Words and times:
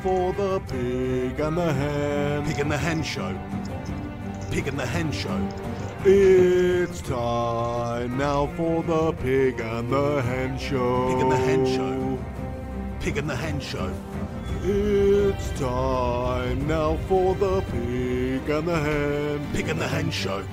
for 0.00 0.32
the 0.32 0.60
pig 0.60 1.38
and 1.40 1.56
the 1.56 1.72
hen. 1.72 2.44
Pig 2.46 2.58
and 2.60 2.70
the 2.70 2.78
Hen 2.78 3.02
Show. 3.02 3.38
Pig 4.50 4.68
and 4.68 4.78
the 4.78 4.86
Hen 4.86 5.12
Show. 5.12 5.48
It's 6.04 7.02
time 7.02 8.16
now 8.16 8.46
for 8.56 8.82
the 8.82 9.12
pig 9.12 9.60
and 9.60 9.92
the 9.92 10.22
hen 10.22 10.58
show. 10.58 11.08
Pig 11.08 11.20
and 11.20 11.30
the 11.30 11.36
Hen 11.36 11.66
Show. 11.66 12.18
Pig 13.00 13.16
and 13.18 13.30
the 13.30 13.36
Hen 13.36 13.60
Show. 13.60 13.92
It's 14.62 15.50
time 15.60 16.66
now 16.66 16.96
for 17.08 17.34
the 17.34 17.60
pig 17.62 18.48
and 18.48 18.66
the 18.68 18.80
hen. 18.80 19.46
Pig 19.52 19.68
and 19.68 19.80
the 19.80 19.88
Hen 19.88 20.10
Show. 20.10 20.44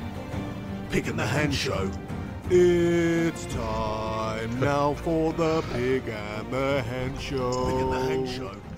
Pig 0.89 1.07
and 1.07 1.20
the 1.20 1.25
Hen 1.25 1.52
Show. 1.52 1.89
It's 2.50 3.45
time 3.45 4.59
now 4.59 4.93
for 4.93 5.32
the 5.34 5.61
pig 5.73 6.07
and 6.07 6.52
the 6.52 6.82
hen 6.84 7.18
show. 7.18 7.52
Pig 7.66 7.82
and 7.82 7.93
the 7.93 8.00
Hen 8.00 8.27
Show. 8.27 8.76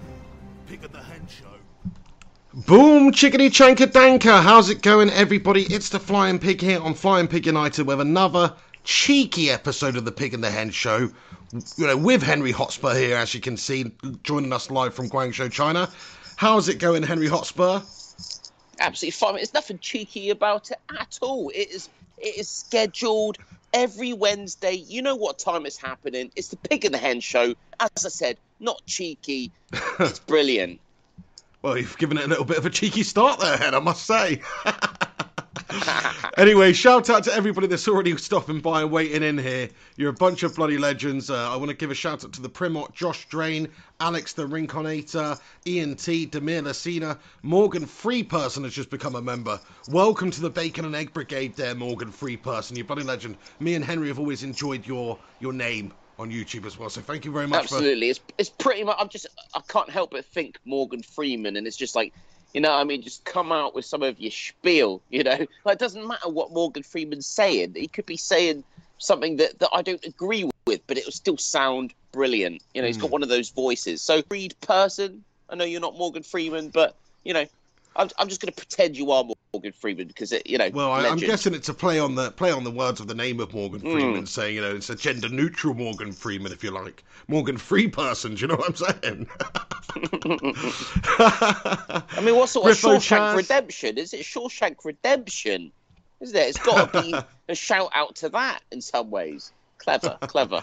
Pig 0.69 0.83
and 0.83 0.93
the 0.93 1.01
Hen 1.01 1.25
Show. 1.27 1.47
Boom, 2.67 3.11
chickadee 3.11 3.49
chankadanka. 3.49 4.43
How's 4.43 4.69
it 4.69 4.83
going, 4.83 5.09
everybody? 5.09 5.63
It's 5.63 5.89
the 5.89 5.99
Flying 5.99 6.37
Pig 6.37 6.61
here 6.61 6.79
on 6.79 6.93
Flying 6.93 7.27
Pig 7.27 7.47
United 7.47 7.87
with 7.87 7.99
another 7.99 8.53
cheeky 8.83 9.49
episode 9.49 9.97
of 9.97 10.05
the 10.05 10.11
Pig 10.11 10.35
and 10.35 10.43
the 10.43 10.51
Hen 10.51 10.69
Show. 10.69 11.09
You 11.75 11.87
know, 11.87 11.97
with 11.97 12.21
Henry 12.21 12.51
Hotspur 12.51 12.93
here, 12.93 13.17
as 13.17 13.33
you 13.33 13.39
can 13.39 13.57
see, 13.57 13.91
joining 14.21 14.53
us 14.53 14.69
live 14.69 14.93
from 14.93 15.09
Guangzhou, 15.09 15.51
China. 15.51 15.89
How's 16.35 16.69
it 16.69 16.77
going, 16.77 17.01
Henry 17.01 17.27
Hotspur? 17.27 17.81
absolutely 18.79 19.11
fine. 19.11 19.35
There's 19.37 19.55
nothing 19.55 19.79
cheeky 19.79 20.29
about 20.29 20.69
it 20.69 20.77
at 20.99 21.17
all. 21.23 21.49
It 21.49 21.71
is 21.71 21.89
it 22.19 22.37
is 22.37 22.47
scheduled 22.47 23.39
every 23.73 24.13
Wednesday. 24.13 24.73
You 24.73 25.01
know 25.01 25.15
what 25.15 25.39
time 25.39 25.65
it's 25.65 25.77
happening. 25.77 26.31
It's 26.35 26.49
the 26.49 26.57
Pig 26.57 26.85
and 26.85 26.93
the 26.93 26.99
Hen 26.99 27.21
show. 27.21 27.55
As 27.79 28.05
I 28.05 28.09
said, 28.09 28.37
not 28.59 28.81
cheeky. 28.85 29.51
It's 29.99 30.19
brilliant. 30.19 30.79
Well, 31.61 31.77
you've 31.77 31.97
given 31.97 32.17
it 32.17 32.23
a 32.23 32.27
little 32.27 32.45
bit 32.45 32.57
of 32.57 32.65
a 32.65 32.69
cheeky 32.69 33.03
start 33.03 33.41
there, 33.41 33.57
Hen, 33.57 33.75
I 33.75 33.79
must 33.79 34.05
say. 34.05 34.41
anyway, 36.37 36.71
shout 36.71 37.09
out 37.09 37.25
to 37.25 37.33
everybody 37.33 37.67
that's 37.67 37.87
already 37.87 38.15
stopping 38.17 38.61
by 38.61 38.81
and 38.81 38.91
waiting 38.91 39.23
in 39.23 39.37
here. 39.37 39.69
You're 39.97 40.11
a 40.11 40.13
bunch 40.13 40.43
of 40.43 40.55
bloody 40.55 40.77
legends. 40.77 41.29
Uh, 41.29 41.51
I 41.51 41.57
want 41.57 41.69
to 41.69 41.75
give 41.75 41.91
a 41.91 41.95
shout 41.95 42.23
out 42.23 42.31
to 42.33 42.41
the 42.41 42.49
Primot, 42.49 42.93
Josh 42.93 43.27
Drain, 43.27 43.67
Alex 43.99 44.31
the 44.31 44.47
Rinconator, 44.47 45.37
Ian 45.67 45.95
T, 45.95 46.25
Demir 46.25 46.61
Lacina, 46.61 47.17
Morgan 47.43 47.85
Free 47.85 48.23
Person 48.23 48.63
has 48.63 48.73
just 48.73 48.89
become 48.89 49.15
a 49.15 49.21
member. 49.21 49.59
Welcome 49.89 50.31
to 50.31 50.41
the 50.41 50.49
Bacon 50.49 50.85
and 50.85 50.95
Egg 50.95 51.13
Brigade 51.13 51.55
there, 51.55 51.75
Morgan 51.75 52.11
Free 52.11 52.37
Person. 52.37 52.77
You 52.77 52.85
bloody 52.85 53.03
legend. 53.03 53.37
Me 53.59 53.75
and 53.75 53.83
Henry 53.83 54.07
have 54.07 54.19
always 54.19 54.43
enjoyed 54.43 54.87
your 54.87 55.19
your 55.41 55.51
name 55.51 55.91
on 56.19 56.29
YouTube 56.29 56.65
as 56.65 56.77
well. 56.77 56.89
So 56.89 57.01
thank 57.01 57.25
you 57.25 57.31
very 57.31 57.47
much 57.47 57.67
for 57.69 57.75
Absolutely. 57.75 58.09
It's 58.09 58.19
it's 58.37 58.49
pretty 58.49 58.83
much. 58.83 58.97
I'm 58.99 59.09
just. 59.09 59.25
I 59.55 59.61
can't 59.67 59.89
help 59.89 60.11
but 60.11 60.25
think 60.25 60.59
Morgan 60.65 61.01
Freeman, 61.01 61.55
and 61.55 61.65
it's 61.65 61.77
just 61.77 61.95
like. 61.95 62.13
You 62.51 62.61
know, 62.61 62.73
I 62.73 62.83
mean, 62.83 63.03
just 63.03 63.23
come 63.25 63.51
out 63.51 63.75
with 63.75 63.85
some 63.85 64.01
of 64.01 64.19
your 64.19 64.31
spiel. 64.31 65.03
You 65.09 65.23
know, 65.23 65.37
like 65.65 65.73
it 65.73 65.79
doesn't 65.79 66.07
matter 66.07 66.29
what 66.29 66.51
Morgan 66.51 66.81
Freeman's 66.81 67.27
saying. 67.27 67.73
He 67.75 67.87
could 67.87 68.07
be 68.07 68.17
saying 68.17 68.63
something 68.97 69.37
that, 69.37 69.59
that 69.59 69.69
I 69.71 69.83
don't 69.83 70.03
agree 70.03 70.49
with, 70.65 70.81
but 70.87 70.97
it 70.97 71.05
will 71.05 71.11
still 71.11 71.37
sound 71.37 71.93
brilliant. 72.11 72.63
You 72.73 72.81
know, 72.81 72.87
he's 72.87 72.95
Hmm. 72.95 73.03
got 73.03 73.11
one 73.11 73.21
of 73.21 73.29
those 73.29 73.51
voices. 73.51 74.01
So, 74.01 74.23
read 74.31 74.59
person, 74.61 75.23
I 75.47 75.55
know 75.55 75.63
you're 75.63 75.79
not 75.79 75.95
Morgan 75.95 76.23
Freeman, 76.23 76.69
but 76.69 76.97
you 77.23 77.35
know, 77.35 77.45
I'm, 77.95 78.09
I'm 78.17 78.27
just 78.27 78.41
going 78.41 78.51
to 78.51 78.57
pretend 78.57 78.97
you 78.97 79.11
are 79.11 79.23
Morgan 79.23 79.35
Freeman 79.73 80.07
because 80.07 80.31
it, 80.31 80.47
you 80.47 80.57
know, 80.57 80.69
Well, 80.73 80.91
I, 80.91 81.07
I'm 81.07 81.17
guessing 81.17 81.53
it's 81.53 81.69
a 81.69 81.73
play 81.73 81.99
on 81.99 82.15
the 82.15 82.31
play 82.31 82.51
on 82.51 82.63
the 82.63 82.71
words 82.71 82.99
of 82.99 83.07
the 83.07 83.15
name 83.15 83.39
of 83.39 83.53
Morgan 83.53 83.81
Mm. 83.81 83.91
Freeman, 83.91 84.25
saying 84.25 84.55
you 84.55 84.61
know 84.61 84.75
it's 84.75 84.89
a 84.89 84.95
gender 84.95 85.29
neutral 85.29 85.73
Morgan 85.73 86.11
Freeman, 86.11 86.51
if 86.51 86.63
you 86.63 86.71
like, 86.71 87.03
Morgan 87.27 87.57
Free 87.57 87.87
person. 87.87 88.35
Do 88.35 88.41
you 88.41 88.47
know 88.47 88.55
what 88.55 88.69
I'm 88.69 88.75
saying? 88.75 89.27
I 92.15 92.21
mean, 92.21 92.35
what 92.35 92.49
sort 92.49 92.69
of 92.69 92.77
Shawshank 92.77 93.17
Chaz. 93.17 93.37
Redemption? 93.37 93.97
Is 93.97 94.13
it 94.13 94.21
Shawshank 94.21 94.75
Redemption? 94.83 95.71
Isn't 96.21 96.35
it? 96.35 96.49
It's 96.49 96.59
got 96.59 96.93
to 96.93 97.01
be 97.01 97.15
a 97.49 97.55
shout 97.55 97.89
out 97.95 98.15
to 98.17 98.29
that 98.29 98.61
in 98.71 98.81
some 98.81 99.09
ways. 99.09 99.51
Clever, 99.79 100.17
clever. 100.21 100.61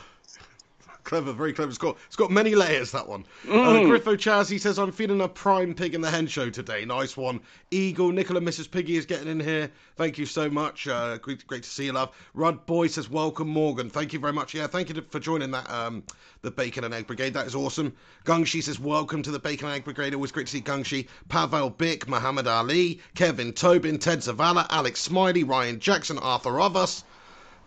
Clever, 1.06 1.32
very 1.32 1.54
clever. 1.54 1.70
It's 1.70 1.78
got 1.78 1.96
it's 2.06 2.16
got 2.16 2.30
many 2.30 2.54
layers. 2.54 2.90
That 2.90 3.08
one. 3.08 3.24
Uh, 3.48 3.52
Mm. 3.76 3.86
Griffo 3.88 4.16
Chaz, 4.16 4.50
he 4.50 4.58
says 4.58 4.78
I'm 4.78 4.92
feeling 4.92 5.20
a 5.22 5.28
prime 5.28 5.72
pig 5.74 5.94
in 5.94 6.00
the 6.02 6.10
hen 6.10 6.26
show 6.26 6.50
today. 6.50 6.84
Nice 6.84 7.16
one. 7.16 7.40
Eagle 7.70 8.12
Nicola, 8.12 8.40
Mrs 8.40 8.70
Piggy 8.70 8.96
is 8.96 9.06
getting 9.06 9.28
in 9.28 9.40
here. 9.40 9.70
Thank 9.96 10.18
you 10.18 10.26
so 10.26 10.50
much. 10.50 10.86
Uh, 10.86 11.16
great, 11.18 11.46
great 11.46 11.62
to 11.62 11.70
see 11.70 11.86
you, 11.86 11.92
love. 11.92 12.14
Rudd 12.34 12.66
Boy 12.66 12.88
says 12.88 13.08
welcome, 13.08 13.48
Morgan. 13.48 13.88
Thank 13.88 14.12
you 14.12 14.18
very 14.18 14.32
much. 14.34 14.52
Yeah, 14.52 14.66
thank 14.66 14.88
you 14.90 15.02
for 15.08 15.20
joining 15.20 15.52
that 15.52 15.70
um 15.70 16.02
the 16.42 16.50
Bacon 16.50 16.84
and 16.84 16.92
Egg 16.92 17.06
Brigade. 17.06 17.32
That 17.34 17.46
is 17.46 17.54
awesome. 17.54 17.94
Gungshi 18.24 18.62
says 18.62 18.78
welcome 18.78 19.22
to 19.22 19.30
the 19.30 19.38
Bacon 19.38 19.68
and 19.68 19.76
Egg 19.76 19.84
Brigade. 19.84 20.14
Always 20.14 20.32
great 20.32 20.46
to 20.48 20.52
see 20.52 20.60
Gungshi. 20.60 21.08
Pavel 21.28 21.70
Bick, 21.70 22.08
Muhammad 22.08 22.46
Ali, 22.46 23.00
Kevin 23.14 23.52
Tobin, 23.52 23.98
Ted 23.98 24.18
Zavala, 24.18 24.66
Alex 24.70 25.00
Smiley, 25.00 25.44
Ryan 25.44 25.78
Jackson, 25.80 26.18
Arthur 26.18 26.50
Ovas. 26.52 27.04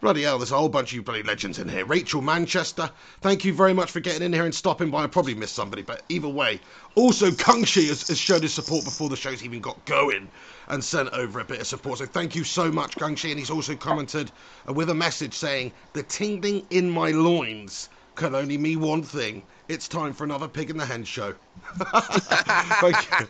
Bloody 0.01 0.21
hell, 0.21 0.37
there's 0.37 0.53
a 0.53 0.57
whole 0.57 0.69
bunch 0.69 0.91
of 0.91 0.95
you 0.95 1.01
bloody 1.01 1.23
legends 1.23 1.59
in 1.59 1.67
here. 1.67 1.83
Rachel 1.83 2.21
Manchester, 2.21 2.89
thank 3.19 3.43
you 3.43 3.53
very 3.53 3.73
much 3.73 3.91
for 3.91 3.99
getting 3.99 4.23
in 4.23 4.31
here 4.31 4.45
and 4.45 4.55
stopping 4.55 4.89
by. 4.89 5.03
I 5.03 5.07
probably 5.07 5.35
missed 5.35 5.55
somebody, 5.55 5.81
but 5.81 6.03
either 6.07 6.29
way. 6.29 6.61
Also, 6.95 7.31
Kungshi 7.31 7.89
has, 7.89 8.07
has 8.07 8.17
showed 8.17 8.43
his 8.43 8.53
support 8.53 8.85
before 8.85 9.09
the 9.09 9.17
show's 9.17 9.43
even 9.43 9.59
got 9.59 9.83
going 9.83 10.29
and 10.69 10.81
sent 10.81 11.09
over 11.09 11.41
a 11.41 11.43
bit 11.43 11.59
of 11.59 11.67
support. 11.67 11.99
So 11.99 12.05
thank 12.05 12.33
you 12.33 12.45
so 12.45 12.71
much, 12.71 12.95
Kungshi. 12.95 13.31
And 13.31 13.37
he's 13.37 13.49
also 13.49 13.75
commented 13.75 14.31
with 14.67 14.89
a 14.89 14.95
message 14.95 15.33
saying, 15.33 15.73
The 15.91 16.03
tingling 16.03 16.66
in 16.69 16.89
my 16.89 17.11
loins 17.11 17.89
can 18.16 18.35
only 18.35 18.57
mean 18.57 18.79
one 18.79 19.03
thing. 19.03 19.43
It's 19.69 19.88
time 19.88 20.13
for 20.13 20.24
another 20.24 20.47
Pig 20.47 20.72
in 20.72 20.78
the 20.78 20.85
Hen 20.85 21.03
show. 21.03 21.35
thank 21.78 22.96
you. 23.19 23.28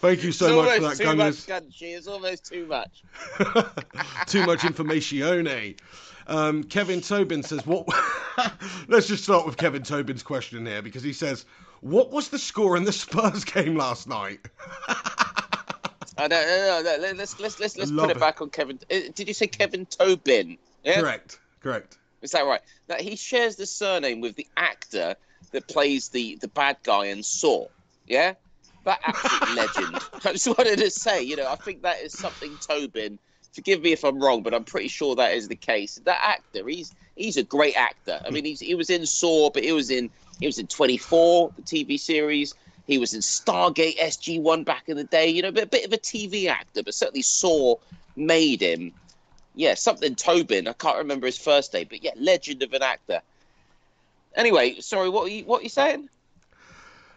Thank 0.00 0.24
you 0.24 0.32
so 0.32 0.64
it's 0.64 0.80
much 0.80 0.96
for 0.96 1.04
that, 1.04 1.10
too 1.10 1.16
much, 1.16 1.34
Gungers 1.34 1.46
Gunshi. 1.46 1.96
It's 1.96 2.06
almost 2.06 2.46
too 2.46 2.64
much. 2.64 3.04
too 4.26 4.46
much 4.46 4.64
information. 4.64 5.76
Um, 6.26 6.64
Kevin 6.64 7.02
Tobin 7.02 7.42
says, 7.42 7.66
"What?" 7.66 7.86
Let's 8.88 9.06
just 9.06 9.24
start 9.24 9.44
with 9.44 9.58
Kevin 9.58 9.82
Tobin's 9.82 10.22
question 10.22 10.64
here 10.64 10.80
because 10.80 11.02
he 11.02 11.12
says, 11.12 11.44
"What 11.82 12.10
was 12.10 12.30
the 12.30 12.38
score 12.38 12.78
in 12.78 12.84
the 12.84 12.92
Spurs 12.92 13.44
game 13.44 13.76
last 13.76 14.08
night?" 14.08 14.40
I 16.16 16.26
don't, 16.28 16.30
no, 16.30 16.82
no, 16.82 16.96
no, 16.96 17.12
let's 17.18 17.38
let's 17.38 17.60
let's 17.60 17.76
let's 17.76 17.90
Love 17.90 18.06
put 18.06 18.10
it 18.12 18.16
it. 18.16 18.20
back 18.20 18.40
on 18.40 18.48
Kevin. 18.48 18.78
uh, 18.90 18.96
Did 19.14 19.28
you 19.28 19.34
say 19.34 19.46
Kevin 19.46 19.84
Tobin? 19.84 20.56
Yeah, 20.84 21.00
Correct. 21.00 21.38
Correct. 21.60 21.98
Is 22.22 22.30
that 22.32 22.46
right? 22.46 22.60
That 22.86 23.00
he 23.00 23.16
shares 23.16 23.56
the 23.56 23.66
surname 23.66 24.20
with 24.20 24.36
the 24.36 24.46
actor 24.56 25.16
that 25.52 25.68
plays 25.68 26.08
the 26.08 26.36
the 26.36 26.48
bad 26.48 26.76
guy 26.82 27.06
in 27.06 27.22
Saw. 27.22 27.66
Yeah, 28.06 28.34
that 28.84 29.00
absolute 29.04 29.56
legend. 29.76 29.96
I 30.24 30.32
just 30.32 30.46
wanted 30.46 30.78
to 30.78 30.90
say, 30.90 31.22
you 31.22 31.36
know, 31.36 31.48
I 31.48 31.56
think 31.56 31.82
that 31.82 32.00
is 32.00 32.12
something 32.12 32.56
Tobin. 32.60 33.18
Forgive 33.52 33.82
me 33.82 33.92
if 33.92 34.02
I'm 34.02 34.18
wrong, 34.18 34.42
but 34.42 34.54
I'm 34.54 34.64
pretty 34.64 34.88
sure 34.88 35.14
that 35.16 35.34
is 35.34 35.48
the 35.48 35.56
case. 35.56 36.00
That 36.04 36.18
actor, 36.22 36.66
he's 36.68 36.94
he's 37.16 37.36
a 37.36 37.42
great 37.42 37.76
actor. 37.76 38.20
I 38.24 38.30
mean, 38.30 38.44
he's 38.44 38.60
he 38.60 38.74
was 38.74 38.88
in 38.88 39.04
Saw, 39.04 39.50
but 39.50 39.62
he 39.62 39.72
was 39.72 39.90
in 39.90 40.10
he 40.40 40.46
was 40.46 40.58
in 40.58 40.66
24, 40.66 41.52
the 41.56 41.62
TV 41.62 41.98
series. 41.98 42.54
He 42.86 42.98
was 42.98 43.14
in 43.14 43.20
Stargate 43.20 43.98
SG 43.98 44.40
One 44.40 44.64
back 44.64 44.88
in 44.88 44.96
the 44.96 45.04
day. 45.04 45.28
You 45.28 45.42
know, 45.42 45.48
a 45.48 45.52
bit, 45.52 45.70
bit 45.70 45.86
of 45.86 45.92
a 45.92 45.98
TV 45.98 46.48
actor, 46.48 46.82
but 46.82 46.94
certainly 46.94 47.22
Saw 47.22 47.76
made 48.16 48.60
him. 48.60 48.92
Yeah, 49.54 49.74
something 49.74 50.14
Tobin. 50.14 50.66
I 50.68 50.72
can't 50.72 50.98
remember 50.98 51.26
his 51.26 51.38
first 51.38 51.74
name, 51.74 51.86
but 51.90 52.02
yeah, 52.02 52.12
legend 52.16 52.62
of 52.62 52.72
an 52.72 52.82
actor. 52.82 53.20
Anyway, 54.34 54.80
sorry, 54.80 55.10
what 55.10 55.26
are 55.26 55.28
you, 55.28 55.44
what 55.44 55.60
were 55.60 55.64
you 55.64 55.68
saying? 55.68 56.08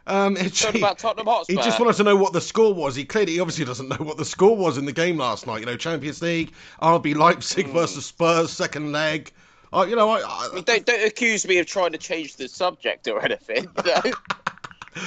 Um, 0.08 0.38
it's, 0.38 0.62
Talking 0.62 0.82
about 0.82 1.00
Tottenham 1.00 1.26
Hotspur. 1.28 1.54
he 1.54 1.58
just 1.64 1.80
wanted 1.80 1.96
to 1.96 2.04
know 2.04 2.16
what 2.16 2.34
the 2.34 2.42
score 2.42 2.74
was. 2.74 2.96
He 2.96 3.06
clearly, 3.06 3.34
he 3.34 3.40
obviously 3.40 3.66
doesn't 3.66 3.88
know 3.90 3.96
what 4.06 4.18
the 4.18 4.26
score 4.26 4.56
was 4.56 4.78
in 4.78 4.86
the 4.86 4.92
game 4.92 5.18
last 5.18 5.48
night. 5.48 5.62
You 5.62 5.66
know, 5.66 5.78
Champions 5.78 6.22
League, 6.22 6.52
RB 6.82 7.16
Leipzig 7.16 7.68
versus 7.70 8.06
Spurs, 8.06 8.52
second 8.52 8.92
leg. 8.92 9.32
Uh, 9.74 9.86
you 9.90 9.96
know, 9.96 10.10
I, 10.10 10.20
I 10.20 10.50
I, 10.52 10.56
mean, 10.56 10.64
don't, 10.64 10.86
don't 10.86 11.08
accuse 11.08 11.48
me 11.48 11.58
of 11.58 11.66
trying 11.66 11.92
to 11.94 11.98
change 11.98 12.36
the 12.36 12.48
subject 12.48 13.08
or 13.08 13.24
anything. 13.24 13.68
You 13.84 13.92
know? 13.96 14.02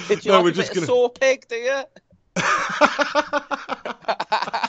Did 0.08 0.24
you 0.24 0.32
No, 0.32 0.38
like 0.38 0.44
we're 0.44 0.50
a 0.50 0.54
just 0.54 0.74
gonna- 0.74 0.86
saw 0.86 1.08
pig, 1.08 1.46
do 1.48 1.56
you? 1.56 1.82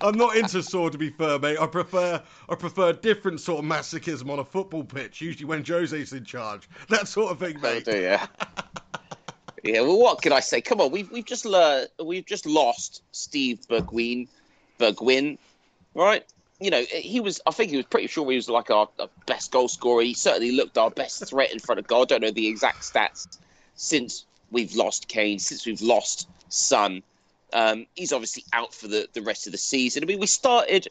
I'm 0.00 0.16
not 0.16 0.36
into 0.36 0.62
Saw 0.62 0.88
to 0.88 0.98
be 0.98 1.10
fair, 1.10 1.38
mate. 1.38 1.58
I 1.58 1.66
prefer 1.66 2.22
I 2.48 2.54
prefer 2.54 2.92
different 2.92 3.40
sort 3.40 3.64
of 3.64 3.70
masochism 3.70 4.30
on 4.30 4.38
a 4.38 4.44
football 4.44 4.84
pitch, 4.84 5.20
usually 5.20 5.44
when 5.46 5.64
Jose's 5.64 6.12
in 6.12 6.24
charge. 6.24 6.68
That 6.88 7.08
sort 7.08 7.32
of 7.32 7.38
thing, 7.38 7.56
Oh, 7.58 7.60
mate. 7.62 7.84
do 7.84 7.92
you? 7.96 8.18
yeah. 9.64 9.80
Well, 9.80 9.98
what 9.98 10.22
can 10.22 10.32
I 10.32 10.40
say? 10.40 10.60
Come 10.60 10.80
on, 10.80 10.90
we've 10.90 11.10
we've 11.10 11.24
just 11.24 11.44
learned, 11.44 11.88
we've 12.04 12.26
just 12.26 12.46
lost 12.46 13.02
Steve 13.12 13.60
Bergwijn, 13.68 14.28
Bergwijn, 14.78 15.38
right? 15.94 16.24
You 16.60 16.70
know, 16.70 16.82
he 16.90 17.20
was. 17.20 17.40
I 17.46 17.50
think 17.50 17.70
he 17.70 17.76
was 17.76 17.86
pretty 17.86 18.06
sure 18.06 18.28
he 18.30 18.36
was 18.36 18.48
like 18.48 18.70
our, 18.70 18.88
our 19.00 19.08
best 19.26 19.50
goal 19.50 19.68
scorer. 19.68 20.02
He 20.02 20.14
certainly 20.14 20.52
looked 20.52 20.78
our 20.78 20.90
best 20.90 21.24
threat 21.28 21.52
in 21.52 21.58
front 21.58 21.78
of 21.80 21.86
goal. 21.86 22.02
I 22.02 22.04
don't 22.06 22.20
know 22.22 22.30
the 22.30 22.46
exact 22.46 22.82
stats 22.82 23.38
since 23.74 24.26
we've 24.52 24.74
lost 24.74 25.08
Kane, 25.08 25.38
since 25.40 25.66
we've 25.66 25.82
lost 25.82 26.28
Son. 26.50 27.02
Um, 27.52 27.86
he's 27.94 28.12
obviously 28.12 28.44
out 28.52 28.74
for 28.74 28.88
the, 28.88 29.08
the 29.12 29.22
rest 29.22 29.46
of 29.46 29.52
the 29.52 29.58
season. 29.58 30.02
I 30.02 30.06
mean, 30.06 30.20
we 30.20 30.26
started 30.26 30.88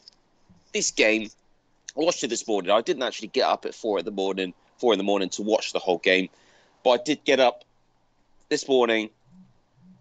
this 0.72 0.90
game. 0.90 1.28
I 1.96 2.00
watched 2.00 2.24
it 2.24 2.28
this 2.28 2.46
morning. 2.46 2.70
I 2.70 2.80
didn't 2.80 3.02
actually 3.02 3.28
get 3.28 3.44
up 3.44 3.64
at 3.66 3.74
four 3.74 3.98
in 3.98 4.04
the 4.04 4.10
morning, 4.10 4.54
four 4.78 4.92
in 4.92 4.98
the 4.98 5.04
morning 5.04 5.28
to 5.30 5.42
watch 5.42 5.72
the 5.72 5.78
whole 5.78 5.98
game. 5.98 6.28
but 6.84 6.90
I 6.90 7.02
did 7.04 7.24
get 7.24 7.40
up 7.40 7.64
this 8.48 8.68
morning. 8.68 9.10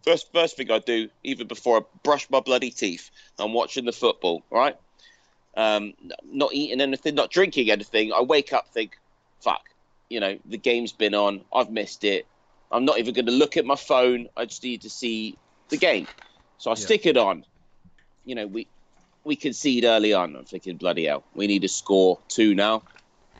First, 0.03 0.31
first 0.33 0.57
thing 0.57 0.71
I 0.71 0.79
do, 0.79 1.09
even 1.23 1.47
before 1.47 1.79
I 1.79 1.81
brush 2.03 2.29
my 2.29 2.39
bloody 2.39 2.71
teeth, 2.71 3.11
I'm 3.37 3.53
watching 3.53 3.85
the 3.85 3.91
football. 3.91 4.43
Right, 4.49 4.75
um, 5.55 5.93
not 6.25 6.53
eating 6.53 6.81
anything, 6.81 7.15
not 7.15 7.29
drinking 7.29 7.69
anything. 7.69 8.11
I 8.13 8.21
wake 8.21 8.53
up, 8.53 8.67
think, 8.69 8.97
fuck, 9.41 9.61
you 10.09 10.19
know, 10.19 10.37
the 10.45 10.57
game's 10.57 10.91
been 10.91 11.13
on. 11.13 11.41
I've 11.53 11.69
missed 11.69 12.03
it. 12.03 12.25
I'm 12.71 12.85
not 12.85 12.99
even 12.99 13.13
going 13.13 13.25
to 13.25 13.31
look 13.31 13.57
at 13.57 13.65
my 13.65 13.75
phone. 13.75 14.27
I 14.37 14.45
just 14.45 14.63
need 14.63 14.81
to 14.81 14.89
see 14.89 15.37
the 15.69 15.77
game. 15.77 16.07
So 16.61 16.69
I 16.69 16.73
yeah. 16.73 16.85
stick 16.85 17.07
it 17.07 17.17
on. 17.17 17.43
You 18.23 18.35
know, 18.35 18.45
we 18.45 18.67
we 19.23 19.35
concede 19.35 19.83
early 19.83 20.13
on. 20.13 20.35
I'm 20.35 20.45
thinking, 20.45 20.77
bloody 20.77 21.05
hell, 21.05 21.23
we 21.33 21.47
need 21.47 21.63
to 21.63 21.67
score 21.67 22.19
two 22.27 22.53
now. 22.53 22.83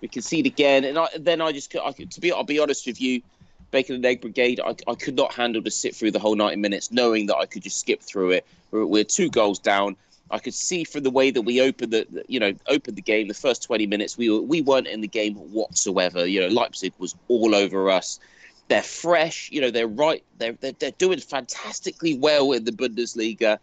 We 0.01 0.07
concede 0.07 0.47
again, 0.47 0.83
and 0.83 0.97
I, 0.97 1.07
then 1.19 1.39
I 1.39 1.51
just, 1.51 1.75
I, 1.75 1.91
to 1.91 2.19
be, 2.19 2.31
I'll 2.31 2.43
be 2.43 2.57
honest 2.57 2.87
with 2.87 2.99
you, 2.99 3.21
Bacon 3.69 3.95
and 3.95 4.05
Egg 4.05 4.21
Brigade, 4.21 4.59
I, 4.59 4.75
I 4.87 4.95
could 4.95 5.15
not 5.15 5.31
handle 5.33 5.61
to 5.61 5.69
sit 5.69 5.95
through 5.95 6.09
the 6.09 6.19
whole 6.19 6.35
90 6.35 6.57
minutes, 6.57 6.91
knowing 6.91 7.27
that 7.27 7.37
I 7.37 7.45
could 7.45 7.61
just 7.61 7.79
skip 7.79 8.01
through 8.01 8.31
it. 8.31 8.47
We're, 8.71 8.87
we're 8.87 9.03
two 9.03 9.29
goals 9.29 9.59
down. 9.59 9.95
I 10.31 10.39
could 10.39 10.55
see 10.55 10.83
from 10.83 11.03
the 11.03 11.11
way 11.11 11.29
that 11.29 11.43
we 11.43 11.61
opened 11.61 11.93
the, 11.93 12.25
you 12.27 12.39
know, 12.39 12.53
opened 12.67 12.97
the 12.97 13.03
game, 13.03 13.27
the 13.27 13.35
first 13.35 13.61
20 13.61 13.85
minutes, 13.85 14.17
we 14.17 14.31
were, 14.31 14.41
we 14.41 14.61
weren't 14.61 14.87
in 14.87 15.01
the 15.01 15.07
game 15.07 15.35
whatsoever. 15.35 16.25
You 16.25 16.41
know, 16.41 16.47
Leipzig 16.47 16.93
was 16.97 17.15
all 17.27 17.53
over 17.53 17.91
us. 17.91 18.19
They're 18.67 18.83
fresh, 18.83 19.49
you 19.51 19.59
know, 19.59 19.69
they're 19.69 19.87
right, 19.87 20.23
they're, 20.37 20.53
they're, 20.53 20.71
they're 20.73 20.91
doing 20.91 21.19
fantastically 21.19 22.17
well 22.17 22.53
in 22.53 22.63
the 22.63 22.71
Bundesliga. 22.71 23.59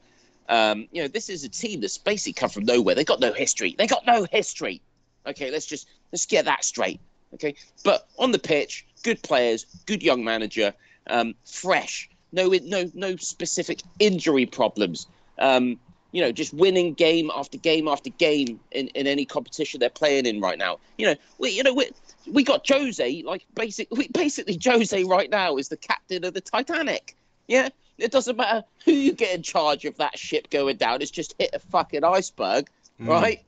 Um, 0.49 0.87
you 0.93 1.03
know, 1.03 1.09
this 1.09 1.29
is 1.29 1.45
a 1.45 1.49
team 1.49 1.81
that's 1.81 1.99
basically 1.99 2.35
come 2.35 2.51
from 2.51 2.65
nowhere. 2.65 2.95
They 2.95 3.05
got 3.05 3.21
no 3.21 3.33
history. 3.33 3.75
They 3.77 3.87
got 3.87 4.07
no 4.07 4.27
history. 4.31 4.81
Okay, 5.27 5.51
let's 5.51 5.67
just 5.67 5.89
let's 6.13 6.27
get 6.27 6.47
that 6.47 6.65
straight. 6.65 7.01
Okay, 7.35 7.55
but 7.85 8.09
on 8.19 8.33
the 8.33 8.39
pitch, 8.39 8.87
good 9.03 9.23
players, 9.23 9.67
good 9.87 10.03
young 10.03 10.25
manager, 10.25 10.73
um, 11.09 11.35
fresh, 11.45 12.09
no 12.33 12.49
no 12.65 12.91
no 12.95 13.17
specific 13.17 13.83
injury 13.99 14.47
problems. 14.47 15.07
Um, 15.39 15.79
you 16.13 16.23
know, 16.23 16.33
just 16.33 16.55
winning 16.55 16.95
game 16.95 17.31
after 17.35 17.59
game 17.59 17.87
after 17.87 18.09
game 18.11 18.59
in, 18.71 18.89
in 18.89 19.07
any 19.07 19.27
competition 19.27 19.81
they're 19.81 19.91
playing 19.91 20.25
in 20.25 20.41
right 20.41 20.57
now. 20.57 20.79
You 20.97 21.09
know, 21.09 21.15
we 21.39 21.51
you 21.51 21.63
know 21.63 21.75
we 21.75 21.91
we 22.27 22.43
got 22.43 22.67
Jose 22.69 23.23
like 23.23 23.45
basically 23.55 24.09
basically 24.13 24.59
Jose 24.65 25.05
right 25.05 25.31
now 25.31 25.57
is 25.57 25.69
the 25.69 25.77
captain 25.77 26.25
of 26.25 26.35
the 26.35 26.41
Titanic. 26.41 27.17
Yeah, 27.47 27.69
it 27.99 28.11
doesn't 28.11 28.37
matter 28.37 28.65
who 28.85 28.93
you 28.93 29.13
get 29.13 29.35
in 29.35 29.43
charge 29.43 29.85
of 29.85 29.97
that 29.97 30.19
ship 30.19 30.51
going 30.51 30.77
down. 30.77 31.03
It's 31.03 31.11
just 31.11 31.35
hit 31.39 31.51
a 31.53 31.59
fucking 31.59 32.05
iceberg, 32.05 32.69
mm. 33.01 33.09
right? 33.09 33.43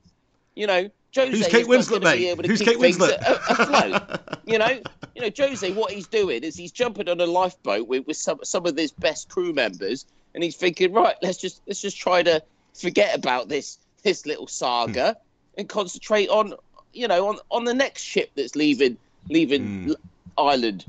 You 0.54 0.66
know, 0.66 0.90
Jose 1.14 1.30
Who's 1.30 1.48
Kate 1.48 1.66
Winslet, 1.66 2.02
mate? 2.02 2.46
Who's 2.46 2.62
Kate 2.62 2.78
Winslet? 2.78 3.18
afloat. 3.20 4.40
you 4.46 4.58
know, 4.58 4.80
you 5.14 5.22
know, 5.22 5.30
Jose. 5.36 5.70
What 5.72 5.90
he's 5.92 6.06
doing 6.06 6.42
is 6.42 6.56
he's 6.56 6.72
jumping 6.72 7.08
on 7.08 7.20
a 7.20 7.26
lifeboat 7.26 7.88
with, 7.88 8.06
with 8.06 8.16
some 8.16 8.40
some 8.44 8.66
of 8.66 8.76
his 8.76 8.92
best 8.92 9.28
crew 9.28 9.52
members, 9.52 10.06
and 10.34 10.44
he's 10.44 10.56
thinking, 10.56 10.92
right, 10.92 11.16
let's 11.22 11.38
just 11.38 11.62
let's 11.66 11.80
just 11.80 11.98
try 11.98 12.22
to 12.22 12.42
forget 12.74 13.16
about 13.16 13.48
this 13.48 13.78
this 14.02 14.24
little 14.24 14.46
saga 14.46 15.16
mm. 15.16 15.16
and 15.58 15.68
concentrate 15.68 16.28
on 16.28 16.54
you 16.92 17.08
know 17.08 17.28
on 17.28 17.38
on 17.50 17.64
the 17.64 17.74
next 17.74 18.02
ship 18.02 18.30
that's 18.34 18.56
leaving 18.56 18.96
leaving 19.28 19.86
mm. 19.86 19.94
Ireland 20.36 20.84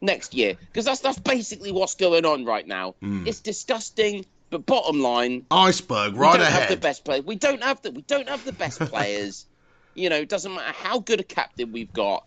next 0.00 0.34
year 0.34 0.54
because 0.66 0.84
that's 0.84 1.00
that's 1.00 1.18
basically 1.18 1.72
what's 1.72 1.94
going 1.94 2.24
on 2.24 2.44
right 2.44 2.66
now. 2.66 2.94
Mm. 3.02 3.26
It's 3.26 3.40
disgusting, 3.40 4.24
but 4.50 4.66
bottom 4.66 5.00
line, 5.00 5.44
iceberg 5.50 6.14
right 6.14 6.32
we 6.32 6.38
don't 6.38 6.46
ahead. 6.46 6.60
Have 6.60 6.70
the 6.70 6.76
best 6.76 7.04
players. 7.04 7.24
We 7.24 7.36
don't 7.36 7.62
have 7.62 7.82
the 7.82 7.90
we 7.90 8.02
don't 8.02 8.28
have 8.28 8.44
the 8.44 8.52
best 8.52 8.78
players. 8.90 9.46
you 9.94 10.08
know, 10.08 10.16
it 10.16 10.28
doesn't 10.28 10.54
matter 10.54 10.72
how 10.76 10.98
good 10.98 11.20
a 11.20 11.24
captain 11.24 11.72
we've 11.72 11.92
got 11.92 12.24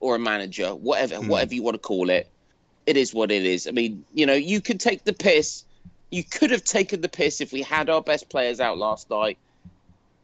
or 0.00 0.16
a 0.16 0.18
manager, 0.18 0.74
whatever 0.74 1.16
mm. 1.16 1.28
whatever 1.28 1.54
you 1.54 1.62
want 1.62 1.74
to 1.74 1.78
call 1.78 2.10
it. 2.10 2.28
It 2.86 2.98
is 2.98 3.14
what 3.14 3.30
it 3.30 3.46
is. 3.46 3.66
I 3.66 3.70
mean, 3.70 4.04
you 4.12 4.26
know, 4.26 4.34
you 4.34 4.60
can 4.60 4.76
take 4.76 5.04
the 5.04 5.14
piss. 5.14 5.64
You 6.10 6.22
could 6.22 6.50
have 6.50 6.64
taken 6.64 7.00
the 7.00 7.08
piss 7.08 7.40
if 7.40 7.50
we 7.50 7.62
had 7.62 7.88
our 7.88 8.02
best 8.02 8.28
players 8.28 8.60
out 8.60 8.76
last 8.76 9.08
night. 9.08 9.38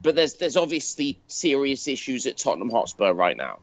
But 0.03 0.15
there's 0.15 0.35
there's 0.35 0.57
obviously 0.57 1.19
serious 1.29 1.87
issues 1.87 2.27
at 2.27 2.39
Tottenham 2.39 2.71
Hotspur 2.71 3.13
right 3.13 3.37
now. 3.37 3.59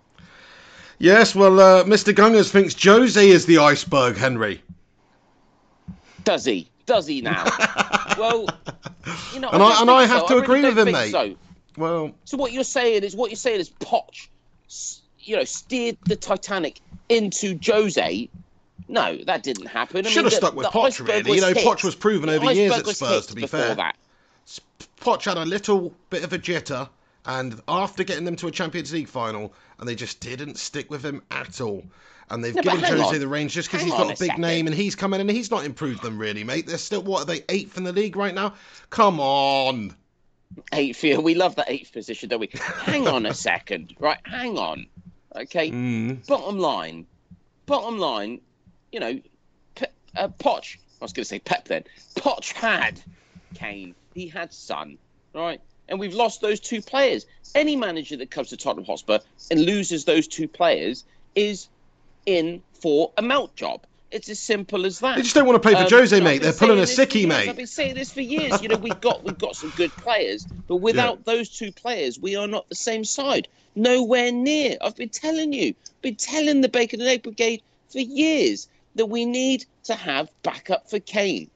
Yes, 0.99 1.35
well, 1.35 1.59
uh, 1.59 1.83
Mr. 1.83 2.13
Gungers 2.13 2.49
thinks 2.49 2.75
Jose 2.83 3.29
is 3.29 3.45
the 3.45 3.59
iceberg, 3.59 4.17
Henry. 4.17 4.61
Does 6.23 6.43
he? 6.45 6.69
Does 6.87 7.05
he 7.05 7.21
now? 7.21 7.43
well, 8.17 8.47
you 9.33 9.39
know, 9.39 9.49
and 9.49 9.61
I, 9.61 9.69
I 9.69 9.81
and 9.81 9.91
I 9.91 10.05
have 10.05 10.21
so. 10.21 10.27
to 10.27 10.35
I 10.35 10.43
agree 10.43 10.61
really 10.61 10.73
with 10.73 10.87
him, 10.87 10.93
mate. 10.93 11.11
So. 11.11 11.35
Well, 11.77 12.11
so 12.25 12.37
what 12.37 12.51
you're 12.51 12.63
saying 12.63 13.03
is 13.03 13.15
what 13.15 13.29
you're 13.29 13.35
saying 13.35 13.59
is 13.59 13.69
Poch, 13.69 14.27
you 15.19 15.35
know, 15.35 15.43
steered 15.43 15.97
the 16.05 16.15
Titanic 16.15 16.81
into 17.09 17.59
Jose. 17.63 18.29
No, 18.87 19.17
that 19.25 19.43
didn't 19.43 19.67
happen. 19.67 20.05
I 20.05 20.09
Should 20.09 20.23
mean, 20.23 20.31
have 20.31 20.31
the, 20.31 20.37
stuck 20.37 20.55
with 20.55 20.67
Poch, 20.67 21.05
really. 21.07 21.35
You 21.35 21.41
know, 21.41 21.53
hit. 21.53 21.65
Poch 21.65 21.83
was 21.83 21.93
proven 21.93 22.29
over 22.29 22.51
years 22.51 22.73
at 22.73 22.87
Spurs, 22.87 23.27
to 23.27 23.35
be 23.35 23.45
fair. 23.45 23.75
That. 23.75 23.95
Poch 25.07 25.23
had 25.23 25.37
a 25.37 25.45
little 25.45 25.93
bit 26.09 26.25
of 26.25 26.33
a 26.33 26.37
jitter, 26.37 26.89
and 27.25 27.61
after 27.69 28.03
getting 28.03 28.25
them 28.25 28.35
to 28.35 28.47
a 28.47 28.51
Champions 28.51 28.91
League 28.91 29.07
final, 29.07 29.53
and 29.79 29.87
they 29.87 29.95
just 29.95 30.19
didn't 30.19 30.57
stick 30.57 30.91
with 30.91 31.01
him 31.01 31.21
at 31.31 31.61
all. 31.61 31.81
And 32.29 32.43
they've 32.43 32.53
given 32.53 32.81
Jose 32.81 33.01
on. 33.01 33.19
the 33.19 33.27
range 33.29 33.53
just 33.53 33.71
because 33.71 33.85
he's 33.85 33.93
got 33.93 34.07
a, 34.07 34.09
big 34.09 34.17
second. 34.17 34.41
name 34.41 34.67
and 34.67 34.75
he's 34.75 34.95
come 34.95 35.13
in 35.13 35.21
and 35.21 35.31
he's 35.31 35.49
not 35.49 35.63
improved 35.63 36.03
them 36.03 36.19
really, 36.19 36.43
mate. 36.43 36.67
They're 36.67 36.77
still 36.77 37.01
what 37.01 37.21
are 37.21 37.25
they 37.25 37.41
eighth 37.47 37.77
in 37.77 37.85
the 37.85 37.93
league 37.93 38.17
right 38.17 38.35
now? 38.35 38.55
Come 38.89 39.21
on. 39.21 39.95
Eighth, 40.73 41.01
yeah, 41.05 41.19
we 41.19 41.35
love 41.35 41.55
that 41.55 41.69
eighth 41.69 41.93
position, 41.93 42.27
don't 42.27 42.41
we? 42.41 42.49
hang 42.53 43.07
on 43.07 43.25
a 43.25 43.33
second, 43.49 43.95
right? 43.99 44.19
Hang 44.25 44.57
on, 44.57 44.87
okay. 45.37 45.71
Mm. 45.71 46.27
Bottom 46.27 46.59
line, 46.59 47.07
bottom 47.65 47.97
line, 47.97 48.41
you 48.91 48.99
know, 48.99 49.21
Pe- 49.75 49.85
uh, 50.17 50.27
Poch. 50.27 50.75
I 51.01 51.05
was 51.05 51.13
going 51.13 51.23
to 51.23 51.29
say 51.29 51.39
Pep 51.39 51.69
then. 51.69 51.85
Poch 52.17 52.51
had 52.51 53.01
Kane. 53.53 53.95
He 54.17 54.27
had 54.27 54.51
Son. 54.51 54.97
Right 55.33 55.61
and 55.89 55.99
we've 55.99 56.13
lost 56.13 56.41
those 56.41 56.59
two 56.59 56.81
players. 56.81 57.25
Any 57.55 57.75
manager 57.75 58.17
that 58.17 58.31
comes 58.31 58.49
to 58.49 58.57
Tottenham 58.57 58.85
Hotspur 58.85 59.19
and 59.51 59.61
loses 59.61 60.05
those 60.05 60.27
two 60.27 60.47
players 60.47 61.05
is 61.35 61.67
in 62.25 62.61
for 62.73 63.11
a 63.17 63.21
melt 63.21 63.55
job. 63.55 63.85
It's 64.09 64.29
as 64.29 64.39
simple 64.39 64.85
as 64.85 64.99
that. 64.99 65.17
They 65.17 65.21
just 65.21 65.35
don't 65.35 65.45
want 65.45 65.61
to 65.61 65.67
play 65.67 65.73
for 65.73 65.83
um, 65.83 65.89
Jose, 65.89 66.19
mate. 66.21 66.41
They're 66.41 66.53
pulling 66.53 66.79
a 66.79 66.83
sickie, 66.83 67.27
mate. 67.27 67.49
I've 67.49 67.57
been 67.57 67.67
saying 67.67 67.95
this 67.95 68.11
for 68.11 68.21
years. 68.21 68.61
You 68.61 68.69
know, 68.69 68.77
we've 68.77 68.99
got 69.01 69.23
we've 69.23 69.37
got 69.37 69.55
some 69.55 69.69
good 69.75 69.91
players, 69.91 70.45
but 70.67 70.77
without 70.77 71.17
yeah. 71.17 71.33
those 71.33 71.49
two 71.49 71.73
players, 71.73 72.17
we 72.17 72.35
are 72.37 72.47
not 72.47 72.69
the 72.69 72.75
same 72.75 73.03
side. 73.03 73.49
Nowhere 73.75 74.31
near. 74.31 74.77
I've 74.81 74.95
been 74.95 75.09
telling 75.09 75.51
you, 75.51 75.75
been 76.01 76.15
telling 76.15 76.61
the 76.61 76.69
Bacon 76.69 77.01
and 77.01 77.09
Egg 77.09 77.23
Brigade 77.23 77.61
for 77.89 77.99
years 77.99 78.69
that 78.95 79.07
we 79.07 79.25
need 79.25 79.65
to 79.83 79.93
have 79.93 80.29
backup 80.41 80.89
for 80.89 80.99
Kane. 80.99 81.49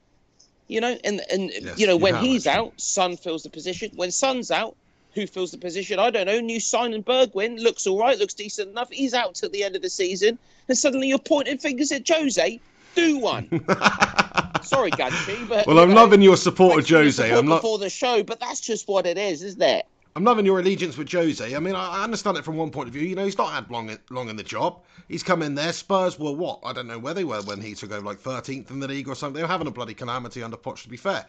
You 0.71 0.79
know, 0.79 0.97
and 1.03 1.21
and 1.29 1.51
yes, 1.51 1.77
you 1.77 1.85
know 1.85 1.97
when 1.97 2.15
he's 2.15 2.47
out, 2.47 2.71
Son 2.77 3.17
fills 3.17 3.43
the 3.43 3.49
position. 3.49 3.91
When 3.93 4.09
Son's 4.09 4.51
out, 4.51 4.77
who 5.13 5.27
fills 5.27 5.51
the 5.51 5.57
position? 5.57 5.99
I 5.99 6.09
don't 6.09 6.27
know. 6.27 6.39
New 6.39 6.61
sign 6.61 6.91
signing 6.91 7.03
Bergwijn 7.03 7.59
looks 7.59 7.85
all 7.85 7.99
right, 7.99 8.17
looks 8.17 8.33
decent 8.33 8.69
enough. 8.69 8.89
He's 8.89 9.13
out 9.13 9.35
till 9.35 9.49
the 9.49 9.65
end 9.65 9.75
of 9.75 9.81
the 9.81 9.89
season, 9.89 10.39
and 10.69 10.77
suddenly 10.77 11.09
you're 11.09 11.19
pointing 11.19 11.57
fingers 11.57 11.91
at 11.91 12.07
Jose. 12.07 12.61
Do 12.95 13.17
one. 13.17 13.49
Sorry, 14.63 14.91
Ganchi, 14.91 15.45
but 15.49 15.67
well, 15.67 15.79
I'm 15.79 15.89
know, 15.89 15.95
loving 15.95 16.21
your 16.21 16.37
support 16.37 16.79
of 16.79 16.87
Jose. 16.87 17.21
Support 17.21 17.37
I'm 17.37 17.49
not 17.49 17.57
before 17.57 17.77
the 17.77 17.89
show, 17.89 18.23
but 18.23 18.39
that's 18.39 18.61
just 18.61 18.87
what 18.87 19.05
it 19.05 19.17
is, 19.17 19.43
isn't 19.43 19.61
it? 19.61 19.85
I'm 20.15 20.23
loving 20.25 20.45
your 20.45 20.59
allegiance 20.59 20.97
with 20.97 21.11
Jose. 21.11 21.55
I 21.55 21.59
mean, 21.59 21.75
I 21.75 22.03
understand 22.03 22.37
it 22.37 22.43
from 22.43 22.57
one 22.57 22.69
point 22.69 22.87
of 22.87 22.93
view. 22.93 23.07
You 23.07 23.15
know, 23.15 23.23
he's 23.23 23.37
not 23.37 23.53
had 23.53 23.69
long 23.69 23.97
long 24.09 24.29
in 24.29 24.35
the 24.35 24.43
job. 24.43 24.81
He's 25.07 25.23
come 25.23 25.41
in 25.41 25.55
there. 25.55 25.71
Spurs 25.71 26.19
were 26.19 26.33
what? 26.33 26.59
I 26.63 26.73
don't 26.73 26.87
know 26.87 26.99
where 26.99 27.13
they 27.13 27.23
were 27.23 27.41
when 27.43 27.61
he 27.61 27.73
took 27.73 27.91
over, 27.91 28.05
like 28.05 28.21
13th 28.21 28.71
in 28.71 28.79
the 28.79 28.87
league 28.87 29.07
or 29.07 29.15
something. 29.15 29.35
They 29.35 29.43
were 29.43 29.47
having 29.47 29.67
a 29.67 29.71
bloody 29.71 29.93
calamity 29.93 30.43
under 30.43 30.57
Poch, 30.57 30.83
to 30.83 30.89
be 30.89 30.97
fair. 30.97 31.25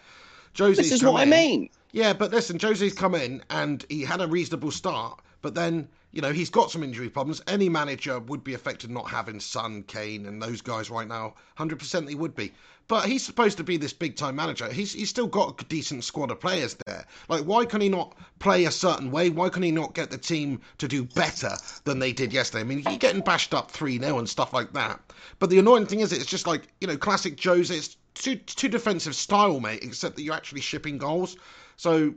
Jose's 0.58 0.78
this 0.78 0.92
is 0.92 1.04
what 1.04 1.22
in. 1.22 1.32
I 1.32 1.36
mean. 1.36 1.70
Yeah, 1.92 2.12
but 2.12 2.30
listen, 2.30 2.58
Jose's 2.58 2.94
come 2.94 3.14
in 3.14 3.42
and 3.50 3.84
he 3.88 4.02
had 4.02 4.20
a 4.20 4.26
reasonable 4.26 4.70
start, 4.70 5.20
but 5.42 5.54
then 5.54 5.88
you 6.12 6.20
know 6.20 6.32
he's 6.32 6.50
got 6.50 6.70
some 6.70 6.82
injury 6.82 7.08
problems. 7.08 7.42
Any 7.46 7.68
manager 7.68 8.20
would 8.20 8.44
be 8.44 8.54
affected 8.54 8.90
not 8.90 9.08
having 9.08 9.40
Son, 9.40 9.82
Kane, 9.82 10.26
and 10.26 10.40
those 10.40 10.60
guys 10.60 10.90
right 10.90 11.08
now. 11.08 11.34
Hundred 11.56 11.78
percent, 11.78 12.08
he 12.08 12.14
would 12.14 12.36
be. 12.36 12.52
But 12.88 13.06
he's 13.06 13.24
supposed 13.24 13.56
to 13.56 13.64
be 13.64 13.76
this 13.78 13.92
big 13.92 14.16
time 14.16 14.36
manager. 14.36 14.70
He's 14.70 14.92
he's 14.92 15.08
still 15.08 15.26
got 15.26 15.60
a 15.60 15.64
decent 15.64 16.04
squad 16.04 16.30
of 16.30 16.40
players 16.40 16.76
there. 16.86 17.06
Like, 17.28 17.44
why 17.44 17.64
can 17.64 17.80
he 17.80 17.88
not 17.88 18.14
play 18.38 18.66
a 18.66 18.70
certain 18.70 19.10
way? 19.10 19.30
Why 19.30 19.48
can 19.48 19.62
he 19.62 19.70
not 19.70 19.94
get 19.94 20.10
the 20.10 20.18
team 20.18 20.60
to 20.78 20.86
do 20.86 21.04
better 21.04 21.56
than 21.84 21.98
they 21.98 22.12
did 22.12 22.32
yesterday? 22.32 22.60
I 22.60 22.64
mean, 22.64 22.80
you're 22.80 22.98
getting 22.98 23.22
bashed 23.22 23.54
up 23.54 23.70
3 23.70 23.98
0 23.98 24.18
and 24.18 24.28
stuff 24.28 24.52
like 24.52 24.72
that. 24.74 25.00
But 25.38 25.48
the 25.50 25.58
annoying 25.58 25.86
thing 25.86 26.00
is, 26.00 26.12
it's 26.12 26.26
just 26.26 26.46
like, 26.46 26.68
you 26.80 26.86
know, 26.86 26.96
classic 26.96 27.42
Jose. 27.42 27.74
It's 27.74 27.96
too, 28.14 28.36
too 28.36 28.68
defensive 28.68 29.14
style, 29.14 29.60
mate, 29.60 29.82
except 29.82 30.16
that 30.16 30.22
you're 30.22 30.34
actually 30.34 30.60
shipping 30.60 30.98
goals. 30.98 31.36
So 31.76 32.14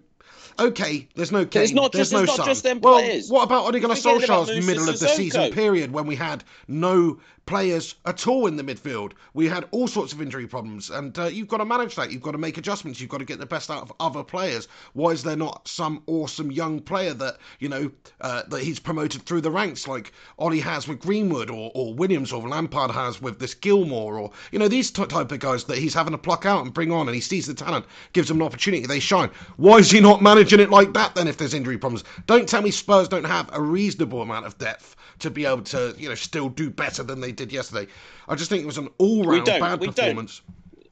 okay, 0.59 1.07
there's 1.15 1.31
no 1.31 1.45
Kane, 1.45 1.61
there's 1.61 1.73
not 1.73 1.91
there's 1.91 2.09
just, 2.09 2.27
no 2.27 2.33
Son. 2.33 2.45
Just 2.45 2.63
them 2.63 2.79
well, 2.81 2.95
players. 2.95 3.29
what 3.29 3.43
about 3.43 3.65
Ole 3.65 3.79
Gunnar 3.79 3.95
Solskjaer's 3.95 4.65
middle 4.65 4.89
of 4.89 4.99
the 4.99 5.07
season 5.07 5.51
period 5.51 5.91
when 5.91 6.05
we 6.05 6.15
had 6.15 6.43
no 6.67 7.19
players 7.45 7.95
at 8.05 8.27
all 8.27 8.47
in 8.47 8.55
the 8.55 8.63
midfield. 8.63 9.11
We 9.33 9.47
had 9.47 9.67
all 9.71 9.87
sorts 9.87 10.13
of 10.13 10.21
injury 10.21 10.47
problems, 10.47 10.89
and 10.89 11.17
uh, 11.17 11.25
you've 11.25 11.47
got 11.47 11.57
to 11.57 11.65
manage 11.65 11.95
that. 11.95 12.11
You've 12.11 12.21
got 12.21 12.31
to 12.31 12.37
make 12.37 12.57
adjustments. 12.57 12.99
You've 12.99 13.09
got 13.09 13.19
to 13.19 13.25
get 13.25 13.39
the 13.39 13.45
best 13.45 13.69
out 13.69 13.81
of 13.81 13.93
other 13.99 14.23
players. 14.23 14.67
Why 14.93 15.11
is 15.11 15.23
there 15.23 15.35
not 15.35 15.67
some 15.67 16.01
awesome 16.07 16.51
young 16.51 16.79
player 16.79 17.13
that 17.13 17.37
you 17.59 17.69
know 17.69 17.91
uh, 18.21 18.43
that 18.47 18.63
he's 18.63 18.79
promoted 18.79 19.23
through 19.23 19.41
the 19.41 19.51
ranks, 19.51 19.87
like 19.87 20.11
Ollie 20.39 20.59
has 20.59 20.87
with 20.87 20.99
Greenwood, 20.99 21.49
or, 21.49 21.71
or 21.75 21.93
Williams, 21.93 22.31
or 22.31 22.47
Lampard 22.47 22.91
has 22.91 23.21
with 23.21 23.39
this 23.39 23.53
Gilmour, 23.53 24.19
or 24.19 24.31
you 24.51 24.59
know 24.59 24.67
these 24.67 24.89
t- 24.89 25.05
type 25.05 25.31
of 25.31 25.39
guys 25.39 25.65
that 25.65 25.77
he's 25.77 25.93
having 25.93 26.11
to 26.11 26.17
pluck 26.17 26.45
out 26.45 26.63
and 26.63 26.73
bring 26.73 26.91
on, 26.91 27.07
and 27.07 27.15
he 27.15 27.21
sees 27.21 27.45
the 27.45 27.53
talent, 27.53 27.85
gives 28.13 28.27
them 28.27 28.37
an 28.37 28.47
opportunity, 28.47 28.85
they 28.85 28.99
shine. 28.99 29.29
Why 29.57 29.77
is 29.77 29.91
he 29.91 29.99
not 30.01 30.21
managing 30.21 30.59
it 30.59 30.69
like 30.69 30.93
that 30.93 31.13
then? 31.15 31.27
If 31.27 31.37
there's 31.37 31.53
injury 31.53 31.77
problems, 31.77 32.03
don't 32.25 32.49
tell 32.49 32.61
me 32.61 32.71
Spurs 32.71 33.07
don't 33.07 33.23
have 33.23 33.49
a 33.53 33.61
reasonable 33.61 34.21
amount 34.21 34.45
of 34.45 34.57
depth 34.57 34.95
to 35.19 35.29
be 35.29 35.45
able 35.45 35.61
to 35.61 35.95
you 35.97 36.09
know 36.09 36.15
still 36.15 36.49
do 36.49 36.69
better 36.69 37.03
than 37.03 37.21
they 37.21 37.31
did 37.35 37.51
yesterday. 37.51 37.91
I 38.27 38.35
just 38.35 38.49
think 38.49 38.63
it 38.63 38.65
was 38.65 38.77
an 38.77 38.89
all-round 38.97 39.45
bad 39.45 39.79
we 39.79 39.87
don't. 39.87 39.95
performance. 39.95 40.41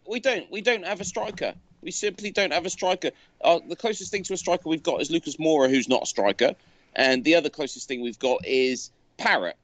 We 0.07 0.19
don't. 0.19 0.49
We 0.51 0.61
don't 0.61 0.85
have 0.85 1.01
a 1.01 1.05
striker. 1.05 1.53
We 1.81 1.91
simply 1.91 2.31
don't 2.31 2.53
have 2.53 2.65
a 2.65 2.69
striker. 2.69 3.11
Uh, 3.41 3.59
the 3.67 3.75
closest 3.75 4.11
thing 4.11 4.23
to 4.23 4.33
a 4.33 4.37
striker 4.37 4.69
we've 4.69 4.83
got 4.83 5.01
is 5.01 5.11
Lucas 5.11 5.37
Moura, 5.37 5.69
who's 5.69 5.89
not 5.89 6.03
a 6.03 6.05
striker, 6.05 6.53
and 6.95 7.23
the 7.23 7.35
other 7.35 7.49
closest 7.49 7.87
thing 7.87 8.01
we've 8.01 8.19
got 8.19 8.45
is 8.45 8.91
Parrott, 9.17 9.57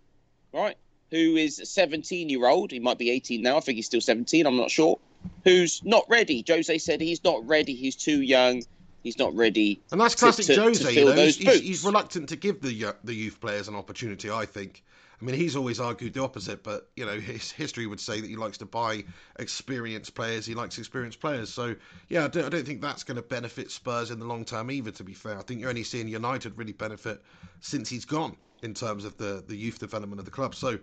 right? 0.54 0.76
Who 1.12 1.38
is 1.38 1.60
a 1.60 1.64
17-year-old? 1.64 2.72
He 2.72 2.80
might 2.80 2.98
be 2.98 3.10
18 3.10 3.42
now. 3.42 3.58
I 3.58 3.62
think 3.62 3.78
he's 3.78 3.88
still 3.88 4.02
17. 4.02 4.46
I'm 4.46 4.58
not 4.58 4.70
sure. 4.70 5.00
Who's 5.44 5.84
not 5.84 6.06
ready? 6.08 6.46
Jose 6.48 6.78
said 6.78 7.02
he's 7.02 7.24
not 7.24 7.46
ready. 7.48 7.74
He's 7.74 7.96
too 7.96 8.22
young. 8.22 8.64
He's 9.04 9.18
not 9.18 9.34
ready. 9.34 9.82
And 9.92 10.00
that's 10.00 10.14
to- 10.16 10.20
classic 10.20 10.46
to- 10.48 10.56
to 10.56 10.62
Jose. 10.62 10.84
fill 10.84 11.10
you 11.10 11.16
know, 11.16 11.26
he's, 11.26 11.38
he's, 11.38 11.84
reluctant 11.84 12.30
to 12.30 12.36
give 12.36 12.62
the 12.62 12.94
the 13.04 13.14
youth 13.14 13.40
players 13.40 13.68
an 13.68 13.76
opportunity. 13.76 14.30
I 14.30 14.46
think. 14.46 14.84
I 15.22 15.26
mean, 15.26 15.36
he's 15.36 15.56
always 15.56 15.80
argued 15.80 16.14
the 16.14 16.24
opposite, 16.24 16.64
but 16.64 16.90
you 16.96 17.06
know, 17.06 17.20
his 17.20 17.52
history 17.52 17.86
would 17.86 18.00
say 18.00 18.22
that 18.22 18.28
he 18.28 18.38
likes 18.38 18.58
to 18.60 18.66
buy 18.66 19.04
experienced 19.38 20.16
players. 20.16 20.46
He 20.46 20.56
likes 20.56 20.78
experienced 20.78 21.20
players. 21.20 21.50
So 21.50 21.76
yeah, 22.08 22.26
I 22.26 22.28
don't, 22.30 22.46
I 22.46 22.50
don't 22.50 22.66
think 22.66 22.82
that's 22.82 23.04
going 23.04 23.18
to 23.18 23.22
benefit 23.22 23.70
Spurs 23.70 24.12
in 24.12 24.20
the 24.20 24.26
long 24.26 24.46
term 24.46 24.72
either. 24.72 24.92
To 24.92 25.04
be 25.04 25.14
fair, 25.14 25.38
I 25.38 25.42
think 25.42 25.60
you're 25.60 25.70
only 25.70 25.84
seeing 25.84 26.08
United 26.08 26.58
really 26.58 26.72
benefit 26.72 27.22
since 27.60 27.90
he's 27.90 28.06
gone 28.06 28.38
in 28.64 28.74
terms 28.74 29.04
of 29.04 29.18
the 29.18 29.44
the 29.46 29.56
youth 29.56 29.80
development 29.80 30.20
of 30.20 30.26
the 30.26 30.32
club. 30.32 30.56
So. 30.56 30.80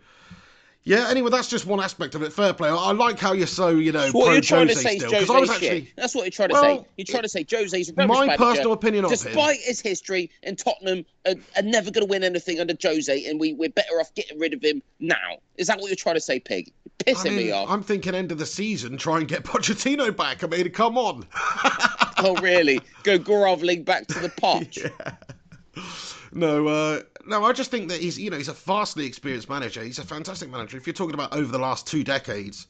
Yeah. 0.86 1.08
Anyway, 1.10 1.30
that's 1.30 1.48
just 1.48 1.66
one 1.66 1.80
aspect 1.80 2.14
of 2.14 2.22
it. 2.22 2.32
Fair 2.32 2.54
play. 2.54 2.68
I 2.68 2.74
I 2.74 2.92
like 2.92 3.18
how 3.18 3.32
you're 3.32 3.48
so, 3.48 3.70
you 3.70 3.90
know, 3.90 4.08
what 4.12 4.32
you're 4.32 4.40
trying 4.40 4.68
to 4.68 4.74
Jose 4.74 4.82
say 4.88 4.96
is 4.96 5.02
still. 5.02 5.26
Jose's 5.26 5.50
was 5.50 5.58
shit. 5.58 5.88
That's 5.96 6.14
what 6.14 6.22
you're 6.22 6.30
trying 6.30 6.50
to 6.50 6.52
Well, 6.54 6.62
say. 6.62 6.88
You're 6.96 7.04
trying 7.06 7.22
to 7.24 7.28
say 7.28 7.44
Jose's 7.50 7.90
a 7.90 7.94
rubbish 7.94 8.16
my 8.16 8.36
personal 8.36 8.72
opinion 8.72 9.04
of 9.04 9.10
him. 9.10 9.16
despite 9.18 9.58
his 9.58 9.80
history 9.80 10.30
and 10.44 10.56
Tottenham 10.56 11.04
are, 11.26 11.34
are 11.56 11.62
never 11.62 11.90
going 11.90 12.06
to 12.06 12.10
win 12.10 12.22
anything 12.22 12.60
under 12.60 12.74
Jose, 12.80 13.24
and 13.28 13.40
we, 13.40 13.52
we're 13.52 13.68
better 13.68 13.94
off 14.00 14.14
getting 14.14 14.38
rid 14.38 14.54
of 14.54 14.62
him 14.62 14.80
now. 15.00 15.16
Is 15.56 15.66
that 15.66 15.80
what 15.80 15.88
you're 15.88 15.96
trying 15.96 16.14
to 16.14 16.20
say, 16.20 16.38
Pig? 16.38 16.72
You're 17.04 17.14
pissing 17.16 17.26
I 17.26 17.30
mean, 17.30 17.36
me 17.38 17.50
off. 17.50 17.68
I'm 17.68 17.82
thinking 17.82 18.14
end 18.14 18.30
of 18.30 18.38
the 18.38 18.46
season, 18.46 18.96
try 18.96 19.18
and 19.18 19.26
get 19.26 19.42
Pochettino 19.44 20.16
back. 20.16 20.44
I 20.44 20.46
mean, 20.46 20.70
come 20.70 20.96
on. 20.96 21.26
Oh, 22.18 22.36
really? 22.40 22.80
Go 23.02 23.18
grovelling 23.18 23.82
back 23.82 24.06
to 24.06 24.20
the 24.20 24.28
pot. 24.40 24.78
No, 26.32 26.66
uh, 26.68 27.00
no, 27.26 27.44
I 27.44 27.52
just 27.52 27.70
think 27.70 27.88
that 27.88 28.00
he's, 28.00 28.18
you 28.18 28.30
know, 28.30 28.36
he's 28.36 28.48
a 28.48 28.52
vastly 28.54 29.06
experienced 29.06 29.48
manager. 29.48 29.82
He's 29.82 29.98
a 29.98 30.04
fantastic 30.04 30.50
manager. 30.50 30.76
If 30.76 30.86
you're 30.86 30.94
talking 30.94 31.14
about 31.14 31.34
over 31.34 31.50
the 31.50 31.58
last 31.58 31.86
two 31.86 32.04
decades, 32.04 32.66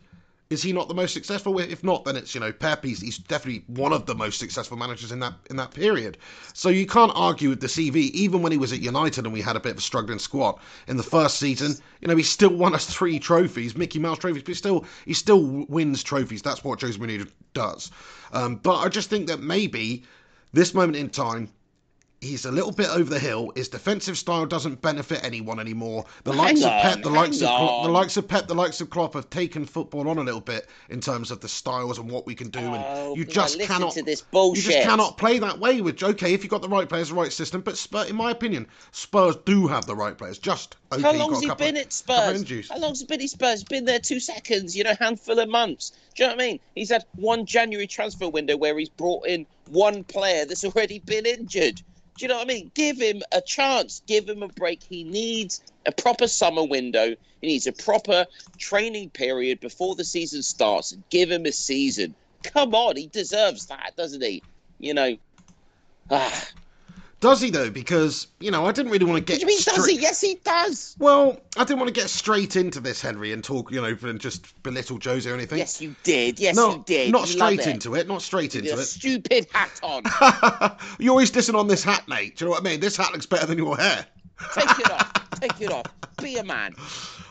is 0.48 0.62
he 0.62 0.72
not 0.72 0.86
the 0.86 0.94
most 0.94 1.12
successful? 1.12 1.58
If 1.58 1.82
not, 1.82 2.04
then 2.04 2.14
it's 2.14 2.32
you 2.32 2.40
know 2.40 2.52
Pep. 2.52 2.84
He's, 2.84 3.00
he's 3.00 3.18
definitely 3.18 3.64
one 3.66 3.92
of 3.92 4.06
the 4.06 4.14
most 4.14 4.38
successful 4.38 4.76
managers 4.76 5.10
in 5.10 5.18
that 5.18 5.34
in 5.50 5.56
that 5.56 5.72
period. 5.72 6.18
So 6.52 6.68
you 6.68 6.86
can't 6.86 7.10
argue 7.16 7.48
with 7.48 7.60
the 7.60 7.66
CV. 7.66 8.10
Even 8.12 8.42
when 8.42 8.52
he 8.52 8.58
was 8.58 8.72
at 8.72 8.80
United 8.80 9.24
and 9.24 9.32
we 9.32 9.40
had 9.40 9.56
a 9.56 9.60
bit 9.60 9.72
of 9.72 9.78
a 9.78 9.80
struggling 9.80 10.20
squad 10.20 10.60
in 10.86 10.96
the 10.96 11.02
first 11.02 11.38
season, 11.38 11.76
you 12.00 12.06
know 12.06 12.14
he 12.14 12.22
still 12.22 12.54
won 12.54 12.74
us 12.74 12.86
three 12.86 13.18
trophies, 13.18 13.76
Mickey 13.76 13.98
Mouse 13.98 14.18
trophies. 14.18 14.42
But 14.42 14.50
he 14.50 14.54
still 14.54 14.84
he 15.04 15.14
still 15.14 15.66
wins 15.68 16.04
trophies. 16.04 16.42
That's 16.42 16.62
what 16.62 16.80
Jose 16.80 16.96
Mourinho 16.96 17.28
does. 17.52 17.90
Um, 18.32 18.56
but 18.56 18.76
I 18.76 18.88
just 18.88 19.10
think 19.10 19.26
that 19.26 19.40
maybe 19.40 20.04
this 20.52 20.74
moment 20.74 20.96
in 20.96 21.10
time 21.10 21.50
he's 22.20 22.44
a 22.44 22.50
little 22.50 22.72
bit 22.72 22.88
over 22.88 23.08
the 23.08 23.18
hill. 23.18 23.52
His 23.54 23.68
defensive 23.68 24.16
style 24.16 24.46
doesn't 24.46 24.80
benefit 24.80 25.22
anyone 25.22 25.60
anymore. 25.60 26.04
The 26.24 26.30
Well, 26.30 26.38
likes 26.40 26.62
of 26.62 26.70
Pep, 26.70 27.02
the 27.02 27.10
likes 27.10 27.40
of 27.40 27.48
Klopp, 27.48 27.84
the 27.84 27.90
likes 27.90 28.16
of 28.16 28.28
Pep, 28.28 28.46
the 28.46 28.54
likes 28.54 28.80
of 28.80 28.90
Klopp 28.90 29.14
have 29.14 29.30
taken 29.30 29.64
football 29.64 30.08
on 30.08 30.18
a 30.18 30.22
little 30.22 30.40
bit 30.40 30.68
in 30.88 31.00
terms 31.00 31.30
of 31.30 31.40
the 31.40 31.48
styles 31.48 31.98
and 31.98 32.10
what 32.10 32.26
we 32.26 32.34
can 32.34 32.48
do. 32.48 32.60
Oh, 32.60 32.74
and 32.74 33.16
you 33.16 33.24
just 33.24 33.60
cannot. 33.60 33.92
to 33.92 34.02
this 34.02 34.24
You 34.32 34.54
just 34.54 34.82
cannot 34.82 35.18
play 35.18 35.38
that 35.38 35.58
way 35.58 35.80
with 35.80 36.02
okay 36.02 36.32
if 36.34 36.42
you've 36.42 36.50
got 36.50 36.62
the 36.62 36.68
right 36.68 36.88
players, 36.88 37.08
the 37.08 37.14
right 37.14 37.32
system. 37.32 37.60
But 37.60 37.76
Spurs, 37.76 38.08
in 38.10 38.16
my 38.16 38.30
opinion, 38.30 38.66
Spurs 38.92 39.36
do 39.44 39.66
have 39.66 39.86
the 39.86 39.94
right 39.94 40.16
players. 40.16 40.38
Just 40.38 40.76
okay. 40.92 41.02
How 41.02 41.12
long's 41.12 41.40
he 41.40 41.50
been 41.54 41.76
at 41.76 41.92
Spurs? 41.92 42.68
How 42.70 42.78
long's 42.78 43.00
he 43.00 43.06
been 43.06 43.20
at 43.20 43.30
Spurs? 43.30 43.64
Been 43.64 43.84
there 43.84 44.00
two 44.00 44.20
seconds, 44.20 44.76
you 44.76 44.84
know, 44.84 44.94
handful 44.98 45.38
of 45.38 45.48
months. 45.48 45.92
Do 46.14 46.22
you 46.22 46.28
know 46.28 46.34
what 46.36 46.42
I 46.42 46.46
mean? 46.46 46.60
He's 46.74 46.90
had 46.90 47.04
one 47.16 47.44
January 47.44 47.86
transfer 47.86 48.28
window 48.28 48.56
where 48.56 48.78
he's 48.78 48.88
brought 48.88 49.26
in 49.26 49.46
one 49.68 50.04
player 50.04 50.46
that's 50.46 50.64
already 50.64 51.00
been 51.00 51.26
injured. 51.26 51.82
Do 52.16 52.24
you 52.24 52.28
know 52.28 52.36
what 52.36 52.46
I 52.46 52.48
mean? 52.48 52.70
Give 52.74 52.98
him 52.98 53.22
a 53.32 53.40
chance. 53.42 54.02
Give 54.06 54.28
him 54.28 54.42
a 54.42 54.48
break. 54.48 54.82
He 54.82 55.04
needs 55.04 55.62
a 55.84 55.92
proper 55.92 56.26
summer 56.26 56.64
window. 56.64 57.14
He 57.40 57.46
needs 57.46 57.66
a 57.66 57.72
proper 57.72 58.26
training 58.58 59.10
period 59.10 59.60
before 59.60 59.94
the 59.94 60.04
season 60.04 60.42
starts. 60.42 60.96
Give 61.10 61.30
him 61.30 61.44
a 61.44 61.52
season. 61.52 62.14
Come 62.42 62.74
on, 62.74 62.96
he 62.96 63.08
deserves 63.08 63.66
that, 63.66 63.92
doesn't 63.96 64.22
he? 64.22 64.42
You 64.78 64.94
know. 64.94 65.16
Ah, 66.10 66.48
Does 67.20 67.40
he 67.40 67.50
though? 67.50 67.70
Because 67.70 68.26
you 68.40 68.50
know 68.50 68.66
I 68.66 68.72
didn't 68.72 68.92
really 68.92 69.06
want 69.06 69.16
to 69.16 69.20
what 69.22 69.26
get. 69.26 69.34
do 69.36 69.40
you 69.40 69.46
mean, 69.46 69.58
does 69.64 69.86
he? 69.86 69.98
Yes, 69.98 70.20
he 70.20 70.34
does. 70.44 70.94
Well, 70.98 71.40
I 71.56 71.64
didn't 71.64 71.78
want 71.78 71.88
to 71.88 71.98
get 71.98 72.10
straight 72.10 72.56
into 72.56 72.78
this, 72.78 73.00
Henry, 73.00 73.32
and 73.32 73.42
talk, 73.42 73.72
you 73.72 73.80
know, 73.80 73.96
and 74.02 74.20
just 74.20 74.62
belittle 74.62 74.98
Jose 75.02 75.28
or 75.28 75.34
anything. 75.34 75.58
Yes, 75.58 75.80
you 75.80 75.94
did. 76.02 76.38
Yes, 76.38 76.56
no, 76.56 76.72
you 76.72 76.84
did. 76.86 77.12
not 77.12 77.22
You 77.22 77.32
straight 77.34 77.60
it. 77.60 77.66
into 77.68 77.94
it. 77.94 78.06
Not 78.06 78.20
straight 78.20 78.54
into 78.54 78.78
it. 78.78 78.84
stupid 78.84 79.46
hat 79.52 79.80
on. 79.82 80.02
You're 80.98 81.12
always 81.12 81.30
dissing 81.30 81.58
on 81.58 81.68
this 81.68 81.82
hat, 81.82 82.06
mate. 82.06 82.36
Do 82.36 82.44
you 82.44 82.48
know 82.50 82.52
what 82.56 82.60
I 82.60 82.64
mean? 82.70 82.80
This 82.80 82.96
hat 82.96 83.12
looks 83.12 83.26
better 83.26 83.46
than 83.46 83.56
your 83.56 83.76
hair. 83.78 84.06
Take 84.54 84.78
it 84.80 84.90
off. 84.90 85.40
Take 85.40 85.60
it 85.60 85.72
off. 85.72 85.84
Be 86.22 86.36
a 86.36 86.44
man. 86.44 86.74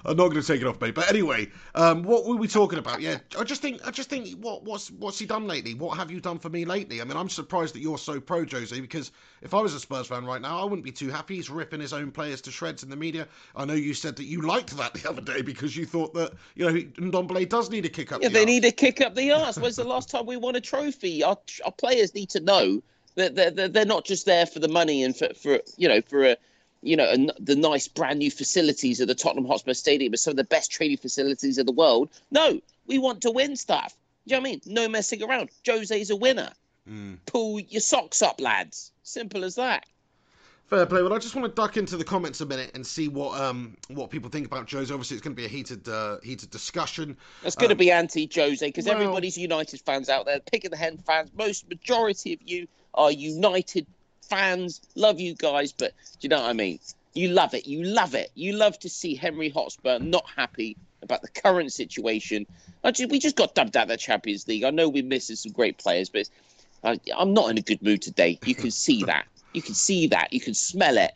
I'm 0.05 0.15
not 0.15 0.29
going 0.29 0.41
to 0.41 0.47
take 0.47 0.61
it 0.61 0.67
off, 0.67 0.79
mate. 0.79 0.93
But 0.93 1.09
anyway, 1.09 1.49
um, 1.73 2.03
what 2.03 2.25
were 2.25 2.35
we 2.35 2.47
talking 2.47 2.77
about? 2.77 3.01
Yeah, 3.01 3.17
I 3.37 3.43
just 3.43 3.61
think, 3.61 3.85
I 3.87 3.89
just 3.89 4.09
think, 4.09 4.29
what, 4.39 4.63
what's, 4.63 4.91
what's 4.91 5.17
he 5.17 5.25
done 5.25 5.47
lately? 5.47 5.73
What 5.73 5.97
have 5.97 6.11
you 6.11 6.19
done 6.21 6.37
for 6.37 6.49
me 6.49 6.65
lately? 6.65 7.01
I 7.01 7.03
mean, 7.03 7.17
I'm 7.17 7.29
surprised 7.29 7.73
that 7.73 7.79
you're 7.79 7.97
so 7.97 8.19
pro 8.19 8.45
Jose 8.45 8.79
because 8.79 9.11
if 9.41 9.55
I 9.55 9.61
was 9.61 9.73
a 9.73 9.79
Spurs 9.79 10.07
fan 10.07 10.25
right 10.25 10.41
now, 10.41 10.61
I 10.61 10.63
wouldn't 10.63 10.83
be 10.83 10.91
too 10.91 11.09
happy. 11.09 11.35
He's 11.35 11.49
ripping 11.49 11.79
his 11.79 11.93
own 11.93 12.11
players 12.11 12.41
to 12.41 12.51
shreds 12.51 12.83
in 12.83 12.89
the 12.91 12.95
media. 12.95 13.27
I 13.55 13.65
know 13.65 13.73
you 13.73 13.95
said 13.95 14.15
that 14.17 14.25
you 14.25 14.41
liked 14.41 14.77
that 14.77 14.93
the 14.93 15.09
other 15.09 15.21
day 15.21 15.41
because 15.41 15.75
you 15.75 15.85
thought 15.87 16.13
that 16.13 16.33
you 16.53 16.65
know 16.65 16.73
Ndombele 16.73 17.49
does 17.49 17.71
need 17.71 17.85
a 17.85 17.89
kick 17.89 18.11
up. 18.11 18.21
Yeah, 18.21 18.27
the 18.27 18.33
they 18.35 18.39
arse. 18.41 18.47
need 18.47 18.65
a 18.65 18.71
kick 18.71 19.01
up 19.01 19.15
the 19.15 19.31
arse. 19.31 19.57
When's 19.57 19.75
the 19.77 19.83
last 19.83 20.09
time 20.09 20.27
we 20.27 20.37
won 20.37 20.55
a 20.55 20.61
trophy? 20.61 21.23
Our, 21.23 21.37
our 21.65 21.71
players 21.71 22.13
need 22.13 22.29
to 22.31 22.39
know 22.39 22.83
that 23.15 23.35
they're, 23.35 23.51
they're, 23.51 23.69
they're 23.69 23.85
not 23.85 24.05
just 24.05 24.25
there 24.27 24.45
for 24.45 24.59
the 24.59 24.67
money 24.67 25.03
and 25.03 25.17
for, 25.17 25.33
for 25.33 25.59
you 25.77 25.87
know 25.87 26.01
for 26.01 26.25
a 26.25 26.37
you 26.85 26.95
know 26.95 27.09
a, 27.09 27.27
the 27.39 27.55
nice 27.55 27.87
brand 27.87 28.19
new 28.19 28.31
facilities 28.31 28.99
of 29.01 29.07
the 29.07 29.15
Tottenham 29.15 29.45
Hotspur 29.45 29.73
Stadium, 29.73 30.13
are 30.13 30.17
some 30.17 30.31
of 30.31 30.37
the 30.37 30.43
best 30.43 30.71
training 30.71 30.97
facilities 30.97 31.57
in 31.57 31.65
the 31.65 31.71
world. 31.71 32.09
No, 32.31 32.59
we 32.87 32.97
want 32.97 33.21
to 33.21 33.31
win 33.31 33.55
stuff. 33.55 33.95
Do 34.27 34.33
you 34.33 34.37
know 34.37 34.41
what 34.41 34.47
I 34.47 34.51
mean? 34.51 34.61
No 34.65 34.87
messing 34.89 35.21
around. 35.23 35.49
Jose's 35.65 36.09
a 36.09 36.15
winner. 36.15 36.51
Mm. 36.89 37.17
Pull 37.25 37.59
your 37.59 37.81
socks 37.81 38.21
up, 38.21 38.39
lads. 38.39 38.91
Simple 39.03 39.43
as 39.43 39.55
that. 39.55 39.85
Fair 40.67 40.85
play. 40.87 41.03
Well, 41.03 41.13
I 41.13 41.19
just 41.19 41.35
want 41.35 41.47
to 41.47 41.53
duck 41.61 41.77
into 41.77 41.95
the 41.95 42.03
comments 42.03 42.41
a 42.41 42.45
minute 42.45 42.71
and 42.73 42.85
see 42.85 43.07
what 43.07 43.39
um 43.39 43.77
what 43.89 44.09
people 44.09 44.29
think 44.31 44.47
about 44.47 44.69
Jose. 44.71 44.91
Obviously, 44.91 45.15
it's 45.15 45.23
going 45.23 45.35
to 45.35 45.39
be 45.39 45.45
a 45.45 45.49
heated 45.49 45.87
uh, 45.87 46.17
heated 46.23 46.49
discussion. 46.49 47.17
It's 47.43 47.55
going 47.55 47.69
to 47.69 47.75
Um, 47.75 47.77
be 47.77 47.91
anti 47.91 48.29
Jose 48.33 48.65
because 48.65 48.85
well- 48.85 48.95
everybody's 48.95 49.37
United 49.37 49.81
fans 49.81 50.09
out 50.09 50.25
there. 50.25 50.39
Picking 50.39 50.71
the 50.71 50.77
hen 50.77 50.97
fans. 50.97 51.29
Most 51.37 51.69
majority 51.69 52.33
of 52.33 52.39
you 52.43 52.67
are 52.95 53.11
United 53.11 53.85
fans. 54.29 54.81
Love 54.95 55.19
you 55.19 55.35
guys, 55.35 55.71
but 55.71 55.93
do 56.13 56.17
you 56.21 56.29
know 56.29 56.41
what 56.41 56.49
I 56.49 56.53
mean? 56.53 56.79
You 57.13 57.29
love 57.29 57.53
it. 57.53 57.65
You 57.65 57.83
love 57.83 58.13
it. 58.13 58.31
You 58.35 58.53
love 58.53 58.77
to 58.79 58.89
see 58.89 59.15
Henry 59.15 59.49
Hotspur 59.49 59.99
not 59.99 60.25
happy 60.35 60.75
about 61.01 61.21
the 61.21 61.29
current 61.29 61.71
situation. 61.71 62.45
I 62.83 62.91
ju- 62.91 63.07
we 63.07 63.19
just 63.19 63.35
got 63.35 63.55
dubbed 63.55 63.77
out 63.77 63.83
of 63.83 63.89
the 63.89 63.97
Champions 63.97 64.47
League. 64.47 64.63
I 64.63 64.69
know 64.69 64.89
we're 64.89 65.03
missing 65.03 65.35
some 65.35 65.53
great 65.53 65.77
players, 65.77 66.09
but 66.09 66.29
I, 66.83 66.99
I'm 67.15 67.33
not 67.33 67.49
in 67.49 67.57
a 67.57 67.61
good 67.61 67.81
mood 67.81 68.01
today. 68.01 68.37
You 68.45 68.55
can 68.55 68.71
see 68.71 69.03
that. 69.03 69.25
You 69.53 69.61
can 69.61 69.73
see 69.73 70.07
that. 70.07 70.33
You 70.33 70.41
can 70.41 70.53
smell 70.53 70.97
it. 70.97 71.13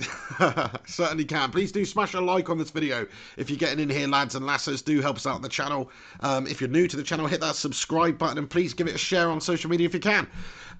Certainly 0.86 1.24
can. 1.24 1.50
Please 1.50 1.72
do 1.72 1.84
smash 1.84 2.14
a 2.14 2.20
like 2.20 2.50
on 2.50 2.58
this 2.58 2.70
video 2.70 3.06
if 3.36 3.50
you're 3.50 3.58
getting 3.58 3.80
in 3.80 3.90
here, 3.90 4.06
lads 4.06 4.34
and 4.34 4.46
lasses. 4.46 4.82
Do 4.82 5.00
help 5.00 5.16
us 5.16 5.26
out 5.26 5.34
on 5.36 5.42
the 5.42 5.48
channel. 5.48 5.90
Um, 6.20 6.46
if 6.46 6.60
you're 6.60 6.70
new 6.70 6.86
to 6.86 6.96
the 6.96 7.02
channel, 7.02 7.26
hit 7.26 7.40
that 7.40 7.56
subscribe 7.56 8.18
button 8.18 8.38
and 8.38 8.48
please 8.48 8.74
give 8.74 8.86
it 8.86 8.94
a 8.94 8.98
share 8.98 9.28
on 9.28 9.40
social 9.40 9.70
media 9.70 9.86
if 9.86 9.94
you 9.94 10.00
can. 10.00 10.26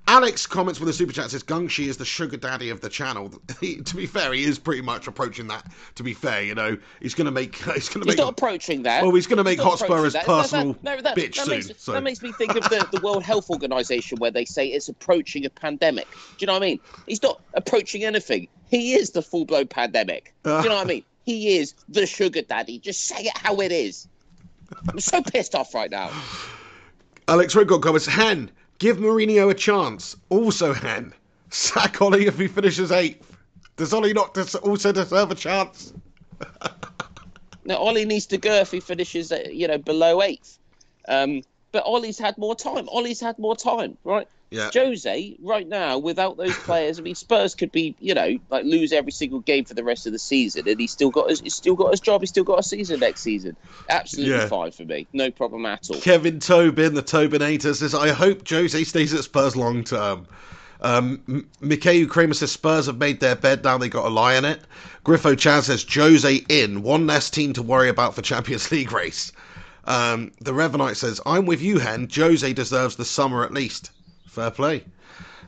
Alex 0.06 0.46
comments 0.46 0.80
with 0.80 0.88
a 0.88 0.92
super 0.92 1.12
chat 1.12 1.30
says 1.30 1.42
Gungshi 1.42 1.86
is 1.88 1.98
the 1.98 2.04
sugar 2.04 2.36
daddy 2.38 2.70
of 2.70 2.80
the 2.80 2.88
channel. 2.88 3.30
He- 3.60 3.82
to 3.82 3.96
be 3.96 4.06
fair, 4.06 4.32
he 4.32 4.44
is 4.44 4.58
pretty 4.58 4.80
much 4.82 5.06
approaching 5.08 5.48
that. 5.48 5.66
To 5.96 6.02
be 6.04 6.14
fair, 6.14 6.42
you 6.42 6.54
know, 6.54 6.78
he's 7.00 7.14
going 7.14 7.24
to 7.26 7.30
make 7.32 7.56
he's 7.74 7.88
going 7.88 8.06
to 8.06 8.10
He's 8.10 8.16
make. 8.16 8.18
not 8.18 8.30
approaching 8.30 8.82
that. 8.84 9.02
well, 9.02 9.12
he's 9.14 9.26
going 9.26 9.38
to 9.38 9.44
make 9.44 9.58
He's 9.58 9.66
Hotspur 9.66 9.86
approaching 9.86 10.04
his 10.04 10.12
that. 10.14 10.26
That- 10.26 10.42
personal 10.42 10.72
that, 10.84 11.02
that, 11.02 11.16
bitch 11.16 11.34
that 11.36 11.46
soon. 11.46 11.54
Makes, 11.56 11.82
so. 11.82 11.92
That 11.92 12.02
makes 12.04 12.22
me 12.22 12.32
think 12.32 12.54
of 12.56 12.62
the, 12.70 12.86
the 12.92 13.00
World 13.00 13.24
Health 13.24 13.50
Organization 13.50 14.18
where 14.18 14.30
they 14.30 14.44
say 14.44 14.68
it's 14.68 14.88
approaching 14.88 15.44
a 15.44 15.50
pandemic. 15.50 16.06
Do 16.10 16.16
you 16.38 16.46
know 16.46 16.52
what 16.54 16.62
I 16.62 16.66
mean? 16.66 16.80
He's 17.06 17.22
not 17.22 17.40
approaching 17.54 18.04
anything. 18.04 18.48
He 18.70 18.94
is 18.94 19.10
the 19.10 19.22
full 19.22 19.44
blown 19.44 19.66
pandemic. 19.66 20.34
Do 20.44 20.50
you 20.50 20.68
know 20.68 20.76
what 20.76 20.84
I 20.86 20.88
mean? 20.88 21.04
he 21.28 21.58
is 21.58 21.74
the 21.90 22.06
sugar 22.06 22.40
daddy. 22.40 22.78
Just 22.78 23.04
say 23.04 23.24
it 23.24 23.36
how 23.36 23.56
it 23.60 23.70
is. 23.70 24.08
I'm 24.88 24.98
so 24.98 25.20
pissed 25.22 25.54
off 25.54 25.74
right 25.74 25.90
now. 25.90 26.10
Alex 27.28 27.54
Redgott 27.54 27.82
comments, 27.82 28.06
Hen, 28.06 28.50
give 28.78 28.96
Mourinho 28.96 29.50
a 29.50 29.54
chance. 29.54 30.16
Also, 30.30 30.72
Hen, 30.72 31.12
sack 31.50 32.00
Ollie 32.00 32.26
if 32.26 32.38
he 32.38 32.48
finishes 32.48 32.90
eighth. 32.90 33.36
Does 33.76 33.92
Ollie 33.92 34.14
not 34.14 34.32
des- 34.32 34.56
also 34.58 34.90
deserve 34.90 35.30
a 35.30 35.34
chance? 35.34 35.92
Now 37.64 37.76
Ollie 37.76 38.06
needs 38.06 38.24
to 38.28 38.38
go 38.38 38.54
if 38.54 38.70
he 38.70 38.80
finishes, 38.80 39.30
uh, 39.30 39.44
you 39.52 39.68
know, 39.68 39.76
below 39.76 40.22
eighth. 40.22 40.58
Um, 41.06 41.42
but 41.72 41.84
Ollie's 41.84 42.18
had 42.18 42.36
more 42.38 42.54
time. 42.54 42.88
Ollie's 42.88 43.20
had 43.20 43.38
more 43.38 43.56
time, 43.56 43.96
right? 44.04 44.26
Yeah. 44.50 44.70
Jose, 44.72 45.36
right 45.42 45.68
now, 45.68 45.98
without 45.98 46.38
those 46.38 46.56
players, 46.60 46.98
I 46.98 47.02
mean, 47.02 47.14
Spurs 47.14 47.54
could 47.54 47.70
be, 47.70 47.94
you 48.00 48.14
know, 48.14 48.38
like 48.48 48.64
lose 48.64 48.94
every 48.94 49.12
single 49.12 49.40
game 49.40 49.66
for 49.66 49.74
the 49.74 49.84
rest 49.84 50.06
of 50.06 50.12
the 50.14 50.18
season, 50.18 50.66
and 50.66 50.80
he's 50.80 50.90
still 50.90 51.10
got 51.10 51.28
his, 51.28 51.40
he's 51.40 51.54
still 51.54 51.74
got 51.74 51.90
his 51.90 52.00
job. 52.00 52.22
He's 52.22 52.30
still 52.30 52.44
got 52.44 52.58
a 52.58 52.62
season 52.62 53.00
next 53.00 53.20
season. 53.20 53.56
Absolutely 53.90 54.34
Yeah. 54.34 54.46
fine 54.48 54.70
for 54.70 54.84
me, 54.86 55.06
no 55.12 55.30
problem 55.30 55.66
at 55.66 55.90
all. 55.90 56.00
Kevin 56.00 56.40
Tobin, 56.40 56.94
the 56.94 57.02
Tobinator, 57.02 57.74
says, 57.74 57.94
I 57.94 58.08
hope 58.08 58.48
Jose 58.48 58.82
stays 58.84 59.12
at 59.12 59.24
Spurs 59.24 59.54
long 59.54 59.84
term. 59.84 60.26
Um, 60.80 61.46
Mikhail 61.60 62.06
Kramer 62.06 62.34
says 62.34 62.52
Spurs 62.52 62.86
have 62.86 62.98
made 62.98 63.20
their 63.20 63.36
bed, 63.36 63.64
now 63.64 63.76
they 63.78 63.88
got 63.90 64.06
a 64.06 64.10
lie 64.10 64.36
in 64.36 64.44
it. 64.44 64.60
Griffo 65.04 65.34
Chaz 65.34 65.64
says 65.64 65.84
Jose 65.92 66.34
in, 66.48 66.82
one 66.82 67.06
less 67.06 67.28
team 67.30 67.52
to 67.54 67.62
worry 67.62 67.88
about 67.88 68.14
for 68.14 68.22
Champions 68.22 68.70
League 68.72 68.92
race. 68.92 69.32
Um, 69.88 70.32
the 70.40 70.52
Revanite 70.52 70.96
says, 70.96 71.20
I'm 71.26 71.46
with 71.46 71.60
you, 71.62 71.78
Hen. 71.78 72.08
Jose 72.14 72.52
deserves 72.52 72.94
the 72.96 73.04
summer 73.04 73.42
at 73.44 73.52
least. 73.52 73.90
Fair 74.26 74.50
play. 74.50 74.84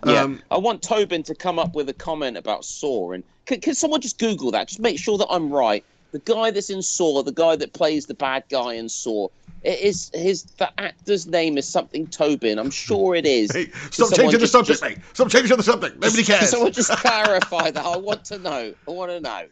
Yeah, 0.07 0.23
Um, 0.23 0.43
I 0.51 0.57
want 0.57 0.83
Tobin 0.83 1.23
to 1.25 1.35
come 1.35 1.59
up 1.59 1.75
with 1.75 1.89
a 1.91 1.93
comment 1.93 2.37
about 2.39 2.65
Saw, 2.65 3.13
and 3.13 3.23
can, 3.45 3.61
can 3.61 3.75
someone 3.75 4.01
just 4.01 4.19
Google 4.19 4.51
that? 4.53 4.69
Just 4.69 4.81
make 4.81 4.99
sure 4.99 5.19
that 5.19 5.27
I'm 5.31 5.51
right. 5.53 5.85
The 6.13 6.21
guy 6.21 6.51
that's 6.51 6.71
in 6.71 6.81
Saw, 6.83 7.23
the 7.23 7.33
guy 7.33 7.55
that 7.57 7.75
plays 7.75 8.07
the 8.07 8.15
bad 8.15 8.45
guy 8.51 8.73
in 8.73 8.89
Saw, 8.89 9.29
it 9.63 9.79
is 9.79 10.11
his 10.15 10.45
the 10.57 10.71
actor's 10.81 11.27
name 11.27 11.59
is 11.59 11.69
something 11.69 12.07
Tobin. 12.07 12.59
I'm 12.59 12.71
sure 12.71 13.15
it 13.15 13.27
is. 13.27 13.53
Hey, 13.55 13.71
stop 13.91 14.15
changing 14.15 14.41
the 14.41 14.47
subject, 14.47 14.81
just- 14.81 14.83
mate. 14.83 14.99
Stop 15.13 15.29
changing 15.29 15.57
the 15.59 15.63
subject. 15.63 15.97
Nobody 16.01 16.23
Can 16.25 16.39
cares. 16.39 16.51
someone 16.51 16.73
just 16.73 16.91
clarify 16.97 17.71
that? 17.71 17.85
I 17.85 17.97
want 17.99 18.25
to 18.25 18.39
know. 18.39 18.73
I 18.89 18.91
want 18.91 19.11
to 19.11 19.21
know. 19.21 19.45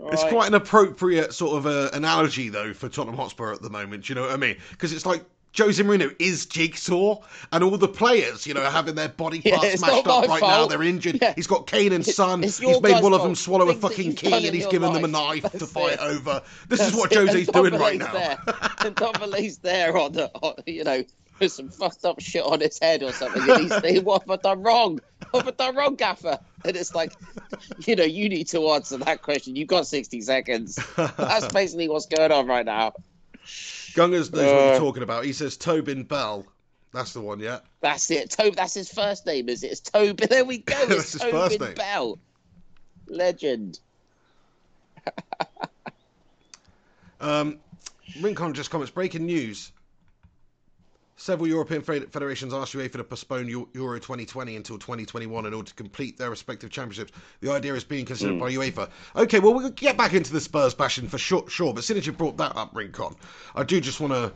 All 0.00 0.10
It's 0.10 0.22
right? 0.22 0.32
quite 0.32 0.48
an 0.48 0.54
appropriate 0.54 1.32
sort 1.32 1.56
of 1.56 1.66
uh, 1.66 1.90
analogy, 1.96 2.48
though, 2.48 2.72
for 2.72 2.88
Tottenham 2.88 3.16
Hotspur 3.16 3.52
at 3.52 3.62
the 3.62 3.70
moment. 3.70 4.04
Do 4.04 4.10
you 4.12 4.14
know 4.16 4.22
what 4.22 4.30
I 4.32 4.36
mean? 4.36 4.56
Because 4.70 4.92
it's 4.92 5.06
like 5.06 5.24
Jose 5.56 5.82
Mourinho 5.82 6.14
is 6.18 6.44
Jigsaw, 6.44 7.18
and 7.50 7.64
all 7.64 7.78
the 7.78 7.88
players, 7.88 8.46
you 8.46 8.52
know, 8.52 8.62
are 8.62 8.70
having 8.70 8.94
their 8.94 9.08
body 9.08 9.40
parts 9.40 9.64
it's 9.64 9.78
smashed 9.82 10.06
up 10.06 10.28
right 10.28 10.42
now. 10.42 10.66
They're 10.66 10.82
injured. 10.82 11.18
Yeah. 11.22 11.32
He's 11.34 11.46
got 11.46 11.66
Kane 11.66 11.92
and 11.92 12.04
Son. 12.04 12.44
it's 12.44 12.58
He's 12.58 12.80
made 12.82 13.02
one 13.02 13.14
of 13.14 13.22
them 13.22 13.34
swallow 13.34 13.68
a 13.70 13.74
fucking 13.74 14.16
key, 14.16 14.32
and 14.46 14.54
he's 14.54 14.66
given 14.66 14.92
them 14.92 15.04
a 15.04 15.08
life. 15.08 15.42
knife 15.42 15.52
to 15.52 15.58
That's 15.58 15.72
fight 15.72 15.94
it. 15.94 16.00
over. 16.00 16.42
This 16.68 16.80
is 16.86 16.94
what. 16.94 17.10
Jose's 17.12 17.46
doing 17.48 17.72
right 17.74 17.98
now. 17.98 18.12
There. 18.12 18.36
Ndombele's 18.90 19.58
there 19.58 19.96
on 19.96 20.12
the, 20.12 20.30
on, 20.42 20.54
you 20.66 20.84
know, 20.84 21.02
with 21.38 21.52
some 21.52 21.68
fucked 21.68 22.04
up 22.04 22.20
shit 22.20 22.42
on 22.44 22.60
his 22.60 22.78
head 22.80 23.02
or 23.02 23.12
something. 23.12 23.42
And 23.48 23.62
he's 23.62 23.76
saying, 23.80 24.04
What 24.04 24.22
have 24.22 24.30
I 24.30 24.36
done 24.36 24.62
wrong? 24.62 25.00
What 25.30 25.44
have 25.44 25.54
I 25.60 25.64
done 25.64 25.76
wrong, 25.76 25.94
Gaffer? 25.96 26.38
And 26.64 26.76
it's 26.76 26.94
like, 26.94 27.12
you 27.86 27.96
know, 27.96 28.04
you 28.04 28.28
need 28.28 28.48
to 28.48 28.68
answer 28.70 28.96
that 28.98 29.22
question. 29.22 29.56
You've 29.56 29.68
got 29.68 29.86
60 29.86 30.20
seconds. 30.22 30.78
That's 30.96 31.48
basically 31.52 31.88
what's 31.88 32.06
going 32.06 32.32
on 32.32 32.46
right 32.46 32.64
now. 32.66 32.92
Gungers 33.94 34.32
knows 34.32 34.32
what 34.32 34.44
Uh, 34.44 34.70
you're 34.70 34.78
talking 34.78 35.02
about. 35.02 35.24
He 35.24 35.32
says 35.32 35.56
Tobin 35.56 36.04
Bell. 36.04 36.44
That's 36.92 37.12
the 37.12 37.20
one, 37.20 37.40
yeah. 37.40 37.58
That's 37.80 38.10
it. 38.10 38.30
Tob, 38.30 38.54
that's 38.56 38.74
his 38.74 38.90
first 38.90 39.26
name, 39.26 39.48
is 39.48 39.62
it? 39.62 39.68
It's 39.72 39.80
Tobin. 39.80 40.28
There 40.30 40.44
we 40.44 40.58
go. 40.58 40.74
It's 40.88 41.12
his 41.12 41.22
first 41.22 41.52
Tobin 41.58 41.60
name. 41.68 41.74
Bell. 41.74 42.18
Legend. 43.08 43.78
Um, 47.20 47.58
Rincon 48.20 48.52
just 48.54 48.70
comments 48.70 48.90
breaking 48.90 49.24
news. 49.26 49.72
Several 51.18 51.48
European 51.48 51.80
federations 51.80 52.52
asked 52.52 52.74
UEFA 52.74 52.92
to 52.92 53.04
postpone 53.04 53.48
Euro 53.48 53.98
2020 53.98 54.54
until 54.54 54.76
2021 54.76 55.46
in 55.46 55.54
order 55.54 55.66
to 55.66 55.74
complete 55.74 56.18
their 56.18 56.28
respective 56.28 56.68
championships. 56.68 57.10
The 57.40 57.50
idea 57.50 57.74
is 57.74 57.84
being 57.84 58.04
considered 58.04 58.38
by 58.38 58.52
UEFA. 58.52 58.90
Okay, 59.16 59.40
well, 59.40 59.54
we'll 59.54 59.70
get 59.70 59.96
back 59.96 60.12
into 60.12 60.30
the 60.30 60.42
Spurs 60.42 60.74
bashing 60.74 61.08
for 61.08 61.16
sure, 61.16 61.48
sure 61.48 61.72
but 61.72 61.84
since 61.84 62.04
you 62.04 62.12
brought 62.12 62.36
that 62.36 62.54
up, 62.54 62.76
Rincon, 62.76 63.16
I 63.54 63.62
do 63.62 63.80
just 63.80 63.98
want 63.98 64.12
to. 64.12 64.30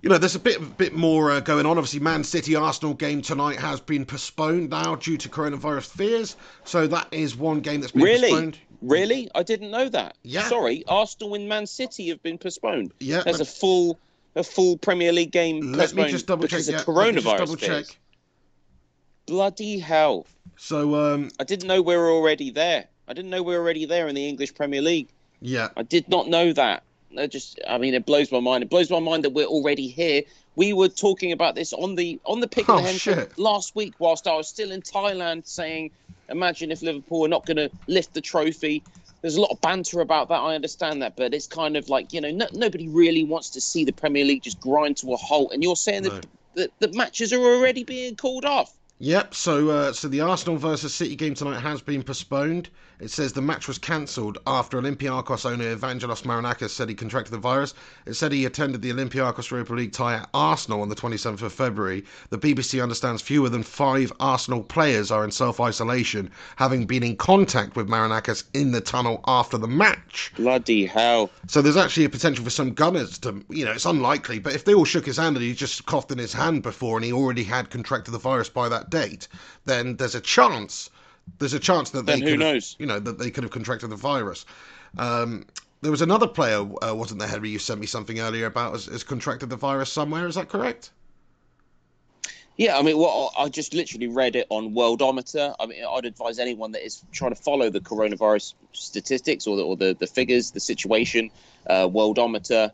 You 0.00 0.08
know, 0.08 0.16
there's 0.16 0.36
a 0.36 0.40
bit 0.40 0.78
bit 0.78 0.94
more 0.94 1.32
uh, 1.32 1.40
going 1.40 1.66
on. 1.66 1.76
Obviously, 1.76 2.00
Man 2.00 2.24
City 2.24 2.56
Arsenal 2.56 2.94
game 2.94 3.20
tonight 3.20 3.58
has 3.58 3.82
been 3.82 4.06
postponed 4.06 4.70
now 4.70 4.94
due 4.94 5.18
to 5.18 5.28
coronavirus 5.28 5.90
fears. 5.90 6.36
So 6.64 6.86
that 6.86 7.08
is 7.10 7.36
one 7.36 7.60
game 7.60 7.82
that's 7.82 7.92
been 7.92 8.04
Really? 8.04 8.30
postponed. 8.30 8.58
Really? 8.80 9.28
I 9.34 9.42
didn't 9.42 9.70
know 9.70 9.90
that. 9.90 10.16
Yeah. 10.22 10.44
Sorry, 10.44 10.82
Arsenal 10.88 11.34
and 11.34 11.46
Man 11.46 11.66
City 11.66 12.08
have 12.08 12.22
been 12.22 12.38
postponed. 12.38 12.92
Yeah, 13.00 13.20
There's 13.22 13.40
a 13.40 13.44
full 13.44 13.98
a 14.36 14.44
full 14.44 14.76
Premier 14.78 15.12
League 15.12 15.32
game 15.32 15.72
Let 15.72 15.94
me 15.94 16.08
just 16.08 16.26
double 16.26 16.46
check. 16.48 16.60
Yeah, 16.66 16.80
of 16.80 16.88
let 16.88 17.14
me 17.14 17.20
just 17.20 17.26
coronavirus. 17.26 17.38
double 17.38 17.56
check. 17.56 17.84
Bloody 19.26 19.78
hell! 19.78 20.26
So 20.56 20.94
um, 21.14 21.30
I 21.38 21.44
didn't 21.44 21.68
know 21.68 21.80
we 21.82 21.96
were 21.96 22.10
already 22.10 22.50
there. 22.50 22.86
I 23.06 23.12
didn't 23.12 23.30
know 23.30 23.42
we 23.42 23.54
were 23.54 23.60
already 23.60 23.84
there 23.84 24.08
in 24.08 24.14
the 24.14 24.28
English 24.28 24.54
Premier 24.54 24.82
League. 24.82 25.08
yeah, 25.40 25.68
I 25.76 25.82
did 25.82 26.08
not 26.08 26.28
know 26.28 26.52
that. 26.52 26.82
I 27.18 27.26
just, 27.26 27.58
I 27.68 27.78
mean, 27.78 27.94
it 27.94 28.06
blows 28.06 28.30
my 28.30 28.38
mind. 28.40 28.62
It 28.62 28.70
blows 28.70 28.88
my 28.90 29.00
mind 29.00 29.24
that 29.24 29.30
we're 29.30 29.46
already 29.46 29.88
here. 29.88 30.22
We 30.54 30.72
were 30.72 30.88
talking 30.88 31.32
about 31.32 31.54
this 31.54 31.72
on 31.72 31.94
the 31.96 32.20
on 32.24 32.40
the 32.40 32.48
pick 32.48 32.68
of 32.68 32.80
Oh, 32.80 32.82
the 32.82 33.28
last 33.36 33.74
week, 33.74 33.94
whilst 33.98 34.26
I 34.26 34.34
was 34.36 34.48
still 34.48 34.70
in 34.72 34.82
Thailand, 34.82 35.46
saying, 35.46 35.90
"Imagine 36.28 36.70
if 36.70 36.82
Liverpool 36.82 37.24
are 37.24 37.28
not 37.28 37.46
going 37.46 37.56
to 37.56 37.70
lift 37.86 38.14
the 38.14 38.20
trophy." 38.20 38.82
There's 39.22 39.36
a 39.36 39.40
lot 39.40 39.50
of 39.50 39.60
banter 39.60 40.00
about 40.00 40.28
that. 40.28 40.40
I 40.40 40.54
understand 40.54 41.02
that, 41.02 41.16
but 41.16 41.34
it's 41.34 41.46
kind 41.46 41.76
of 41.76 41.88
like 41.88 42.12
you 42.12 42.20
know, 42.20 42.30
no, 42.30 42.46
nobody 42.52 42.88
really 42.88 43.24
wants 43.24 43.50
to 43.50 43.60
see 43.60 43.84
the 43.84 43.92
Premier 43.92 44.24
League 44.24 44.42
just 44.42 44.60
grind 44.60 44.96
to 44.98 45.12
a 45.12 45.16
halt. 45.16 45.52
And 45.52 45.62
you're 45.62 45.76
saying 45.76 46.04
No. 46.04 46.10
that, 46.10 46.26
that 46.54 46.70
that 46.80 46.94
matches 46.94 47.32
are 47.32 47.40
already 47.40 47.84
being 47.84 48.16
called 48.16 48.44
off. 48.44 48.74
Yep. 48.98 49.34
So, 49.34 49.70
uh, 49.70 49.92
so 49.92 50.08
the 50.08 50.20
Arsenal 50.20 50.56
versus 50.56 50.94
City 50.94 51.16
game 51.16 51.34
tonight 51.34 51.60
has 51.60 51.80
been 51.80 52.02
postponed. 52.02 52.68
It 53.00 53.10
says 53.10 53.32
the 53.32 53.40
match 53.40 53.66
was 53.66 53.78
cancelled 53.78 54.36
after 54.46 54.78
Olympiacos 54.78 55.46
owner 55.46 55.74
Evangelos 55.74 56.24
Marinakis 56.24 56.68
said 56.68 56.90
he 56.90 56.94
contracted 56.94 57.32
the 57.32 57.38
virus. 57.38 57.72
It 58.04 58.12
said 58.12 58.30
he 58.30 58.44
attended 58.44 58.82
the 58.82 58.92
Olympiacos 58.92 59.50
Europa 59.50 59.72
League 59.72 59.92
tie 59.92 60.16
at 60.16 60.28
Arsenal 60.34 60.82
on 60.82 60.90
the 60.90 60.94
27th 60.94 61.40
of 61.40 61.50
February. 61.50 62.04
The 62.28 62.36
BBC 62.36 62.82
understands 62.82 63.22
fewer 63.22 63.48
than 63.48 63.62
five 63.62 64.12
Arsenal 64.20 64.62
players 64.62 65.10
are 65.10 65.24
in 65.24 65.30
self-isolation, 65.30 66.30
having 66.56 66.84
been 66.84 67.02
in 67.02 67.16
contact 67.16 67.74
with 67.74 67.88
Marinakis 67.88 68.44
in 68.52 68.72
the 68.72 68.82
tunnel 68.82 69.20
after 69.26 69.56
the 69.56 69.66
match. 69.66 70.30
Bloody 70.36 70.84
hell! 70.84 71.30
So 71.46 71.62
there's 71.62 71.78
actually 71.78 72.04
a 72.04 72.10
potential 72.10 72.44
for 72.44 72.50
some 72.50 72.74
gunners 72.74 73.16
to, 73.20 73.42
you 73.48 73.64
know, 73.64 73.72
it's 73.72 73.86
unlikely, 73.86 74.40
but 74.40 74.54
if 74.54 74.66
they 74.66 74.74
all 74.74 74.84
shook 74.84 75.06
his 75.06 75.16
hand 75.16 75.38
and 75.38 75.44
he 75.46 75.54
just 75.54 75.86
coughed 75.86 76.10
in 76.10 76.18
his 76.18 76.34
hand 76.34 76.62
before 76.62 76.98
and 76.98 77.04
he 77.06 77.14
already 77.14 77.44
had 77.44 77.70
contracted 77.70 78.12
the 78.12 78.18
virus 78.18 78.50
by 78.50 78.68
that 78.68 78.90
date, 78.90 79.26
then 79.64 79.96
there's 79.96 80.14
a 80.14 80.20
chance, 80.20 80.90
there's 81.38 81.54
a 81.54 81.58
chance 81.60 81.90
that 81.90 82.06
they 82.06 82.12
Then 82.12 82.20
who 82.22 82.24
could 82.32 82.40
have- 82.40 82.54
knows? 82.54 82.76
you 82.78 82.86
know, 82.86 82.98
that 82.98 83.18
they 83.18 83.30
could 83.30 83.44
have 83.44 83.52
contracted 83.52 83.90
the 83.90 83.96
virus. 83.96 84.44
Um, 84.98 85.46
there 85.82 85.90
was 85.90 86.02
another 86.02 86.26
player, 86.26 86.58
uh, 86.82 86.94
wasn't 86.94 87.20
there, 87.20 87.28
Henry? 87.28 87.48
You 87.48 87.58
sent 87.58 87.80
me 87.80 87.86
something 87.86 88.20
earlier 88.20 88.46
about 88.46 88.72
has, 88.72 88.86
has 88.86 89.02
contracted 89.02 89.48
the 89.48 89.56
virus 89.56 89.90
somewhere. 89.90 90.26
Is 90.26 90.34
that 90.34 90.48
correct? 90.48 90.90
Yeah, 92.56 92.76
I 92.76 92.82
mean, 92.82 92.98
well, 92.98 93.32
I 93.38 93.48
just 93.48 93.72
literally 93.72 94.08
read 94.08 94.36
it 94.36 94.46
on 94.50 94.74
Worldometer. 94.74 95.54
I 95.58 95.64
mean, 95.64 95.82
I'd 95.88 96.04
advise 96.04 96.38
anyone 96.38 96.72
that 96.72 96.84
is 96.84 97.02
trying 97.10 97.34
to 97.34 97.40
follow 97.40 97.70
the 97.70 97.80
coronavirus 97.80 98.52
statistics 98.72 99.46
or 99.46 99.56
the, 99.56 99.62
or 99.64 99.76
the, 99.76 99.96
the 99.98 100.06
figures, 100.06 100.50
the 100.50 100.60
situation. 100.60 101.30
Uh, 101.66 101.88
Worldometer 101.88 102.72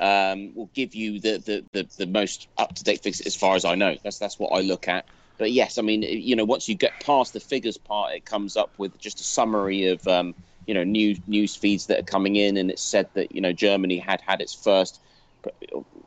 um, 0.00 0.54
will 0.54 0.70
give 0.72 0.94
you 0.94 1.20
the, 1.20 1.36
the, 1.44 1.64
the, 1.72 1.88
the 1.98 2.06
most 2.06 2.48
up 2.56 2.74
to 2.76 2.84
date 2.84 3.02
figures, 3.02 3.20
as 3.26 3.36
far 3.36 3.54
as 3.54 3.66
I 3.66 3.74
know. 3.74 3.96
That's 4.02 4.18
that's 4.18 4.38
what 4.38 4.48
I 4.48 4.62
look 4.62 4.88
at. 4.88 5.04
But 5.42 5.50
yes, 5.50 5.76
I 5.76 5.82
mean, 5.82 6.02
you 6.02 6.36
know, 6.36 6.44
once 6.44 6.68
you 6.68 6.76
get 6.76 7.00
past 7.00 7.32
the 7.32 7.40
figures 7.40 7.76
part, 7.76 8.14
it 8.14 8.24
comes 8.24 8.56
up 8.56 8.70
with 8.78 8.96
just 9.00 9.18
a 9.18 9.24
summary 9.24 9.88
of 9.88 10.06
um, 10.06 10.36
you 10.68 10.72
know 10.72 10.84
new 10.84 11.16
news 11.26 11.56
feeds 11.56 11.86
that 11.86 11.98
are 11.98 12.04
coming 12.04 12.36
in, 12.36 12.56
and 12.56 12.70
it 12.70 12.78
said 12.78 13.08
that 13.14 13.34
you 13.34 13.40
know 13.40 13.52
Germany 13.52 13.98
had 13.98 14.20
had 14.20 14.40
its 14.40 14.54
first 14.54 15.00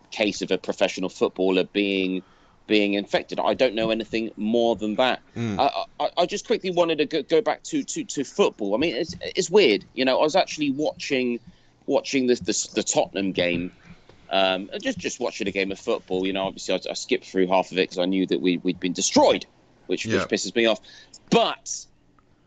case 0.10 0.42
of 0.42 0.52
a 0.52 0.58
professional 0.58 1.10
footballer 1.10 1.66
being 1.66 2.24
being 2.66 2.94
infected. 2.94 3.42
I 3.42 3.56
don't 3.56 3.76
know 3.76 3.90
anything 3.90 4.32
more 4.38 4.78
than 4.78 4.96
that. 4.96 5.20
Mm. 5.36 5.60
I, 5.60 5.84
I, 6.00 6.10
I 6.20 6.26
just 6.26 6.48
quickly 6.48 6.72
wanted 6.72 7.00
to 7.00 7.06
go, 7.06 7.22
go 7.22 7.42
back 7.42 7.62
to, 7.64 7.84
to, 7.84 8.06
to 8.06 8.24
football. 8.24 8.74
I 8.74 8.78
mean, 8.78 8.96
it's, 8.96 9.16
it's 9.22 9.50
weird. 9.50 9.84
You 9.96 10.06
know, 10.06 10.18
I 10.18 10.24
was 10.24 10.38
actually 10.38 10.72
watching 10.72 11.42
watching 11.88 12.28
this, 12.28 12.40
this 12.40 12.68
the 12.68 12.84
Tottenham 12.84 13.34
game. 13.34 13.74
Um, 14.36 14.70
just 14.82 14.98
just 14.98 15.22
watching 15.22 15.48
a 15.48 15.52
game 15.52 15.72
of 15.72 15.80
football. 15.80 16.28
You 16.28 16.34
know, 16.34 16.46
obviously 16.46 16.74
I, 16.76 16.80
I 16.90 16.94
skipped 16.94 17.26
through 17.26 17.48
half 17.48 17.72
of 17.72 17.78
it 17.78 17.84
because 17.84 18.00
I 18.00 18.06
knew 18.06 18.26
that 18.28 18.42
we 18.42 18.58
we'd 18.58 18.82
been 18.82 18.92
destroyed, 18.92 19.46
which 19.88 20.06
Yeah. 20.06 20.18
which 20.18 20.28
pisses 20.28 20.54
me 20.56 20.66
off. 20.66 20.82
But 21.30 21.86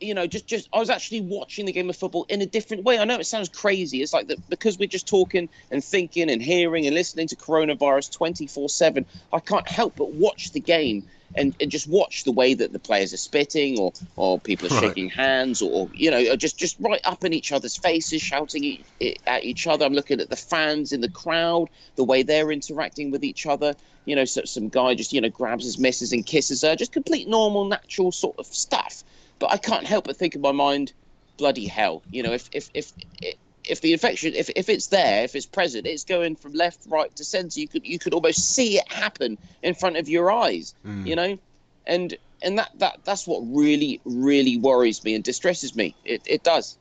you 0.01 0.13
know, 0.13 0.27
just 0.27 0.47
just 0.47 0.69
I 0.75 0.81
was 0.81 0.91
actually 0.91 1.23
watching 1.23 1.65
the 1.65 1.73
game 1.73 1.89
of 1.89 1.97
football 1.97 2.27
in 2.29 2.43
a 2.43 2.47
different 2.47 2.85
way. 2.85 2.99
I 2.99 3.05
know 3.05 3.19
it 3.19 3.27
sounds 3.27 3.49
crazy. 3.49 4.03
It's 4.03 4.13
like 4.13 4.29
that 4.29 4.39
because 4.51 4.79
we're 4.79 4.87
just 4.87 5.09
talking 5.09 5.49
and 5.71 5.83
thinking 5.83 6.31
and 6.31 6.43
hearing 6.43 6.87
and 6.87 6.95
listening 6.95 7.27
to 7.29 7.37
coronavirus 7.37 8.13
twenty 8.13 8.47
four 8.47 8.69
seven. 8.69 9.07
I 9.33 9.41
can't 9.41 9.67
help 9.67 9.97
but 9.97 10.13
watch 10.13 10.53
the 10.53 10.61
game 10.61 11.09
and, 11.37 11.55
and 11.61 11.71
just 11.71 11.89
watch 11.89 12.25
the 12.25 12.33
way 12.33 12.55
that 12.55 12.73
the 12.73 12.79
players 12.79 13.13
are 13.13 13.19
spitting 13.19 13.79
or 13.79 13.93
or 14.17 14.41
people 14.41 14.67
are 14.67 14.71
Right. 14.71 14.81
shaking 14.89 15.11
hands 15.11 15.63
or 15.63 15.89
you 15.93 16.11
know 16.11 16.37
just 16.37 16.59
just 16.59 16.77
right 16.81 17.01
up 17.05 17.25
in 17.25 17.33
each 17.33 17.53
other's 17.53 17.77
faces 17.77 18.23
shouting 18.23 18.65
e- 18.65 18.87
e- 19.01 19.17
at 19.27 19.45
each 19.45 19.67
other. 19.67 19.85
I'm 19.85 19.93
looking 19.95 20.21
at 20.21 20.31
the 20.31 20.37
fans 20.37 20.93
in 20.93 21.01
the 21.01 21.09
crowd 21.09 21.69
the 21.97 22.05
way 22.05 22.23
they're 22.23 22.51
interacting 22.53 23.11
with 23.11 23.25
each 23.25 23.47
other. 23.47 23.75
You 24.05 24.17
know 24.17 24.25
so, 24.25 24.43
some 24.45 24.69
guy 24.69 24.95
just 24.95 25.13
you 25.13 25.21
know 25.21 25.31
grabs 25.31 25.65
his 25.65 25.79
missus 25.79 26.13
and 26.13 26.27
kisses 26.27 26.63
her. 26.63 26.77
Just 26.77 26.93
complete 26.93 27.29
normal 27.29 27.65
natural 27.67 28.13
sort 28.13 28.37
of 28.39 28.47
stuff. 28.47 29.03
But 29.39 29.53
i 29.53 29.57
can't 29.57 29.87
help 29.87 30.07
but 30.07 30.17
think 30.17 30.35
in 30.35 30.41
my 30.41 30.53
mind 30.53 30.93
bloody 31.37 31.67
hell. 31.67 32.05
You 32.11 32.23
know 32.23 32.33
if 32.33 32.49
if 32.53 32.71
if 32.75 32.93
if 33.23 33.35
the 33.81 33.93
infection 33.93 34.35
if, 34.35 34.51
if 34.57 34.69
it's 34.69 34.89
there 34.89 35.25
if 35.25 35.35
it's 35.37 35.47
present 35.47 35.87
it's 35.87 36.05
going 36.05 36.35
from 36.37 36.53
left 36.53 36.81
right 36.89 37.15
to 37.17 37.25
center 37.25 37.61
you 37.61 37.69
could 37.69 37.87
you 37.87 37.99
could 37.99 38.15
almost 38.15 38.55
see 38.55 38.79
it 38.79 38.91
happen 38.91 39.37
in 39.63 39.75
front 39.75 39.97
of 39.97 40.09
your 40.09 40.31
eyes 40.31 40.75
Mm. 40.85 41.07
you 41.07 41.17
know 41.17 41.39
and 41.87 42.17
and 42.43 42.59
that 42.59 42.71
that 42.79 43.01
that's 43.05 43.27
what 43.27 43.41
really 43.41 44.01
really 44.05 44.57
worries 44.57 45.03
me 45.05 45.15
and 45.15 45.25
distresses 45.25 45.75
me 45.77 45.95
it, 46.05 46.23
it 46.27 46.43
does 46.43 46.77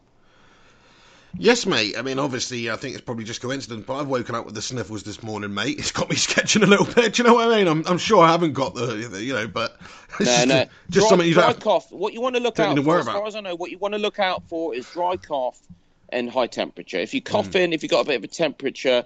Yes, 1.39 1.67
mate. 1.67 1.95
I 1.95 2.01
mean, 2.01 2.17
obviously, 2.17 2.71
I 2.71 2.77
think 2.77 2.95
it's 2.95 3.03
probably 3.03 3.23
just 3.23 3.41
coincidence, 3.41 3.83
but 3.85 3.97
I've 3.97 4.07
woken 4.07 4.33
up 4.33 4.45
with 4.45 4.55
the 4.55 4.61
sniffles 4.61 5.03
this 5.03 5.21
morning, 5.21 5.53
mate. 5.53 5.77
It's 5.77 5.91
got 5.91 6.09
me 6.09 6.15
sketching 6.27 6.63
a 6.63 6.65
little 6.65 6.85
bit. 6.85 7.13
Do 7.13 7.21
you 7.21 7.27
know 7.29 7.35
what 7.35 7.51
I 7.51 7.57
mean? 7.57 7.67
I'm, 7.67 7.83
I'm 7.85 7.99
sure 7.99 8.23
I 8.23 8.31
haven't 8.31 8.53
got 8.53 8.73
the, 8.73 9.19
you 9.21 9.33
know, 9.33 9.47
but 9.47 9.77
it's 10.19 10.25
no 10.25 10.25
just, 10.25 10.47
no 10.47 10.65
just 10.65 10.69
dry, 10.91 11.09
something 11.09 11.27
you 11.27 11.33
dry 11.35 11.47
don't. 11.47 11.61
cough 11.61 11.91
what 11.91 12.13
you 12.13 12.21
want 12.21 12.35
to 12.35 12.41
look 12.41 12.59
out 12.59 12.75
to 12.75 12.81
for 12.81 12.99
as 12.99 13.05
far 13.05 13.27
as 13.27 13.35
i 13.35 13.39
know 13.39 13.55
what 13.55 13.69
you 13.69 13.77
want 13.77 13.93
to 13.93 13.99
look 13.99 14.19
out 14.19 14.41
for 14.47 14.73
is 14.73 14.89
dry 14.89 15.15
cough 15.15 15.59
and 16.09 16.29
high 16.29 16.47
temperature 16.47 16.97
if 16.97 17.13
you 17.13 17.21
cough 17.21 17.55
in 17.55 17.73
if 17.73 17.83
you've 17.83 17.89
got 17.91 18.01
a 18.01 18.05
bit 18.07 18.15
of 18.15 18.23
a 18.23 18.27
temperature 18.27 19.05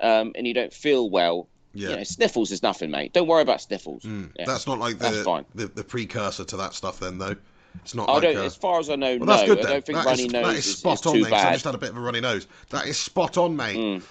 um, 0.00 0.32
and 0.34 0.46
you 0.46 0.52
don't 0.54 0.72
feel 0.72 1.08
well 1.08 1.48
Yeah, 1.72 1.90
you 1.90 1.96
know, 1.96 2.02
sniffles 2.04 2.50
is 2.50 2.62
nothing 2.62 2.90
mate 2.90 3.12
don't 3.14 3.26
worry 3.26 3.42
about 3.42 3.60
sniffles 3.62 4.02
Mm. 4.02 4.30
Yeah. 4.38 4.44
that's 4.46 4.66
not 4.66 4.78
like 4.78 4.98
the, 4.98 5.44
the 5.54 5.66
the 5.68 5.84
precursor 5.84 6.44
to 6.44 6.56
that 6.58 6.74
stuff. 6.74 7.00
Then, 7.00 7.18
though, 7.18 7.36
it's 7.76 7.94
not 7.94 8.08
I 8.08 8.14
like. 8.14 8.22
don't. 8.22 8.36
uh, 8.38 8.42
as 8.44 8.56
far 8.56 8.78
as 8.80 8.88
I 8.90 8.96
know, 8.96 9.16
well, 9.16 9.26
no. 9.26 9.26
that's 9.26 9.48
good 9.48 9.58
I 9.64 9.70
don't 9.70 9.84
think 9.86 9.98
That 9.98 10.06
runny 10.06 10.24
is- 10.26 10.32
nose 10.32 10.46
that 10.46 10.56
is 10.56 10.76
spot 10.78 11.00
is 11.00 11.06
on, 11.06 11.12
too 11.14 11.22
mate. 11.22 11.30
'cause 11.30 11.44
I 11.44 11.52
just 11.52 11.64
had 11.64 11.74
a 11.74 11.78
bit 11.78 11.90
of 11.90 11.96
a 11.96 12.00
runny 12.00 12.20
nose. 12.20 12.46
That 12.70 12.86
is 12.86 12.96
spot 12.98 13.36
on, 13.38 13.56
mate. 13.56 13.76
Mm. 13.76 14.02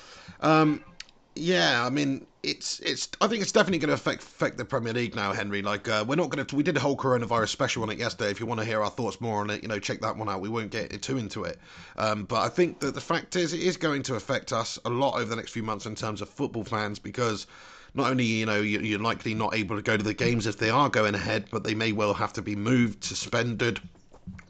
Um, 0.41 0.83
yeah, 1.36 1.86
I 1.86 1.89
mean, 1.89 2.26
it's 2.43 2.80
it's. 2.80 3.10
I 3.19 3.28
think 3.28 3.41
it's 3.41 3.52
definitely 3.52 3.80
going 3.80 3.89
to 3.89 3.93
affect 3.95 4.24
affect 4.24 4.58
the 4.58 4.65
Premier 4.65 4.93
League 4.93 5.15
now, 5.15 5.34
Henry. 5.34 5.62
Like, 5.62 5.88
uh, 5.89 6.06
we're 6.08 6.15
not 6.15 6.30
going 6.30 6.45
to. 6.45 6.56
We 6.56 6.63
did 6.63 6.78
a 6.78 6.80
whole 6.80 6.95
coronavirus 6.95 7.50
special 7.50 7.84
on 7.84 7.89
it 7.89 7.98
yesterday. 7.98 8.32
If 8.32 8.39
you 8.39 8.45
want 8.45 8.62
to 8.62 8.65
hear 8.65 8.82
our 8.82 8.89
thoughts 8.89 9.19
more 9.19 9.41
on 9.41 9.50
it, 9.50 9.62
you 9.62 9.67
know, 9.67 9.80
check 9.80 10.00
that 10.02 10.15
one 10.15 10.30
out. 10.30 10.39
We 10.41 10.50
won't 10.50 10.71
get 10.71 11.02
too 11.02 11.17
into 11.17 11.43
it. 11.43 11.60
Um, 11.98 12.24
but 12.24 12.41
I 12.41 12.50
think 12.50 12.80
that 12.80 12.95
the 12.95 13.02
fact 13.02 13.36
is, 13.36 13.54
it 13.54 13.60
is 13.62 13.76
going 13.78 14.04
to 14.04 14.15
affect 14.15 14.54
us 14.54 14.80
a 14.86 14.89
lot 14.89 15.15
over 15.15 15.26
the 15.26 15.36
next 15.36 15.52
few 15.52 15.63
months 15.63 15.86
in 15.86 15.95
terms 15.95 16.21
of 16.21 16.30
football 16.30 16.63
fans 16.63 17.00
because. 17.00 17.48
Not 17.98 18.12
only 18.12 18.26
you 18.26 18.45
know 18.45 18.60
you- 18.60 18.82
you're 18.82 19.00
likely 19.00 19.34
not 19.34 19.56
able 19.56 19.78
to 19.78 19.82
go 19.82 19.95
to 19.95 20.04
the 20.04 20.13
games 20.13 20.48
if 20.48 20.58
they 20.58 20.69
are 20.69 20.89
going 20.89 21.15
ahead, 21.15 21.45
but 21.50 21.63
they 21.63 21.74
may 21.74 21.93
well 21.93 22.13
have 22.13 22.34
to 22.34 22.41
be 22.41 22.54
moved, 22.54 23.06
suspended, 23.06 23.80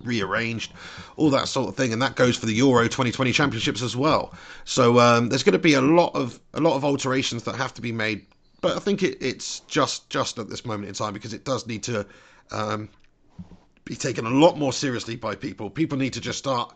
rearranged, 0.03 0.71
all 1.17 1.29
that 1.31 1.47
sort 1.47 1.69
of 1.69 1.75
thing, 1.75 1.93
and 1.93 2.01
that 2.01 2.15
goes 2.15 2.37
for 2.37 2.45
the 2.45 2.53
Euro 2.53 2.83
2020 2.83 3.31
Championships 3.31 3.81
as 3.81 3.95
well. 3.95 4.33
So 4.63 4.99
um, 4.99 5.29
there's 5.29 5.43
going 5.43 5.53
to 5.53 5.59
be 5.59 5.73
a 5.73 5.81
lot 5.81 6.15
of 6.15 6.39
a 6.53 6.59
lot 6.59 6.75
of 6.75 6.85
alterations 6.85 7.43
that 7.43 7.55
have 7.55 7.73
to 7.75 7.81
be 7.81 7.91
made, 7.91 8.25
but 8.61 8.75
I 8.75 8.79
think 8.79 9.03
it, 9.03 9.17
it's 9.21 9.61
just 9.61 10.09
just 10.09 10.39
at 10.39 10.49
this 10.49 10.65
moment 10.65 10.89
in 10.89 10.95
time 10.95 11.13
because 11.13 11.33
it 11.33 11.43
does 11.45 11.65
need 11.67 11.83
to 11.83 12.05
um, 12.51 12.89
be 13.85 13.95
taken 13.95 14.25
a 14.25 14.29
lot 14.29 14.57
more 14.57 14.73
seriously 14.73 15.15
by 15.15 15.35
people. 15.35 15.69
People 15.69 15.97
need 15.97 16.13
to 16.13 16.21
just 16.21 16.39
start, 16.39 16.73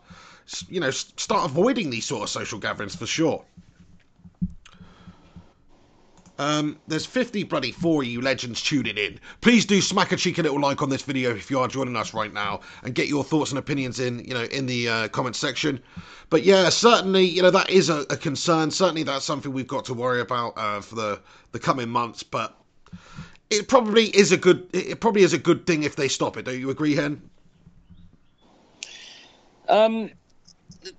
you 0.68 0.80
know, 0.80 0.90
start 0.90 1.50
avoiding 1.50 1.90
these 1.90 2.06
sort 2.06 2.22
of 2.22 2.28
social 2.28 2.58
gatherings 2.58 2.94
for 2.94 3.06
sure. 3.06 3.44
Um, 6.40 6.78
there's 6.88 7.04
50 7.04 7.42
bloody 7.42 7.70
four 7.70 8.00
of 8.00 8.08
you 8.08 8.22
legends 8.22 8.62
tuning 8.62 8.96
in. 8.96 9.20
Please 9.42 9.66
do 9.66 9.82
smack 9.82 10.10
a 10.10 10.16
cheeky 10.16 10.40
little 10.40 10.58
like 10.58 10.80
on 10.80 10.88
this 10.88 11.02
video 11.02 11.36
if 11.36 11.50
you 11.50 11.60
are 11.60 11.68
joining 11.68 11.96
us 11.96 12.14
right 12.14 12.32
now, 12.32 12.60
and 12.82 12.94
get 12.94 13.08
your 13.08 13.22
thoughts 13.22 13.50
and 13.50 13.58
opinions 13.58 14.00
in, 14.00 14.20
you 14.20 14.32
know, 14.32 14.44
in 14.44 14.64
the 14.64 14.88
uh, 14.88 15.08
comment 15.08 15.36
section. 15.36 15.78
But 16.30 16.42
yeah, 16.42 16.70
certainly, 16.70 17.26
you 17.26 17.42
know, 17.42 17.50
that 17.50 17.68
is 17.68 17.90
a, 17.90 18.06
a 18.08 18.16
concern. 18.16 18.70
Certainly, 18.70 19.02
that's 19.02 19.26
something 19.26 19.52
we've 19.52 19.66
got 19.66 19.84
to 19.84 19.92
worry 19.92 20.22
about 20.22 20.54
uh, 20.56 20.80
for 20.80 20.94
the 20.94 21.20
the 21.52 21.58
coming 21.58 21.90
months. 21.90 22.22
But 22.22 22.56
it 23.50 23.68
probably 23.68 24.06
is 24.06 24.32
a 24.32 24.38
good. 24.38 24.66
It 24.72 24.98
probably 24.98 25.24
is 25.24 25.34
a 25.34 25.38
good 25.38 25.66
thing 25.66 25.82
if 25.82 25.94
they 25.94 26.08
stop 26.08 26.38
it. 26.38 26.46
Don't 26.46 26.58
you 26.58 26.70
agree, 26.70 26.94
Hen? 26.94 27.20
Um, 29.68 30.10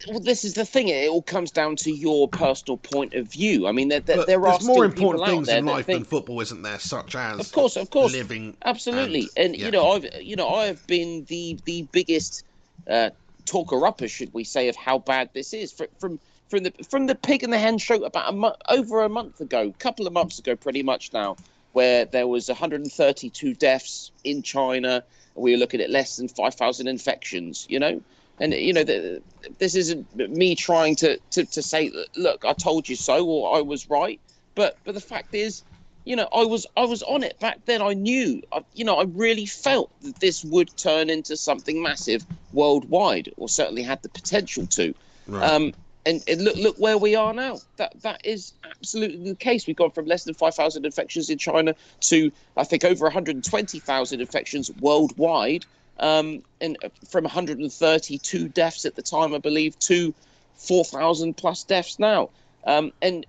well, 0.08 0.20
this 0.20 0.44
is 0.44 0.54
the 0.54 0.66
thing. 0.66 0.90
It 0.90 1.10
all 1.10 1.22
comes 1.22 1.52
down 1.52 1.76
to 1.78 1.92
your 1.92 2.28
personal 2.28 2.78
point 2.78 3.14
of 3.14 3.28
view. 3.28 3.68
I 3.68 3.72
mean, 3.72 3.90
there, 3.90 4.00
there, 4.00 4.26
there 4.26 4.48
are 4.48 4.60
more 4.62 4.86
important 4.86 5.26
things 5.26 5.50
in 5.50 5.66
life 5.66 5.86
think, 5.86 6.00
than 6.00 6.06
football, 6.06 6.42
isn't 6.42 6.62
there? 6.62 6.80
Such 6.80 7.16
as, 7.16 7.40
Of 7.40 7.52
course, 7.52 7.76
of 7.76 7.90
course. 7.90 8.12
living. 8.12 8.56
Absolutely, 8.64 9.30
and- 9.36 9.46
and, 9.46 9.56
yeah. 9.56 9.66
you 9.66 9.72
know, 9.72 9.92
I've 9.92 10.22
you 10.22 10.36
know, 10.36 10.50
I 10.50 10.66
have 10.66 10.86
been 10.88 11.26
the 11.26 11.58
the 11.66 11.88
biggest 11.92 12.44
uh, 12.90 13.10
talker 13.46 13.86
upper, 13.86 14.08
should 14.08 14.34
we 14.34 14.44
say, 14.44 14.70
of 14.70 14.76
how 14.76 15.00
bad 15.00 15.30
this 15.34 15.54
is 15.54 15.72
from 15.72 15.88
from 16.00 16.20
from 16.50 16.64
the 16.64 16.74
from 16.90 17.08
the 17.08 17.16
pig 17.16 17.44
and 17.44 17.52
the 17.52 17.58
hen 17.58 17.78
show 17.78 18.04
about 18.04 18.30
a 18.30 18.36
month 18.36 18.58
over 18.70 19.04
a 19.04 19.10
month 19.10 19.42
ago, 19.42 19.62
a 19.68 19.80
couple 19.80 20.06
of 20.06 20.14
months 20.14 20.38
ago, 20.38 20.56
pretty 20.56 20.84
much 20.84 21.12
now, 21.14 21.38
where 21.74 22.06
there 22.06 22.28
was 22.28 22.48
132 22.50 23.54
deaths 23.56 24.12
in 24.24 24.44
China. 24.44 25.04
And 25.36 25.44
we 25.44 25.52
were 25.54 25.58
looking 25.58 25.80
at 25.80 25.90
less 25.90 26.18
than 26.18 26.28
5,000 26.28 26.88
infections. 26.88 27.66
You 27.70 27.80
know, 27.80 28.02
and 28.42 28.54
you 28.54 28.74
know, 28.74 28.84
the, 28.84 29.22
this 29.60 29.76
isn't 29.76 30.16
me 30.16 30.56
trying 30.56 30.96
to, 30.98 31.18
to 31.30 31.46
to 31.46 31.62
say, 31.62 31.92
look, 32.16 32.44
I 32.44 32.54
told 32.54 32.90
you 32.90 32.96
so, 32.96 33.26
or 33.26 33.56
I 33.56 33.62
was 33.62 33.90
right. 33.90 34.20
But 34.56 34.78
but 34.84 34.96
the 34.96 35.02
fact 35.02 35.36
is, 35.36 35.64
you 36.06 36.16
know, 36.16 36.28
I 36.34 36.44
was 36.44 36.66
I 36.76 36.84
was 36.86 37.04
on 37.04 37.24
it 37.24 37.40
back 37.40 37.60
then. 37.66 37.84
I 37.84 37.94
knew, 37.94 38.42
I, 38.52 38.64
you 38.74 38.84
know, 38.84 38.98
I 38.98 39.04
really 39.04 39.46
felt 39.46 39.92
that 40.02 40.20
this 40.20 40.44
would 40.44 40.76
turn 40.76 41.12
into 41.12 41.38
something 41.38 41.82
massive 41.82 42.26
worldwide, 42.52 43.32
or 43.38 43.48
certainly 43.48 43.84
had 43.84 44.02
the 44.02 44.10
potential 44.10 44.66
to. 44.68 44.94
Right. 45.28 45.44
Um, 45.44 45.74
and, 46.08 46.24
and 46.28 46.44
look 46.44 46.56
look 46.56 46.78
where 46.78 46.98
we 46.98 47.16
are 47.16 47.36
now. 47.36 47.60
That 47.78 47.94
that 48.02 48.26
is 48.26 48.54
absolutely 48.66 49.30
the 49.30 49.36
case. 49.36 49.68
We've 49.68 49.76
gone 49.76 49.92
from 49.92 50.08
less 50.08 50.24
than 50.24 50.34
five 50.34 50.56
thousand 50.56 50.84
infections 50.84 51.30
in 51.30 51.38
China 51.38 51.76
to 52.02 52.32
I 52.58 52.64
think 52.64 52.84
over 52.84 53.06
one 53.06 53.14
hundred 53.14 53.36
and 53.36 53.44
twenty 53.44 53.78
thousand 53.78 54.20
infections 54.20 54.72
worldwide, 54.80 55.64
um, 56.00 56.42
and 56.62 56.78
from 57.10 57.24
one 57.24 57.32
hundred 57.34 57.60
and 57.60 57.72
thirty-two 57.72 58.50
deaths 58.50 58.86
at 58.86 58.96
the 58.96 59.02
time, 59.02 59.34
I 59.34 59.38
believe, 59.38 59.78
to 59.80 60.14
four 60.56 60.84
thousand 60.86 61.38
plus 61.38 61.64
deaths 61.64 62.00
now. 62.00 62.30
Um, 62.66 62.92
and 63.02 63.26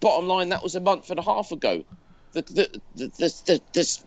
bottom 0.00 0.28
line, 0.28 0.48
that 0.50 0.62
was 0.62 0.74
a 0.74 0.80
month 0.80 1.10
and 1.10 1.18
a 1.18 1.22
half 1.22 1.52
ago. 1.52 1.84
The 2.32 2.42
the 2.42 2.80
the, 2.96 3.42
the, 3.46 3.60
this 3.72 4.04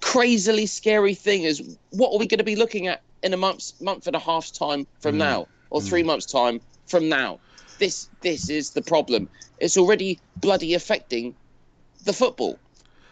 crazily 0.00 0.66
scary 0.66 1.14
thing 1.14 1.42
is 1.44 1.78
what 1.90 2.12
are 2.12 2.18
we 2.18 2.26
going 2.26 2.38
to 2.38 2.44
be 2.44 2.56
looking 2.56 2.88
at 2.88 3.02
in 3.22 3.32
a 3.32 3.36
month 3.36 3.80
month 3.80 4.06
and 4.06 4.16
a 4.16 4.18
half's 4.18 4.50
time 4.50 4.86
from 5.00 5.14
Mm. 5.14 5.18
now, 5.18 5.48
or 5.70 5.80
three 5.80 6.02
months 6.02 6.26
time 6.26 6.60
from 6.86 7.08
now? 7.08 7.38
This 7.78 8.08
this 8.20 8.48
is 8.50 8.70
the 8.70 8.82
problem. 8.82 9.28
It's 9.58 9.76
already 9.76 10.18
bloody 10.40 10.74
affecting 10.74 11.34
the 12.04 12.12
football. 12.12 12.58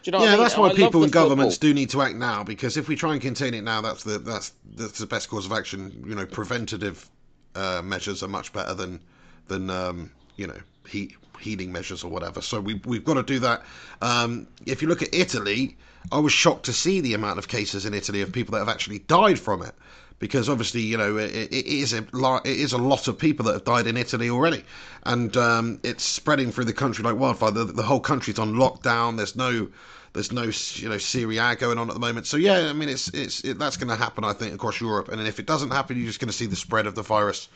You 0.05 0.13
know 0.13 0.19
yeah, 0.19 0.29
I 0.29 0.31
mean? 0.31 0.41
that's 0.41 0.57
why 0.57 0.69
I 0.69 0.75
people 0.75 1.03
and 1.03 1.13
governments 1.13 1.57
football. 1.57 1.71
do 1.71 1.75
need 1.75 1.91
to 1.91 2.03
act 2.03 2.17
now. 2.17 2.43
Because 2.43 2.77
if 2.77 2.89
we 2.89 2.97
try 2.97 3.13
and 3.13 3.21
contain 3.21 3.55
it 3.55 3.63
now, 3.63 3.81
that's 3.81 4.03
the 4.03 4.19
that's 4.19 4.53
that's 4.75 4.99
the 4.99 5.07
best 5.07 5.29
course 5.29 5.47
of 5.47 5.53
action. 5.53 6.05
You 6.07 6.15
know, 6.15 6.27
preventative 6.27 7.09
uh, 7.55 7.83
measures 7.85 8.23
are 8.23 8.29
much 8.29 8.53
better 8.53 8.75
than 8.75 9.01
than 9.49 9.69
um, 9.71 10.11
you 10.37 10.47
know 10.47 10.59
heat, 10.89 11.15
healing 11.39 11.73
measures 11.73 12.03
or 12.05 12.11
whatever. 12.11 12.41
So 12.41 12.61
we 12.61 12.81
we've 12.85 13.05
got 13.05 13.15
to 13.15 13.23
do 13.23 13.39
that. 13.41 13.63
Um, 14.01 14.47
if 14.67 14.83
you 14.83 14.89
look 14.89 15.03
at 15.03 15.15
Italy, 15.15 15.77
I 16.11 16.19
was 16.19 16.33
shocked 16.33 16.65
to 16.67 16.73
see 16.73 17.01
the 17.01 17.15
amount 17.15 17.39
of 17.39 17.49
cases 17.49 17.85
in 17.85 17.95
Italy 17.95 18.23
of 18.23 18.33
people 18.33 18.53
that 18.53 18.61
have 18.61 18.69
actually 18.69 19.01
died 19.01 19.39
from 19.39 19.63
it. 19.63 19.75
Because 20.21 20.49
obviously, 20.49 20.83
you 20.83 20.97
know, 20.97 21.17
it, 21.17 21.31
it 21.33 21.67
is 21.67 21.93
a 21.93 22.07
lot, 22.13 22.47
it 22.47 22.57
is 22.59 22.73
a 22.73 22.79
lot 22.79 23.09
of 23.09 23.19
people 23.19 23.47
that 23.47 23.55
have 23.55 23.65
died 23.65 23.87
in 23.89 23.97
Italy 23.97 24.31
already, 24.31 24.65
and 25.05 25.37
um, 25.37 25.81
it's 25.83 26.05
spreading 26.05 26.53
through 26.53 26.67
the 26.67 26.73
country 26.73 27.03
like 27.03 27.17
wildfire. 27.17 27.51
The, 27.51 27.65
the 27.65 27.83
whole 27.83 28.01
country's 28.01 28.39
on 28.39 28.53
lockdown. 28.55 29.17
There's 29.17 29.35
no 29.35 29.69
there's 30.13 30.33
no 30.33 30.51
you 30.75 30.89
know 30.89 30.99
Serie 30.99 31.39
A 31.39 31.57
going 31.57 31.79
on 31.79 31.89
at 31.89 31.95
the 31.95 32.01
moment. 32.01 32.27
So 32.27 32.37
yeah, 32.37 32.69
I 32.69 32.73
mean 32.73 32.89
it's 32.89 33.09
it's 33.09 33.43
it, 33.45 33.59
that's 33.59 33.77
going 33.77 33.89
to 33.89 33.97
happen 33.97 34.25
I 34.25 34.33
think 34.33 34.55
across 34.55 34.81
Europe. 34.81 35.09
And 35.09 35.27
if 35.27 35.39
it 35.39 35.47
doesn't 35.47 35.71
happen, 35.71 35.97
you're 35.97 36.07
just 36.07 36.21
going 36.21 36.29
to 36.29 36.37
see 36.37 36.47
the 36.47 36.57
spread 36.57 36.87
of 36.87 36.95
the 36.95 37.03
virus 37.03 37.49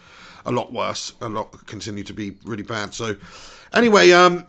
a 0.47 0.53
lot 0.53 0.73
worse, 0.73 1.13
a 1.21 1.29
lot 1.29 1.67
continue 1.67 2.05
to 2.05 2.13
be 2.13 2.37
really 2.45 2.63
bad. 2.63 2.95
So 2.95 3.17
anyway, 3.73 4.13
um, 4.13 4.45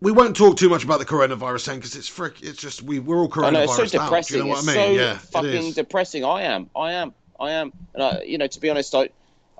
we 0.00 0.12
won't 0.12 0.36
talk 0.36 0.56
too 0.56 0.68
much 0.68 0.84
about 0.84 0.98
the 1.00 1.06
coronavirus 1.06 1.66
thing 1.66 1.78
because 1.78 1.96
it's 1.96 2.08
frick. 2.08 2.42
It's 2.42 2.60
just 2.60 2.82
we 2.82 2.98
we're 3.00 3.18
all 3.18 3.28
coronavirus 3.28 3.46
I 3.46 3.50
know 3.50 3.62
it's 3.62 3.76
so 3.76 3.84
depressing. 3.86 4.36
you 4.36 4.42
know 4.44 4.50
what 4.50 4.58
it's 4.58 4.68
I 4.68 4.74
mean? 4.74 4.96
so 4.96 5.02
yeah, 5.02 5.18
fucking 5.18 5.72
depressing. 5.72 6.24
I 6.24 6.42
am. 6.42 6.70
I 6.76 6.92
am. 6.92 7.14
I 7.40 7.52
am. 7.52 7.72
And 7.94 8.02
I, 8.02 8.22
you 8.22 8.38
know, 8.38 8.46
to 8.46 8.60
be 8.60 8.68
honest, 8.70 8.94
I, 8.94 9.08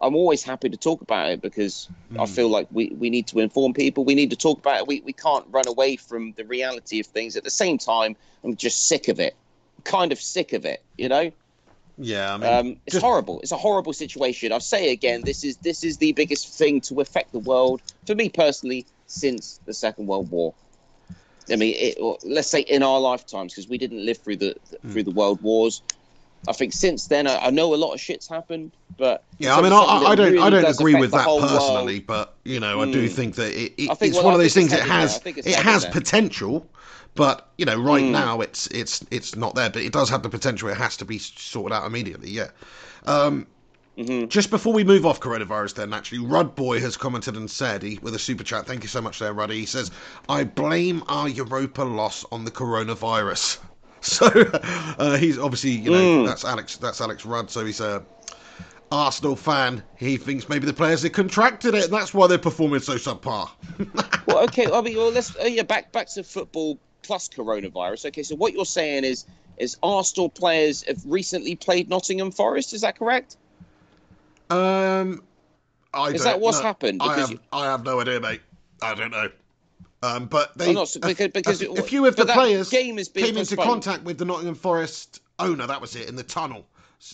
I'm 0.00 0.14
always 0.14 0.42
happy 0.42 0.68
to 0.68 0.76
talk 0.76 1.00
about 1.02 1.30
it 1.30 1.40
because 1.40 1.88
I 2.18 2.24
Hmm. 2.26 2.32
feel 2.32 2.48
like 2.48 2.66
we, 2.70 2.88
we 2.98 3.10
need 3.10 3.26
to 3.28 3.40
inform 3.40 3.72
people. 3.72 4.04
We 4.04 4.14
need 4.14 4.30
to 4.30 4.36
talk 4.36 4.58
about 4.58 4.80
it. 4.80 4.86
We 4.86 5.00
we 5.02 5.12
can't 5.12 5.44
run 5.50 5.66
away 5.66 5.96
from 5.96 6.32
the 6.36 6.44
reality 6.44 7.00
of 7.00 7.06
things. 7.06 7.36
At 7.36 7.44
the 7.44 7.50
same 7.50 7.78
time, 7.78 8.16
I'm 8.44 8.56
just 8.56 8.88
sick 8.88 9.08
of 9.08 9.18
it. 9.20 9.34
Kind 9.84 10.12
of 10.12 10.20
sick 10.20 10.52
of 10.52 10.64
it. 10.64 10.82
You 10.96 11.08
know. 11.08 11.30
yeah, 12.00 12.34
I 12.34 12.36
mean, 12.36 12.52
Um, 12.52 12.66
it's 12.86 12.94
just- 12.94 13.04
horrible. 13.04 13.40
It's 13.40 13.50
a 13.52 13.56
horrible 13.56 13.92
situation. 13.92 14.52
I'll 14.52 14.60
say 14.60 14.92
again, 14.92 15.22
this 15.24 15.42
is 15.44 15.56
this 15.58 15.82
is 15.82 15.96
the 15.98 16.12
biggest 16.12 16.48
thing 16.56 16.80
to 16.82 17.00
affect 17.00 17.32
the 17.32 17.40
world 17.40 17.80
for 18.06 18.14
me 18.14 18.28
personally 18.28 18.86
since 19.06 19.58
the 19.66 19.74
Second 19.74 20.06
World 20.06 20.30
War. 20.30 20.54
I 21.50 21.56
mean, 21.56 21.74
it, 21.76 21.96
let's 22.24 22.48
say 22.48 22.60
in 22.60 22.82
our 22.82 23.00
lifetimes, 23.00 23.54
because 23.54 23.68
we 23.68 23.78
didn't 23.78 24.04
live 24.04 24.18
through 24.18 24.36
the 24.36 24.54
through 24.90 25.04
the 25.04 25.10
world 25.10 25.40
wars. 25.42 25.82
I 26.46 26.52
think 26.52 26.72
since 26.72 27.06
then, 27.08 27.26
I, 27.26 27.46
I 27.46 27.50
know 27.50 27.74
a 27.74 27.76
lot 27.76 27.92
of 27.92 28.00
shit's 28.00 28.28
happened, 28.28 28.70
but 28.96 29.24
Yeah, 29.38 29.56
I 29.56 29.62
mean, 29.62 29.72
I, 29.72 29.78
I 29.78 30.14
don't, 30.14 30.38
I 30.38 30.48
don't 30.50 30.64
agree 30.64 30.94
with 30.94 31.10
that 31.10 31.26
personally, 31.26 31.94
world. 31.96 32.06
but 32.06 32.34
you 32.44 32.60
know, 32.60 32.80
I 32.80 32.90
do 32.90 33.08
Mm. 33.08 33.12
think 33.12 33.34
that 33.36 33.52
it, 33.52 33.72
it, 33.76 33.86
think- 33.98 34.02
it's 34.02 34.14
well, 34.16 34.24
one 34.26 34.34
of 34.34 34.40
those 34.40 34.54
things. 34.54 34.72
It 34.72 34.80
has, 34.80 35.12
there. 35.12 35.20
I 35.20 35.22
think 35.24 35.38
it's 35.38 35.46
it 35.46 35.56
has 35.56 35.82
there. 35.82 35.92
potential, 35.92 36.66
but 37.14 37.48
you 37.58 37.64
know, 37.66 37.78
right 37.80 38.04
Mm. 38.04 38.10
now 38.12 38.40
it's 38.40 38.66
it's 38.68 39.04
it's 39.10 39.34
not 39.36 39.54
there. 39.56 39.68
But 39.70 39.82
it 39.82 39.92
does 39.92 40.08
have 40.10 40.22
the 40.22 40.28
potential. 40.30 40.68
It 40.68 40.76
has 40.76 40.96
to 40.98 41.04
be 41.04 41.18
sorted 41.18 41.74
out 41.76 41.84
immediately. 41.86 42.30
Yeah. 42.30 42.48
Um, 43.06 43.46
Mhm. 43.98 44.28
Just 44.28 44.50
before 44.50 44.72
we 44.72 44.84
move 44.84 45.04
off 45.04 45.18
coronavirus, 45.18 45.74
then 45.74 45.92
actually, 45.92 46.20
Rud 46.20 46.54
Boy 46.54 46.78
has 46.80 46.96
commented 46.96 47.36
and 47.36 47.50
said 47.50 47.82
he, 47.82 47.98
with 48.00 48.14
a 48.14 48.18
super 48.20 48.44
chat. 48.44 48.64
Thank 48.64 48.84
you 48.84 48.88
so 48.88 49.00
much, 49.00 49.18
there, 49.18 49.32
Ruddy. 49.32 49.58
He 49.58 49.66
says, 49.66 49.90
"I 50.28 50.44
blame 50.44 51.02
our 51.08 51.28
Europa 51.28 51.82
loss 51.82 52.24
on 52.30 52.44
the 52.44 52.52
coronavirus." 52.52 53.58
So 54.02 54.26
uh, 54.26 55.16
he's 55.16 55.38
obviously, 55.38 55.70
you 55.72 55.90
know, 55.90 55.98
Mm. 56.22 56.26
that's 56.26 56.44
Alex. 56.44 56.76
That's 56.76 57.00
Alex 57.00 57.26
Rudd. 57.26 57.50
So 57.50 57.64
he's 57.64 57.80
a 57.80 58.04
Arsenal 58.92 59.36
fan. 59.36 59.82
He 59.96 60.16
thinks 60.16 60.48
maybe 60.48 60.66
the 60.66 60.72
players 60.72 61.02
have 61.02 61.12
contracted 61.12 61.74
it, 61.74 61.84
and 61.84 61.92
that's 61.92 62.14
why 62.14 62.26
they're 62.26 62.38
performing 62.38 62.80
so 62.80 62.94
subpar. 62.94 63.50
well, 64.26 64.38
okay. 64.44 64.66
I 64.72 64.80
mean, 64.80 64.96
well, 64.96 65.10
let's 65.10 65.34
uh, 65.36 65.44
yeah, 65.44 65.62
back 65.62 65.92
back 65.92 66.08
to 66.10 66.22
football 66.22 66.78
plus 67.02 67.28
coronavirus. 67.28 68.06
Okay, 68.06 68.22
so 68.22 68.34
what 68.36 68.52
you're 68.52 68.64
saying 68.64 69.04
is 69.04 69.26
is 69.58 69.76
Arsenal 69.82 70.28
players 70.28 70.84
have 70.84 71.02
recently 71.04 71.56
played 71.56 71.88
Nottingham 71.90 72.30
Forest. 72.30 72.72
Is 72.72 72.82
that 72.82 72.96
correct? 72.98 73.36
Um, 74.50 75.22
I 75.92 76.10
Is 76.10 76.24
that 76.24 76.40
what's 76.40 76.58
know. 76.58 76.64
happened? 76.64 77.02
I 77.02 77.18
have, 77.18 77.30
you- 77.32 77.40
I 77.52 77.64
have 77.66 77.84
no 77.84 78.00
idea, 78.00 78.20
mate. 78.20 78.40
I 78.80 78.94
don't 78.94 79.10
know. 79.10 79.28
Um, 80.02 80.26
but 80.26 80.56
they 80.56 80.72
not 80.72 80.96
because 81.02 81.28
because 81.28 81.62
a, 81.62 81.70
a 81.70 81.82
few 81.82 82.06
of 82.06 82.14
the 82.14 82.24
players 82.24 82.70
game 82.70 82.98
has 82.98 83.08
been 83.08 83.24
came 83.24 83.36
into 83.36 83.56
contact 83.56 84.04
with 84.04 84.18
the 84.18 84.24
Nottingham 84.24 84.54
Forest 84.54 85.20
owner. 85.38 85.66
That 85.66 85.80
was 85.80 85.96
it 85.96 86.08
in 86.08 86.14
the 86.14 86.22
tunnel. 86.22 86.66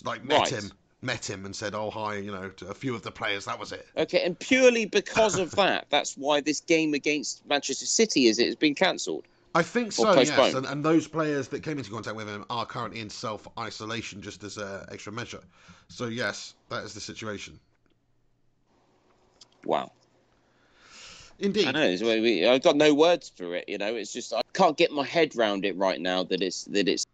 Like 0.03 0.23
met 0.23 0.39
Right. 0.39 0.49
him, 0.49 0.71
met 1.01 1.27
him, 1.27 1.45
and 1.45 1.55
said, 1.55 1.73
"Oh 1.73 1.89
hi," 1.89 2.17
you 2.17 2.31
know, 2.31 2.49
to 2.49 2.67
a 2.67 2.73
few 2.75 2.93
of 2.93 3.01
the 3.01 3.11
players. 3.11 3.45
That 3.45 3.59
was 3.59 3.71
it. 3.71 3.87
Okay, 3.97 4.21
and 4.23 4.37
purely 4.39 4.85
because 4.85 5.39
of 5.39 5.51
that, 5.51 5.87
that's 5.89 6.15
why 6.15 6.41
this 6.41 6.59
game 6.59 6.93
against 6.93 7.45
Manchester 7.47 7.85
City 7.87 8.27
is 8.27 8.37
it 8.37 8.45
has 8.45 8.55
been 8.55 8.75
cancelled. 8.75 9.25
I 9.55 9.63
think 9.63 9.93
so. 9.93 10.19
Yes, 10.19 10.53
and, 10.53 10.65
and 10.65 10.83
those 10.83 11.07
players 11.07 11.47
that 11.47 11.63
came 11.63 11.77
into 11.77 11.89
contact 11.89 12.15
with 12.15 12.27
him 12.27 12.45
are 12.49 12.65
currently 12.65 12.99
in 12.99 13.09
self 13.09 13.47
isolation, 13.57 14.21
just 14.21 14.43
as 14.43 14.57
an 14.57 14.85
extra 14.91 15.11
measure. 15.13 15.41
So 15.87 16.05
yes, 16.05 16.53
that 16.69 16.83
is 16.83 16.93
the 16.93 16.99
situation. 16.99 17.59
Wow. 19.63 19.91
Indeed. 21.39 21.67
I 21.67 21.71
know. 21.71 21.83
It's, 21.83 22.01
we- 22.01 22.21
we- 22.21 22.47
I've 22.47 22.63
got 22.63 22.75
no 22.75 22.93
words 22.93 23.31
for 23.35 23.55
it. 23.55 23.67
You 23.67 23.77
know, 23.77 23.95
it's 23.95 24.13
just 24.13 24.33
I 24.33 24.41
can't 24.53 24.77
get 24.77 24.91
my 24.91 25.05
head 25.05 25.35
round 25.35 25.65
it 25.65 25.75
right 25.77 25.99
now 25.99 26.23
that 26.23 26.41
it's 26.41 26.63
that 26.65 26.87
it's 26.87 27.05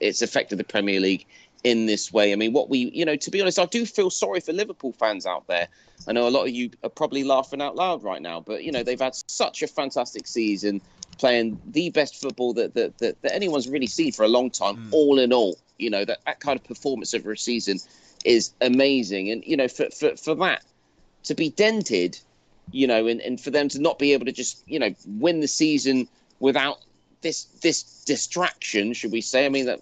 it's 0.00 0.22
affected 0.22 0.58
the 0.58 0.64
Premier 0.64 1.00
League 1.00 1.26
in 1.64 1.86
this 1.86 2.12
way. 2.12 2.32
I 2.32 2.36
mean, 2.36 2.52
what 2.52 2.68
we 2.68 2.90
you 2.92 3.04
know, 3.04 3.16
to 3.16 3.30
be 3.30 3.40
honest, 3.40 3.58
I 3.58 3.66
do 3.66 3.86
feel 3.86 4.10
sorry 4.10 4.40
for 4.40 4.52
Liverpool 4.52 4.92
fans 4.92 5.26
out 5.26 5.46
there. 5.46 5.68
I 6.06 6.12
know 6.12 6.26
a 6.26 6.30
lot 6.30 6.44
of 6.44 6.50
you 6.50 6.70
are 6.82 6.90
probably 6.90 7.24
laughing 7.24 7.60
out 7.60 7.76
loud 7.76 8.02
right 8.02 8.22
now, 8.22 8.40
but 8.40 8.64
you 8.64 8.72
know 8.72 8.82
they've 8.82 9.00
had 9.00 9.14
such 9.28 9.62
a 9.62 9.66
fantastic 9.66 10.26
season, 10.26 10.80
playing 11.18 11.60
the 11.66 11.90
best 11.90 12.20
football 12.20 12.52
that 12.54 12.74
that, 12.74 12.98
that, 12.98 13.20
that 13.22 13.34
anyone's 13.34 13.68
really 13.68 13.86
seen 13.86 14.12
for 14.12 14.24
a 14.24 14.28
long 14.28 14.50
time. 14.50 14.76
Mm. 14.76 14.92
All 14.92 15.18
in 15.18 15.32
all, 15.32 15.58
you 15.78 15.90
know 15.90 16.04
that 16.04 16.18
that 16.26 16.40
kind 16.40 16.58
of 16.58 16.64
performance 16.64 17.14
over 17.14 17.32
a 17.32 17.38
season 17.38 17.78
is 18.24 18.52
amazing, 18.60 19.30
and 19.30 19.44
you 19.44 19.56
know 19.56 19.68
for 19.68 19.88
for, 19.90 20.16
for 20.16 20.34
that 20.36 20.64
to 21.24 21.34
be 21.34 21.50
dented 21.50 22.18
you 22.72 22.86
know, 22.86 23.06
and, 23.06 23.20
and 23.20 23.40
for 23.40 23.50
them 23.50 23.68
to 23.70 23.80
not 23.80 23.98
be 23.98 24.12
able 24.12 24.26
to 24.26 24.32
just, 24.32 24.62
you 24.66 24.78
know, 24.78 24.94
win 25.06 25.40
the 25.40 25.48
season 25.48 26.08
without 26.40 26.78
this 27.22 27.44
this 27.62 27.82
distraction, 28.04 28.92
should 28.92 29.12
we 29.12 29.20
say? 29.20 29.46
I 29.46 29.48
mean, 29.48 29.66
that 29.66 29.80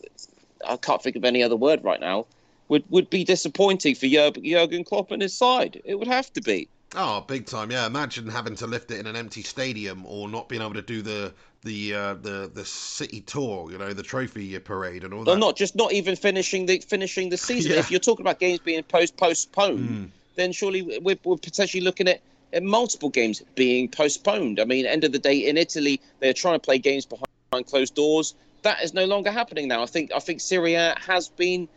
I 0.66 0.76
can't 0.76 1.02
think 1.02 1.16
of 1.16 1.24
any 1.24 1.42
other 1.42 1.56
word 1.56 1.82
right 1.84 2.00
now. 2.00 2.26
Would 2.68 2.84
would 2.90 3.10
be 3.10 3.22
disappointing 3.24 3.94
for 3.94 4.06
Jurg- 4.06 4.42
Jurgen 4.44 4.84
Klopp 4.84 5.10
and 5.12 5.22
his 5.22 5.34
side. 5.34 5.80
It 5.84 5.96
would 5.96 6.08
have 6.08 6.32
to 6.32 6.40
be. 6.40 6.68
Oh, 6.94 7.20
big 7.20 7.46
time! 7.46 7.70
Yeah, 7.70 7.86
imagine 7.86 8.28
having 8.28 8.54
to 8.56 8.66
lift 8.66 8.90
it 8.90 8.98
in 8.98 9.06
an 9.06 9.16
empty 9.16 9.42
stadium, 9.42 10.04
or 10.06 10.28
not 10.28 10.48
being 10.48 10.62
able 10.62 10.74
to 10.74 10.82
do 10.82 11.02
the 11.02 11.32
the 11.62 11.94
uh, 11.94 12.14
the 12.14 12.50
the 12.52 12.64
city 12.64 13.20
tour, 13.20 13.70
you 13.70 13.78
know, 13.78 13.92
the 13.92 14.02
trophy 14.02 14.58
parade 14.60 15.04
and 15.04 15.12
all 15.12 15.24
that. 15.24 15.30
Or 15.32 15.36
not 15.36 15.56
just 15.56 15.76
not 15.76 15.92
even 15.92 16.16
finishing 16.16 16.66
the 16.66 16.78
finishing 16.78 17.28
the 17.28 17.36
season. 17.36 17.72
Yeah. 17.72 17.78
If 17.78 17.90
you're 17.90 18.00
talking 18.00 18.24
about 18.24 18.40
games 18.40 18.60
being 18.60 18.82
post 18.84 19.16
postponed, 19.16 19.88
Mm. 19.88 20.08
then 20.36 20.52
surely 20.52 20.82
we're, 20.82 21.18
we're 21.24 21.36
potentially 21.36 21.82
looking 21.82 22.08
at 22.08 22.20
multiple 22.62 23.10
games 23.10 23.42
being 23.54 23.88
postponed. 23.88 24.60
I 24.60 24.64
mean, 24.64 24.86
end 24.86 25.04
of 25.04 25.12
the 25.12 25.18
day, 25.18 25.36
in 25.38 25.56
Italy, 25.56 26.00
they're 26.20 26.32
trying 26.32 26.54
to 26.54 26.64
play 26.64 26.78
games 26.78 27.06
behind 27.06 27.66
closed 27.66 27.94
doors. 27.94 28.34
That 28.62 28.82
is 28.82 28.94
no 28.94 29.04
longer 29.04 29.30
happening 29.30 29.68
now. 29.68 29.82
I 29.82 29.86
think 29.86 30.10
I 30.14 30.18
think 30.18 30.40
Serie 30.40 30.74
A 30.74 30.96
has 30.98 31.28
been 31.28 31.68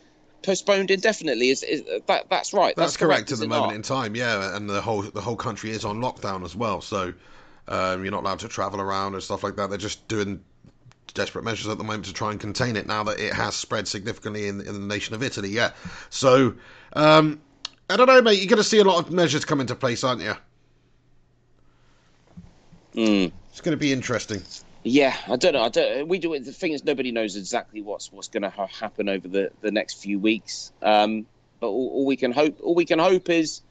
postponed 0.42 0.92
indefinitely. 0.92 1.50
Is, 1.50 1.64
is 1.64 1.84
that 2.08 2.30
that's 2.30 2.54
right? 2.54 2.76
That's, 2.76 2.98
correct, 2.98 3.32
is 3.32 3.42
at 3.42 3.46
the 3.46 3.48
moment 3.48 3.72
not? 3.72 3.76
in 3.76 3.82
time, 3.82 4.16
yeah, 4.16 4.56
and 4.56 4.70
the 4.70 4.82
whole 4.82 5.02
the 5.02 5.22
whole 5.22 5.36
country 5.36 5.72
is 5.72 5.86
on 5.86 6.00
lockdown 6.00 6.44
as 6.44 6.56
well, 6.56 6.82
so 6.82 7.14
um, 7.68 8.04
you're 8.04 8.12
not 8.12 8.24
allowed 8.24 8.40
to 8.40 8.48
travel 8.48 8.82
around 8.82 9.14
and 9.14 9.24
stuff 9.24 9.44
like 9.44 9.56
that. 9.58 9.70
They're 9.70 9.78
just 9.78 10.08
doing 10.08 10.44
desperate 11.14 11.44
measures 11.44 11.68
at 11.68 11.78
the 11.78 11.84
moment 11.84 12.06
to 12.06 12.14
try 12.14 12.32
and 12.32 12.40
contain 12.40 12.76
it 12.76 12.88
now 12.88 13.04
that 13.04 13.20
it 13.20 13.34
has 13.34 13.56
spread 13.56 13.88
significantly 13.88 14.48
in, 14.48 14.62
in 14.62 14.74
the 14.74 14.88
nation 14.88 15.16
of 15.16 15.24
Italy. 15.24 15.50
Yeah, 15.50 15.72
so 16.10 16.54
um, 16.94 17.40
I 17.90 17.98
don't 17.98 18.08
know, 18.08 18.22
mate. 18.22 18.40
You're 18.40 18.48
going 18.48 18.58
to 18.58 18.64
see 18.64 18.80
a 18.80 18.84
lot 18.84 19.04
of 19.04 19.12
measures 19.12 19.46
come 19.46 19.62
into 19.62 19.76
place, 19.76 20.04
aren't 20.04 20.22
you? 20.22 20.34
Mm. 22.96 23.32
It's 23.52 23.62
going 23.62 23.74
to 23.78 23.78
be 23.80 23.92
interesting. 23.94 24.42
Yeah, 24.84 25.16
I 25.28 25.36
don't 25.36 25.54
know. 25.54 25.64
I 25.64 25.70
don't. 25.70 26.08
We 26.08 26.20
do. 26.20 26.38
The 26.40 26.52
thing 26.54 26.72
is, 26.72 26.84
nobody 26.84 27.12
knows 27.12 27.36
exactly 27.36 27.82
what's 27.82 28.12
what's 28.12 28.28
going 28.30 28.44
to 28.44 28.50
ha- 28.50 28.68
happen 28.68 29.10
over 29.10 29.28
the, 29.28 29.52
the 29.62 29.72
next 29.72 30.02
few 30.02 30.20
weeks. 30.20 30.72
Um, 30.82 31.26
but 31.60 31.68
all, 31.68 31.90
all 31.90 32.06
we 32.06 32.16
can 32.16 32.32
hope, 32.32 32.58
all 32.64 32.76
we 32.76 32.86
can 32.86 33.00
hope 33.00 33.30
is, 33.30 33.62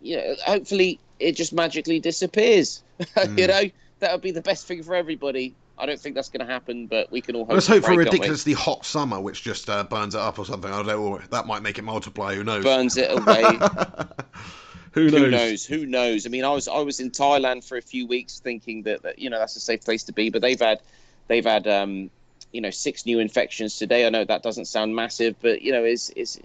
you 0.00 0.16
know, 0.16 0.36
hopefully 0.46 1.00
it 1.18 1.32
just 1.36 1.52
magically 1.52 1.98
disappears. 2.00 2.82
you 2.98 3.04
Mm. 3.06 3.48
know, 3.48 3.70
that 4.00 4.12
would 4.12 4.22
be 4.22 4.30
the 4.30 4.40
best 4.42 4.66
thing 4.66 4.82
for 4.82 4.94
everybody. 4.94 5.54
I 5.76 5.86
don't 5.86 6.00
think 6.00 6.14
that's 6.14 6.28
going 6.28 6.44
to 6.44 6.52
happen, 6.52 6.86
but 6.86 7.10
we 7.12 7.20
can 7.20 7.36
all 7.36 7.44
hope. 7.44 7.54
Let's 7.54 7.66
hope 7.66 7.84
for 7.84 7.92
a 7.92 7.96
ridiculously 7.96 8.52
hot 8.52 8.84
summer, 8.84 9.20
which 9.20 9.42
just 9.42 9.68
uh, 9.70 9.84
burns 9.84 10.14
it 10.14 10.20
up 10.20 10.38
or 10.38 10.44
something. 10.44 10.70
I 10.72 10.82
don't 10.82 10.86
know. 10.86 11.20
That 11.30 11.46
might 11.46 11.62
make 11.62 11.78
it 11.78 11.82
multiply. 11.82 12.34
Who 12.34 12.44
knows? 12.44 12.64
burns 12.64 12.96
it 12.96 13.10
away. 13.16 13.44
Who 14.98 15.10
knows? 15.10 15.20
Who 15.22 15.30
knows? 15.30 15.66
Who 15.66 15.86
knows? 15.86 16.26
I 16.26 16.28
mean, 16.28 16.44
I 16.44 16.50
was 16.50 16.68
I 16.68 16.80
was 16.80 17.00
in 17.00 17.10
Thailand 17.10 17.64
for 17.66 17.76
a 17.76 17.82
few 17.82 18.06
weeks, 18.06 18.40
thinking 18.40 18.82
that, 18.82 19.02
that 19.02 19.18
you 19.18 19.30
know 19.30 19.38
that's 19.38 19.56
a 19.56 19.60
safe 19.60 19.84
place 19.84 20.04
to 20.04 20.12
be, 20.12 20.30
but 20.30 20.42
they've 20.42 20.58
had 20.60 20.80
they've 21.28 21.44
had 21.44 21.66
um, 21.66 22.10
you 22.52 22.60
know 22.60 22.70
six 22.70 23.06
new 23.06 23.18
infections 23.18 23.76
today. 23.76 24.06
I 24.06 24.10
know 24.10 24.24
that 24.24 24.42
doesn't 24.42 24.66
sound 24.66 24.94
massive, 24.94 25.36
but 25.40 25.62
you 25.62 25.72
know, 25.72 25.84
is 25.84 26.10
is 26.10 26.40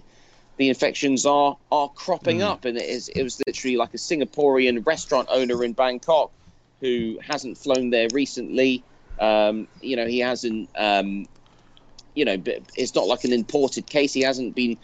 the 0.56 0.68
infections 0.68 1.26
are 1.26 1.56
are 1.72 1.88
cropping 1.90 2.38
Mm. 2.38 2.50
up, 2.50 2.64
and 2.64 2.76
it 2.78 2.88
is 2.88 3.08
it 3.08 3.22
was 3.22 3.40
literally 3.46 3.76
like 3.76 3.94
a 3.94 3.98
Singaporean 3.98 4.86
restaurant 4.86 5.28
owner 5.30 5.64
in 5.64 5.72
Bangkok 5.72 6.30
who 6.80 7.18
hasn't 7.22 7.58
flown 7.58 7.90
there 7.90 8.08
recently. 8.12 8.84
Um, 9.18 9.68
you 9.80 9.96
know, 9.96 10.06
he 10.06 10.18
hasn't. 10.20 10.68
Um, 10.76 11.26
you 12.14 12.24
know, 12.24 12.36
but 12.36 12.62
it's 12.76 12.94
not 12.94 13.08
like 13.08 13.24
an 13.24 13.32
imported 13.32 13.88
case. 13.88 14.12
He 14.12 14.20
hasn't 14.20 14.54
been 14.54 14.78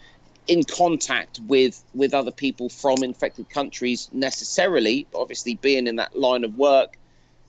in 0.47 0.63
contact 0.63 1.39
with 1.47 1.83
with 1.93 2.13
other 2.13 2.31
people 2.31 2.69
from 2.69 3.03
infected 3.03 3.49
countries 3.49 4.09
necessarily. 4.11 5.07
Obviously, 5.13 5.55
being 5.55 5.87
in 5.87 5.97
that 5.97 6.17
line 6.17 6.43
of 6.43 6.57
work, 6.57 6.97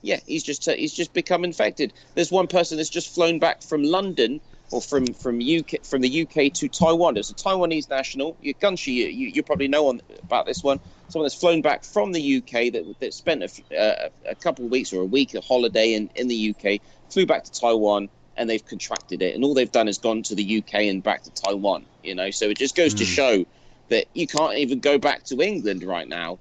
yeah, 0.01 0.19
he's 0.25 0.43
just 0.43 0.67
uh, 0.67 0.73
he's 0.73 0.93
just 0.93 1.13
become 1.13 1.43
infected. 1.43 1.93
There's 2.15 2.31
one 2.31 2.47
person 2.47 2.77
that's 2.77 2.89
just 2.89 3.13
flown 3.13 3.39
back 3.39 3.61
from 3.61 3.83
London 3.83 4.41
or 4.71 4.81
from 4.81 5.07
from 5.07 5.39
UK 5.39 5.83
from 5.83 6.01
the 6.01 6.21
UK 6.23 6.53
to 6.53 6.67
Taiwan. 6.67 7.17
It's 7.17 7.31
a 7.31 7.35
Taiwanese 7.35 7.89
national. 7.89 8.37
You, 8.41 8.53
Gunshi, 8.55 8.93
you, 8.93 9.05
you, 9.05 9.27
you 9.29 9.43
probably 9.43 9.67
know 9.67 9.87
on, 9.87 10.01
about 10.23 10.45
this 10.45 10.63
one. 10.63 10.79
Someone 11.09 11.25
that's 11.25 11.35
flown 11.35 11.61
back 11.61 11.83
from 11.83 12.11
the 12.11 12.37
UK 12.37 12.73
that 12.73 12.95
that 12.99 13.13
spent 13.13 13.43
a, 13.43 13.79
uh, 13.79 14.09
a 14.27 14.35
couple 14.35 14.65
of 14.65 14.71
weeks 14.71 14.91
or 14.93 15.01
a 15.01 15.05
week 15.05 15.33
a 15.35 15.41
holiday 15.41 15.93
in 15.93 16.09
in 16.15 16.27
the 16.27 16.55
UK, 16.55 16.81
flew 17.09 17.25
back 17.25 17.43
to 17.45 17.51
Taiwan. 17.51 18.09
And 18.37 18.49
they've 18.49 18.65
contracted 18.65 19.21
it, 19.21 19.35
and 19.35 19.43
all 19.43 19.53
they've 19.53 19.71
done 19.71 19.87
is 19.87 19.97
gone 19.99 20.23
to 20.23 20.35
the 20.35 20.57
UK 20.59 20.75
and 20.89 21.03
back 21.03 21.23
to 21.23 21.31
Taiwan. 21.31 21.87
You 22.03 22.15
know, 22.15 22.31
so 22.31 22.49
it 22.49 22.57
just 22.57 22.75
goes 22.75 22.93
to 22.95 23.03
Mm. 23.03 23.07
show 23.15 23.45
that 23.89 24.07
you 24.13 24.27
can't 24.27 24.57
even 24.57 24.79
go 24.79 24.97
back 24.97 25.23
to 25.25 25.41
England 25.41 25.83
right 25.83 26.07
now. 26.07 26.39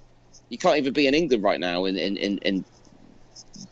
You 0.49 0.59
can't 0.59 0.79
even 0.79 0.93
be 0.93 1.07
in 1.07 1.15
England 1.15 1.43
right 1.43 1.61
now 1.61 1.85
and 1.87 1.99
and, 1.99 2.19
and, 2.19 2.39
and 2.45 2.65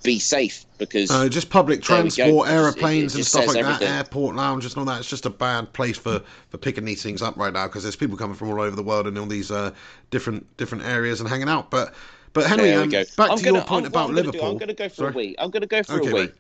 be 0.02 0.18
safe 0.18 0.66
because 0.78 1.10
Uh, 1.10 1.28
just 1.28 1.50
public 1.50 1.82
There 1.88 2.02
we 2.02 2.10
go. 2.10 2.24
transport, 2.26 2.48
aeroplanes 2.48 3.14
it 3.14 3.16
and 3.16 3.26
stuff 3.26 3.46
like 3.48 3.56
everything. 3.58 3.88
that, 3.88 3.98
airport 3.98 4.36
lounges 4.36 4.74
and 4.74 4.80
all 4.80 4.86
that. 4.86 5.00
It's 5.00 5.08
just 5.10 5.26
a 5.26 5.30
bad 5.30 5.72
place 5.72 5.98
for, 5.98 6.20
for 6.50 6.58
picking 6.58 6.84
these 6.84 7.02
things 7.02 7.22
up 7.22 7.36
right 7.36 7.52
now 7.52 7.66
because 7.68 7.82
there's 7.82 7.96
people 7.96 8.16
coming 8.16 8.36
from 8.36 8.50
all 8.50 8.60
over 8.60 8.76
the 8.76 8.82
world 8.82 9.06
and 9.06 9.18
all 9.18 9.26
these 9.26 9.50
uh, 9.50 9.72
different 10.10 10.56
different 10.56 10.84
areas 10.84 11.20
and 11.20 11.28
hanging 11.28 11.48
out. 11.48 11.70
But 11.70 11.94
but 12.32 12.46
Henry, 12.46 12.74
um, 12.76 12.90
back 13.16 13.30
I'm 13.30 13.36
to 13.36 13.44
gonna, 13.44 13.58
your 13.58 13.62
point 13.62 13.86
I'm, 13.86 13.86
about 13.86 14.10
I'm 14.10 14.14
gonna 14.14 14.28
do, 14.28 14.38
Liverpool. 14.38 14.48
I'm 14.48 14.58
going 14.58 14.68
to 14.68 14.74
go 14.74 14.88
for 14.88 15.02
Sorry? 15.02 15.10
a 15.10 15.16
week. 15.16 15.36
I'm 15.38 15.50
going 15.50 15.62
to 15.62 15.66
go 15.68 15.82
for 15.82 15.98
Okay, 15.98 16.12
a 16.12 16.14
mate. 16.14 16.34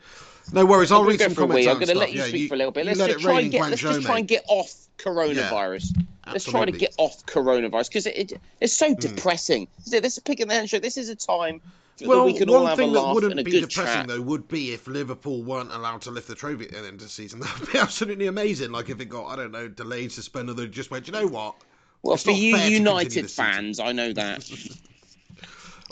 No 0.52 0.66
worries, 0.66 0.90
I'll 0.90 1.04
read 1.04 1.20
some 1.20 1.34
comments 1.34 1.66
I'm 1.66 1.74
going 1.74 1.88
to 1.88 1.94
let 1.94 2.12
you 2.12 2.18
Yeah, 2.18 2.26
speak 2.26 2.48
for 2.48 2.54
a 2.54 2.58
little 2.58 2.72
bit. 2.72 2.86
Let's 2.86 2.98
just 2.98 3.20
try 3.20 3.40
and 3.40 3.50
get. 3.50 3.64
in 3.64 3.70
Let's 3.70 3.80
just 3.80 4.02
try 4.02 4.18
and 4.18 4.28
get 4.28 4.44
off 4.48 4.72
coronavirus. 4.98 5.96
Let's 6.26 6.44
try 6.44 6.64
to 6.64 6.72
get 6.72 6.94
off 6.98 7.24
coronavirus 7.26 7.88
because 7.88 8.06
it, 8.06 8.32
it, 8.32 8.40
it's 8.60 8.72
so 8.72 8.94
Hmm. 8.94 9.00
depressing. 9.00 9.68
This 9.86 10.04
is 10.04 10.18
a 10.18 10.22
pig 10.22 10.40
in 10.40 10.48
the 10.48 10.54
hen 10.54 10.66
show. 10.66 10.78
This 10.78 10.96
is 10.96 11.08
a 11.08 11.16
time 11.16 11.60
Well, 12.02 12.24
we 12.24 12.34
can 12.34 12.48
all 12.48 12.62
one 12.62 12.66
have 12.66 12.78
a 12.78 12.82
thing 12.82 12.92
that 12.92 13.14
wouldn't 13.14 13.44
be 13.44 13.60
depressing 13.60 13.84
chat. 13.84 14.08
though 14.08 14.20
would 14.20 14.48
be 14.48 14.72
if 14.72 14.86
Liverpool 14.86 15.42
weren't 15.42 15.72
allowed 15.72 16.02
to 16.02 16.10
lift 16.10 16.28
the 16.28 16.34
trophy 16.34 16.64
at 16.64 16.70
the 16.72 16.78
end 16.78 16.86
of 16.86 16.98
the 17.00 17.08
season. 17.08 17.40
That 17.44 17.60
would 17.60 17.72
be 17.72 17.78
absolutely 17.78 18.26
amazing. 18.26 18.70
Like 18.72 18.90
if 18.90 19.00
it 19.00 19.06
got, 19.06 19.26
I 19.26 19.36
don't 19.36 19.52
know, 19.52 19.68
delayed, 19.68 20.12
suspended, 20.12 20.56
they 20.56 20.66
just 20.66 20.90
went, 20.90 21.06
you 21.06 21.12
know 21.12 21.26
what? 21.26 21.56
Well, 22.02 22.14
It's 22.14 22.22
for 22.22 22.30
you 22.30 22.52
fair 22.56 22.70
to 22.70 22.76
continue 22.76 22.78
United 22.78 23.10
this 23.24 23.34
season." 23.34 23.44
fans, 23.44 23.80
I 23.80 23.92
know 23.92 24.12
that. 24.12 24.50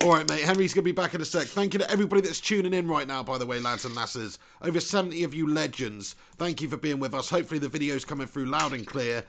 All 0.05 0.11
right, 0.15 0.29
mate. 0.29 0.43
Henry's 0.43 0.73
going 0.73 0.85
to 0.85 0.89
be 0.89 0.93
back 0.93 1.15
in 1.15 1.21
a 1.21 1.25
sec. 1.25 1.49
Thank 1.49 1.73
you 1.73 1.81
to 1.81 1.91
everybody 1.91 2.23
that's 2.23 2.41
tuning 2.41 2.73
in 2.73 2.87
right 2.87 3.07
now, 3.07 3.25
by 3.25 3.37
the 3.37 3.45
way, 3.45 3.59
lads 3.59 3.85
and 3.85 3.97
lasses. 3.97 4.39
Over 4.63 4.79
70 4.79 5.25
of 5.25 5.35
you 5.35 5.53
legends. 5.53 6.15
Thank 6.37 6.63
you 6.63 6.69
for 6.69 6.77
being 6.77 7.01
with 7.01 7.15
us. 7.15 7.29
Hopefully, 7.29 7.59
the 7.59 7.69
video's 7.69 8.05
coming 8.05 8.29
through 8.29 8.47
loud 8.47 8.75
and 8.75 8.87
clear. 8.87 9.25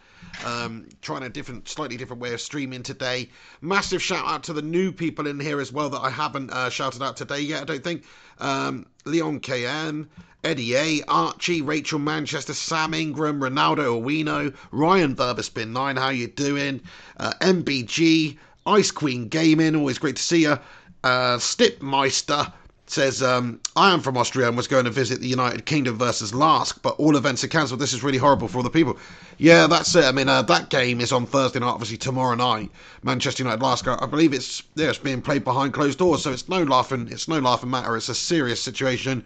Um, 0.45 0.87
trying 1.01 1.23
a 1.23 1.29
different, 1.29 1.67
slightly 1.67 1.97
different 1.97 2.21
way 2.21 2.33
of 2.33 2.41
streaming 2.41 2.83
today. 2.83 3.29
Massive 3.61 4.01
shout 4.01 4.27
out 4.27 4.43
to 4.43 4.53
the 4.53 4.61
new 4.61 4.91
people 4.91 5.25
in 5.25 5.39
here 5.39 5.59
as 5.59 5.73
well 5.73 5.89
that 5.89 6.01
I 6.01 6.11
haven't 6.11 6.51
uh, 6.51 6.69
shouted 6.69 7.01
out 7.01 7.17
today 7.17 7.39
yet, 7.39 7.63
I 7.63 7.65
don't 7.65 7.83
think. 7.83 8.03
Um, 8.37 8.85
Leon 9.05 9.39
KN, 9.39 10.07
Eddie 10.43 10.75
A, 10.75 11.03
Archie, 11.07 11.63
Rachel 11.63 11.99
Manchester, 11.99 12.53
Sam 12.53 12.93
Ingram, 12.93 13.41
Ronaldo 13.41 14.01
Owino, 14.01 14.55
Ryan 14.71 15.15
Verberspin 15.15 15.71
9, 15.71 15.95
how 15.95 16.09
you 16.09 16.27
doing? 16.27 16.81
Uh, 17.17 17.33
MBG, 17.41 18.37
Ice 18.69 18.91
Queen 18.91 19.27
Gaming, 19.29 19.75
always 19.75 19.97
great 19.97 20.15
to 20.17 20.21
see 20.21 20.43
you. 20.43 20.59
Uh, 21.03 21.39
Stipmeister 21.39 22.53
says, 22.85 23.23
um, 23.23 23.59
I 23.75 23.91
am 23.91 23.99
from 23.99 24.15
Austria 24.15 24.47
and 24.47 24.55
was 24.55 24.67
going 24.67 24.85
to 24.85 24.91
visit 24.91 25.21
the 25.21 25.27
United 25.27 25.65
Kingdom 25.65 25.97
versus 25.97 26.35
Lask, 26.35 26.79
but 26.83 26.91
all 26.99 27.15
events 27.15 27.43
are 27.43 27.47
cancelled. 27.47 27.79
This 27.79 27.93
is 27.93 28.03
really 28.03 28.19
horrible 28.19 28.47
for 28.47 28.61
the 28.61 28.69
people. 28.69 28.95
Yeah, 29.39 29.65
that's 29.65 29.95
it. 29.95 30.05
I 30.05 30.11
mean, 30.11 30.29
uh, 30.29 30.43
that 30.43 30.69
game 30.69 31.01
is 31.01 31.11
on 31.11 31.25
Thursday 31.25 31.59
night, 31.59 31.69
obviously 31.69 31.97
tomorrow 31.97 32.35
night. 32.35 32.69
Manchester 33.01 33.41
United 33.41 33.63
Lask. 33.63 33.87
I 33.87 34.05
believe 34.05 34.33
it's 34.33 34.61
yeah, 34.75 34.89
it's 34.89 34.99
being 34.99 35.21
played 35.21 35.43
behind 35.43 35.73
closed 35.73 35.97
doors, 35.97 36.21
so 36.21 36.31
it's 36.31 36.47
no 36.47 36.61
laughing. 36.61 37.07
It's 37.11 37.27
no 37.27 37.39
laughing 37.39 37.71
matter. 37.71 37.97
It's 37.97 38.09
a 38.09 38.15
serious 38.15 38.61
situation. 38.61 39.25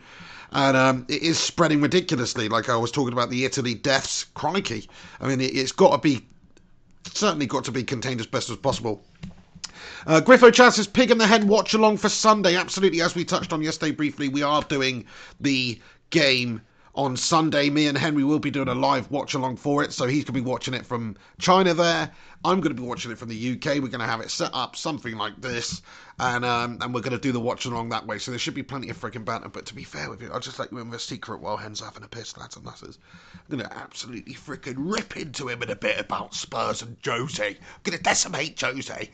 And 0.54 0.78
um, 0.78 1.06
it 1.10 1.22
is 1.22 1.38
spreading 1.38 1.82
ridiculously. 1.82 2.48
Like 2.48 2.70
I 2.70 2.78
was 2.78 2.92
talking 2.92 3.12
about 3.12 3.30
the 3.30 3.44
Italy 3.44 3.74
deaths. 3.74 4.26
Crikey! 4.36 4.88
I 5.20 5.28
mean, 5.28 5.42
it, 5.42 5.56
it's 5.56 5.74
got 5.74 5.92
to 5.92 5.98
be 5.98 6.26
certainly 7.14 7.46
got 7.46 7.66
to 7.66 7.72
be 7.72 7.84
contained 7.84 8.22
as 8.22 8.28
best 8.28 8.50
as 8.50 8.58
possible. 8.58 9.04
Uh, 10.06 10.20
Griffo 10.22 10.54
Chad 10.54 10.74
says 10.74 10.88
Pig 10.88 11.12
and 11.12 11.20
the 11.20 11.28
Hen 11.28 11.48
watch 11.48 11.74
along 11.74 11.98
for 11.98 12.10
Sunday. 12.10 12.56
Absolutely, 12.56 13.02
as 13.02 13.16
we 13.16 13.24
touched 13.24 13.54
on 13.54 13.62
yesterday 13.62 13.92
briefly, 13.92 14.28
we 14.28 14.42
are 14.42 14.62
doing 14.63 15.06
the 15.39 15.80
game 16.10 16.62
on 16.96 17.16
Sunday. 17.18 17.70
Me 17.70 17.88
and 17.88 17.98
Henry 17.98 18.24
will 18.24 18.39
be 18.39 18.52
doing 18.52 18.68
a 18.68 18.76
live 18.76 19.10
watch 19.10 19.34
along 19.34 19.58
for 19.58 19.84
it, 19.84 19.94
so 19.94 20.06
he's 20.06 20.24
going 20.24 20.36
to 20.36 20.42
be 20.44 20.50
watching 20.50 20.74
it 20.74 20.86
from 20.86 21.16
China 21.39 21.74
there. 21.74 22.12
I'm 22.46 22.60
going 22.60 22.76
to 22.76 22.82
be 22.82 22.88
watching 22.88 23.12
it 23.12 23.18
from 23.18 23.30
the 23.30 23.54
UK. 23.54 23.76
We're 23.76 23.88
going 23.88 24.00
to 24.00 24.06
have 24.06 24.20
it 24.20 24.30
set 24.30 24.52
up 24.54 24.76
something 24.76 25.16
like 25.16 25.40
this, 25.40 25.82
and 26.20 26.44
um, 26.44 26.78
and 26.82 26.94
we're 26.94 27.02
going 27.02 27.14
to 27.14 27.22
do 27.22 27.32
the 27.32 27.40
watch 27.40 27.66
along 27.66 27.90
that 27.90 28.06
way. 28.06 28.20
So 28.20 28.32
there 28.32 28.40
should 28.40 28.54
be 28.54 28.64
plenty 28.64 28.90
of 28.90 29.00
freaking 29.00 29.24
banter. 29.24 29.50
But 29.50 29.66
to 29.68 29.76
be 29.76 29.84
fair 29.84 30.10
with 30.10 30.22
you, 30.22 30.32
I'll 30.32 30.40
just 30.40 30.60
let 30.60 30.72
you 30.72 30.80
in 30.80 30.90
with 30.90 31.00
a 31.00 31.04
secret 31.04 31.40
while 31.40 31.58
Hen's 31.58 31.80
having 31.80 32.04
a 32.04 32.08
piss, 32.08 32.38
lads 32.38 32.58
and 32.58 32.66
lasses. 32.66 33.00
I'm 33.34 33.58
going 33.58 33.70
to 33.70 33.78
absolutely 33.78 34.34
freaking 34.34 34.76
rip 34.78 35.16
into 35.16 35.48
him 35.48 35.64
in 35.64 35.70
a 35.70 35.76
bit 35.76 36.00
about 36.00 36.36
Spurs 36.36 36.82
and 36.82 37.02
Josie. 37.02 37.44
I'm 37.44 37.84
going 37.84 37.98
to 37.98 38.04
decimate 38.04 38.58
Josie. 38.58 39.12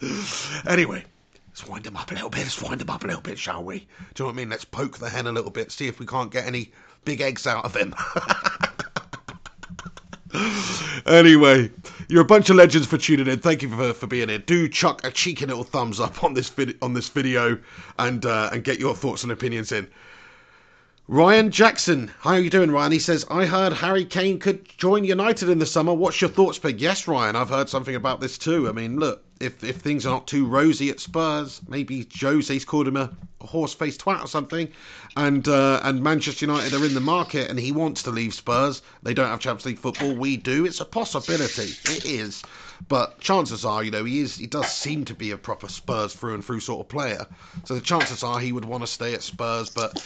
anyway. 0.66 1.04
Let's 1.48 1.66
wind 1.66 1.86
him 1.86 1.98
up 1.98 2.10
a 2.10 2.14
little 2.14 2.30
bit. 2.30 2.44
Let's 2.44 2.62
wind 2.62 2.80
him 2.80 2.88
up 2.88 3.04
a 3.04 3.06
little 3.06 3.20
bit, 3.20 3.38
shall 3.38 3.62
we? 3.62 3.80
Do 3.80 3.84
you 3.84 3.88
know 4.20 4.26
what 4.26 4.32
I 4.32 4.36
mean? 4.36 4.48
Let's 4.48 4.64
poke 4.64 4.96
the 4.96 5.10
hen 5.10 5.26
a 5.26 5.32
little 5.32 5.50
bit, 5.50 5.70
see 5.70 5.86
if 5.86 6.00
we 6.00 6.06
can't 6.06 6.30
get 6.30 6.46
any 6.46 6.72
big 7.04 7.20
eggs 7.20 7.46
out 7.46 7.66
of 7.66 7.76
him. 7.76 7.94
anyway, 11.06 11.70
you're 12.08 12.22
a 12.22 12.26
bunch 12.26 12.48
of 12.50 12.56
legends 12.56 12.86
for 12.86 12.96
tuning 12.96 13.26
in. 13.26 13.38
Thank 13.38 13.62
you 13.62 13.68
for, 13.68 13.92
for 13.92 14.06
being 14.06 14.28
here. 14.28 14.38
Do 14.38 14.68
chuck 14.68 15.04
a 15.04 15.10
cheeky 15.10 15.46
little 15.46 15.64
thumbs 15.64 16.00
up 16.00 16.24
on 16.24 16.34
this 16.34 16.48
vid- 16.48 16.78
on 16.80 16.94
this 16.94 17.08
video 17.08 17.58
and 17.98 18.24
uh, 18.24 18.50
and 18.52 18.64
get 18.64 18.78
your 18.78 18.94
thoughts 18.94 19.22
and 19.22 19.32
opinions 19.32 19.72
in. 19.72 19.86
Ryan 21.12 21.50
Jackson, 21.50 22.10
how 22.20 22.30
are 22.30 22.40
you 22.40 22.48
doing, 22.48 22.70
Ryan? 22.70 22.90
He 22.90 22.98
says, 22.98 23.26
I 23.30 23.44
heard 23.44 23.74
Harry 23.74 24.06
Kane 24.06 24.38
could 24.38 24.66
join 24.78 25.04
United 25.04 25.50
in 25.50 25.58
the 25.58 25.66
summer. 25.66 25.92
What's 25.92 26.22
your 26.22 26.30
thoughts, 26.30 26.58
Pig? 26.58 26.80
Yes, 26.80 27.06
Ryan, 27.06 27.36
I've 27.36 27.50
heard 27.50 27.68
something 27.68 27.94
about 27.94 28.22
this 28.22 28.38
too. 28.38 28.66
I 28.66 28.72
mean, 28.72 28.98
look, 28.98 29.22
if 29.38 29.62
if 29.62 29.76
things 29.76 30.06
are 30.06 30.08
not 30.08 30.26
too 30.26 30.46
rosy 30.46 30.88
at 30.88 31.00
Spurs, 31.00 31.60
maybe 31.68 32.08
Jose's 32.18 32.64
called 32.64 32.88
him 32.88 32.96
a, 32.96 33.10
a 33.42 33.46
horse-faced 33.46 34.00
twat 34.00 34.24
or 34.24 34.26
something, 34.26 34.68
and 35.14 35.46
uh, 35.48 35.80
and 35.82 36.02
Manchester 36.02 36.46
United 36.46 36.72
are 36.72 36.86
in 36.86 36.94
the 36.94 37.00
market 37.00 37.50
and 37.50 37.60
he 37.60 37.72
wants 37.72 38.02
to 38.04 38.10
leave 38.10 38.32
Spurs. 38.32 38.80
They 39.02 39.12
don't 39.12 39.28
have 39.28 39.38
Champions 39.38 39.66
League 39.66 39.80
football. 39.80 40.14
We 40.14 40.38
do. 40.38 40.64
It's 40.64 40.80
a 40.80 40.86
possibility. 40.86 41.74
It 41.92 42.06
is. 42.06 42.42
But 42.88 43.20
chances 43.20 43.64
are, 43.64 43.82
you 43.84 43.90
know, 43.90 44.04
he 44.04 44.20
is. 44.20 44.36
He 44.36 44.46
does 44.46 44.68
seem 44.70 45.04
to 45.04 45.14
be 45.14 45.30
a 45.30 45.36
proper 45.38 45.68
Spurs 45.68 46.14
through 46.14 46.34
and 46.34 46.44
through 46.44 46.60
sort 46.60 46.80
of 46.80 46.88
player. 46.88 47.26
So 47.64 47.74
the 47.74 47.80
chances 47.80 48.22
are 48.22 48.40
he 48.40 48.52
would 48.52 48.64
want 48.64 48.82
to 48.82 48.86
stay 48.86 49.14
at 49.14 49.22
Spurs. 49.22 49.70
But 49.70 49.96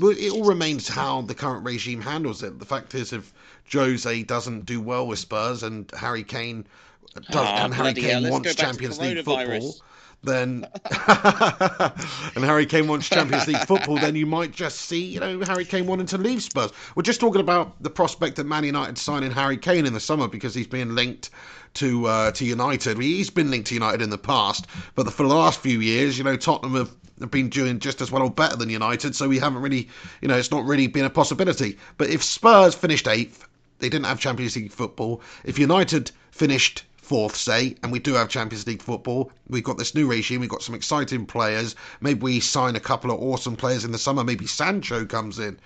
it 0.00 0.30
all 0.30 0.44
remains 0.44 0.88
how 0.88 1.22
the 1.22 1.34
current 1.34 1.64
regime 1.64 2.00
handles 2.02 2.42
it. 2.42 2.58
The 2.58 2.64
fact 2.64 2.94
is, 2.94 3.12
if 3.12 3.32
Jose 3.72 4.22
doesn't 4.24 4.66
do 4.66 4.80
well 4.80 5.06
with 5.06 5.18
Spurs 5.18 5.62
and 5.62 5.90
Harry 5.96 6.24
Kane 6.24 6.66
does, 7.14 7.26
Ah, 7.34 7.64
and 7.64 7.74
Harry 7.74 7.92
bloody 7.92 8.02
hell, 8.02 8.20
Kane 8.22 8.30
wants 8.30 8.44
go 8.46 8.50
back 8.50 8.56
to 8.56 8.62
Champions 8.62 8.98
League 8.98 9.24
football, 9.24 9.76
then 10.22 10.66
and 11.08 12.44
Harry 12.44 12.66
Kane 12.66 12.86
wants 12.86 13.08
Champions 13.08 13.46
League 13.46 13.66
football, 13.66 13.96
then 13.96 14.14
you 14.14 14.26
might 14.26 14.52
just 14.52 14.82
see, 14.82 15.04
you 15.04 15.20
know, 15.20 15.40
Harry 15.40 15.64
Kane 15.64 15.86
wanting 15.86 16.06
to 16.06 16.18
leave 16.18 16.42
Spurs. 16.42 16.70
We're 16.94 17.02
just 17.02 17.20
talking 17.20 17.40
about 17.40 17.82
the 17.82 17.90
prospect 17.90 18.38
of 18.38 18.46
Man 18.46 18.64
United 18.64 18.98
signing 18.98 19.30
Harry 19.32 19.56
Kane 19.56 19.86
in 19.86 19.92
the 19.92 20.00
summer 20.00 20.28
because 20.28 20.54
he's 20.54 20.66
being 20.66 20.94
linked 20.94 21.30
to 21.74 22.06
uh, 22.06 22.30
to 22.32 22.44
United. 22.44 22.98
He's 22.98 23.30
been 23.30 23.50
linked 23.50 23.68
to 23.68 23.74
United 23.74 24.02
in 24.02 24.10
the 24.10 24.18
past, 24.18 24.66
but 24.94 25.12
for 25.12 25.26
the 25.26 25.34
last 25.34 25.60
few 25.60 25.80
years, 25.80 26.18
you 26.18 26.24
know, 26.24 26.36
Tottenham 26.36 26.74
have 26.76 26.94
have 27.20 27.30
been 27.30 27.48
doing 27.48 27.78
just 27.78 28.00
as 28.00 28.10
well 28.10 28.22
or 28.22 28.30
better 28.30 28.56
than 28.56 28.68
United, 28.68 29.14
so 29.14 29.28
we 29.28 29.38
haven't 29.38 29.62
really, 29.62 29.88
you 30.20 30.28
know, 30.28 30.36
it's 30.36 30.50
not 30.50 30.64
really 30.64 30.86
been 30.86 31.04
a 31.04 31.10
possibility. 31.10 31.78
But 31.96 32.10
if 32.10 32.22
Spurs 32.22 32.74
finished 32.74 33.08
eighth, 33.08 33.46
they 33.78 33.88
didn't 33.88 34.06
have 34.06 34.20
Champions 34.20 34.56
League 34.56 34.72
football. 34.72 35.20
If 35.44 35.58
United 35.58 36.10
finished 36.30 36.84
fourth, 37.12 37.36
say, 37.36 37.76
and 37.82 37.92
we 37.92 37.98
do 37.98 38.14
have 38.14 38.30
Champions 38.30 38.66
League 38.66 38.80
football, 38.80 39.30
we've 39.46 39.62
got 39.62 39.76
this 39.76 39.94
new 39.94 40.08
regime, 40.10 40.40
we've 40.40 40.48
got 40.48 40.62
some 40.62 40.74
exciting 40.74 41.26
players. 41.26 41.76
Maybe 42.00 42.20
we 42.22 42.40
sign 42.40 42.74
a 42.74 42.80
couple 42.80 43.10
of 43.10 43.20
awesome 43.20 43.54
players 43.54 43.84
in 43.84 43.92
the 43.92 43.98
summer. 43.98 44.24
Maybe 44.24 44.46
Sancho 44.46 45.04
comes 45.04 45.38
in. 45.38 45.60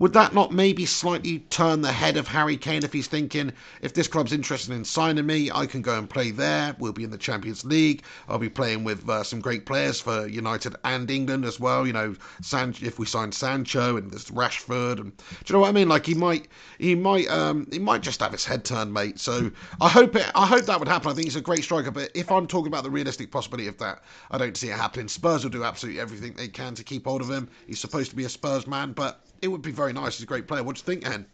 Would 0.00 0.14
that 0.14 0.32
not 0.32 0.50
maybe 0.50 0.86
slightly 0.86 1.40
turn 1.50 1.82
the 1.82 1.92
head 1.92 2.16
of 2.16 2.26
Harry 2.26 2.56
Kane 2.56 2.84
if 2.84 2.92
he's 2.94 3.06
thinking, 3.06 3.52
if 3.82 3.92
this 3.92 4.08
club's 4.08 4.32
interested 4.32 4.72
in 4.72 4.82
signing 4.82 5.26
me, 5.26 5.50
I 5.52 5.66
can 5.66 5.82
go 5.82 5.98
and 5.98 6.08
play 6.08 6.30
there. 6.30 6.74
We'll 6.78 6.94
be 6.94 7.04
in 7.04 7.10
the 7.10 7.18
Champions 7.18 7.66
League. 7.66 8.02
I'll 8.26 8.38
be 8.38 8.48
playing 8.48 8.82
with 8.82 9.06
uh, 9.10 9.22
some 9.22 9.40
great 9.40 9.66
players 9.66 10.00
for 10.00 10.26
United 10.26 10.74
and 10.84 11.10
England 11.10 11.44
as 11.44 11.60
well. 11.60 11.86
You 11.86 11.92
know, 11.92 12.16
San- 12.40 12.74
if 12.80 12.98
we 12.98 13.04
sign 13.04 13.30
Sancho 13.30 13.98
and 13.98 14.10
there's 14.10 14.30
Rashford, 14.30 15.00
and 15.00 15.14
do 15.18 15.24
you 15.48 15.52
know 15.52 15.60
what 15.60 15.68
I 15.68 15.72
mean? 15.72 15.90
Like 15.90 16.06
he 16.06 16.14
might, 16.14 16.48
he 16.78 16.94
might, 16.94 17.28
um, 17.28 17.68
he 17.70 17.78
might 17.78 18.00
just 18.00 18.20
have 18.22 18.32
his 18.32 18.46
head 18.46 18.64
turned, 18.64 18.94
mate. 18.94 19.20
So 19.20 19.50
I 19.82 19.90
hope 19.90 20.16
it, 20.16 20.30
I 20.34 20.46
hope 20.46 20.64
that 20.64 20.78
would 20.78 20.88
happen. 20.88 21.10
I 21.10 21.14
think 21.14 21.26
he's 21.26 21.36
a 21.36 21.42
great 21.42 21.62
striker, 21.62 21.90
but 21.90 22.10
if 22.14 22.32
I'm 22.32 22.46
talking 22.46 22.68
about 22.68 22.84
the 22.84 22.90
realistic 22.90 23.30
possibility 23.30 23.68
of 23.68 23.76
that, 23.76 24.02
I 24.30 24.38
don't 24.38 24.56
see 24.56 24.70
it 24.70 24.78
happening. 24.78 25.08
Spurs 25.08 25.44
will 25.44 25.50
do 25.50 25.62
absolutely 25.62 26.00
everything 26.00 26.32
they 26.32 26.48
can 26.48 26.74
to 26.76 26.84
keep 26.84 27.04
hold 27.04 27.20
of 27.20 27.28
him. 27.28 27.50
He's 27.66 27.80
supposed 27.80 28.08
to 28.08 28.16
be 28.16 28.24
a 28.24 28.30
Spurs 28.30 28.66
man, 28.66 28.92
but 28.92 29.20
it 29.42 29.48
would 29.48 29.62
be 29.62 29.72
very 29.72 29.92
nice. 29.92 30.16
He's 30.16 30.24
a 30.24 30.26
great 30.26 30.46
player. 30.46 30.62
What 30.62 30.76
do 30.76 30.80
you 30.80 30.84
think, 30.84 31.06
Hen? 31.06 31.26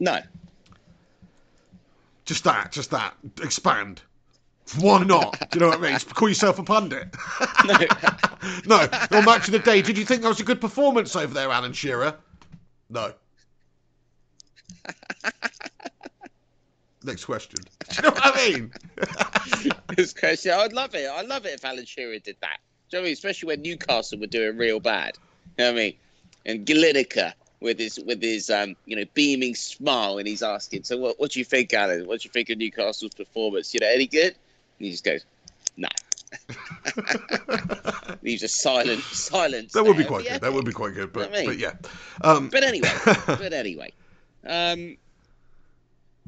No. 0.00 0.18
Just 2.24 2.44
that, 2.44 2.72
just 2.72 2.90
that. 2.90 3.14
Expand. 3.42 4.02
Why 4.78 5.04
not? 5.04 5.38
Do 5.50 5.58
you 5.58 5.60
know 5.60 5.68
what 5.68 5.78
I 5.78 5.90
mean? 5.90 5.98
Call 6.14 6.28
yourself 6.28 6.58
a 6.58 6.62
pundit. 6.64 7.14
No. 7.64 7.78
no. 8.66 8.88
Or 9.12 9.22
match 9.22 9.46
of 9.46 9.52
the 9.52 9.60
day. 9.60 9.80
Did 9.80 9.96
you 9.96 10.04
think 10.04 10.22
that 10.22 10.28
was 10.28 10.40
a 10.40 10.44
good 10.44 10.60
performance 10.60 11.14
over 11.14 11.32
there, 11.32 11.50
Alan 11.50 11.72
Shearer? 11.72 12.16
No. 12.90 13.12
Next 17.04 17.24
question. 17.24 17.60
Do 17.90 17.96
you 17.96 18.02
know 18.02 18.10
what 18.10 18.20
I 18.24 18.48
mean? 18.50 18.72
It's 19.96 20.12
crazy. 20.12 20.50
I'd 20.50 20.72
love 20.72 20.94
it. 20.96 21.08
I'd 21.08 21.26
love 21.26 21.46
it 21.46 21.54
if 21.54 21.64
Alan 21.64 21.84
Shearer 21.84 22.18
did 22.18 22.36
that. 22.40 22.58
Do 22.90 22.96
you 22.96 22.98
know 22.98 23.02
what 23.02 23.02
I 23.02 23.04
mean? 23.04 23.12
Especially 23.12 23.46
when 23.46 23.62
Newcastle 23.62 24.18
were 24.18 24.26
doing 24.26 24.56
real 24.56 24.80
bad. 24.80 25.16
You 25.56 25.64
know 25.64 25.72
what 25.72 25.78
I 25.78 25.82
mean? 25.84 25.94
And 26.46 26.64
Lineker 26.64 27.34
with 27.60 27.78
his 27.78 27.98
with 27.98 28.22
his 28.22 28.50
um 28.50 28.76
you 28.86 28.96
know 28.96 29.04
beaming 29.14 29.54
smile 29.54 30.18
and 30.18 30.26
he's 30.26 30.42
asking, 30.42 30.84
so 30.84 30.96
what 30.96 31.18
what 31.20 31.32
do 31.32 31.38
you 31.40 31.44
think, 31.44 31.74
Alan? 31.74 32.06
What 32.06 32.20
do 32.20 32.26
you 32.26 32.30
think 32.30 32.48
of 32.50 32.58
Newcastle's 32.58 33.14
performance? 33.14 33.74
You 33.74 33.80
know, 33.80 33.88
any 33.88 34.06
good? 34.06 34.34
And 34.78 34.86
he 34.86 34.90
just 34.90 35.04
goes, 35.04 35.24
no. 35.76 35.88
Leaves 38.22 38.42
a 38.42 38.48
silent 38.48 39.00
silence. 39.02 39.72
That 39.72 39.84
would 39.84 39.96
be 39.96 40.04
quite 40.04 40.26
good. 40.26 40.40
That 40.40 40.52
would 40.52 40.64
be 40.64 40.72
quite 40.72 40.94
good. 40.94 41.12
But, 41.12 41.28
I 41.28 41.32
mean- 41.32 41.46
but 41.46 41.58
yeah. 41.58 41.72
Um, 42.22 42.48
But 42.48 42.62
anyway, 42.64 42.90
but 43.26 43.52
anyway, 43.52 43.92
um, 44.46 44.96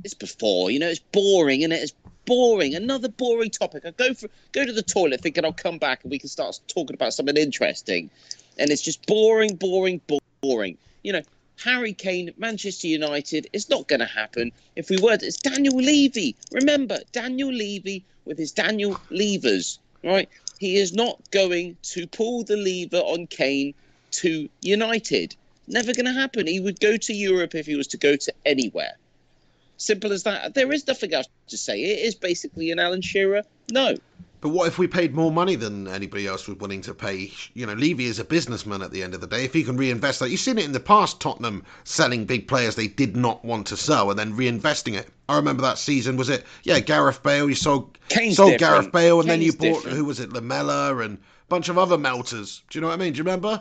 it's 0.05 0.14
before 0.14 0.71
you 0.71 0.79
know 0.79 0.89
it's 0.89 1.01
boring, 1.01 1.64
and 1.64 1.73
it? 1.73 1.83
it's 1.83 1.93
boring. 2.25 2.75
Another 2.75 3.09
boring 3.09 3.51
topic. 3.51 3.85
I 3.85 3.91
go 3.93 4.14
for 4.14 4.29
go 4.53 4.64
to 4.64 4.73
the 4.73 4.83
toilet 4.83 5.21
thinking 5.21 5.45
I'll 5.45 5.53
come 5.53 5.79
back 5.79 6.03
and 6.03 6.11
we 6.11 6.19
can 6.19 6.29
start 6.29 6.59
talking 6.69 6.95
about 6.95 7.14
something 7.14 7.37
interesting, 7.37 8.11
and 8.59 8.71
it's 8.71 8.83
just 8.83 9.05
boring, 9.07 9.57
boring, 9.57 10.01
boring. 10.41 10.77
You 11.03 11.13
know, 11.13 11.23
Harry 11.63 11.93
Kane, 11.93 12.33
Manchester 12.39 12.87
United. 12.87 13.49
It's 13.53 13.69
not 13.69 13.89
going 13.89 14.01
to 14.01 14.07
happen. 14.07 14.53
If 14.77 14.91
we 14.91 14.99
were, 14.99 15.19
it's 15.21 15.39
Daniel 15.39 15.77
Levy. 15.77 16.37
Remember 16.53 16.99
Daniel 17.13 17.53
Levy 17.53 18.05
with 18.25 18.39
his 18.39 18.53
Daniel 18.53 19.01
Levers, 19.11 19.79
right? 20.05 20.29
he 20.59 20.77
is 20.77 20.93
not 20.93 21.19
going 21.31 21.77
to 21.83 22.07
pull 22.07 22.45
the 22.45 22.57
lever 22.57 22.99
on 22.99 23.27
Kane 23.29 23.75
to 24.11 24.49
United. 24.61 25.35
Never 25.69 25.93
going 25.93 26.07
to 26.07 26.13
happen. 26.13 26.47
He 26.47 26.61
would 26.61 26.81
go 26.81 26.97
to 26.97 27.13
Europe 27.15 27.55
if 27.55 27.67
he 27.67 27.77
was 27.77 27.87
to 27.89 27.97
go 27.97 28.17
to 28.17 28.33
anywhere. 28.45 28.97
Simple 29.77 30.13
as 30.13 30.25
that. 30.25 30.55
There 30.55 30.73
is 30.73 30.87
nothing 30.87 31.15
else 31.15 31.29
to 31.49 31.57
say. 31.57 31.81
It 31.83 32.05
is 32.05 32.15
basically 32.15 32.73
an 32.73 32.81
Alan 32.81 33.03
Shearer. 33.03 33.43
No. 33.71 33.97
But 34.41 34.51
what 34.51 34.68
if 34.68 34.78
we 34.78 34.86
paid 34.86 35.14
more 35.14 35.32
money 35.32 35.57
than 35.57 35.89
anybody 35.89 36.26
else 36.26 36.47
was 36.47 36.59
willing 36.59 36.80
to 36.82 36.95
pay? 36.95 37.32
You 37.55 37.66
know, 37.66 37.72
Levy 37.72 38.05
is 38.05 38.18
a 38.18 38.24
businessman 38.24 38.82
at 38.82 38.93
the 38.93 39.03
end 39.03 39.14
of 39.14 39.20
the 39.20 39.26
day. 39.26 39.45
If 39.45 39.53
he 39.53 39.64
can 39.64 39.76
reinvest 39.76 40.20
that, 40.20 40.30
you've 40.30 40.41
seen 40.41 40.59
it 40.59 40.64
in 40.64 40.72
the 40.72 40.80
past. 40.80 41.20
Tottenham 41.20 41.64
selling 41.84 42.24
big 42.24 42.47
players 42.47 42.76
they 42.76 42.86
did 42.86 43.16
not 43.16 43.45
want 43.45 43.66
to 43.68 43.76
sell 43.76 44.11
and 44.11 44.18
then 44.18 44.36
reinvesting 44.36 44.95
it. 44.95 45.09
I 45.28 45.36
remember 45.36 45.62
that 45.62 45.78
season. 45.78 46.16
Was 46.16 46.28
it? 46.28 46.45
Yeah, 46.62 46.78
Gareth 46.78 47.22
Bale. 47.22 47.49
You 47.49 47.57
sold 47.57 47.99
Kane's 48.09 48.36
sold 48.36 48.53
different. 48.53 48.72
Gareth 48.72 48.93
Bale, 48.93 49.20
and 49.20 49.28
then 49.28 49.43
you 49.43 49.53
bought 49.53 49.82
different. 49.82 49.97
who 49.97 50.05
was 50.05 50.20
it? 50.20 50.32
Lamela 50.32 50.97
and 50.99 51.18
a 51.18 51.20
bunch 51.49 51.68
of 51.68 51.76
other 51.76 51.99
melters. 51.99 52.62
Do 52.70 52.78
you 52.78 52.80
know 52.80 52.89
what 52.89 52.95
I 52.95 53.03
mean? 53.03 53.12
Do 53.12 53.18
you 53.18 53.24
remember? 53.24 53.61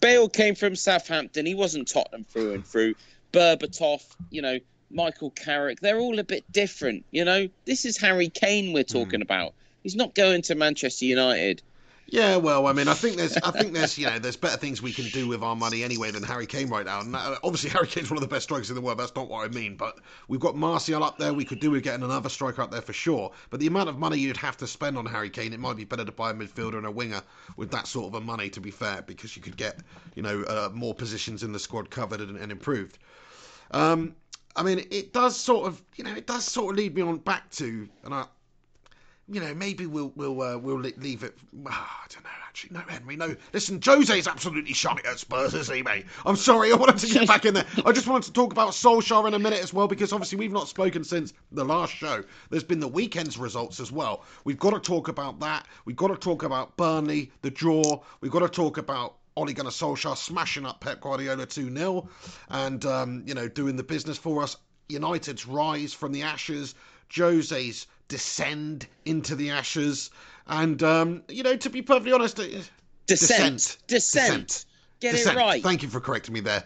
Bale 0.00 0.28
came 0.28 0.54
from 0.54 0.74
Southampton. 0.76 1.46
He 1.46 1.54
wasn't 1.54 1.88
Tottenham 1.88 2.24
through 2.24 2.54
and 2.54 2.66
through. 2.66 2.94
Berbatov, 3.32 4.02
you 4.30 4.42
know, 4.42 4.58
Michael 4.90 5.30
Carrick. 5.30 5.80
They're 5.80 5.98
all 5.98 6.18
a 6.18 6.24
bit 6.24 6.50
different. 6.50 7.04
You 7.10 7.24
know, 7.24 7.48
this 7.64 7.84
is 7.84 7.96
Harry 7.98 8.28
Kane 8.28 8.72
we're 8.72 8.84
talking 8.84 9.20
hmm. 9.20 9.22
about. 9.22 9.54
He's 9.82 9.96
not 9.96 10.14
going 10.14 10.42
to 10.42 10.54
Manchester 10.54 11.04
United. 11.04 11.62
Yeah, 12.10 12.36
well, 12.36 12.66
I 12.66 12.72
mean, 12.72 12.88
I 12.88 12.94
think 12.94 13.16
there's, 13.18 13.36
I 13.36 13.50
think 13.50 13.74
there's, 13.74 13.98
you 13.98 14.06
know, 14.06 14.18
there's 14.18 14.34
better 14.34 14.56
things 14.56 14.80
we 14.80 14.94
can 14.94 15.04
do 15.08 15.28
with 15.28 15.42
our 15.42 15.54
money 15.54 15.84
anyway 15.84 16.10
than 16.10 16.22
Harry 16.22 16.46
Kane 16.46 16.70
right 16.70 16.86
now. 16.86 17.00
And 17.00 17.14
obviously, 17.14 17.68
Harry 17.68 17.86
Kane's 17.86 18.08
one 18.08 18.16
of 18.16 18.22
the 18.22 18.34
best 18.34 18.44
strikers 18.44 18.70
in 18.70 18.76
the 18.76 18.80
world. 18.80 18.98
That's 18.98 19.14
not 19.14 19.28
what 19.28 19.44
I 19.44 19.48
mean. 19.52 19.76
But 19.76 19.98
we've 20.26 20.40
got 20.40 20.56
Martial 20.56 21.04
up 21.04 21.18
there. 21.18 21.34
We 21.34 21.44
could 21.44 21.60
do 21.60 21.70
with 21.70 21.82
getting 21.82 22.02
another 22.02 22.30
striker 22.30 22.62
up 22.62 22.70
there 22.70 22.80
for 22.80 22.94
sure. 22.94 23.30
But 23.50 23.60
the 23.60 23.66
amount 23.66 23.90
of 23.90 23.98
money 23.98 24.18
you'd 24.18 24.38
have 24.38 24.56
to 24.56 24.66
spend 24.66 24.96
on 24.96 25.04
Harry 25.04 25.28
Kane, 25.28 25.52
it 25.52 25.60
might 25.60 25.76
be 25.76 25.84
better 25.84 26.06
to 26.06 26.12
buy 26.12 26.30
a 26.30 26.34
midfielder 26.34 26.78
and 26.78 26.86
a 26.86 26.90
winger 26.90 27.20
with 27.58 27.70
that 27.72 27.86
sort 27.86 28.06
of 28.06 28.14
a 28.14 28.20
money. 28.22 28.48
To 28.48 28.60
be 28.60 28.70
fair, 28.70 29.02
because 29.02 29.36
you 29.36 29.42
could 29.42 29.58
get, 29.58 29.80
you 30.14 30.22
know, 30.22 30.44
uh, 30.44 30.70
more 30.72 30.94
positions 30.94 31.42
in 31.42 31.52
the 31.52 31.58
squad 31.58 31.90
covered 31.90 32.22
and, 32.22 32.38
and 32.38 32.50
improved. 32.50 32.96
Um, 33.72 34.16
I 34.56 34.62
mean, 34.62 34.86
it 34.90 35.12
does 35.12 35.36
sort 35.36 35.66
of, 35.66 35.82
you 35.96 36.04
know, 36.04 36.14
it 36.14 36.26
does 36.26 36.46
sort 36.46 36.72
of 36.72 36.78
lead 36.78 36.94
me 36.94 37.02
on 37.02 37.18
back 37.18 37.50
to, 37.50 37.86
and 38.02 38.14
I, 38.14 38.24
you 39.30 39.40
know, 39.40 39.54
maybe 39.54 39.86
we'll 39.86 40.12
we'll 40.16 40.40
uh, 40.40 40.56
we'll 40.58 40.78
leave 40.78 41.22
it. 41.22 41.36
ah, 41.66 42.02
I 42.04 42.06
don't 42.12 42.24
know. 42.24 42.30
Actually, 42.48 42.70
no, 42.74 42.80
Henry, 42.88 43.16
no. 43.16 43.36
Listen, 43.52 43.80
Jose's 43.80 44.26
absolutely 44.26 44.72
shite 44.72 45.04
at 45.04 45.18
Spurs, 45.18 45.54
isn't 45.54 45.76
he, 45.76 45.82
mate? 45.82 46.06
I'm 46.24 46.34
sorry. 46.34 46.72
I 46.72 46.76
wanted 46.76 46.98
to 46.98 47.12
get 47.12 47.28
back 47.28 47.44
in 47.44 47.54
there. 47.54 47.66
I 47.84 47.92
just 47.92 48.08
wanted 48.08 48.26
to 48.26 48.32
talk 48.32 48.52
about 48.52 48.70
Solskjaer 48.70 49.28
in 49.28 49.34
a 49.34 49.38
minute 49.38 49.62
as 49.62 49.72
well, 49.72 49.86
because 49.86 50.12
obviously 50.12 50.38
we've 50.38 50.52
not 50.52 50.66
spoken 50.66 51.04
since 51.04 51.34
the 51.52 51.64
last 51.64 51.92
show. 51.92 52.24
There's 52.50 52.64
been 52.64 52.80
the 52.80 52.88
weekend's 52.88 53.38
results 53.38 53.80
as 53.80 53.92
well. 53.92 54.24
We've 54.44 54.58
got 54.58 54.70
to 54.70 54.80
talk 54.80 55.08
about 55.08 55.38
that. 55.40 55.66
We've 55.84 55.94
got 55.96 56.08
to 56.08 56.16
talk 56.16 56.42
about 56.42 56.76
Burnley, 56.76 57.30
the 57.42 57.50
draw. 57.50 58.00
We've 58.20 58.32
got 58.32 58.40
to 58.40 58.48
talk 58.48 58.78
about 58.78 59.16
Ole 59.36 59.52
Gunnar 59.52 59.70
Solskjaer 59.70 60.16
smashing 60.16 60.66
up 60.66 60.80
Pep 60.80 61.00
Guardiola 61.00 61.46
2 61.46 61.72
0 61.72 62.08
and, 62.48 62.84
um, 62.86 63.22
you 63.26 63.34
know, 63.34 63.46
doing 63.46 63.76
the 63.76 63.84
business 63.84 64.18
for 64.18 64.42
us. 64.42 64.56
United's 64.88 65.46
rise 65.46 65.92
from 65.92 66.12
the 66.12 66.22
ashes, 66.22 66.74
Jose's 67.14 67.86
descend 68.08 68.86
into 69.04 69.36
the 69.36 69.50
ashes, 69.50 70.10
and, 70.46 70.82
um, 70.82 71.22
you 71.28 71.42
know, 71.42 71.56
to 71.56 71.70
be 71.70 71.82
perfectly 71.82 72.12
honest, 72.12 72.40
uh, 72.40 72.44
Descent. 73.08 73.78
Descent. 73.86 73.86
Descent. 73.86 74.64
Get 75.00 75.12
descent. 75.12 75.36
it 75.36 75.40
right. 75.40 75.62
Thank 75.62 75.82
you 75.82 75.88
for 75.88 76.00
correcting 76.00 76.34
me 76.34 76.40
there. 76.40 76.62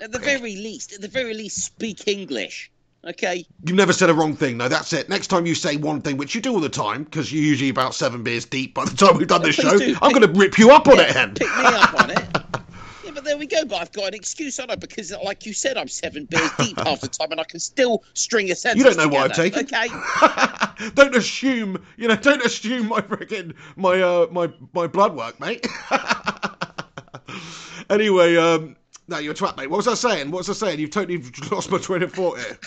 At 0.00 0.12
the 0.12 0.18
very 0.18 0.56
least, 0.56 0.92
at 0.92 1.00
the 1.00 1.08
very 1.08 1.32
least, 1.32 1.58
speak 1.58 2.06
English. 2.06 2.70
Okay. 3.04 3.46
You 3.64 3.74
never 3.74 3.92
said 3.92 4.10
a 4.10 4.14
wrong 4.14 4.36
thing. 4.36 4.56
No, 4.56 4.68
that's 4.68 4.92
it. 4.92 5.08
Next 5.08 5.28
time 5.28 5.46
you 5.46 5.54
say 5.54 5.76
one 5.76 6.02
thing, 6.02 6.16
which 6.16 6.34
you 6.34 6.40
do 6.40 6.52
all 6.52 6.60
the 6.60 6.68
time, 6.68 7.04
because 7.04 7.32
you're 7.32 7.42
usually 7.42 7.70
about 7.70 7.94
seven 7.94 8.22
beers 8.22 8.44
deep 8.44 8.74
by 8.74 8.84
the 8.84 8.96
time 8.96 9.16
we've 9.16 9.26
done 9.26 9.42
this 9.42 9.56
Please 9.60 9.70
show, 9.70 9.78
do. 9.78 9.96
I'm 10.02 10.12
going 10.12 10.26
to 10.32 10.38
rip 10.38 10.58
you 10.58 10.70
up 10.70 10.86
on 10.86 11.00
it, 11.00 11.10
Hen. 11.10 11.34
Pick 11.34 11.48
me 11.48 11.64
up 11.64 12.00
on 12.00 12.10
it. 12.10 12.18
There 13.32 13.38
we 13.38 13.46
go. 13.46 13.64
But 13.64 13.80
I've 13.80 13.92
got 13.92 14.08
an 14.08 14.14
excuse 14.14 14.60
on 14.60 14.68
it 14.68 14.78
because, 14.78 15.10
like 15.24 15.46
you 15.46 15.54
said, 15.54 15.78
I'm 15.78 15.88
seven 15.88 16.26
beers 16.26 16.50
deep 16.58 16.78
half 16.78 17.00
the 17.00 17.08
time, 17.08 17.30
and 17.30 17.40
I 17.40 17.44
can 17.44 17.60
still 17.60 18.04
string 18.12 18.50
a 18.50 18.54
sentence. 18.54 18.84
You 18.84 18.92
don't 18.92 18.98
know 18.98 19.08
what 19.08 19.30
I've 19.30 19.36
together. 19.36 19.66
taken. 19.66 19.98
Okay. 20.22 20.90
don't 20.94 21.16
assume, 21.16 21.82
you 21.96 22.08
know, 22.08 22.16
don't 22.16 22.44
assume 22.44 22.88
my 22.88 23.00
freaking 23.00 23.54
my 23.76 24.02
uh 24.02 24.26
my 24.30 24.52
my 24.74 24.86
blood 24.86 25.16
work, 25.16 25.40
mate. 25.40 25.66
anyway, 27.88 28.36
um, 28.36 28.76
no, 29.08 29.16
you're 29.16 29.32
a 29.32 29.34
twat, 29.34 29.56
mate. 29.56 29.70
What 29.70 29.78
was 29.78 29.88
I 29.88 29.94
saying? 29.94 30.30
What 30.30 30.46
was 30.46 30.50
I 30.50 30.66
saying? 30.66 30.80
You've 30.80 30.90
totally 30.90 31.24
lost 31.50 31.70
my 31.70 31.78
train 31.78 32.02
of 32.02 32.12
thought 32.12 32.38
here. 32.38 32.58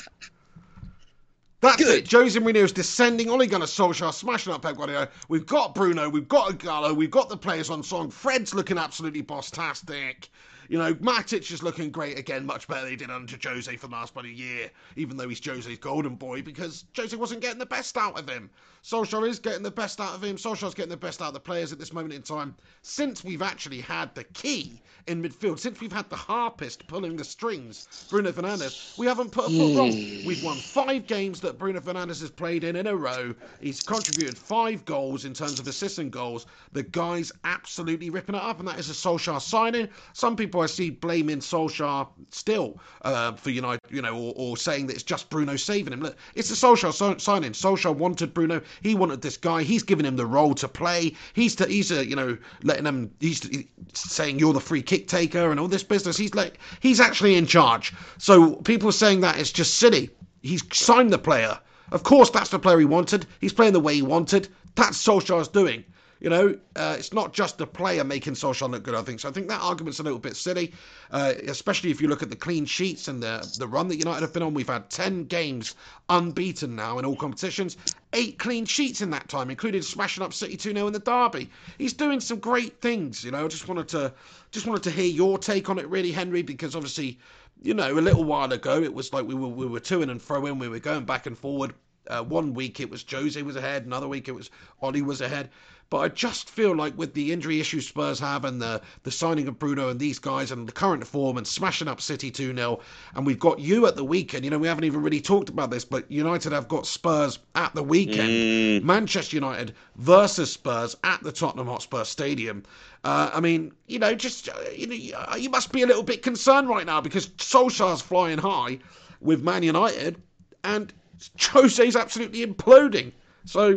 That's 1.61 1.77
Good. 1.77 2.05
it. 2.05 2.11
Jose 2.11 2.39
Mourinho's 2.39 2.71
descending. 2.71 3.29
Ole 3.29 3.45
Gunnar 3.45 3.67
Solskjaer 3.67 4.13
smashing 4.13 4.51
up 4.51 4.63
Pep 4.63 4.77
Guardiola. 4.77 5.09
We've 5.29 5.45
got 5.45 5.75
Bruno. 5.75 6.09
We've 6.09 6.27
got 6.27 6.57
Gallo. 6.57 6.91
We've 6.91 7.11
got 7.11 7.29
the 7.29 7.37
players 7.37 7.69
on 7.69 7.83
song. 7.83 8.09
Fred's 8.09 8.55
looking 8.55 8.79
absolutely 8.79 9.21
boss-tastic. 9.21 10.29
You 10.67 10.79
know, 10.79 10.93
Matic 10.95 11.51
is 11.51 11.61
looking 11.61 11.91
great 11.91 12.17
again, 12.17 12.45
much 12.45 12.67
better 12.67 12.81
than 12.81 12.89
he 12.91 12.95
did 12.95 13.11
under 13.11 13.37
Jose 13.41 13.75
for 13.77 13.87
the 13.87 13.93
last 13.93 14.13
bloody 14.13 14.31
year, 14.31 14.71
even 14.95 15.17
though 15.17 15.29
he's 15.29 15.43
Jose's 15.43 15.77
golden 15.77 16.15
boy, 16.15 16.41
because 16.41 16.85
Jose 16.95 17.15
wasn't 17.15 17.41
getting 17.41 17.59
the 17.59 17.65
best 17.65 17.97
out 17.97 18.19
of 18.19 18.27
him. 18.27 18.49
Solskjaer 18.85 19.27
is 19.27 19.39
getting 19.39 19.63
the 19.63 19.71
best 19.71 19.99
out 19.99 20.13
of 20.13 20.23
him. 20.23 20.35
Solskjaer's 20.35 20.75
getting 20.75 20.91
the 20.91 20.97
best 20.97 21.19
out 21.19 21.29
of 21.29 21.33
the 21.33 21.39
players 21.39 21.71
at 21.71 21.79
this 21.79 21.91
moment 21.91 22.13
in 22.13 22.21
time. 22.21 22.55
Since 22.83 23.23
we've 23.23 23.41
actually 23.41 23.81
had 23.81 24.13
the 24.13 24.25
key 24.25 24.79
in 25.07 25.23
midfield, 25.23 25.57
since 25.57 25.81
we've 25.81 25.91
had 25.91 26.07
the 26.11 26.15
harpist 26.15 26.85
pulling 26.85 27.15
the 27.15 27.23
strings, 27.23 27.87
Bruno 28.09 28.31
Fernandes, 28.31 28.77
we 28.95 29.07
haven't 29.07 29.31
put 29.31 29.45
a 29.45 29.49
foot 29.49 29.75
wrong. 29.75 29.89
We've 30.23 30.43
won 30.43 30.55
five 30.55 31.07
games 31.07 31.41
that 31.41 31.57
Bruno 31.57 31.79
Fernandes 31.79 32.21
has 32.21 32.29
played 32.29 32.63
in 32.63 32.75
in 32.75 32.85
a 32.85 32.95
row. 32.95 33.33
He's 33.59 33.81
contributed 33.81 34.37
five 34.37 34.85
goals 34.85 35.25
in 35.25 35.33
terms 35.33 35.59
of 35.59 35.67
assists 35.67 35.97
and 35.97 36.11
goals. 36.11 36.45
The 36.71 36.83
guy's 36.83 37.31
absolutely 37.43 38.11
ripping 38.11 38.35
it 38.35 38.41
up, 38.43 38.59
and 38.59 38.67
that 38.67 38.77
is 38.77 38.91
a 38.91 38.93
Solskjaer 38.93 39.41
signing. 39.41 39.89
Some 40.13 40.35
people 40.35 40.61
I 40.61 40.67
see 40.67 40.91
blaming 40.91 41.39
Solskjaer 41.39 42.07
still 42.29 42.79
uh, 43.01 43.31
for 43.33 43.49
United, 43.49 43.81
you 43.89 44.03
know, 44.03 44.15
or, 44.15 44.33
or 44.35 44.57
saying 44.57 44.85
that 44.87 44.93
it's 44.93 45.01
just 45.01 45.31
Bruno 45.31 45.55
saving 45.55 45.91
him. 45.91 46.01
Look, 46.01 46.17
it's 46.35 46.51
a 46.51 46.53
Solskjaer 46.53 46.93
so- 46.93 47.17
signing. 47.17 47.53
Solskjaer 47.53 47.95
wanted 47.95 48.31
Bruno. 48.31 48.61
He 48.81 48.95
wanted 48.95 49.21
this 49.21 49.37
guy. 49.37 49.63
He's 49.63 49.83
giving 49.83 50.05
him 50.05 50.15
the 50.15 50.25
role 50.25 50.53
to 50.55 50.67
play. 50.67 51.13
He's 51.33 51.55
to, 51.55 51.65
he's 51.67 51.91
a, 51.91 52.05
you 52.07 52.15
know 52.15 52.37
letting 52.63 52.85
him. 52.85 53.11
He's 53.19 53.47
saying 53.93 54.39
you're 54.39 54.53
the 54.53 54.59
free 54.59 54.81
kick 54.81 55.07
taker 55.07 55.51
and 55.51 55.59
all 55.59 55.67
this 55.67 55.83
business. 55.83 56.17
He's 56.17 56.35
like 56.35 56.59
he's 56.79 56.99
actually 56.99 57.35
in 57.35 57.45
charge. 57.45 57.93
So 58.17 58.55
people 58.57 58.89
are 58.89 58.93
saying 58.93 59.21
that 59.21 59.39
it's 59.39 59.51
just 59.51 59.75
silly. 59.75 60.09
He's 60.41 60.63
signed 60.71 61.11
the 61.11 61.17
player. 61.17 61.59
Of 61.91 62.03
course, 62.03 62.29
that's 62.29 62.49
the 62.49 62.59
player 62.59 62.79
he 62.79 62.85
wanted. 62.85 63.25
He's 63.39 63.53
playing 63.53 63.73
the 63.73 63.79
way 63.79 63.95
he 63.95 64.01
wanted. 64.01 64.47
That's 64.75 64.97
Solskjaer's 64.97 65.47
doing. 65.47 65.83
You 66.21 66.29
know, 66.29 66.57
uh, 66.77 66.95
it's 66.97 67.11
not 67.11 67.33
just 67.33 67.57
the 67.57 67.67
player 67.67 68.03
making 68.03 68.33
Solskjaer 68.33 68.69
look 68.69 68.83
good, 68.83 68.95
I 68.95 69.01
think. 69.01 69.19
So 69.19 69.27
I 69.27 69.31
think 69.33 69.49
that 69.49 69.61
argument's 69.61 69.99
a 69.99 70.03
little 70.03 70.19
bit 70.19 70.37
silly, 70.37 70.73
uh, 71.11 71.33
especially 71.47 71.91
if 71.91 72.01
you 72.01 72.07
look 72.07 72.23
at 72.23 72.29
the 72.29 72.37
clean 72.37 72.65
sheets 72.65 73.09
and 73.09 73.21
the, 73.21 73.45
the 73.59 73.67
run 73.67 73.89
that 73.89 73.97
United 73.97 74.21
have 74.21 74.31
been 74.31 74.43
on. 74.43 74.53
We've 74.53 74.67
had 74.67 74.89
10 74.89 75.25
games 75.25 75.75
unbeaten 76.07 76.75
now 76.75 76.99
in 76.99 77.05
all 77.05 77.17
competitions, 77.17 77.75
eight 78.13 78.39
clean 78.39 78.65
sheets 78.65 79.01
in 79.01 79.09
that 79.09 79.27
time, 79.27 79.49
including 79.49 79.81
smashing 79.81 80.23
up 80.23 80.33
City 80.33 80.55
2 80.55 80.73
0 80.73 80.87
in 80.87 80.93
the 80.93 80.99
derby. 80.99 81.49
He's 81.77 81.93
doing 81.93 82.21
some 82.21 82.39
great 82.39 82.79
things, 82.79 83.23
you 83.23 83.31
know. 83.31 83.43
I 83.43 83.47
just 83.49 83.67
wanted 83.67 83.89
to 83.89 84.13
just 84.51 84.67
wanted 84.67 84.83
to 84.83 84.91
hear 84.91 85.05
your 85.05 85.37
take 85.37 85.69
on 85.69 85.79
it, 85.79 85.87
really, 85.89 86.13
Henry, 86.13 86.43
because 86.43 86.75
obviously, 86.75 87.19
you 87.61 87.73
know, 87.73 87.91
a 87.91 87.99
little 87.99 88.23
while 88.23 88.51
ago 88.53 88.81
it 88.81 88.93
was 88.93 89.11
like 89.11 89.27
we 89.27 89.35
were, 89.35 89.49
we 89.49 89.65
were 89.65 89.81
to 89.81 90.01
in 90.01 90.09
and 90.09 90.21
fro 90.21 90.45
in, 90.45 90.59
we 90.59 90.69
were 90.69 90.79
going 90.79 91.03
back 91.03 91.25
and 91.25 91.37
forward. 91.37 91.73
Uh, 92.07 92.23
one 92.23 92.53
week 92.53 92.79
it 92.79 92.89
was 92.89 93.03
Jose 93.09 93.41
was 93.41 93.55
ahead, 93.55 93.85
another 93.85 94.07
week 94.07 94.27
it 94.27 94.31
was 94.31 94.51
Ollie 94.81 95.01
was 95.01 95.21
ahead. 95.21 95.49
But 95.89 95.97
I 95.97 96.07
just 96.09 96.49
feel 96.49 96.75
like 96.75 96.97
with 96.97 97.13
the 97.13 97.31
injury 97.31 97.59
issues 97.59 97.87
Spurs 97.87 98.19
have 98.19 98.43
and 98.43 98.59
the, 98.61 98.81
the 99.03 99.11
signing 99.11 99.47
of 99.47 99.59
Bruno 99.59 99.89
and 99.89 99.99
these 99.99 100.17
guys 100.17 100.51
and 100.51 100.67
the 100.67 100.71
current 100.71 101.05
form 101.05 101.37
and 101.37 101.45
smashing 101.45 101.87
up 101.87 102.01
City 102.01 102.31
2 102.31 102.55
0, 102.55 102.79
and 103.13 103.25
we've 103.25 103.39
got 103.39 103.59
you 103.59 103.85
at 103.85 103.95
the 103.95 104.03
weekend. 104.03 104.43
You 104.43 104.51
know, 104.51 104.57
we 104.57 104.67
haven't 104.67 104.85
even 104.85 105.03
really 105.03 105.21
talked 105.21 105.49
about 105.49 105.69
this, 105.69 105.85
but 105.85 106.09
United 106.11 106.53
have 106.53 106.67
got 106.67 106.87
Spurs 106.87 107.37
at 107.53 107.75
the 107.75 107.83
weekend. 107.83 108.83
Manchester 108.83 109.37
United 109.37 109.75
versus 109.97 110.51
Spurs 110.51 110.95
at 111.03 111.21
the 111.21 111.31
Tottenham 111.31 111.67
Hotspur 111.67 112.03
Stadium. 112.03 112.63
Uh, 113.03 113.29
I 113.31 113.39
mean, 113.39 113.71
you 113.87 113.99
know, 113.99 114.15
just, 114.15 114.49
uh, 114.49 114.53
you, 114.75 114.87
know, 114.87 115.35
you 115.37 115.49
must 115.51 115.71
be 115.71 115.83
a 115.83 115.87
little 115.87 116.03
bit 116.03 116.23
concerned 116.23 116.67
right 116.67 116.85
now 116.85 116.99
because 116.99 117.27
Solskjaer's 117.27 118.01
flying 118.01 118.39
high 118.39 118.79
with 119.21 119.43
Man 119.43 119.61
United 119.61 120.21
and 120.63 120.91
Jose's 121.39 121.95
absolutely 121.95 122.45
imploding. 122.45 123.11
So 123.45 123.75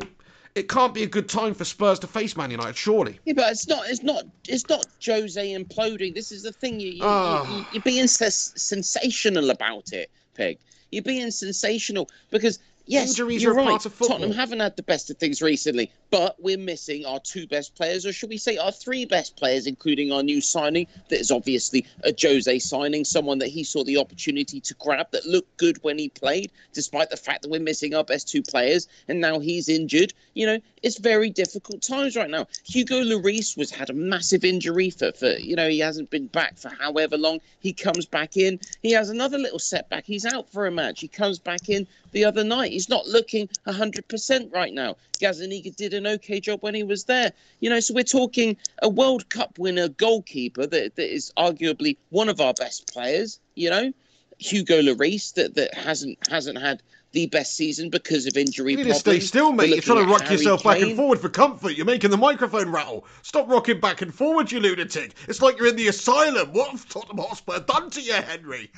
it 0.55 0.69
can't 0.69 0.95
be 0.95 1.03
a 1.03 1.07
good 1.07 1.29
time 1.29 1.55
for 1.55 1.65
Spurs 1.65 1.99
to 2.01 2.07
face 2.07 2.37
Man 2.37 2.51
United, 2.51 2.77
surely. 2.77 3.19
Yeah, 3.25 3.35
but 3.35 3.53
it's 3.53 3.67
not. 3.69 3.89
It's 3.89 4.03
not. 4.03 4.25
It's 4.49 4.69
not 4.69 4.87
Jose 5.05 5.55
imploding. 5.55 6.15
This 6.15 6.33
is 6.33 6.43
the 6.43 6.53
thing. 6.53 6.81
You, 6.81 6.91
you, 6.91 7.01
Oh. 7.03 7.45
you, 7.59 7.67
ah. 7.73 7.77
are 7.77 7.81
being 7.83 8.07
sens- 8.07 8.53
sensational 8.57 9.51
about 9.51 9.93
it, 9.93 10.11
Peg. 10.35 10.59
You're 10.91 11.03
being 11.03 11.31
sensational 11.31 12.09
because 12.31 12.59
Yes, 12.91 13.11
Injuries 13.11 13.43
you're 13.43 13.53
are 13.53 13.57
right. 13.57 13.69
part 13.69 13.85
of 13.85 13.93
football. 13.93 14.17
Tottenham 14.17 14.35
haven't 14.35 14.61
had 14.61 14.75
the 14.77 14.83
best 14.83 15.11
of 15.11 15.19
things 15.19 15.43
recently, 15.43 15.91
but 16.11 16.37
we're 16.39 16.59
missing 16.59 17.05
our 17.05 17.21
two 17.21 17.47
best 17.47 17.75
players, 17.75 18.07
or 18.07 18.13
should 18.13 18.31
we 18.31 18.39
say 18.39 18.57
our 18.57 18.73
three 18.73 19.05
best 19.05 19.37
players, 19.37 19.67
including 19.67 20.13
our 20.13 20.23
new 20.23 20.41
signing. 20.41 20.87
That 21.09 21.21
is 21.21 21.31
obviously 21.31 21.87
a 22.05 22.15
Jose 22.21 22.59
signing, 22.61 23.05
someone 23.05 23.39
that 23.39 23.49
he 23.49 23.65
saw 23.65 23.85
the 23.85 23.99
opportunity 23.99 24.61
to 24.61 24.75
grab 24.75 25.11
that 25.13 25.27
looked 25.27 25.57
good 25.57 25.83
when 25.83 25.99
he 25.99 26.09
played, 26.09 26.51
despite 26.73 27.11
the 27.11 27.17
fact 27.17 27.43
that 27.43 27.51
we're 27.51 27.61
missing 27.61 27.95
our 27.95 28.05
best 28.05 28.29
two 28.29 28.43
players, 28.43 28.89
and 29.09 29.21
now 29.21 29.39
he's 29.39 29.69
injured. 29.69 30.15
You 30.35 30.47
know, 30.47 30.59
it's 30.83 30.99
very 30.99 31.31
difficult 31.31 31.83
times 31.83 32.17
right 32.17 32.31
now. 32.31 32.47
Hugo 32.65 33.03
Lloris 33.03 33.57
was 33.57 33.71
had 33.71 33.91
a 33.91 33.95
massive 33.95 34.45
injury 34.45 34.91
for, 34.91 35.13
for 35.13 35.31
you 35.33 35.57
know 35.57 35.69
he 35.69 35.79
hasn't 35.79 36.11
been 36.11 36.27
back 36.29 36.57
for 36.57 36.71
however 36.71 37.19
long. 37.19 37.41
He 37.61 37.73
comes 37.73 38.07
back 38.07 38.37
in, 38.37 38.61
he 38.83 38.93
has 38.93 39.11
another 39.11 39.39
little 39.39 39.59
setback. 39.59 40.05
He's 40.05 40.25
out 40.25 40.51
for 40.51 40.67
a 40.67 40.71
match. 40.71 41.01
He 41.01 41.09
comes 41.09 41.39
back 41.39 41.69
in 41.69 41.87
the 42.13 42.25
other 42.25 42.45
night. 42.45 42.73
He's 42.73 42.89
not 42.89 43.07
looking 43.07 43.49
100% 43.67 44.55
right 44.55 44.73
now. 44.73 44.97
Gazzaniga 45.19 45.75
did 45.75 45.95
an 45.95 46.07
okay 46.07 46.41
job 46.41 46.61
when 46.63 46.75
he 46.75 46.83
was 46.83 47.05
there. 47.05 47.33
You 47.61 47.71
know, 47.71 47.81
so 47.81 47.95
we're 47.95 48.05
talking 48.05 48.57
a 48.83 48.89
World 48.89 49.29
Cup 49.29 49.59
winner 49.59 49.89
goalkeeper 49.89 50.67
that, 50.67 50.97
that 50.97 51.15
is 51.15 51.33
arguably 51.37 51.97
one 52.11 52.29
of 52.29 52.41
our 52.41 52.55
best 52.55 52.93
players, 52.93 53.41
you 53.55 53.71
know, 53.71 53.93
Hugo 54.39 54.81
Lloris 54.81 55.35
that, 55.35 55.55
that 55.57 55.75
hasn't 55.75 56.19
hasn't 56.29 56.59
had 56.59 56.83
the 57.13 57.27
best 57.27 57.57
season 57.57 57.91
because 57.91 58.27
of 58.27 58.37
injury 58.37 58.73
You 58.73 58.79
need 58.79 58.85
to 58.85 58.95
stay 58.95 59.21
still, 59.21 59.53
mate. 59.53 59.71
We're 59.71 59.75
You're 59.77 59.83
trying 59.83 60.05
to 60.05 60.11
rock 60.11 60.23
Harry 60.23 60.37
yourself 60.37 60.63
back 60.63 60.81
and 60.81 60.95
forward 60.95 61.21
for 61.21 61.29
comfort. 61.29 61.71
You're 61.71 61.87
making 61.87 62.11
the 62.11 62.19
microphone 62.19 62.71
rattle. 62.71 63.07
Stop 63.23 63.49
rocking 63.49 63.81
back 63.81 64.03
and 64.03 64.15
forward, 64.15 64.53
you 64.53 64.61
lunatic. 64.61 65.15
It's 65.27 65.41
like 65.41 65.59
you're 65.59 65.69
in 65.69 65.77
the 65.77 65.89
asylum. 65.89 66.53
What 66.53 66.71
have 66.71 66.89
Tottenham 66.89 67.19
Hotspur 67.19 67.61
done 67.61 67.91
to 67.91 68.01
you, 68.01 68.13
Henry? 68.13 68.71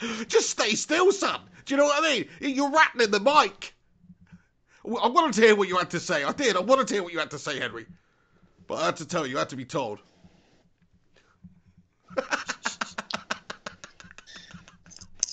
Just 0.28 0.50
stay 0.50 0.70
still, 0.70 1.12
son. 1.12 1.40
Do 1.64 1.74
you 1.74 1.78
know 1.78 1.84
what 1.84 2.04
I 2.04 2.12
mean? 2.12 2.54
You're 2.54 2.70
rattling 2.70 3.10
the 3.10 3.20
mic. 3.20 3.74
I 4.96 5.08
wanted 5.08 5.34
to 5.34 5.40
hear 5.42 5.54
what 5.54 5.68
you 5.68 5.76
had 5.76 5.90
to 5.90 6.00
say. 6.00 6.24
I 6.24 6.32
did. 6.32 6.56
I 6.56 6.60
wanted 6.60 6.88
to 6.88 6.94
hear 6.94 7.02
what 7.02 7.12
you 7.12 7.18
had 7.18 7.30
to 7.32 7.38
say, 7.38 7.58
Henry. 7.58 7.86
But 8.66 8.76
I 8.76 8.86
had 8.86 8.96
to 8.96 9.06
tell 9.06 9.26
you, 9.26 9.36
I 9.36 9.40
had 9.40 9.50
to 9.50 9.56
be 9.56 9.64
told. 9.64 9.98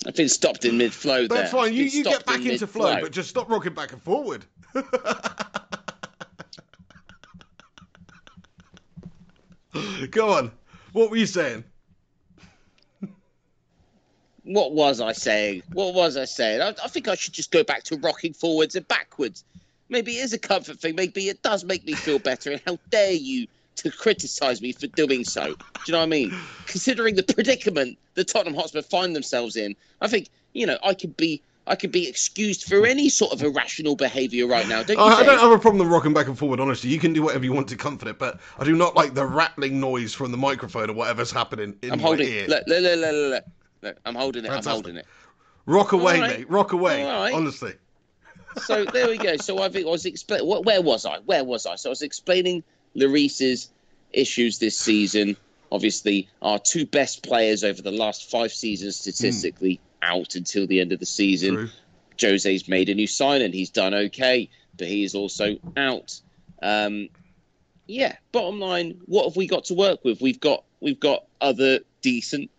I've 0.06 0.14
been 0.14 0.28
stopped 0.28 0.64
in 0.64 0.78
mid 0.78 0.94
flow 0.94 1.26
there. 1.26 1.38
That's 1.38 1.50
fine. 1.50 1.74
You, 1.74 1.84
you 1.84 2.04
get 2.04 2.24
back 2.26 2.36
in 2.36 2.50
into 2.50 2.66
mid-flow. 2.66 2.92
flow, 2.92 3.00
but 3.00 3.12
just 3.12 3.28
stop 3.28 3.50
rocking 3.50 3.74
back 3.74 3.92
and 3.92 4.00
forward. 4.00 4.44
Go 10.10 10.32
on. 10.32 10.52
What 10.92 11.10
were 11.10 11.16
you 11.16 11.26
saying? 11.26 11.64
What 14.46 14.72
was 14.72 15.00
I 15.00 15.12
saying? 15.12 15.64
What 15.72 15.94
was 15.94 16.16
I 16.16 16.24
saying? 16.24 16.62
I, 16.62 16.68
I 16.68 16.88
think 16.88 17.08
I 17.08 17.16
should 17.16 17.34
just 17.34 17.50
go 17.50 17.64
back 17.64 17.82
to 17.84 17.96
rocking 17.96 18.32
forwards 18.32 18.76
and 18.76 18.86
backwards. 18.86 19.44
Maybe 19.88 20.18
it 20.18 20.24
is 20.24 20.32
a 20.32 20.38
comfort 20.38 20.78
thing. 20.78 20.94
Maybe 20.94 21.28
it 21.28 21.42
does 21.42 21.64
make 21.64 21.84
me 21.84 21.94
feel 21.94 22.20
better. 22.20 22.52
And 22.52 22.60
how 22.64 22.78
dare 22.90 23.12
you 23.12 23.48
to 23.76 23.90
criticise 23.90 24.62
me 24.62 24.72
for 24.72 24.86
doing 24.86 25.24
so? 25.24 25.46
Do 25.46 25.54
you 25.86 25.92
know 25.92 25.98
what 25.98 26.04
I 26.04 26.06
mean? 26.06 26.34
Considering 26.66 27.16
the 27.16 27.22
predicament 27.24 27.98
that 28.14 28.28
Tottenham 28.28 28.54
Hotspur 28.54 28.82
find 28.82 29.14
themselves 29.14 29.56
in, 29.56 29.74
I 30.00 30.08
think 30.08 30.28
you 30.52 30.66
know 30.66 30.78
I 30.82 30.94
could 30.94 31.16
be 31.16 31.42
I 31.66 31.74
could 31.74 31.90
be 31.90 32.08
excused 32.08 32.64
for 32.64 32.86
any 32.86 33.08
sort 33.08 33.32
of 33.32 33.42
irrational 33.42 33.96
behaviour 33.96 34.46
right 34.46 34.68
now. 34.68 34.82
Don't 34.84 34.96
you 34.96 35.02
I, 35.02 35.18
I 35.18 35.22
don't 35.24 35.40
have 35.40 35.50
a 35.50 35.58
problem 35.58 35.80
with 35.80 35.92
rocking 35.92 36.14
back 36.14 36.28
and 36.28 36.38
forward, 36.38 36.60
honestly. 36.60 36.90
You 36.90 37.00
can 37.00 37.12
do 37.12 37.22
whatever 37.22 37.44
you 37.44 37.52
want 37.52 37.68
to 37.68 37.76
comfort 37.76 38.08
it, 38.08 38.18
but 38.18 38.38
I 38.58 38.64
do 38.64 38.76
not 38.76 38.94
like 38.94 39.14
the 39.14 39.26
rattling 39.26 39.80
noise 39.80 40.14
from 40.14 40.30
the 40.30 40.38
microphone 40.38 40.90
or 40.90 40.92
whatever's 40.92 41.32
happening 41.32 41.76
in 41.82 41.92
I'm 41.92 41.98
my 41.98 42.04
holding. 42.04 42.28
ear. 42.28 42.46
Look, 42.46 42.62
look, 42.68 42.82
look, 42.82 43.44
look, 43.86 43.98
I'm 44.04 44.14
holding 44.14 44.44
it. 44.44 44.48
Fantastic. 44.48 44.70
I'm 44.70 44.74
holding 44.74 44.96
it. 44.96 45.06
Rock 45.66 45.92
away, 45.92 46.20
right. 46.20 46.38
mate. 46.38 46.50
Rock 46.50 46.72
away. 46.72 47.04
Right. 47.04 47.32
Honestly. 47.32 47.74
so 48.64 48.84
there 48.84 49.08
we 49.08 49.18
go. 49.18 49.36
So 49.36 49.62
I 49.62 49.68
think 49.68 49.86
I 49.86 49.90
was 49.90 50.06
explaining. 50.06 50.46
Where 50.46 50.82
was 50.82 51.04
I? 51.04 51.18
Where 51.20 51.44
was 51.44 51.66
I? 51.66 51.76
So 51.76 51.90
I 51.90 51.92
was 51.92 52.02
explaining 52.02 52.62
Lloris's 52.94 53.70
issues 54.12 54.58
this 54.58 54.78
season. 54.78 55.36
Obviously, 55.72 56.28
our 56.42 56.58
two 56.58 56.86
best 56.86 57.22
players 57.24 57.64
over 57.64 57.82
the 57.82 57.90
last 57.90 58.30
five 58.30 58.52
seasons 58.52 58.96
statistically 58.96 59.80
out 60.02 60.36
until 60.36 60.66
the 60.66 60.80
end 60.80 60.92
of 60.92 61.00
the 61.00 61.06
season. 61.06 61.54
True. 61.54 61.68
Jose's 62.16 62.68
made 62.68 62.88
a 62.88 62.94
new 62.94 63.06
sign 63.06 63.42
and 63.42 63.52
he's 63.52 63.68
done 63.68 63.92
okay, 63.92 64.48
but 64.78 64.86
he 64.86 65.04
is 65.04 65.14
also 65.14 65.56
out. 65.76 66.18
Um, 66.62 67.08
yeah. 67.86 68.16
Bottom 68.32 68.60
line, 68.60 69.00
what 69.06 69.24
have 69.24 69.36
we 69.36 69.46
got 69.46 69.64
to 69.64 69.74
work 69.74 70.04
with? 70.04 70.20
We've 70.20 70.40
got 70.40 70.64
we've 70.80 71.00
got 71.00 71.24
other 71.40 71.80
decent 72.00 72.50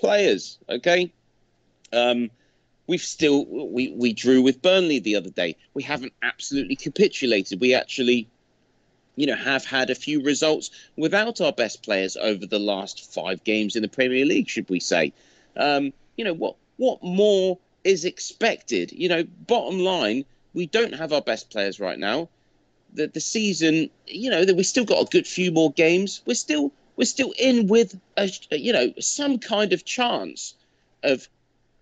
players. 0.00 0.58
Okay. 0.68 1.12
Um, 1.92 2.30
we've 2.86 3.00
still 3.00 3.46
we 3.46 3.92
we 3.92 4.12
drew 4.12 4.42
with 4.42 4.60
Burnley 4.62 4.98
the 4.98 5.14
other 5.14 5.30
day. 5.30 5.56
We 5.74 5.82
haven't 5.84 6.12
absolutely 6.22 6.76
capitulated. 6.76 7.60
We 7.60 7.74
actually, 7.74 8.28
you 9.14 9.26
know, 9.26 9.36
have 9.36 9.64
had 9.64 9.90
a 9.90 9.94
few 9.94 10.22
results 10.22 10.70
without 10.96 11.40
our 11.40 11.52
best 11.52 11.84
players 11.84 12.16
over 12.16 12.46
the 12.46 12.58
last 12.58 13.12
five 13.14 13.44
games 13.44 13.76
in 13.76 13.82
the 13.82 13.88
Premier 13.88 14.24
League. 14.24 14.48
Should 14.48 14.68
we 14.68 14.80
say? 14.80 15.12
Um, 15.56 15.92
you 16.16 16.24
know 16.24 16.34
what? 16.34 16.56
What 16.78 17.02
more 17.02 17.58
is 17.84 18.04
expected? 18.04 18.90
You 18.92 19.08
know, 19.08 19.24
bottom 19.46 19.78
line, 19.78 20.24
we 20.54 20.66
don't 20.66 20.94
have 20.94 21.12
our 21.12 21.22
best 21.22 21.50
players 21.50 21.78
right 21.78 21.98
now. 21.98 22.28
The 22.94 23.06
the 23.06 23.20
season, 23.20 23.90
you 24.06 24.30
know, 24.30 24.44
that 24.44 24.56
we 24.56 24.64
still 24.64 24.84
got 24.84 25.02
a 25.02 25.10
good 25.10 25.26
few 25.26 25.52
more 25.52 25.70
games. 25.72 26.22
We're 26.26 26.34
still 26.34 26.72
we're 27.00 27.06
still 27.06 27.32
in 27.38 27.66
with 27.66 27.98
a 28.18 28.30
you 28.50 28.74
know 28.74 28.92
some 29.00 29.38
kind 29.38 29.72
of 29.72 29.86
chance 29.86 30.54
of 31.02 31.26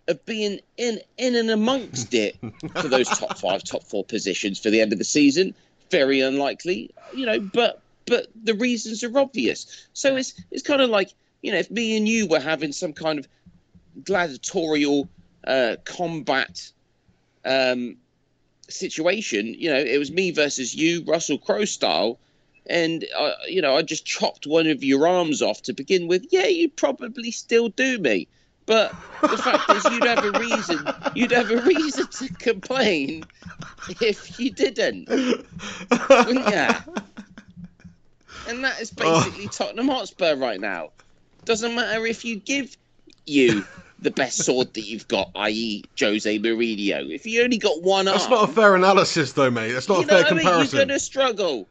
of 0.07 0.25
being 0.27 0.61
in 0.77 1.01
in 1.17 1.35
and 1.35 1.51
amongst 1.51 2.15
it 2.15 2.39
for 2.81 2.87
those 2.89 3.09
top 3.09 3.37
five, 3.37 3.65
top 3.65 3.83
four 3.83 4.05
positions 4.05 4.61
for 4.61 4.71
the 4.71 4.81
end 4.81 4.93
of 4.93 4.99
the 4.99 5.05
season. 5.05 5.57
Very 5.91 6.21
unlikely, 6.21 6.95
you 7.13 7.27
know, 7.27 7.41
but 7.41 7.83
but 8.07 8.29
the 8.45 8.55
reasons 8.55 9.03
are 9.03 9.19
obvious. 9.19 9.89
So 9.93 10.15
it's 10.15 10.41
it's 10.53 10.63
kind 10.63 10.81
of 10.81 10.89
like 10.89 11.13
you 11.43 11.51
know 11.51 11.59
if 11.59 11.69
me 11.69 11.97
and 11.97 12.09
you 12.09 12.29
were 12.29 12.39
having 12.39 12.71
some 12.71 12.93
kind 12.93 13.19
of 13.19 13.27
gladiatorial 14.05 15.09
uh, 15.49 15.75
combat 15.85 16.71
um, 17.45 17.97
situation, 18.69 19.53
you 19.59 19.69
know, 19.69 19.79
it 19.79 19.99
was 19.99 20.13
me 20.13 20.31
versus 20.31 20.77
you, 20.77 21.03
Russell 21.03 21.39
Crowe 21.39 21.65
style. 21.65 22.21
And 22.69 23.07
uh, 23.17 23.33
you 23.47 23.63
know, 23.63 23.77
I 23.77 23.83
just 23.83 24.05
chopped 24.05 24.47
one 24.47 24.67
of 24.67 24.85
your 24.85 25.09
arms 25.09 25.41
off 25.43 25.63
to 25.63 25.73
begin 25.73 26.07
with. 26.07 26.27
Yeah, 26.31 26.47
you'd 26.47 26.77
probably 26.77 27.31
still 27.31 27.69
do 27.71 27.99
me, 27.99 28.29
but 28.67 28.95
the 29.23 29.39
fact 29.39 29.71
is, 29.71 29.85
you'd 29.87 30.05
have 30.05 30.25
a 30.25 30.39
reason. 30.39 30.87
You'd 31.15 31.31
have 31.31 31.51
a 31.51 31.63
reason 31.63 32.07
to 32.07 32.29
complain 32.35 33.25
if 34.01 34.39
you 34.39 34.51
didn't, 34.51 35.09
wouldn't 35.09 36.49
ya? 36.51 36.81
And 38.47 38.65
that 38.65 38.81
is 38.81 38.91
basically 38.91 39.49
Tottenham 39.49 39.89
Hotspur 39.89 40.37
right 40.37 40.61
now. 40.61 40.91
Doesn't 41.47 41.75
matter 41.75 42.07
if 42.07 42.25
you 42.25 42.37
give 42.37 42.77
you 43.27 43.65
the 44.01 44.11
best 44.11 44.45
sword 44.45 44.75
that 44.75 44.83
you've 44.83 45.09
got, 45.09 45.31
i.e., 45.35 45.85
Jose 45.99 46.39
Mourinho. 46.39 47.11
If 47.11 47.27
you 47.27 47.43
only 47.43 47.59
got 47.59 47.83
one 47.83 48.05
That's 48.05 48.25
arm, 48.25 48.31
not 48.33 48.51
a 48.51 48.53
fair 48.53 48.75
analysis, 48.75 49.33
though, 49.33 49.51
mate. 49.51 49.73
That's 49.73 49.89
not 49.89 50.05
a 50.05 50.07
fair 50.07 50.19
what 50.19 50.27
I 50.27 50.35
mean? 50.35 50.45
comparison. 50.45 50.77
You're 50.77 50.87
going 50.87 50.99
to 50.99 51.05
struggle. 51.05 51.69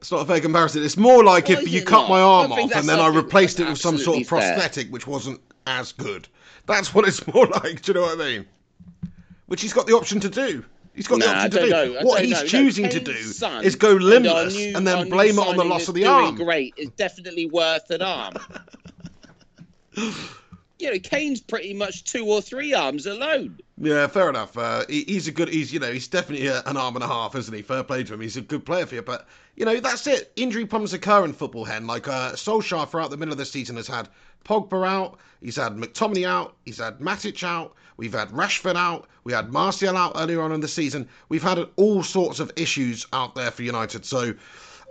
It's 0.00 0.10
not 0.10 0.22
a 0.22 0.24
fair 0.24 0.40
comparison. 0.40 0.82
It's 0.82 0.96
more 0.96 1.22
like 1.22 1.48
Why 1.48 1.56
if 1.56 1.68
you 1.68 1.82
cut 1.82 2.02
not? 2.02 2.08
my 2.10 2.20
arm 2.22 2.52
off 2.52 2.72
and 2.74 2.88
then 2.88 2.98
I 3.00 3.08
replaced 3.08 3.60
it 3.60 3.68
with 3.68 3.78
some 3.78 3.98
sort 3.98 4.16
of 4.16 4.22
absolutely 4.22 4.24
fair. 4.24 4.54
prosthetic 4.54 4.88
which 4.90 5.06
wasn't 5.06 5.40
as 5.66 5.92
good. 5.92 6.26
That's 6.66 6.94
what 6.94 7.06
it's 7.06 7.26
more 7.34 7.46
like. 7.46 7.82
Do 7.82 7.92
you 7.92 7.94
know 7.94 8.02
what 8.06 8.18
I 8.20 8.24
mean? 8.24 8.46
Which 9.46 9.60
he's 9.60 9.72
got 9.74 9.86
the 9.86 9.94
option 9.94 10.18
to 10.20 10.30
do. 10.30 10.64
He's 10.94 11.06
got 11.06 11.20
the 11.20 11.26
Nah, 11.26 11.32
I 11.32 11.36
option 11.46 11.50
to 11.50 11.68
don't 11.68 11.70
know. 11.94 12.00
What 12.02 12.22
he's 12.22 12.30
know. 12.32 12.40
No, 12.40 12.46
choosing 12.46 12.88
to 12.88 13.00
do 13.00 13.14
son 13.14 13.62
is 13.62 13.76
go 13.76 13.92
and 13.92 14.02
limbless 14.02 14.54
new- 14.56 14.74
and 14.76 14.86
then 14.86 15.08
blame 15.10 15.38
it 15.38 15.46
on 15.46 15.56
the 15.56 15.64
loss 15.64 15.86
of 15.88 15.94
the 15.94 16.06
arm. 16.06 16.34
Great, 16.36 16.72
is 16.78 16.88
definitely 16.90 17.46
worth 17.46 17.90
an 17.90 18.00
arm. 18.02 18.34
you 20.80 20.90
know, 20.90 20.98
Kane's 20.98 21.40
pretty 21.40 21.74
much 21.74 22.04
two 22.04 22.24
or 22.24 22.40
three 22.40 22.72
arms 22.74 23.06
alone. 23.06 23.58
Yeah, 23.78 24.06
fair 24.06 24.28
enough. 24.28 24.56
Uh, 24.56 24.84
he, 24.88 25.04
he's 25.04 25.28
a 25.28 25.32
good. 25.32 25.48
He's 25.48 25.72
you 25.72 25.80
know 25.80 25.92
he's 25.92 26.08
definitely 26.08 26.48
an 26.48 26.76
arm 26.76 26.96
and 26.96 27.04
a 27.04 27.08
half, 27.08 27.34
isn't 27.34 27.54
he? 27.54 27.62
Fair 27.62 27.82
play 27.82 28.04
to 28.04 28.14
him. 28.14 28.20
He's 28.20 28.36
a 28.36 28.42
good 28.42 28.64
player 28.64 28.86
for 28.86 28.96
you, 28.96 29.02
but 29.02 29.26
you 29.56 29.64
know 29.64 29.80
that's 29.80 30.06
it. 30.06 30.32
Injury 30.36 30.66
problems 30.66 30.92
occur 30.92 31.24
in 31.24 31.32
football. 31.32 31.64
Hen 31.64 31.86
like 31.86 32.08
uh, 32.08 32.32
Solskjaer 32.32 32.88
throughout 32.88 33.10
the 33.10 33.16
middle 33.16 33.32
of 33.32 33.38
the 33.38 33.46
season 33.46 33.76
has 33.76 33.86
had 33.86 34.08
Pogba 34.44 34.86
out. 34.86 35.18
He's 35.40 35.56
had 35.56 35.76
McTominay 35.76 36.26
out. 36.26 36.56
He's 36.64 36.78
had 36.78 36.98
Matic 36.98 37.42
out. 37.42 37.74
We've 37.96 38.12
had 38.12 38.30
Rashford 38.30 38.76
out. 38.76 39.08
We 39.24 39.32
had 39.32 39.52
Martial 39.52 39.96
out 39.96 40.12
earlier 40.16 40.40
on 40.40 40.52
in 40.52 40.60
the 40.60 40.68
season. 40.68 41.08
We've 41.28 41.42
had 41.42 41.58
all 41.76 42.02
sorts 42.02 42.40
of 42.40 42.50
issues 42.56 43.06
out 43.12 43.34
there 43.34 43.50
for 43.50 43.62
United. 43.62 44.06
So 44.06 44.34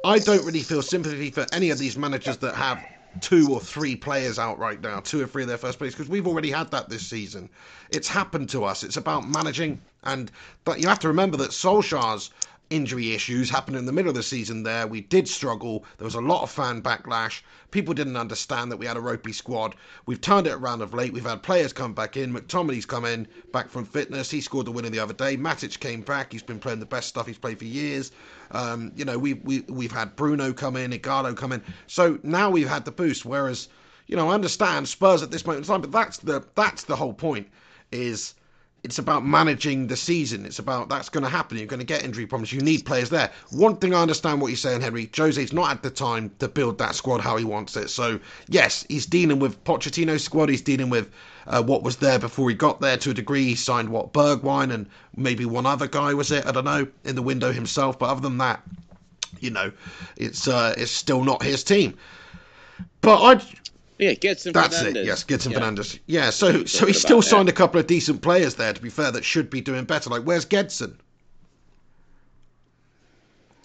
I 0.05 0.19
don't 0.19 0.45
really 0.45 0.61
feel 0.61 0.81
sympathy 0.81 1.31
for 1.31 1.45
any 1.51 1.71
of 1.71 1.79
these 1.79 1.97
managers 1.97 2.37
that 2.37 2.55
have 2.55 2.83
two 3.22 3.47
or 3.51 3.60
three 3.60 3.95
players 3.95 4.39
out 4.39 4.60
right 4.60 4.82
now, 4.82 4.99
two 4.99 5.22
or 5.22 5.28
three 5.28 5.43
of 5.43 5.49
their 5.49 5.57
first 5.57 5.78
players, 5.78 5.95
because 5.95 6.10
we've 6.10 6.28
already 6.28 6.51
had 6.51 6.72
that 6.72 6.89
this 6.89 7.05
season. 7.05 7.49
It's 7.89 8.07
happened 8.07 8.49
to 8.49 8.64
us. 8.64 8.84
It's 8.84 8.97
about 8.97 9.28
managing, 9.28 9.82
and 10.03 10.32
but 10.64 10.80
you 10.80 10.88
have 10.88 10.99
to 10.99 11.07
remember 11.07 11.38
that 11.38 11.51
Solskjaer's 11.51 12.32
injury 12.70 13.14
issues 13.14 13.49
happened 13.49 13.78
in 13.78 13.86
the 13.86 13.91
middle 13.91 14.10
of 14.10 14.16
the 14.16 14.24
season 14.24 14.62
there. 14.64 14.86
We 14.86 15.01
did 15.01 15.28
struggle. 15.28 15.84
There 15.97 16.05
was 16.05 16.16
a 16.16 16.22
lot 16.22 16.43
of 16.43 16.51
fan 16.51 16.82
backlash. 16.82 17.41
People 17.72 17.93
didn't 17.93 18.16
understand 18.16 18.72
that 18.72 18.78
we 18.78 18.86
had 18.86 18.97
a 18.97 19.01
ropey 19.01 19.34
squad. 19.34 19.76
We've 20.05 20.22
turned 20.22 20.47
it 20.47 20.53
around 20.53 20.82
of 20.82 20.93
late. 20.93 21.12
We've 21.12 21.26
had 21.26 21.41
players 21.41 21.74
come 21.74 21.93
back 21.93 22.16
in. 22.16 22.34
McTominay's 22.34 22.86
come 22.86 23.05
in, 23.05 23.28
back 23.51 23.70
from 23.70 23.86
fitness. 23.86 24.30
He 24.30 24.41
scored 24.41 24.68
the 24.68 24.72
winner 24.72 24.89
the 24.89 24.99
other 24.99 25.14
day. 25.14 25.36
Matic 25.36 25.80
came 25.80 26.01
back. 26.01 26.32
He's 26.32 26.43
been 26.43 26.60
playing 26.60 26.80
the 26.80 26.86
best 26.86 27.07
stuff 27.07 27.26
he's 27.26 27.38
played 27.38 27.60
for 27.60 27.66
years. 27.66 28.12
Um, 28.52 28.91
you 28.95 29.06
know, 29.06 29.18
we, 29.18 29.34
we, 29.36 29.62
we've 29.62 29.91
had 29.91 30.16
Bruno 30.16 30.54
come 30.54 30.76
in, 30.76 30.91
Ighalo 30.91 31.36
come 31.36 31.52
in. 31.52 31.62
So 31.88 32.20
now 32.24 32.50
we've 32.50 32.70
had 32.70 32.86
the 32.86 32.91
boost. 32.91 33.26
Whereas, 33.26 33.70
you 34.08 34.16
know, 34.16 34.30
I 34.30 34.34
understand 34.34 34.88
Spurs 34.88 35.22
at 35.22 35.32
this 35.32 35.45
moment 35.45 35.66
in 35.66 35.70
time, 35.70 35.82
but 35.82 35.91
that's 35.91 36.18
the 36.18 36.43
that's 36.56 36.84
the 36.84 36.95
whole 36.95 37.14
point 37.14 37.47
is 37.91 38.36
it's 38.84 39.00
about 39.00 39.26
managing 39.26 39.88
the 39.88 39.95
season. 39.95 40.45
It's 40.45 40.60
about 40.60 40.89
that's 40.89 41.10
going 41.10 41.24
to 41.24 41.30
happen. 41.30 41.58
You're 41.58 41.68
going 41.68 41.80
to 41.80 41.86
get 41.86 42.04
injury 42.04 42.26
problems. 42.26 42.54
You 42.54 42.62
need 42.62 42.86
players 42.86 43.10
there. 43.10 43.32
One 43.52 43.76
thing 43.76 43.93
I 43.93 44.02
understand 44.02 44.41
what 44.41 44.47
you're 44.47 44.58
saying, 44.58 44.82
Henry. 44.82 45.10
Jose's 45.16 45.54
not 45.54 45.72
at 45.72 45.84
the 45.84 45.89
time 45.89 46.32
to 46.39 46.47
build 46.47 46.78
that 46.78 46.95
squad 46.95 47.22
how 47.22 47.38
he 47.38 47.45
wants 47.45 47.76
it. 47.76 47.89
So 47.89 48.20
yes, 48.47 48.86
he's 48.89 49.06
dealing 49.06 49.39
with 49.39 49.64
Pochettino's 49.64 50.24
squad. 50.24 50.50
He's 50.50 50.62
dealing 50.62 50.89
with 50.89 51.10
uh, 51.47 51.63
what 51.63 51.83
was 51.83 51.97
there 51.97 52.19
before 52.19 52.49
he 52.49 52.55
got 52.55 52.81
there 52.81 52.97
to 52.97 53.11
a 53.11 53.13
degree. 53.13 53.45
He 53.45 53.55
signed 53.55 53.89
what 53.89 54.13
Bergwijn 54.13 54.71
and 54.71 54.87
maybe 55.15 55.45
one 55.45 55.65
other 55.65 55.87
guy 55.87 56.13
was 56.13 56.31
it. 56.31 56.45
I 56.45 56.51
don't 56.51 56.65
know 56.65 56.87
in 57.03 57.15
the 57.15 57.21
window 57.21 57.51
himself. 57.51 57.99
But 57.99 58.09
other 58.09 58.21
than 58.21 58.37
that, 58.37 58.63
you 59.39 59.49
know, 59.51 59.71
it's 60.17 60.47
uh, 60.47 60.73
it's 60.77 60.91
still 60.91 61.23
not 61.23 61.43
his 61.43 61.63
team. 61.63 61.97
But 63.01 63.21
I 63.21 63.41
yeah, 63.99 64.13
Gedson 64.13 64.53
Fernandes. 64.53 64.53
That's 64.53 64.81
Fernandes. 64.81 64.95
it. 64.95 65.05
Yes, 65.05 65.23
Gedson 65.25 65.51
Yeah. 65.51 65.59
Fernandes. 65.59 65.99
Yeah, 66.07 66.29
so 66.29 66.65
so 66.65 66.85
he's 66.85 67.01
still 67.01 67.21
signed 67.21 67.49
a 67.49 67.53
couple 67.53 67.79
of 67.79 67.87
decent 67.87 68.21
players 68.21 68.55
there. 68.55 68.73
To 68.73 68.81
be 68.81 68.89
fair, 68.89 69.11
that 69.11 69.25
should 69.25 69.49
be 69.49 69.61
doing 69.61 69.83
better. 69.83 70.09
Like, 70.09 70.23
where's 70.23 70.45
Gedson? 70.45 70.95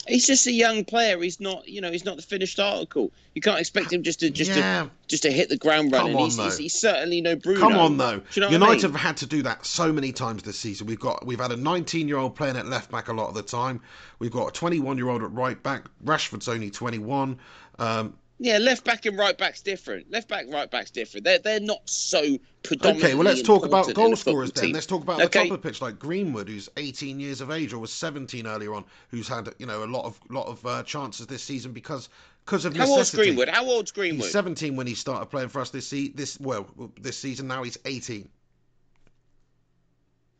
He's 0.06 0.26
just 0.26 0.46
a 0.46 0.52
young 0.52 0.84
player. 0.84 1.20
He's 1.20 1.40
not, 1.40 1.66
you 1.68 1.80
know, 1.80 1.90
he's 1.90 2.04
not 2.04 2.16
the 2.16 2.22
finished 2.22 2.60
article. 2.60 3.10
You 3.34 3.40
can't 3.40 3.58
expect 3.58 3.92
him 3.92 4.02
just 4.02 4.20
to 4.20 4.30
just 4.30 4.50
Yeah. 4.50 4.84
to 4.84 4.90
just 5.08 5.22
to 5.24 5.30
hit 5.32 5.48
the 5.48 5.56
ground 5.56 5.92
Come 5.92 6.00
running. 6.00 6.16
on, 6.16 6.24
he's, 6.24 6.36
he's, 6.36 6.56
though. 6.56 6.62
he's 6.62 6.74
certainly 6.74 7.20
no 7.20 7.36
Bruno. 7.36 7.60
Come 7.60 7.74
on, 7.76 7.96
though. 7.96 8.20
You 8.34 8.40
know 8.42 8.46
what 8.46 8.50
I 8.50 8.50
United 8.52 8.72
mean? 8.82 8.92
have 8.92 9.00
had 9.00 9.16
to 9.18 9.26
do 9.26 9.42
that 9.42 9.64
so 9.66 9.92
many 9.92 10.12
times 10.12 10.42
this 10.42 10.58
season. 10.58 10.86
We've 10.86 11.00
got 11.00 11.24
we've 11.26 11.40
had 11.40 11.52
a 11.52 11.56
19 11.56 12.06
year 12.08 12.18
old 12.18 12.36
playing 12.36 12.56
at 12.56 12.66
left 12.66 12.90
back 12.90 13.08
a 13.08 13.12
lot 13.12 13.28
of 13.28 13.34
the 13.34 13.42
time. 13.42 13.80
We've 14.18 14.30
got 14.30 14.48
a 14.48 14.52
21 14.52 14.96
year 14.98 15.08
old 15.08 15.22
at 15.22 15.32
right 15.32 15.60
back. 15.62 15.84
Rashford's 16.04 16.48
only 16.48 16.70
21. 16.70 17.38
Um, 17.78 18.14
Yeah, 18.44 18.58
left 18.58 18.84
back 18.84 19.06
and 19.06 19.18
right 19.18 19.38
back's 19.38 19.62
different. 19.62 20.10
Left 20.10 20.28
back, 20.28 20.44
right 20.50 20.70
back's 20.70 20.90
different. 20.90 21.24
They're 21.24 21.38
they're 21.38 21.60
not 21.60 21.88
so 21.88 22.38
predominantly. 22.62 23.08
okay, 23.08 23.14
well 23.14 23.24
let's 23.24 23.40
talk 23.40 23.64
about 23.64 23.92
goal 23.94 24.14
scorers 24.16 24.52
then. 24.52 24.72
Let's 24.72 24.84
talk 24.84 25.00
about 25.00 25.18
the 25.18 25.28
top 25.28 25.44
of 25.44 25.50
the 25.50 25.58
pitch, 25.58 25.80
like 25.80 25.98
Greenwood, 25.98 26.50
who's 26.50 26.68
18 26.76 27.18
years 27.18 27.40
of 27.40 27.50
age 27.50 27.72
or 27.72 27.78
was 27.78 27.90
17 27.90 28.46
earlier 28.46 28.74
on, 28.74 28.84
who's 29.08 29.26
had 29.26 29.48
you 29.58 29.64
know 29.64 29.82
a 29.82 29.86
lot 29.86 30.04
of 30.04 30.20
lot 30.28 30.46
of 30.46 30.64
uh, 30.66 30.82
chances 30.82 31.26
this 31.26 31.42
season 31.42 31.72
because 31.72 32.10
because 32.44 32.66
of 32.66 32.76
How 32.76 32.86
old's. 32.86 33.14
Greenwood? 33.14 33.48
How 33.48 33.64
old's 33.64 33.90
Greenwood? 33.90 34.24
He's 34.24 34.32
17 34.32 34.76
when 34.76 34.86
he 34.86 34.94
started 34.94 35.26
playing 35.26 35.48
for 35.48 35.62
us 35.62 35.70
this 35.70 35.88
se- 35.88 36.12
this 36.14 36.38
well 36.38 36.66
this 37.00 37.16
season. 37.16 37.48
Now 37.48 37.62
he's 37.62 37.78
18. 37.86 38.28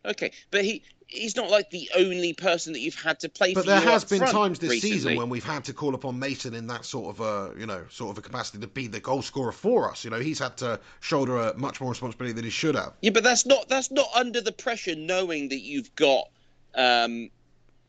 Okay, 0.07 0.33
but 0.51 0.65
he 0.65 0.83
he's 1.07 1.37
not 1.37 1.51
like 1.51 1.71
the 1.71 1.89
only 1.97 2.33
person 2.33 2.73
that 2.73 2.81
you've 2.81 3.01
had 3.01 3.21
to 3.21 3.29
play 3.29 3.55
But 3.55 3.65
for. 3.65 3.71
there 3.71 3.81
has 3.81 4.05
been 4.05 4.21
times 4.21 4.59
this 4.59 4.71
recently. 4.71 4.97
season 4.97 5.17
when 5.17 5.29
we've 5.29 5.45
had 5.45 5.65
to 5.65 5.73
call 5.73 5.95
upon 5.95 6.19
Mason 6.19 6.55
in 6.55 6.67
that 6.67 6.85
sort 6.85 7.17
of 7.17 7.21
a 7.21 7.59
you 7.59 7.67
know 7.67 7.85
sort 7.91 8.11
of 8.11 8.19
a 8.19 8.21
capacity 8.23 8.59
to 8.59 8.67
be 8.67 8.87
the 8.87 9.01
goal 9.01 9.23
scorer 9.23 9.53
for 9.53 9.91
us. 9.91 10.05
You 10.05 10.11
know 10.11 10.19
he's 10.19 10.39
had 10.39 10.57
to 10.59 10.81
shoulder 11.01 11.37
a 11.39 11.57
much 11.57 11.81
more 11.81 11.91
responsibility 11.91 12.33
than 12.35 12.45
he 12.45 12.51
should 12.51 12.75
have. 12.75 12.93
Yeah, 13.01 13.11
but 13.11 13.23
that's 13.23 13.47
not 13.47 13.69
that's 13.69 13.91
not 13.91 14.09
under 14.15 14.41
the 14.41 14.53
pressure, 14.53 14.95
knowing 14.97 15.49
that 15.49 15.61
you've 15.61 15.95
got, 15.95 16.29
um, 16.75 17.31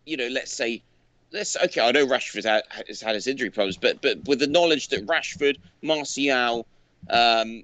you 0.05 0.17
know, 0.17 0.27
let's 0.27 0.53
say, 0.53 0.81
let's 1.31 1.57
okay. 1.57 1.81
I 1.81 1.91
know 1.91 2.05
Rashford 2.05 2.63
has 2.87 3.01
had 3.01 3.15
his 3.15 3.27
injury 3.27 3.49
problems, 3.49 3.77
but 3.77 4.01
but 4.01 4.25
with 4.25 4.39
the 4.39 4.47
knowledge 4.47 4.89
that 4.89 5.05
Rashford, 5.05 5.57
Martial, 5.81 6.65
um, 7.09 7.63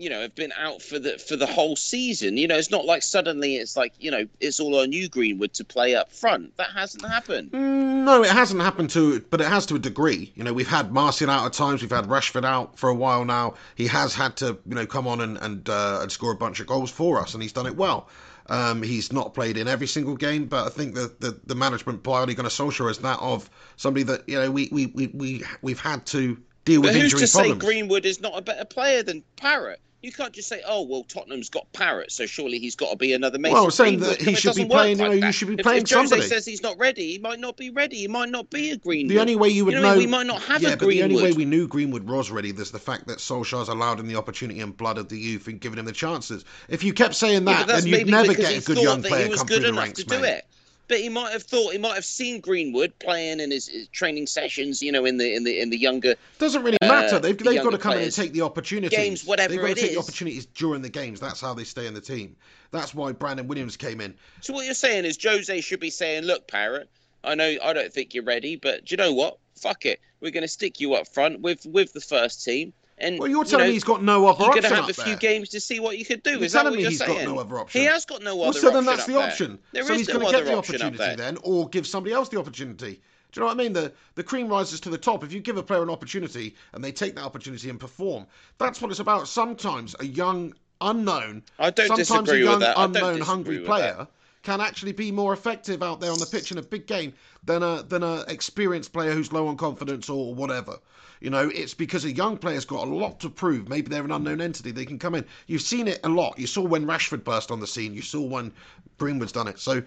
you 0.00 0.08
know, 0.08 0.22
have 0.22 0.34
been 0.34 0.52
out 0.56 0.80
for 0.80 0.98
the 0.98 1.18
for 1.18 1.36
the 1.36 1.46
whole 1.46 1.76
season. 1.76 2.36
You 2.38 2.48
know, 2.48 2.56
it's 2.56 2.70
not 2.70 2.86
like 2.86 3.02
suddenly 3.02 3.56
it's 3.56 3.76
like 3.76 3.92
you 4.00 4.10
know 4.10 4.26
it's 4.40 4.58
all 4.58 4.80
on 4.80 4.92
you, 4.92 5.08
Greenwood, 5.08 5.52
to 5.54 5.64
play 5.64 5.94
up 5.94 6.10
front. 6.10 6.56
That 6.56 6.70
hasn't 6.74 7.04
happened. 7.04 7.52
Mm, 7.52 8.04
No, 8.04 8.22
it 8.22 8.30
hasn't 8.30 8.62
happened 8.62 8.90
to, 8.90 9.20
but 9.30 9.40
it 9.40 9.46
has 9.46 9.66
to 9.66 9.74
a 9.74 9.78
degree. 9.78 10.32
You 10.34 10.44
know, 10.44 10.54
we've 10.54 10.68
had 10.68 10.90
Martial 10.90 11.28
out 11.30 11.44
at 11.44 11.52
times. 11.52 11.82
We've 11.82 11.90
had 11.90 12.06
Rashford 12.06 12.44
out 12.44 12.78
for 12.78 12.88
a 12.88 12.94
while 12.94 13.24
now. 13.26 13.54
He 13.74 13.86
has 13.88 14.14
had 14.14 14.36
to, 14.36 14.58
you 14.66 14.74
know, 14.74 14.86
come 14.86 15.06
on 15.06 15.20
and 15.20 15.36
and, 15.38 15.68
uh, 15.68 15.98
and 16.00 16.10
score 16.10 16.32
a 16.32 16.36
bunch 16.36 16.60
of 16.60 16.66
goals 16.66 16.90
for 16.90 17.20
us, 17.20 17.34
and 17.34 17.42
he's 17.42 17.52
done 17.52 17.66
it 17.66 17.76
well. 17.76 18.08
Um, 18.46 18.82
he's 18.82 19.12
not 19.12 19.34
played 19.34 19.56
in 19.56 19.68
every 19.68 19.86
single 19.86 20.16
game, 20.16 20.46
but 20.46 20.66
I 20.66 20.70
think 20.70 20.94
that 20.94 21.20
the, 21.20 21.38
the 21.46 21.54
management 21.54 22.02
by 22.02 22.20
Ole 22.20 22.34
Gunnar 22.34 22.48
Solskjaer 22.48 22.90
is 22.90 22.98
that 22.98 23.20
of 23.20 23.48
somebody 23.76 24.02
that 24.04 24.28
you 24.28 24.40
know 24.40 24.50
we 24.50 24.68
we 24.72 24.86
we, 24.86 25.06
we 25.08 25.44
we've 25.62 25.78
had 25.78 26.06
to 26.06 26.36
deal 26.64 26.80
with 26.80 26.96
injury 26.96 27.10
But 27.10 27.20
who's 27.20 27.20
to 27.20 27.26
say 27.26 27.52
Greenwood 27.54 28.06
is 28.06 28.20
not 28.20 28.36
a 28.36 28.42
better 28.42 28.64
player 28.64 29.02
than 29.02 29.22
Parrott? 29.36 29.80
You 30.02 30.12
can't 30.12 30.32
just 30.32 30.48
say, 30.48 30.62
"Oh, 30.66 30.82
well, 30.82 31.04
Tottenham's 31.04 31.50
got 31.50 31.70
Parrott, 31.74 32.10
so 32.10 32.24
surely 32.24 32.58
he's 32.58 32.74
got 32.74 32.90
to 32.90 32.96
be 32.96 33.12
another 33.12 33.38
Mason." 33.38 33.54
Well, 33.54 33.64
I'm 33.64 33.70
saying 33.70 34.00
that 34.00 34.20
he 34.20 34.34
should 34.34 34.54
be 34.54 34.64
playing, 34.64 34.98
you 34.98 35.04
know, 35.04 35.12
you 35.12 35.30
should 35.32 35.48
be 35.48 35.54
If- 35.54 35.60
playing 35.62 35.82
if 35.82 35.90
Jose 35.90 36.08
somebody. 36.08 36.22
says 36.28 36.46
he's 36.46 36.62
not 36.62 36.78
ready, 36.78 37.12
he 37.12 37.18
might 37.18 37.38
not 37.38 37.56
be 37.58 37.68
ready. 37.70 37.98
He 37.98 38.08
might 38.08 38.30
not 38.30 38.48
be 38.48 38.70
a 38.70 38.76
Greenwood. 38.78 39.14
The 39.14 39.20
only 39.20 39.36
way 39.36 39.50
you 39.50 39.64
would 39.66 39.74
You 39.74 39.80
know, 39.80 39.92
know, 39.92 39.98
we 39.98 40.06
might 40.06 40.26
not 40.26 40.40
have 40.42 40.62
yeah, 40.62 40.70
a 40.70 40.76
but 40.78 40.88
the 40.88 41.02
only 41.02 41.16
way 41.22 41.32
we 41.32 41.44
knew 41.44 41.68
Greenwood 41.68 42.06
was 42.08 42.30
ready 42.30 42.48
is 42.50 42.70
the 42.70 42.78
fact 42.78 43.06
that 43.08 43.18
Solskjaer's 43.18 43.68
allowed 43.68 44.00
him 44.00 44.06
the 44.08 44.16
opportunity 44.16 44.60
and 44.60 44.74
blood 44.76 44.96
of 44.96 45.08
the 45.10 45.18
youth 45.18 45.46
and 45.48 45.60
given 45.60 45.78
him 45.78 45.84
the 45.84 45.92
chances. 45.92 46.44
If 46.68 46.82
you 46.82 46.92
kept 46.94 47.14
saying 47.14 47.44
that, 47.44 47.66
that's 47.66 47.84
then 47.84 47.92
you'd 47.92 48.08
never 48.08 48.32
get 48.34 48.56
a 48.56 48.64
good 48.64 48.78
young 48.78 49.02
player 49.02 49.28
come 49.28 49.46
through 49.46 49.60
the 49.60 49.72
ranks, 49.74 49.98
to 50.00 50.06
do 50.06 50.20
mate. 50.20 50.28
it. 50.28 50.46
But 50.90 50.98
he 50.98 51.08
might 51.08 51.30
have 51.30 51.44
thought 51.44 51.70
he 51.70 51.78
might 51.78 51.94
have 51.94 52.04
seen 52.04 52.40
Greenwood 52.40 52.98
playing 52.98 53.38
in 53.38 53.52
his, 53.52 53.68
his 53.68 53.86
training 53.90 54.26
sessions, 54.26 54.82
you 54.82 54.90
know, 54.90 55.04
in 55.04 55.18
the 55.18 55.36
in 55.36 55.44
the 55.44 55.60
in 55.60 55.70
the 55.70 55.78
younger 55.78 56.16
Doesn't 56.40 56.64
really 56.64 56.78
Uh, 56.82 56.88
matter. 56.88 57.20
They've, 57.20 57.38
the 57.38 57.44
they've 57.44 57.62
got 57.62 57.70
to 57.70 57.78
come 57.78 57.92
in 57.92 58.02
and 58.02 58.12
take 58.12 58.32
the 58.32 58.42
opportunities. 58.42 58.98
Games, 58.98 59.24
whatever 59.24 59.50
They've 59.54 59.60
got 59.60 59.68
to 59.68 59.74
take 59.76 59.84
is. 59.84 59.94
the 59.94 60.00
opportunities 60.00 60.46
during 60.46 60.82
the 60.82 60.88
games. 60.88 61.20
That's 61.20 61.40
how 61.40 61.54
they 61.54 61.62
stay 61.62 61.86
in 61.86 61.94
the 61.94 62.00
team. 62.00 62.34
That's 62.72 62.92
why 62.92 63.12
Brandon 63.12 63.46
Williams 63.46 63.76
came 63.76 64.00
in. 64.00 64.14
So 64.40 64.52
what 64.52 64.64
you're 64.64 64.74
saying 64.74 65.04
is 65.04 65.16
Jose 65.22 65.60
should 65.60 65.78
be 65.78 65.90
saying, 65.90 66.24
"Look, 66.24 66.48
Parrott, 66.48 66.90
I 67.22 67.36
know 67.36 67.56
I 67.62 67.72
don't 67.72 67.92
think 67.92 68.12
you're 68.12 68.24
ready, 68.24 68.56
but 68.56 68.84
do 68.86 68.92
you 68.94 68.96
know 68.96 69.12
what? 69.12 69.38
Fuck 69.54 69.86
it. 69.86 70.00
We're 70.20 70.32
going 70.32 70.42
to 70.42 70.48
stick 70.48 70.80
you 70.80 70.94
up 70.94 71.06
front 71.06 71.40
with 71.40 71.64
with 71.66 71.92
the 71.92 72.00
first 72.00 72.44
team." 72.44 72.72
And 73.00 73.18
Well, 73.18 73.28
you're 73.28 73.44
you 73.44 73.50
telling 73.50 73.64
know, 73.64 73.68
me 73.68 73.72
he's 73.74 73.84
got 73.84 74.02
no 74.02 74.26
other 74.26 74.44
you're 74.44 74.48
option 74.50 74.62
going 74.62 74.74
to 74.74 74.80
have 74.80 74.90
a 74.90 74.94
few 74.94 75.04
there. 75.04 75.16
games 75.16 75.48
to 75.50 75.60
see 75.60 75.80
what 75.80 75.98
you 75.98 76.04
could 76.04 76.22
do. 76.22 76.32
You're 76.32 76.44
is 76.44 76.52
that 76.52 76.58
telling 76.62 76.72
what 76.72 76.76
me 76.76 76.82
you're 76.82 76.90
he's 76.90 77.00
got 77.00 77.24
no 77.24 77.38
other 77.38 77.58
option. 77.58 77.80
He 77.80 77.86
has 77.86 78.04
got 78.04 78.22
no 78.22 78.42
other 78.42 78.48
option. 78.48 78.48
Well, 78.48 78.48
other 78.50 78.60
so 78.60 78.70
then 78.70 78.84
that's 78.84 79.06
the 79.06 79.12
there. 79.14 79.22
option. 79.22 79.58
There 79.72 79.84
so 79.84 79.94
he's 79.94 80.08
no 80.08 80.14
going 80.14 80.26
to 80.26 80.32
get 80.32 80.44
the 80.44 80.56
opportunity 80.56 81.16
then, 81.16 81.38
or 81.42 81.68
give 81.68 81.86
somebody 81.86 82.14
else 82.14 82.28
the 82.28 82.38
opportunity. 82.38 83.00
Do 83.32 83.40
you 83.40 83.42
know 83.42 83.46
what 83.46 83.60
I 83.60 83.62
mean? 83.62 83.72
The 83.72 83.92
the 84.16 84.24
cream 84.24 84.48
rises 84.48 84.80
to 84.80 84.90
the 84.90 84.98
top. 84.98 85.22
If 85.24 85.32
you 85.32 85.40
give 85.40 85.56
a 85.56 85.62
player 85.62 85.82
an 85.82 85.90
opportunity 85.90 86.56
and 86.72 86.82
they 86.82 86.92
take 86.92 87.14
that 87.14 87.24
opportunity 87.24 87.70
and 87.70 87.78
perform, 87.78 88.26
that's 88.58 88.80
what 88.82 88.90
it's 88.90 89.00
about. 89.00 89.28
Sometimes 89.28 89.94
a 90.00 90.04
young 90.04 90.52
unknown, 90.80 91.42
I 91.58 91.70
don't 91.70 91.86
sometimes 91.86 92.08
disagree 92.08 92.40
a 92.42 92.44
young 92.44 92.52
with 92.54 92.60
that. 92.60 92.74
Unknown 92.78 93.20
hungry 93.20 93.60
player 93.60 93.94
that. 93.98 94.08
Can 94.42 94.60
actually 94.60 94.92
be 94.92 95.12
more 95.12 95.32
effective 95.32 95.82
out 95.82 96.00
there 96.00 96.10
on 96.10 96.18
the 96.18 96.26
pitch 96.26 96.50
in 96.50 96.58
a 96.58 96.62
big 96.62 96.86
game 96.86 97.12
than 97.44 97.62
a 97.62 97.82
than 97.82 98.02
a 98.02 98.24
experienced 98.28 98.92
player 98.92 99.12
who's 99.12 99.32
low 99.32 99.46
on 99.48 99.56
confidence 99.56 100.08
or 100.08 100.34
whatever. 100.34 100.78
You 101.20 101.28
know, 101.28 101.50
it's 101.54 101.74
because 101.74 102.06
a 102.06 102.12
young 102.12 102.38
player's 102.38 102.64
got 102.64 102.88
a 102.88 102.90
lot 102.90 103.20
to 103.20 103.28
prove. 103.28 103.68
Maybe 103.68 103.88
they're 103.88 104.04
an 104.04 104.10
unknown 104.10 104.40
entity. 104.40 104.70
They 104.70 104.86
can 104.86 104.98
come 104.98 105.14
in. 105.14 105.26
You've 105.46 105.60
seen 105.60 105.86
it 105.86 106.00
a 106.02 106.08
lot. 106.08 106.38
You 106.38 106.46
saw 106.46 106.62
when 106.62 106.86
Rashford 106.86 107.24
burst 107.24 107.50
on 107.50 107.60
the 107.60 107.66
scene. 107.66 107.92
You 107.92 108.00
saw 108.00 108.22
when 108.22 108.52
Greenwood's 108.96 109.32
done 109.32 109.46
it. 109.46 109.58
So 109.58 109.82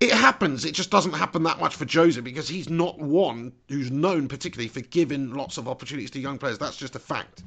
it 0.00 0.10
happens. 0.10 0.64
It 0.64 0.74
just 0.74 0.90
doesn't 0.90 1.12
happen 1.12 1.44
that 1.44 1.60
much 1.60 1.76
for 1.76 1.86
Jose 1.88 2.20
because 2.20 2.48
he's 2.48 2.68
not 2.68 2.98
one 2.98 3.52
who's 3.68 3.92
known 3.92 4.26
particularly 4.26 4.68
for 4.68 4.80
giving 4.80 5.32
lots 5.32 5.58
of 5.58 5.68
opportunities 5.68 6.10
to 6.12 6.18
young 6.18 6.38
players. 6.38 6.58
That's 6.58 6.76
just 6.76 6.96
a 6.96 6.98
fact. 6.98 7.44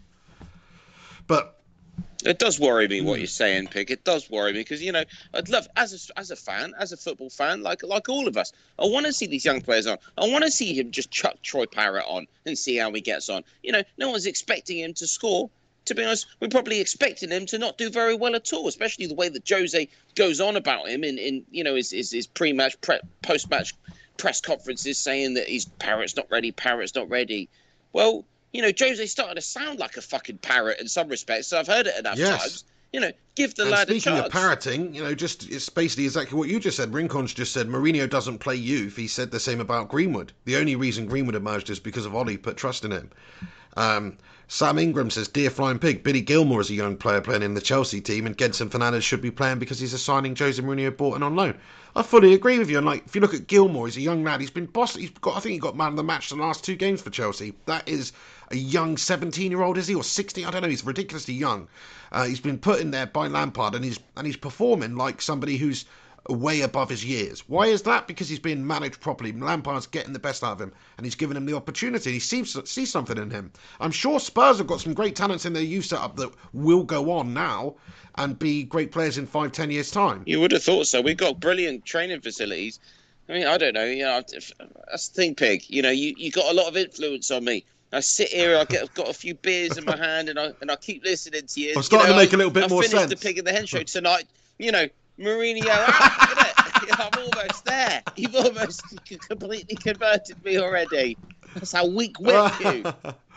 But 1.27 1.56
It 2.25 2.39
does 2.39 2.59
worry 2.59 2.87
me 2.87 2.99
Hmm. 2.99 3.05
what 3.05 3.19
you're 3.19 3.27
saying, 3.27 3.67
Pig. 3.67 3.91
It 3.91 4.03
does 4.03 4.29
worry 4.29 4.51
me 4.51 4.59
because 4.59 4.81
you 4.81 4.91
know 4.91 5.03
I'd 5.33 5.49
love 5.49 5.67
as 5.75 6.09
a, 6.09 6.19
as 6.19 6.31
a 6.31 6.35
fan, 6.35 6.73
as 6.79 6.91
a 6.91 6.97
football 6.97 7.29
fan, 7.29 7.61
like 7.63 7.83
like 7.83 8.09
all 8.09 8.27
of 8.27 8.37
us. 8.37 8.51
I 8.79 8.85
want 8.85 9.05
to 9.05 9.13
see 9.13 9.27
these 9.27 9.45
young 9.45 9.61
players 9.61 9.87
on. 9.87 9.97
I 10.17 10.27
want 10.27 10.43
to 10.43 10.51
see 10.51 10.73
him 10.73 10.91
just 10.91 11.11
chuck 11.11 11.41
Troy 11.43 11.65
Parrott 11.65 12.05
on 12.07 12.27
and 12.45 12.57
see 12.57 12.75
how 12.77 12.91
he 12.91 13.01
gets 13.01 13.29
on. 13.29 13.43
You 13.63 13.71
know, 13.71 13.83
no 13.97 14.09
one's 14.09 14.25
expecting 14.25 14.79
him 14.79 14.93
to 14.95 15.07
score. 15.07 15.49
To 15.85 15.95
be 15.95 16.03
honest, 16.03 16.27
we're 16.41 16.49
probably 16.49 16.81
expecting 16.81 17.31
him 17.31 17.45
to 17.45 17.57
not 17.57 17.77
do 17.77 17.89
very 17.89 18.13
well 18.13 18.35
at 18.35 18.51
all, 18.51 18.67
especially 18.67 19.05
the 19.05 19.15
way 19.15 19.29
that 19.29 19.47
Jose 19.47 19.87
goes 20.15 20.41
on 20.41 20.57
about 20.57 20.89
him 20.89 21.05
in, 21.05 21.17
in 21.17 21.45
you 21.51 21.63
know 21.63 21.75
his 21.75 21.91
his, 21.91 22.11
his 22.11 22.27
pre-match, 22.27 22.79
pre- 22.81 22.99
post-match 23.21 23.73
press 24.17 24.41
conferences, 24.41 24.97
saying 24.97 25.35
that 25.35 25.47
he's 25.47 25.65
Parrott's 25.79 26.15
not 26.17 26.29
ready, 26.29 26.51
Parrott's 26.51 26.95
not 26.95 27.09
ready. 27.09 27.47
Well, 27.93 28.25
you 28.53 28.61
know, 28.61 28.71
Jose 28.77 29.05
started 29.05 29.35
to 29.35 29.41
sound 29.41 29.79
like 29.79 29.97
a 29.97 30.01
fucking 30.01 30.39
parrot 30.39 30.79
in 30.79 30.87
some 30.87 31.07
respects. 31.09 31.47
So 31.47 31.59
I've 31.59 31.67
heard 31.67 31.87
it 31.87 31.97
enough 31.99 32.17
Yes. 32.17 32.41
times. 32.41 32.63
You 32.93 33.01
know, 33.01 33.11
give 33.35 33.53
the 33.55 33.63
and 33.63 33.71
lad 33.71 33.89
a 33.89 33.91
speaking 33.91 34.13
chance. 34.13 34.25
of 34.27 34.31
parroting, 34.31 34.93
you 34.95 35.03
know, 35.03 35.13
just 35.13 35.49
it's 35.49 35.67
basically 35.67 36.05
exactly 36.05 36.37
what 36.37 36.47
you 36.47 36.57
just 36.57 36.77
said. 36.77 36.93
Rincon's 36.93 37.33
just 37.33 37.51
said 37.51 37.67
Mourinho 37.67 38.09
doesn't 38.09 38.37
play 38.39 38.55
youth. 38.55 38.95
He 38.95 39.07
said 39.07 39.29
the 39.29 39.41
same 39.41 39.59
about 39.59 39.89
Greenwood. 39.89 40.31
The 40.45 40.55
only 40.55 40.77
reason 40.77 41.05
Greenwood 41.05 41.35
emerged 41.35 41.69
is 41.69 41.79
because 41.79 42.05
of 42.05 42.15
Ollie 42.15 42.37
put 42.37 42.55
trust 42.55 42.85
in 42.85 42.91
him. 42.91 43.11
Um, 43.75 44.17
Sam 44.47 44.79
Ingram 44.79 45.09
says, 45.09 45.27
Dear 45.27 45.49
Flying 45.49 45.77
Pig, 45.77 46.01
Billy 46.01 46.21
Gilmour 46.21 46.61
is 46.61 46.69
a 46.69 46.73
young 46.73 46.95
player 46.95 47.19
playing 47.19 47.43
in 47.43 47.53
the 47.53 47.61
Chelsea 47.61 47.99
team, 47.99 48.25
and 48.25 48.37
Gedson 48.37 48.69
Fernandes 48.69 49.03
should 49.03 49.21
be 49.21 49.29
playing 49.29 49.59
because 49.59 49.77
he's 49.79 49.93
a 49.93 49.97
signing 49.99 50.35
Jose 50.37 50.61
Mourinho 50.61 50.95
bought 50.95 51.15
and 51.15 51.23
on 51.25 51.35
loan. 51.35 51.57
I 51.97 52.03
fully 52.03 52.33
agree 52.33 52.57
with 52.57 52.69
you. 52.69 52.77
And 52.77 52.85
like, 52.85 53.05
if 53.05 53.13
you 53.15 53.21
look 53.21 53.33
at 53.33 53.47
Gilmore, 53.47 53.87
he's 53.87 53.97
a 53.97 54.01
young 54.01 54.23
lad. 54.23 54.39
He's 54.39 54.49
been 54.49 54.65
boss. 54.67 54.95
He's 54.95 55.09
got. 55.09 55.35
I 55.35 55.41
think 55.41 55.53
he 55.53 55.59
got 55.59 55.75
man 55.75 55.89
of 55.89 55.95
the 55.97 56.03
match 56.03 56.29
the 56.29 56.35
last 56.37 56.63
two 56.63 56.75
games 56.77 57.01
for 57.01 57.09
Chelsea. 57.09 57.53
That 57.65 57.87
is 57.89 58.13
a 58.49 58.55
young 58.55 58.95
17-year-old, 58.95 59.77
is 59.77 59.87
he, 59.87 59.95
or 59.95 60.03
16? 60.03 60.45
I 60.45 60.51
don't 60.51 60.61
know. 60.61 60.69
He's 60.69 60.85
ridiculously 60.85 61.33
young. 61.33 61.67
Uh, 62.11 62.25
he's 62.25 62.39
been 62.39 62.57
put 62.57 62.79
in 62.79 62.91
there 62.91 63.05
by 63.05 63.27
Lampard, 63.27 63.75
and 63.75 63.83
he's 63.83 63.99
and 64.15 64.25
he's 64.25 64.37
performing 64.37 64.95
like 64.95 65.21
somebody 65.21 65.57
who's 65.57 65.85
way 66.29 66.61
above 66.61 66.89
his 66.89 67.05
years. 67.05 67.41
Why 67.47 67.67
is 67.67 67.83
that? 67.83 68.07
Because 68.07 68.29
he's 68.29 68.39
being 68.39 68.65
managed 68.65 68.99
properly. 68.99 69.31
Lampard's 69.31 69.87
getting 69.87 70.13
the 70.13 70.19
best 70.19 70.43
out 70.43 70.53
of 70.53 70.61
him, 70.61 70.73
and 70.97 71.05
he's 71.05 71.15
given 71.15 71.37
him 71.37 71.45
the 71.45 71.55
opportunity. 71.55 72.11
He 72.13 72.19
seems 72.19 72.57
see 72.69 72.85
something 72.85 73.17
in 73.17 73.29
him. 73.29 73.51
I'm 73.79 73.91
sure 73.91 74.19
Spurs 74.19 74.57
have 74.57 74.67
got 74.67 74.81
some 74.81 74.93
great 74.93 75.15
talents 75.15 75.45
in 75.45 75.53
their 75.53 75.63
youth 75.63 75.85
setup 75.85 76.15
that 76.17 76.31
will 76.53 76.83
go 76.83 77.11
on 77.11 77.33
now 77.33 77.75
and 78.15 78.37
be 78.37 78.63
great 78.63 78.91
players 78.91 79.17
in 79.17 79.27
five, 79.27 79.51
ten 79.51 79.71
years' 79.71 79.91
time. 79.91 80.23
You 80.25 80.39
would 80.41 80.51
have 80.51 80.63
thought 80.63 80.87
so. 80.87 81.01
We've 81.01 81.17
got 81.17 81.39
brilliant 81.39 81.85
training 81.85 82.21
facilities. 82.21 82.79
I 83.29 83.33
mean, 83.33 83.47
I 83.47 83.57
don't 83.57 83.73
know. 83.73 83.85
You 83.85 84.03
know, 84.03 84.21
that's 84.89 85.09
the 85.09 85.13
thing, 85.13 85.35
Pig. 85.35 85.65
You 85.67 85.81
know, 85.81 85.91
you, 85.91 86.13
you 86.17 86.31
got 86.31 86.51
a 86.51 86.55
lot 86.55 86.67
of 86.67 86.77
influence 86.77 87.29
on 87.29 87.43
me. 87.43 87.65
I 87.93 88.01
sit 88.01 88.29
here, 88.29 88.57
I 88.57 88.65
get 88.65 88.83
I've 88.83 88.93
got 88.93 89.09
a 89.09 89.13
few 89.13 89.33
beers 89.35 89.77
in 89.77 89.85
my 89.85 89.95
hand, 89.95 90.29
and 90.29 90.37
I 90.37 90.51
and 90.61 90.69
I 90.69 90.75
keep 90.75 91.03
listening 91.03 91.45
to 91.47 91.61
you. 91.61 91.73
I'm 91.75 91.83
starting 91.83 92.09
you 92.09 92.15
know, 92.15 92.19
to 92.19 92.25
make 92.25 92.33
a 92.33 92.37
little 92.37 92.51
bit 92.51 92.65
I 92.65 92.67
more 92.67 92.83
sense. 92.83 92.93
I 92.93 92.97
finished 92.97 93.21
the 93.21 93.27
Pig 93.27 93.37
and 93.37 93.47
the 93.47 93.53
Hen 93.53 93.65
show 93.65 93.83
tonight. 93.83 94.25
You 94.59 94.71
know, 94.71 94.87
Mourinho 95.19 95.67
out, 95.67 96.53
I'm 96.91 97.09
almost 97.17 97.65
there. 97.65 98.03
You've 98.15 98.35
almost 98.35 98.83
completely 99.27 99.75
converted 99.75 100.43
me 100.43 100.57
already. 100.57 101.17
That's 101.53 101.71
how 101.71 101.87
weak 101.87 102.19
whip 102.19 102.53
you. 102.59 102.83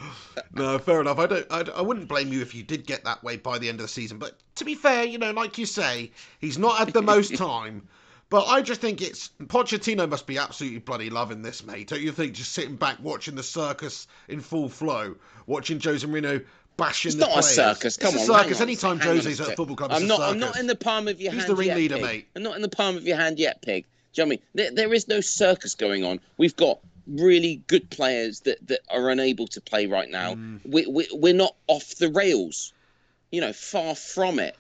no, 0.55 0.79
fair 0.79 1.01
enough. 1.01 1.19
I 1.19 1.27
don't. 1.27 1.47
I, 1.51 1.65
I 1.77 1.83
wouldn't 1.83 2.09
blame 2.09 2.33
you 2.33 2.41
if 2.41 2.55
you 2.55 2.63
did 2.63 2.87
get 2.87 3.05
that 3.05 3.23
way 3.23 3.37
by 3.37 3.59
the 3.59 3.69
end 3.69 3.81
of 3.81 3.85
the 3.85 3.89
season. 3.89 4.19
But 4.19 4.39
to 4.57 4.65
be 4.65 4.75
fair, 4.75 5.05
you 5.05 5.19
know, 5.19 5.31
like 5.31 5.59
you 5.59 5.67
say, 5.67 6.11
he's 6.39 6.59
not 6.59 6.79
had 6.79 6.93
the 6.93 7.03
most 7.03 7.37
time. 7.37 7.89
But 8.31 8.47
I 8.47 8.63
just 8.63 8.81
think 8.81 9.03
it's 9.03 9.31
Pochettino 9.43 10.09
must 10.09 10.27
be 10.27 10.39
absolutely 10.39 10.79
bloody 10.79 11.11
loving 11.11 11.43
this, 11.43 11.65
mate. 11.65 11.89
Don't 11.89 12.01
you 12.01 12.13
think? 12.13 12.33
Just 12.35 12.53
sitting 12.53 12.77
back 12.77 12.97
watching 13.03 13.35
the 13.35 13.43
circus 13.43 14.07
in 14.29 14.41
full 14.41 14.69
flow, 14.69 15.17
watching 15.47 15.81
Jose 15.81 16.07
Mourinho 16.07 16.45
bashing 16.77 17.11
it's 17.11 17.17
the 17.17 17.21
not 17.21 17.31
players. 17.31 17.47
a 17.47 17.55
circus. 17.55 17.97
Come 17.97 18.15
it's 18.15 18.29
on, 18.29 18.37
a 18.37 18.43
circus. 18.43 18.61
Anytime 18.61 19.01
Jose's 19.01 19.41
at 19.41 19.49
a 19.49 19.57
football 19.57 19.77
club, 19.77 19.91
I'm 19.91 20.03
it's 20.03 20.09
not. 20.09 20.21
a 20.21 20.25
I'm 20.25 20.39
not 20.39 20.57
in 20.59 20.69
the 20.69 20.77
palm 20.77 21.09
of 21.09 21.21
your 21.21 21.33
He's 21.33 21.43
hand. 21.43 21.53
the 21.53 21.57
ringleader, 21.57 21.97
yet, 21.97 22.05
mate. 22.05 22.29
I'm 22.37 22.45
not 22.45 22.55
in 22.55 22.63
the 22.63 22.69
palm 22.69 22.97
of 22.97 23.05
your 23.05 23.17
hand 23.17 23.41
yet, 23.41 23.63
Pig. 23.63 23.85
Do 24.13 24.23
you 24.23 24.25
know 24.25 24.29
what 24.29 24.29
I 24.29 24.31
mean? 24.31 24.41
There, 24.55 24.71
there 24.87 24.95
is 24.95 25.09
no 25.09 25.21
circus 25.21 25.75
going 25.75 26.05
on. 26.05 26.21
We've 26.37 26.57
got 26.57 26.79
really 27.09 27.63
good 27.67 27.91
players 27.91 28.41
that, 28.41 28.65
that 28.69 28.81
are 28.91 29.11
unable 29.11 29.49
to 29.49 29.61
play 29.61 29.87
right 29.87 30.09
now. 30.09 30.35
Mm. 30.35 30.61
We, 30.65 30.87
we, 30.87 31.09
we're 31.13 31.35
not 31.35 31.57
off 31.67 31.97
the 31.97 32.09
rails. 32.11 32.73
You 33.33 33.41
know, 33.41 33.53
far 33.53 33.95
from 33.95 34.39
it. 34.39 34.57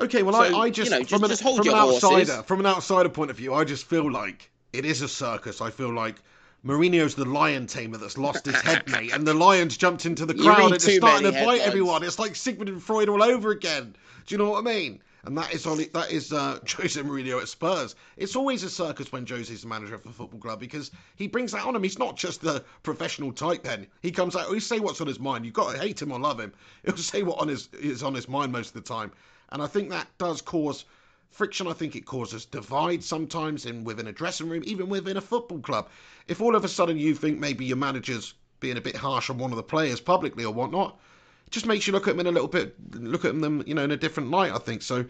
Okay, 0.00 0.22
well, 0.22 0.34
So, 0.34 0.56
I, 0.56 0.62
I 0.62 0.66
you 0.66 0.72
just 0.72 0.90
know, 0.90 0.98
from, 0.98 1.06
just- 1.06 1.22
an, 1.24 1.28
just 1.28 1.42
hold 1.42 1.56
from 1.58 1.68
an 1.68 1.74
your 1.74 1.80
horses. 1.80 2.04
outsider, 2.30 2.42
from 2.44 2.60
an 2.60 2.66
outsider 2.66 3.08
point 3.08 3.30
of 3.30 3.36
view, 3.36 3.54
I 3.54 3.64
just 3.64 3.84
feel 3.86 4.10
like 4.10 4.50
it 4.72 4.84
is 4.84 5.02
a 5.02 5.08
circus. 5.08 5.60
I 5.60 5.70
feel 5.70 5.92
like 5.92 6.16
Mourinho's 6.64 7.14
the 7.14 7.24
lion 7.24 7.66
tamer 7.66 7.96
that's 7.98 8.18
lost 8.18 8.46
his 8.46 8.60
head, 8.60 8.88
mate, 8.90 9.12
and 9.12 9.26
the 9.26 9.34
lions 9.34 9.76
jumped 9.76 10.06
into 10.06 10.26
the 10.26 10.34
crowd 10.34 10.60
and 10.66 10.74
it's 10.74 10.84
starting 10.96 11.30
to 11.32 11.44
bite 11.44 11.60
everyone. 11.62 12.02
It's 12.02 12.18
like 12.18 12.36
Sigmund 12.36 12.68
and 12.68 12.82
Freud 12.82 13.08
all 13.08 13.22
over 13.22 13.50
again. 13.50 13.94
Do 14.26 14.34
you 14.34 14.38
know 14.38 14.50
what 14.50 14.58
I 14.58 14.62
mean? 14.62 15.02
And 15.24 15.36
that 15.36 15.52
is 15.52 15.66
Oli, 15.66 15.84
that 15.92 16.10
is 16.10 16.32
uh, 16.32 16.58
Jose 16.68 17.00
Mourinho 17.02 17.40
at 17.42 17.48
Spurs. 17.48 17.94
It's 18.16 18.36
always 18.36 18.62
a 18.62 18.70
circus 18.70 19.12
when 19.12 19.26
Jose's 19.26 19.62
the 19.62 19.68
manager 19.68 19.94
of 19.94 20.06
a 20.06 20.10
football 20.10 20.40
club 20.40 20.60
because 20.60 20.90
he 21.16 21.26
brings 21.26 21.52
that 21.52 21.66
on 21.66 21.76
him. 21.76 21.82
He's 21.82 21.98
not 21.98 22.16
just 22.16 22.40
the 22.40 22.64
professional 22.82 23.30
type. 23.32 23.62
Then 23.64 23.86
he 24.00 24.10
comes 24.12 24.34
out. 24.34 24.48
He'll 24.48 24.60
say 24.60 24.80
what's 24.80 25.00
on 25.02 25.06
his 25.06 25.20
mind. 25.20 25.44
You've 25.44 25.52
got 25.54 25.72
to 25.74 25.78
hate 25.78 26.00
him 26.00 26.10
or 26.12 26.18
love 26.18 26.40
him. 26.40 26.52
He'll 26.86 26.96
say 26.96 27.22
what 27.22 27.38
on 27.38 27.48
his 27.48 27.68
is 27.74 28.02
on 28.02 28.14
his 28.14 28.28
mind 28.28 28.50
most 28.50 28.68
of 28.68 28.74
the 28.74 28.80
time. 28.88 29.12
And 29.52 29.62
I 29.62 29.66
think 29.66 29.90
that 29.90 30.06
does 30.18 30.42
cause 30.42 30.84
friction. 31.30 31.66
I 31.66 31.72
think 31.72 31.96
it 31.96 32.06
causes 32.06 32.44
divide 32.44 33.02
sometimes 33.02 33.66
in 33.66 33.84
within 33.84 34.06
a 34.06 34.12
dressing 34.12 34.48
room, 34.48 34.62
even 34.64 34.88
within 34.88 35.16
a 35.16 35.20
football 35.20 35.60
club. 35.60 35.88
If 36.28 36.40
all 36.40 36.54
of 36.54 36.64
a 36.64 36.68
sudden 36.68 36.98
you 36.98 37.14
think 37.14 37.38
maybe 37.38 37.64
your 37.64 37.76
manager's 37.76 38.34
being 38.60 38.76
a 38.76 38.80
bit 38.80 38.96
harsh 38.96 39.30
on 39.30 39.38
one 39.38 39.50
of 39.50 39.56
the 39.56 39.62
players 39.62 40.00
publicly 40.00 40.44
or 40.44 40.52
whatnot, 40.52 40.98
it 41.46 41.50
just 41.50 41.66
makes 41.66 41.86
you 41.86 41.92
look 41.92 42.06
at 42.06 42.16
them 42.16 42.20
in 42.20 42.26
a 42.26 42.32
little 42.32 42.48
bit, 42.48 42.74
look 42.94 43.24
at 43.24 43.40
them, 43.40 43.64
you 43.66 43.74
know, 43.74 43.84
in 43.84 43.90
a 43.90 43.96
different 43.96 44.30
light. 44.30 44.52
I 44.52 44.58
think 44.58 44.82
so. 44.82 45.04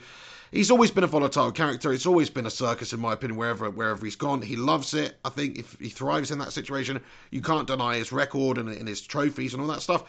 He's 0.53 0.71
always 0.71 0.91
been 0.91 1.05
a 1.05 1.09
volatile 1.09 1.53
character. 1.53 1.93
It's 1.93 2.07
always 2.07 2.29
been 2.29 2.47
a 2.47 2.51
circus, 2.51 2.93
in 2.93 2.99
my 2.99 3.13
opinion, 3.13 3.39
wherever 3.39 3.71
wherever 3.71 4.05
he's 4.05 4.17
gone. 4.17 4.43
He 4.43 4.57
loves 4.57 4.95
it. 4.95 5.17
I 5.25 5.29
think 5.29 5.59
if 5.59 5.77
he 5.79 5.91
thrives 5.91 6.33
in 6.33 6.39
that 6.39 6.53
situation, 6.53 7.01
you 7.31 7.41
can't 7.41 7.69
deny 7.69 7.97
his 7.97 8.11
record 8.11 8.59
and, 8.59 8.69
and 8.69 8.89
his 8.89 9.01
trophies 9.01 9.53
and 9.55 9.63
all 9.63 9.69
that 9.69 9.83
stuff. 9.83 10.05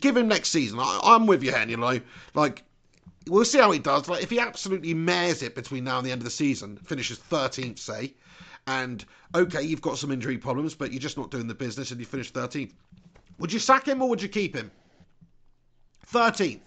Give 0.00 0.16
him 0.16 0.28
next 0.28 0.50
season. 0.50 0.78
I, 0.78 1.00
I'm 1.02 1.26
with 1.26 1.42
you, 1.42 1.52
Hen. 1.52 1.70
You 1.70 1.78
know, 1.78 2.00
like 2.34 2.64
we'll 3.28 3.44
see 3.44 3.58
how 3.58 3.70
he 3.70 3.78
does. 3.78 4.08
Like 4.08 4.22
if 4.22 4.30
he 4.30 4.40
absolutely 4.40 4.94
mares 4.94 5.42
it 5.42 5.54
between 5.54 5.84
now 5.84 5.98
and 5.98 6.06
the 6.06 6.12
end 6.12 6.20
of 6.20 6.24
the 6.24 6.30
season, 6.30 6.76
finishes 6.76 7.18
13th, 7.18 7.78
say, 7.78 8.14
and 8.66 9.04
okay, 9.34 9.62
you've 9.62 9.80
got 9.80 9.98
some 9.98 10.10
injury 10.10 10.38
problems, 10.38 10.74
but 10.74 10.92
you're 10.92 11.00
just 11.00 11.16
not 11.16 11.30
doing 11.30 11.46
the 11.46 11.54
business, 11.54 11.90
and 11.90 12.00
you 12.00 12.06
finish 12.06 12.32
13th. 12.32 12.72
Would 13.38 13.52
you 13.52 13.58
sack 13.58 13.86
him 13.86 14.02
or 14.02 14.08
would 14.08 14.20
you 14.20 14.28
keep 14.28 14.54
him? 14.54 14.70
13th. 16.12 16.60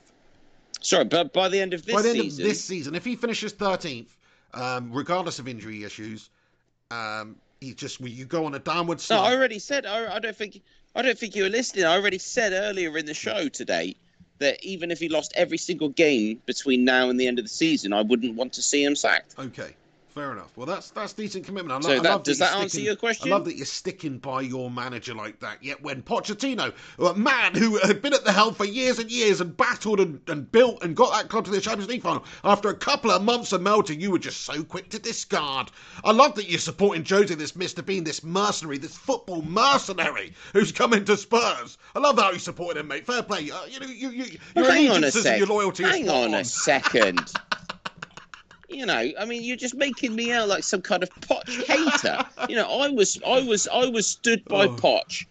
Sorry, 0.81 1.05
but 1.05 1.31
by 1.33 1.47
the 1.47 1.59
end 1.59 1.73
of 1.73 1.85
this 1.85 1.93
By 1.93 2.01
the 2.01 2.09
end 2.09 2.21
season, 2.21 2.43
of 2.43 2.49
this 2.49 2.63
season, 2.63 2.95
if 2.95 3.05
he 3.05 3.15
finishes 3.15 3.53
13th, 3.53 4.07
um, 4.53 4.91
regardless 4.91 5.37
of 5.37 5.47
injury 5.47 5.83
issues, 5.83 6.29
um, 6.89 7.35
he 7.59 7.73
just 7.73 7.99
you 7.99 8.25
go 8.25 8.45
on 8.45 8.55
a 8.55 8.59
downward 8.59 9.03
No. 9.09 9.21
I 9.21 9.35
already 9.35 9.59
said. 9.59 9.85
I, 9.85 10.15
I 10.15 10.19
don't 10.19 10.35
think. 10.35 10.61
I 10.95 11.03
don't 11.03 11.17
think 11.17 11.35
you 11.35 11.43
were 11.43 11.49
listening. 11.49 11.85
I 11.85 11.95
already 11.95 12.17
said 12.17 12.51
earlier 12.51 12.97
in 12.97 13.05
the 13.05 13.13
show 13.13 13.47
today 13.47 13.95
that 14.41 14.63
even 14.63 14.91
if 14.91 14.99
he 14.99 15.09
lost 15.09 15.31
every 15.35 15.57
single 15.57 15.89
game 15.89 16.41
between 16.45 16.83
now 16.83 17.09
and 17.09 17.19
the 17.19 17.27
end 17.27 17.39
of 17.39 17.45
the 17.45 17.49
season, 17.49 17.93
I 17.93 18.01
wouldn't 18.01 18.35
want 18.35 18.53
to 18.53 18.61
see 18.61 18.83
him 18.83 18.95
sacked. 18.95 19.35
Okay, 19.39 19.75
fair 20.13 20.31
enough. 20.31 20.55
Well, 20.55 20.65
that's 20.65 20.91
that's 20.91 21.13
decent 21.13 21.45
commitment. 21.45 21.71
I, 21.71 21.75
lo- 21.87 21.95
So 21.95 22.03
I 22.03 22.11
love 22.11 22.23
does 22.23 22.39
you're 22.39 22.47
that 22.47 22.55
answer 22.57 22.69
sticking- 22.69 22.85
your 22.85 22.95
question? 22.95 23.31
I 23.31 23.35
love 23.35 23.45
that 23.45 23.55
you're 23.57 23.65
sticking 23.65 24.17
by 24.19 24.41
your 24.41 24.69
manager 24.69 25.13
like 25.13 25.39
that. 25.39 25.63
Yet 25.63 25.81
when 25.81 26.01
Pochettino, 26.01 26.73
a 26.99 27.13
man 27.13 27.55
who 27.55 27.77
had 27.77 28.01
been 28.01 28.13
at 28.13 28.23
the 28.23 28.31
helm 28.31 28.53
for 28.53 28.65
years 28.65 28.99
and 28.99 29.09
years 29.11 29.41
and 29.41 29.55
battled 29.55 29.99
and, 29.99 30.19
and 30.27 30.51
built 30.51 30.83
and 30.83 30.95
got 30.95 31.11
that 31.13 31.29
club 31.29 31.45
to 31.45 31.51
the 31.51 31.61
Champions 31.61 31.89
League 31.89 32.01
final, 32.03 32.23
after 32.43 32.69
a 32.69 32.75
couple 32.75 33.11
of 33.11 33.23
months 33.23 33.51
of 33.53 33.61
melting, 33.61 33.99
you 33.99 34.11
were 34.11 34.19
just 34.19 34.41
so 34.41 34.63
quick 34.63 34.89
to 34.89 34.99
discard. 34.99 35.71
I 36.03 36.11
love 36.11 36.35
that 36.35 36.49
you're 36.49 36.59
supporting 36.59 37.05
Jose, 37.05 37.33
this 37.35 37.53
Mr. 37.53 37.85
Bean, 37.85 38.03
this 38.03 38.23
mercenary, 38.23 38.77
this 38.77 38.95
football 38.97 39.41
mercenary 39.41 40.33
who's 40.53 40.71
come 40.71 40.93
into 40.93 41.17
Spurs. 41.17 41.77
I 41.95 41.99
love 41.99 42.17
how 42.19 42.31
you 42.31 42.39
supported 42.39 42.79
him, 42.81 42.87
mate. 42.87 43.05
Fair 43.05 43.23
play. 43.23 43.49
Uh, 43.51 43.65
you 43.65 43.79
know, 43.79 43.87
you, 43.87 44.09
you, 44.09 44.25
your 44.55 44.71
Hang 44.71 44.89
on 44.91 45.03
a 45.03 45.11
sec. 45.11 45.37
your 45.37 45.47
loyalty 45.47 45.83
Hang 45.83 46.09
on 46.09 46.33
a 46.33 46.43
second. 46.45 47.19
you 48.71 48.85
know, 48.85 49.11
I 49.19 49.25
mean, 49.25 49.43
you're 49.43 49.57
just 49.57 49.75
making 49.75 50.15
me 50.15 50.31
out 50.31 50.47
like 50.47 50.63
some 50.63 50.81
kind 50.81 51.03
of 51.03 51.09
Poch 51.21 51.63
hater. 51.65 52.17
you 52.49 52.55
know, 52.55 52.67
I 52.81 52.89
was, 52.89 53.19
I 53.25 53.41
was, 53.41 53.67
I 53.67 53.85
was 53.87 54.07
stood 54.07 54.43
by 54.45 54.65
Oh. 54.65 54.75
Poch, 54.75 55.25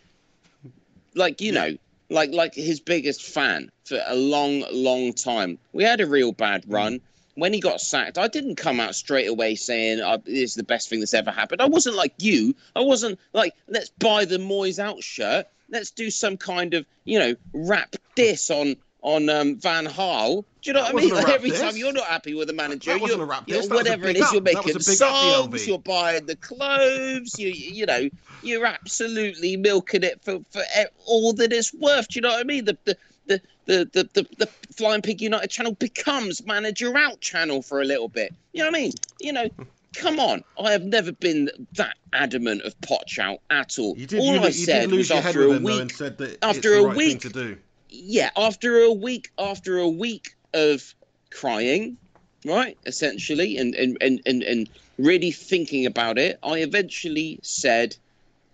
like 1.14 1.41
you 1.41 1.53
know, 1.53 1.76
like 2.09 2.32
like 2.32 2.55
his 2.55 2.80
biggest 2.80 3.22
fan 3.22 3.70
for 3.84 4.01
a 4.07 4.14
long, 4.14 4.64
long 4.72 5.12
time. 5.12 5.59
We 5.72 5.84
had 5.84 6.01
a 6.01 6.07
real 6.07 6.32
bad 6.32 6.64
Mm. 6.66 6.72
run. 6.72 7.01
When 7.36 7.53
he 7.55 7.61
got 7.61 7.80
sacked, 7.80 8.18
I 8.18 8.26
didn't 8.28 8.57
come 8.57 8.80
out 8.80 8.95
straight 8.95 9.28
away 9.28 9.55
saying 9.55 10.01
oh, 10.01 10.18
this 10.24 10.51
is 10.51 10.55
the 10.55 10.62
best 10.64 10.91
thing 10.91 11.01
that's 11.01 11.14
ever 11.14 11.30
happened. 11.30 11.62
I 11.62 11.66
wasn't 11.66 11.97
like 11.97 12.12
you. 12.18 12.55
I 12.76 12.80
wasn't 12.80 13.18
like 13.32 13.55
let's 13.68 13.91
buy 13.99 14.24
the 14.24 14.36
Moyes 14.38 14.78
out 14.78 15.03
shirt. 15.03 15.47
Let's 15.70 15.91
do 15.93 16.11
some 16.11 16.36
kind 16.36 16.74
of 16.74 16.84
you 17.05 17.18
know 17.18 17.34
rap 17.55 17.95
diss 18.16 18.51
on 18.51 18.76
on 19.03 19.28
um, 19.28 19.57
Van 19.57 19.86
Gaal. 19.86 20.44
Do 20.62 20.70
you 20.70 20.74
know 20.74 20.82
That 20.82 20.94
what 20.94 21.03
I 21.03 21.07
mean? 21.07 21.14
Like 21.14 21.28
every 21.30 21.51
diss. 21.51 21.61
time 21.61 21.76
you're 21.76 21.92
not 21.92 22.07
happy 22.07 22.34
with 22.34 22.48
the 22.48 22.53
manager, 22.55 22.92
That 22.92 23.01
you're, 23.01 23.09
a 23.09 23.12
you 23.12 23.26
know, 23.26 23.40
diss, 23.46 23.57
was 23.57 23.70
a 23.70 23.74
whatever 23.74 24.09
it 24.09 24.16
you're 24.16 24.26
up. 24.26 24.32
Was 24.34 24.42
making 24.42 24.80
songs, 24.80 25.66
you're 25.66 25.78
buying 25.78 26.26
the 26.26 26.36
clothes, 26.36 27.38
you 27.38 27.48
you 27.48 27.86
know, 27.86 28.09
you're 28.42 28.66
absolutely 28.66 29.57
milking 29.57 30.03
it 30.03 30.20
for 30.22 30.40
for 30.51 30.62
all 31.07 31.32
that 31.34 31.53
it's 31.53 31.72
worth. 31.74 32.09
Do 32.09 32.18
you 32.18 32.22
know 32.22 32.30
what 32.30 32.40
I 32.40 32.44
mean? 32.44 32.64
The 32.66 32.76
the 32.84 32.96
the 33.26 33.40
the 33.66 33.90
the, 33.92 34.09
the, 34.14 34.26
the 34.38 34.46
Flying 34.76 35.03
Pig 35.03 35.22
United 35.22 35.48
channel 35.48 35.72
becomes 35.72 36.44
manager 36.44 36.96
out 36.96 37.20
channel 37.20 37.62
for 37.62 37.80
a 37.80 37.84
little 37.84 38.09
bit. 38.09 38.34
You 38.53 38.64
know 38.64 38.70
what 38.70 38.76
I 38.78 38.80
mean? 38.82 38.92
You 39.20 39.32
know. 39.32 39.48
Come 39.96 40.20
on, 40.20 40.44
I 40.57 40.70
have 40.70 40.84
never 40.84 41.11
been 41.11 41.51
that 41.72 41.96
adamant 42.12 42.62
of 42.62 42.80
Poch 42.80 43.18
out 43.18 43.40
at 43.51 43.76
all. 43.76 43.98
You 43.98 44.07
did, 44.07 44.20
all 44.20 44.34
you, 44.36 44.40
I 44.40 44.46
you 44.46 44.53
said 44.53 44.88
was 44.92 45.11
after 45.11 45.42
a 45.42 45.59
though, 45.59 45.59
week 45.59 45.80
and 45.80 45.90
said 45.90 46.16
that 46.18 46.38
after 46.44 46.74
a 46.76 46.82
right 46.84 46.96
week- 46.96 47.20
thing 47.20 47.32
to 47.32 47.36
do. 47.46 47.57
Yeah, 47.91 48.30
after 48.36 48.78
a 48.78 48.93
week, 48.93 49.30
after 49.38 49.78
a 49.78 49.88
week 49.88 50.34
of 50.55 50.95
crying, 51.30 51.97
right, 52.45 52.76
essentially, 52.86 53.57
and 53.57 53.74
and 53.74 53.97
and 54.01 54.20
and, 54.26 54.43
and 54.43 54.68
really 54.99 55.30
thinking 55.30 55.86
about 55.86 56.18
it, 56.18 56.38
I 56.43 56.59
eventually 56.59 57.38
said, 57.43 57.97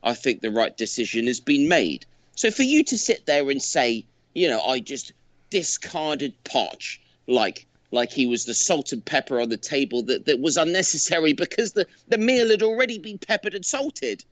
I 0.03 0.15
think 0.15 0.41
the 0.41 0.51
right 0.51 0.77
decision 0.77 1.27
has 1.27 1.41
been 1.41 1.69
made. 1.69 2.07
So 2.35 2.51
for 2.51 2.63
you 2.63 2.85
to 2.85 2.99
sit 2.99 3.27
there 3.27 3.51
and 3.51 3.63
say, 3.63 4.05
you 4.35 4.49
know, 4.49 4.61
I 4.63 4.81
just 4.81 5.13
discarded 5.51 6.33
Poch 6.45 6.99
like 7.27 7.67
like 7.93 8.13
he 8.13 8.27
was 8.27 8.45
the 8.45 8.55
salt 8.55 8.93
and 8.93 9.05
pepper 9.05 9.41
on 9.41 9.49
the 9.49 9.57
table 9.57 10.03
that, 10.03 10.27
that 10.27 10.41
was 10.41 10.57
unnecessary 10.57 11.33
because 11.45 11.73
the, 11.73 11.87
the 12.09 12.19
meal 12.19 12.51
had 12.51 12.63
already 12.63 12.99
been 12.99 13.19
peppered 13.19 13.55
and 13.55 13.65
salted. 13.65 14.25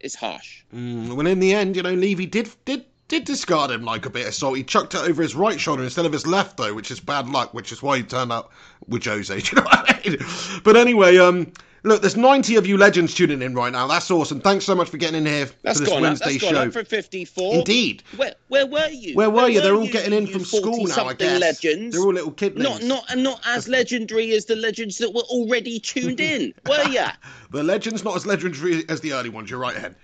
It's 0.00 0.14
harsh. 0.14 0.64
Mm, 0.74 1.14
well, 1.14 1.26
in 1.26 1.38
the 1.38 1.54
end, 1.54 1.76
you 1.76 1.82
know, 1.82 1.94
Levy 1.94 2.26
did 2.26 2.50
did 2.64 2.84
did 3.12 3.24
discard 3.26 3.70
him 3.70 3.84
like 3.84 4.06
a 4.06 4.10
bit 4.10 4.26
of 4.26 4.32
salt. 4.32 4.56
He 4.56 4.64
chucked 4.64 4.94
it 4.94 5.02
over 5.02 5.20
his 5.20 5.34
right 5.34 5.60
shoulder 5.60 5.82
instead 5.84 6.06
of 6.06 6.12
his 6.12 6.26
left, 6.26 6.56
though, 6.56 6.72
which 6.72 6.90
is 6.90 6.98
bad 6.98 7.28
luck, 7.28 7.52
which 7.52 7.70
is 7.70 7.82
why 7.82 7.98
he 7.98 8.02
turned 8.02 8.32
up 8.32 8.52
with 8.88 9.04
Jose. 9.04 9.34
You 9.52 9.56
know 9.56 9.64
what 9.64 9.90
I 9.90 10.08
mean? 10.08 10.16
But 10.64 10.78
anyway, 10.78 11.18
um, 11.18 11.52
look, 11.82 12.00
there's 12.00 12.16
90 12.16 12.56
of 12.56 12.66
you 12.66 12.78
legends 12.78 13.12
tuning 13.14 13.42
in 13.42 13.54
right 13.54 13.70
now. 13.70 13.86
That's 13.86 14.10
awesome. 14.10 14.40
Thanks 14.40 14.64
so 14.64 14.74
much 14.74 14.88
for 14.88 14.96
getting 14.96 15.16
in 15.16 15.26
here 15.26 15.50
That's 15.62 15.78
for 15.78 15.84
this 15.84 15.88
gone 15.92 15.98
up. 15.98 16.02
Wednesday 16.04 16.30
That's 16.38 16.42
gone 16.42 16.54
show. 16.54 16.62
up 16.62 16.72
from 16.72 16.84
54. 16.86 17.54
Indeed. 17.56 18.02
Where, 18.16 18.34
where 18.48 18.66
were 18.66 18.88
you? 18.88 19.14
Where 19.14 19.28
were 19.28 19.46
you? 19.46 19.60
They're 19.60 19.74
all 19.74 19.86
getting 19.88 20.14
in 20.14 20.26
from 20.26 20.46
school 20.46 20.86
now, 20.86 21.08
I 21.08 21.12
guess. 21.12 21.38
legends. 21.38 21.94
They're 21.94 22.04
all 22.06 22.14
little 22.14 22.30
kid 22.30 22.56
names. 22.56 22.82
Not, 22.82 23.08
not, 23.10 23.18
not 23.18 23.42
as 23.46 23.68
legendary 23.68 24.32
as 24.32 24.46
the 24.46 24.56
legends 24.56 24.96
that 24.98 25.12
were 25.12 25.20
already 25.20 25.78
tuned 25.80 26.20
in, 26.20 26.54
were 26.66 26.88
you? 26.88 27.04
The 27.50 27.62
legends 27.62 28.04
not 28.04 28.16
as 28.16 28.24
legendary 28.24 28.88
as 28.88 29.02
the 29.02 29.12
early 29.12 29.28
ones. 29.28 29.50
You're 29.50 29.60
right, 29.60 29.76
Head. 29.76 29.96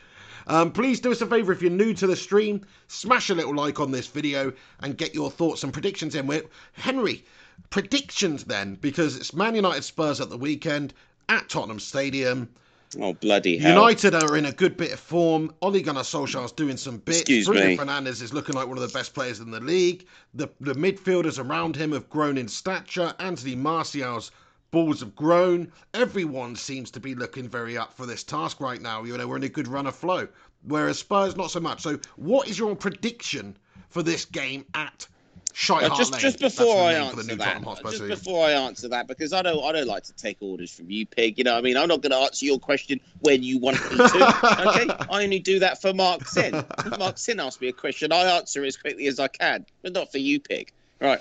Um, 0.49 0.72
please 0.72 0.99
do 0.99 1.12
us 1.12 1.20
a 1.20 1.26
favour 1.26 1.53
if 1.53 1.61
you're 1.61 1.70
new 1.70 1.92
to 1.94 2.07
the 2.07 2.16
stream, 2.16 2.62
smash 2.88 3.28
a 3.28 3.34
little 3.34 3.55
like 3.55 3.80
on 3.80 3.90
this 3.90 4.07
video 4.07 4.53
and 4.80 4.96
get 4.96 5.14
your 5.14 5.30
thoughts 5.30 5.62
and 5.62 5.72
predictions 5.72 6.14
in. 6.14 6.26
With 6.26 6.46
Henry, 6.72 7.24
predictions 7.70 8.44
then, 8.44 8.76
because 8.76 9.16
it's 9.16 9.34
Man 9.34 9.55
United 9.55 9.84
Spurs 9.84 10.20
at 10.20 10.30
the 10.30 10.38
weekend 10.38 10.94
at 11.28 11.49
Tottenham 11.51 11.78
Stadium. 11.78 12.49
Oh 12.99 13.12
bloody 13.12 13.59
hell! 13.59 13.74
United 13.74 14.14
are 14.14 14.34
in 14.38 14.46
a 14.46 14.53
good 14.53 14.78
bit 14.78 14.92
of 14.92 14.99
form. 14.99 15.53
Ole 15.61 15.82
Gunnar 15.82 16.01
Solskjaer's 16.01 16.53
doing 16.53 16.78
some 16.78 16.96
bits. 16.96 17.20
Excuse 17.20 17.46
Bruno 17.46 17.66
me. 17.66 17.76
Fernandes 17.76 18.22
is 18.22 18.32
looking 18.32 18.55
like 18.55 18.66
one 18.66 18.78
of 18.78 18.82
the 18.82 18.99
best 18.99 19.12
players 19.12 19.40
in 19.40 19.51
the 19.51 19.61
league. 19.61 20.07
The 20.32 20.49
the 20.61 20.72
midfielders 20.72 21.38
around 21.38 21.76
him 21.76 21.92
have 21.92 22.09
grown 22.09 22.38
in 22.38 22.49
stature. 22.49 23.14
Anthony 23.18 23.55
Martial's 23.55 24.30
balls 24.70 25.00
have 25.00 25.14
grown. 25.14 25.72
Everyone 25.94 26.56
seems 26.56 26.90
to 26.92 27.00
be 27.00 27.14
looking 27.14 27.48
very 27.48 27.76
up 27.76 27.92
for 27.92 28.06
this 28.06 28.22
task 28.22 28.60
right 28.60 28.80
now. 28.80 29.04
You 29.04 29.16
know, 29.16 29.26
we're 29.26 29.36
in 29.36 29.44
a 29.44 29.48
good 29.48 29.68
run 29.68 29.86
of 29.86 29.94
flow. 29.94 30.28
Whereas 30.64 30.98
Spurs 30.98 31.36
not 31.36 31.50
so 31.50 31.60
much. 31.60 31.82
So, 31.82 31.98
what 32.16 32.48
is 32.48 32.58
your 32.58 32.74
prediction 32.74 33.56
for 33.90 34.02
this 34.02 34.24
game 34.24 34.64
at 34.74 35.06
Shite 35.52 35.90
just 35.96 36.12
Lane? 36.12 36.20
just 36.20 36.40
before 36.40 36.82
I 36.82 36.94
name 36.94 37.10
for 37.10 37.22
the 37.22 37.32
answer 37.32 37.36
that, 37.36 37.84
just 37.84 38.08
before 38.08 38.46
I 38.46 38.52
answer 38.52 38.88
that, 38.88 39.06
because 39.06 39.32
I 39.32 39.42
don't 39.42 39.64
I 39.64 39.72
don't 39.72 39.86
like 39.86 40.02
to 40.04 40.12
take 40.14 40.38
orders 40.40 40.72
from 40.74 40.90
you, 40.90 41.06
pig. 41.06 41.38
You 41.38 41.44
know, 41.44 41.52
what 41.52 41.58
I 41.58 41.62
mean, 41.62 41.76
I'm 41.76 41.88
not 41.88 42.02
going 42.02 42.10
to 42.10 42.18
answer 42.18 42.44
your 42.44 42.58
question 42.58 43.00
when 43.20 43.42
you 43.42 43.58
want 43.58 43.76
me 43.90 43.98
to. 43.98 44.04
okay, 44.04 44.86
I 45.10 45.22
only 45.22 45.38
do 45.38 45.60
that 45.60 45.80
for 45.80 45.94
Mark 45.94 46.26
Sin. 46.26 46.64
Mark 46.98 47.18
Sin 47.18 47.38
asks 47.38 47.60
me 47.60 47.68
a 47.68 47.72
question, 47.72 48.12
I 48.12 48.36
answer 48.36 48.64
as 48.64 48.76
quickly 48.76 49.06
as 49.06 49.20
I 49.20 49.28
can, 49.28 49.64
but 49.82 49.92
not 49.92 50.10
for 50.10 50.18
you, 50.18 50.40
pig. 50.40 50.72
Right. 51.00 51.20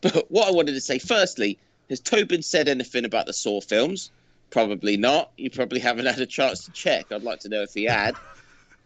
But 0.00 0.28
what 0.30 0.48
I 0.48 0.50
wanted 0.50 0.72
to 0.72 0.80
say, 0.80 0.98
firstly, 0.98 1.58
has 1.92 2.00
Tobin 2.00 2.42
said 2.42 2.68
anything 2.68 3.04
about 3.04 3.26
the 3.26 3.32
Saw 3.32 3.60
films? 3.60 4.10
Probably 4.50 4.96
not. 4.96 5.30
You 5.36 5.50
probably 5.50 5.80
haven't 5.80 6.06
had 6.06 6.18
a 6.18 6.26
chance 6.26 6.64
to 6.64 6.72
check. 6.72 7.12
I'd 7.12 7.22
like 7.22 7.40
to 7.40 7.48
know 7.48 7.62
if 7.62 7.72
he 7.72 7.84
had. 7.84 8.16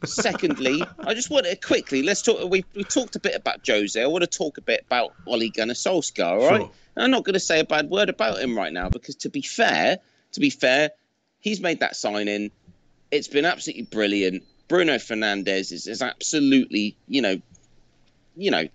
Secondly, 0.05 0.83
I 1.01 1.15
just 1.15 1.31
want 1.31 1.47
to 1.47 1.57
quickly 1.57 2.03
let's 2.03 2.23
talk. 2.23 2.51
We 2.51 2.65
we 2.75 2.85
talked 2.85 3.17
a 3.17 3.21
bit 3.21 3.35
about 3.35 3.67
Jose. 3.67 4.01
I 4.01 4.07
want 4.07 4.23
to 4.23 4.39
talk 4.39 4.59
a 4.59 4.61
bit 4.61 4.85
about 4.87 5.15
Ole 5.27 5.49
Gunnar 5.49 5.75
Solskjaer. 5.75 6.41
All 6.41 6.51
right. 6.51 6.61
Sure. 6.61 6.71
And 6.97 7.05
I'm 7.05 7.11
not 7.11 7.25
going 7.25 7.35
to 7.35 7.41
say 7.41 7.61
a 7.61 7.65
bad 7.65 7.91
word 7.91 8.09
about 8.09 8.39
him 8.39 8.57
right 8.57 8.73
now 8.73 8.89
because, 8.89 9.17
to 9.17 9.29
be 9.29 9.43
fair, 9.43 9.99
to 10.33 10.41
be 10.41 10.51
fair, 10.51 10.91
he's 11.41 11.61
made 11.61 11.81
that 11.81 11.97
sign 11.97 12.29
in. 12.29 12.51
It's 13.11 13.29
been 13.29 13.45
absolutely 13.45 13.85
brilliant. 13.85 14.45
Bruno 14.69 14.97
Fernandes 14.97 15.73
is, 15.73 15.87
is 15.87 16.03
absolutely, 16.03 16.97
you 17.07 17.23
know, 17.23 17.41
you 18.37 18.51
know, 18.51 18.67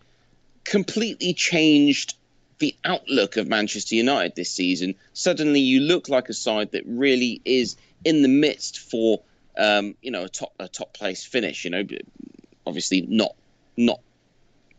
completely 0.64 1.34
changed 1.34 2.16
the 2.62 2.74
outlook 2.86 3.36
of 3.36 3.48
Manchester 3.50 3.96
United 3.96 4.36
this 4.36 4.50
season. 4.52 4.96
Suddenly, 5.14 5.60
you 5.60 5.82
look 5.82 6.08
like 6.08 6.30
a 6.30 6.34
side 6.34 6.72
that 6.72 6.84
really 6.86 7.42
is 7.44 7.76
in 8.06 8.22
the 8.22 8.30
midst 8.30 8.80
for, 8.80 9.20
um, 9.58 9.96
you 10.02 10.12
know, 10.12 10.24
a 10.24 10.30
top 10.30 10.54
a 10.60 10.70
top 10.70 10.94
place 10.94 11.26
finish. 11.26 11.66
You 11.66 11.72
know, 11.72 11.84
obviously 12.66 13.02
not 13.10 13.36
not 13.76 14.00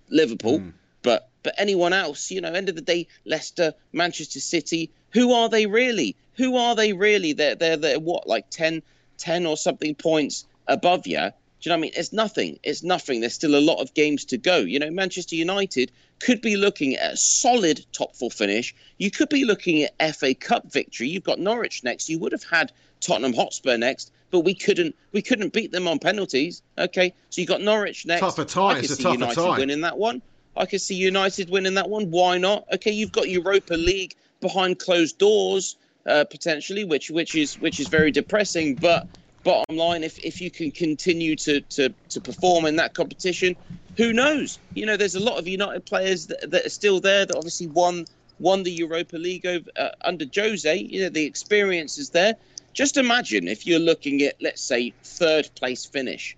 Liverpool, 0.08 0.60
Mm. 0.60 0.72
but 1.02 1.28
but 1.42 1.54
anyone 1.58 1.92
else. 1.92 2.30
You 2.30 2.40
know, 2.40 2.52
end 2.52 2.68
of 2.68 2.76
the 2.76 2.80
day, 2.80 3.06
Leicester, 3.26 3.74
Manchester 3.92 4.40
City. 4.40 4.90
Who 5.10 5.32
are 5.32 5.48
they 5.48 5.66
really? 5.66 6.16
Who 6.36 6.56
are 6.56 6.74
they 6.74 6.92
really? 6.92 7.32
They're 7.34 7.54
they're, 7.54 7.76
they're 7.76 8.00
what 8.00 8.26
like 8.26 8.48
10, 8.50 8.82
10 9.18 9.44
or 9.44 9.56
something 9.56 9.94
points 9.94 10.46
above 10.68 11.06
you. 11.06 11.30
Do 11.62 11.70
you 11.70 11.76
know 11.76 11.78
what 11.78 11.78
I 11.78 11.82
mean? 11.82 11.92
It's 11.94 12.12
nothing. 12.12 12.58
It's 12.64 12.82
nothing. 12.82 13.20
There's 13.20 13.34
still 13.34 13.54
a 13.54 13.60
lot 13.60 13.80
of 13.80 13.94
games 13.94 14.24
to 14.26 14.36
go. 14.36 14.58
You 14.58 14.80
know, 14.80 14.90
Manchester 14.90 15.36
United 15.36 15.92
could 16.18 16.40
be 16.40 16.56
looking 16.56 16.96
at 16.96 17.12
a 17.12 17.16
solid 17.16 17.86
top 17.92 18.16
four 18.16 18.32
finish. 18.32 18.74
You 18.98 19.12
could 19.12 19.28
be 19.28 19.44
looking 19.44 19.84
at 19.84 20.16
FA 20.16 20.34
Cup 20.34 20.72
victory. 20.72 21.08
You've 21.08 21.22
got 21.22 21.38
Norwich 21.38 21.84
next. 21.84 22.08
You 22.08 22.18
would 22.18 22.32
have 22.32 22.42
had 22.42 22.72
Tottenham 23.00 23.32
Hotspur 23.32 23.76
next, 23.76 24.10
but 24.32 24.40
we 24.40 24.54
couldn't 24.54 24.96
we 25.12 25.22
couldn't 25.22 25.52
beat 25.52 25.70
them 25.70 25.86
on 25.86 26.00
penalties. 26.00 26.62
Okay, 26.78 27.14
so 27.30 27.40
you 27.40 27.46
got 27.46 27.60
Norwich 27.60 28.06
next. 28.06 28.22
Tougher 28.22 28.44
tie, 28.44 28.60
I 28.74 28.78
it's 28.78 28.88
could 28.88 28.98
a 28.98 29.02
see 29.02 29.12
United 29.12 29.34
tie. 29.36 29.58
winning 29.58 29.82
that 29.82 29.98
one. 29.98 30.20
I 30.56 30.66
could 30.66 30.80
see 30.80 30.96
United 30.96 31.48
winning 31.48 31.74
that 31.74 31.88
one. 31.88 32.10
Why 32.10 32.38
not? 32.38 32.64
Okay, 32.74 32.90
you've 32.90 33.12
got 33.12 33.28
Europa 33.28 33.74
League 33.74 34.16
behind 34.40 34.80
closed 34.80 35.18
doors 35.18 35.76
uh, 36.06 36.24
potentially, 36.24 36.82
which 36.82 37.08
which 37.08 37.36
is 37.36 37.54
which 37.60 37.78
is 37.78 37.86
very 37.86 38.10
depressing. 38.10 38.74
But 38.74 39.06
bottom 39.42 39.76
line, 39.76 40.02
if 40.02 40.18
if 40.24 40.40
you 40.40 40.50
can 40.50 40.70
continue 40.70 41.36
to 41.36 41.60
to 41.60 41.92
to 42.08 42.20
perform 42.20 42.66
in 42.66 42.76
that 42.76 42.94
competition, 42.94 43.56
who 43.96 44.12
knows? 44.12 44.58
You 44.74 44.86
know, 44.86 44.96
there's 44.96 45.14
a 45.14 45.20
lot 45.20 45.38
of 45.38 45.46
United 45.46 45.84
players 45.84 46.26
that, 46.26 46.50
that 46.50 46.66
are 46.66 46.70
still 46.70 47.00
there 47.00 47.26
that 47.26 47.36
obviously 47.36 47.66
won 47.66 48.06
won 48.38 48.62
the 48.62 48.72
Europa 48.72 49.16
League 49.16 49.46
over, 49.46 49.70
uh, 49.76 49.90
under 50.02 50.24
Jose. 50.34 50.76
You 50.76 51.02
know, 51.02 51.08
the 51.08 51.24
experience 51.24 51.98
is 51.98 52.10
there. 52.10 52.34
Just 52.72 52.96
imagine 52.96 53.48
if 53.48 53.66
you're 53.66 53.78
looking 53.78 54.22
at, 54.22 54.34
let's 54.40 54.62
say, 54.62 54.94
third 55.04 55.50
place 55.54 55.84
finish 55.84 56.36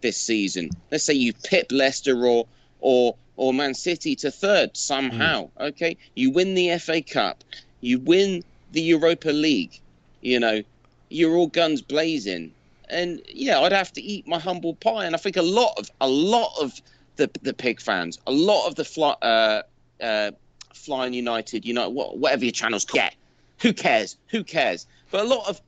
this 0.00 0.16
season. 0.16 0.70
Let's 0.90 1.04
say 1.04 1.14
you 1.14 1.32
pip 1.32 1.66
Leicester 1.70 2.26
or 2.26 2.46
or 2.80 3.16
or 3.36 3.52
Man 3.52 3.74
City 3.74 4.16
to 4.16 4.30
third 4.30 4.76
somehow. 4.76 5.50
Okay, 5.60 5.96
you 6.14 6.30
win 6.30 6.54
the 6.54 6.78
FA 6.78 7.02
Cup, 7.02 7.44
you 7.80 7.98
win 8.00 8.42
the 8.72 8.82
Europa 8.82 9.30
League. 9.30 9.80
You 10.22 10.40
know, 10.40 10.62
you're 11.08 11.36
all 11.36 11.48
guns 11.48 11.82
blazing, 11.82 12.52
and 12.88 13.22
yeah, 13.28 13.60
I'd 13.60 13.72
have 13.72 13.92
to 13.94 14.02
eat 14.02 14.26
my 14.26 14.38
humble 14.38 14.74
pie. 14.74 15.04
And 15.04 15.14
I 15.14 15.18
think 15.18 15.36
a 15.36 15.42
lot 15.42 15.74
of 15.78 15.90
a 16.00 16.08
lot 16.08 16.52
of 16.60 16.80
the 17.16 17.30
the 17.42 17.54
pig 17.54 17.80
fans, 17.80 18.18
a 18.26 18.32
lot 18.32 18.66
of 18.66 18.74
the 18.74 18.84
fly, 18.84 19.16
uh, 19.22 19.62
uh, 20.00 20.30
Flying 20.72 21.12
United, 21.14 21.64
you 21.64 21.74
know, 21.74 21.88
whatever 21.88 22.44
your 22.44 22.52
channels 22.52 22.84
get, 22.84 23.14
who 23.60 23.72
cares? 23.72 24.16
Who 24.28 24.44
cares? 24.44 24.86
But 25.10 25.24
a 25.24 25.28
lot 25.28 25.48
of 25.48 25.60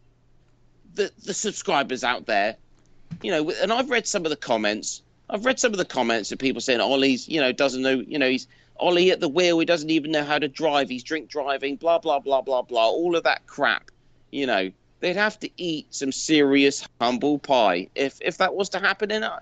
the 0.94 1.10
the 1.24 1.34
subscribers 1.34 2.04
out 2.04 2.26
there, 2.26 2.56
you 3.22 3.30
know, 3.30 3.50
and 3.62 3.72
I've 3.72 3.90
read 3.90 4.06
some 4.06 4.24
of 4.24 4.30
the 4.30 4.36
comments. 4.36 5.02
I've 5.30 5.44
read 5.44 5.60
some 5.60 5.72
of 5.72 5.78
the 5.78 5.84
comments 5.84 6.32
of 6.32 6.38
people 6.38 6.60
saying 6.60 6.80
Ollie's, 6.80 7.28
you 7.28 7.38
know, 7.40 7.52
doesn't 7.52 7.82
know, 7.82 8.02
you 8.06 8.18
know, 8.18 8.30
he's 8.30 8.46
Ollie 8.78 9.10
at 9.10 9.20
the 9.20 9.28
wheel. 9.28 9.58
He 9.58 9.66
doesn't 9.66 9.90
even 9.90 10.10
know 10.10 10.24
how 10.24 10.38
to 10.38 10.48
drive. 10.48 10.88
He's 10.88 11.02
drink 11.02 11.28
driving. 11.28 11.76
Blah 11.76 11.98
blah 11.98 12.20
blah 12.20 12.40
blah 12.40 12.62
blah. 12.62 12.88
All 12.88 13.16
of 13.16 13.24
that 13.24 13.46
crap. 13.46 13.90
You 14.30 14.46
know, 14.46 14.70
they'd 15.00 15.16
have 15.16 15.38
to 15.40 15.50
eat 15.56 15.86
some 15.90 16.12
serious 16.12 16.86
humble 17.00 17.38
pie 17.38 17.88
if 17.94 18.18
if 18.20 18.38
that 18.38 18.54
was 18.54 18.68
to 18.70 18.78
happen. 18.78 19.10
And 19.10 19.24
uh, 19.24 19.38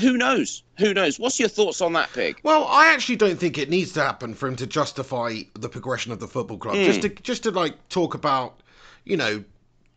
who 0.00 0.16
knows? 0.16 0.62
Who 0.78 0.94
knows? 0.94 1.18
What's 1.18 1.40
your 1.40 1.48
thoughts 1.48 1.80
on 1.80 1.92
that, 1.94 2.12
pig? 2.12 2.38
Well, 2.42 2.66
I 2.66 2.92
actually 2.92 3.16
don't 3.16 3.38
think 3.38 3.58
it 3.58 3.68
needs 3.68 3.92
to 3.92 4.02
happen 4.02 4.34
for 4.34 4.48
him 4.48 4.56
to 4.56 4.66
justify 4.66 5.40
the 5.54 5.68
progression 5.68 6.12
of 6.12 6.20
the 6.20 6.28
football 6.28 6.58
club. 6.58 6.76
Hmm. 6.76 6.84
Just 6.84 7.02
to 7.02 7.08
just 7.08 7.42
to 7.44 7.50
like 7.50 7.88
talk 7.88 8.14
about, 8.14 8.60
you 9.04 9.16
know, 9.16 9.42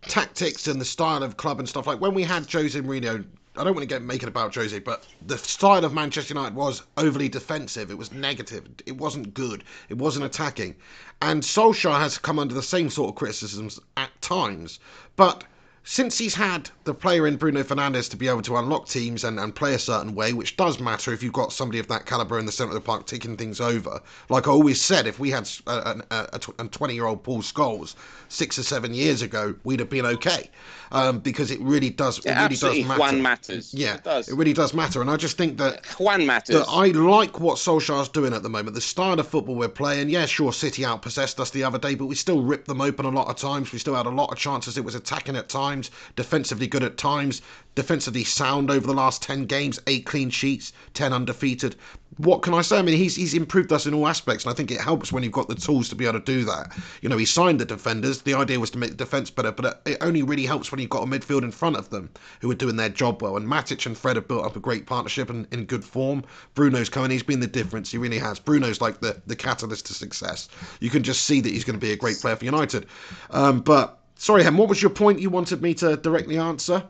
tactics 0.01 0.67
and 0.67 0.79
the 0.79 0.85
style 0.85 1.23
of 1.23 1.37
club 1.37 1.59
and 1.59 1.67
stuff. 1.67 1.87
Like 1.87 2.01
when 2.01 2.13
we 2.13 2.23
had 2.23 2.51
Jose 2.51 2.79
Mourinho, 2.79 3.25
I 3.59 3.65
don't 3.65 3.75
want 3.75 3.83
to 3.83 3.93
get 3.93 4.01
make 4.01 4.23
it 4.23 4.29
about 4.29 4.55
Jose, 4.55 4.79
but 4.79 5.05
the 5.21 5.37
style 5.37 5.83
of 5.83 5.93
Manchester 5.93 6.33
United 6.33 6.55
was 6.55 6.81
overly 6.95 7.27
defensive. 7.27 7.91
It 7.91 7.97
was 7.97 8.09
negative. 8.09 8.65
It 8.85 8.95
wasn't 8.95 9.33
good. 9.33 9.65
It 9.89 9.97
wasn't 9.97 10.23
attacking. 10.23 10.77
And 11.21 11.43
Solskjaer 11.43 11.99
has 11.99 12.17
come 12.17 12.39
under 12.39 12.53
the 12.53 12.63
same 12.63 12.89
sort 12.89 13.09
of 13.09 13.15
criticisms 13.15 13.77
at 13.97 14.21
times, 14.21 14.79
but 15.17 15.43
since 15.83 16.17
he's 16.17 16.35
had 16.35 16.69
the 16.83 16.93
player 16.93 17.25
in 17.25 17.35
Bruno 17.37 17.63
Fernandes 17.63 18.09
to 18.11 18.17
be 18.17 18.27
able 18.27 18.41
to 18.43 18.57
unlock 18.57 18.87
teams 18.87 19.23
and, 19.23 19.39
and 19.39 19.55
play 19.55 19.73
a 19.73 19.79
certain 19.79 20.13
way, 20.13 20.33
which 20.33 20.57
does 20.57 20.79
matter 20.79 21.13
if 21.13 21.23
you've 21.23 21.33
got 21.33 21.51
somebody 21.53 21.79
of 21.79 21.87
that 21.87 22.05
caliber 22.05 22.37
in 22.37 22.45
the 22.45 22.51
centre 22.51 22.69
of 22.69 22.75
the 22.75 22.81
park 22.81 23.07
taking 23.07 23.37
things 23.37 23.59
over. 23.61 23.99
Like 24.29 24.47
I 24.47 24.51
always 24.51 24.81
said, 24.81 25.07
if 25.07 25.19
we 25.19 25.29
had 25.29 25.49
a, 25.67 26.01
a, 26.11 26.39
a 26.59 26.67
20 26.67 26.93
year 26.93 27.05
old 27.05 27.23
Paul 27.23 27.41
Scholes 27.41 27.95
six 28.27 28.59
or 28.59 28.63
seven 28.63 28.93
years 28.93 29.21
ago, 29.21 29.55
we'd 29.63 29.79
have 29.79 29.89
been 29.89 30.05
okay. 30.05 30.49
Um, 30.91 31.19
because 31.19 31.51
it 31.51 31.59
really 31.61 31.91
does, 31.91 32.17
it 32.19 32.25
really 32.25 32.35
absolutely. 32.35 32.81
does 32.81 32.87
matter. 32.89 32.99
Juan 32.99 33.21
matters. 33.21 33.73
Yeah, 33.73 33.95
It 33.95 34.03
does. 34.03 34.31
really 34.31 34.53
does 34.53 34.73
matter. 34.73 35.01
And 35.01 35.09
I 35.09 35.17
just 35.17 35.37
think 35.37 35.57
that 35.59 35.85
Juan 35.99 36.25
matters. 36.25 36.55
that 36.55 36.65
I 36.67 36.87
like 36.87 37.39
what 37.39 37.57
Solskjaer's 37.57 38.09
doing 38.09 38.33
at 38.33 38.41
the 38.41 38.49
moment. 38.49 38.73
The 38.73 38.81
style 38.81 39.19
of 39.19 39.27
football 39.27 39.53
we're 39.55 39.69
playing. 39.69 40.09
Yeah, 40.09 40.25
sure, 40.25 40.51
City 40.51 40.81
outpossessed 40.81 41.39
us 41.39 41.51
the 41.51 41.63
other 41.63 41.77
day, 41.77 41.93
but 41.93 42.07
we 42.07 42.15
still 42.15 42.41
ripped 42.41 42.67
them 42.67 42.81
open 42.81 43.05
a 43.05 43.09
lot 43.09 43.27
of 43.27 43.35
times. 43.35 43.71
We 43.71 43.77
still 43.77 43.93
had 43.95 44.07
a 44.07 44.09
lot 44.09 44.31
of 44.31 44.37
chances. 44.39 44.77
It 44.77 44.83
was 44.83 44.95
attacking 44.95 45.35
at 45.35 45.47
times. 45.47 45.68
Times, 45.69 45.91
defensively 46.15 46.65
good 46.65 46.83
at 46.83 46.97
times, 46.97 47.43
defensively 47.75 48.23
sound 48.23 48.71
over 48.71 48.87
the 48.87 48.93
last 48.93 49.21
10 49.21 49.45
games, 49.45 49.79
eight 49.87 50.05
clean 50.05 50.29
sheets, 50.29 50.73
10 50.95 51.13
undefeated. 51.13 51.75
What 52.17 52.41
can 52.41 52.53
I 52.53 52.61
say? 52.61 52.79
I 52.79 52.81
mean, 52.81 52.97
he's, 52.97 53.15
he's 53.15 53.33
improved 53.33 53.71
us 53.71 53.85
in 53.85 53.93
all 53.93 54.07
aspects, 54.07 54.43
and 54.43 54.51
I 54.51 54.55
think 54.55 54.71
it 54.71 54.81
helps 54.81 55.13
when 55.13 55.23
you've 55.23 55.31
got 55.31 55.47
the 55.47 55.55
tools 55.55 55.87
to 55.89 55.95
be 55.95 56.05
able 56.05 56.19
to 56.19 56.25
do 56.25 56.43
that. 56.43 56.75
You 57.01 57.07
know, 57.07 57.17
he 57.17 57.25
signed 57.25 57.59
the 57.59 57.65
defenders. 57.65 58.23
The 58.23 58.33
idea 58.33 58.59
was 58.59 58.71
to 58.71 58.77
make 58.77 58.89
the 58.89 58.97
defence 58.97 59.29
better, 59.29 59.51
but 59.51 59.81
it 59.85 59.97
only 60.01 60.23
really 60.23 60.45
helps 60.45 60.71
when 60.71 60.81
you've 60.81 60.89
got 60.89 61.03
a 61.03 61.05
midfield 61.05 61.43
in 61.43 61.51
front 61.51 61.77
of 61.77 61.89
them 61.91 62.09
who 62.41 62.51
are 62.51 62.55
doing 62.55 62.75
their 62.75 62.89
job 62.89 63.21
well. 63.21 63.37
And 63.37 63.47
Matic 63.47 63.85
and 63.85 63.97
Fred 63.97 64.17
have 64.17 64.27
built 64.27 64.43
up 64.43 64.57
a 64.57 64.59
great 64.59 64.85
partnership 64.85 65.29
and 65.29 65.47
in 65.51 65.63
good 65.63 65.85
form. 65.85 66.23
Bruno's 66.55 66.89
coming, 66.89 67.11
he's 67.11 67.23
been 67.23 67.39
the 67.39 67.47
difference. 67.47 67.91
He 67.91 67.97
really 67.97 68.19
has. 68.19 68.39
Bruno's 68.39 68.81
like 68.81 68.99
the, 68.99 69.21
the 69.27 69.35
catalyst 69.35 69.85
to 69.85 69.93
success. 69.93 70.49
You 70.81 70.89
can 70.89 71.03
just 71.03 71.21
see 71.21 71.39
that 71.39 71.53
he's 71.53 71.63
going 71.63 71.79
to 71.79 71.85
be 71.85 71.93
a 71.93 71.97
great 71.97 72.17
player 72.19 72.35
for 72.35 72.43
United. 72.43 72.87
Um, 73.29 73.61
but, 73.61 73.98
sorry, 74.19 74.43
Hem, 74.43 74.57
what 74.57 74.69
was 74.69 74.81
your 74.81 74.91
point 74.91 75.19
you 75.19 75.31
wanted 75.31 75.63
me 75.63 75.73
to 75.75 75.97
directly 75.97 76.37
answer? 76.37 76.83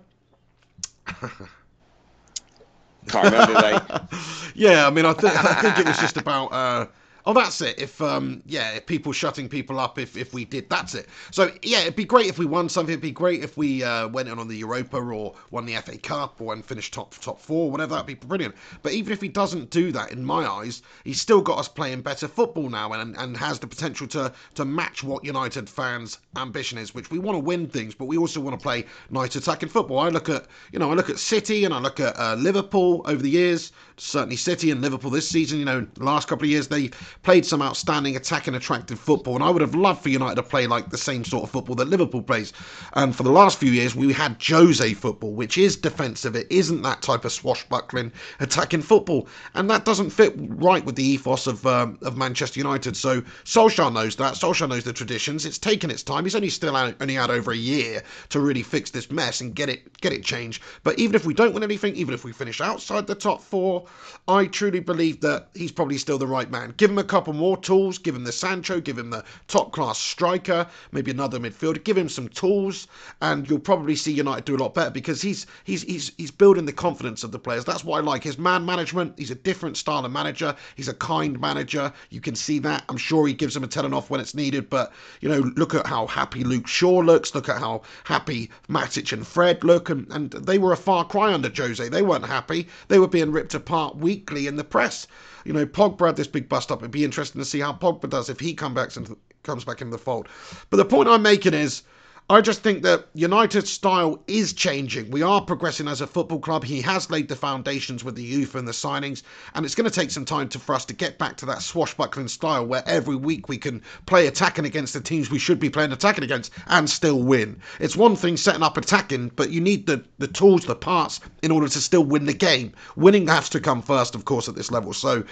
Can't 3.08 3.32
remember, 3.32 3.54
mate. 3.54 3.82
yeah, 4.56 4.86
I 4.86 4.90
mean, 4.90 5.06
I, 5.06 5.14
th- 5.14 5.34
I 5.34 5.54
think 5.62 5.80
it 5.80 5.88
was 5.88 5.98
just 5.98 6.18
about. 6.18 6.52
Uh, 6.52 6.86
oh, 7.30 7.34
that's 7.34 7.62
it. 7.62 7.78
If 7.80 8.02
um, 8.02 8.42
yeah, 8.48 8.72
if 8.72 8.88
people 8.88 9.12
shutting 9.12 9.48
people 9.48 9.80
up, 9.80 10.00
if 10.00 10.18
if 10.18 10.34
we 10.34 10.46
did, 10.46 10.68
that's 10.68 10.96
it. 10.96 11.08
So 11.32 11.52
yeah, 11.62 11.82
it'd 11.82 11.96
be 11.96 12.06
great 12.06 12.26
if 12.26 12.40
we 12.40 12.46
won 12.46 12.70
something. 12.70 12.94
It'd 12.94 13.02
be 13.02 13.12
great 13.12 13.44
if 13.44 13.56
we 13.56 13.84
uh, 13.84 14.08
went 14.08 14.30
on 14.30 14.40
on 14.40 14.48
the 14.48 14.58
Europa 14.58 14.98
or 14.98 15.36
won 15.52 15.68
the 15.68 15.76
FA 15.76 15.98
Cup 16.00 16.42
or 16.42 16.54
and 16.54 16.66
finished 16.66 16.92
top 16.92 17.14
top 17.20 17.40
four, 17.40 17.70
whatever. 17.70 17.94
That'd 17.94 18.08
be 18.08 18.16
brilliant. 18.16 18.56
But 18.82 18.94
even 18.94 19.14
if 19.14 19.22
he 19.22 19.28
doesn't 19.28 19.70
do 19.70 19.92
that, 19.92 20.12
in 20.12 20.26
my 20.26 20.48
eyes, 20.48 20.82
he's 21.04 21.22
still 21.22 21.42
got 21.42 21.60
us 21.60 21.68
playing 21.68 22.02
better 22.02 22.28
football 22.28 22.68
now, 22.68 22.94
and 22.94 23.16
and 23.16 23.38
has 23.38 23.60
the 23.60 23.68
potential 23.68 24.08
to 24.08 24.34
to 24.56 24.66
match 24.66 25.04
what 25.04 25.24
United 25.24 25.70
fans' 25.70 26.18
ambition 26.36 26.80
is, 26.80 26.96
which 26.96 27.12
we 27.12 27.20
want 27.20 27.36
to 27.36 27.40
win 27.40 27.68
things, 27.68 27.94
but 27.94 28.06
we 28.06 28.18
also 28.18 28.40
want 28.40 28.60
to 28.60 28.64
play 28.64 28.86
nice 29.12 29.36
attacking 29.36 29.70
football. 29.70 30.00
I 30.00 30.10
look 30.10 30.30
at 30.30 30.48
you 30.72 30.80
know 30.80 30.90
I 30.90 30.96
look 30.96 31.12
at 31.12 31.20
City 31.20 31.64
and 31.64 31.76
I 31.76 31.80
look 31.80 32.00
at 32.00 32.18
uh, 32.18 32.34
Liverpool 32.36 33.04
over 33.06 33.22
the 33.22 33.30
years. 33.30 33.72
Certainly 34.00 34.38
City 34.38 34.72
and 34.72 34.82
Liverpool 34.82 35.12
this 35.12 35.28
season. 35.28 35.60
You 35.60 35.66
know, 35.66 35.88
last 35.98 36.28
couple 36.28 36.46
of 36.46 36.50
years 36.50 36.68
they 36.68 36.90
played 37.24 37.46
some 37.46 37.62
outstanding 37.62 38.16
attacking, 38.16 38.56
attractive 38.56 39.00
football, 39.00 39.36
and 39.36 39.44
I 39.44 39.50
would 39.50 39.62
have 39.62 39.76
loved 39.76 40.02
for 40.02 40.10
United 40.10 40.36
to 40.36 40.44
play 40.44 40.68
like 40.68 40.90
the 40.90 40.98
same 40.98 41.24
sort 41.26 41.44
of 41.44 41.52
football 41.52 41.76
that 41.76 41.90
Liverpool 41.90 42.22
plays. 42.22 42.54
And 42.94 43.16
for 43.16 43.24
the 43.24 43.32
last 43.32 43.60
few 43.60 43.72
years, 43.72 43.96
we 43.96 44.14
had 44.14 44.42
Jose 44.42 44.94
football, 44.94 45.34
which 45.34 45.58
is 45.58 45.76
defensive. 45.76 46.36
It 46.36 46.48
isn't 46.50 46.82
that 46.84 47.02
type 47.02 47.26
of 47.26 47.32
swashbuckling 47.32 48.12
attacking 48.40 48.84
football, 48.84 49.28
and 49.54 49.70
that 49.70 49.86
doesn't 49.86 50.12
fit 50.12 50.34
right 50.38 50.84
with 50.86 50.96
the 50.96 51.04
ethos 51.04 51.48
of 51.48 51.66
um, 51.66 51.98
of 52.02 52.18
Manchester 52.18 52.60
United. 52.60 52.96
So 52.96 53.22
Solskjaer 53.44 53.92
knows 53.92 54.16
that. 54.16 54.36
Solskjaer 54.36 54.70
knows 54.70 54.84
the 54.86 54.94
traditions. 54.94 55.46
It's 55.46 55.58
taken 55.58 55.92
its 55.92 56.04
time. 56.04 56.24
He's 56.24 56.36
only 56.36 56.50
still 56.50 56.76
out, 56.76 56.96
only 57.02 57.16
had 57.16 57.30
over 57.30 57.52
a 57.52 57.58
year 57.58 58.04
to 58.30 58.40
really 58.40 58.64
fix 58.64 58.92
this 58.92 59.12
mess 59.12 59.42
and 59.42 59.54
get 59.54 59.70
it 59.70 60.00
get 60.02 60.14
it 60.14 60.24
changed. 60.24 60.64
But 60.84 60.98
even 61.00 61.16
if 61.16 61.26
we 61.26 61.34
don't 61.34 61.54
win 61.54 61.64
anything, 61.64 61.96
even 61.96 62.14
if 62.14 62.24
we 62.24 62.32
finish 62.32 62.62
outside 62.62 63.08
the 63.08 63.16
top 63.16 63.42
four, 63.42 63.86
I 64.30 64.46
truly 64.46 64.80
believe 64.80 65.22
that 65.22 65.50
he's 65.56 65.72
probably 65.72 65.98
still 65.98 66.20
the 66.20 66.28
right 66.28 66.52
man. 66.52 66.76
Give 66.78 66.92
him 66.92 67.00
a 67.00 67.04
couple 67.04 67.34
more 67.34 67.58
tools, 67.58 67.98
give 67.98 68.16
him 68.16 68.26
the 68.26 68.32
Sancho, 68.32 68.80
give 68.80 68.96
him 68.96 69.10
the 69.10 69.24
top 69.48 69.72
class 69.72 69.98
striker, 69.98 70.68
maybe 70.92 71.10
another 71.10 71.40
midfielder, 71.40 71.84
give 71.84 71.98
him 71.98 72.10
some 72.10 72.28
tools, 72.28 72.86
and 73.22 73.50
you'll 73.50 73.58
probably 73.58 73.96
see 73.96 74.12
United 74.12 74.46
do 74.46 74.56
a 74.56 74.62
lot 74.62 74.76
better 74.76 74.92
because 74.92 75.20
he's 75.20 75.48
he's 75.64 75.82
he's 75.82 76.12
he's 76.20 76.30
building 76.30 76.66
the 76.66 76.72
confidence 76.74 77.24
of 77.24 77.32
the 77.32 77.40
players. 77.40 77.66
That's 77.66 77.84
what 77.84 77.98
I 77.98 78.02
like. 78.02 78.24
His 78.24 78.38
man 78.38 78.64
management, 78.64 79.16
he's 79.18 79.32
a 79.32 79.36
different 79.36 79.78
style 79.78 80.06
of 80.06 80.12
manager. 80.12 80.56
He's 80.76 80.90
a 80.90 80.94
kind 80.94 81.40
manager. 81.40 81.92
You 82.12 82.22
can 82.22 82.36
see 82.36 82.60
that. 82.60 82.84
I'm 82.88 82.98
sure 82.98 83.26
he 83.26 83.34
gives 83.34 83.56
them 83.56 83.64
a 83.64 83.68
telling 83.68 83.96
off 83.96 84.12
when 84.12 84.22
it's 84.22 84.36
needed, 84.36 84.70
but 84.70 84.94
you 85.22 85.30
know, 85.30 85.40
look 85.56 85.74
at 85.74 85.88
how 85.88 86.06
happy 86.06 86.44
Luke 86.44 86.68
Shaw 86.68 87.00
looks, 87.00 87.34
look 87.34 87.50
at 87.50 87.58
how 87.58 87.82
happy 88.04 88.52
Matic 88.70 89.12
and 89.12 89.26
Fred 89.26 89.64
look, 89.64 89.90
and, 89.90 90.06
and 90.12 90.30
they 90.34 90.60
were 90.60 90.74
a 90.74 90.78
far 90.78 91.04
cry 91.04 91.34
under 91.34 91.50
Jose. 91.50 91.90
They 91.90 92.04
weren't 92.04 92.28
happy. 92.28 92.68
They 92.90 93.00
were 93.00 93.08
being 93.08 93.32
ripped 93.32 93.56
apart 93.56 93.79
weekly 93.96 94.48
in 94.48 94.56
the 94.56 94.64
press. 94.64 95.08
You 95.46 95.54
know, 95.54 95.66
Pogba 95.66 96.08
had 96.08 96.16
this 96.16 96.28
big 96.28 96.50
bust 96.50 96.72
up. 96.72 96.80
It'd 96.80 96.92
be 96.92 97.04
interesting 97.04 97.40
to 97.40 97.46
see 97.46 97.60
how 97.60 97.74
Pogba 97.74 98.10
does 98.10 98.30
if 98.30 98.40
he 98.40 98.54
come 98.54 98.74
back 98.74 98.96
into, 98.96 99.18
comes 99.44 99.64
back 99.64 99.82
in 99.82 99.90
the 99.90 99.98
fold. 99.98 100.28
But 100.70 100.78
the 100.78 100.86
point 100.86 101.10
I'm 101.10 101.22
making 101.22 101.54
is 101.54 101.84
I 102.32 102.42
just 102.42 102.62
think 102.62 102.84
that 102.84 103.08
United's 103.16 103.72
style 103.72 104.22
is 104.28 104.54
changing. 104.54 105.10
We 105.10 105.24
are 105.24 105.42
progressing 105.42 105.88
as 105.88 106.00
a 106.00 106.06
football 106.06 106.38
club. 106.38 106.64
He 106.64 106.80
has 106.82 107.10
laid 107.10 107.28
the 107.28 107.36
foundations 107.36 108.04
with 108.04 108.16
the 108.16 108.22
youth 108.22 108.54
and 108.54 108.68
the 108.68 108.72
signings, 108.72 109.24
and 109.56 109.66
it's 109.66 109.74
going 109.74 109.90
to 109.90 109.96
take 109.96 110.12
some 110.12 110.26
time 110.26 110.48
to, 110.50 110.60
for 110.60 110.76
us 110.76 110.86
to 110.86 110.94
get 110.94 111.18
back 111.18 111.38
to 111.38 111.48
that 111.48 111.64
swashbuckling 111.64 112.28
style 112.28 112.68
where 112.68 112.84
every 112.86 113.16
week 113.16 113.50
we 113.50 113.58
can 113.58 113.82
play 114.06 114.28
attacking 114.28 114.66
against 114.66 114.94
the 114.94 115.02
teams 115.02 115.32
we 115.32 115.40
should 115.40 115.60
be 115.60 115.72
playing 115.72 115.92
attacking 115.92 116.24
against 116.24 116.52
and 116.68 116.88
still 116.88 117.24
win. 117.24 117.60
It's 117.80 117.96
one 117.98 118.16
thing 118.16 118.38
setting 118.38 118.62
up 118.62 118.78
attacking, 118.78 119.30
but 119.30 119.50
you 119.50 119.60
need 119.60 119.88
the, 119.88 120.06
the 120.20 120.28
tools, 120.28 120.66
the 120.66 120.76
parts 120.76 121.22
in 121.42 121.50
order 121.50 121.68
to 121.68 121.82
still 121.82 122.04
win 122.04 122.26
the 122.26 122.34
game. 122.34 122.74
Winning 122.96 123.28
has 123.28 123.50
to 123.50 123.60
come 123.60 123.82
first, 123.82 124.14
of 124.14 124.26
course, 124.26 124.48
at 124.48 124.54
this 124.54 124.70
level. 124.70 124.94
So, 124.94 125.24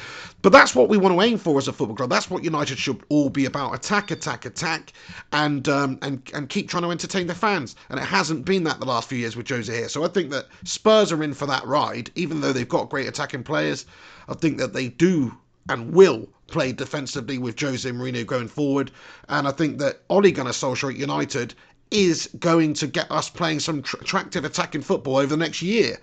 but 0.47 0.53
that's 0.53 0.73
what 0.73 0.87
we 0.87 0.95
want 0.95 1.13
to 1.13 1.21
aim 1.21 1.37
for 1.37 1.57
as 1.57 1.67
a 1.67 1.73
football 1.73 1.97
club. 1.97 2.09
That's 2.09 2.29
what 2.29 2.41
United 2.41 2.77
should 2.77 3.03
all 3.09 3.29
be 3.29 3.43
about: 3.43 3.75
attack, 3.75 4.11
attack, 4.11 4.45
attack, 4.45 4.93
and 5.33 5.67
um, 5.67 5.99
and 6.01 6.21
and 6.33 6.47
keep 6.47 6.69
trying 6.69 6.83
to 6.83 6.89
entertain 6.89 7.27
the 7.27 7.35
fans. 7.35 7.75
And 7.89 7.99
it 7.99 8.05
hasn't 8.05 8.45
been 8.45 8.63
that 8.63 8.79
the 8.79 8.85
last 8.85 9.09
few 9.09 9.17
years 9.17 9.35
with 9.35 9.49
Jose 9.49 9.75
here. 9.75 9.89
So 9.89 10.05
I 10.05 10.07
think 10.07 10.31
that 10.31 10.45
Spurs 10.63 11.11
are 11.11 11.21
in 11.21 11.33
for 11.33 11.47
that 11.47 11.67
ride, 11.67 12.11
even 12.15 12.39
though 12.39 12.53
they've 12.53 12.65
got 12.65 12.89
great 12.89 13.09
attacking 13.09 13.43
players. 13.43 13.85
I 14.29 14.35
think 14.35 14.57
that 14.59 14.71
they 14.71 14.87
do 14.87 15.35
and 15.67 15.91
will 15.93 16.29
play 16.47 16.71
defensively 16.71 17.37
with 17.37 17.59
Jose 17.59 17.91
Mourinho 17.91 18.25
going 18.25 18.47
forward. 18.47 18.89
And 19.27 19.49
I 19.49 19.51
think 19.51 19.79
that 19.79 20.03
Ole 20.09 20.31
Gunnar 20.31 20.51
Solskjaer 20.51 20.91
at 20.91 20.97
United 20.97 21.55
is 21.91 22.29
going 22.39 22.73
to 22.75 22.87
get 22.87 23.11
us 23.11 23.29
playing 23.29 23.59
some 23.59 23.81
tr- 23.81 23.97
attractive 23.97 24.45
attacking 24.45 24.83
football 24.83 25.17
over 25.17 25.27
the 25.27 25.35
next 25.35 25.61
year. 25.61 25.97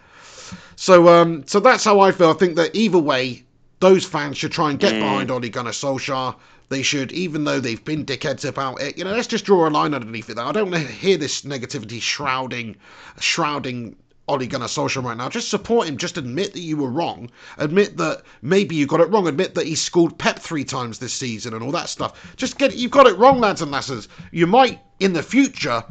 So, 0.76 1.08
um, 1.08 1.44
so 1.46 1.60
that's 1.60 1.84
how 1.84 2.00
I 2.00 2.12
feel. 2.12 2.28
I 2.28 2.34
think 2.34 2.56
that 2.56 2.74
either 2.74 2.98
way, 2.98 3.43
those 3.84 4.06
fans 4.06 4.38
should 4.38 4.50
try 4.50 4.70
and 4.70 4.78
get 4.78 4.94
mm. 4.94 5.00
behind 5.00 5.30
Ole 5.30 5.46
Gunnar 5.50 5.72
Solskjaer. 5.72 6.34
They 6.70 6.82
should, 6.82 7.12
even 7.12 7.44
though 7.44 7.60
they've 7.60 7.84
been 7.84 8.06
dickheads 8.06 8.48
about 8.48 8.80
it, 8.80 8.96
you 8.96 9.04
know, 9.04 9.12
let's 9.12 9.26
just 9.26 9.44
draw 9.44 9.68
a 9.68 9.70
line 9.70 9.92
underneath 9.92 10.30
it. 10.30 10.36
Though. 10.36 10.46
I 10.46 10.52
don't 10.52 10.70
want 10.70 10.86
to 10.86 10.90
hear 10.90 11.18
this 11.18 11.42
negativity 11.42 12.00
shrouding, 12.00 12.76
shrouding 13.20 13.94
Ole 14.26 14.46
Gunnar 14.46 14.68
Solskjaer 14.68 15.04
right 15.04 15.18
now. 15.18 15.28
Just 15.28 15.50
support 15.50 15.86
him. 15.86 15.98
Just 15.98 16.16
admit 16.16 16.54
that 16.54 16.60
you 16.60 16.78
were 16.78 16.90
wrong. 16.90 17.28
Admit 17.58 17.98
that 17.98 18.22
maybe 18.40 18.74
you 18.74 18.86
got 18.86 19.00
it 19.00 19.10
wrong. 19.10 19.28
Admit 19.28 19.54
that 19.54 19.66
he 19.66 19.74
schooled 19.74 20.18
Pep 20.18 20.38
three 20.38 20.64
times 20.64 20.98
this 20.98 21.12
season 21.12 21.52
and 21.52 21.62
all 21.62 21.72
that 21.72 21.90
stuff. 21.90 22.34
Just 22.36 22.56
get 22.56 22.72
it. 22.72 22.78
you've 22.78 22.90
got 22.90 23.06
it 23.06 23.18
wrong, 23.18 23.38
lads 23.38 23.60
and 23.60 23.70
lasses. 23.70 24.08
You 24.32 24.46
might 24.46 24.80
in 24.98 25.12
the 25.12 25.22
future 25.22 25.84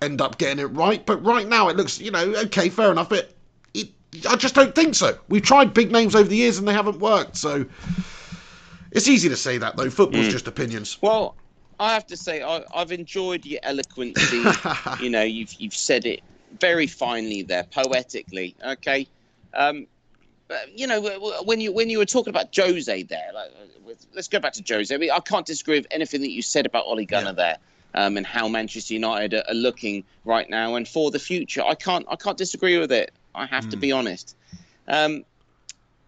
end 0.00 0.20
up 0.20 0.38
getting 0.38 0.60
it 0.60 0.66
right, 0.66 1.04
but 1.04 1.24
right 1.24 1.48
now 1.48 1.68
it 1.70 1.76
looks, 1.76 2.00
you 2.00 2.12
know, 2.12 2.22
okay, 2.44 2.68
fair 2.68 2.92
enough. 2.92 3.10
It, 3.10 3.36
I 4.28 4.36
just 4.36 4.54
don't 4.54 4.74
think 4.74 4.94
so. 4.94 5.18
We've 5.28 5.42
tried 5.42 5.72
big 5.72 5.90
names 5.90 6.14
over 6.14 6.28
the 6.28 6.36
years 6.36 6.58
and 6.58 6.68
they 6.68 6.72
haven't 6.72 6.98
worked. 6.98 7.36
So 7.36 7.64
it's 8.90 9.08
easy 9.08 9.28
to 9.28 9.36
say 9.36 9.58
that 9.58 9.76
though. 9.76 9.90
Football's 9.90 10.26
mm. 10.26 10.30
just 10.30 10.46
opinions. 10.46 11.00
Well, 11.00 11.34
I 11.80 11.94
have 11.94 12.06
to 12.08 12.16
say 12.16 12.42
I, 12.42 12.62
have 12.74 12.92
enjoyed 12.92 13.44
your 13.44 13.60
eloquence. 13.62 14.32
you 15.00 15.10
know, 15.10 15.22
you've 15.22 15.52
you've 15.54 15.74
said 15.74 16.06
it 16.06 16.20
very 16.60 16.86
finely 16.86 17.42
there, 17.42 17.64
poetically. 17.64 18.54
Okay. 18.64 19.06
Um, 19.54 19.86
you 20.74 20.86
know, 20.86 21.00
when 21.44 21.60
you 21.60 21.72
when 21.72 21.88
you 21.88 21.98
were 21.98 22.06
talking 22.06 22.30
about 22.30 22.54
Jose 22.54 23.02
there, 23.04 23.30
like, 23.34 23.50
let's 24.14 24.28
go 24.28 24.38
back 24.38 24.52
to 24.54 24.74
Jose. 24.74 24.94
I 24.94 24.98
mean, 24.98 25.10
I 25.10 25.20
can't 25.20 25.46
disagree 25.46 25.78
with 25.78 25.86
anything 25.90 26.20
that 26.20 26.30
you 26.30 26.42
said 26.42 26.66
about 26.66 26.84
Ole 26.86 27.04
Gunnar 27.04 27.28
yeah. 27.28 27.32
there, 27.32 27.56
um, 27.94 28.16
and 28.16 28.26
how 28.26 28.48
Manchester 28.48 28.94
United 28.94 29.34
are, 29.34 29.44
are, 29.48 29.54
looking 29.54 30.04
right 30.24 30.48
now 30.48 30.74
and 30.74 30.86
for 30.86 31.10
the 31.10 31.18
future. 31.18 31.62
I 31.62 31.74
can't 31.74 32.06
I 32.08 32.16
can't 32.16 32.36
disagree 32.36 32.78
with 32.78 32.92
it. 32.92 33.12
I 33.34 33.46
have 33.46 33.66
mm. 33.66 33.70
to 33.70 33.76
be 33.76 33.92
honest. 33.92 34.36
Um, 34.88 35.24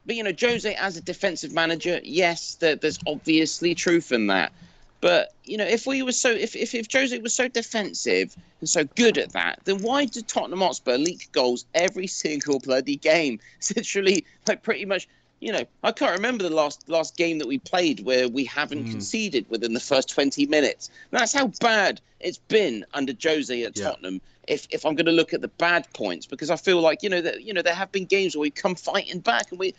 but 0.06 0.16
you 0.16 0.22
know, 0.22 0.32
Jose 0.38 0.74
as 0.74 0.96
a 0.96 1.00
defensive 1.00 1.52
manager, 1.52 2.00
yes, 2.02 2.56
there, 2.56 2.76
there's 2.76 2.98
obviously 3.06 3.74
truth 3.74 4.12
in 4.12 4.26
that. 4.26 4.52
But 5.00 5.34
you 5.44 5.58
know, 5.58 5.66
if 5.66 5.86
we 5.86 6.02
were 6.02 6.12
so, 6.12 6.30
if, 6.30 6.56
if 6.56 6.74
if 6.74 6.90
Jose 6.90 7.18
was 7.18 7.34
so 7.34 7.46
defensive 7.48 8.34
and 8.60 8.68
so 8.68 8.84
good 8.84 9.18
at 9.18 9.32
that, 9.32 9.60
then 9.64 9.82
why 9.82 10.06
did 10.06 10.26
Tottenham 10.28 10.60
Hotspur 10.60 10.96
leak 10.96 11.28
goals 11.32 11.66
every 11.74 12.06
single 12.22 12.58
bloody 12.58 12.96
game? 12.96 13.38
Literally, 13.76 14.24
like 14.46 14.62
pretty 14.62 14.84
much. 14.84 15.06
You 15.40 15.52
know, 15.52 15.64
I 15.82 15.92
can't 15.92 16.16
remember 16.16 16.42
the 16.42 16.54
last 16.54 16.88
last 16.88 17.18
game 17.18 17.38
that 17.38 17.46
we 17.46 17.58
played 17.58 18.00
where 18.00 18.30
we 18.30 18.46
haven't 18.46 18.86
mm. 18.86 18.90
conceded 18.90 19.44
within 19.50 19.74
the 19.74 19.80
first 19.80 20.08
20 20.08 20.46
minutes. 20.46 20.88
That's 21.10 21.34
how 21.34 21.48
bad 21.60 22.00
it's 22.20 22.38
been 22.38 22.86
under 22.94 23.12
Jose 23.22 23.62
at 23.62 23.76
yeah. 23.76 23.84
Tottenham 23.90 24.22
if, 24.49 24.66
if 24.70 24.84
I'm 24.84 24.95
going 24.95 25.07
to 25.07 25.12
look 25.12 25.32
at 25.32 25.40
the 25.40 25.49
bad 25.49 25.90
points, 25.92 26.26
because 26.26 26.51
I 26.51 26.57
feel 26.57 26.80
like 26.80 27.03
you 27.03 27.09
know 27.09 27.20
that 27.20 27.42
you 27.42 27.53
know 27.53 27.62
there 27.62 27.74
have 27.74 27.92
been 27.92 28.05
games 28.05 28.36
where 28.36 28.42
we 28.42 28.51
come 28.51 28.74
fighting 28.74 29.20
back, 29.20 29.51
and 29.51 29.59
we 29.59 29.74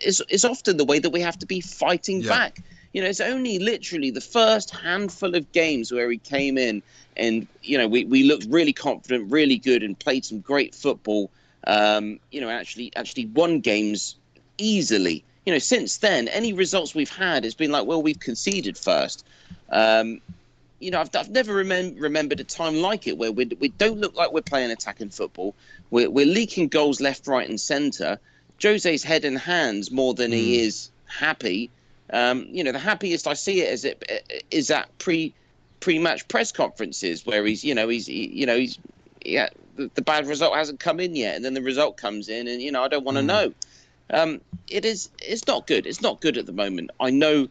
it's, 0.00 0.20
it's 0.28 0.44
often 0.44 0.76
the 0.76 0.84
way 0.84 0.98
that 0.98 1.10
we 1.10 1.20
have 1.20 1.38
to 1.38 1.46
be 1.46 1.60
fighting 1.60 2.22
yeah. 2.22 2.28
back. 2.28 2.62
You 2.92 3.02
know, 3.02 3.08
it's 3.08 3.20
only 3.20 3.58
literally 3.58 4.10
the 4.10 4.20
first 4.20 4.70
handful 4.70 5.34
of 5.34 5.52
games 5.52 5.92
where 5.92 6.10
he 6.10 6.16
came 6.16 6.56
in 6.56 6.82
and 7.18 7.46
you 7.62 7.76
know 7.76 7.86
we, 7.86 8.04
we 8.04 8.22
looked 8.22 8.46
really 8.48 8.72
confident, 8.72 9.30
really 9.30 9.58
good, 9.58 9.82
and 9.82 9.98
played 9.98 10.24
some 10.24 10.40
great 10.40 10.74
football. 10.74 11.30
Um, 11.66 12.18
you 12.30 12.40
know, 12.40 12.48
actually 12.48 12.92
actually 12.96 13.26
won 13.26 13.60
games 13.60 14.16
easily. 14.56 15.24
You 15.44 15.52
know, 15.52 15.58
since 15.58 15.98
then, 15.98 16.28
any 16.28 16.52
results 16.52 16.94
we've 16.94 17.10
had 17.10 17.44
has 17.44 17.54
been 17.54 17.70
like, 17.70 17.86
well, 17.86 18.02
we've 18.02 18.20
conceded 18.20 18.76
first. 18.76 19.24
Um, 19.70 20.20
you 20.80 20.90
know, 20.90 21.00
I've, 21.00 21.14
I've 21.14 21.30
never 21.30 21.52
remem- 21.52 22.00
remembered 22.00 22.40
a 22.40 22.44
time 22.44 22.76
like 22.76 23.06
it 23.06 23.18
where 23.18 23.32
we, 23.32 23.46
we 23.58 23.68
don't 23.68 23.98
look 23.98 24.14
like 24.16 24.32
we're 24.32 24.42
playing 24.42 24.70
attacking 24.70 25.10
football. 25.10 25.54
We're, 25.90 26.10
we're 26.10 26.26
leaking 26.26 26.68
goals 26.68 27.00
left, 27.00 27.26
right, 27.26 27.48
and 27.48 27.60
centre. 27.60 28.18
Jose's 28.62 29.02
head 29.02 29.24
and 29.24 29.38
hands 29.38 29.90
more 29.90 30.14
than 30.14 30.32
he 30.32 30.60
is 30.60 30.90
happy. 31.06 31.70
Um, 32.12 32.46
you 32.50 32.64
know, 32.64 32.72
the 32.72 32.78
happiest 32.78 33.26
I 33.26 33.34
see 33.34 33.60
it 33.60 33.72
is 33.72 33.84
it 33.84 34.44
is 34.50 34.70
at 34.70 34.96
pre 34.98 35.34
pre-match 35.80 36.26
press 36.28 36.50
conferences 36.50 37.24
where 37.24 37.44
he's, 37.44 37.64
you 37.64 37.74
know, 37.74 37.88
he's, 37.88 38.06
he, 38.06 38.28
you 38.28 38.46
know, 38.46 38.58
he's, 38.58 38.78
yeah, 39.24 39.48
the, 39.76 39.90
the, 39.94 40.02
bad 40.02 40.26
result 40.26 40.56
hasn't 40.56 40.80
come 40.80 40.98
in 40.98 41.14
yet, 41.14 41.36
and 41.36 41.44
then 41.44 41.54
the 41.54 41.62
result 41.62 41.96
comes 41.96 42.28
in, 42.28 42.48
and 42.48 42.60
you 42.60 42.72
know, 42.72 42.82
I 42.82 42.88
don't 42.88 43.04
want 43.04 43.16
to 43.16 43.22
mm. 43.22 43.26
know. 43.26 43.54
Um, 44.10 44.40
it 44.68 44.84
is, 44.84 45.10
it's 45.20 45.46
not 45.46 45.66
good. 45.66 45.86
It's 45.86 46.00
not 46.00 46.20
good 46.20 46.36
at 46.36 46.46
the 46.46 46.52
moment. 46.52 46.90
I 46.98 47.10
know 47.10 47.48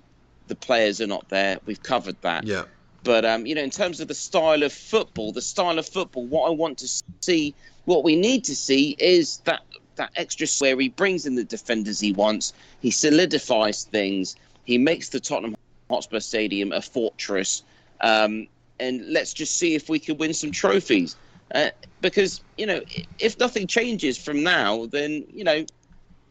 the 0.47 0.55
players 0.55 0.99
are 0.99 1.07
not 1.07 1.30
there. 1.30 1.59
We've 1.65 1.82
covered 1.82 2.19
that. 2.21 2.45
Yeah. 2.45 2.63
But 3.04 3.26
um, 3.26 3.45
you 3.45 3.56
know, 3.56 3.62
in 3.62 3.70
terms 3.70 4.00
of 4.00 4.08
the 4.08 4.14
style 4.14 4.64
of 4.64 4.74
football, 4.74 5.32
the 5.32 5.41
style 5.41 5.80
of 5.80 5.88
football, 5.88 6.26
what 6.26 6.48
I 6.48 6.52
want 6.52 6.78
to 6.80 7.04
see, 7.22 7.54
what 7.86 8.04
we 8.04 8.16
need 8.16 8.43
to 8.45 8.56
see 8.56 8.95
is 9.00 9.38
that 9.45 9.62
that 9.95 10.12
extra 10.16 10.48
where 10.60 10.80
he 10.80 10.89
brings 10.89 11.26
in 11.26 11.36
the 11.36 11.43
defenders 11.43 12.00
he 12.00 12.14
wants, 12.14 12.54
he 12.82 12.91
solidifies 12.91 13.84
things, 13.86 14.36
he 14.66 14.78
makes 14.78 15.10
the 15.10 15.20
Tottenham 15.20 15.56
Hotspur 15.89 16.20
Stadium 16.20 16.72
a 16.72 16.82
fortress, 16.82 17.64
um, 18.02 18.48
and 18.80 19.08
let's 19.12 19.34
just 19.34 19.58
see 19.58 19.76
if 19.76 19.89
we 19.89 20.00
can 20.00 20.18
win 20.18 20.34
some 20.34 20.52
trophies. 20.52 21.16
Uh, 21.56 21.70
because 22.02 22.41
you 22.58 22.66
know, 22.66 22.82
if 23.20 23.39
nothing 23.39 23.68
changes 23.68 24.18
from 24.18 24.43
now, 24.43 24.86
then 24.88 25.26
you 25.34 25.43
know, 25.43 25.66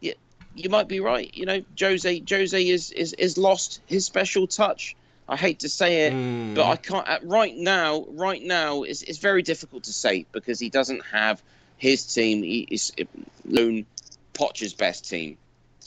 you, 0.01 0.13
you 0.55 0.69
might 0.69 0.87
be 0.87 0.99
right. 0.99 1.35
You 1.35 1.45
know, 1.45 1.61
Jose 1.79 2.23
Jose 2.29 2.67
is 2.67 2.91
is 2.91 3.13
is 3.13 3.37
lost 3.37 3.81
his 3.87 4.05
special 4.05 4.47
touch. 4.47 4.95
I 5.29 5.35
hate 5.35 5.59
to 5.59 5.69
say 5.69 6.07
it, 6.07 6.13
mm. 6.13 6.55
but 6.55 6.65
I 6.65 6.75
can't. 6.77 7.07
Right 7.23 7.55
now, 7.55 8.05
right 8.09 8.41
now, 8.41 8.83
it's, 8.83 9.01
it's 9.01 9.17
very 9.17 9.41
difficult 9.41 9.83
to 9.83 9.93
say 9.93 10.25
because 10.31 10.59
he 10.59 10.69
doesn't 10.69 11.05
have 11.05 11.41
his 11.77 12.13
team. 12.13 12.43
He 12.43 12.67
is 12.69 12.93
lone 13.45 13.85
Poch's 14.33 14.73
best 14.73 15.09
team. 15.09 15.37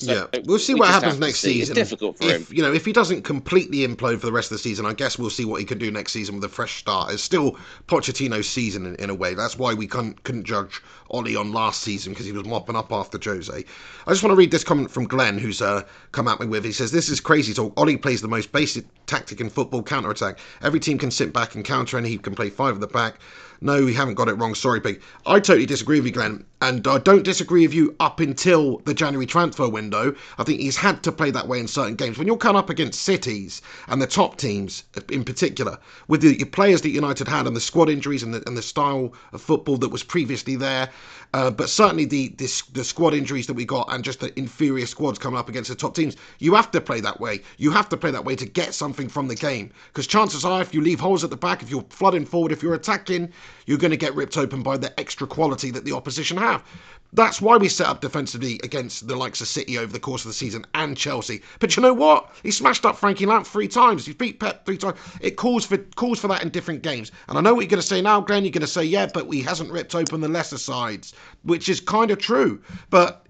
So 0.01 0.28
yeah, 0.32 0.40
we'll 0.46 0.59
see 0.59 0.72
we 0.72 0.80
what 0.80 0.88
happens 0.88 1.18
next 1.18 1.40
see. 1.40 1.61
season. 1.61 1.76
It's 1.76 1.90
difficult 1.90 2.16
for 2.16 2.24
if, 2.24 2.48
him. 2.48 2.57
You 2.57 2.62
know, 2.62 2.72
if 2.72 2.86
he 2.86 2.92
doesn't 2.92 3.22
completely 3.22 3.86
implode 3.86 4.18
for 4.20 4.26
the 4.26 4.32
rest 4.32 4.51
of 4.51 4.57
the 4.57 4.62
season, 4.62 4.86
I 4.86 4.94
guess 4.94 5.18
we'll 5.18 5.28
see 5.28 5.44
what 5.44 5.61
he 5.61 5.66
can 5.66 5.76
do 5.76 5.90
next 5.90 6.12
season 6.12 6.36
with 6.36 6.44
a 6.44 6.48
fresh 6.48 6.78
start. 6.78 7.12
It's 7.12 7.22
still 7.22 7.59
Pochettino's 7.86 8.48
season 8.48 8.86
in, 8.86 8.94
in 8.94 9.11
a 9.11 9.14
way. 9.14 9.34
That's 9.34 9.59
why 9.59 9.74
we 9.74 9.86
couldn't, 9.86 10.24
couldn't 10.24 10.44
judge 10.44 10.80
Ollie 11.11 11.36
on 11.36 11.53
last 11.53 11.82
season 11.82 12.12
because 12.12 12.24
he 12.24 12.32
was 12.32 12.46
mopping 12.46 12.76
up 12.76 12.90
after 12.92 13.18
Jose. 13.22 13.53
I 13.53 14.11
just 14.11 14.22
want 14.22 14.32
to 14.32 14.36
read 14.36 14.51
this 14.51 14.64
comment 14.64 14.90
from 14.90 15.07
Glenn, 15.07 15.36
who's 15.36 15.61
uh, 15.61 15.82
come 16.12 16.28
at 16.28 16.40
me 16.40 16.46
with. 16.46 16.64
He 16.64 16.72
says, 16.72 16.92
"This 16.92 17.11
is 17.11 17.20
crazy 17.20 17.53
talk. 17.53 17.78
Ollie 17.78 17.98
plays 17.98 18.22
the 18.22 18.28
most 18.28 18.53
basic 18.53 18.86
tactic 19.05 19.40
in 19.40 19.51
football: 19.51 19.82
counter 19.82 20.11
attack. 20.11 20.38
Every 20.62 20.80
team 20.80 20.96
can 20.96 21.11
sit 21.11 21.34
back 21.34 21.55
and 21.55 21.64
counter, 21.64 21.98
and 21.98 22.07
he 22.07 22.16
can 22.16 22.34
play 22.34 22.48
five 22.48 22.74
at 22.74 22.80
the 22.80 22.86
back." 22.86 23.20
No, 23.62 23.84
we 23.84 23.92
haven't 23.92 24.14
got 24.14 24.28
it 24.28 24.34
wrong. 24.34 24.54
Sorry, 24.54 24.80
Pig. 24.80 25.02
I 25.26 25.34
totally 25.34 25.66
disagree 25.66 25.98
with 25.98 26.06
you, 26.06 26.12
Glenn. 26.12 26.44
And 26.62 26.86
I 26.86 26.98
don't 26.98 27.24
disagree 27.24 27.66
with 27.66 27.74
you 27.74 27.94
up 28.00 28.20
until 28.20 28.78
the 28.86 28.94
January 28.94 29.26
transfer 29.26 29.68
window. 29.68 30.14
I 30.38 30.44
think 30.44 30.61
he's 30.61 30.76
had 30.76 31.02
to 31.02 31.12
play 31.12 31.30
that 31.30 31.48
way 31.48 31.61
in 31.61 31.68
certain 31.68 31.94
games. 31.94 32.16
When 32.16 32.26
you're 32.26 32.36
coming 32.36 32.58
up 32.58 32.70
against 32.70 33.02
cities 33.02 33.61
and 33.88 34.00
the 34.00 34.06
top 34.06 34.36
teams 34.36 34.84
in 35.11 35.24
particular, 35.24 35.78
with 36.08 36.22
the 36.22 36.42
players 36.44 36.80
that 36.82 36.90
United 36.90 37.28
had 37.28 37.46
and 37.46 37.54
the 37.54 37.61
squad 37.61 37.88
injuries 37.90 38.22
and 38.22 38.34
the, 38.34 38.42
and 38.46 38.56
the 38.56 38.62
style 38.62 39.12
of 39.32 39.42
football 39.42 39.76
that 39.78 39.88
was 39.90 40.02
previously 40.02 40.56
there, 40.56 40.88
uh, 41.33 41.51
but 41.51 41.68
certainly 41.68 42.05
the, 42.05 42.28
the, 42.28 42.62
the 42.72 42.83
squad 42.83 43.14
injuries 43.14 43.47
that 43.47 43.55
we 43.55 43.64
got 43.64 43.93
and 43.93 44.03
just 44.03 44.20
the 44.20 44.37
inferior 44.39 44.87
squads 44.87 45.18
coming 45.18 45.39
up 45.39 45.49
against 45.49 45.68
the 45.70 45.76
top 45.76 45.95
teams, 45.95 46.16
you 46.41 46.55
have 46.55 46.70
to 46.72 46.81
play 46.81 47.01
that 47.01 47.20
way. 47.20 47.41
You 47.57 47.70
have 47.70 47.89
to 47.91 47.97
play 47.97 48.11
that 48.11 48.24
way 48.24 48.35
to 48.35 48.47
get 48.47 48.74
something 48.74 49.09
from 49.09 49.28
the 49.28 49.37
game. 49.37 49.72
Because 49.89 50.07
chances 50.09 50.45
are, 50.45 50.61
if 50.61 50.74
you 50.74 50.81
leave 50.81 50.99
holes 50.99 51.22
at 51.22 51.31
the 51.31 51.37
back, 51.37 51.62
if 51.62 51.70
you're 51.70 51.85
flooding 51.91 52.26
forward, 52.26 52.51
if 52.51 52.62
you're 52.62 52.74
attacking, 52.74 53.33
you're 53.66 53.78
going 53.78 53.93
to 53.93 53.97
get 53.97 54.14
ripped 54.14 54.37
open 54.37 54.62
by 54.62 54.76
the 54.76 54.99
extra 54.99 55.26
quality 55.26 55.70
that 55.70 55.85
the 55.85 55.93
opposition 55.93 56.37
have. 56.37 56.64
That's 57.12 57.40
why 57.40 57.56
we 57.56 57.68
set 57.68 57.88
up 57.88 58.00
defensively 58.00 58.61
against 58.62 59.08
the 59.08 59.16
likes 59.16 59.40
of 59.40 59.48
City 59.48 59.78
over 59.78 59.92
the 59.92 59.98
course 59.98 60.24
of 60.24 60.28
the 60.28 60.34
season 60.34 60.64
and 60.74 60.96
Chelsea. 60.96 61.42
But 61.58 61.76
you 61.76 61.82
know 61.82 61.92
what? 61.92 62.30
He 62.42 62.50
smashed 62.50 62.86
up 62.86 62.96
Frankie 62.96 63.26
Lamp 63.26 63.46
three 63.46 63.68
times. 63.68 64.06
He 64.06 64.12
beat 64.12 64.38
Pep 64.38 64.64
three 64.64 64.78
times. 64.78 64.98
It 65.20 65.32
calls 65.32 65.64
for 65.66 65.78
calls 65.96 66.20
for 66.20 66.28
that 66.28 66.42
in 66.42 66.50
different 66.50 66.82
games. 66.82 67.11
And 67.28 67.36
I 67.36 67.40
know 67.40 67.54
what 67.54 67.62
you're 67.62 67.70
going 67.70 67.82
to 67.82 67.86
say 67.86 68.00
now, 68.00 68.20
Glenn. 68.20 68.44
You're 68.44 68.52
going 68.52 68.61
to 68.61 68.66
say, 68.66 68.84
yeah, 68.84 69.08
but 69.12 69.32
he 69.32 69.42
hasn't 69.42 69.72
ripped 69.72 69.94
open 69.94 70.20
the 70.20 70.28
lesser 70.28 70.58
sides, 70.58 71.12
which 71.42 71.68
is 71.68 71.80
kind 71.80 72.11
of 72.11 72.18
true. 72.18 72.61
But 72.90 73.26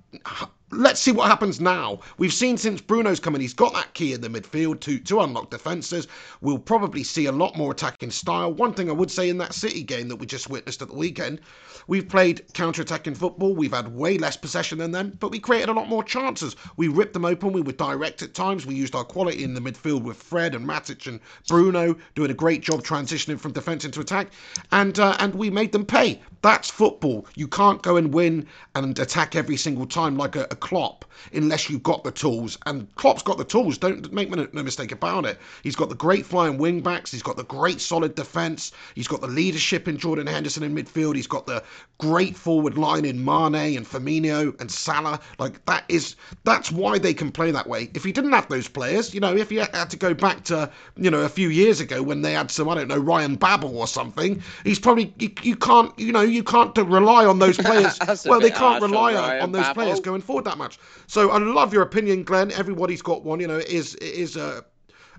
let's 0.73 1.01
see 1.01 1.13
what 1.13 1.29
happens 1.29 1.61
now. 1.61 2.01
We've 2.19 2.33
seen 2.33 2.57
since 2.57 2.81
Bruno's 2.81 3.21
come 3.21 3.35
in, 3.35 3.41
he's 3.41 3.55
got 3.55 3.73
that 3.75 3.95
key 3.95 4.13
in 4.13 4.21
the 4.21 4.29
midfield 4.29 4.81
to, 4.81 4.99
to 4.99 5.21
unlock 5.21 5.51
defences. 5.51 6.07
We'll 6.41 6.59
probably 6.59 7.03
see 7.03 7.27
a 7.27 7.33
lot 7.33 7.57
more 7.57 7.73
attacking 7.73 8.11
style. 8.11 8.53
One 8.53 8.73
thing 8.73 8.89
I 8.89 8.95
would 8.95 9.11
say 9.11 9.29
in 9.29 9.39
that 9.39 9.55
City 9.55 9.83
game 9.83 10.09
that 10.09 10.17
we 10.17 10.27
just 10.27 10.49
witnessed 10.49 10.83
at 10.83 10.89
the 10.89 10.95
weekend, 10.95 11.41
we've 11.87 12.09
played 12.09 12.45
counter 12.55 12.83
attacking 12.83 13.15
football. 13.15 13.55
We've 13.55 13.73
had 13.73 13.95
way 13.95 14.19
less 14.19 14.37
possession 14.37 14.79
than 14.79 14.93
them, 14.93 15.17
but 15.19 15.31
we 15.31 15.39
created 15.41 15.69
a 15.69 15.73
lot 15.73 15.89
more 15.89 16.05
chances. 16.05 16.55
We 16.77 16.89
ripped 16.89 17.15
them 17.15 17.25
open. 17.25 17.53
We 17.53 17.63
were 17.63 17.73
direct 17.73 18.23
at 18.23 18.35
times. 18.35 18.67
We 18.67 18.75
used 18.75 18.95
our 18.95 19.05
quality 19.05 19.43
in 19.43 19.55
the 19.55 19.61
midfield 19.61 20.03
with 20.03 20.17
Fred 20.17 20.55
and 20.55 20.67
Matic 20.67 21.07
and 21.07 21.21
Bruno 21.49 21.97
doing 22.15 22.31
a 22.31 22.35
great 22.35 22.63
job 22.63 22.83
transitioning 22.83 23.41
from 23.41 23.53
defence 23.53 23.85
into 23.85 24.01
attack, 24.01 24.29
and 24.71 24.99
uh, 24.99 25.17
and 25.19 25.35
we 25.35 25.51
made 25.51 25.73
them 25.73 25.85
pay. 25.85 26.21
That's 26.43 26.71
football. 26.71 27.27
You 27.35 27.49
can't 27.49 27.83
go 27.83 27.97
and 27.97 28.15
win 28.15 28.47
and 28.75 28.99
attack 28.99 29.37
every 29.37 29.57
single 29.57 29.87
time 29.87 30.17
like 30.17 30.37
a, 30.37 30.45
a 30.51 30.57
Klopp 30.61 31.05
unless 31.33 31.69
you've 31.69 31.83
got 31.83 32.05
the 32.05 32.11
tools. 32.11 32.59
And 32.67 32.95
Klopp's 32.97 33.23
got 33.23 33.39
the 33.39 33.45
tools. 33.45 33.79
Don't 33.79 34.13
make 34.13 34.31
no, 34.31 34.47
mistake 34.63 34.93
about 34.93 35.27
it. 35.27 35.39
He's 35.63 35.77
got 35.77 35.89
the 35.89 35.95
great 35.95 36.27
flying 36.27 36.59
wing 36.59 36.81
backs. 36.81 37.13
He's 37.13 37.23
got 37.23 37.37
the 37.37 37.45
great 37.45 37.81
solid 37.81 38.15
defence. 38.15 38.73
He's 38.95 39.09
got 39.09 39.21
the 39.21 39.27
leadership 39.29 39.89
in 39.89 39.99
Jordan 39.99 40.27
Henderson 40.27 40.63
in 40.63 40.75
midfield. 40.75 41.17
He's 41.17 41.27
got 41.27 41.47
the 41.47 41.63
great 41.99 42.37
forward 42.37 42.79
line 42.79 43.05
in 43.05 43.25
Mane 43.25 43.77
and 43.77 43.87
Firmino 43.87 44.59
and 44.61 44.71
Salah. 44.71 45.21
Like 45.39 45.65
that 45.67 45.85
is 45.89 46.17
that's 46.45 46.71
why 46.71 46.99
they 46.99 47.15
can 47.15 47.31
play 47.31 47.51
that 47.51 47.67
way. 47.67 47.91
If 47.95 48.05
he 48.05 48.13
didn't 48.13 48.33
have 48.33 48.49
those 48.49 48.69
players, 48.69 49.15
you 49.15 49.21
know, 49.21 49.37
if 49.37 49.51
he 49.51 49.57
had 49.57 49.91
to 49.91 49.97
go 49.97 50.15
back 50.15 50.45
to 50.45 50.71
you 50.97 51.11
know 51.11 51.21
a 51.21 51.29
few 51.29 51.49
years 51.49 51.81
ago 51.81 52.03
when 52.03 52.23
they 52.23 52.33
had 52.33 52.51
some 52.51 52.69
I 52.69 52.75
don't 52.75 52.89
know 52.89 52.99
Ryan 52.99 53.37
Babel 53.37 53.77
or 53.77 53.87
something, 53.87 54.43
he's 54.65 54.79
probably 54.79 55.13
you, 55.19 55.31
you 55.43 55.57
can't 55.57 55.97
you 55.99 56.13
know 56.13 56.23
you 56.23 56.43
can't 56.43 56.77
rely 56.77 57.25
on 57.25 57.39
those 57.39 57.57
players. 57.59 57.99
well, 58.25 58.41
they 58.41 58.51
can't 58.51 58.83
rely 58.83 59.15
on, 59.15 59.41
on, 59.41 59.53
those 59.53 59.63
Babel. 59.63 59.83
players 59.83 60.01
going 60.01 60.23
forward 60.23 60.45
that 60.51 60.59
much. 60.59 60.79
So 61.07 61.31
I 61.31 61.39
love 61.39 61.73
your 61.73 61.83
opinion, 61.83 62.25
Glenn. 62.25 62.53
Everybody's 62.53 63.03
got 63.03 63.25
one. 63.25 63.41
You 63.41 63.49
know, 63.49 63.59
it 63.59 63.69
is 63.69 63.95
it 63.97 64.15
is 64.15 64.37
uh, 64.37 64.63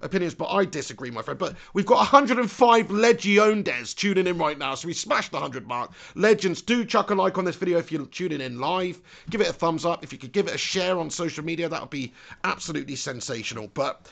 opinions, 0.02 0.36
but 0.36 0.48
I 0.48 0.66
disagree, 0.66 1.12
my 1.12 1.22
friend. 1.22 1.40
But 1.40 1.56
we've 1.74 1.86
got 1.86 1.98
105 1.98 2.88
Legiondes 2.88 3.96
tuning 3.96 4.28
in 4.28 4.38
right 4.38 4.58
now, 4.58 4.76
so 4.76 4.88
we 4.88 4.94
smashed 4.94 5.32
the 5.32 5.38
100 5.38 5.68
mark. 5.68 5.92
Legends, 6.16 6.62
do 6.62 6.86
chuck 6.86 7.10
a 7.12 7.16
like 7.16 7.38
on 7.38 7.46
this 7.46 7.56
video 7.56 7.78
if 7.78 7.92
you're 7.92 8.06
tuning 8.08 8.42
in 8.42 8.60
live. 8.60 9.02
Give 9.30 9.42
it 9.42 9.50
a 9.50 9.54
thumbs 9.54 9.86
up. 9.86 10.04
If 10.04 10.12
you 10.12 10.20
could 10.20 10.32
give 10.32 10.48
it 10.48 10.56
a 10.56 10.60
share 10.60 11.00
on 11.00 11.10
social 11.10 11.44
media, 11.44 11.70
that 11.70 11.82
would 11.82 11.90
be 11.90 12.14
absolutely 12.44 12.96
sensational. 12.96 13.70
But 13.74 14.08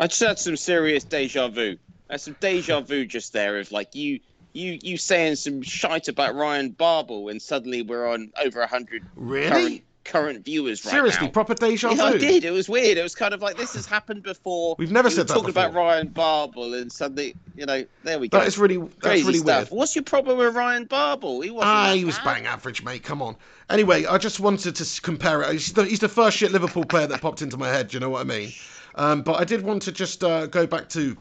I 0.00 0.06
just 0.06 0.20
had 0.20 0.38
some 0.38 0.56
serious 0.56 1.04
deja 1.04 1.48
vu. 1.48 1.76
That's 2.08 2.24
some 2.24 2.36
deja 2.40 2.80
vu 2.80 3.04
just 3.04 3.32
there 3.32 3.58
of 3.58 3.70
like 3.70 3.94
you 3.94 4.20
you 4.52 4.78
you 4.82 4.96
saying 4.96 5.36
some 5.36 5.62
shite 5.62 6.08
about 6.08 6.34
Ryan 6.34 6.70
Babel, 6.70 7.28
and 7.28 7.40
suddenly 7.40 7.82
we're 7.82 8.08
on 8.08 8.32
over 8.42 8.66
hundred 8.66 9.04
really 9.16 9.48
current, 9.48 9.82
current 10.08 10.44
viewers 10.44 10.84
right 10.84 10.90
Seriously, 10.92 11.26
now. 11.26 11.32
proper 11.32 11.54
deja 11.54 11.90
vu. 11.90 11.96
Yeah, 11.96 12.04
I 12.04 12.18
did. 12.18 12.44
It 12.44 12.50
was 12.50 12.68
weird. 12.68 12.98
It 12.98 13.02
was 13.02 13.14
kind 13.14 13.34
of 13.34 13.42
like 13.42 13.56
this 13.56 13.74
has 13.74 13.86
happened 13.86 14.22
before. 14.22 14.74
We've 14.78 14.90
never 14.90 15.08
we 15.08 15.14
said 15.14 15.28
that 15.28 15.34
talking 15.34 15.52
before. 15.52 15.66
about 15.66 15.74
Ryan 15.74 16.08
Babel, 16.08 16.74
and 16.74 16.90
suddenly, 16.90 17.34
you 17.54 17.66
know, 17.66 17.84
there 18.02 18.18
we 18.18 18.28
go. 18.28 18.38
That 18.38 18.48
is 18.48 18.58
really 18.58 18.78
that's 18.78 18.94
Crazy 19.00 19.24
really 19.26 19.38
stuff. 19.38 19.70
weird. 19.70 19.78
What's 19.78 19.94
your 19.94 20.04
problem 20.04 20.38
with 20.38 20.54
Ryan 20.54 20.84
Babel? 20.84 21.40
He 21.42 21.50
wasn't. 21.50 21.70
Ah, 21.70 21.92
he 21.94 22.04
was 22.04 22.18
bang 22.20 22.46
average, 22.46 22.82
mate. 22.82 23.02
Come 23.02 23.22
on. 23.22 23.36
Anyway, 23.70 24.06
I 24.06 24.18
just 24.18 24.40
wanted 24.40 24.74
to 24.76 25.00
compare 25.02 25.42
it. 25.42 25.52
He's 25.52 25.72
the, 25.72 25.84
he's 25.84 26.00
the 26.00 26.08
first 26.08 26.38
shit 26.38 26.52
Liverpool 26.52 26.84
player 26.84 27.06
that 27.06 27.20
popped 27.20 27.42
into 27.42 27.56
my 27.56 27.68
head. 27.68 27.88
Do 27.88 27.96
you 27.96 28.00
know 28.00 28.10
what 28.10 28.22
I 28.22 28.24
mean? 28.24 28.52
Um, 28.94 29.22
but 29.22 29.34
I 29.40 29.44
did 29.44 29.62
want 29.62 29.82
to 29.82 29.92
just 29.92 30.24
uh, 30.24 30.46
go 30.46 30.66
back 30.66 30.88
to 30.90 31.16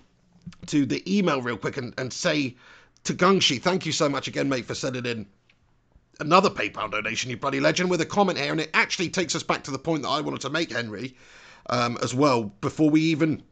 to 0.68 0.86
the 0.86 1.04
email 1.18 1.42
real 1.42 1.58
quick 1.58 1.76
and, 1.78 1.94
and 1.98 2.12
say 2.12 2.56
to 3.04 3.14
Gungshi, 3.14 3.62
thank 3.62 3.86
you 3.86 3.92
so 3.92 4.08
much 4.10 4.28
again, 4.28 4.50
mate, 4.50 4.66
for 4.66 4.76
sending 4.76 5.06
in 5.06 5.26
another 6.20 6.50
PayPal 6.50 6.90
donation, 6.92 7.30
you 7.30 7.38
bloody 7.38 7.60
legend, 7.60 7.90
with 7.90 8.02
a 8.02 8.06
comment 8.06 8.38
here. 8.38 8.52
And 8.52 8.62
it 8.62 8.70
actually 8.74 9.10
takes 9.10 9.36
us 9.36 9.44
back 9.44 9.64
to 9.66 9.72
the 9.72 9.80
point 9.80 10.04
that 10.04 10.10
I 10.10 10.22
wanted 10.22 10.42
to 10.42 10.50
make, 10.50 10.72
Henry, 10.72 11.16
um, 11.70 11.98
as 12.02 12.14
well, 12.14 12.44
before 12.62 12.90
we 12.90 13.02
even. 13.02 13.44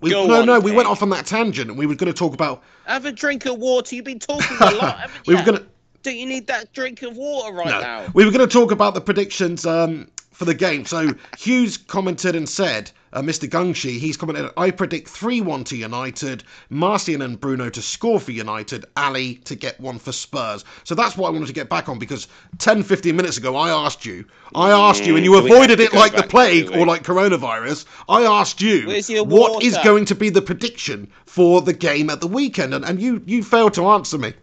We, 0.00 0.10
Go 0.10 0.26
no, 0.26 0.40
on, 0.40 0.46
no, 0.46 0.60
we 0.60 0.72
went 0.72 0.88
off 0.88 1.02
on 1.02 1.10
that 1.10 1.24
tangent 1.24 1.70
and 1.70 1.78
we 1.78 1.86
were 1.86 1.94
going 1.94 2.12
to 2.12 2.18
talk 2.18 2.34
about. 2.34 2.62
Have 2.84 3.06
a 3.06 3.12
drink 3.12 3.46
of 3.46 3.58
water. 3.58 3.94
You've 3.94 4.04
been 4.04 4.18
talking 4.18 4.56
a 4.60 4.70
lot. 4.72 4.98
haven't 4.98 5.14
we 5.26 5.34
were 5.34 5.42
going 5.42 5.58
to. 5.58 5.66
Don't 6.02 6.16
you 6.16 6.26
need 6.26 6.46
that 6.48 6.70
drink 6.74 7.00
of 7.02 7.16
water 7.16 7.54
right 7.54 7.66
No, 7.66 7.80
now? 7.80 8.06
we 8.12 8.26
were 8.26 8.30
going 8.30 8.46
to 8.46 8.52
talk 8.52 8.70
about 8.70 8.92
the 8.92 9.00
predictions 9.00 9.64
um, 9.64 10.10
for 10.32 10.44
the 10.44 10.52
game. 10.52 10.84
So 10.84 11.14
Hughes 11.38 11.78
commented 11.78 12.36
and 12.36 12.46
said 12.46 12.90
uh, 13.14 13.22
Mr. 13.22 13.48
Gungshi, 13.48 13.98
he's 13.98 14.16
commented, 14.16 14.50
I 14.56 14.70
predict 14.70 15.08
3 15.08 15.40
1 15.40 15.64
to 15.64 15.76
United, 15.76 16.42
Martial 16.68 17.22
and 17.22 17.38
Bruno 17.38 17.70
to 17.70 17.80
score 17.80 18.18
for 18.18 18.32
United, 18.32 18.84
Alli 18.96 19.36
to 19.44 19.54
get 19.54 19.80
one 19.80 19.98
for 19.98 20.12
Spurs. 20.12 20.64
So 20.82 20.94
that's 20.94 21.16
what 21.16 21.28
I 21.28 21.30
wanted 21.30 21.46
to 21.46 21.52
get 21.52 21.68
back 21.68 21.88
on 21.88 21.98
because 21.98 22.26
10, 22.58 22.82
15 22.82 23.14
minutes 23.14 23.38
ago, 23.38 23.56
I 23.56 23.70
asked 23.70 24.04
you, 24.04 24.24
I 24.54 24.70
asked 24.70 25.06
you, 25.06 25.16
and 25.16 25.24
you 25.24 25.36
avoided 25.36 25.80
it 25.80 25.92
like 25.92 26.14
the 26.14 26.22
plague 26.24 26.76
or 26.76 26.84
like 26.86 27.04
coronavirus. 27.04 27.86
I 28.08 28.22
asked 28.24 28.60
you, 28.60 28.88
what 29.24 29.62
is 29.62 29.78
going 29.84 30.04
to 30.06 30.14
be 30.14 30.30
the 30.30 30.42
prediction 30.42 31.08
for 31.26 31.62
the 31.62 31.72
game 31.72 32.10
at 32.10 32.20
the 32.20 32.28
weekend? 32.28 32.74
And, 32.74 32.84
and 32.84 33.00
you, 33.00 33.22
you 33.26 33.42
failed 33.42 33.74
to 33.74 33.86
answer 33.86 34.18
me. 34.18 34.34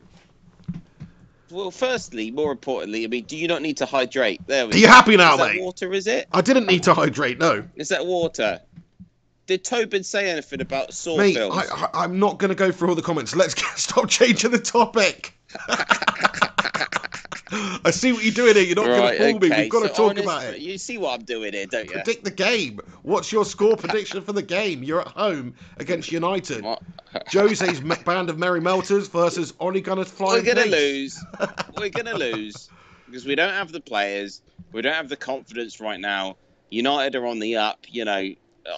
Well, 1.52 1.72
firstly, 1.72 2.32
more 2.32 2.52
importantly, 2.52 3.03
I 3.03 3.07
mean, 3.07 3.26
do 3.26 3.36
you 3.38 3.48
not 3.48 3.61
need 3.61 3.78
to 3.78 3.86
hydrate? 3.86 4.41
There 4.48 4.65
we 4.68 4.73
Are 4.73 4.78
you 4.78 4.88
go. 4.88 4.94
happy 4.94 5.18
now, 5.18 5.34
is 5.34 5.40
that 5.40 5.53
mate? 5.56 5.61
water, 5.61 5.94
is 5.94 6.07
it? 6.07 6.28
I 6.32 6.41
didn't 6.41 6.65
need 6.68 6.84
to 6.84 6.94
hydrate, 6.94 7.40
no. 7.40 7.64
Is 7.76 7.90
that 7.90 8.06
water? 8.06 8.60
Did 9.48 9.64
Tobin 9.65 10.03
say 10.03 10.30
anything 10.30 10.61
about 10.61 10.94
Saw 10.94 11.18
Mate, 11.18 11.36
films? 11.36 11.56
I, 11.57 11.64
I, 11.94 12.03
I'm 12.03 12.18
not 12.19 12.38
going 12.38 12.49
to 12.49 12.56
go 12.56 12.72
through 12.72 12.90
all 12.90 12.95
the 12.95 13.02
comments. 13.02 13.36
Let's 13.36 13.53
get, 13.61 13.65
stop 13.78 14.07
changing 14.10 14.52
the 14.52 14.60
topic. 14.60 15.38
I 17.52 17.91
see 17.91 18.14
what 18.14 18.23
you're 18.23 18.34
doing 18.34 18.56
here. 18.56 18.64
You're 18.64 18.76
not 18.76 18.88
right, 18.88 19.18
going 19.18 19.40
to 19.40 19.48
fool 19.48 19.49
me. 19.49 19.61
We've 19.61 19.69
got 19.69 19.84
to 19.84 19.90
talk 19.90 20.11
honest- 20.11 20.23
about 20.23 20.44
it. 20.44 20.60
You 20.60 20.78
see 20.78 20.98
what 20.98 21.19
I'm 21.19 21.26
doing 21.26 21.53
here, 21.53 21.65
don't 21.65 21.86
you? 21.86 21.91
Predict 21.91 22.23
the 22.23 22.32
game. 22.32 22.80
What's 23.03 23.32
your 23.32 23.45
score 23.45 23.76
prediction 23.76 24.22
for 24.22 24.34
the 24.34 24.41
game? 24.41 24.84
You're 24.84 25.02
at 25.02 25.07
home 25.07 25.53
against 25.78 26.11
United. 26.11 26.65
Jose's 27.32 27.82
band 27.82 28.30
of 28.30 28.38
merry 28.38 28.61
melters 28.61 29.07
versus 29.07 29.53
Ole 29.60 29.82
Gunnar's 29.82 30.18
We're 30.18 30.44
gonna 30.44 30.65
lose. 30.65 31.23
We're 31.78 31.90
gonna 31.90 32.14
lose 32.14 32.69
because 33.06 33.26
we 33.26 33.36
don't 33.36 33.53
have 33.53 33.72
the 33.72 33.82
players. 33.82 34.41
We 34.72 34.82
don't 34.82 34.94
have 34.94 35.10
the 35.10 35.18
confidence 35.18 35.82
right 35.82 35.99
now. 35.99 36.38
United 36.69 37.15
are 37.15 37.28
on 37.28 37.40
the 37.40 37.57
up. 37.57 37.80
You 37.90 38.06
know, 38.06 38.32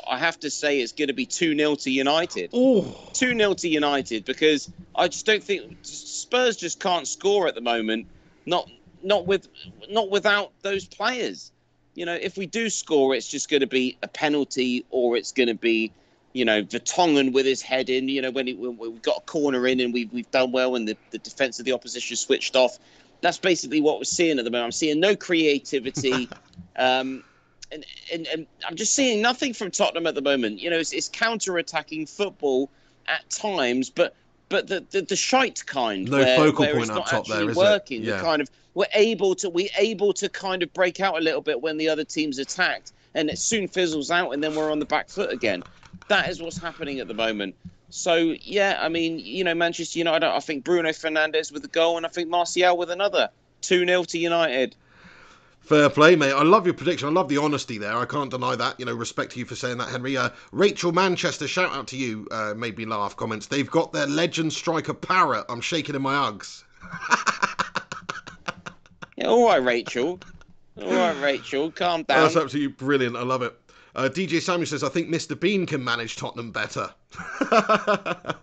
I 0.08 0.18
have 0.18 0.40
to 0.40 0.50
say 0.50 0.82
it's 0.82 0.91
going 0.91 1.10
to 1.10 1.14
be 1.14 1.26
two 1.26 1.56
0 1.56 1.76
to 1.76 1.91
United. 1.91 2.52
2 3.14 3.38
0 3.38 3.54
to 3.54 3.68
United 3.68 4.26
because 4.26 4.72
I 4.95 5.08
just 5.08 5.26
don't 5.26 5.44
think 5.44 5.78
Spurs 5.84 6.56
just 6.58 6.80
can't 6.80 7.08
score 7.08 7.48
at 7.48 7.56
the 7.56 7.62
moment. 7.62 8.08
Not 8.45 8.70
not 9.03 9.26
with 9.26 9.48
not 9.90 10.10
without 10.10 10.52
those 10.61 10.86
players. 10.86 11.52
You 11.95 12.06
know, 12.06 12.15
if 12.15 12.38
we 12.38 12.45
do 12.45 12.70
score, 12.70 13.14
it's 13.14 13.28
just 13.28 13.49
going 13.49 13.61
to 13.61 13.68
be 13.68 13.98
a 14.02 14.07
penalty 14.07 14.86
or 14.90 15.15
it's 15.15 15.32
going 15.32 15.48
to 15.48 15.53
be, 15.53 15.91
you 16.34 16.44
know, 16.44 16.64
Vertonghen 16.64 17.34
with 17.34 17.45
his 17.45 17.61
head 17.61 17.90
in. 17.90 18.10
You 18.10 18.24
know, 18.24 18.32
when, 18.32 18.48
he, 18.48 18.56
when 18.56 18.78
we've 18.78 19.02
got 19.02 19.18
a 19.18 19.22
corner 19.22 19.68
in 19.68 19.80
and 19.80 19.94
we've, 19.94 20.11
we've 20.11 20.32
done 20.32 20.52
well 20.52 20.76
and 20.76 20.88
the, 20.88 20.98
the 21.11 21.20
defense 21.20 21.60
of 21.60 21.65
the 21.65 21.74
opposition 21.74 22.15
switched 22.15 22.56
off. 22.56 22.80
That's 23.22 23.38
basically 23.38 23.80
what 23.80 23.99
we're 23.99 24.06
seeing 24.06 24.40
at 24.40 24.45
the 24.45 24.49
moment. 24.49 24.65
I'm 24.65 24.72
seeing 24.72 24.99
no 24.99 25.15
creativity. 25.15 26.28
um, 26.78 27.24
and, 27.72 27.86
and, 28.11 28.28
and 28.28 28.48
I'm 28.68 28.76
just 28.76 28.95
seeing 28.95 29.22
nothing 29.22 29.53
from 29.53 29.70
Tottenham 29.70 30.07
at 30.07 30.15
the 30.15 30.22
moment. 30.22 30.60
You 30.60 30.72
know, 30.72 30.78
it's, 30.78 30.94
it's 30.94 31.10
counter-attacking 31.10 32.07
football 32.07 32.70
at 33.07 33.30
times, 33.30 33.90
but 33.90 34.15
but 34.54 34.68
the 34.68 34.86
the, 34.92 35.02
the 35.02 35.16
shite 35.16 35.66
kind, 35.66 36.08
No 36.08 36.20
where, 36.20 36.38
focal 36.38 36.66
where 36.66 36.74
point 36.74 36.84
it's 36.84 36.92
not 36.92 37.08
top 37.08 37.26
there, 37.26 37.38
actually 37.38 37.52
is 37.54 37.58
it? 37.58 37.60
working. 37.60 38.04
Yeah. 38.04 38.18
The 38.18 38.24
kind 38.24 38.40
of 38.40 38.52
we're 38.76 38.86
able 38.94 39.34
to 39.34 39.50
we're 39.50 39.76
able 39.80 40.14
to 40.14 40.30
kind 40.30 40.62
of 40.62 40.72
break 40.74 41.00
out 41.00 41.18
a 41.18 41.22
little 41.22 41.42
bit 41.42 41.60
when 41.60 41.78
the 41.78 41.90
other 41.90 42.04
team's 42.04 42.38
attacked, 42.38 42.94
and 43.16 43.32
it 43.32 43.40
soon 43.40 43.68
fizzles 43.68 44.12
out, 44.12 44.30
and 44.32 44.44
then 44.44 44.54
we're 44.56 44.72
on 44.72 44.78
the 44.78 44.86
back 44.86 45.10
foot 45.10 45.34
again. 45.34 45.64
That 46.08 46.30
is 46.30 46.40
what's 46.40 46.60
happening 46.60 47.00
at 47.00 47.08
the 47.08 47.16
moment. 47.16 47.56
So 47.90 48.36
yeah, 48.42 48.78
I 48.80 48.90
mean, 48.90 49.18
you 49.18 49.44
know, 49.44 49.56
Manchester 49.56 49.98
United. 49.98 50.28
I 50.28 50.40
think 50.40 50.64
Bruno 50.64 50.90
Fernandes 50.90 51.52
with 51.52 51.66
a 51.66 51.70
goal, 51.70 51.98
and 51.98 52.06
I 52.06 52.10
think 52.10 52.30
Martial 52.30 52.78
with 52.78 52.92
another. 52.92 53.30
Two 53.62 53.86
0 53.88 54.04
to 54.04 54.20
United. 54.20 54.76
Fair 55.64 55.90
play, 55.90 56.15
mate. 56.15 56.34
I 56.34 56.44
love 56.44 56.65
your 56.65 56.73
prediction. 56.73 57.07
I 57.07 57.11
love 57.11 57.30
the 57.30 57.38
honesty 57.38 57.77
there. 57.77 57.98
I 57.98 58.06
can't 58.06 58.30
deny 58.30 58.56
that. 58.56 58.77
You 58.80 58.85
know, 58.85 58.94
respect 58.94 59.31
to 59.31 59.40
you 59.40 59.45
for 59.45 59.56
saying 59.56 59.77
that, 59.77 59.90
Henry. 59.90 60.18
Uh, 60.18 60.30
Rachel 60.52 60.91
Manchester, 60.91 61.48
shout 61.48 61.72
out 61.72 61.88
to 61.88 61.98
you. 61.98 62.27
Uh, 62.31 62.53
made 62.56 62.77
me 62.77 62.85
laugh. 62.85 63.15
Comments. 63.15 63.45
They've 63.48 63.69
got 63.69 63.94
their 63.94 64.07
legend 64.07 64.52
striker 64.52 64.94
Parrott. 64.94 65.45
I'm 65.48 65.61
shaking 65.61 65.95
in 65.95 66.02
my 66.02 66.14
Uggs. 66.14 66.64
Yeah, 69.15 69.27
all 69.27 69.45
right, 69.45 69.64
Rachel. 69.64 70.19
All 70.81 70.91
right, 70.91 71.15
Rachel, 71.22 71.69
calm 71.69 72.02
down. 72.02 72.23
That's 72.23 72.35
absolutely 72.35 72.73
brilliant. 72.73 73.15
I 73.15 73.22
love 73.22 73.44
it. 73.44 73.56
Uh, 73.95 74.10
DJ 74.11 74.41
Samuel 74.41 74.65
says, 74.65 74.84
I 74.84 74.90
think 74.90 75.07
Mr. 75.07 75.40
Bean 75.40 75.68
can 75.68 75.84
manage 75.84 76.15
Tottenham 76.15 76.52
better. 76.52 76.90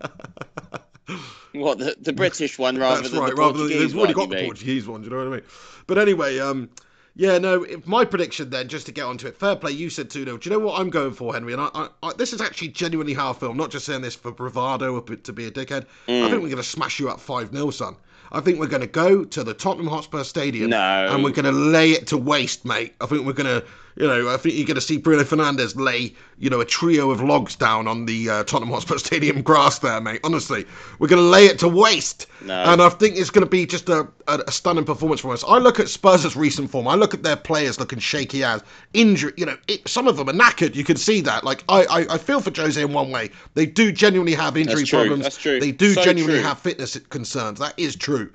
What 1.52 1.78
the, 1.78 1.96
the 2.00 2.12
British 2.12 2.58
one 2.58 2.78
rather 2.78 3.00
That's 3.00 3.10
than 3.12 3.20
right. 3.20 3.30
the 3.30 3.34
Rather 3.36 3.58
than 3.58 3.68
Portuguese 3.68 3.90
they've 3.92 3.98
already 3.98 4.14
got 4.14 4.30
the? 4.30 4.44
Portuguese 4.44 4.86
one. 4.86 5.00
Do 5.00 5.06
you 5.06 5.10
know 5.10 5.18
what 5.18 5.26
I 5.26 5.36
mean? 5.38 5.42
But 5.88 5.98
anyway, 5.98 6.38
um, 6.38 6.70
yeah, 7.14 7.38
no. 7.38 7.62
If 7.64 7.86
my 7.86 8.04
prediction 8.04 8.50
then, 8.50 8.68
just 8.68 8.86
to 8.86 8.92
get 8.92 9.04
onto 9.04 9.26
it, 9.26 9.36
fair 9.36 9.56
play. 9.56 9.72
You 9.72 9.90
said 9.90 10.10
two 10.10 10.24
0 10.24 10.38
Do 10.38 10.48
you 10.48 10.56
know 10.56 10.64
what 10.64 10.80
I'm 10.80 10.90
going 10.90 11.12
for, 11.12 11.32
Henry? 11.34 11.52
And 11.52 11.62
I, 11.62 11.68
I, 11.74 11.88
I, 12.02 12.12
this 12.14 12.32
is 12.32 12.40
actually 12.40 12.68
genuinely 12.68 13.14
how 13.14 13.30
I 13.30 13.32
feel. 13.34 13.50
I'm 13.50 13.56
not 13.56 13.70
just 13.70 13.86
saying 13.86 14.02
this 14.02 14.14
for 14.14 14.32
bravado 14.32 14.94
or 14.94 15.02
to 15.02 15.32
be 15.32 15.46
a 15.46 15.50
dickhead. 15.50 15.86
I 16.08 16.10
Mm. 16.12 16.22
think 16.30 16.42
we're 16.42 16.48
going 16.48 16.56
to 16.56 16.62
smash 16.62 16.98
you 17.00 17.08
up 17.10 17.20
five 17.20 17.50
0 17.52 17.70
son. 17.70 17.96
I 18.32 18.40
think 18.40 18.60
we're 18.60 18.68
going 18.68 18.80
to 18.82 18.86
go 18.86 19.24
to 19.24 19.42
the 19.42 19.52
Tottenham 19.54 19.88
Hotspur 19.88 20.22
Stadium 20.22 20.70
No. 20.70 21.08
and 21.10 21.24
we're 21.24 21.30
going 21.32 21.46
to 21.46 21.50
lay 21.52 21.90
it 21.90 22.06
to 22.08 22.16
waste, 22.16 22.64
mate. 22.64 22.94
I 23.00 23.06
think 23.06 23.26
we're 23.26 23.32
going 23.32 23.60
to, 23.60 23.66
you 23.96 24.06
know, 24.06 24.28
I 24.32 24.36
think 24.36 24.54
you're 24.56 24.66
going 24.66 24.76
to 24.76 24.80
see 24.80 24.96
Bruno 24.96 25.24
Fernandes 25.24 25.76
lay, 25.76 26.14
you 26.38 26.48
know, 26.48 26.60
a 26.60 26.64
trio 26.64 27.10
of 27.10 27.20
logs 27.22 27.56
down 27.56 27.88
on 27.88 28.06
the 28.06 28.30
uh, 28.30 28.44
Tottenham 28.44 28.70
Hotspur 28.72 28.98
Stadium 28.98 29.42
grass 29.42 29.78
there, 29.80 30.00
mate. 30.00 30.20
Honestly, 30.24 30.64
we're 30.98 31.08
going 31.08 31.22
to 31.22 31.28
lay 31.28 31.46
it 31.46 31.58
to 31.60 31.68
waste. 31.68 32.26
No. 32.42 32.54
And 32.54 32.80
I 32.80 32.88
think 32.88 33.16
it's 33.16 33.30
going 33.30 33.44
to 33.44 33.50
be 33.50 33.66
just 33.66 33.88
a, 33.88 34.06
a, 34.28 34.40
a 34.46 34.52
stunning 34.52 34.84
performance 34.84 35.20
from 35.20 35.30
us. 35.30 35.44
I 35.46 35.58
look 35.58 35.80
at 35.80 35.88
Spurs' 35.88 36.36
recent 36.36 36.70
form. 36.70 36.88
I 36.88 36.94
look 36.94 37.14
at 37.14 37.22
their 37.22 37.36
players 37.36 37.78
looking 37.78 37.98
shaky 37.98 38.44
as 38.44 38.62
injury. 38.94 39.32
You 39.36 39.46
know, 39.46 39.56
it, 39.68 39.86
some 39.88 40.08
of 40.08 40.16
them 40.16 40.28
are 40.28 40.32
knackered. 40.32 40.74
You 40.74 40.84
can 40.84 40.96
see 40.96 41.20
that. 41.22 41.44
Like 41.44 41.64
I, 41.68 41.84
I, 41.84 42.14
I 42.14 42.18
feel 42.18 42.40
for 42.40 42.52
Jose 42.54 42.80
in 42.80 42.92
one 42.92 43.10
way. 43.10 43.30
They 43.54 43.66
do 43.66 43.92
genuinely 43.92 44.34
have 44.34 44.56
injury 44.56 44.76
That's 44.76 44.88
true. 44.88 44.98
problems. 45.00 45.22
That's 45.24 45.36
true. 45.36 45.60
They 45.60 45.72
do 45.72 45.94
So 45.94 46.02
genuinely 46.02 46.38
true. 46.38 46.48
have 46.48 46.58
fitness 46.58 46.98
concerns. 47.10 47.58
That 47.58 47.74
is 47.76 47.96
true 47.96 48.30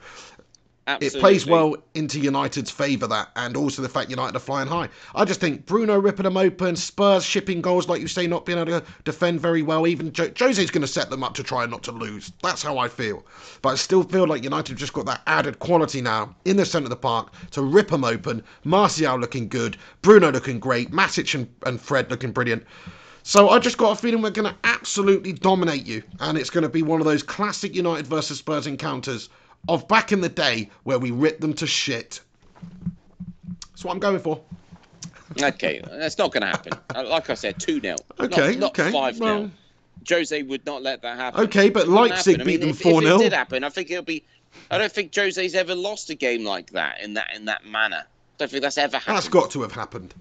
Absolutely. 0.88 1.18
it 1.18 1.22
plays 1.22 1.46
well 1.48 1.76
into 1.96 2.20
United's 2.20 2.70
favour 2.70 3.08
that, 3.08 3.32
and 3.36 3.58
also 3.58 3.82
the 3.82 3.90
fact 3.90 4.12
United 4.12 4.36
are 4.36 4.40
flying 4.40 4.68
high. 4.68 4.88
I 5.16 5.26
just 5.26 5.40
think 5.40 5.66
Bruno 5.66 6.00
ripping 6.00 6.26
them 6.26 6.38
open, 6.38 6.76
Spurs 6.76 7.26
shipping 7.26 7.60
goals, 7.60 7.90
like 7.90 8.02
you 8.02 8.08
say, 8.08 8.28
not 8.28 8.46
being 8.46 8.60
able 8.60 8.80
to 8.80 8.86
defend 9.04 9.42
very 9.42 9.64
well. 9.64 9.88
Even 9.88 10.12
jo- 10.12 10.32
Jose's 10.38 10.70
going 10.70 10.84
to 10.84 10.88
set 10.88 11.10
them 11.10 11.24
up 11.24 11.34
to 11.36 11.44
try 11.44 11.66
not 11.66 11.82
to 11.84 11.92
lose. 11.92 12.32
That's 12.44 12.62
how 12.62 12.78
I 12.78 12.88
feel. 12.88 13.26
But 13.64 13.70
I 13.70 13.76
still 13.76 14.04
feel 14.04 14.28
like 14.28 14.44
United 14.44 14.74
have 14.74 14.78
just 14.78 14.94
got 14.94 15.08
that 15.08 15.24
added 15.26 15.58
quality 15.58 16.02
now 16.02 16.36
in 16.46 16.58
the 16.58 16.66
centre 16.66 16.86
of 16.86 16.92
the 16.92 16.96
park 16.98 17.34
to 17.52 17.64
rip 17.64 17.88
them 17.88 18.04
open. 18.04 18.44
Martial 18.64 19.18
looking 19.18 19.48
good, 19.48 19.78
Bruno 20.04 20.32
looking 20.32 20.60
great, 20.60 20.92
Matic 20.92 21.34
and, 21.34 21.48
and 21.66 21.82
Fred 21.82 22.12
looking 22.12 22.32
brilliant. 22.32 22.64
So 23.24 23.50
I 23.50 23.58
just 23.58 23.80
got 23.80 23.98
a 23.98 24.00
feeling 24.00 24.22
we're 24.22 24.30
going 24.30 24.54
to 24.54 24.58
absolutely 24.64 25.34
dominate 25.34 25.88
you, 25.88 26.04
and 26.20 26.38
it's 26.38 26.52
going 26.52 26.62
to 26.62 26.70
be 26.70 26.84
one 26.84 27.02
of 27.02 27.08
those 27.08 27.24
classic 27.24 27.74
United 27.74 28.06
versus 28.06 28.38
Spurs 28.38 28.68
encounters 28.68 29.30
of 29.68 29.88
back 29.88 30.12
in 30.12 30.22
the 30.22 30.30
day 30.30 30.70
where 30.84 31.00
we 31.00 31.12
ripped 31.12 31.42
them 31.42 31.54
to 31.56 31.68
shit. 31.68 32.22
That's 33.70 33.84
what 33.84 33.92
I'm 33.94 34.00
going 34.00 34.20
for. 34.20 34.42
Okay, 35.42 35.82
that's 35.92 36.18
not 36.18 36.32
going 36.32 36.42
to 36.42 36.48
happen. 36.48 36.74
Uh, 36.96 37.04
Like 37.04 37.30
I 37.30 37.34
said, 37.34 37.60
2 37.60 37.82
0. 37.82 37.96
Okay, 38.20 38.56
not, 38.56 38.78
okay, 38.80 38.92
5 38.92 39.16
0. 39.18 39.26
well- 39.26 39.52
Jose 40.08 40.44
would 40.44 40.64
not 40.68 40.84
let 40.84 41.02
that 41.02 41.18
happen. 41.18 41.42
Okay, 41.46 41.70
but 41.70 41.88
Leipzig 41.88 42.38
happen. 42.38 42.42
I 42.42 42.44
beat 42.44 42.60
mean, 42.62 42.74
them 42.76 42.78
4-0. 42.78 43.02
If 43.16 43.22
it 43.22 43.24
did 43.24 43.34
happen, 43.34 43.64
I 43.64 43.70
think 43.70 43.90
it'll 43.90 44.04
be. 44.04 44.24
I 44.70 44.78
don't 44.78 44.92
think 44.92 45.12
Jose's 45.14 45.56
ever 45.56 45.74
lost 45.74 46.10
a 46.12 46.16
game 46.16 46.46
like 46.46 46.70
that 46.72 47.02
in 47.02 47.16
that 47.16 47.36
in 47.36 47.46
that 47.46 47.66
manner. 47.66 48.04
I 48.06 48.08
don't 48.38 48.52
think 48.52 48.62
that's 48.62 48.78
ever 48.78 48.98
happened. 48.98 49.18
That's 49.18 49.28
got 49.28 49.50
to 49.52 49.62
have 49.64 49.72
happened. 49.72 50.14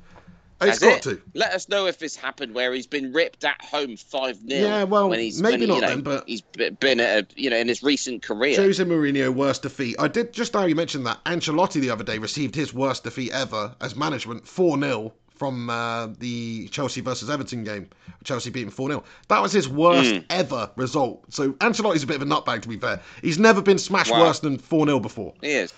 Has 0.70 0.78
got 0.80 0.96
it? 0.98 1.02
to. 1.04 1.20
Let 1.34 1.52
us 1.52 1.68
know 1.68 1.86
if 1.86 2.02
it's 2.02 2.16
happened 2.16 2.54
where 2.54 2.72
he's 2.72 2.86
been 2.86 3.12
ripped 3.12 3.44
at 3.44 3.60
home 3.62 3.96
five 3.96 4.36
0 4.36 4.60
Yeah, 4.68 4.84
well, 4.84 5.08
when 5.10 5.20
he's 5.20 5.40
maybe 5.40 5.60
when, 5.66 5.68
not 5.68 5.74
you 5.76 5.80
know, 5.82 5.88
then, 5.88 6.00
but- 6.02 6.24
he's 6.28 6.42
been 6.42 7.00
at 7.00 7.24
a, 7.24 7.26
you 7.40 7.50
know 7.50 7.56
in 7.56 7.68
his 7.68 7.82
recent 7.82 8.22
career. 8.22 8.56
Jose 8.56 8.82
Mourinho 8.84 9.32
worst 9.34 9.62
defeat. 9.62 9.96
I 9.98 10.08
did 10.08 10.32
just 10.32 10.54
now 10.54 10.64
you 10.64 10.74
mentioned 10.74 11.06
that 11.06 11.22
Ancelotti 11.24 11.80
the 11.80 11.90
other 11.90 12.04
day 12.04 12.18
received 12.18 12.54
his 12.54 12.72
worst 12.74 13.04
defeat 13.04 13.32
ever 13.32 13.74
as 13.80 13.94
management, 13.96 14.46
four 14.46 14.78
0 14.78 15.12
from 15.34 15.68
uh, 15.68 16.06
the 16.20 16.68
Chelsea 16.68 17.00
versus 17.00 17.28
Everton 17.28 17.64
game. 17.64 17.90
Chelsea 18.22 18.50
beating 18.50 18.70
four 18.70 18.88
0 18.88 19.02
That 19.28 19.42
was 19.42 19.50
his 19.52 19.68
worst 19.68 20.12
Hmm. 20.12 20.18
ever 20.30 20.70
result. 20.76 21.24
So 21.34 21.52
Ancelotti's 21.54 22.04
a 22.04 22.06
bit 22.06 22.16
of 22.16 22.22
a 22.22 22.26
nutbag 22.26 22.62
to 22.62 22.68
be 22.68 22.76
fair. 22.76 23.00
He's 23.20 23.38
never 23.38 23.60
been 23.60 23.78
smashed 23.78 24.12
Wow. 24.12 24.20
worse 24.22 24.38
than 24.40 24.58
four 24.58 24.86
0 24.86 25.00
before. 25.00 25.34
He 25.42 25.50
is. 25.50 25.72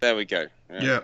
There 0.00 0.16
we 0.16 0.24
go. 0.24 0.46
Yeah. 0.72 0.82
Yeah. 0.82 1.00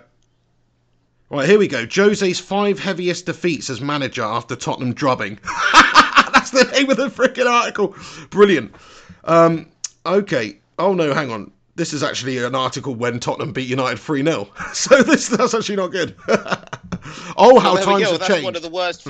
Right, 1.30 1.48
here 1.48 1.58
we 1.60 1.68
go. 1.68 1.86
Jose's 1.86 2.40
five 2.40 2.80
heaviest 2.80 3.26
defeats 3.26 3.70
as 3.70 3.80
manager 3.80 4.24
after 4.24 4.56
Tottenham 4.56 4.92
drubbing. 4.92 5.38
That's 6.32 6.50
the 6.50 6.64
name 6.72 6.90
of 6.90 6.96
the 6.96 7.06
freaking 7.08 7.46
article. 7.46 7.94
Brilliant. 8.30 8.74
Um, 9.24 9.68
okay. 10.04 10.58
Oh 10.78 10.92
no, 10.92 11.14
hang 11.14 11.30
on. 11.30 11.52
This 11.76 11.92
is 11.92 12.02
actually 12.02 12.38
an 12.38 12.56
article 12.56 12.96
when 12.96 13.20
Tottenham 13.20 13.52
beat 13.52 13.68
United 13.68 13.98
3 14.00 14.24
0. 14.24 14.48
So 14.74 15.02
this 15.04 15.28
that's 15.28 15.54
actually 15.54 15.76
not 15.76 15.92
good. 15.92 16.16
oh, 17.36 17.60
how 17.60 17.74
Well, 17.74 17.84
times 17.84 18.10
have 18.10 18.18
That's 18.18 18.26
changed. 18.28 18.44
one 18.44 18.56
of 18.56 18.62
the 18.62 18.68
worst. 18.68 19.06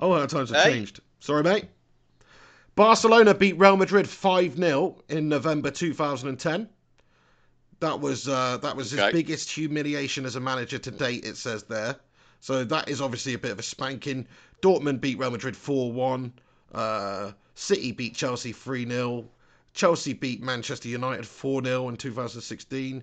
Oh, 0.00 0.14
how 0.14 0.26
times 0.26 0.50
have 0.50 0.62
Hey? 0.62 0.72
changed. 0.72 1.00
Sorry, 1.20 1.42
mate. 1.42 1.66
Barcelona 2.76 3.34
beat 3.34 3.58
Real 3.58 3.76
Madrid 3.76 4.08
5 4.08 4.56
0 4.56 5.02
in 5.10 5.28
November 5.28 5.70
2010. 5.70 6.68
That 7.80 8.00
was 8.00 8.28
uh, 8.28 8.58
that 8.58 8.74
was 8.76 8.90
his 8.90 9.00
Okay. 9.00 9.12
biggest 9.12 9.50
humiliation 9.50 10.24
as 10.24 10.36
a 10.36 10.40
manager 10.40 10.78
to 10.78 10.90
date. 10.90 11.24
It 11.24 11.36
says 11.36 11.64
there. 11.64 11.96
So 12.40 12.64
that 12.64 12.88
is 12.88 13.00
obviously 13.00 13.34
a 13.34 13.38
bit 13.38 13.50
of 13.50 13.58
a 13.58 13.62
spanking. 13.62 14.26
Dortmund 14.62 15.00
beat 15.00 15.18
Real 15.18 15.30
Madrid 15.30 15.56
4 15.56 15.92
1. 15.92 16.32
Uh, 16.74 17.32
City 17.54 17.92
beat 17.92 18.14
Chelsea 18.14 18.52
3 18.52 18.86
0. 18.88 19.28
Chelsea 19.74 20.12
beat 20.14 20.42
Manchester 20.42 20.88
United 20.88 21.26
4 21.26 21.62
0 21.64 21.88
in 21.90 21.96
2016. 21.96 23.02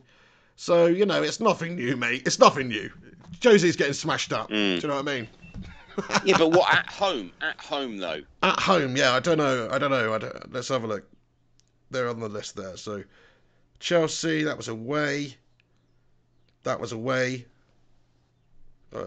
So, 0.55 0.85
you 0.85 1.05
know, 1.05 1.21
it's 1.21 1.39
nothing 1.39 1.75
new, 1.75 1.95
mate. 1.95 2.23
It's 2.25 2.39
nothing 2.39 2.67
new. 2.67 2.89
Josie's 3.39 3.75
getting 3.75 3.93
smashed 3.93 4.31
up. 4.33 4.49
Mm. 4.49 4.79
Do 4.79 4.81
you 4.81 4.87
know 4.87 4.95
what 5.01 5.07
I 5.09 5.15
mean? 5.15 5.27
yeah, 6.25 6.37
but 6.37 6.51
what 6.51 6.73
at 6.73 6.87
home? 6.87 7.31
At 7.41 7.59
home 7.59 7.97
though. 7.97 8.21
At 8.41 8.59
home, 8.59 8.95
yeah, 8.95 9.13
I 9.13 9.19
don't 9.19 9.37
know. 9.37 9.67
I 9.71 9.77
don't 9.77 9.91
know. 9.91 10.13
I 10.13 10.17
don't, 10.17 10.53
let's 10.53 10.67
have 10.69 10.83
a 10.83 10.87
look. 10.87 11.07
They're 11.91 12.09
on 12.09 12.19
the 12.19 12.29
list 12.29 12.55
there. 12.55 12.77
So, 12.77 13.03
Chelsea, 13.83 14.43
that 14.43 14.55
was 14.55 14.69
away. 14.69 15.35
That 16.63 16.79
was 16.79 16.93
away. 16.93 17.45
Uh, 18.95 19.03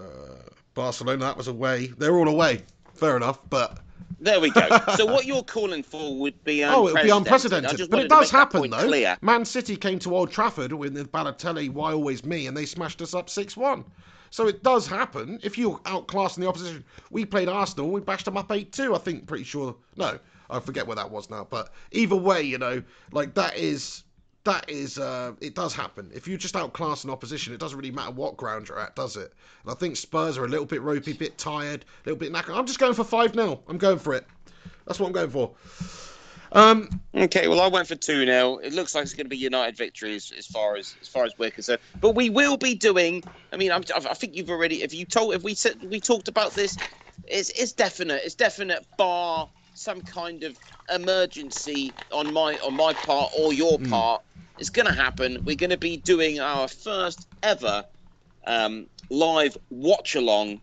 Barcelona, 0.74 1.24
that 1.24 1.36
was 1.38 1.48
away. 1.48 1.86
They're 1.96 2.14
all 2.14 2.28
away. 2.28 2.60
Fair 2.92 3.16
enough, 3.16 3.40
but 3.48 3.78
There 4.20 4.38
we 4.38 4.50
go. 4.50 4.68
so 4.96 5.06
what 5.06 5.24
you're 5.24 5.42
calling 5.42 5.82
for 5.82 6.14
would 6.18 6.44
be 6.44 6.62
oh, 6.62 6.88
it 6.88 6.92
would 6.92 7.02
be 7.04 7.08
unprecedented. 7.08 7.88
But 7.88 8.00
it 8.00 8.10
does 8.10 8.30
happen 8.30 8.68
though. 8.68 8.86
Clear. 8.86 9.16
Man 9.22 9.46
City 9.46 9.76
came 9.76 9.98
to 10.00 10.14
Old 10.14 10.30
Trafford 10.30 10.74
with 10.74 10.92
the 10.92 11.06
Balotelli, 11.06 11.70
"Why 11.70 11.92
always 11.92 12.22
me?" 12.22 12.46
and 12.46 12.54
they 12.54 12.66
smashed 12.66 13.00
us 13.00 13.14
up 13.14 13.30
six-one. 13.30 13.82
So 14.28 14.46
it 14.46 14.62
does 14.62 14.86
happen. 14.86 15.40
If 15.42 15.56
you're 15.56 15.78
outclassing 15.86 16.40
the 16.40 16.48
opposition, 16.48 16.84
we 17.10 17.24
played 17.24 17.48
Arsenal, 17.48 17.90
we 17.90 18.02
bashed 18.02 18.26
them 18.26 18.36
up 18.36 18.52
eight-two. 18.52 18.94
I 18.94 18.98
think, 18.98 19.26
pretty 19.26 19.44
sure. 19.44 19.74
No, 19.96 20.18
I 20.50 20.60
forget 20.60 20.86
where 20.86 20.96
that 20.96 21.10
was 21.10 21.30
now. 21.30 21.46
But 21.48 21.72
either 21.92 22.16
way, 22.16 22.42
you 22.42 22.58
know, 22.58 22.82
like 23.12 23.32
that 23.32 23.56
is 23.56 24.02
that 24.46 24.70
is 24.70 24.98
uh, 24.98 25.34
it 25.42 25.54
does 25.54 25.74
happen. 25.74 26.10
If 26.14 26.28
you 26.28 26.38
just 26.38 26.56
outclass 26.56 27.04
an 27.04 27.10
opposition, 27.10 27.54
it 27.54 27.60
doesn't 27.60 27.78
really 27.78 27.92
matter 27.92 28.12
what 28.12 28.38
ground 28.38 28.68
you're 28.68 28.80
at, 28.80 28.96
does 28.96 29.16
it? 29.16 29.34
And 29.64 29.72
I 29.72 29.76
think 29.76 29.96
Spurs 29.96 30.38
are 30.38 30.46
a 30.46 30.48
little 30.48 30.66
bit 30.66 30.82
ropey, 30.82 31.12
a 31.12 31.16
bit 31.16 31.38
tired, 31.38 31.84
a 31.84 32.10
little 32.10 32.18
bit 32.18 32.32
knackered. 32.32 32.56
I'm 32.58 32.66
just 32.66 32.80
going 32.80 32.94
for 32.94 33.04
five 33.04 33.34
0 33.34 33.62
I'm 33.68 33.78
going 33.78 34.00
for 34.00 34.14
it. 34.14 34.26
That's 34.86 35.00
what 35.00 35.08
I'm 35.08 35.14
going 35.14 35.30
for. 35.30 35.54
Um, 36.52 36.90
Okay, 37.16 37.48
well, 37.48 37.60
I 37.60 37.68
went 37.68 37.88
for 37.88 37.96
two 37.96 38.24
0 38.26 38.58
It 38.58 38.72
looks 38.74 38.94
like 38.94 39.02
it's 39.04 39.14
going 39.14 39.26
to 39.26 39.30
be 39.30 39.38
United 39.38 39.76
victory 39.76 40.16
as, 40.16 40.32
as 40.38 40.46
far 40.46 40.76
as 40.76 40.96
as 41.02 41.08
far 41.08 41.24
as 41.24 41.34
we're 41.38 41.50
concerned. 41.50 41.80
But 42.00 42.14
we 42.16 42.30
will 42.30 42.56
be 42.56 42.74
doing. 42.74 43.24
I 43.52 43.56
mean, 43.58 43.72
I'm, 43.72 43.84
I 43.94 44.14
think 44.14 44.36
you've 44.36 44.50
already. 44.50 44.82
If 44.82 44.94
you 44.94 45.06
told, 45.06 45.34
if 45.34 45.42
we 45.42 45.54
said 45.54 45.78
we 45.90 46.00
talked 46.00 46.28
about 46.28 46.54
this, 46.54 46.78
it's 47.24 47.50
it's 47.50 47.72
definite. 47.72 48.22
It's 48.24 48.36
definite. 48.36 48.86
Bar 48.98 49.50
some 49.74 50.02
kind 50.02 50.44
of 50.44 50.58
emergency 50.94 51.96
on 52.12 52.32
my 52.32 52.58
on 52.58 52.74
my 52.74 52.94
part 52.94 53.30
or 53.36 53.52
your 53.52 53.78
Hmm. 53.78 53.84
part. 53.90 54.22
It's 54.58 54.70
going 54.70 54.86
to 54.86 54.92
happen. 54.92 55.42
We're 55.44 55.56
going 55.56 55.70
to 55.70 55.76
be 55.76 55.98
doing 55.98 56.40
our 56.40 56.68
first 56.68 57.26
ever 57.42 57.84
um, 58.46 58.86
live 59.10 59.56
watch 59.70 60.14
along. 60.14 60.60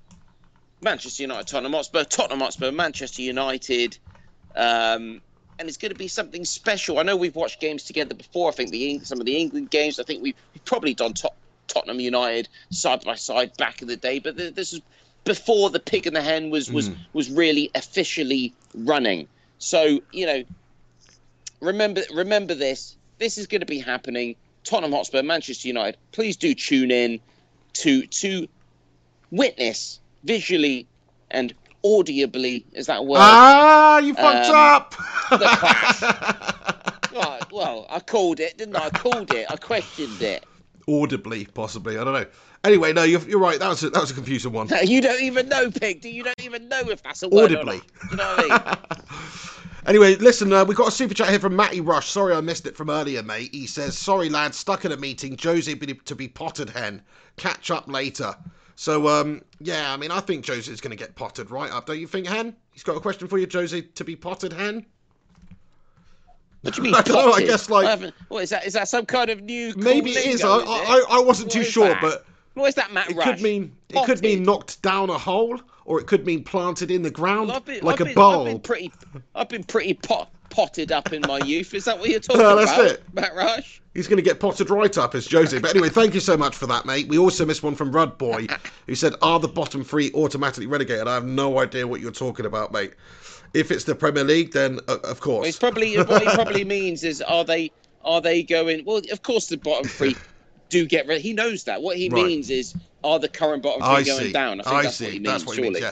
Manchester 0.81 1.23
United, 1.23 1.47
Tottenham 1.47 1.73
Hotspur, 1.73 2.03
Tottenham 2.03 2.39
Hotspur, 2.39 2.71
Manchester 2.71 3.21
United. 3.21 3.97
Um, 4.55 5.21
and 5.59 5.69
it's 5.69 5.77
going 5.77 5.91
to 5.91 5.97
be 5.97 6.07
something 6.07 6.43
special. 6.43 6.99
I 6.99 7.03
know 7.03 7.15
we've 7.15 7.35
watched 7.35 7.61
games 7.61 7.83
together 7.83 8.15
before. 8.15 8.49
I 8.49 8.51
think 8.51 8.71
the 8.71 8.99
some 9.03 9.19
of 9.19 9.25
the 9.25 9.37
England 9.37 9.69
games. 9.69 9.99
I 9.99 10.03
think 10.03 10.21
we've, 10.21 10.35
we've 10.53 10.65
probably 10.65 10.93
done 10.93 11.13
Tot- 11.13 11.35
Tottenham 11.67 11.99
United 11.99 12.49
side 12.71 13.03
by 13.03 13.15
side 13.15 13.55
back 13.57 13.81
in 13.81 13.87
the 13.87 13.95
day. 13.95 14.19
But 14.19 14.37
th- 14.37 14.55
this 14.55 14.73
is 14.73 14.81
before 15.23 15.69
the 15.69 15.79
pig 15.79 16.05
and 16.07 16.15
the 16.15 16.21
hen 16.21 16.49
was 16.49 16.71
was 16.71 16.89
was 17.13 17.29
really 17.29 17.71
officially 17.75 18.53
running. 18.75 19.27
So 19.57 20.01
you 20.11 20.25
know, 20.25 20.43
remember 21.61 22.01
remember 22.13 22.55
this. 22.55 22.97
This 23.23 23.37
is 23.37 23.47
going 23.47 23.61
to 23.61 23.65
be 23.65 23.79
happening. 23.79 24.35
Tottenham 24.65 24.91
Hotspur, 24.91 25.23
Manchester 25.23 25.69
United. 25.69 25.97
Please 26.11 26.35
do 26.35 26.53
tune 26.53 26.91
in 26.91 27.21
to 27.71 28.05
to 28.05 28.49
witness 29.31 30.01
visually 30.25 30.85
and 31.31 31.53
audibly. 31.85 32.65
Is 32.73 32.87
that 32.87 32.97
a 32.97 33.01
word? 33.01 33.19
ah, 33.21 33.99
you 33.99 34.13
fucked 34.13 34.49
Um, 34.49 34.55
up. 34.55 34.89
the 35.29 35.37
clash. 35.57 36.01
Right, 37.13 37.49
well, 37.49 37.87
I 37.89 38.01
called 38.01 38.41
it, 38.41 38.57
didn't 38.57 38.75
I? 38.75 38.87
I 38.87 38.89
called 38.89 39.33
it. 39.33 39.45
I 39.49 39.55
questioned 39.55 40.21
it. 40.21 40.43
Audibly, 40.89 41.45
possibly. 41.45 41.97
I 41.97 42.03
don't 42.03 42.11
know. 42.11 42.25
Anyway, 42.65 42.91
no, 42.91 43.03
you're, 43.03 43.21
you're 43.21 43.39
right. 43.39 43.57
That 43.57 43.69
was 43.69 43.83
a, 43.85 43.89
that 43.91 44.01
was 44.01 44.11
a 44.11 44.15
confusing 44.15 44.51
one. 44.51 44.67
You 44.83 44.99
don't 44.99 45.21
even 45.21 45.47
know, 45.47 45.71
Pig. 45.71 46.01
Do 46.01 46.09
you 46.09 46.23
don't 46.23 46.43
even 46.43 46.67
know 46.67 46.81
if 46.89 47.01
that's 47.03 47.23
a 47.23 47.29
word 47.29 47.53
or 47.53 47.59
Audibly. 47.59 47.81
You 48.11 48.17
know 48.17 48.35
what 48.35 48.51
I 48.51 48.77
mean? 48.99 48.99
Anyway, 49.85 50.15
listen, 50.15 50.53
uh, 50.53 50.63
we 50.63 50.73
got 50.75 50.87
a 50.87 50.91
super 50.91 51.13
chat 51.13 51.29
here 51.29 51.39
from 51.39 51.55
Matty 51.55 51.81
Rush. 51.81 52.09
Sorry 52.09 52.33
I 52.33 52.39
missed 52.41 52.65
it 52.65 52.77
from 52.77 52.89
earlier, 52.89 53.21
mate. 53.21 53.49
He 53.53 53.67
says, 53.67 53.97
Sorry, 53.97 54.29
lad, 54.29 54.55
stuck 54.55 54.85
in 54.85 54.93
a 54.93 54.97
meeting. 54.97 55.35
Josie 55.35 55.75
to 55.75 56.15
be 56.15 56.27
potted 56.27 56.69
hen. 56.69 57.01
Catch 57.35 57.69
up 57.69 57.87
later. 57.89 58.33
So, 58.75 59.07
um, 59.09 59.41
yeah, 59.59 59.93
I 59.93 59.97
mean, 59.97 60.09
I 60.09 60.19
think 60.21 60.45
Josie's 60.45 60.79
going 60.81 60.91
to 60.91 60.95
get 60.97 61.15
potted 61.15 61.51
right 61.51 61.71
up. 61.71 61.85
Don't 61.85 61.99
you 61.99 62.07
think, 62.07 62.25
Hen? 62.27 62.55
He's 62.71 62.81
got 62.83 62.95
a 62.97 62.99
question 62.99 63.27
for 63.27 63.37
you, 63.37 63.45
Josie, 63.45 63.83
to 63.83 64.03
be 64.03 64.15
potted 64.15 64.51
hen? 64.51 64.83
What 66.61 66.73
do 66.73 66.81
you 66.81 66.83
mean? 66.85 66.95
I 66.97 67.01
don't 67.01 67.27
know, 67.27 67.33
I 67.33 67.41
guess, 67.43 67.69
like- 67.69 67.85
haven't- 67.85 68.15
what 68.29 68.41
is 68.43 68.49
that? 68.49 68.65
Is 68.65 68.73
that 68.73 68.87
some 68.87 69.05
kind 69.05 69.29
of 69.29 69.41
new? 69.43 69.73
Maybe 69.77 70.11
it 70.11 70.25
is. 70.25 70.43
I, 70.43 70.55
lingo, 70.57 70.71
I, 70.71 71.03
I 71.11 71.19
wasn't 71.19 71.49
What 71.49 71.53
too 71.53 71.63
sure, 71.63 71.89
that? 71.89 72.01
but 72.01 72.25
What 72.55 72.67
is 72.67 72.75
that, 72.75 72.91
Matt 72.93 73.11
it 73.11 73.15
Rush? 73.17 73.27
could 73.27 73.41
mean 73.41 73.75
it 73.89 74.05
could 74.05 74.21
mean 74.21 74.41
knocked 74.43 74.81
down 74.81 75.09
a 75.11 75.17
hole, 75.19 75.59
or 75.85 75.99
it 75.99 76.07
could 76.07 76.25
mean 76.25 76.43
planted 76.43 76.91
in 76.91 77.01
the 77.01 77.11
ground 77.11 77.49
Well, 77.49 77.59
been, 77.59 77.83
like 77.83 78.01
I've 78.01 78.11
a 78.11 78.13
bulb. 78.13 78.47
I've 78.47 78.53
been 78.53 78.61
pretty, 78.61 78.91
I've 79.35 79.49
been 79.49 79.63
pretty 79.63 79.93
pot, 79.93 80.29
potted 80.49 80.91
up 80.91 81.11
in 81.13 81.21
my 81.21 81.39
youth. 81.39 81.73
Is 81.73 81.85
that 81.85 81.99
what 81.99 82.09
you're 82.09 82.19
talking 82.21 82.41
No, 82.41 82.55
that's 82.55 82.71
about, 82.71 82.85
it. 82.85 83.03
Matt 83.13 83.35
Rush? 83.35 83.81
He's 83.93 84.07
going 84.07 84.17
to 84.17 84.23
get 84.23 84.39
potted 84.39 84.69
right 84.69 84.97
up 84.97 85.13
as 85.13 85.27
Josie. 85.27 85.59
But 85.59 85.71
anyway, 85.71 85.89
thank 85.89 86.13
you 86.15 86.19
so 86.19 86.35
much 86.35 86.55
for 86.55 86.65
that, 86.67 86.85
mate. 86.85 87.07
We 87.07 87.17
also 87.19 87.45
missed 87.45 87.61
one 87.61 87.75
from 87.75 87.91
Rud 87.91 88.17
Boy, 88.17 88.47
who 88.87 88.95
said, 88.95 89.13
"Are 89.21 89.39
the 89.39 89.47
bottom 89.47 89.83
three 89.83 90.11
automatically 90.15 90.65
relegated?" 90.65 91.07
I 91.07 91.13
have 91.13 91.25
no 91.25 91.59
idea 91.59 91.87
what 91.87 92.01
you're 92.01 92.11
talking 92.11 92.45
about, 92.47 92.71
mate. 92.71 92.93
If 93.53 93.69
it's 93.69 93.83
the 93.83 93.93
Premier 93.93 94.23
League, 94.23 94.51
then 94.51 94.79
uh, 94.87 94.93
of 94.93 95.03
Well, 95.03 95.17
course. 95.19 95.47
it's 95.47 95.59
probably 95.59 95.95
what 95.95 96.23
he 96.23 96.27
probably 96.29 96.63
means 96.65 97.03
is 97.03 97.21
are 97.21 97.43
they 97.43 97.71
are 98.03 98.19
they 98.19 98.41
going? 98.41 98.83
Well, 98.83 99.01
of 99.11 99.21
course 99.21 99.47
the 99.47 99.57
bottom 99.57 99.87
three 99.87 100.15
do 100.69 100.87
get 100.87 101.05
rid. 101.05 101.21
He 101.21 101.33
knows 101.33 101.63
that. 101.65 101.81
What 101.83 101.95
he 101.97 102.09
Right. 102.09 102.25
means 102.25 102.49
is 102.49 102.73
are 103.03 103.19
the 103.19 103.29
current 103.29 103.63
bottom 103.63 103.81
three 103.81 103.89
I 103.89 104.03
going 104.03 104.25
see. 104.25 104.31
down? 104.31 104.61
I 104.61 104.63
think 104.63 104.75
I 104.75 104.83
that's 104.83 104.95
see. 104.95 105.03
what 105.05 105.13
he 105.13 105.19
means. 105.19 105.27
that's 105.27 105.45
what 105.45 105.55
surely. 105.55 105.81
means. 105.81 105.85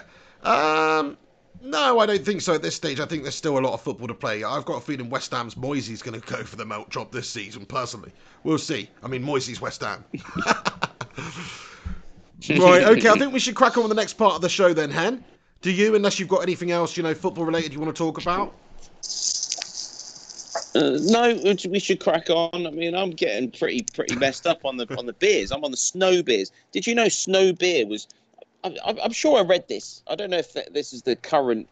Yeah. 0.44 0.98
Um. 1.00 1.18
No, 1.64 2.00
I 2.00 2.08
don't 2.08 2.26
think 2.26 2.42
so 2.42 2.56
at 2.56 2.64
this 2.64 2.76
stage. 2.76 3.00
I 3.00 3.06
think 3.06 3.22
there's 3.22 3.36
still 3.36 3.60
a 3.60 3.62
lot 3.62 3.74
of 3.74 3.82
football 3.82 4.08
to 4.08 4.16
play. 4.16 4.44
I've 4.44 4.66
got 4.66 4.78
a 4.78 4.82
feeling 4.82 5.10
West 5.12 5.32
Ham's 5.32 5.54
Moyesy's 5.54 6.02
going 6.02 6.20
to 6.20 6.28
go 6.28 6.44
for 6.44 6.56
the 6.56 6.66
melt 6.66 6.90
job 6.90 7.12
this 7.12 7.30
season, 7.30 7.66
personally. 7.66 8.12
We'll 8.44 8.58
see. 8.58 8.90
I 9.04 9.08
mean, 9.08 9.24
Moyesy's 9.24 9.62
West 9.62 9.82
Ham. 9.82 10.04
right, 12.50 12.84
okay, 12.84 13.10
I 13.10 13.14
think 13.14 13.32
we 13.32 13.40
should 13.40 13.54
crack 13.54 13.78
on 13.78 13.84
with 13.84 13.90
the 13.90 13.96
next 13.96 14.14
part 14.14 14.34
of 14.34 14.42
the 14.42 14.50
show 14.50 14.74
then, 14.74 14.90
Hen. 14.90 15.24
Do 15.62 15.72
you, 15.72 15.94
unless 15.94 16.20
you've 16.20 16.30
got 16.30 16.42
anything 16.42 16.72
else, 16.72 16.98
you 16.98 17.04
know, 17.04 17.14
football 17.14 17.46
related 17.46 17.74
you 17.74 17.80
want 17.80 17.96
to 17.96 18.04
talk 18.04 18.20
about? 18.20 18.56
Uh, 20.74 20.98
no, 21.02 21.40
we 21.70 21.80
should 21.80 22.00
crack 22.00 22.30
on. 22.30 22.66
I 22.66 22.70
mean, 22.70 22.96
I'm 22.96 23.12
getting 23.12 23.52
pretty 23.52 23.86
pretty 23.94 24.16
messed 24.16 24.48
up 24.48 24.64
on 24.64 24.78
the 24.78 24.88
on 24.98 25.06
the 25.06 25.14
beers. 25.14 25.52
I'm 25.52 25.64
on 25.66 25.72
the 25.72 25.78
snow 25.78 26.24
beers. 26.24 26.52
Did 26.72 26.88
you 26.88 26.96
know 26.96 27.10
snow 27.10 27.52
beer 27.52 27.86
was? 27.86 28.08
I'm, 28.64 28.76
I'm 28.86 29.12
sure 29.12 29.40
I 29.40 29.42
read 29.42 29.68
this. 29.68 30.02
I 30.08 30.16
don't 30.16 30.30
know 30.30 30.38
if 30.38 30.54
this 30.72 30.94
is 30.94 31.02
the 31.02 31.16
current 31.16 31.68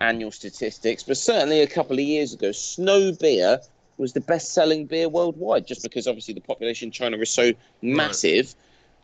annual 0.00 0.30
statistics, 0.30 1.02
but 1.02 1.16
certainly 1.16 1.60
a 1.60 1.66
couple 1.66 1.94
of 1.94 2.00
years 2.00 2.32
ago, 2.32 2.52
snow 2.52 3.12
beer 3.12 3.60
was 3.98 4.12
the 4.14 4.20
best-selling 4.20 4.86
beer 4.86 5.08
worldwide. 5.08 5.66
Just 5.66 5.82
because 5.82 6.06
obviously 6.06 6.32
the 6.32 6.40
population 6.40 6.88
in 6.88 6.92
China 6.92 7.18
is 7.18 7.30
so 7.30 7.52
massive 7.82 8.54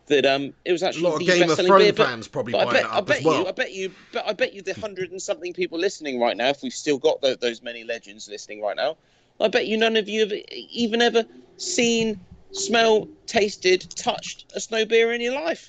that 0.07 0.25
um 0.25 0.55
it 0.65 0.73
was 0.73 0.83
actually 0.83 1.05
A 1.05 1.09
lot 1.09 1.15
of 1.15 1.19
the 1.21 1.27
Game 1.27 1.51
of 1.51 1.57
beer. 1.59 1.67
Thrones 1.67 1.97
But, 1.97 2.07
fans 2.07 2.29
probably 2.29 2.53
but 2.53 2.69
I 2.69 2.73
bet, 2.73 2.87
I 2.91 3.01
bet 3.01 3.19
as 3.19 3.25
well. 3.25 3.41
you, 3.43 3.47
I 3.47 3.53
bet 3.53 3.73
you, 3.73 3.95
but 4.13 4.27
I 4.27 4.33
bet 4.33 4.55
you, 4.55 4.63
the 4.63 4.75
hundred 4.75 5.11
and 5.11 5.21
something 5.21 5.53
people 5.53 5.79
listening 5.79 6.19
right 6.19 6.37
now, 6.37 6.49
if 6.49 6.63
we've 6.63 6.73
still 6.73 6.99
got 6.99 7.21
tho- 7.21 7.37
those 7.37 7.63
many 7.63 7.85
legends 7.85 8.29
listening 8.29 8.63
right 8.63 8.77
now, 8.77 8.97
I 9.41 9.49
bet 9.49 9.67
you 9.67 9.77
none 9.77 9.97
of 9.97 10.09
you 10.09 10.21
have 10.21 10.33
even 10.53 11.01
ever 11.01 11.25
seen, 11.57 12.21
smelled, 12.53 13.09
tasted, 13.27 13.89
touched 13.97 14.53
a 14.55 14.61
snow 14.61 14.85
beer 14.85 15.13
in 15.13 15.21
your 15.21 15.35
life. 15.35 15.69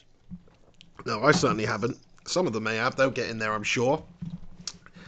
No, 1.05 1.23
I 1.23 1.31
certainly 1.31 1.65
haven't. 1.65 1.97
Some 2.25 2.47
of 2.47 2.53
them 2.53 2.63
may 2.63 2.75
have. 2.75 2.95
They'll 2.95 3.09
get 3.09 3.29
in 3.29 3.39
there, 3.39 3.53
I'm 3.53 3.63
sure. 3.63 4.03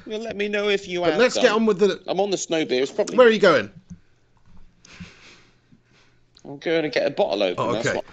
Well, 0.07 0.19
let 0.19 0.35
me 0.35 0.47
know 0.47 0.69
if 0.69 0.87
you 0.87 1.01
But 1.01 1.11
have. 1.11 1.19
let's 1.19 1.35
done. 1.35 1.43
get 1.43 1.51
on 1.53 1.65
with 1.65 1.79
the. 1.79 2.01
I'm 2.07 2.19
on 2.19 2.31
the 2.31 2.37
snow 2.37 2.65
beer. 2.65 2.81
It's 2.83 2.91
probably. 2.91 3.17
Where 3.17 3.27
are 3.27 3.31
you 3.31 3.39
going? 3.39 3.71
I'm 6.43 6.57
going 6.57 6.81
to 6.81 6.89
get 6.89 7.05
a 7.05 7.11
bottle 7.11 7.43
open. 7.43 7.55
Oh, 7.63 7.71
that's 7.73 7.87
okay. 7.87 7.97
what- 7.97 8.05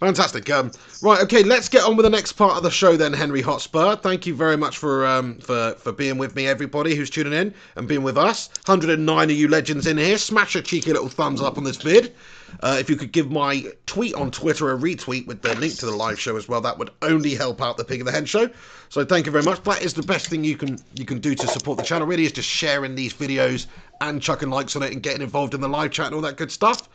Fantastic. 0.00 0.50
Um, 0.50 0.72
right, 1.02 1.22
okay, 1.22 1.42
let's 1.42 1.68
get 1.68 1.84
on 1.84 1.96
with 1.96 2.04
the 2.04 2.10
next 2.10 2.32
part 2.32 2.56
of 2.56 2.62
the 2.62 2.70
show 2.70 2.96
then, 2.96 3.12
Henry 3.12 3.40
Hotspur. 3.40 3.96
Thank 3.96 4.26
you 4.26 4.34
very 4.34 4.56
much 4.56 4.78
for 4.78 5.06
um, 5.06 5.38
for 5.38 5.72
for 5.78 5.92
being 5.92 6.18
with 6.18 6.34
me, 6.34 6.46
everybody 6.46 6.94
who's 6.94 7.08
tuning 7.10 7.32
in 7.32 7.54
and 7.76 7.86
being 7.86 8.02
with 8.02 8.18
us. 8.18 8.48
109 8.66 9.30
of 9.30 9.36
you 9.36 9.48
legends 9.48 9.86
in 9.86 9.96
here. 9.98 10.18
Smash 10.18 10.56
a 10.56 10.62
cheeky 10.62 10.92
little 10.92 11.08
thumbs 11.08 11.40
up 11.40 11.56
on 11.58 11.64
this 11.64 11.76
vid. 11.76 12.14
Uh, 12.60 12.76
if 12.78 12.88
you 12.90 12.96
could 12.96 13.12
give 13.12 13.30
my 13.30 13.64
tweet 13.86 14.14
on 14.14 14.30
Twitter 14.30 14.72
a 14.72 14.76
retweet 14.76 15.26
with 15.26 15.42
the 15.42 15.54
link 15.56 15.74
to 15.76 15.86
the 15.86 15.94
live 15.96 16.18
show 16.18 16.36
as 16.36 16.48
well, 16.48 16.60
that 16.60 16.78
would 16.78 16.90
only 17.02 17.34
help 17.34 17.60
out 17.62 17.76
the 17.76 17.84
Pig 17.84 18.00
of 18.00 18.06
the 18.06 18.12
Hen 18.12 18.24
show. 18.24 18.48
So 18.88 19.04
thank 19.04 19.26
you 19.26 19.32
very 19.32 19.44
much. 19.44 19.62
That 19.64 19.82
is 19.82 19.94
the 19.94 20.02
best 20.02 20.28
thing 20.28 20.42
you 20.44 20.56
can 20.56 20.78
you 20.94 21.04
can 21.04 21.18
do 21.20 21.34
to 21.34 21.46
support 21.46 21.78
the 21.78 21.84
channel. 21.84 22.06
Really, 22.06 22.24
is 22.24 22.32
just 22.32 22.48
sharing 22.48 22.94
these 22.94 23.14
videos 23.14 23.66
and 24.00 24.20
chucking 24.20 24.50
likes 24.50 24.74
on 24.76 24.82
it 24.82 24.92
and 24.92 25.02
getting 25.02 25.22
involved 25.22 25.54
in 25.54 25.60
the 25.60 25.68
live 25.68 25.90
chat 25.90 26.06
and 26.06 26.14
all 26.14 26.20
that 26.22 26.36
good 26.36 26.50
stuff. 26.50 26.88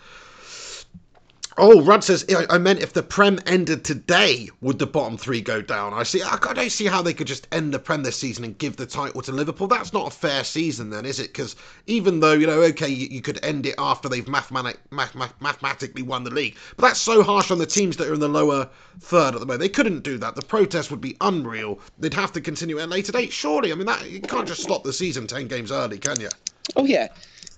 Oh, 1.57 1.81
Rudd 1.81 2.03
says, 2.03 2.25
I, 2.49 2.57
meant 2.57 2.79
if 2.79 2.93
the 2.93 3.03
Prem 3.03 3.37
ended 3.45 3.83
today, 3.83 4.49
would 4.61 4.79
the 4.79 4.87
bottom 4.87 5.17
three 5.17 5.41
go 5.41 5.61
down? 5.61 5.93
I 5.93 6.03
see. 6.03 6.21
I, 6.21 6.37
don't 6.37 6.71
see 6.71 6.85
how 6.85 7.01
they 7.01 7.13
could 7.13 7.27
just 7.27 7.45
end 7.51 7.73
the 7.73 7.79
Prem 7.79 8.03
this 8.03 8.15
season 8.15 8.45
and 8.45 8.57
give 8.57 8.77
the 8.77 8.85
title 8.85 9.21
to 9.21 9.31
Liverpool. 9.33 9.67
That's 9.67 9.91
not 9.91 10.07
a 10.07 10.15
fair 10.15 10.45
season, 10.45 10.89
then, 10.89 11.05
is 11.05 11.19
it? 11.19 11.27
Because 11.27 11.57
even 11.87 12.21
though, 12.21 12.31
you 12.33 12.47
know, 12.47 12.61
okay, 12.61 12.87
you, 12.87 13.07
you 13.11 13.21
could 13.21 13.43
end 13.43 13.65
it 13.65 13.75
after 13.77 14.07
they've 14.07 14.27
mathematic, 14.27 14.79
math, 14.91 15.13
math, 15.13 15.33
mathematically 15.41 16.03
won 16.03 16.23
the 16.23 16.29
league, 16.29 16.55
but 16.77 16.87
that's 16.87 17.01
so 17.01 17.21
harsh 17.21 17.51
on 17.51 17.57
the 17.57 17.65
teams 17.65 17.97
that 17.97 18.07
are 18.07 18.13
in 18.13 18.21
the 18.21 18.29
lower 18.29 18.69
third 19.01 19.33
at 19.33 19.41
the 19.41 19.45
moment. 19.45 19.59
They 19.59 19.69
couldn't 19.69 20.03
do 20.03 20.17
that. 20.19 20.35
The 20.35 20.41
protest 20.41 20.89
would 20.89 21.01
be 21.01 21.17
unreal. 21.19 21.79
They'd 21.99 22.13
have 22.13 22.31
to 22.33 22.41
continue 22.41 22.79
at 22.79 22.85
a 22.85 22.87
later 22.87 23.11
date. 23.11 23.33
Surely, 23.33 23.73
I 23.73 23.75
mean, 23.75 23.87
that 23.87 24.09
you 24.09 24.21
can't 24.21 24.47
just 24.47 24.63
stop 24.63 24.83
the 24.83 24.93
season 24.93 25.27
10 25.27 25.49
games 25.49 25.71
early, 25.71 25.99
can 25.99 26.19
you? 26.21 26.29
Oh, 26.77 26.85
yeah. 26.85 27.09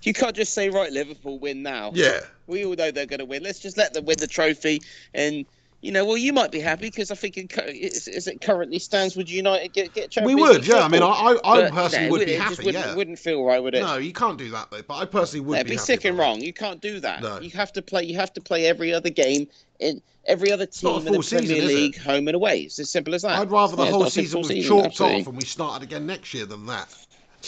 You 0.06 0.12
can't 0.12 0.34
just 0.36 0.52
say, 0.52 0.68
right, 0.68 0.92
Liverpool 0.92 1.38
win 1.38 1.62
now. 1.62 1.90
Yeah. 1.94 2.20
We 2.46 2.64
all 2.64 2.74
know 2.74 2.90
they're 2.90 3.06
going 3.06 3.20
to 3.20 3.24
win. 3.24 3.42
Let's 3.42 3.58
just 3.58 3.76
let 3.76 3.94
them 3.94 4.04
win 4.04 4.18
the 4.18 4.26
trophy. 4.26 4.82
And, 5.14 5.46
you 5.80 5.92
know, 5.92 6.04
well, 6.04 6.16
you 6.16 6.32
might 6.32 6.50
be 6.52 6.60
happy 6.60 6.86
because 6.90 7.10
I 7.10 7.14
think 7.14 7.36
as 7.58 8.26
it 8.26 8.40
currently 8.40 8.78
stands, 8.78 9.16
would 9.16 9.30
United 9.30 9.72
get, 9.72 9.94
get 9.94 10.14
We 10.24 10.34
would, 10.34 10.66
yeah. 10.66 10.80
I 10.82 10.88
mean, 10.88 11.02
I, 11.02 11.06
I, 11.06 11.66
I 11.66 11.70
personally 11.70 12.10
would 12.10 12.26
be 12.26 12.34
happy, 12.34 12.64
wouldn't, 12.64 12.84
yeah. 12.86 12.94
wouldn't 12.94 13.18
feel 13.18 13.44
right, 13.44 13.62
would 13.62 13.74
it? 13.74 13.80
No, 13.82 13.96
you 13.96 14.12
can't 14.12 14.38
do 14.38 14.50
that, 14.50 14.70
though. 14.70 14.82
But 14.82 14.94
I 14.96 15.04
personally 15.04 15.44
would 15.46 15.54
That'd 15.56 15.66
be, 15.66 15.74
be 15.74 15.78
sick 15.78 16.04
and 16.04 16.16
about 16.16 16.22
it. 16.22 16.26
wrong. 16.26 16.40
You 16.40 16.52
can't 16.52 16.80
do 16.80 17.00
that. 17.00 17.22
No. 17.22 17.40
You 17.40 17.50
have 17.50 17.72
to 17.72 17.82
play. 17.82 18.04
You 18.04 18.16
have 18.16 18.32
to 18.34 18.40
play 18.40 18.66
every 18.66 18.92
other 18.92 19.10
game 19.10 19.46
in 19.80 20.00
every 20.26 20.50
other 20.50 20.66
team 20.66 21.06
in 21.06 21.12
the 21.12 21.22
season, 21.22 21.46
Premier? 21.46 21.62
League, 21.66 21.98
home 21.98 22.28
and 22.28 22.34
away. 22.34 22.60
It's 22.60 22.78
as 22.78 22.90
simple 22.90 23.14
as 23.14 23.22
that. 23.22 23.38
I'd 23.38 23.50
rather 23.50 23.76
the 23.76 23.84
Yeah, 23.84 23.90
whole 23.90 24.10
season 24.10 24.38
was 24.40 24.48
season, 24.48 24.68
chalked 24.70 24.86
absolutely. 24.86 25.20
off 25.20 25.26
and 25.28 25.36
we 25.36 25.44
started 25.44 25.86
again 25.86 26.06
next 26.06 26.32
year 26.34 26.46
than 26.46 26.66
that. 26.66 26.94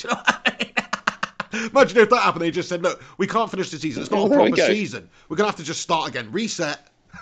Imagine 1.71 1.99
if 1.99 2.11
that 2.11 2.23
happened. 2.23 2.43
They 2.43 2.51
just 2.51 2.69
said, 2.69 2.83
"Look, 2.83 3.03
we 3.19 3.27
can't 3.27 3.51
finish 3.51 3.71
the 3.71 3.79
season. 3.79 4.03
It's 4.03 4.11
not 4.11 4.27
a 4.27 4.29
there 4.29 4.41
we 4.41 4.51
proper 4.51 4.63
season. 4.73 5.09
We're 5.29 5.37
gonna 5.37 5.49
have 5.49 5.57
to 5.57 5.65
just 5.65 5.81
start 5.81 6.09
again, 6.09 6.31
reset." 6.33 6.79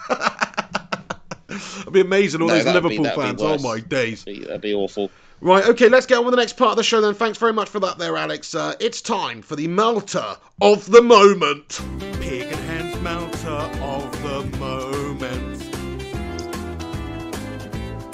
It'd 1.48 1.92
be 1.92 2.00
amazing. 2.00 2.40
All 2.42 2.48
No, 2.48 2.54
those 2.54 2.64
Liverpool 2.66 3.04
be 3.04 3.10
fans. 3.10 3.40
Oh 3.42 3.58
my 3.58 3.78
days! 3.80 4.24
That'd 4.24 4.40
be- 4.40 4.46
That'd 4.46 4.60
be 4.60 4.74
awful. 4.74 5.10
Right, 5.40 5.64
okay, 5.66 5.88
let's 5.90 6.06
get 6.06 6.18
on 6.18 6.24
with 6.24 6.32
the 6.32 6.38
next 6.40 6.54
part 6.56 6.70
of 6.70 6.76
the 6.78 6.82
show 6.84 7.00
then. 7.02 7.12
Thanks 7.12 7.36
very 7.38 7.52
much 7.52 7.68
for 7.68 7.78
that, 7.80 7.98
there, 7.98 8.16
Alex. 8.16 8.54
Uh, 8.54 8.74
it's 8.80 9.02
time 9.02 9.42
for 9.42 9.56
the 9.56 9.68
melter 9.68 10.36
of 10.62 10.90
the 10.90 11.02
moment. 11.02 11.80
Pig 12.20 12.42
and 12.50 12.56
Hen's 12.56 12.98
melter 13.02 13.48
of 13.48 14.22
the 14.22 14.44
moment. 14.58 15.60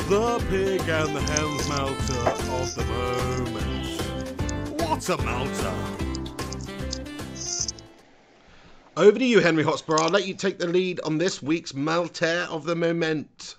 The 0.09 0.39
pig 0.51 0.81
and 0.89 1.15
the 1.15 1.21
hen's 1.21 1.69
melter 1.69 2.19
of 2.51 2.75
the 2.75 2.85
moment. 2.85 3.80
What 4.91 5.09
a 5.09 5.17
melter! 5.19 5.75
Over 8.97 9.19
to 9.21 9.25
you, 9.25 9.39
Henry 9.39 9.63
Hotspur. 9.63 9.97
I'll 10.01 10.09
let 10.11 10.27
you 10.27 10.35
take 10.35 10.59
the 10.59 10.67
lead 10.67 10.99
on 11.05 11.17
this 11.17 11.41
week's 11.41 11.73
melter 11.75 12.49
of 12.51 12.65
the 12.65 12.75
moment. 12.75 13.55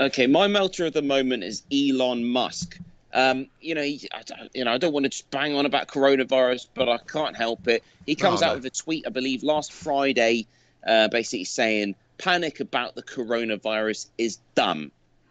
Okay, 0.00 0.26
my 0.26 0.48
melter 0.48 0.86
of 0.86 0.94
the 0.94 1.02
moment 1.02 1.44
is 1.44 1.62
Elon 1.72 2.24
Musk. 2.24 2.76
Um, 3.12 3.46
you 3.60 3.76
know, 3.76 3.82
he, 3.82 4.08
I, 4.12 4.22
don't- 4.22 4.50
you 4.52 4.64
know, 4.64 4.72
I 4.72 4.78
don't 4.78 4.92
want 4.92 5.04
to 5.04 5.10
just 5.10 5.30
bang 5.30 5.54
on 5.54 5.64
about 5.64 5.86
coronavirus, 5.86 6.66
but 6.74 6.88
I 6.88 6.98
can't 6.98 7.36
help 7.36 7.68
it. 7.68 7.84
He 8.04 8.16
comes 8.16 8.42
Oh, 8.42 8.46
out 8.46 8.48
no. 8.48 8.54
with 8.56 8.66
a 8.66 8.70
tweet, 8.70 9.04
I 9.06 9.10
believe, 9.10 9.44
last 9.44 9.72
Friday, 9.72 10.48
uh, 10.84 11.06
basically 11.06 11.44
saying 11.44 11.94
panic 12.18 12.58
about 12.58 12.96
the 12.96 13.02
coronavirus 13.04 14.06
is 14.18 14.38
dumb. 14.56 14.90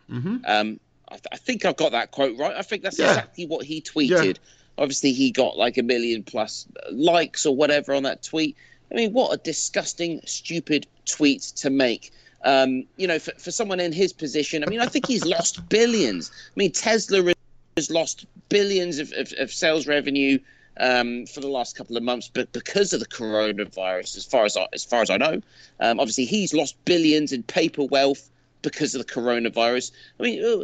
Mm-hmm. 0.09 0.37
Um, 0.45 0.79
I, 1.13 1.17
th- 1.17 1.27
I 1.31 1.37
think 1.37 1.63
I've 1.63 1.77
got 1.77 1.91
that 1.91 2.09
quote 2.11 2.37
right. 2.39 2.55
I 2.55 2.63
think 2.63 2.81
that's 2.81 2.97
Yeah. 2.97 3.09
exactly 3.09 3.45
what 3.45 3.65
he 3.65 3.81
tweeted. 3.81 4.37
Obviously, 4.79 5.13
he 5.13 5.29
got 5.29 5.57
like 5.57 5.77
a 5.77 5.83
million 5.83 6.23
plus 6.23 6.65
likes 6.91 7.45
or 7.45 7.55
whatever 7.55 7.93
on 7.93 8.01
that 8.03 8.23
tweet. 8.23 8.57
I 8.91 8.95
mean, 8.95 9.13
what 9.13 9.31
a 9.31 9.37
disgusting, 9.37 10.21
stupid 10.25 10.87
tweet 11.05 11.41
to 11.57 11.69
make. 11.69 12.11
Um, 12.43 12.85
you 12.97 13.07
know, 13.07 13.19
for, 13.19 13.31
for 13.37 13.51
someone 13.51 13.79
in 13.79 13.93
his 13.93 14.11
position, 14.11 14.63
I 14.63 14.67
mean, 14.67 14.81
I 14.81 14.87
think 14.87 15.07
he's 15.07 15.23
lost 15.25 15.67
billions. 15.69 16.31
I 16.33 16.53
mean, 16.55 16.71
Tesla 16.71 17.33
has 17.77 17.91
lost 17.91 18.25
billions 18.49 18.97
of, 18.97 19.13
of, 19.13 19.31
of 19.37 19.51
sales 19.53 19.85
revenue 19.87 20.39
um, 20.79 21.27
for 21.27 21.39
the 21.41 21.47
last 21.47 21.75
couple 21.75 21.95
of 21.95 22.01
months, 22.01 22.29
but 22.33 22.51
because 22.51 22.93
of 22.93 22.99
the 22.99 23.05
coronavirus, 23.05 24.17
as 24.17 24.25
far 24.25 24.45
as 24.45 24.57
I, 24.57 24.65
as 24.73 24.83
far 24.83 25.03
as 25.03 25.11
I 25.11 25.17
know, 25.17 25.41
um, 25.79 25.99
obviously 25.99 26.25
he's 26.25 26.53
lost 26.53 26.75
billions 26.85 27.31
in 27.31 27.43
paper 27.43 27.83
wealth 27.83 28.29
because 28.63 28.95
of 28.95 29.05
the 29.05 29.13
coronavirus. 29.13 29.91
I 30.19 30.23
mean, 30.23 30.43
uh, 30.43 30.63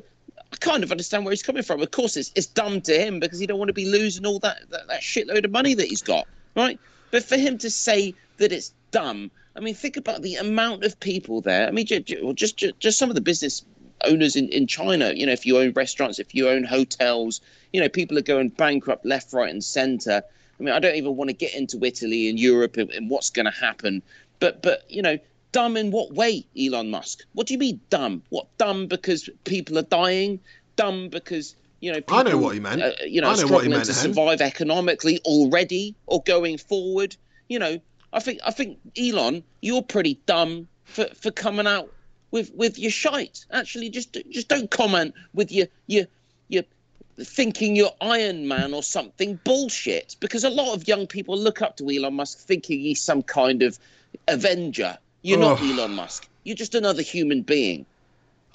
I 0.52 0.56
kind 0.58 0.84
of 0.84 0.92
understand 0.92 1.26
where 1.26 1.32
he's 1.32 1.44
coming 1.44 1.64
from. 1.64 1.82
Of 1.82 1.92
course, 1.92 2.18
it's, 2.18 2.32
it's 2.36 2.48
dumb 2.48 2.82
to 2.82 2.94
him 2.94 3.20
because 3.20 3.40
he 3.40 3.46
don't 3.46 3.60
want 3.60 3.70
to 3.70 3.74
be 3.74 3.86
losing 3.86 4.26
all 4.26 4.40
that, 4.40 4.70
that 4.70 4.88
that 4.88 5.02
shitload 5.02 5.46
of 5.46 5.52
money 5.52 5.74
that 5.76 5.88
he's 5.88 6.02
got, 6.02 6.28
right? 6.56 6.80
But 7.12 7.24
for 7.24 7.38
him 7.38 7.58
to 7.60 7.70
say 7.70 8.14
that 8.38 8.52
it's 8.52 8.74
dumb, 8.92 9.32
I 9.56 9.60
mean, 9.60 9.76
think 9.76 9.98
about 9.98 10.22
the 10.22 10.36
amount 10.36 10.84
of 10.84 11.00
people 11.00 11.42
there. 11.42 11.68
I 11.68 11.72
mean, 11.72 11.86
just 11.86 12.58
just, 12.58 12.80
just 12.80 12.98
some 12.98 13.10
of 13.10 13.16
the 13.16 13.22
business 13.22 13.64
owners 14.06 14.36
in, 14.36 14.50
in 14.50 14.68
China. 14.68 15.12
You 15.14 15.26
know, 15.26 15.32
if 15.34 15.46
you 15.46 15.58
own 15.58 15.72
restaurants, 15.74 16.20
if 16.20 16.34
you 16.34 16.50
own 16.50 16.64
hotels, 16.64 17.42
you 17.74 17.82
know, 17.82 17.90
people 17.90 18.18
are 18.18 18.24
going 18.24 18.50
bankrupt 18.50 19.06
left, 19.06 19.34
right, 19.34 19.50
and 19.50 19.64
centre. 19.64 20.24
I 20.60 20.64
mean, 20.64 20.74
I 20.74 20.80
don't 20.80 20.96
even 20.96 21.16
want 21.16 21.30
to 21.30 21.34
get 21.34 21.54
into 21.54 21.84
Italy 21.84 22.30
and 22.30 22.40
Europe 22.40 22.78
and, 22.78 22.90
and 22.92 23.10
what's 23.10 23.30
going 23.30 23.46
to 23.46 23.52
happen. 23.52 24.02
But 24.40 24.62
but 24.62 24.90
you 24.90 25.02
know, 25.02 25.18
dumb 25.52 25.78
in 25.78 25.92
what 25.92 26.14
way, 26.14 26.46
Elon 26.60 26.92
Musk? 26.92 27.26
What 27.34 27.48
do 27.48 27.54
you 27.54 27.60
mean 27.60 27.80
dumb? 27.90 28.24
What 28.30 28.48
dumb 28.58 28.88
because 28.88 29.30
people 29.44 29.78
are 29.78 29.84
dying? 29.84 30.40
Dumb 30.76 31.10
because 31.10 31.56
you 31.82 31.92
know 31.92 32.00
people, 32.00 32.18
I 32.18 32.24
know 32.24 32.38
what 32.38 32.54
he 32.54 32.60
meant. 32.60 32.82
Uh, 32.82 32.92
you 33.06 33.22
know, 33.22 33.30
I 33.30 33.36
know 33.36 33.44
what 33.44 33.44
he 33.44 33.48
struggling 33.48 33.72
meant, 33.72 33.86
to 33.86 33.94
survive 33.94 34.42
economically 34.42 35.20
already 35.26 35.96
or 36.08 36.22
going 36.24 36.58
forward. 36.58 37.16
You 37.48 37.60
know, 37.60 37.80
I 38.14 38.20
think 38.20 38.40
I 38.46 38.52
think 38.52 38.78
Elon, 38.98 39.44
you're 39.62 39.82
pretty 39.82 40.20
dumb 40.26 40.68
for, 40.86 41.06
for 41.16 41.32
coming 41.32 41.68
out 41.68 41.92
with 42.32 42.52
with 42.54 42.78
your 42.78 42.92
shite. 42.92 43.46
Actually, 43.52 43.90
just 43.90 44.18
just 44.30 44.48
don't 44.48 44.70
comment 44.70 45.14
with 45.34 45.52
your 45.52 45.68
your 45.88 46.06
your 46.48 46.64
thinking 47.18 47.76
you're 47.76 47.94
Iron 48.02 48.48
Man 48.48 48.74
or 48.74 48.84
something 48.84 49.40
bullshit. 49.44 50.16
Because 50.20 50.44
a 50.44 50.50
lot 50.50 50.76
of 50.76 50.88
young 50.88 51.08
people 51.08 51.38
look 51.38 51.62
up 51.62 51.78
to 51.78 51.90
Elon 51.90 52.16
Musk 52.16 52.40
thinking 52.40 52.80
he's 52.80 53.02
some 53.02 53.24
kind 53.24 53.62
of 53.62 53.78
Avenger. 54.28 54.98
You're 55.22 55.40
not 55.40 55.62
Elon 55.62 55.94
Musk. 55.94 56.28
You're 56.44 56.56
just 56.56 56.76
another 56.76 57.02
human 57.02 57.42
being. 57.42 57.86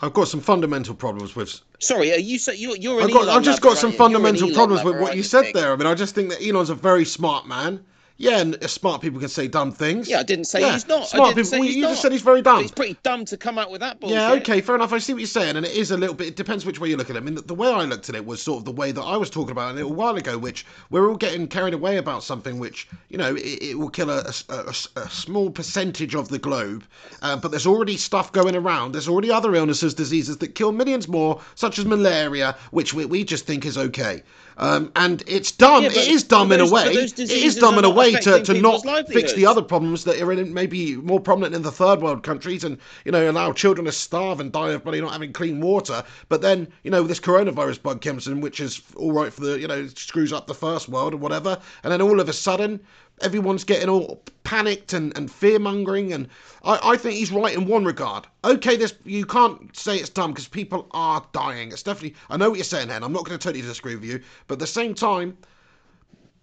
I've 0.01 0.13
got 0.13 0.29
some 0.29 0.41
fundamental 0.41 0.95
problems 0.95 1.37
with. 1.37 1.61
Sorry, 1.79 2.13
are 2.13 2.19
you 2.19 2.39
say 2.39 2.57
you're 2.57 2.77
you're 2.77 3.01
an 3.01 3.07
I've 3.07 3.13
got. 3.13 3.29
I've 3.29 3.43
just 3.43 3.63
lover, 3.63 3.75
got 3.75 3.81
some 3.81 3.91
aren't 3.91 4.13
you? 4.13 4.19
You're 4.19 4.27
an 4.27 4.35
fundamental 4.35 4.55
problems 4.55 4.85
with 4.85 5.01
what 5.01 5.17
you 5.17 5.23
said 5.23 5.45
Pig? 5.45 5.55
there. 5.55 5.73
I 5.73 5.77
mean, 5.77 5.87
I 5.87 5.95
just 5.95 6.15
think 6.15 6.31
that 6.31 6.47
Elon's 6.47 6.71
a 6.71 6.75
very 6.75 7.05
smart 7.05 7.47
man. 7.47 7.85
Yeah, 8.17 8.39
and 8.39 8.71
smart 8.71 9.03
people 9.03 9.19
can 9.19 9.29
say 9.29 9.49
dumb 9.49 9.73
things. 9.73 10.09
Yeah, 10.09 10.21
I 10.21 10.23
didn't 10.23 10.45
say 10.45 10.61
Yeah, 10.61 10.75
he's 10.75 10.87
not. 10.87 11.03
I 11.03 11.07
Smart 11.07 11.35
didn't 11.35 11.47
people. 11.47 11.51
say 11.51 11.59
well, 11.59 11.67
he's 11.67 11.77
you 11.77 11.83
not. 11.83 11.89
just 11.91 12.03
said 12.03 12.13
he's 12.13 12.23
very 12.23 12.43
But 12.43 12.53
dumb. 12.53 12.63
he's 12.63 12.71
pretty 12.71 12.97
dumb 13.03 13.25
to 13.25 13.37
come 13.37 13.59
out 13.59 13.73
with 13.73 13.81
that 13.81 13.99
bullshit. 13.99 14.17
Yeah, 14.17 14.33
okay, 14.35 14.61
fair 14.61 14.77
enough. 14.77 14.93
I 14.93 14.99
see 14.99 15.15
what 15.15 15.19
you're 15.19 15.27
saying, 15.27 15.57
and 15.57 15.67
it 15.67 15.73
is 15.73 15.91
a 15.91 15.97
little 15.97 16.15
bit. 16.15 16.29
It 16.29 16.37
depends 16.37 16.65
which 16.65 16.79
way 16.79 16.89
you 16.91 16.97
look 16.97 17.11
at 17.11 17.17
it. 17.17 17.19
I 17.19 17.23
mean, 17.23 17.35
the, 17.35 17.41
the 17.43 17.55
way 17.57 17.69
I 17.69 17.83
looked 17.83 18.09
at 18.09 18.15
it 18.15 18.25
was 18.25 18.41
sort 18.41 18.59
of 18.59 18.67
the 18.67 18.71
way 18.73 18.93
that 18.93 19.03
I 19.03 19.17
was 19.17 19.31
talking 19.31 19.51
about 19.51 19.73
a 19.73 19.75
little 19.75 19.93
while 19.93 20.15
ago, 20.15 20.39
which 20.39 20.65
we're 20.91 21.09
all 21.09 21.17
getting 21.17 21.49
carried 21.49 21.75
away 21.75 21.97
about 21.97 22.23
something 22.23 22.61
which 22.61 22.87
you 23.09 23.19
know 23.19 23.35
it, 23.35 23.41
it 23.63 23.79
will 23.81 23.91
kill 23.91 24.11
a, 24.11 24.21
a- 24.49 24.55
a- 24.55 25.01
a 25.01 25.11
small 25.11 25.51
percentage 25.51 26.15
of 26.15 26.29
the 26.29 26.39
globe, 26.39 26.85
uh, 27.23 27.37
but 27.37 27.51
there's 27.51 27.67
already 27.67 27.97
stuff 27.97 28.31
going 28.31 28.55
around. 28.55 28.93
There's 28.93 29.09
already 29.09 29.33
other 29.33 29.57
illnesses, 29.57 29.93
diseases 29.93 30.37
that 30.37 30.55
kill 30.55 30.71
millions 30.71 31.09
more, 31.09 31.41
such 31.57 31.81
as 31.81 31.85
malaria, 31.85 32.55
which 32.71 32.95
we, 32.95 33.07
we 33.07 33.25
just 33.25 33.45
think 33.45 33.67
is 33.67 33.77
okay. 33.77 34.23
Um, 34.57 34.93
and 34.97 35.23
it's 35.27 35.51
dumb. 35.51 35.83
Yeah, 35.83 35.91
it 35.91 36.09
is 36.09 36.23
dumb 36.23 36.49
but 36.49 36.61
in 36.61 36.67
a 36.67 36.71
way. 36.71 36.85
It 36.85 37.19
is 37.19 37.57
dumb 37.57 37.79
in 37.79 37.85
a 37.85 37.91
way 37.91 38.13
to, 38.13 38.43
to 38.43 38.61
not 38.61 38.83
fix 39.09 39.33
the 39.33 39.47
other 39.47 39.63
problems 39.63 40.05
that 40.05 40.21
are 40.21 40.33
in, 40.33 40.53
maybe 40.55 40.97
more 40.97 41.21
prominent 41.21 41.55
in 41.55 41.63
the 41.63 41.73
third 41.73 42.01
world 42.01 42.23
countries 42.23 42.65
and 42.65 42.79
you 43.05 43.13
know 43.13 43.31
allow 43.31 43.53
children 43.53 43.85
to 43.87 43.93
starve 43.93 44.41
and 44.41 44.53
die 44.53 44.73
of 44.73 44.85
bloody 44.85 45.01
not 45.01 45.13
having 45.13 45.33
clean 45.33 45.61
water 45.61 46.03
but 46.29 46.41
then 46.41 46.69
you 46.83 46.91
know 46.91 47.03
this 47.03 47.21
coronavirus 47.21 47.83
bug 47.83 48.01
comes 48.01 48.27
in 48.27 48.41
which 48.41 48.61
is 48.61 48.83
all 48.97 49.13
right 49.13 49.33
for 49.33 49.41
the 49.41 49.59
you 49.59 49.67
know 49.67 49.87
screws 49.89 50.33
up 50.33 50.47
the 50.47 50.55
first 50.55 50.89
world 50.89 51.15
or 51.15 51.19
whatever 51.19 51.59
and 51.83 51.93
then 51.93 52.01
all 52.03 52.21
of 52.21 52.29
a 52.29 52.33
sudden 52.33 52.81
everyone's 53.21 53.65
getting 53.65 53.89
all 53.89 54.23
panicked 54.43 54.93
and, 54.93 55.17
and 55.17 55.31
fear 55.31 55.59
mongering 55.59 56.13
and 56.13 56.29
I, 56.63 56.79
I 56.83 56.97
think 56.97 57.17
he's 57.17 57.33
right 57.33 57.57
in 57.57 57.67
one 57.67 57.85
regard. 57.85 58.27
Okay 58.45 58.77
this 58.77 58.95
you 59.05 59.25
can't 59.25 59.75
say 59.77 59.97
it's 59.97 60.11
dumb 60.11 60.33
because 60.33 60.49
people 60.49 60.87
are 60.93 61.25
dying. 61.33 61.73
It's 61.73 61.83
definitely 61.83 62.17
i 62.31 62.37
know 62.37 62.51
what 62.51 62.59
you're 62.59 62.65
saying 62.65 62.89
hen. 62.89 63.03
I'm 63.03 63.13
not 63.13 63.25
going 63.25 63.39
to 63.39 63.43
totally 63.43 63.63
disagree 63.63 63.95
with 63.95 64.05
you 64.05 64.21
but 64.49 64.55
at 64.55 64.61
the 64.61 64.67
same 64.67 64.95
time 64.95 65.37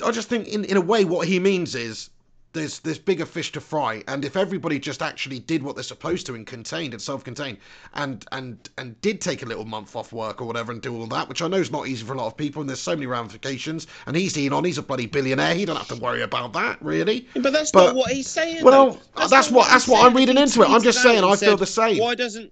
I 0.03 0.11
just 0.11 0.29
think, 0.29 0.47
in, 0.47 0.65
in 0.65 0.77
a 0.77 0.81
way, 0.81 1.05
what 1.05 1.27
he 1.27 1.39
means 1.39 1.75
is 1.75 2.09
there's 2.53 2.79
there's 2.79 2.99
bigger 2.99 3.25
fish 3.25 3.51
to 3.53 3.61
fry, 3.61 4.03
and 4.07 4.25
if 4.25 4.35
everybody 4.35 4.77
just 4.79 5.01
actually 5.01 5.39
did 5.39 5.63
what 5.63 5.75
they're 5.75 5.83
supposed 5.83 6.25
to 6.25 6.35
and 6.35 6.45
contained 6.45 6.93
and 6.93 7.01
self-contained, 7.01 7.57
and 7.93 8.25
and 8.31 8.69
and 8.77 8.99
did 9.01 9.21
take 9.21 9.41
a 9.43 9.45
little 9.45 9.65
month 9.65 9.95
off 9.95 10.11
work 10.11 10.41
or 10.41 10.45
whatever 10.45 10.71
and 10.71 10.81
do 10.81 10.95
all 10.95 11.07
that, 11.07 11.29
which 11.29 11.41
I 11.41 11.47
know 11.47 11.57
is 11.57 11.71
not 11.71 11.87
easy 11.87 12.05
for 12.05 12.13
a 12.13 12.17
lot 12.17 12.27
of 12.27 12.37
people, 12.37 12.61
and 12.61 12.69
there's 12.69 12.79
so 12.79 12.95
many 12.95 13.05
ramifications. 13.07 13.87
And 14.05 14.15
he's 14.15 14.37
Elon, 14.37 14.65
he's 14.65 14.77
a 14.77 14.83
bloody 14.83 15.05
billionaire. 15.05 15.55
He 15.55 15.65
don't 15.65 15.77
have 15.77 15.87
to 15.87 15.95
worry 15.95 16.21
about 16.23 16.53
that, 16.53 16.81
really. 16.81 17.27
But 17.35 17.53
that's 17.53 17.71
But- 17.71 17.87
not 17.87 17.95
what 17.95 18.11
he's 18.11 18.27
saying. 18.27 18.63
Well, 18.63 18.99
that's 19.15 19.31
not 19.31 19.51
what- 19.51 19.69
that's 19.69 19.87
what 19.87 20.05
I'm 20.05 20.15
reading 20.15 20.37
into 20.37 20.61
it. 20.61 20.69
I'm 20.69 20.83
just 20.83 21.01
saying 21.01 21.23
I 21.23 21.29
feel 21.29 21.37
said, 21.37 21.59
the 21.59 21.65
same. 21.65 21.97
Why 21.99 22.15
doesn't 22.15 22.51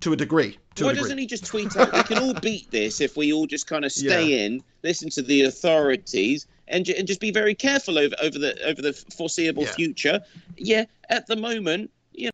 To 0.00 0.12
a 0.12 0.16
degree. 0.16 0.58
To 0.74 0.84
Why 0.84 0.90
a 0.90 0.94
degree. 0.94 1.02
doesn't 1.04 1.18
he 1.18 1.26
just 1.26 1.46
tweet 1.46 1.76
out? 1.76 1.92
We 1.92 2.02
can 2.02 2.18
all 2.18 2.34
beat 2.34 2.70
this 2.70 3.00
if 3.00 3.16
we 3.16 3.32
all 3.32 3.46
just 3.46 3.66
kind 3.66 3.84
of 3.84 3.92
stay 3.92 4.44
in, 4.44 4.62
listen 4.82 5.08
to 5.10 5.22
the 5.22 5.42
authorities, 5.42 6.46
and, 6.68 6.88
and 6.88 7.06
just 7.06 7.20
be 7.20 7.30
very 7.30 7.54
careful 7.54 7.98
over 7.98 8.14
over 8.22 8.38
the 8.38 8.60
over 8.64 8.80
the 8.80 8.92
foreseeable 8.92 9.64
Yeah. 9.64 9.72
future. 9.72 10.20
Yeah, 10.56 10.84
at 11.10 11.26
the 11.26 11.36
moment, 11.36 11.90
you 12.12 12.30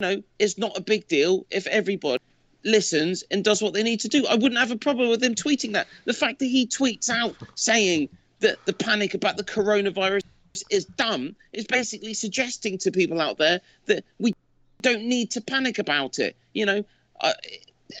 know, 0.00 0.22
it's 0.38 0.58
not 0.58 0.76
a 0.76 0.80
big 0.80 1.06
deal 1.08 1.46
if 1.50 1.66
everybody 1.66 2.22
listens 2.64 3.24
and 3.30 3.42
does 3.42 3.62
what 3.62 3.72
they 3.72 3.82
need 3.82 4.00
to 4.00 4.08
do. 4.08 4.26
I 4.26 4.34
wouldn't 4.34 4.58
have 4.58 4.70
a 4.70 4.76
problem 4.76 5.08
with 5.08 5.22
him 5.22 5.34
tweeting 5.34 5.72
that. 5.72 5.86
The 6.04 6.12
fact 6.12 6.38
that 6.40 6.46
he 6.46 6.66
tweets 6.66 7.08
out 7.08 7.34
saying 7.54 8.08
that 8.40 8.64
the 8.66 8.72
panic 8.72 9.14
about 9.14 9.36
the 9.36 9.44
coronavirus 9.44 10.22
is 10.68 10.84
dumb 10.84 11.34
is 11.52 11.66
basically 11.66 12.12
suggesting 12.12 12.76
to 12.78 12.90
people 12.90 13.20
out 13.20 13.38
there 13.38 13.60
that 13.86 14.04
we 14.18 14.34
don't 14.82 15.04
need 15.04 15.30
to 15.30 15.40
panic 15.40 15.78
about 15.78 16.18
it. 16.18 16.36
You 16.54 16.66
know, 16.66 16.84
I, 17.22 17.34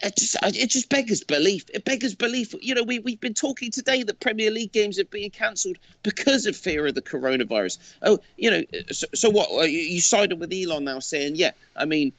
it 0.02 0.16
just 0.16 0.36
I- 0.42 0.48
it 0.48 0.70
just 0.70 0.88
beggars 0.88 1.22
belief. 1.22 1.64
It 1.72 1.84
beggars 1.84 2.14
belief. 2.14 2.54
You 2.60 2.74
know, 2.74 2.82
we 2.82 2.98
we've 3.00 3.20
been 3.20 3.34
talking 3.34 3.70
today 3.70 4.02
that 4.02 4.20
Premier 4.20 4.50
League 4.50 4.72
games 4.72 4.98
are 4.98 5.04
being 5.04 5.30
cancelled 5.30 5.76
because 6.02 6.46
of 6.46 6.56
fear 6.56 6.86
of 6.86 6.94
the 6.94 7.02
coronavirus. 7.02 7.78
Oh, 8.02 8.18
you 8.36 8.50
know, 8.50 8.62
so, 8.90 9.06
so 9.14 9.30
what? 9.30 9.50
uh, 9.52 9.62
You, 9.64 10.00
sided 10.00 10.40
with 10.40 10.52
Elon 10.52 10.84
now, 10.84 10.98
saying, 11.00 11.36
yeah, 11.36 11.52
I 11.76 11.84
mean. 11.84 12.12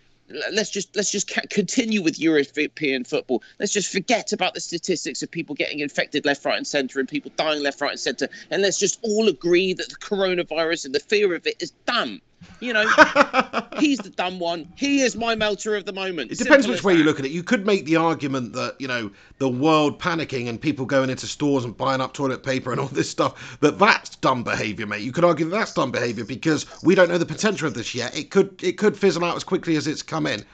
Let's 0.54 0.70
just 0.70 0.96
let's 0.96 1.12
just 1.12 1.28
continue 1.50 2.02
with 2.02 2.18
European 2.18 3.04
football. 3.04 3.44
Let's 3.60 3.74
just 3.74 3.92
forget 3.92 4.32
about 4.32 4.54
the 4.54 4.62
statistics 4.62 5.22
of 5.22 5.30
people 5.30 5.56
getting 5.56 5.80
infected 5.80 6.24
left, 6.24 6.46
right, 6.46 6.56
and 6.56 6.66
centre, 6.66 7.02
and 7.02 7.10
people 7.10 7.34
dying 7.36 7.62
left, 7.62 7.82
right, 7.82 7.92
and 7.92 8.00
centre, 8.00 8.30
and 8.50 8.62
let's 8.62 8.80
just 8.80 8.98
all 9.02 9.28
agree 9.28 9.74
that 9.74 9.90
the 9.90 9.96
coronavirus 9.96 10.86
and 10.86 10.96
the 10.96 11.02
fear 11.02 11.36
of 11.36 11.46
it 11.46 11.62
is 11.62 11.72
dumb. 11.86 12.22
You 12.60 12.74
know, 12.74 12.88
he's 13.80 14.00
the 14.00 14.12
dumb 14.16 14.40
one. 14.40 14.72
He 14.76 15.02
is 15.02 15.16
my 15.16 15.36
melter 15.36 15.76
of 15.76 15.86
the 15.86 15.94
moment. 15.94 16.32
It 16.32 16.38
depends 16.38 16.66
Simple 16.66 16.72
which 16.72 16.84
way 16.84 16.96
you 16.96 17.04
look 17.04 17.20
at 17.20 17.26
it. 17.26 17.32
You 17.32 17.44
could 17.44 17.66
make 17.66 17.86
the 17.86 17.96
argument 17.96 18.54
that, 18.54 18.76
you 18.80 18.88
know, 18.88 19.12
the 19.40 19.50
world 19.50 20.00
panicking 20.00 20.48
and 20.48 20.62
people 20.62 20.86
going 20.86 21.10
into 21.10 21.28
stores 21.28 21.66
and 21.66 21.76
buying 21.76 22.02
up 22.02 22.14
toilet 22.14 22.44
paper 22.44 22.72
and 22.72 22.80
all 22.80 22.88
this 22.88 23.10
stuff, 23.10 23.58
that 23.62 23.80
that's 23.80 24.16
dumb 24.18 24.44
behaviour, 24.44 24.86
mate. 24.86 25.02
You 25.02 25.12
could 25.12 25.26
argue 25.26 25.50
that 25.50 25.56
that's 25.56 25.74
dumb 25.74 25.92
behaviour 25.92 26.24
because 26.24 26.66
we 26.84 26.96
don't 26.96 27.10
know 27.10 27.18
the 27.18 27.26
potential 27.26 27.68
of 27.68 27.74
this 27.74 27.96
yet. 27.96 28.16
It 28.18 28.30
could 28.32 28.62
it 28.64 28.78
could 28.78 28.98
fizzle 28.98 29.26
out 29.26 29.36
as 29.36 29.44
quickly 29.44 29.76
as 29.76 29.88
it's 29.88 30.04
come 30.04 30.28
in. 30.28 30.46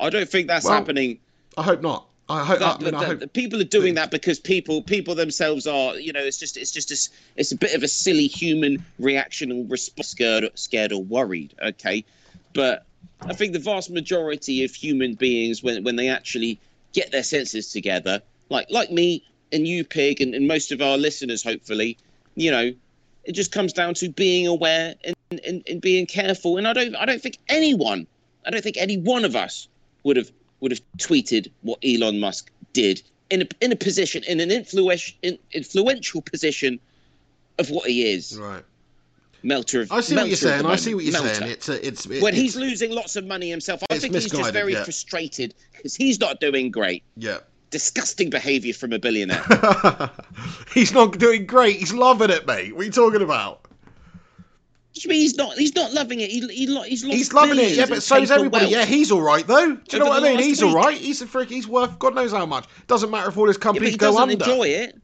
I 0.00 0.10
don't 0.10 0.28
think 0.28 0.48
that's 0.48 0.64
Well, 0.64 0.74
happening. 0.74 1.18
I 1.56 1.62
hope 1.62 1.82
not. 1.82 2.06
I 2.28 2.44
hope. 2.44 2.60
That, 2.60 2.80
I 2.80 2.84
mean, 2.84 2.94
I 2.94 3.04
hope 3.04 3.32
people 3.32 3.60
are 3.60 3.64
doing 3.64 3.94
that 3.94 4.10
because 4.10 4.38
people 4.38 4.82
people 4.82 5.14
themselves 5.14 5.66
are 5.66 5.96
you 5.96 6.12
know 6.12 6.20
it's 6.20 6.38
just 6.38 6.56
it's 6.56 6.70
just 6.70 6.90
a, 6.90 7.12
it's 7.36 7.52
a 7.52 7.56
bit 7.56 7.74
of 7.74 7.82
a 7.82 7.88
silly 7.88 8.26
human 8.26 8.84
reactional 9.00 9.68
response 9.70 10.08
scared 10.08 10.48
scared 10.54 10.92
or 10.92 11.02
worried 11.02 11.54
okay 11.62 12.04
but 12.54 12.86
I 13.20 13.34
think 13.34 13.52
the 13.52 13.58
vast 13.58 13.90
majority 13.90 14.64
of 14.64 14.72
human 14.72 15.14
beings 15.14 15.62
when 15.62 15.82
when 15.84 15.96
they 15.96 16.08
actually 16.08 16.60
get 16.92 17.10
their 17.10 17.22
senses 17.22 17.70
together 17.70 18.22
like 18.50 18.70
like 18.70 18.90
me 18.90 19.24
and 19.52 19.66
you 19.66 19.84
pig 19.84 20.20
and, 20.20 20.34
and 20.34 20.46
most 20.46 20.72
of 20.72 20.80
our 20.80 20.96
listeners 20.96 21.42
hopefully 21.42 21.98
you 22.36 22.50
know 22.50 22.72
it 23.24 23.32
just 23.32 23.52
comes 23.52 23.72
down 23.72 23.94
to 23.94 24.08
being 24.08 24.46
aware 24.46 24.94
and, 25.04 25.40
and, 25.46 25.62
and 25.68 25.80
being 25.80 26.06
careful 26.06 26.56
and 26.56 26.68
I 26.68 26.72
don't 26.72 26.94
I 26.94 27.04
don't 27.04 27.20
think 27.20 27.38
anyone 27.48 28.06
I 28.46 28.50
don't 28.50 28.62
think 28.62 28.76
any 28.76 28.96
one 28.96 29.24
of 29.24 29.34
us 29.34 29.68
would 30.04 30.16
have 30.16 30.30
would 30.62 30.70
have 30.70 30.80
tweeted 30.96 31.50
what 31.60 31.78
Elon 31.84 32.20
Musk 32.20 32.50
did 32.72 33.02
in 33.28 33.42
a 33.42 33.46
in 33.60 33.72
a 33.72 33.76
position 33.76 34.22
in 34.26 34.40
an 34.40 34.50
influential 34.50 35.14
in, 35.22 35.38
influential 35.52 36.22
position 36.22 36.80
of 37.58 37.68
what 37.68 37.88
he 37.88 38.10
is, 38.10 38.38
right. 38.38 38.62
melter 39.42 39.82
of. 39.82 39.92
I 39.92 40.00
see 40.00 40.14
what 40.14 40.28
you're 40.28 40.30
melter 40.30 40.30
of 40.30 40.30
the 40.30 40.36
saying. 40.36 40.66
I 40.66 40.76
see 40.76 40.94
what 40.94 41.04
you're 41.04 41.12
melter. 41.12 41.34
saying. 41.34 41.50
It's 41.50 41.68
a, 41.68 41.86
it's 41.86 42.06
it, 42.06 42.22
when 42.22 42.32
it's, 42.32 42.42
he's 42.42 42.56
losing 42.56 42.92
lots 42.92 43.16
of 43.16 43.26
money 43.26 43.50
himself, 43.50 43.82
I 43.90 43.98
think 43.98 44.14
he's 44.14 44.30
just 44.30 44.52
very 44.52 44.72
yeah. 44.72 44.84
frustrated 44.84 45.54
because 45.72 45.94
he's 45.94 46.18
not 46.18 46.40
doing 46.40 46.70
great. 46.70 47.02
yeah. 47.16 47.38
Disgusting 47.70 48.28
behaviour 48.28 48.74
from 48.74 48.92
a 48.92 48.98
billionaire. 48.98 49.42
he's 50.74 50.92
not 50.92 51.16
doing 51.18 51.46
great. 51.46 51.76
He's 51.76 51.94
loving 51.94 52.28
it, 52.28 52.46
mate. 52.46 52.74
What 52.74 52.82
are 52.82 52.84
you 52.84 52.90
talking 52.90 53.22
about? 53.22 53.61
Which 54.94 55.06
means 55.06 55.22
he's 55.22 55.36
not. 55.36 55.56
He's 55.56 55.74
not 55.74 55.92
loving 55.92 56.20
it. 56.20 56.30
He, 56.30 56.40
he, 56.40 56.66
he's 56.66 56.68
lost 56.68 56.88
he's 56.88 57.32
loving 57.32 57.58
it, 57.58 57.72
yeah, 57.72 57.86
but 57.86 58.02
so's 58.02 58.28
paper 58.28 58.34
everybody. 58.34 58.64
wealth. 58.66 58.72
Yeah, 58.72 58.84
he's 58.84 59.10
all 59.10 59.22
right 59.22 59.46
though. 59.46 59.74
Do 59.76 59.80
you 59.90 59.98
know 59.98 60.06
what 60.10 60.22
I 60.22 60.28
mean? 60.28 60.38
He's 60.38 60.62
all 60.62 60.74
week. 60.74 60.84
right. 60.84 60.98
He's 60.98 61.22
a 61.22 61.26
freak. 61.26 61.48
He's 61.48 61.66
worth 61.66 61.98
God 61.98 62.14
knows 62.14 62.32
how 62.32 62.44
much. 62.44 62.66
Doesn't 62.88 63.10
matter 63.10 63.30
if 63.30 63.36
all 63.38 63.46
his 63.48 63.56
Yeah, 63.56 63.58
but 63.58 63.62
companies 63.62 63.90
he 63.92 63.96
go 63.96 64.06
doesn't 64.08 64.22
under. 64.22 64.34
enjoy 64.34 64.68
it. 64.68 64.98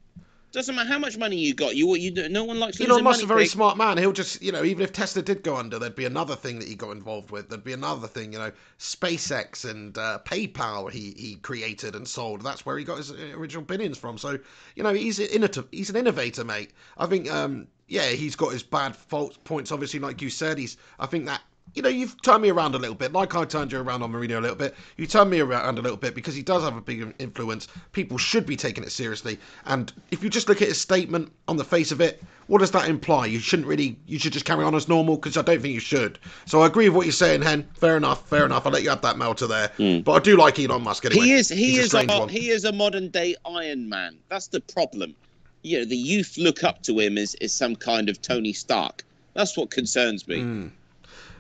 Doesn't 0.51 0.75
matter 0.75 0.89
how 0.89 0.99
much 0.99 1.19
money 1.19 1.37
you 1.37 1.53
got. 1.53 1.77
You 1.77 1.95
you 1.97 2.29
no 2.31 2.43
one 2.43 2.59
likes 2.59 2.81
Elon 2.81 3.05
Musk's 3.05 3.23
a 3.23 3.27
very 3.27 3.47
smart 3.47 3.77
man. 3.77 3.99
He'll 3.99 4.13
just, 4.13 4.41
you 4.43 4.51
know, 4.51 4.65
even 4.65 4.83
if 4.83 4.93
Tesla 4.93 5.21
did 5.21 5.43
go 5.43 5.57
under, 5.57 5.79
there'd 5.79 5.95
be 5.95 6.07
another 6.07 6.35
thing 6.37 6.59
that 6.59 6.69
he 6.69 6.75
got 6.75 6.93
involved 6.93 7.31
with. 7.31 7.51
There'd 7.51 7.65
be 7.65 7.75
another 7.75 8.09
thing, 8.09 8.33
you 8.33 8.39
know, 8.39 8.51
SpaceX 8.79 9.69
and 9.69 9.97
uh, 9.99 10.21
PayPal 10.25 10.91
he, 10.91 11.15
he 11.19 11.37
created 11.37 11.95
and 11.95 12.09
sold. 12.09 12.41
That's 12.43 12.65
where 12.65 12.79
he 12.79 12.85
got 12.85 12.97
his 12.97 13.11
uh, 13.11 13.33
original 13.35 13.63
billions 13.63 13.99
from. 13.99 14.17
So, 14.17 14.39
you 14.75 14.83
know, 14.83 14.95
he's 14.95 15.19
innovative, 15.19 15.69
he's 15.71 15.91
an 15.91 15.97
innovator, 15.97 16.45
mate. 16.45 16.73
I 16.97 17.05
think, 17.07 17.31
um, 17.31 17.69
yeah, 17.87 18.09
he's 18.09 18.35
got 18.35 18.53
his 18.53 18.63
bad 18.63 18.97
fault 18.97 19.43
points, 19.45 19.71
obviously, 19.71 20.01
like 20.01 20.23
you 20.23 20.31
said. 20.31 20.57
He's, 20.57 20.79
I 20.99 21.07
think 21.07 21.27
that. 21.27 21.43
You 21.79 21.83
know, 21.83 21.91
you've 21.91 22.21
turned 22.23 22.43
me 22.43 22.49
around 22.49 22.75
a 22.75 22.79
little 22.79 22.97
bit, 22.97 23.13
like 23.13 23.37
I 23.37 23.45
turned 23.45 23.71
you 23.71 23.79
around 23.79 24.03
on 24.03 24.13
Mourinho 24.13 24.39
a 24.39 24.41
little 24.41 24.57
bit. 24.57 24.75
You 24.97 25.07
turned 25.07 25.31
me 25.31 25.39
around 25.39 25.79
a 25.79 25.81
little 25.81 25.97
bit 25.97 26.13
because 26.13 26.35
he 26.35 26.43
does 26.43 26.65
have 26.65 26.77
a 26.77 26.81
big 26.81 27.15
influence. 27.21 27.69
People 27.93 28.19
should 28.19 28.47
be 28.47 28.57
taking 28.57 28.83
it 28.83 28.91
seriously. 28.91 29.39
And 29.65 29.93
if 30.11 30.25
you 30.25 30.29
just 30.29 30.49
look 30.49 30.61
at 30.61 30.67
his 30.67 30.81
statement 30.81 31.31
on 31.47 31.57
the 31.57 31.63
face 31.63 31.93
of 31.93 32.01
it, 32.01 32.21
what 32.49 32.59
does 32.59 32.73
that 32.73 32.89
imply? 32.89 33.27
You 33.27 33.39
shouldn't 33.39 33.69
really. 33.69 33.97
You 34.09 34.19
should 34.19 34.33
just 34.33 34.45
carry 34.45 34.65
on 34.65 34.75
as 34.75 34.89
normal 34.89 35.15
because 35.15 35.37
I 35.37 35.43
don't 35.43 35.63
think 35.63 35.73
you 35.73 35.79
should. 35.79 36.19
So 36.47 36.63
I 36.63 36.67
agree 36.67 36.89
with 36.89 36.97
what 36.97 37.07
you're 37.07 37.13
saying, 37.13 37.43
Hen. 37.43 37.69
Fair 37.75 37.97
enough. 37.97 38.29
Fair 38.29 38.45
enough. 38.45 38.67
I'll 38.67 38.73
let 38.73 38.83
you 38.83 38.91
have 38.91 39.03
that 39.03 39.17
melter 39.17 39.47
there. 39.47 39.71
But 39.79 40.13
I 40.13 40.19
do 40.19 40.37
like 40.37 40.59
Elon 40.59 40.83
Musk 40.83 41.05
anyway. 41.05 41.27
He 41.27 41.33
is 41.35 41.49
he 41.49 41.57
He's 41.57 41.79
a 41.79 41.81
is 41.83 41.95
a, 41.95 42.01
strange 42.01 42.31
he 42.33 42.49
is 42.51 42.65
a 42.65 42.73
modern 42.73 43.09
day 43.11 43.37
Iron 43.47 43.89
Man. 43.89 44.19
That's 44.31 44.49
the 44.49 44.61
problem. 44.61 45.15
You 45.63 45.79
know, 45.79 45.85
the 45.85 45.97
youth 45.97 46.39
look 46.39 46.65
up 46.65 46.83
to 46.83 46.99
him 46.99 47.19
as, 47.19 47.37
as 47.37 47.53
some 47.53 47.77
kind 47.77 48.09
of 48.09 48.21
Tony 48.21 48.53
Stark. 48.53 49.05
That's 49.35 49.57
what 49.57 49.71
concerns 49.71 50.27
me. 50.27 50.41
Hmm. 50.41 50.67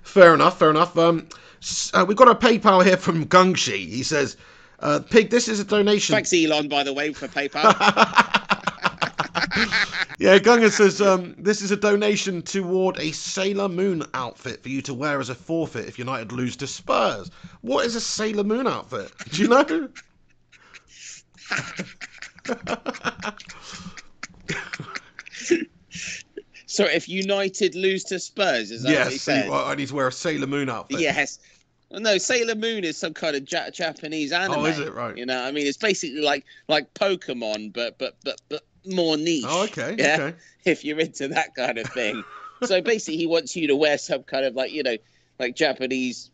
Fair 0.08 0.34
enough, 0.34 0.58
fair 0.58 0.70
enough. 0.70 0.96
Um, 0.96 1.28
uh, 1.92 2.04
we've 2.08 2.16
got 2.16 2.28
a 2.28 2.34
PayPal 2.34 2.84
here 2.84 2.96
from 2.96 3.26
Gungshi. 3.26 3.86
He 3.86 4.02
says, 4.02 4.36
uh, 4.80 5.00
"Pig, 5.00 5.30
this 5.30 5.48
is 5.48 5.60
a 5.60 5.64
donation." 5.64 6.14
Thanks, 6.14 6.32
Elon, 6.32 6.68
by 6.68 6.82
the 6.82 6.94
way, 6.94 7.12
for 7.12 7.28
PayPal. 7.28 7.74
Yeah, 10.20 10.38
Gunga 10.40 10.68
says, 10.72 11.00
um, 11.00 11.36
"This 11.38 11.62
is 11.62 11.70
a 11.70 11.76
donation 11.76 12.42
toward 12.42 12.98
a 12.98 13.12
Sailor 13.12 13.68
Moon 13.68 14.02
outfit 14.14 14.64
for 14.64 14.68
you 14.68 14.82
to 14.82 14.92
wear 14.92 15.20
as 15.20 15.28
a 15.28 15.34
forfeit 15.34 15.86
if 15.86 15.96
United 15.96 16.32
lose 16.32 16.56
to 16.56 16.66
Spurs." 16.66 17.30
What 17.60 17.86
is 17.86 17.94
a 17.94 18.00
Sailor 18.00 18.42
Moon 18.42 18.66
outfit? 18.66 19.12
Do 19.30 19.42
you 19.42 19.48
know? 19.48 19.88
so 26.78 26.84
if 26.84 27.08
United 27.08 27.74
lose 27.74 28.04
to 28.04 28.20
Spurs, 28.20 28.70
is 28.70 28.84
that 28.84 28.90
what 28.90 29.06
he 29.08 29.14
yes, 29.14 29.22
said? 29.22 29.50
I 29.50 29.74
need 29.74 29.88
to 29.88 29.94
wear 29.96 30.06
a 30.06 30.12
Sailor 30.12 30.46
Moon 30.46 30.70
outfit. 30.70 31.00
Yes. 31.00 31.40
Well, 31.90 32.00
no, 32.00 32.18
Sailor 32.18 32.54
Moon 32.54 32.84
is 32.84 32.96
some 32.96 33.12
kind 33.14 33.34
of 33.34 33.50
ja- 33.50 33.70
Japanese 33.70 34.30
anime. 34.30 34.60
Oh, 34.60 34.64
is 34.64 34.78
it? 34.78 34.94
Right. 34.94 35.16
You 35.16 35.26
know, 35.26 35.42
I 35.42 35.50
mean, 35.50 35.66
it's 35.66 35.76
basically 35.76 36.20
like 36.20 36.44
like 36.68 36.94
Pokemon, 36.94 37.72
but 37.72 37.98
but 37.98 38.14
but 38.22 38.40
but 38.48 38.62
more 38.86 39.16
niche. 39.16 39.42
Oh, 39.44 39.64
okay. 39.64 39.96
Yeah. 39.98 40.18
Okay. 40.20 40.36
if 40.66 40.84
you're 40.84 41.00
into 41.00 41.26
that 41.26 41.52
kind 41.56 41.78
of 41.78 41.88
thing. 41.88 42.22
so 42.62 42.80
basically, 42.80 43.16
he 43.16 43.26
wants 43.26 43.56
you 43.56 43.66
to 43.66 43.74
wear 43.74 43.98
some 43.98 44.22
kind 44.22 44.44
of 44.44 44.54
like 44.54 44.70
you 44.70 44.84
know, 44.84 44.98
like 45.40 45.56
Japanese, 45.56 46.30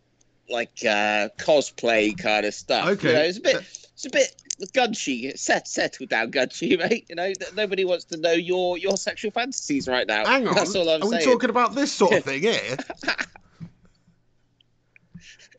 like 0.51 0.77
uh 0.83 1.31
cosplay 1.39 2.19
kind 2.19 2.45
of 2.45 2.53
stuff. 2.53 2.87
Okay. 2.87 3.09
you 3.09 3.15
know, 3.15 3.23
it's 3.23 3.39
a 3.39 3.41
bit, 3.41 3.57
it's 3.95 4.05
a 4.05 4.11
bit 4.11 4.43
gunchy. 4.73 5.37
Set, 5.37 5.67
settle 5.69 6.07
down, 6.07 6.31
gunchy, 6.31 6.79
mate. 6.79 7.07
You 7.09 7.17
know, 7.17 7.33
nobody 7.57 7.85
wants 7.85 8.05
to 8.07 8.17
know 8.17 8.33
your 8.33 8.79
your 8.79 8.97
sexual 8.97 9.31
fantasies 9.31 9.89
right 9.89 10.07
now. 10.07 10.25
Hang 10.27 10.47
on. 10.49 10.55
That's 10.55 10.75
all 10.75 10.89
I'm 10.89 11.03
Are 11.03 11.09
we 11.09 11.23
talking 11.25 11.51
about 11.51 11.75
this 11.75 11.93
sort 11.93 12.13
of 12.15 12.25
thing 12.27 12.43
here? 12.43 12.77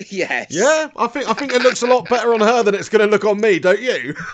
yes. 0.10 0.48
yeah, 0.50 0.90
I 0.98 1.08
think 1.08 1.28
I 1.30 1.34
think 1.34 1.54
it 1.54 1.62
looks 1.62 1.82
a 1.82 1.88
lot 1.88 2.10
better 2.10 2.34
on 2.34 2.42
her 2.42 2.64
than 2.64 2.76
it's 2.76 2.90
going 2.90 3.06
to 3.06 3.12
look 3.12 3.26
on 3.26 3.40
me, 3.40 3.60
don't 3.60 3.82
you? 3.82 4.16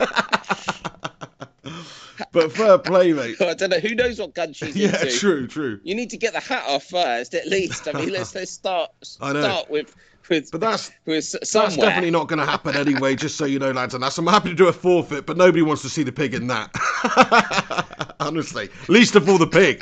but 2.32 2.52
fair 2.52 2.78
play, 2.78 3.14
mate. 3.14 3.36
I 3.42 3.54
don't 3.54 3.70
know. 3.70 3.80
Who 3.80 3.96
knows 3.96 4.20
what 4.20 4.34
gunchy's 4.34 4.76
Yeah, 4.76 5.00
into? 5.02 5.18
true, 5.18 5.48
true. 5.48 5.80
You 5.84 5.96
need 5.96 6.10
to 6.12 6.18
get 6.18 6.34
the 6.34 6.40
hat 6.40 6.64
off 6.68 6.86
first, 6.86 7.34
at 7.34 7.48
least. 7.48 7.88
I 7.88 7.94
mean, 7.94 8.10
let's 8.12 8.34
let's 8.36 8.52
start 8.52 8.90
I 9.20 9.34
know. 9.34 9.42
start 9.42 9.70
with 9.70 9.96
with 10.30 10.52
But 10.52 10.61
that's 10.61 10.91
with 11.06 11.18
s- 11.18 11.35
That's 11.52 11.76
definitely 11.76 12.11
not 12.11 12.27
going 12.27 12.39
to 12.39 12.45
happen 12.45 12.76
anyway, 12.76 13.15
just 13.15 13.38
so 13.38 13.45
you 13.45 13.60
know, 13.60 13.72
lads. 13.72 13.93
And 13.93 14.03
that's, 14.03 14.18
I'm 14.18 14.27
happy 14.27 14.49
to 14.49 14.56
do 14.56 14.68
a 14.68 14.73
forfeit, 14.73 15.26
but 15.26 15.38
nobody 15.38 15.61
wants 15.61 15.81
to 15.84 15.89
see 15.89 16.03
the 16.03 16.11
pig 16.11 16.34
in 16.34 16.48
that. 16.48 18.15
Honestly. 18.19 18.69
Least 18.88 19.15
of 19.15 19.27
all 19.30 19.38
the 19.38 19.48
pig. 19.48 19.81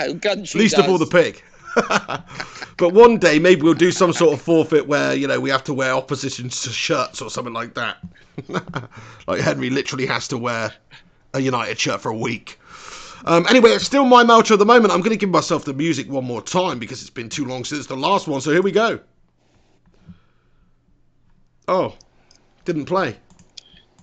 Least 0.55 0.77
of 0.77 0.89
all 0.89 0.97
the 0.97 1.05
pig. 1.05 1.41
but 2.77 2.93
one 2.93 3.17
day, 3.17 3.39
maybe 3.39 3.61
we'll 3.61 3.73
do 3.73 3.91
some 3.91 4.13
sort 4.13 4.33
of 4.33 4.41
forfeit 4.41 4.87
where, 4.87 5.13
you 5.13 5.27
know, 5.27 5.39
we 5.39 5.49
have 5.49 5.63
to 5.65 5.73
wear 5.73 5.93
opposition 5.93 6.49
shirts 6.49 7.21
or 7.21 7.29
something 7.29 7.53
like 7.53 7.73
that. 7.75 7.97
like 9.27 9.41
Henry 9.41 9.69
literally 9.69 10.05
has 10.05 10.27
to 10.29 10.37
wear 10.37 10.73
a 11.33 11.39
United 11.39 11.79
shirt 11.79 12.01
for 12.01 12.09
a 12.09 12.17
week. 12.17 12.59
Um, 13.25 13.45
anyway, 13.49 13.71
it's 13.71 13.85
still 13.85 14.05
my 14.05 14.23
melter 14.23 14.53
at 14.53 14.59
the 14.59 14.65
moment. 14.65 14.93
I'm 14.93 15.01
going 15.01 15.11
to 15.11 15.17
give 15.17 15.29
myself 15.29 15.65
the 15.65 15.73
music 15.73 16.09
one 16.09 16.23
more 16.23 16.41
time 16.41 16.79
because 16.79 17.01
it's 17.01 17.09
been 17.09 17.29
too 17.29 17.45
long 17.45 17.65
since 17.65 17.85
the 17.85 17.97
last 17.97 18.27
one. 18.27 18.41
So 18.41 18.51
here 18.51 18.61
we 18.61 18.71
go. 18.71 18.99
Oh, 21.69 21.93
didn't 22.65 22.85
play. 22.85 23.15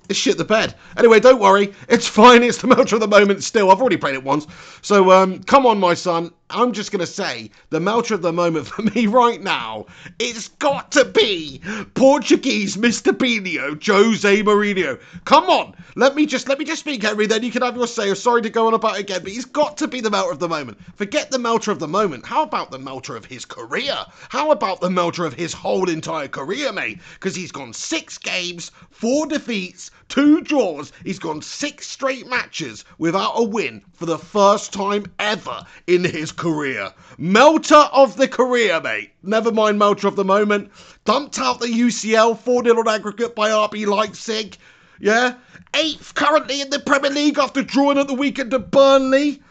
It's 0.09 0.16
shit 0.16 0.38
the 0.38 0.44
bed. 0.44 0.76
Anyway, 0.97 1.18
don't 1.18 1.40
worry. 1.40 1.74
It's 1.88 2.06
fine. 2.06 2.44
It's 2.44 2.59
the 2.59 2.68
melter 2.68 2.94
of 2.94 3.01
the 3.01 3.09
moment 3.09 3.43
still. 3.43 3.72
I've 3.72 3.80
already 3.80 3.97
played 3.97 4.14
it 4.14 4.22
once. 4.22 4.47
So 4.82 5.10
um, 5.10 5.43
come 5.43 5.66
on, 5.66 5.80
my 5.80 5.93
son. 5.94 6.30
I'm 6.48 6.73
just 6.73 6.93
going 6.93 7.01
to 7.01 7.06
say 7.06 7.51
the 7.70 7.81
melter 7.81 8.14
of 8.14 8.23
the 8.23 8.32
moment 8.32 8.68
for 8.68 8.82
me 8.94 9.09
right 9.09 9.43
now, 9.43 9.86
it's 10.18 10.48
got 10.48 10.93
to 10.93 11.05
be 11.05 11.60
Portuguese 11.94 12.77
Mr. 12.77 13.18
Pinio, 13.18 13.77
Jose 13.85 14.43
Mourinho. 14.43 15.01
Come 15.24 15.51
on. 15.51 15.74
Let 15.97 16.14
me 16.14 16.24
just 16.27 16.48
let 16.48 16.59
me 16.59 16.64
just 16.64 16.81
speak, 16.81 17.02
Henry. 17.02 17.27
Then 17.27 17.43
you 17.43 17.51
can 17.51 17.62
have 17.62 17.74
your 17.74 17.86
say. 17.86 18.14
Sorry 18.14 18.43
to 18.43 18.51
go 18.51 18.66
on 18.66 18.74
about 18.74 18.97
it 18.97 19.01
again, 19.01 19.23
but 19.23 19.32
he's 19.32 19.44
got 19.44 19.77
to 19.78 19.89
be 19.89 20.01
the 20.01 20.10
melter 20.10 20.31
of 20.31 20.39
the 20.39 20.48
moment. 20.48 20.78
Forget 20.94 21.31
the 21.31 21.39
melter 21.39 21.73
of 21.73 21.78
the 21.78 21.89
moment. 21.89 22.27
How 22.27 22.43
about 22.43 22.70
the 22.70 22.78
melter 22.78 23.16
of 23.16 23.24
his 23.24 23.44
career? 23.44 23.97
How 24.28 24.51
about 24.51 24.81
the 24.81 24.90
melter 24.90 25.24
of 25.24 25.35
his 25.35 25.52
whole 25.52 25.89
entire 25.89 26.28
career, 26.28 26.70
mate? 26.73 27.01
Because 27.14 27.35
he's 27.35 27.51
gone 27.51 27.73
six 27.73 28.18
games, 28.18 28.70
four 28.90 29.27
defeats, 29.27 29.90
two 30.09 30.43
draws. 30.43 30.93
He's 31.02 31.18
gone 31.18 31.43
six 31.43 31.86
straight 31.86 32.28
matches 32.28 32.85
without 32.98 33.32
a 33.35 33.43
win 33.43 33.82
for 33.94 34.06
the 34.06 34.18
first 34.18 34.73
time 34.73 35.06
ever 35.18 35.64
in 35.86 36.05
his 36.05 36.31
career. 36.36 36.92
Melter 37.18 37.74
of 37.74 38.16
the 38.16 38.28
career, 38.28 38.80
mate. 38.80 39.12
Never 39.22 39.50
mind 39.50 39.78
melter 39.78 40.08
of 40.08 40.16
the 40.16 40.24
moment. 40.24 40.70
Dumped 41.04 41.38
out 41.38 41.60
the 41.60 41.66
UCL 41.66 42.38
4 42.38 42.64
0 42.64 42.78
on 42.78 42.88
aggregate 42.88 43.34
by 43.34 43.50
RB 43.50 43.86
Leipzig. 43.86 44.56
Yeah? 45.00 45.34
Eighth 45.74 46.14
currently 46.14 46.60
in 46.60 46.70
the 46.70 46.78
Premier 46.78 47.10
League 47.10 47.38
after 47.38 47.62
drawing 47.62 47.98
at 47.98 48.06
the 48.06 48.14
weekend 48.14 48.50
to 48.52 48.58
Burnley. 48.58 49.42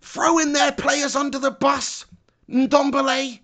Throwing 0.00 0.52
their 0.52 0.72
players 0.72 1.14
under 1.14 1.38
the 1.38 1.50
bus. 1.50 2.06
Ndombele 2.50 3.40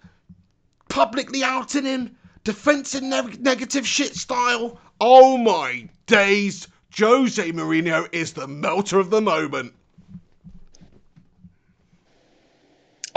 publicly 0.88 1.44
outing 1.44 1.84
him. 1.84 2.16
Defensive 2.44 3.02
ne- 3.02 3.36
negative 3.40 3.86
shit 3.86 4.16
style. 4.16 4.80
Oh 5.00 5.38
my 5.38 5.88
days. 6.06 6.66
Jose 6.98 7.52
Mourinho 7.52 8.08
is 8.10 8.32
the 8.32 8.48
melter 8.48 8.98
of 8.98 9.10
the 9.10 9.20
moment. 9.20 9.74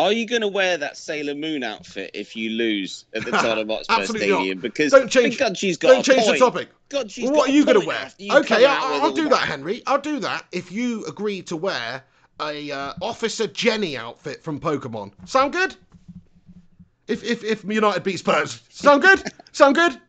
Are 0.01 0.11
you 0.11 0.25
going 0.25 0.41
to 0.41 0.47
wear 0.47 0.77
that 0.77 0.97
Sailor 0.97 1.35
Moon 1.35 1.63
outfit 1.63 2.11
if 2.15 2.35
you 2.35 2.49
lose 2.49 3.05
at 3.13 3.23
the 3.23 3.31
Tottenham 3.31 3.69
Hotspur 3.87 4.05
Stadium? 4.05 4.47
not. 4.57 4.61
Because 4.61 4.91
Don't 4.91 5.09
change- 5.09 5.37
she's 5.57 5.77
got 5.77 5.89
Don't 5.89 6.03
change 6.03 6.23
point. 6.23 6.39
the 6.39 6.45
topic. 6.45 6.69
God, 6.89 7.11
she's 7.11 7.25
Well, 7.25 7.33
got 7.33 7.37
what 7.37 7.49
are 7.49 7.53
you 7.53 7.65
going 7.65 7.79
to 7.81 7.85
wear? 7.85 8.11
Okay, 8.19 8.65
I'll, 8.65 9.01
I'll 9.03 9.11
do 9.13 9.29
that, 9.29 9.41
Henry. 9.47 9.83
I'll 9.85 10.01
do 10.01 10.19
that 10.21 10.45
if 10.51 10.71
you 10.71 11.05
agree 11.05 11.43
to 11.43 11.55
wear 11.55 12.03
a 12.41 12.71
uh, 12.71 12.93
Officer 13.01 13.45
Jenny 13.45 13.95
outfit 13.95 14.41
from 14.41 14.59
Pokemon. 14.59 15.11
Sound 15.29 15.53
good? 15.53 15.75
If 17.07 17.23
if 17.23 17.43
if 17.43 17.63
United 17.63 18.03
beats 18.03 18.19
Spurs, 18.21 18.61
sound 18.69 19.01
good? 19.01 19.21
Sound 19.51 19.75
good? 19.75 19.99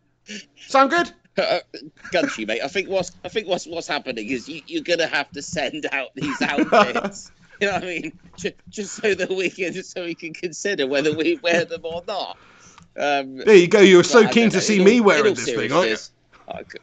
Sound 0.69 0.90
good? 0.90 1.12
Uh, 1.36 1.59
Gunchy, 2.12 2.47
mate. 2.47 2.60
I 2.62 2.69
think 2.69 2.89
what's 2.89 3.10
I 3.24 3.28
think 3.28 3.48
what's 3.48 3.66
what's 3.66 3.89
happening 3.89 4.28
is 4.28 4.48
you, 4.48 4.62
you're 4.66 4.82
gonna 4.85 5.06
have 5.09 5.31
to 5.32 5.43
send 5.43 5.86
out 5.93 6.09
these 6.14 6.40
outfits. 6.43 7.32
You 7.62 7.68
know 7.68 7.74
what 7.74 7.84
I 7.84 7.86
mean? 7.86 8.18
Just, 8.36 8.55
just 8.70 8.94
so 8.97 9.14
that 9.14 9.30
we 9.30 9.48
can 9.51 9.72
just 9.72 9.93
so 9.93 10.05
we 10.05 10.14
can 10.16 10.34
consider 10.34 10.86
whether 10.86 11.14
we 11.14 11.39
wear 11.43 11.64
them 11.64 11.82
or 11.84 12.02
not. 12.09 12.36
Um, 12.98 13.36
There 13.36 13.55
you 13.55 13.68
go. 13.68 13.80
You 13.80 13.98
were 13.98 14.02
so 14.05 14.26
keen 14.26 14.51
to 14.51 14.60
see 14.60 14.82
me 14.82 15.01
wearing 15.01 15.34
this 15.34 15.44
thing, 15.44 15.72
aren't 15.72 15.90
you? 15.90 15.97
seriousness, 15.97 16.10
I 16.48 16.62
could- 16.64 16.82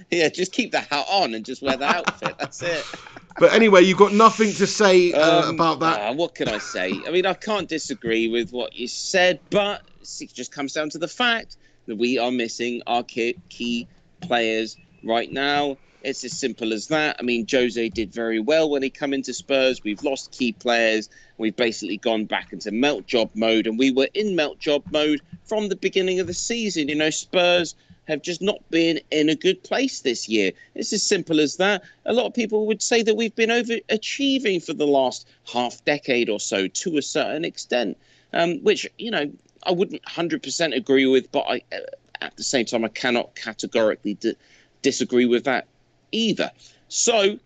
yeah, 0.10 0.28
just 0.30 0.52
keep 0.52 0.72
the 0.72 0.80
hat 0.80 1.04
on 1.10 1.34
and 1.34 1.44
just 1.44 1.62
wear 1.62 1.76
the 1.76 1.84
outfit. 1.84 2.36
That's 2.38 2.62
it. 2.62 2.84
But 3.36 3.52
anyway, 3.52 3.82
you've 3.82 3.98
got 3.98 4.12
nothing 4.12 4.52
to 4.52 4.64
say 4.64 5.12
uh, 5.12 5.48
Um, 5.48 5.56
about 5.56 5.80
that. 5.80 5.98
uh, 5.98 6.14
what 6.14 6.36
can 6.36 6.48
I 6.48 6.58
say? 6.58 6.92
I 7.04 7.10
mean, 7.10 7.26
I 7.26 7.34
can't 7.34 7.68
disagree 7.68 8.28
with 8.28 8.52
what 8.52 8.76
you 8.76 8.86
said, 8.86 9.40
but 9.50 9.82
it 10.20 10.32
just 10.32 10.52
comes 10.52 10.72
down 10.72 10.88
to 10.90 10.98
the 10.98 11.08
fact 11.08 11.56
that 11.88 11.96
we 11.96 12.16
are 12.16 12.30
missing 12.30 12.80
our 12.86 13.02
key 13.02 13.88
players 14.20 14.76
right 15.02 15.32
now. 15.32 15.76
It's 16.04 16.22
as 16.22 16.38
simple 16.38 16.74
as 16.74 16.88
that. 16.88 17.16
I 17.18 17.22
mean, 17.22 17.46
Jose 17.50 17.88
did 17.88 18.12
very 18.12 18.38
well 18.38 18.68
when 18.68 18.82
he 18.82 18.90
come 18.90 19.14
into 19.14 19.32
Spurs. 19.32 19.82
We've 19.82 20.02
lost 20.02 20.32
key 20.32 20.52
players. 20.52 21.08
We've 21.38 21.56
basically 21.56 21.96
gone 21.96 22.26
back 22.26 22.52
into 22.52 22.70
melt 22.70 23.06
job 23.06 23.30
mode, 23.34 23.66
and 23.66 23.78
we 23.78 23.90
were 23.90 24.08
in 24.12 24.36
melt 24.36 24.58
job 24.58 24.84
mode 24.92 25.22
from 25.44 25.68
the 25.68 25.76
beginning 25.76 26.20
of 26.20 26.26
the 26.26 26.34
season. 26.34 26.88
You 26.88 26.94
know, 26.96 27.08
Spurs 27.08 27.74
have 28.06 28.20
just 28.20 28.42
not 28.42 28.58
been 28.70 29.00
in 29.10 29.30
a 29.30 29.34
good 29.34 29.62
place 29.64 30.00
this 30.00 30.28
year. 30.28 30.52
It's 30.74 30.92
as 30.92 31.02
simple 31.02 31.40
as 31.40 31.56
that. 31.56 31.82
A 32.04 32.12
lot 32.12 32.26
of 32.26 32.34
people 32.34 32.66
would 32.66 32.82
say 32.82 33.02
that 33.02 33.16
we've 33.16 33.34
been 33.34 33.48
overachieving 33.48 34.62
for 34.62 34.74
the 34.74 34.86
last 34.86 35.26
half 35.50 35.82
decade 35.86 36.28
or 36.28 36.38
so 36.38 36.68
to 36.68 36.98
a 36.98 37.02
certain 37.02 37.46
extent, 37.46 37.96
um, 38.34 38.62
which, 38.62 38.86
you 38.98 39.10
know, 39.10 39.32
I 39.62 39.70
wouldn't 39.70 40.02
100% 40.02 40.76
agree 40.76 41.06
with, 41.06 41.32
but 41.32 41.46
I, 41.48 41.62
uh, 41.72 41.78
at 42.20 42.36
the 42.36 42.44
same 42.44 42.66
time, 42.66 42.84
I 42.84 42.88
cannot 42.88 43.34
categorically 43.34 44.14
di- 44.14 44.36
disagree 44.82 45.24
with 45.24 45.44
that 45.44 45.66
either. 46.14 46.50
So, 46.88 47.38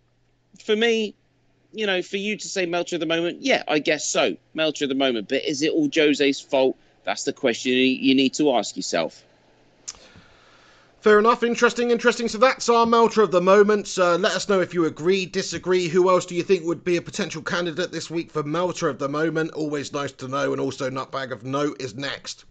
for 0.62 0.76
me, 0.76 1.14
you 1.72 1.86
know, 1.86 2.02
for 2.02 2.16
you 2.16 2.36
to 2.36 2.48
say 2.48 2.66
melter 2.66 2.96
of 2.96 3.00
the 3.00 3.06
moment, 3.06 3.42
yeah, 3.42 3.62
I 3.68 3.78
guess 3.78 4.06
so. 4.06 4.36
melter 4.54 4.84
of 4.84 4.88
the 4.88 4.94
moment. 4.94 5.28
But 5.28 5.44
is 5.44 5.62
it 5.62 5.72
all 5.72 5.88
Jose's 5.88 6.40
fault? 6.40 6.76
That's 7.04 7.24
the 7.24 7.32
question 7.32 7.72
you 7.72 8.14
need 8.14 8.34
to 8.34 8.54
ask 8.54 8.76
yourself. 8.76 9.24
Fair 11.00 11.20
enough. 11.20 11.44
Interesting, 11.44 11.92
interesting. 11.92 12.28
So 12.28 12.38
that's 12.38 12.68
our 12.68 12.84
melter 12.84 13.22
of 13.22 13.30
the 13.30 13.40
moment. 13.40 13.96
Uh, 13.96 14.16
let 14.16 14.32
us 14.32 14.48
know 14.48 14.60
if 14.60 14.74
you 14.74 14.84
agree, 14.86 15.26
disagree. 15.26 15.86
Who 15.86 16.10
else 16.10 16.26
do 16.26 16.34
you 16.34 16.42
think 16.42 16.64
would 16.64 16.82
be 16.82 16.96
a 16.96 17.02
potential 17.02 17.40
candidate 17.40 17.92
this 17.92 18.10
week 18.10 18.32
for 18.32 18.42
melter 18.42 18.88
of 18.88 18.98
the 18.98 19.08
moment? 19.08 19.52
Always 19.52 19.92
nice 19.92 20.10
to 20.12 20.26
know. 20.26 20.52
And 20.52 20.60
also, 20.60 20.90
nutbag 20.90 21.30
of 21.30 21.44
note 21.44 21.80
is 21.80 21.94
next. 21.94 22.46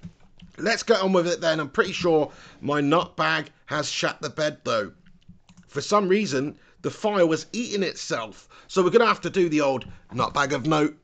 Let's 0.58 0.82
get 0.82 1.02
on 1.02 1.12
with 1.12 1.28
it 1.28 1.42
then. 1.42 1.60
I'm 1.60 1.70
pretty 1.70 1.92
sure 1.92 2.32
my 2.62 2.82
nutbag 2.82 3.48
has 3.66 3.90
shat 3.90 4.22
the 4.22 4.30
bed 4.30 4.60
though. 4.64 4.92
For 5.68 5.82
some 5.82 6.08
reason, 6.08 6.58
the 6.82 6.92
file 6.92 7.28
was 7.28 7.46
eating 7.54 7.84
itself. 7.84 8.50
So 8.68 8.84
we're 8.84 8.90
going 8.90 9.02
to 9.02 9.08
have 9.08 9.22
to 9.22 9.30
do 9.30 9.50
the 9.50 9.62
old 9.62 9.86
nutbag 10.14 10.54
of 10.54 10.66
note, 10.66 10.98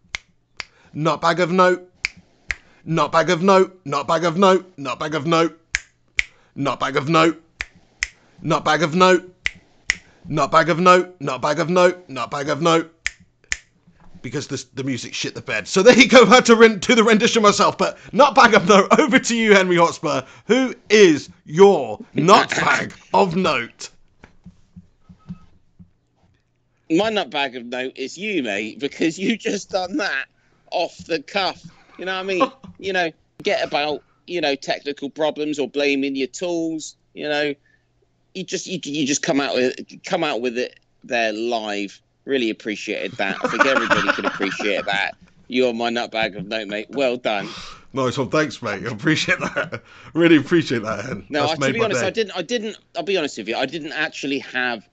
nutbag 0.95 1.39
of 1.39 1.51
note, 1.51 1.89
nutbag 2.87 3.29
of 3.29 3.41
note, 3.41 3.85
nutbag 3.85 4.25
of 4.25 4.37
note, 4.37 4.73
nutbag 4.77 5.15
of 5.15 5.27
note. 5.27 5.59
Not 6.55 6.79
bag 6.79 6.97
of 6.97 7.09
note. 7.09 7.41
Not 8.41 8.63
bag 8.63 8.83
of 8.83 8.93
note. 8.93 9.35
Not 10.27 10.51
bag 10.51 10.69
of 10.69 10.79
note. 10.79 11.15
Not 11.19 11.41
bag 11.41 11.59
of 11.59 11.69
note. 11.69 12.07
Not 12.07 12.29
bag 12.29 12.49
of 12.49 12.61
note. 12.61 12.93
Because 14.21 14.47
the, 14.47 14.63
the 14.75 14.83
music 14.83 15.13
shit 15.13 15.33
the 15.33 15.41
bed. 15.41 15.67
So 15.67 15.81
there 15.81 15.97
you 15.97 16.07
go. 16.07 16.23
I 16.25 16.35
had 16.35 16.45
to 16.45 16.55
rent 16.55 16.83
to 16.83 16.95
the 16.95 17.03
rendition 17.03 17.41
myself. 17.41 17.77
But 17.77 17.97
not 18.11 18.35
bag 18.35 18.53
of 18.53 18.67
note. 18.67 18.87
Over 18.99 19.17
to 19.17 19.35
you, 19.35 19.53
Henry 19.53 19.77
Hotspur. 19.77 20.21
Who 20.45 20.75
is 20.89 21.29
your 21.43 21.99
not 22.13 22.51
bag 22.51 22.93
of 23.13 23.35
note? 23.35 23.89
My 26.97 27.09
nutbag 27.09 27.57
of 27.57 27.65
note 27.65 27.93
is 27.95 28.17
you, 28.17 28.43
mate, 28.43 28.79
because 28.79 29.17
you 29.17 29.37
just 29.37 29.69
done 29.69 29.97
that 29.97 30.25
off 30.71 30.97
the 31.05 31.21
cuff. 31.21 31.63
You 31.97 32.05
know 32.05 32.13
what 32.15 32.19
I 32.19 32.23
mean? 32.23 32.51
you 32.79 32.93
know, 32.93 33.11
get 33.41 33.63
about 33.63 34.03
you 34.27 34.41
know 34.41 34.55
technical 34.55 35.09
problems 35.09 35.59
or 35.59 35.69
blaming 35.69 36.15
your 36.15 36.27
tools. 36.27 36.95
You 37.13 37.29
know, 37.29 37.53
you 38.33 38.43
just 38.43 38.67
you, 38.67 38.79
you 38.83 39.05
just 39.05 39.21
come 39.21 39.39
out 39.39 39.55
with 39.55 40.03
come 40.03 40.23
out 40.23 40.41
with 40.41 40.57
it 40.57 40.79
there 41.03 41.33
live. 41.33 41.99
Really 42.25 42.49
appreciated 42.49 43.13
that. 43.13 43.37
I 43.43 43.47
think 43.49 43.65
everybody 43.65 44.11
could 44.13 44.25
appreciate 44.25 44.85
that. 44.85 45.15
You're 45.47 45.73
my 45.73 45.89
nutbag 45.89 46.37
of 46.37 46.47
note, 46.47 46.69
mate. 46.69 46.87
Well 46.89 47.17
done. 47.17 47.49
Nice 47.91 48.17
one. 48.17 48.29
Thanks, 48.29 48.61
mate. 48.61 48.85
I 48.87 48.91
appreciate 48.91 49.39
that. 49.39 49.83
Really 50.13 50.37
appreciate 50.37 50.81
that, 50.83 51.05
Hen. 51.05 51.25
No, 51.29 51.47
That's 51.47 51.61
I, 51.61 51.67
to 51.67 51.73
be 51.73 51.83
honest, 51.83 52.01
day. 52.01 52.07
I 52.07 52.09
didn't. 52.09 52.37
I 52.37 52.41
didn't. 52.41 52.77
I'll 52.95 53.03
be 53.03 53.17
honest 53.17 53.37
with 53.37 53.49
you. 53.49 53.55
I 53.55 53.65
didn't 53.65 53.91
actually 53.91 54.39
have 54.39 54.87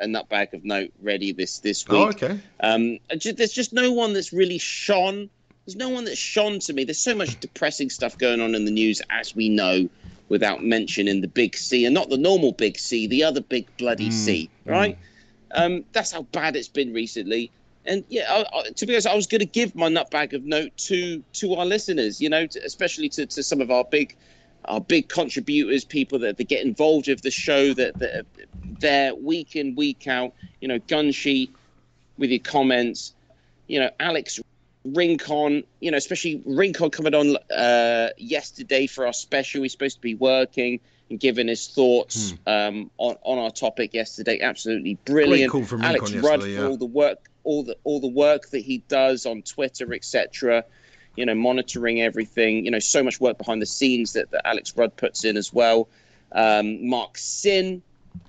a 0.00 0.06
nutbag 0.06 0.52
of 0.52 0.64
note 0.64 0.92
ready 1.02 1.32
this 1.32 1.58
this 1.60 1.86
week. 1.88 1.98
Oh, 1.98 2.08
okay. 2.08 2.38
Um, 2.60 2.98
I 3.10 3.16
ju- 3.16 3.32
there's 3.32 3.52
just 3.52 3.72
no 3.72 3.92
one 3.92 4.12
that's 4.12 4.32
really 4.32 4.58
shone. 4.58 5.28
There's 5.64 5.76
no 5.76 5.88
one 5.88 6.04
that's 6.04 6.18
shone 6.18 6.58
to 6.60 6.72
me. 6.72 6.84
There's 6.84 6.98
so 6.98 7.14
much 7.14 7.40
depressing 7.40 7.90
stuff 7.90 8.16
going 8.18 8.40
on 8.40 8.54
in 8.54 8.64
the 8.64 8.70
news, 8.70 9.02
as 9.10 9.34
we 9.34 9.48
know, 9.48 9.88
without 10.28 10.62
mentioning 10.64 11.20
the 11.20 11.28
big 11.28 11.56
C 11.56 11.84
and 11.84 11.94
not 11.94 12.08
the 12.08 12.16
normal 12.16 12.52
big 12.52 12.78
C, 12.78 13.06
the 13.06 13.24
other 13.24 13.40
big 13.40 13.66
bloody 13.76 14.10
C, 14.10 14.48
right? 14.64 14.96
Um, 15.52 15.84
that's 15.92 16.12
how 16.12 16.22
bad 16.22 16.56
it's 16.56 16.68
been 16.68 16.92
recently. 16.92 17.50
And 17.84 18.04
yeah, 18.08 18.24
I, 18.28 18.58
I, 18.58 18.70
to 18.70 18.86
be 18.86 18.94
honest, 18.94 19.06
I 19.06 19.14
was 19.14 19.26
going 19.26 19.40
to 19.40 19.46
give 19.46 19.74
my 19.74 19.88
nutbag 19.88 20.32
of 20.34 20.44
note 20.44 20.76
to 20.78 21.22
to 21.34 21.54
our 21.54 21.64
listeners, 21.64 22.20
you 22.20 22.28
know, 22.28 22.46
to, 22.46 22.60
especially 22.64 23.08
to, 23.10 23.26
to 23.26 23.42
some 23.42 23.60
of 23.60 23.70
our 23.70 23.84
big 23.84 24.16
our 24.68 24.80
big 24.80 25.08
contributors, 25.08 25.84
people 25.84 26.18
that, 26.20 26.36
that 26.36 26.48
get 26.48 26.64
involved 26.64 27.08
with 27.08 27.22
the 27.22 27.30
show, 27.30 27.72
that, 27.74 27.98
that 27.98 28.16
are 28.16 28.26
there 28.80 29.14
week 29.14 29.56
in 29.56 29.74
week 29.74 30.06
out. 30.06 30.32
You 30.60 30.68
know, 30.68 30.78
Gunshy 30.80 31.50
with 32.18 32.30
your 32.30 32.40
comments. 32.40 33.14
You 33.66 33.80
know, 33.80 33.90
Alex 34.00 34.40
Rincon. 34.84 35.64
You 35.80 35.90
know, 35.90 35.96
especially 35.96 36.42
Rincon 36.44 36.90
coming 36.90 37.14
on 37.14 37.36
uh, 37.56 38.10
yesterday 38.18 38.86
for 38.86 39.06
our 39.06 39.12
special. 39.12 39.62
He's 39.62 39.72
supposed 39.72 39.96
to 39.96 40.02
be 40.02 40.14
working 40.14 40.80
and 41.10 41.20
giving 41.20 41.46
his 41.48 41.68
thoughts 41.68 42.34
um, 42.46 42.90
on 42.98 43.16
on 43.22 43.38
our 43.38 43.50
topic 43.50 43.94
yesterday. 43.94 44.40
Absolutely 44.40 44.98
brilliant. 45.04 45.54
Alex 45.54 46.12
Rincon 46.12 46.22
Rudd 46.22 46.42
for 46.42 46.48
yeah. 46.48 46.66
all 46.66 46.76
the 46.76 46.86
work, 46.86 47.30
all 47.44 47.62
the 47.62 47.76
all 47.84 48.00
the 48.00 48.08
work 48.08 48.50
that 48.50 48.60
he 48.60 48.78
does 48.88 49.26
on 49.26 49.42
Twitter, 49.42 49.92
etc. 49.94 50.64
You 51.16 51.26
know, 51.26 51.34
monitoring 51.34 52.02
everything. 52.02 52.64
You 52.64 52.70
know, 52.70 52.78
so 52.78 53.02
much 53.02 53.20
work 53.20 53.38
behind 53.38 53.62
the 53.62 53.66
scenes 53.66 54.12
that, 54.12 54.30
that 54.30 54.46
Alex 54.46 54.76
Rudd 54.76 54.96
puts 54.96 55.24
in 55.24 55.36
as 55.36 55.52
well. 55.52 55.88
Um, 56.32 56.88
Mark 56.88 57.16
Sin, 57.16 57.82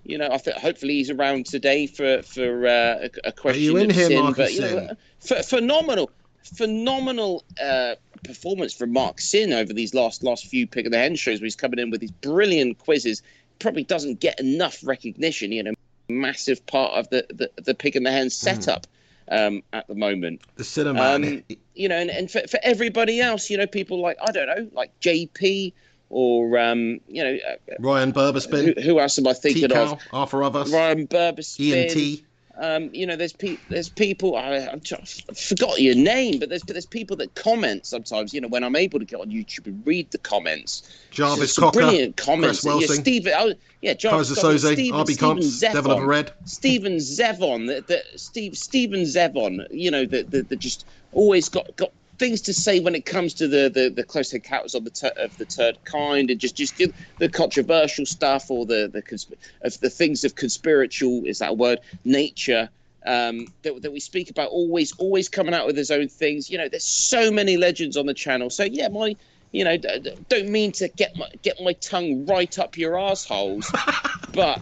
you 0.03 0.17
know, 0.17 0.29
I 0.31 0.37
think 0.37 0.57
hopefully 0.57 0.93
he's 0.93 1.09
around 1.09 1.45
today 1.45 1.87
for 1.87 2.21
for 2.21 2.67
uh, 2.67 3.07
a, 3.07 3.09
a 3.25 3.31
question. 3.31 3.63
you 3.63 3.77
in 3.77 3.89
here, 3.89 4.07
Sin, 4.07 4.23
Marcus 4.23 4.37
but, 4.37 4.53
you 4.53 4.61
know, 4.61 4.95
ph- 5.25 5.45
phenomenal, 5.45 6.11
phenomenal 6.43 7.43
uh, 7.61 7.95
performance 8.23 8.73
from 8.73 8.93
Mark 8.93 9.19
Sin 9.19 9.51
over 9.51 9.73
these 9.73 9.93
last 9.93 10.23
last 10.23 10.45
few 10.47 10.67
pick 10.67 10.85
of 10.85 10.91
the 10.91 10.97
hen 10.97 11.15
shows. 11.15 11.39
Where 11.39 11.45
he's 11.45 11.55
coming 11.55 11.79
in 11.79 11.89
with 11.89 12.01
these 12.01 12.11
brilliant 12.11 12.77
quizzes. 12.77 13.21
Probably 13.59 13.83
doesn't 13.83 14.19
get 14.19 14.39
enough 14.39 14.79
recognition. 14.83 15.51
You 15.51 15.63
know, 15.63 15.73
massive 16.09 16.65
part 16.67 16.93
of 16.93 17.09
the 17.09 17.25
the, 17.29 17.49
the 17.61 17.73
pig 17.73 17.95
and 17.95 18.05
the 18.05 18.11
hen 18.11 18.29
setup 18.29 18.87
um, 19.29 19.63
at 19.73 19.87
the 19.87 19.95
moment. 19.95 20.41
The 20.55 20.63
cinema. 20.63 21.01
Um, 21.01 21.43
you 21.75 21.89
know, 21.89 21.97
and, 21.97 22.09
and 22.09 22.31
for, 22.31 22.41
for 22.47 22.59
everybody 22.63 23.19
else, 23.19 23.49
you 23.49 23.57
know, 23.57 23.67
people 23.67 24.01
like 24.01 24.17
I 24.25 24.31
don't 24.31 24.47
know, 24.47 24.69
like 24.73 24.91
JP 25.01 25.73
or 26.09 26.57
um, 26.57 26.99
you 27.07 27.23
know, 27.23 27.37
uh, 27.47 27.75
Ryan 27.79 28.11
who, 28.11 28.19
Burberspin. 28.19 28.81
who 28.81 28.99
else 28.99 29.17
am 29.19 29.27
I 29.27 29.33
thinking 29.33 29.65
of? 29.65 29.71
Cow, 29.71 29.99
Arthur 30.13 30.43
Others. 30.43 30.71
Ryan 30.71 31.07
Burberspin. 31.07 31.59
Ian 31.59 31.89
T. 31.93 32.25
Um, 32.59 32.89
you 32.91 33.05
know, 33.05 33.15
there's 33.15 33.33
pe- 33.33 33.57
there's 33.69 33.87
people 33.89 34.35
I, 34.35 34.67
tr- 34.83 34.95
forgot 35.35 35.79
your 35.79 35.95
name, 35.95 36.39
but 36.39 36.49
there's 36.49 36.63
there's 36.63 36.85
people 36.87 37.15
that 37.17 37.35
comment 37.35 37.85
sometimes. 37.85 38.33
You 38.33 38.41
know, 38.41 38.47
when 38.47 38.63
I'm 38.63 38.75
able 38.75 38.97
to 38.99 39.05
get 39.05 39.19
on 39.19 39.29
YouTube 39.29 39.67
and 39.67 39.85
read 39.85 40.09
the 40.11 40.17
comments, 40.17 40.89
Jarvis 41.11 41.55
Cocker. 41.57 41.77
brilliant 41.79 42.17
comments. 42.17 42.61
Chris 42.61 42.81
Yeah, 42.81 42.87
Welsing. 42.95 43.01
Stephen, 43.01 43.33
oh, 43.37 43.53
yeah, 43.81 43.93
Jarvis 43.93 44.33
Cocker, 44.33 44.55
Soze. 44.55 44.73
Stephen, 44.73 44.99
RB 44.99 45.19
Comps. 45.19 45.59
Devil 45.59 45.91
of 45.91 45.99
Zevon. 46.03 46.07
Red. 46.07 46.31
Stephen 46.45 46.95
Zevon, 46.95 47.85
the 47.87 48.03
Steve 48.15 48.57
Stephen 48.57 49.01
Zevon, 49.01 49.67
you 49.69 49.91
know, 49.91 50.05
that 50.05 50.31
the, 50.31 50.41
the 50.41 50.55
just 50.55 50.85
always 51.11 51.49
got 51.49 51.75
got 51.75 51.91
things 52.17 52.41
to 52.41 52.53
say 52.53 52.79
when 52.79 52.95
it 52.95 53.05
comes 53.05 53.33
to 53.35 53.47
the 53.47 53.69
the, 53.69 53.89
the 53.89 54.03
close 54.03 54.33
encounters 54.33 54.75
of 54.75 54.83
the 54.83 54.89
tur- 54.89 55.13
of 55.17 55.37
the 55.37 55.45
third 55.45 55.77
kind, 55.85 56.29
and 56.29 56.39
just 56.39 56.55
just 56.55 56.77
the 57.17 57.29
controversial 57.29 58.05
stuff 58.05 58.49
or 58.49 58.65
the 58.65 58.89
the 58.91 59.01
consp- 59.01 59.33
of 59.61 59.79
the 59.79 59.89
things 59.89 60.23
of 60.23 60.35
conspiritual 60.35 61.23
is 61.25 61.39
that 61.39 61.51
a 61.51 61.53
word 61.53 61.79
nature. 62.05 62.69
Um, 63.05 63.47
that, 63.61 63.81
that 63.83 63.93
we 63.93 64.01
speak 64.01 64.29
about 64.29 64.49
always 64.49 64.91
always 64.97 65.29
coming 65.29 65.53
out 65.53 65.65
with 65.65 65.77
his 65.77 65.91
own 65.91 66.09
things 66.09 66.49
you 66.49 66.57
know 66.57 66.67
there's 66.67 66.83
so 66.83 67.31
many 67.31 67.55
legends 67.55 67.95
on 67.95 68.05
the 68.05 68.13
channel 68.13 68.49
so 68.49 68.65
yeah 68.65 68.89
my 68.89 69.15
you 69.53 69.63
know 69.63 69.77
d- 69.77 70.11
don't 70.27 70.49
mean 70.49 70.73
to 70.73 70.89
get 70.89 71.15
my 71.15 71.29
get 71.41 71.55
my 71.61 71.71
tongue 71.73 72.25
right 72.25 72.59
up 72.59 72.75
your 72.75 72.99
assholes 72.99 73.71
but 74.33 74.59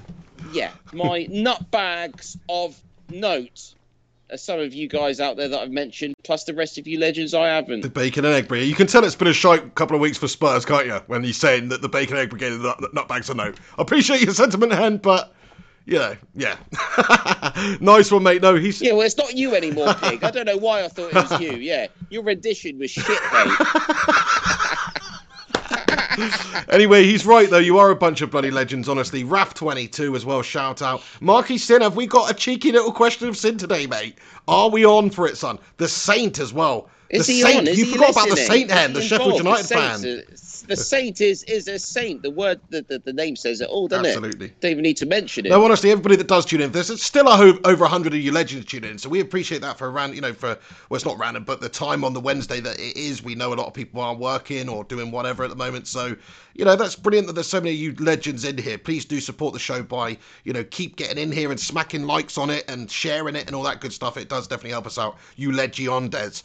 yeah, 0.51 0.71
my 0.93 1.27
nut 1.29 1.69
bags 1.71 2.37
of 2.49 2.79
note 3.09 3.73
Uh, 4.31 4.37
some 4.37 4.59
of 4.59 4.73
you 4.73 4.87
guys 4.87 5.19
out 5.19 5.37
there 5.37 5.47
that 5.47 5.59
I've 5.59 5.71
mentioned, 5.71 6.15
plus 6.23 6.45
the 6.45 6.53
rest 6.53 6.79
of 6.79 6.87
you 6.87 6.99
legends 6.99 7.35
I 7.35 7.47
haven't. 7.47 7.81
The 7.81 7.89
Bacon 7.89 8.25
and 8.25 8.33
Egg 8.33 8.47
Brigade. 8.47 8.65
You 8.65 8.73
can 8.73 8.87
tell 8.87 9.03
it's 9.03 9.13
been 9.13 9.27
a 9.27 9.33
shite 9.33 9.75
couple 9.75 9.95
of 9.95 10.01
weeks 10.01 10.17
for 10.17 10.27
Spurs, 10.27 10.65
can't 10.65 10.87
you? 10.87 10.99
When 11.05 11.23
you're 11.23 11.33
saying 11.33 11.69
that 11.69 11.83
the 11.83 11.89
Bacon 11.89 12.17
and 12.17 12.23
Egg 12.23 12.31
Brigade 12.31 12.53
are 12.53 12.57
nut, 12.57 12.79
nutbags 12.93 13.29
are 13.29 13.35
no. 13.35 13.53
I 13.77 13.81
appreciate 13.81 14.21
your 14.21 14.33
sentiment, 14.33 14.73
Hen, 14.73 14.97
but, 14.97 15.31
you 15.85 15.99
know, 15.99 16.17
yeah. 16.33 16.57
nice 17.81 18.11
one, 18.11 18.23
mate. 18.23 18.41
No, 18.41 18.55
he's. 18.55 18.81
Yeah, 18.81 18.93
well, 18.93 19.05
it's 19.05 19.17
not 19.17 19.35
you 19.35 19.53
anymore, 19.53 19.93
pig. 19.93 20.23
I 20.23 20.31
don't 20.31 20.45
know 20.45 20.57
why 20.57 20.83
I 20.83 20.87
thought 20.87 21.09
it 21.09 21.29
was 21.29 21.39
you. 21.39 21.57
Yeah, 21.57 21.85
your 22.09 22.23
rendition 22.23 22.79
was 22.79 22.89
shit, 22.89 23.07
mate. 23.07 23.57
Anyway, 26.69 27.03
he's 27.03 27.25
right 27.25 27.49
though. 27.49 27.57
You 27.57 27.77
are 27.77 27.91
a 27.91 27.95
bunch 27.95 28.21
of 28.21 28.31
bloody 28.31 28.51
legends, 28.51 28.89
honestly. 28.89 29.23
Raf22 29.23 30.15
as 30.15 30.25
well. 30.25 30.41
Shout 30.41 30.81
out, 30.81 31.01
Marky 31.21 31.57
Sin. 31.57 31.81
Have 31.81 31.95
we 31.95 32.07
got 32.07 32.31
a 32.31 32.33
cheeky 32.33 32.71
little 32.71 32.91
question 32.91 33.27
of 33.27 33.37
sin 33.37 33.57
today, 33.57 33.87
mate? 33.87 34.17
Are 34.47 34.69
we 34.69 34.85
on 34.85 35.09
for 35.09 35.27
it, 35.27 35.37
son? 35.37 35.59
The 35.77 35.87
Saint 35.87 36.39
as 36.39 36.53
well. 36.53 36.89
Is 37.09 37.27
the 37.27 37.33
he 37.33 37.41
Saint. 37.41 37.67
you 37.75 37.85
forgot 37.85 38.11
about 38.11 38.29
the? 38.29 38.37
Saint 38.37 38.71
Hen, 38.71 38.93
the 38.93 39.01
Sheffield? 39.01 39.37
United 39.37 39.67
fan. 39.67 40.23
The 40.67 40.75
saint 40.77 41.21
is 41.21 41.43
is 41.43 41.67
a 41.67 41.79
saint. 41.79 42.23
The 42.23 42.31
word, 42.31 42.59
the, 42.69 42.81
the, 42.81 42.99
the 42.99 43.13
name 43.13 43.35
says 43.35 43.61
it 43.61 43.69
all, 43.69 43.87
doesn't 43.87 44.05
Absolutely. 44.05 44.27
it? 44.27 44.33
Absolutely. 44.35 44.57
Don't 44.61 44.71
even 44.71 44.83
need 44.83 44.97
to 44.97 45.05
mention 45.05 45.45
it. 45.45 45.49
No, 45.49 45.63
honestly, 45.63 45.91
everybody 45.91 46.15
that 46.15 46.27
does 46.27 46.45
tune 46.45 46.61
in, 46.61 46.71
there's 46.71 47.01
still 47.01 47.27
over 47.29 47.81
100 47.81 48.13
of 48.13 48.19
you 48.19 48.31
legends 48.31 48.65
tuning 48.65 48.91
in, 48.91 48.97
so 48.97 49.09
we 49.09 49.19
appreciate 49.19 49.61
that 49.61 49.77
for 49.77 49.89
around, 49.89 50.15
you 50.15 50.21
know, 50.21 50.33
for, 50.33 50.57
well, 50.89 50.95
it's 50.95 51.05
not 51.05 51.17
random, 51.17 51.43
but 51.43 51.61
the 51.61 51.69
time 51.69 52.03
on 52.03 52.13
the 52.13 52.19
Wednesday 52.19 52.59
that 52.59 52.79
it 52.79 52.97
is, 52.97 53.23
we 53.23 53.35
know 53.35 53.53
a 53.53 53.55
lot 53.55 53.67
of 53.67 53.73
people 53.73 54.01
are 54.01 54.15
working 54.15 54.69
or 54.69 54.83
doing 54.83 55.11
whatever 55.11 55.43
at 55.43 55.49
the 55.49 55.55
moment, 55.55 55.87
so, 55.87 56.15
you 56.53 56.65
know, 56.65 56.75
that's 56.75 56.95
brilliant 56.95 57.27
that 57.27 57.33
there's 57.33 57.47
so 57.47 57.59
many 57.59 57.71
of 57.71 57.77
you 57.77 57.93
legends 58.03 58.45
in 58.45 58.57
here. 58.57 58.77
Please 58.77 59.05
do 59.05 59.19
support 59.19 59.53
the 59.53 59.59
show 59.59 59.83
by, 59.83 60.17
you 60.43 60.53
know, 60.53 60.63
keep 60.63 60.95
getting 60.95 61.21
in 61.21 61.31
here 61.31 61.51
and 61.51 61.59
smacking 61.59 62.05
likes 62.05 62.37
on 62.37 62.49
it 62.49 62.63
and 62.69 62.89
sharing 62.89 63.35
it 63.35 63.47
and 63.47 63.55
all 63.55 63.63
that 63.63 63.81
good 63.81 63.93
stuff. 63.93 64.17
It 64.17 64.29
does 64.29 64.47
definitely 64.47 64.71
help 64.71 64.87
us 64.87 64.97
out, 64.97 65.17
you 65.35 65.51
legiondes. 65.51 66.43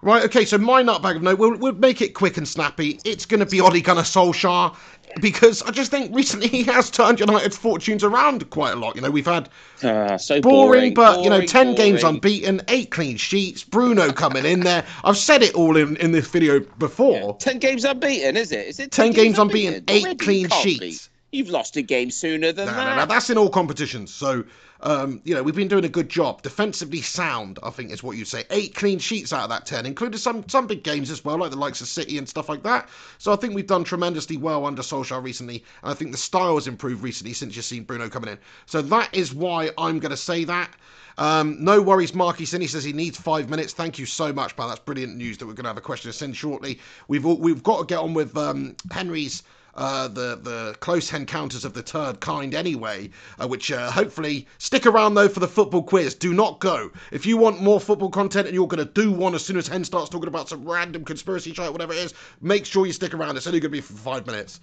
Right, 0.00 0.24
okay, 0.24 0.44
so 0.44 0.58
my 0.58 0.80
nutbag 0.82 1.16
of 1.16 1.22
note, 1.22 1.38
we'll, 1.40 1.56
we'll 1.56 1.72
make 1.72 2.00
it 2.00 2.14
quick 2.14 2.36
and 2.36 2.46
snappy. 2.46 3.00
It's 3.04 3.26
going 3.26 3.40
to 3.40 3.46
be 3.46 3.60
Ole 3.60 3.80
Gunnar 3.80 4.02
Solskjaer 4.02 4.76
because 5.20 5.60
I 5.62 5.72
just 5.72 5.90
think 5.90 6.14
recently 6.14 6.46
he 6.46 6.62
has 6.64 6.88
turned 6.88 7.18
United's 7.18 7.56
fortunes 7.56 8.04
around 8.04 8.48
quite 8.50 8.74
a 8.74 8.76
lot. 8.76 8.94
You 8.94 9.02
know, 9.02 9.10
we've 9.10 9.26
had 9.26 9.48
Ah, 9.82 10.16
so 10.16 10.40
boring, 10.40 10.92
boring, 10.92 10.94
but, 10.94 11.24
you 11.24 11.30
know, 11.30 11.36
boring, 11.38 11.48
10 11.48 11.74
games 11.74 12.04
unbeaten, 12.04 12.60
8 12.68 12.90
clean 12.92 13.16
sheets, 13.16 13.64
Bruno 13.64 14.12
coming 14.12 14.44
in 14.44 14.60
there. 14.60 14.84
I've 15.02 15.16
said 15.16 15.42
it 15.42 15.54
all 15.56 15.76
in, 15.76 15.96
in 15.96 16.12
this 16.12 16.28
video 16.28 16.60
before. 16.60 17.36
Ten 17.38 17.58
games 17.58 17.84
unbeaten, 17.84 18.36
is 18.36 18.52
it? 18.52 18.68
Is 18.68 18.78
it 18.78 18.92
10 18.92 19.12
games 19.12 19.38
unbeaten, 19.38 19.82
8 19.88 20.02
Already? 20.04 20.16
clean 20.24 20.48
Can't 20.48 20.64
be. 20.64 20.78
sheets. 20.78 21.10
You've 21.32 21.50
lost 21.50 21.76
a 21.76 21.82
game 21.82 22.10
sooner 22.10 22.52
than 22.52 22.66
No, 22.66 22.72
that. 22.74 22.84
no, 22.96 22.96
no, 23.02 23.06
that's 23.06 23.28
in 23.30 23.36
all 23.36 23.50
competitions. 23.50 24.14
So, 24.14 24.44
um, 24.80 25.20
you 25.24 25.34
know, 25.34 25.42
we've 25.42 25.56
been 25.56 25.68
doing 25.68 25.84
a 25.84 25.88
good 25.88 26.08
job. 26.08 26.42
Defensively 26.42 27.02
sound, 27.02 27.58
I 27.62 27.70
think 27.70 27.90
is 27.90 28.02
what 28.02 28.16
you'd 28.16 28.28
say. 28.28 28.44
Eight 28.50 28.74
clean 28.74 28.98
sheets 28.98 29.32
out 29.32 29.42
of 29.42 29.48
that 29.50 29.66
10, 29.66 29.86
including 29.86 30.18
some, 30.18 30.48
some 30.48 30.66
big 30.66 30.84
games 30.84 31.10
as 31.10 31.24
well, 31.24 31.38
like 31.38 31.50
the 31.50 31.56
likes 31.56 31.80
of 31.80 31.88
City 31.88 32.18
and 32.18 32.28
stuff 32.28 32.48
like 32.48 32.62
that. 32.62 32.88
So 33.18 33.32
I 33.32 33.36
think 33.36 33.54
we've 33.54 33.66
done 33.66 33.84
tremendously 33.84 34.36
well 34.36 34.66
under 34.66 34.82
Solskjaer 34.82 35.22
recently. 35.22 35.64
And 35.82 35.90
I 35.90 35.94
think 35.94 36.12
the 36.12 36.18
style 36.18 36.54
has 36.54 36.68
improved 36.68 37.02
recently 37.02 37.32
since 37.32 37.56
you've 37.56 37.64
seen 37.64 37.84
Bruno 37.84 38.08
coming 38.08 38.30
in. 38.30 38.38
So 38.66 38.80
that 38.82 39.14
is 39.14 39.34
why 39.34 39.70
I'm 39.78 39.98
going 39.98 40.10
to 40.10 40.16
say 40.16 40.44
that. 40.44 40.70
Um, 41.18 41.56
no 41.58 41.82
worries, 41.82 42.14
Marky 42.14 42.44
Sin. 42.44 42.60
He 42.60 42.68
says 42.68 42.84
he 42.84 42.92
needs 42.92 43.18
five 43.18 43.50
minutes. 43.50 43.72
Thank 43.72 43.98
you 43.98 44.06
so 44.06 44.32
much, 44.32 44.54
pal. 44.56 44.68
That's 44.68 44.78
brilliant 44.78 45.16
news 45.16 45.36
that 45.38 45.46
we're 45.46 45.54
going 45.54 45.64
to 45.64 45.70
have 45.70 45.76
a 45.76 45.80
question 45.80 46.12
to 46.12 46.16
send 46.16 46.36
shortly. 46.36 46.78
We've 47.08 47.26
all, 47.26 47.36
we've 47.36 47.64
got 47.64 47.80
to 47.80 47.86
get 47.86 47.98
on 47.98 48.14
with 48.14 48.36
um, 48.36 48.76
Henry's 48.92 49.42
uh, 49.78 50.08
the 50.08 50.36
the 50.42 50.76
close 50.80 51.12
encounters 51.12 51.64
of 51.64 51.72
the 51.72 51.82
third 51.82 52.18
kind 52.18 52.52
anyway, 52.52 53.08
uh, 53.38 53.46
which 53.46 53.70
uh, 53.70 53.90
hopefully 53.92 54.44
stick 54.58 54.86
around 54.86 55.14
though 55.14 55.28
for 55.28 55.38
the 55.38 55.46
football 55.46 55.84
quiz. 55.84 56.16
Do 56.16 56.34
not 56.34 56.58
go 56.58 56.90
if 57.12 57.24
you 57.24 57.36
want 57.36 57.62
more 57.62 57.78
football 57.78 58.10
content 58.10 58.48
and 58.48 58.54
you're 58.56 58.66
going 58.66 58.84
to 58.84 58.92
do 58.92 59.12
one 59.12 59.36
as 59.36 59.44
soon 59.44 59.56
as 59.56 59.68
Hen 59.68 59.84
starts 59.84 60.10
talking 60.10 60.26
about 60.26 60.48
some 60.48 60.68
random 60.68 61.04
conspiracy 61.04 61.54
shit, 61.54 61.70
whatever 61.70 61.92
it 61.92 62.00
is. 62.00 62.14
Make 62.40 62.66
sure 62.66 62.86
you 62.86 62.92
stick 62.92 63.14
around. 63.14 63.36
It's 63.36 63.46
only 63.46 63.60
going 63.60 63.70
to 63.70 63.76
be 63.76 63.80
for 63.80 63.92
five 63.92 64.26
minutes. 64.26 64.58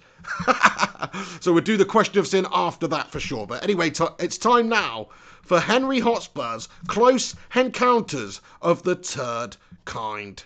so 1.40 1.50
we'll 1.50 1.64
do 1.64 1.78
the 1.78 1.86
question 1.86 2.18
of 2.18 2.26
sin 2.26 2.46
after 2.52 2.86
that 2.88 3.10
for 3.10 3.18
sure. 3.18 3.46
But 3.46 3.64
anyway, 3.64 3.88
t- 3.90 4.04
it's 4.18 4.36
time 4.36 4.68
now 4.68 5.08
for 5.40 5.60
Henry 5.60 6.00
Hotspur's 6.00 6.68
close 6.88 7.34
encounters 7.54 8.42
of 8.60 8.82
the 8.82 8.96
third 8.96 9.56
kind. 9.86 10.42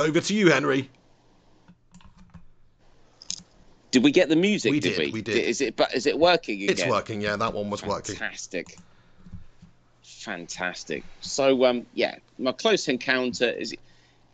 Over 0.00 0.20
to 0.20 0.34
you, 0.34 0.50
Henry. 0.50 0.88
Did 3.90 4.02
we 4.02 4.10
get 4.10 4.28
the 4.28 4.36
music? 4.36 4.70
We 4.70 4.80
did, 4.80 4.96
did, 4.96 5.06
we? 5.06 5.12
we 5.12 5.22
did. 5.22 5.36
Is 5.36 5.60
it? 5.60 5.76
But 5.76 5.94
is 5.94 6.06
it 6.06 6.18
working 6.18 6.62
again? 6.62 6.70
It's 6.70 6.86
working, 6.86 7.20
yeah. 7.20 7.36
That 7.36 7.52
one 7.52 7.68
was 7.70 7.82
working. 7.82 8.14
Fantastic. 8.16 8.78
Fantastic. 10.02 11.04
So, 11.20 11.64
um, 11.66 11.84
yeah, 11.94 12.16
my 12.38 12.52
close 12.52 12.88
encounter 12.88 13.50
is. 13.50 13.74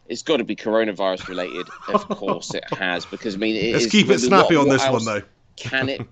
It's 0.09 0.23
got 0.23 0.37
to 0.37 0.45
be 0.45 0.55
coronavirus 0.55 1.27
related. 1.27 1.67
Of 1.89 2.07
course, 2.09 2.55
it 2.55 2.63
has 2.75 3.05
because 3.05 3.35
I 3.35 3.39
mean, 3.39 3.57
it 3.57 3.73
Let's 3.73 3.87
is- 3.87 3.91
keep 3.91 4.09
it 4.09 4.21
snappy 4.21 4.55
what- 4.55 4.63
on 4.63 4.69
what 4.69 4.79
this 4.79 4.89
one, 4.89 5.05
though. 5.05 5.23
Can 5.57 5.89
it? 5.89 6.01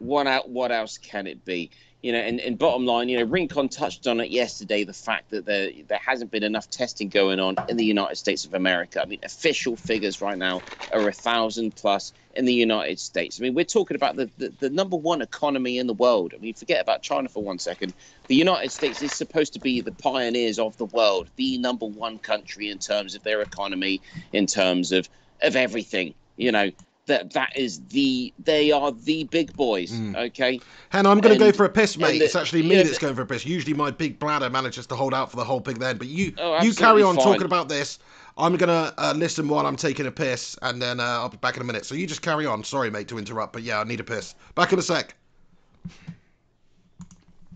What 0.00 0.26
out? 0.26 0.50
What 0.50 0.72
else 0.72 0.98
can 0.98 1.26
it 1.28 1.44
be? 1.44 1.70
You 2.04 2.12
know, 2.12 2.18
and, 2.18 2.38
and 2.38 2.58
bottom 2.58 2.84
line, 2.84 3.08
you 3.08 3.16
know, 3.16 3.24
Rincon 3.24 3.70
touched 3.70 4.06
on 4.06 4.20
it 4.20 4.30
yesterday. 4.30 4.84
The 4.84 4.92
fact 4.92 5.30
that 5.30 5.46
there 5.46 5.70
there 5.88 6.00
hasn't 6.04 6.30
been 6.30 6.42
enough 6.42 6.68
testing 6.68 7.08
going 7.08 7.40
on 7.40 7.56
in 7.70 7.78
the 7.78 7.84
United 7.86 8.16
States 8.16 8.44
of 8.44 8.52
America. 8.52 9.00
I 9.00 9.06
mean, 9.06 9.20
official 9.22 9.74
figures 9.74 10.20
right 10.20 10.36
now 10.36 10.64
are 10.92 11.08
a 11.08 11.12
thousand 11.14 11.76
plus 11.76 12.12
in 12.34 12.44
the 12.44 12.52
United 12.52 13.00
States. 13.00 13.40
I 13.40 13.42
mean, 13.42 13.54
we're 13.54 13.64
talking 13.64 13.94
about 13.94 14.16
the, 14.16 14.30
the, 14.36 14.52
the 14.60 14.68
number 14.68 14.96
one 14.98 15.22
economy 15.22 15.78
in 15.78 15.86
the 15.86 15.94
world. 15.94 16.34
I 16.36 16.40
mean, 16.40 16.52
forget 16.52 16.82
about 16.82 17.00
China 17.00 17.26
for 17.30 17.42
one 17.42 17.58
second. 17.58 17.94
The 18.26 18.34
United 18.34 18.70
States 18.70 19.00
is 19.00 19.14
supposed 19.14 19.54
to 19.54 19.58
be 19.58 19.80
the 19.80 19.92
pioneers 19.92 20.58
of 20.58 20.76
the 20.76 20.84
world, 20.84 21.30
the 21.36 21.56
number 21.56 21.86
one 21.86 22.18
country 22.18 22.68
in 22.68 22.80
terms 22.80 23.14
of 23.14 23.22
their 23.22 23.40
economy, 23.40 24.02
in 24.34 24.44
terms 24.44 24.92
of 24.92 25.08
of 25.40 25.56
everything. 25.56 26.12
You 26.36 26.52
know, 26.52 26.70
that 27.06 27.32
that 27.32 27.56
is 27.56 27.80
the 27.88 28.32
they 28.42 28.72
are 28.72 28.92
the 28.92 29.24
big 29.24 29.54
boys. 29.54 29.92
Mm. 29.92 30.16
Okay. 30.28 30.60
Hen, 30.90 31.06
I'm 31.06 31.20
going 31.20 31.38
to 31.38 31.38
go 31.38 31.52
for 31.52 31.64
a 31.64 31.68
piss, 31.68 31.98
mate. 31.98 32.18
the- 32.18 32.24
it's 32.24 32.36
actually 32.36 32.62
me 32.62 32.76
yeah, 32.76 32.82
that's 32.82 32.98
going 32.98 33.14
for 33.14 33.22
a 33.22 33.26
piss. 33.26 33.44
Usually 33.44 33.74
my 33.74 33.90
big 33.90 34.18
bladder 34.18 34.48
manages 34.50 34.86
to 34.88 34.96
hold 34.96 35.14
out 35.14 35.30
for 35.30 35.36
the 35.36 35.44
whole 35.44 35.60
pig 35.60 35.78
then, 35.78 35.98
but 35.98 36.06
you 36.08 36.32
Oh, 36.38 36.62
you 36.62 36.72
carry 36.74 37.02
on 37.02 37.16
fine. 37.16 37.24
talking 37.24 37.44
about 37.44 37.68
this. 37.68 37.98
I'm 38.36 38.56
going 38.56 38.68
to 38.68 38.92
uh, 38.98 39.12
listen 39.16 39.46
while 39.46 39.64
I'm 39.64 39.76
taking 39.76 40.06
a 40.06 40.10
piss, 40.10 40.56
and 40.62 40.82
then 40.82 40.98
uh, 40.98 41.04
I'll 41.04 41.28
be 41.28 41.36
back 41.36 41.54
in 41.56 41.62
a 41.62 41.64
minute. 41.64 41.86
So 41.86 41.94
you 41.94 42.06
just 42.06 42.22
carry 42.22 42.46
on. 42.46 42.64
Sorry, 42.64 42.90
mate, 42.90 43.06
to 43.08 43.18
interrupt, 43.18 43.52
but 43.52 43.62
yeah, 43.62 43.80
I 43.80 43.84
need 43.84 44.00
a 44.00 44.04
piss. 44.04 44.34
Back 44.56 44.72
in 44.72 44.78
a 44.78 44.82
sec. 44.82 45.14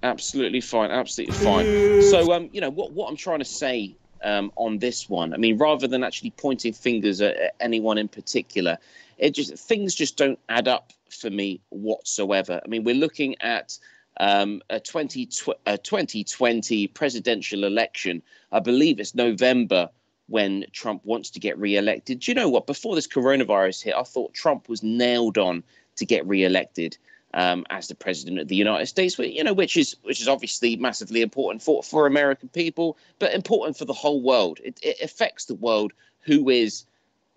Absolutely 0.03 0.61
fine. 0.61 0.91
Absolutely 0.93 1.35
fine. 1.35 2.03
So, 2.03 2.33
um, 2.33 2.49
you 2.53 2.61
know, 2.61 2.70
what 2.70 2.93
what 2.93 3.09
I'm 3.09 3.16
trying 3.16 3.41
to 3.41 3.45
say 3.45 3.97
um, 4.23 4.53
on 4.55 4.79
this 4.79 5.09
one, 5.09 5.35
I 5.35 5.37
mean, 5.37 5.59
rather 5.59 5.89
than 5.89 6.05
actually 6.05 6.31
pointing 6.31 6.73
fingers 6.73 7.20
at, 7.20 7.37
at 7.37 7.55
anyone 7.59 7.99
in 7.99 8.07
particular, 8.07 8.79
it 9.19 9.31
just 9.31 9.55
things 9.57 9.95
just 9.95 10.16
don't 10.16 10.39
add 10.49 10.69
up 10.69 10.93
for 11.11 11.31
me 11.31 11.61
whatsoever. 11.70 12.61
I 12.65 12.69
mean, 12.69 12.85
we're 12.85 12.95
looking 12.95 13.36
at 13.40 13.78
um, 14.20 14.62
a, 14.70 14.81
20, 14.81 15.28
a 15.66 15.78
2020 15.78 16.86
presidential 16.89 17.65
election. 17.65 18.23
I 18.53 18.61
believe 18.61 19.01
it's 19.01 19.15
November 19.15 19.90
when 20.28 20.66
Trump 20.73 21.05
wants 21.05 21.31
to 21.31 21.40
get 21.40 21.59
re-elected. 21.59 22.20
Do 22.20 22.31
you 22.31 22.35
know 22.35 22.49
what? 22.49 22.66
Before 22.66 22.95
this 22.95 23.07
coronavirus 23.07 23.82
hit, 23.82 23.95
I 23.95 24.03
thought 24.03 24.35
Trump 24.35 24.69
was 24.69 24.82
nailed 24.82 25.39
on 25.39 25.62
to 25.97 26.05
get 26.05 26.27
re-elected 26.27 26.97
um, 27.35 27.66
as 27.70 27.89
the 27.89 27.95
president 27.95 28.39
of 28.39 28.49
the 28.49 28.57
United 28.57 28.86
States, 28.86 29.19
you 29.19 29.45
know, 29.45 29.53
which 29.53 29.77
is 29.77 29.97
which 30.03 30.20
is 30.20 30.28
obviously 30.28 30.77
massively 30.77 31.23
important 31.23 31.62
for 31.62 31.82
for 31.82 32.07
American 32.07 32.49
people, 32.49 32.97
but 33.19 33.35
important 33.35 33.77
for 33.77 33.85
the 33.85 33.93
whole 33.93 34.23
world. 34.23 34.61
It, 34.65 34.78
it 34.82 35.01
affects 35.03 35.45
the 35.45 35.55
world 35.55 35.93
who 36.20 36.49
is 36.49 36.85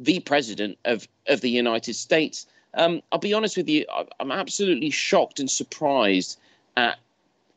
the 0.03 0.19
president 0.19 0.77
of 0.85 1.07
of 1.27 1.41
the 1.41 1.49
United 1.49 1.93
States. 1.93 2.47
Um, 2.73 3.01
I'll 3.11 3.19
be 3.19 3.33
honest 3.33 3.57
with 3.57 3.69
you, 3.69 3.85
I'm 4.19 4.31
absolutely 4.31 4.89
shocked 4.89 5.39
and 5.39 5.49
surprised 5.49 6.39
at 6.77 6.97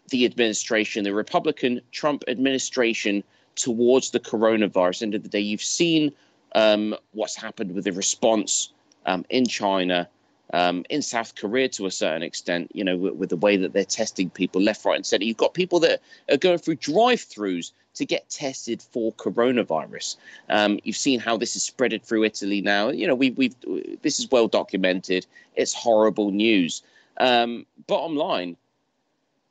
the 0.09 0.25
administration, 0.25 1.05
the 1.05 1.15
Republican 1.15 1.81
Trump 1.93 2.25
administration 2.29 3.23
towards 3.55 4.11
the 4.11 4.21
coronavirus. 4.21 5.03
End 5.03 5.15
of 5.15 5.23
the 5.23 5.29
day, 5.29 5.41
you've 5.41 5.63
seen 5.63 6.13
um, 6.55 6.97
what's 7.13 7.37
happened 7.37 7.75
with 7.75 7.85
the 7.85 7.93
response 7.93 8.73
um, 9.07 9.25
in 9.31 9.47
China 9.47 10.09
um, 10.53 10.85
in 10.91 11.03
South 11.03 11.35
Korea 11.35 11.69
to 11.71 11.87
a 11.87 11.91
certain 11.91 12.23
extent, 12.23 12.71
you 12.75 12.85
know, 12.85 12.97
with, 12.97 13.15
with, 13.15 13.31
the 13.31 13.37
way 13.37 13.57
that 13.57 13.73
they're 13.73 13.85
testing 13.85 14.31
people 14.31 14.61
left, 14.61 14.85
right, 14.85 14.97
and 14.97 15.07
center. 15.07 15.25
You've 15.25 15.37
got 15.37 15.55
people 15.55 15.81
that 15.81 16.01
are 16.31 16.37
going 16.37 16.59
through 16.59 16.77
drive-throughs 16.77 17.73
to 17.95 18.05
get 18.05 18.29
tested 18.29 18.83
for 18.83 19.13
coronavirus. 19.15 20.17
Um, 20.51 20.81
you've 20.85 20.97
seen 20.97 21.21
how 21.21 21.37
this 21.37 21.57
is 21.57 21.69
spreaded 21.69 22.03
through 22.03 22.25
Italy 22.25 22.61
now. 22.61 22.91
You 22.91 23.07
know, 23.07 23.15
we, 23.15 23.31
we've 23.31 23.55
this 24.03 24.19
is 24.19 24.31
well 24.31 24.49
documented. 24.49 25.27
It's 25.55 25.73
horrible 25.73 26.31
news. 26.31 26.83
Um, 27.19 27.65
bottom 27.87 28.17
line, 28.17 28.57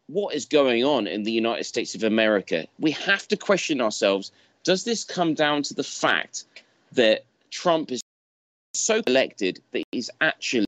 what 0.08 0.36
is 0.36 0.46
going 0.46 0.84
on 0.84 1.08
in 1.08 1.24
the 1.24 1.32
United 1.32 1.64
States 1.64 1.96
of 1.96 2.04
America? 2.04 2.68
We 2.80 2.92
have 2.92 3.28
to 3.30 3.38
question 3.38 3.82
ourselves. 3.82 4.32
Does 4.64 4.84
this 4.84 5.04
come 5.04 5.34
down 5.34 5.64
to 5.64 5.74
the 5.74 5.84
fact 5.84 6.44
that 6.92 7.24
Trump 7.50 7.92
is 7.92 8.02
so 8.74 9.02
elected 9.08 9.62
that 9.72 9.84
he's 9.92 10.10
actually 10.20 10.66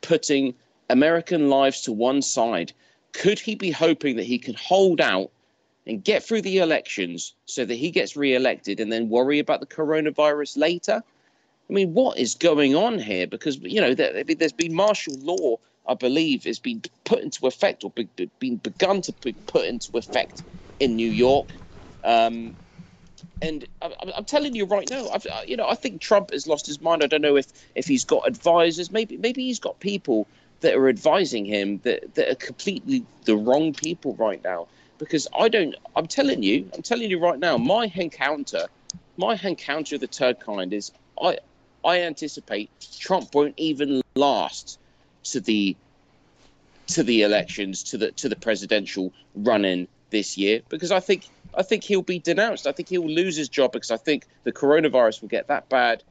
putting 0.00 0.54
American 0.90 1.48
lives 1.48 1.82
to 1.82 1.92
one 1.92 2.22
side. 2.22 2.72
Could 3.12 3.38
he 3.38 3.54
be 3.54 3.70
hoping 3.70 4.16
that 4.16 4.24
he 4.24 4.38
can 4.38 4.54
hold 4.54 5.00
out 5.00 5.30
and 5.86 6.02
get 6.02 6.22
through 6.22 6.42
the 6.42 6.58
elections 6.58 7.34
so 7.46 7.64
that 7.64 7.74
he 7.74 7.90
gets 7.90 8.16
re-elected 8.16 8.80
and 8.80 8.92
then 8.92 9.08
worry 9.08 9.38
about 9.38 9.60
the 9.60 9.66
coronavirus 9.66 10.58
later? 10.58 11.02
I 11.68 11.72
mean, 11.72 11.94
what 11.94 12.18
is 12.18 12.34
going 12.34 12.74
on 12.74 12.98
here? 12.98 13.26
Because 13.26 13.58
you 13.58 13.80
know, 13.80 13.94
there, 13.94 14.22
has 14.40 14.52
been 14.52 14.74
martial 14.74 15.14
law, 15.20 15.56
I 15.88 15.94
believe, 15.94 16.44
has 16.44 16.58
been 16.58 16.82
put 17.04 17.20
into 17.20 17.46
effect 17.46 17.84
or 17.84 17.90
be, 17.90 18.08
been 18.38 18.56
begun 18.56 19.00
to 19.02 19.12
be 19.22 19.32
put 19.46 19.64
into 19.66 19.96
effect 19.96 20.42
in 20.80 20.96
New 20.96 21.10
York. 21.10 21.48
Um, 22.02 22.56
and 23.42 23.66
I'm, 23.82 24.24
telling 24.24 24.54
you 24.54 24.64
right 24.64 24.88
now, 24.90 25.08
I've, 25.08 25.26
you 25.46 25.56
know, 25.56 25.68
I 25.68 25.74
think 25.74 26.00
Trump 26.00 26.30
has 26.32 26.46
lost 26.46 26.66
his 26.66 26.80
mind. 26.80 27.02
I 27.02 27.06
don't 27.06 27.22
know 27.22 27.36
if 27.36 27.46
if 27.74 27.86
he's 27.86 28.04
got 28.04 28.26
advisors. 28.26 28.90
Maybe 28.90 29.16
maybe 29.16 29.44
he's 29.44 29.58
got 29.58 29.78
people 29.80 30.26
that 30.60 30.74
are 30.74 30.88
advising 30.88 31.44
him 31.44 31.80
that 31.84 32.14
that 32.14 32.30
are 32.30 32.36
completely 32.36 33.04
the 33.24 33.36
wrong 33.36 33.74
people 33.74 34.14
right 34.14 34.42
now. 34.44 34.68
Because 34.98 35.26
I 35.38 35.48
don't. 35.48 35.74
I'm 35.96 36.06
telling 36.06 36.42
you. 36.42 36.70
I'm 36.74 36.82
telling 36.82 37.10
you 37.10 37.18
right 37.18 37.38
now. 37.38 37.58
My 37.58 37.90
encounter, 37.94 38.66
my 39.16 39.38
encounter 39.42 39.96
of 39.96 40.00
the 40.00 40.06
third 40.06 40.40
kind 40.40 40.72
is 40.72 40.92
I 41.20 41.38
I 41.84 42.00
anticipate 42.00 42.70
Trump 42.98 43.34
won't 43.34 43.54
even 43.58 44.00
last 44.14 44.78
to 45.24 45.40
the 45.40 45.76
to 46.86 47.02
the 47.02 47.22
elections 47.22 47.82
to 47.82 47.98
the 47.98 48.12
to 48.12 48.28
the 48.28 48.36
presidential 48.36 49.12
run-in 49.34 49.88
this 50.10 50.38
year 50.38 50.60
because 50.68 50.92
I 50.92 51.00
think 51.00 51.28
I 51.56 51.62
think 51.62 51.84
he'll 51.84 52.02
be 52.02 52.18
denounced. 52.18 52.66
I 52.66 52.72
think 52.72 52.88
he'll 52.88 53.08
lose 53.08 53.36
his 53.36 53.48
job 53.48 53.72
because 53.72 53.90
I 53.90 53.96
think 53.96 54.26
the 54.44 54.52
coronavirus 54.52 55.20
will 55.20 55.28
get 55.28 55.48
that 55.48 55.68
bad 55.68 56.02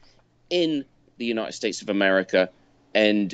in 0.50 0.86
the 1.18 1.26
United 1.26 1.54
States 1.54 1.82
of 1.82 1.90
America, 1.90 2.50
and 2.94 3.34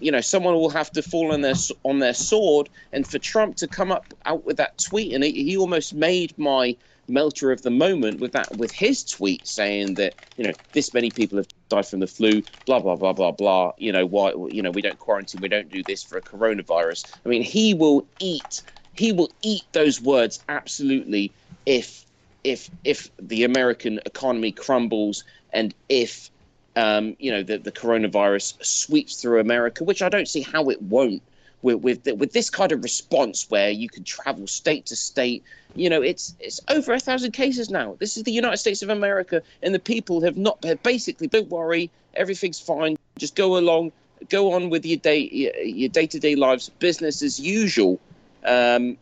you 0.00 0.10
know 0.10 0.20
someone 0.20 0.54
will 0.54 0.70
have 0.70 0.90
to 0.92 1.02
fall 1.02 1.32
on 1.32 1.40
their 1.40 1.54
on 1.84 1.98
their 1.98 2.14
sword. 2.14 2.68
And 2.92 3.06
for 3.06 3.18
Trump 3.18 3.56
to 3.56 3.68
come 3.68 3.90
up 3.92 4.12
out 4.24 4.44
with 4.44 4.56
that 4.58 4.78
tweet, 4.78 5.12
and 5.14 5.24
he, 5.24 5.44
he 5.44 5.56
almost 5.56 5.94
made 5.94 6.36
my 6.38 6.76
melter 7.08 7.52
of 7.52 7.62
the 7.62 7.70
moment 7.70 8.18
with 8.20 8.32
that 8.32 8.54
with 8.56 8.72
his 8.72 9.04
tweet 9.04 9.46
saying 9.46 9.94
that 9.94 10.16
you 10.36 10.44
know 10.44 10.52
this 10.72 10.92
many 10.92 11.10
people 11.10 11.38
have 11.38 11.46
died 11.68 11.86
from 11.86 12.00
the 12.00 12.06
flu 12.06 12.42
blah 12.66 12.80
blah 12.80 12.96
blah 12.96 13.12
blah 13.12 13.30
blah 13.30 13.72
you 13.78 13.92
know 13.92 14.04
why 14.04 14.32
you 14.48 14.62
know 14.62 14.70
we 14.70 14.82
don't 14.82 14.98
quarantine 14.98 15.40
we 15.40 15.48
don't 15.48 15.68
do 15.68 15.82
this 15.84 16.02
for 16.02 16.18
a 16.18 16.22
coronavirus 16.22 17.16
i 17.24 17.28
mean 17.28 17.42
he 17.42 17.74
will 17.74 18.06
eat 18.18 18.62
he 18.98 19.12
will 19.12 19.30
eat 19.42 19.64
those 19.72 20.00
words 20.00 20.42
absolutely 20.48 21.32
if 21.66 22.04
if 22.44 22.70
if 22.84 23.10
the 23.18 23.44
American 23.44 24.00
economy 24.06 24.52
crumbles 24.52 25.24
and 25.52 25.74
if 25.88 26.30
um, 26.76 27.16
you 27.18 27.30
know 27.30 27.42
the, 27.42 27.58
the 27.58 27.72
coronavirus 27.72 28.64
sweeps 28.64 29.20
through 29.20 29.40
America, 29.40 29.82
which 29.82 30.02
I 30.02 30.08
don't 30.08 30.28
see 30.28 30.42
how 30.42 30.70
it 30.70 30.80
won't. 30.82 31.22
With 31.62 31.80
with, 31.80 32.06
with 32.18 32.32
this 32.32 32.50
kind 32.50 32.70
of 32.70 32.84
response, 32.84 33.46
where 33.48 33.70
you 33.70 33.88
can 33.88 34.04
travel 34.04 34.46
state 34.46 34.86
to 34.86 34.96
state, 34.96 35.42
you 35.74 35.88
know, 35.88 36.02
it's 36.02 36.34
it's 36.38 36.60
over 36.68 36.92
a 36.92 37.00
thousand 37.00 37.32
cases 37.32 37.70
now. 37.70 37.96
This 37.98 38.16
is 38.16 38.22
the 38.22 38.32
United 38.32 38.58
States 38.58 38.82
of 38.82 38.90
America, 38.90 39.42
and 39.62 39.74
the 39.74 39.78
people 39.78 40.20
have 40.20 40.36
not 40.36 40.62
have 40.64 40.82
basically 40.82 41.26
don't 41.26 41.48
worry, 41.48 41.90
everything's 42.14 42.60
fine. 42.60 42.96
Just 43.18 43.34
go 43.34 43.56
along, 43.56 43.90
go 44.28 44.52
on 44.52 44.68
with 44.68 44.84
your 44.84 44.98
day 44.98 45.20
your 45.64 45.88
day 45.88 46.06
to 46.06 46.20
day 46.20 46.36
lives, 46.36 46.68
business 46.78 47.22
as 47.22 47.40
usual. 47.40 47.98
Um, 48.46 48.96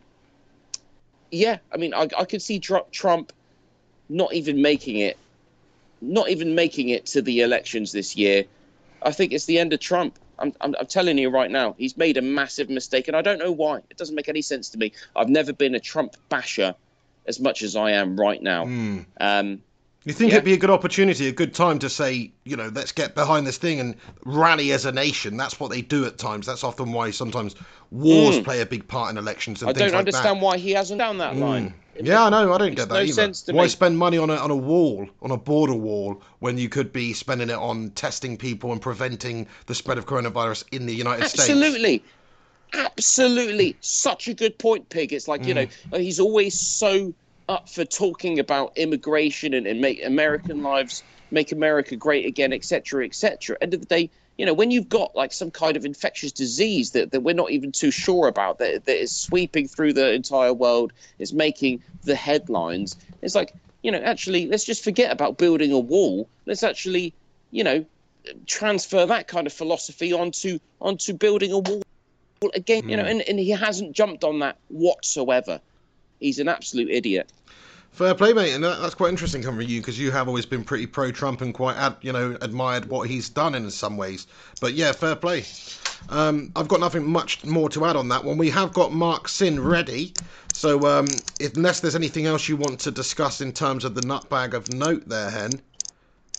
yeah, 1.31 1.57
I 1.73 1.77
mean, 1.77 1.93
I, 1.93 2.07
I 2.17 2.25
could 2.25 2.41
see 2.41 2.59
Trump 2.59 3.31
not 4.09 4.33
even 4.33 4.61
making 4.61 4.97
it, 4.97 5.17
not 6.01 6.29
even 6.29 6.55
making 6.55 6.89
it 6.89 7.05
to 7.07 7.21
the 7.21 7.41
elections 7.41 7.91
this 7.91 8.15
year. 8.15 8.45
I 9.01 9.11
think 9.11 9.33
it's 9.33 9.45
the 9.45 9.59
end 9.59 9.73
of 9.73 9.79
Trump. 9.79 10.17
I'm, 10.39 10.53
I'm, 10.61 10.75
I'm, 10.79 10.87
telling 10.87 11.17
you 11.17 11.29
right 11.29 11.49
now, 11.49 11.75
he's 11.77 11.95
made 11.95 12.17
a 12.17 12.21
massive 12.21 12.69
mistake, 12.69 13.07
and 13.07 13.15
I 13.15 13.21
don't 13.21 13.39
know 13.39 13.51
why. 13.51 13.77
It 13.89 13.97
doesn't 13.97 14.15
make 14.15 14.27
any 14.27 14.41
sense 14.41 14.69
to 14.69 14.77
me. 14.77 14.91
I've 15.15 15.29
never 15.29 15.53
been 15.53 15.75
a 15.75 15.79
Trump 15.79 16.15
basher 16.29 16.75
as 17.25 17.39
much 17.39 17.61
as 17.61 17.75
I 17.75 17.91
am 17.91 18.19
right 18.19 18.41
now. 18.41 18.65
Mm. 18.65 19.05
Um, 19.19 19.61
you 20.05 20.13
think 20.13 20.31
yeah. 20.31 20.37
it'd 20.37 20.45
be 20.45 20.53
a 20.53 20.57
good 20.57 20.69
opportunity, 20.69 21.27
a 21.27 21.31
good 21.31 21.53
time 21.53 21.79
to 21.79 21.89
say, 21.89 22.31
you 22.43 22.55
know, 22.55 22.71
let's 22.73 22.91
get 22.91 23.15
behind 23.15 23.47
this 23.47 23.57
thing 23.57 23.79
and 23.79 23.95
rally 24.23 24.71
as 24.71 24.85
a 24.85 24.91
nation. 24.91 25.35
That's 25.35 25.59
what 25.59 25.71
they 25.71 25.81
do 25.81 26.05
at 26.05 26.19
times. 26.19 26.45
That's 26.45 26.63
often 26.63 26.91
why 26.91 27.09
sometimes 27.09 27.55
wars 27.89 28.37
mm. 28.37 28.43
play 28.43 28.61
a 28.61 28.67
big 28.67 28.87
part 28.87 29.09
in 29.09 29.17
elections. 29.17 29.63
And 29.63 29.69
I 29.69 29.73
don't 29.73 29.91
like 29.91 29.99
understand 29.99 30.37
that. 30.37 30.43
why 30.43 30.57
he 30.57 30.71
hasn't 30.71 30.99
done 30.99 31.17
that 31.17 31.33
mm. 31.33 31.39
line. 31.39 31.73
yeah, 31.99 32.23
I 32.23 32.29
know. 32.29 32.53
I 32.53 32.57
don't 32.59 32.75
get 32.75 32.87
that 32.89 32.93
no 32.93 33.01
either. 33.01 33.33
Why 33.51 33.63
me. 33.63 33.69
spend 33.69 33.97
money 33.97 34.19
on 34.19 34.29
a 34.29 34.35
on 34.35 34.51
a 34.51 34.55
wall, 34.55 35.09
on 35.23 35.31
a 35.31 35.37
border 35.37 35.73
wall, 35.73 36.21
when 36.37 36.59
you 36.59 36.69
could 36.69 36.93
be 36.93 37.13
spending 37.13 37.49
it 37.49 37.57
on 37.57 37.89
testing 37.91 38.37
people 38.37 38.71
and 38.73 38.81
preventing 38.81 39.47
the 39.65 39.73
spread 39.73 39.97
of 39.97 40.05
coronavirus 40.05 40.65
in 40.71 40.85
the 40.85 40.93
United 40.93 41.23
Absolutely. 41.23 41.55
States? 41.55 41.63
Absolutely. 41.63 42.03
Absolutely. 42.73 43.75
Such 43.81 44.27
a 44.27 44.33
good 44.35 44.57
point, 44.59 44.89
Pig. 44.89 45.13
It's 45.13 45.27
like, 45.27 45.45
you 45.45 45.55
mm. 45.55 45.69
know, 45.91 45.97
he's 45.97 46.19
always 46.19 46.59
so 46.59 47.13
up 47.47 47.69
for 47.69 47.85
talking 47.85 48.39
about 48.39 48.77
immigration 48.77 49.53
and, 49.53 49.67
and 49.67 49.81
make 49.81 50.03
American 50.03 50.63
lives, 50.63 51.03
make 51.31 51.51
America 51.51 51.95
great 51.95 52.25
again, 52.25 52.53
etc., 52.53 53.05
etc. 53.05 53.57
End 53.61 53.73
of 53.73 53.81
the 53.81 53.85
day, 53.85 54.09
you 54.37 54.45
know, 54.45 54.53
when 54.53 54.71
you've 54.71 54.89
got 54.89 55.15
like 55.15 55.31
some 55.31 55.51
kind 55.51 55.77
of 55.77 55.85
infectious 55.85 56.31
disease 56.31 56.91
that, 56.91 57.11
that 57.11 57.21
we're 57.21 57.35
not 57.35 57.51
even 57.51 57.71
too 57.71 57.91
sure 57.91 58.27
about, 58.27 58.59
that, 58.59 58.85
that 58.85 59.01
is 59.01 59.15
sweeping 59.15 59.67
through 59.67 59.93
the 59.93 60.11
entire 60.13 60.53
world, 60.53 60.91
is 61.19 61.33
making 61.33 61.81
the 62.03 62.15
headlines, 62.15 62.97
it's 63.21 63.35
like, 63.35 63.53
you 63.81 63.91
know, 63.91 63.99
actually, 63.99 64.47
let's 64.47 64.63
just 64.63 64.83
forget 64.83 65.11
about 65.11 65.37
building 65.37 65.71
a 65.71 65.79
wall. 65.79 66.27
Let's 66.47 66.63
actually, 66.63 67.13
you 67.51 67.63
know, 67.63 67.85
transfer 68.47 69.05
that 69.05 69.27
kind 69.27 69.45
of 69.45 69.53
philosophy 69.53 70.11
onto 70.11 70.57
onto 70.81 71.13
building 71.13 71.51
a 71.51 71.59
wall 71.59 71.83
again. 72.55 72.89
You 72.89 72.97
know, 72.97 73.03
hmm. 73.03 73.09
and, 73.09 73.21
and 73.21 73.39
he 73.39 73.51
hasn't 73.51 73.95
jumped 73.95 74.23
on 74.23 74.39
that 74.39 74.57
whatsoever 74.69 75.61
he's 76.19 76.39
an 76.39 76.47
absolute 76.47 76.89
idiot. 76.89 77.31
Fair 77.91 78.13
play, 78.13 78.33
mate, 78.33 78.51
and 78.53 78.61
that's 78.61 78.93
quite 78.93 79.07
interesting 79.07 79.41
coming 79.41 79.61
from 79.61 79.69
you 79.69 79.79
because 79.79 79.97
you 79.97 80.11
have 80.11 80.27
always 80.27 80.45
been 80.45 80.65
pretty 80.65 80.85
pro-Trump 80.85 81.39
and 81.39 81.53
quite, 81.53 81.77
ad, 81.77 81.95
you 82.01 82.11
know, 82.11 82.37
admired 82.41 82.85
what 82.89 83.07
he's 83.09 83.29
done 83.29 83.55
in 83.55 83.71
some 83.71 83.95
ways. 83.95 84.27
But 84.59 84.73
yeah, 84.73 84.91
fair 84.91 85.15
play. 85.15 85.45
Um, 86.09 86.51
I've 86.57 86.67
got 86.67 86.81
nothing 86.81 87.05
much 87.09 87.45
more 87.45 87.69
to 87.69 87.85
add 87.85 87.95
on 87.95 88.09
that 88.09 88.21
one. 88.25 88.37
We 88.37 88.49
have 88.49 88.73
got 88.73 88.91
Mark 88.91 89.29
Sin 89.29 89.63
ready, 89.63 90.11
so 90.51 90.85
um, 90.85 91.07
if, 91.39 91.55
unless 91.55 91.79
there's 91.79 91.95
anything 91.95 92.25
else 92.25 92.49
you 92.49 92.57
want 92.57 92.81
to 92.81 92.91
discuss 92.91 93.39
in 93.39 93.53
terms 93.53 93.85
of 93.85 93.95
the 93.95 94.01
nutbag 94.01 94.53
of 94.53 94.73
note 94.73 95.07
there, 95.07 95.29
Hen. 95.29 95.51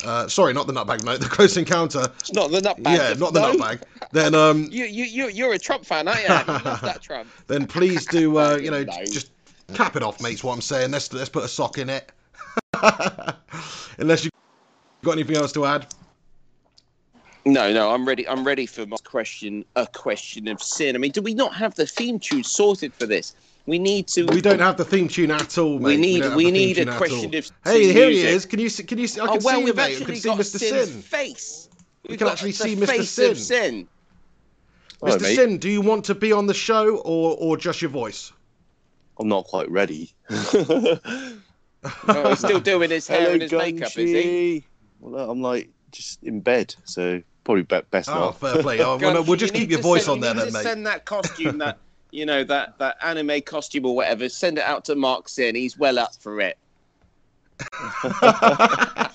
uh, 0.04 0.28
sorry, 0.28 0.52
not 0.52 0.66
the 0.66 0.74
nutbag 0.74 1.04
note, 1.04 1.20
the 1.20 1.26
close 1.26 1.56
encounter. 1.56 2.04
It's 2.20 2.34
not 2.34 2.50
the 2.50 2.60
nutbag. 2.60 2.94
yeah, 2.98 3.14
not 3.14 3.32
the 3.32 3.40
no. 3.40 3.54
nutbag. 3.54 3.82
Then 4.12 4.34
um, 4.34 4.64
You, 4.70 4.84
you, 4.84 5.04
you, 5.04 5.28
you're 5.28 5.54
a 5.54 5.58
Trump 5.58 5.86
fan, 5.86 6.06
aren't 6.06 6.20
you? 6.20 6.26
You 6.26 6.60
love 6.64 6.82
that 6.82 7.00
Trump. 7.00 7.28
then 7.46 7.66
please 7.66 8.04
do 8.04 8.36
uh, 8.36 8.56
you 8.62 8.70
know 8.70 8.82
No. 8.82 9.04
just 9.06 9.30
cap 9.74 9.96
it 9.96 10.02
off, 10.02 10.20
mates. 10.22 10.44
What 10.44 10.54
I'm 10.54 10.60
saying. 10.60 10.90
Let's 10.90 11.12
let's 11.12 11.28
put 11.28 11.44
a 11.44 11.48
sock 11.48 11.78
in 11.78 11.90
it. 11.90 12.12
Unless 13.98 14.24
you 14.24 14.30
got 15.04 15.12
anything 15.12 15.36
else 15.36 15.52
to 15.52 15.64
add. 15.64 15.86
No, 17.44 17.72
no, 17.72 17.92
I'm 17.92 18.06
ready. 18.06 18.28
I'm 18.28 18.44
ready 18.44 18.66
for 18.66 18.86
my 18.86 18.96
question. 19.04 19.64
A 19.76 19.86
question 19.86 20.48
of 20.48 20.60
sin. 20.60 20.96
I 20.96 20.98
mean, 20.98 21.12
do 21.12 21.22
we 21.22 21.32
not 21.32 21.54
have 21.54 21.74
the 21.76 21.86
theme 21.86 22.18
tune 22.18 22.42
sorted 22.42 22.92
for 22.92 23.06
this? 23.06 23.36
We 23.66 23.78
need 23.78 24.08
to. 24.08 24.24
We 24.26 24.40
don't 24.40 24.58
have 24.58 24.76
the 24.76 24.84
theme 24.84 25.08
tune 25.08 25.30
at 25.30 25.56
all. 25.58 25.78
Mate. 25.78 25.88
We 25.88 25.96
need. 25.96 26.20
don't 26.20 26.36
We 26.36 26.50
need 26.50 26.78
a 26.78 26.96
question 26.96 27.34
of. 27.34 27.50
Hey, 27.64 27.92
here 27.92 28.10
he 28.10 28.20
is. 28.20 28.46
Can 28.46 28.58
you 28.58 28.68
see? 28.68 28.82
Can 28.82 28.98
you 28.98 29.06
see? 29.06 29.20
I 29.20 29.26
Oh 29.26 29.38
well, 29.42 29.60
see 29.60 29.66
you, 29.66 29.74
mate. 29.74 29.82
I 29.82 29.90
actually 29.90 30.06
can 30.06 30.16
see 30.16 30.30
Mr. 30.30 30.58
Sin's 30.58 30.90
Sin. 30.90 31.02
face. 31.02 31.68
We 32.02 32.10
We've 32.10 32.18
can 32.18 32.28
actually 32.28 32.52
see 32.52 32.76
Mr. 32.76 33.04
Sin. 33.04 33.34
Sin. 33.36 33.88
Mr. 35.02 35.20
mate. 35.20 35.36
Sin, 35.36 35.58
do 35.58 35.68
you 35.68 35.80
want 35.80 36.04
to 36.06 36.14
be 36.14 36.32
on 36.32 36.46
the 36.46 36.54
show 36.54 36.96
or 36.98 37.36
or 37.38 37.56
just 37.56 37.80
your 37.80 37.90
voice? 37.90 38.32
I'm 39.18 39.28
not 39.28 39.44
quite 39.44 39.70
ready. 39.70 40.14
Oh, 42.08 42.30
he's 42.30 42.40
still 42.40 42.58
doing 42.58 42.90
his 42.90 43.06
hair 43.06 43.20
Hello, 43.20 43.32
and 43.34 43.42
his 43.42 43.52
makeup, 43.52 43.96
is 43.96 44.10
he? 44.10 44.64
Well, 44.98 45.30
I'm 45.30 45.40
like 45.40 45.70
just 45.92 46.20
in 46.24 46.40
bed, 46.40 46.74
so 46.84 47.22
probably 47.44 47.62
be- 47.62 47.80
best 47.92 48.08
Oh, 48.08 48.14
not. 48.14 48.40
fair 48.40 48.60
play. 48.60 48.80
Oh, 48.84 48.96
well, 48.96 49.22
we'll 49.22 49.36
just 49.36 49.54
you 49.54 49.60
keep 49.60 49.70
your 49.70 49.82
voice 49.82 50.06
send- 50.06 50.14
on 50.14 50.20
there 50.20 50.34
you 50.34 50.50
then, 50.50 50.52
mate. 50.52 50.62
Send 50.64 50.86
that 50.86 51.04
costume, 51.04 51.58
that 51.58 51.78
you 52.10 52.26
know, 52.26 52.42
that 52.42 52.76
that 52.78 52.96
anime 53.02 53.40
costume 53.42 53.86
or 53.86 53.94
whatever. 53.94 54.28
Send 54.28 54.58
it 54.58 54.64
out 54.64 54.84
to 54.86 54.96
Mark 54.96 55.28
Sin. 55.28 55.54
He's 55.54 55.78
well 55.78 56.00
up 56.00 56.16
for 56.16 56.40
it. 56.40 56.58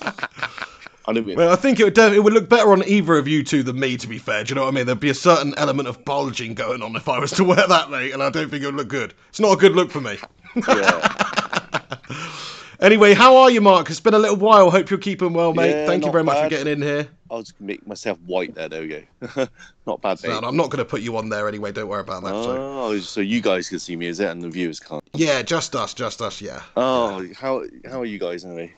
I 1.06 1.12
mean, 1.12 1.36
Well, 1.36 1.52
I 1.52 1.56
think 1.56 1.80
it 1.80 1.84
would 1.84 1.94
def- 1.94 2.12
it 2.12 2.20
would 2.20 2.32
look 2.32 2.48
better 2.48 2.70
on 2.72 2.84
either 2.86 3.16
of 3.18 3.26
you 3.26 3.42
two 3.42 3.62
than 3.62 3.78
me. 3.80 3.96
To 3.96 4.06
be 4.06 4.18
fair, 4.18 4.44
do 4.44 4.50
you 4.50 4.54
know 4.54 4.62
what 4.62 4.68
I 4.68 4.76
mean? 4.76 4.86
There'd 4.86 5.00
be 5.00 5.10
a 5.10 5.14
certain 5.14 5.54
element 5.56 5.88
of 5.88 6.04
bulging 6.04 6.54
going 6.54 6.82
on 6.82 6.94
if 6.96 7.08
I 7.08 7.18
was 7.18 7.32
to 7.32 7.44
wear 7.44 7.66
that, 7.66 7.90
mate, 7.90 8.12
and 8.12 8.22
I 8.22 8.30
don't 8.30 8.50
think 8.50 8.62
it 8.62 8.66
would 8.66 8.76
look 8.76 8.88
good. 8.88 9.14
It's 9.28 9.40
not 9.40 9.52
a 9.52 9.56
good 9.56 9.72
look 9.72 9.90
for 9.90 10.00
me. 10.00 10.18
yeah. 10.68 11.88
Anyway, 12.82 13.14
how 13.14 13.36
are 13.36 13.48
you, 13.48 13.60
Mark? 13.60 13.88
It's 13.90 14.00
been 14.00 14.12
a 14.12 14.18
little 14.18 14.36
while. 14.36 14.68
Hope 14.68 14.90
you're 14.90 14.98
keeping 14.98 15.32
well, 15.32 15.54
mate. 15.54 15.70
Yeah, 15.70 15.86
Thank 15.86 16.04
you 16.04 16.10
very 16.10 16.24
much 16.24 16.42
for 16.42 16.48
getting 16.48 16.72
in 16.72 16.82
here. 16.82 17.08
I'll 17.30 17.42
just 17.42 17.60
make 17.60 17.86
myself 17.86 18.18
white 18.26 18.56
there. 18.56 18.68
There 18.68 18.82
we 18.82 18.88
go. 18.88 19.46
not 19.86 20.02
bad, 20.02 20.18
So. 20.18 20.36
I'm 20.36 20.56
not 20.56 20.68
going 20.68 20.78
to 20.80 20.84
put 20.84 21.00
you 21.00 21.16
on 21.16 21.28
there 21.28 21.46
anyway. 21.46 21.70
Don't 21.70 21.86
worry 21.86 22.00
about 22.00 22.24
that. 22.24 22.30
So. 22.30 22.56
Oh, 22.60 22.98
so 22.98 23.20
you 23.20 23.40
guys 23.40 23.68
can 23.68 23.78
see 23.78 23.94
me, 23.94 24.06
is 24.06 24.18
it? 24.18 24.28
And 24.30 24.42
the 24.42 24.48
viewers 24.48 24.80
can't. 24.80 25.00
Yeah, 25.14 25.42
just 25.42 25.76
us, 25.76 25.94
just 25.94 26.20
us. 26.20 26.40
Yeah. 26.40 26.60
Oh, 26.76 27.24
how 27.38 27.62
how 27.88 28.00
are 28.00 28.04
you 28.04 28.18
guys 28.18 28.44
anyway? 28.44 28.74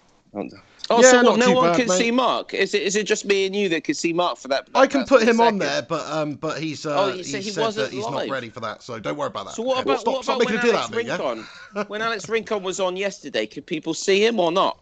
Oh, 0.91 1.01
Yeah, 1.01 1.11
so 1.11 1.23
what, 1.23 1.39
no 1.39 1.53
one 1.53 1.65
bad, 1.65 1.77
can 1.77 1.89
mate. 1.89 1.99
see 1.99 2.11
Mark? 2.11 2.53
Is 2.55 2.75
it 2.75 2.83
is 2.83 2.95
it 2.97 3.07
just 3.07 3.25
me 3.25 3.47
and 3.47 3.57
you 3.57 3.69
that 3.71 3.85
can 3.85 3.95
see 3.95 4.13
Mark 4.13 4.39
for 4.39 4.49
that? 4.49 4.69
I 4.75 4.87
can 4.87 5.05
put 5.05 5.23
him 5.23 5.41
on 5.41 5.59
there, 5.59 5.83
but 5.83 6.07
um, 6.11 6.35
but 6.35 6.63
he's 6.63 6.85
uh, 6.85 6.97
Oh, 6.97 7.09
you 7.09 7.25
he 7.25 7.25
said 7.25 7.43
he 7.43 7.51
said 7.51 7.63
wasn't 7.63 7.87
that 7.87 7.93
he's 7.93 8.05
live. 8.07 8.29
not 8.29 8.29
ready 8.33 8.51
for 8.51 8.61
that. 8.61 8.83
So 8.83 8.99
don't 9.01 9.17
worry 9.17 9.29
about 9.29 9.47
that. 9.47 9.55
So 9.55 9.63
what 9.63 9.79
Okay, 9.81 9.85
about 9.85 10.01
stop, 10.01 10.15
what 10.15 10.23
about 10.25 10.39
making 10.41 10.57
when 10.57 10.59
Alex 10.59 10.91
do 10.91 11.03
that, 11.03 11.07
yeah? 11.07 11.17
Rincon? 11.17 11.49
when 11.87 12.03
Alex 12.03 12.29
Rincon 12.29 12.63
was 12.63 12.81
on 12.81 12.97
yesterday, 12.97 13.47
could 13.47 13.67
people 13.67 13.95
see 13.95 14.25
him 14.25 14.39
or 14.39 14.53
not? 14.53 14.79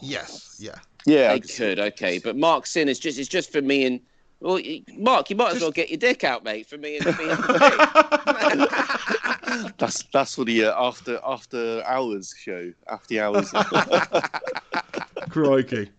Yes, 0.00 0.56
yeah. 0.58 0.78
Yeah, 1.06 1.32
I 1.32 1.34
They 1.34 1.40
could, 1.40 1.78
okay. 1.80 2.18
But 2.18 2.36
Mark 2.36 2.66
Sin 2.66 2.88
is 2.88 2.98
just 2.98 3.18
it's 3.18 3.28
just 3.28 3.50
for 3.52 3.62
me 3.62 3.84
and 3.86 4.00
well, 4.40 4.60
Mark, 4.96 5.30
you 5.30 5.36
might 5.36 5.48
as 5.48 5.52
Just- 5.54 5.62
well 5.62 5.72
get 5.72 5.90
your 5.90 5.98
dick 5.98 6.24
out, 6.24 6.44
mate, 6.44 6.66
for 6.66 6.78
me 6.78 6.98
and 6.98 7.06
me 7.06 7.12
that's 9.78 10.02
that's 10.12 10.34
for 10.34 10.44
the 10.44 10.64
uh, 10.66 10.74
after 10.82 11.18
after 11.24 11.82
hours 11.84 12.34
show. 12.38 12.72
After 12.88 13.22
hours. 13.22 13.50
Crikey. 15.30 15.90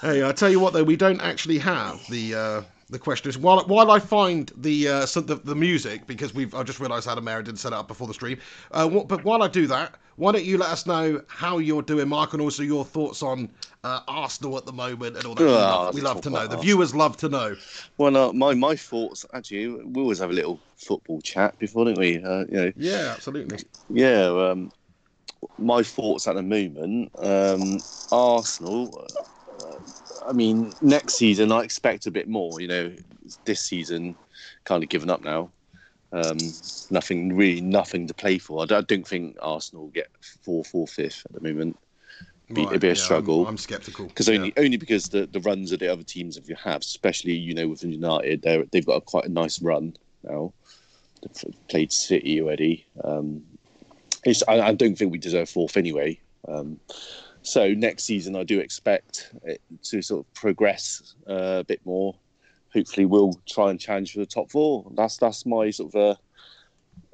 Hey, 0.00 0.26
I 0.26 0.32
tell 0.32 0.50
you 0.50 0.60
what 0.60 0.72
though, 0.72 0.84
we 0.84 0.96
don't 0.96 1.20
actually 1.20 1.58
have 1.58 2.06
the 2.08 2.34
uh, 2.34 2.62
the 2.90 2.98
questions. 2.98 3.38
While 3.38 3.64
while 3.66 3.90
I 3.90 3.98
find 3.98 4.50
the 4.56 4.88
uh, 4.88 5.06
so 5.06 5.20
the, 5.20 5.36
the 5.36 5.54
music 5.54 6.06
because 6.06 6.34
we've 6.34 6.54
I 6.54 6.62
just 6.62 6.80
realised 6.80 7.08
Adam 7.08 7.26
Aaron 7.28 7.44
didn't 7.44 7.58
set 7.58 7.72
it 7.72 7.76
up 7.76 7.88
before 7.88 8.06
the 8.06 8.14
stream. 8.14 8.38
Uh, 8.70 8.88
what, 8.88 9.08
but 9.08 9.24
while 9.24 9.42
I 9.42 9.48
do 9.48 9.66
that, 9.66 9.94
why 10.16 10.32
don't 10.32 10.44
you 10.44 10.58
let 10.58 10.70
us 10.70 10.86
know 10.86 11.22
how 11.28 11.58
you're 11.58 11.82
doing, 11.82 12.08
Mark, 12.08 12.32
and 12.32 12.42
also 12.42 12.62
your 12.62 12.84
thoughts 12.84 13.22
on 13.22 13.50
uh, 13.82 14.00
Arsenal 14.08 14.56
at 14.56 14.66
the 14.66 14.72
moment 14.72 15.16
and 15.16 15.26
all 15.26 15.34
that. 15.34 15.42
we 15.42 15.48
Oh, 15.48 15.54
love, 15.54 15.94
we 15.94 16.00
love 16.00 16.20
to 16.22 16.30
know. 16.30 16.36
The 16.36 16.42
Arsenal. 16.42 16.62
viewers 16.62 16.94
love 16.94 17.16
to 17.18 17.28
know. 17.28 17.56
well, 17.98 18.16
uh, 18.16 18.32
my 18.32 18.54
my 18.54 18.76
thoughts 18.76 19.26
actually. 19.34 19.68
We 19.68 20.02
always 20.02 20.18
have 20.18 20.30
a 20.30 20.34
little 20.34 20.60
football 20.76 21.20
chat 21.20 21.58
before, 21.58 21.84
don't 21.84 21.98
we? 21.98 22.22
Uh, 22.22 22.44
you 22.48 22.56
know, 22.56 22.72
Yeah, 22.76 23.12
absolutely. 23.14 23.58
Yeah, 23.90 24.26
um, 24.26 24.70
my 25.58 25.82
thoughts 25.82 26.26
at 26.26 26.36
the 26.36 26.42
moment, 26.42 27.10
um, 27.18 27.78
Arsenal. 28.10 29.06
Uh, 29.60 29.78
I 30.28 30.32
mean, 30.32 30.72
next 30.80 31.14
season 31.14 31.52
I 31.52 31.60
expect 31.60 32.06
a 32.06 32.10
bit 32.10 32.28
more. 32.28 32.60
You 32.60 32.68
know, 32.68 32.92
this 33.44 33.60
season 33.62 34.16
kind 34.64 34.82
of 34.82 34.88
given 34.88 35.10
up 35.10 35.22
now. 35.22 35.50
Um, 36.14 36.38
nothing 36.90 37.34
really, 37.34 37.60
nothing 37.60 38.06
to 38.06 38.14
play 38.14 38.38
for. 38.38 38.62
I 38.62 38.66
don't, 38.66 38.78
I 38.78 38.86
don't 38.86 39.06
think 39.06 39.36
Arsenal 39.42 39.84
will 39.84 39.90
get 39.90 40.08
fourth 40.42 40.70
or 40.72 40.86
fifth 40.86 41.26
at 41.26 41.32
the 41.32 41.40
moment 41.40 41.76
Be- 42.52 42.62
it'd 42.62 42.80
be 42.80 42.88
a 42.88 42.90
yeah, 42.90 42.94
struggle. 42.94 43.42
I'm, 43.42 43.48
I'm 43.48 43.56
sceptical 43.56 44.06
because 44.06 44.28
yeah. 44.28 44.36
only 44.36 44.52
only 44.58 44.76
because 44.76 45.08
the, 45.08 45.26
the 45.26 45.40
runs 45.40 45.72
of 45.72 45.78
the 45.78 45.90
other 45.90 46.02
teams 46.02 46.36
if 46.36 46.48
you 46.48 46.56
have, 46.62 46.82
especially 46.82 47.32
you 47.32 47.54
know 47.54 47.68
within 47.68 47.90
United, 47.90 48.42
they 48.42 48.62
they've 48.70 48.84
got 48.84 48.96
a, 48.96 49.00
quite 49.00 49.24
a 49.24 49.30
nice 49.30 49.62
run 49.62 49.96
now. 50.22 50.52
They've 51.22 51.54
played 51.68 51.90
City 51.90 52.42
already. 52.42 52.86
Um, 53.02 53.42
it's, 54.24 54.42
I, 54.46 54.60
I 54.60 54.74
don't 54.74 54.96
think 54.96 55.10
we 55.10 55.18
deserve 55.18 55.48
fourth 55.48 55.76
anyway. 55.78 56.20
Um, 56.46 56.78
so 57.42 57.72
next 57.72 58.04
season, 58.04 58.36
I 58.36 58.44
do 58.44 58.60
expect 58.60 59.30
it 59.42 59.62
to 59.84 60.02
sort 60.02 60.26
of 60.26 60.34
progress 60.34 61.14
uh, 61.28 61.60
a 61.60 61.64
bit 61.64 61.80
more. 61.86 62.14
Hopefully, 62.74 63.06
we'll 63.06 63.40
try 63.48 63.70
and 63.70 63.80
challenge 63.80 64.12
for 64.12 64.18
the 64.18 64.26
top 64.26 64.50
four. 64.50 64.90
That's 64.94 65.16
that's 65.16 65.46
my 65.46 65.70
sort 65.70 65.94
of 65.94 66.18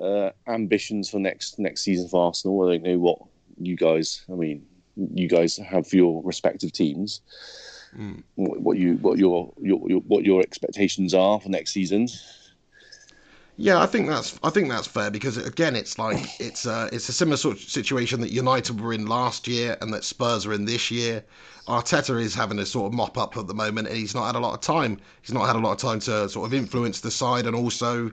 uh, 0.00 0.02
uh, 0.02 0.30
ambitions 0.48 1.10
for 1.10 1.18
next 1.18 1.58
next 1.58 1.82
season 1.82 2.08
for 2.08 2.26
Arsenal. 2.26 2.68
I 2.68 2.72
don't 2.72 2.84
know 2.84 2.98
what 2.98 3.18
you 3.58 3.76
guys. 3.76 4.24
I 4.30 4.34
mean, 4.34 4.66
you 4.96 5.28
guys 5.28 5.56
have 5.56 5.86
for 5.86 5.96
your 5.96 6.22
respective 6.24 6.72
teams. 6.72 7.20
Mm. 7.96 8.22
What, 8.36 8.60
what 8.60 8.78
you 8.78 8.94
what 8.96 9.18
your, 9.18 9.52
your 9.60 9.80
your 9.88 10.00
what 10.00 10.24
your 10.24 10.40
expectations 10.40 11.12
are 11.14 11.40
for 11.40 11.48
next 11.48 11.72
season? 11.72 12.08
Yeah, 13.62 13.82
I 13.82 13.84
think 13.84 14.08
that's 14.08 14.40
I 14.42 14.48
think 14.48 14.70
that's 14.70 14.86
fair 14.86 15.10
because 15.10 15.36
again, 15.36 15.76
it's 15.76 15.98
like 15.98 16.16
it's 16.40 16.66
uh, 16.66 16.88
it's 16.94 17.10
a 17.10 17.12
similar 17.12 17.36
sort 17.36 17.56
of 17.56 17.62
situation 17.62 18.22
that 18.22 18.32
United 18.32 18.80
were 18.80 18.94
in 18.94 19.04
last 19.04 19.46
year 19.46 19.76
and 19.82 19.92
that 19.92 20.02
Spurs 20.02 20.46
are 20.46 20.54
in 20.54 20.64
this 20.64 20.90
year. 20.90 21.22
Arteta 21.68 22.18
is 22.18 22.34
having 22.34 22.58
a 22.58 22.64
sort 22.64 22.86
of 22.86 22.94
mop 22.94 23.18
up 23.18 23.36
at 23.36 23.48
the 23.48 23.54
moment, 23.54 23.86
and 23.86 23.98
he's 23.98 24.14
not 24.14 24.24
had 24.24 24.34
a 24.34 24.38
lot 24.38 24.54
of 24.54 24.62
time. 24.62 24.98
He's 25.20 25.34
not 25.34 25.46
had 25.46 25.56
a 25.56 25.58
lot 25.58 25.72
of 25.72 25.76
time 25.76 26.00
to 26.00 26.26
sort 26.30 26.46
of 26.46 26.54
influence 26.54 27.00
the 27.00 27.10
side 27.10 27.46
and 27.46 27.54
also 27.54 28.10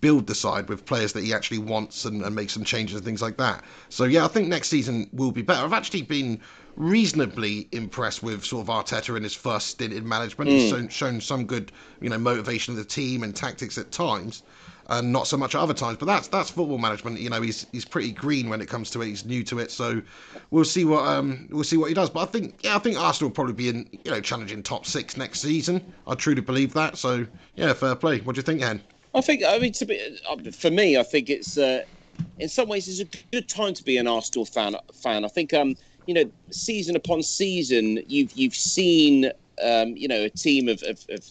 build 0.00 0.28
the 0.28 0.34
side 0.34 0.68
with 0.68 0.86
players 0.86 1.12
that 1.14 1.24
he 1.24 1.34
actually 1.34 1.58
wants 1.58 2.04
and, 2.04 2.22
and 2.22 2.32
make 2.32 2.48
some 2.48 2.62
changes 2.62 2.94
and 2.94 3.04
things 3.04 3.20
like 3.20 3.36
that. 3.38 3.64
So 3.88 4.04
yeah, 4.04 4.24
I 4.24 4.28
think 4.28 4.46
next 4.46 4.68
season 4.68 5.10
will 5.12 5.32
be 5.32 5.42
better. 5.42 5.64
I've 5.64 5.72
actually 5.72 6.02
been 6.02 6.40
reasonably 6.76 7.66
impressed 7.72 8.22
with 8.22 8.44
sort 8.44 8.68
of 8.68 8.72
Arteta 8.72 9.16
in 9.16 9.24
his 9.24 9.34
first 9.34 9.66
stint 9.66 9.92
in 9.92 10.08
management. 10.08 10.50
He's 10.50 10.70
shown, 10.70 10.88
shown 10.88 11.20
some 11.20 11.46
good, 11.46 11.72
you 12.00 12.10
know, 12.10 12.18
motivation 12.18 12.74
of 12.74 12.78
the 12.78 12.84
team 12.84 13.24
and 13.24 13.34
tactics 13.34 13.76
at 13.76 13.90
times 13.90 14.44
and 14.88 15.12
not 15.12 15.26
so 15.26 15.36
much 15.36 15.54
at 15.54 15.60
other 15.60 15.74
times. 15.74 15.98
But 15.98 16.06
that's 16.06 16.28
that's 16.28 16.50
football 16.50 16.78
management. 16.78 17.20
You 17.20 17.30
know, 17.30 17.40
he's 17.40 17.66
he's 17.72 17.84
pretty 17.84 18.12
green 18.12 18.48
when 18.48 18.60
it 18.60 18.68
comes 18.68 18.90
to 18.90 19.02
it. 19.02 19.06
He's 19.06 19.24
new 19.24 19.42
to 19.44 19.58
it, 19.58 19.70
so 19.70 20.02
we'll 20.50 20.64
see 20.64 20.84
what 20.84 21.06
um 21.06 21.46
we'll 21.50 21.64
see 21.64 21.76
what 21.76 21.88
he 21.88 21.94
does. 21.94 22.10
But 22.10 22.28
I 22.28 22.32
think 22.32 22.56
yeah, 22.62 22.76
I 22.76 22.78
think 22.78 22.98
Arsenal 22.98 23.30
will 23.30 23.34
probably 23.34 23.54
be 23.54 23.68
in 23.68 23.88
you 24.04 24.10
know 24.10 24.20
challenging 24.20 24.62
top 24.62 24.86
six 24.86 25.16
next 25.16 25.40
season. 25.40 25.92
I 26.06 26.14
truly 26.14 26.42
believe 26.42 26.72
that. 26.74 26.98
So 26.98 27.26
yeah, 27.56 27.72
fair 27.72 27.94
play. 27.94 28.20
What 28.20 28.34
do 28.34 28.38
you 28.38 28.42
think, 28.42 28.60
Hen? 28.60 28.82
I 29.14 29.20
think, 29.20 29.44
I 29.46 29.58
mean, 29.58 29.72
to 29.74 29.86
be 29.86 30.18
uh, 30.28 30.50
for 30.50 30.70
me, 30.70 30.98
I 30.98 31.02
think 31.02 31.30
it's 31.30 31.56
uh, 31.56 31.82
in 32.38 32.48
some 32.48 32.68
ways 32.68 32.88
it's 32.88 33.00
a 33.00 33.18
good 33.30 33.48
time 33.48 33.74
to 33.74 33.84
be 33.84 33.96
an 33.96 34.06
Arsenal 34.06 34.44
fan. 34.44 34.74
Fan, 34.92 35.24
I 35.24 35.28
think, 35.28 35.54
um, 35.54 35.76
you 36.06 36.14
know, 36.14 36.30
season 36.50 36.96
upon 36.96 37.22
season, 37.22 38.02
you've 38.08 38.32
you've 38.32 38.56
seen, 38.56 39.26
um, 39.62 39.96
you 39.96 40.08
know, 40.08 40.22
a 40.22 40.30
team 40.30 40.68
of, 40.68 40.82
of, 40.82 41.04
of 41.10 41.24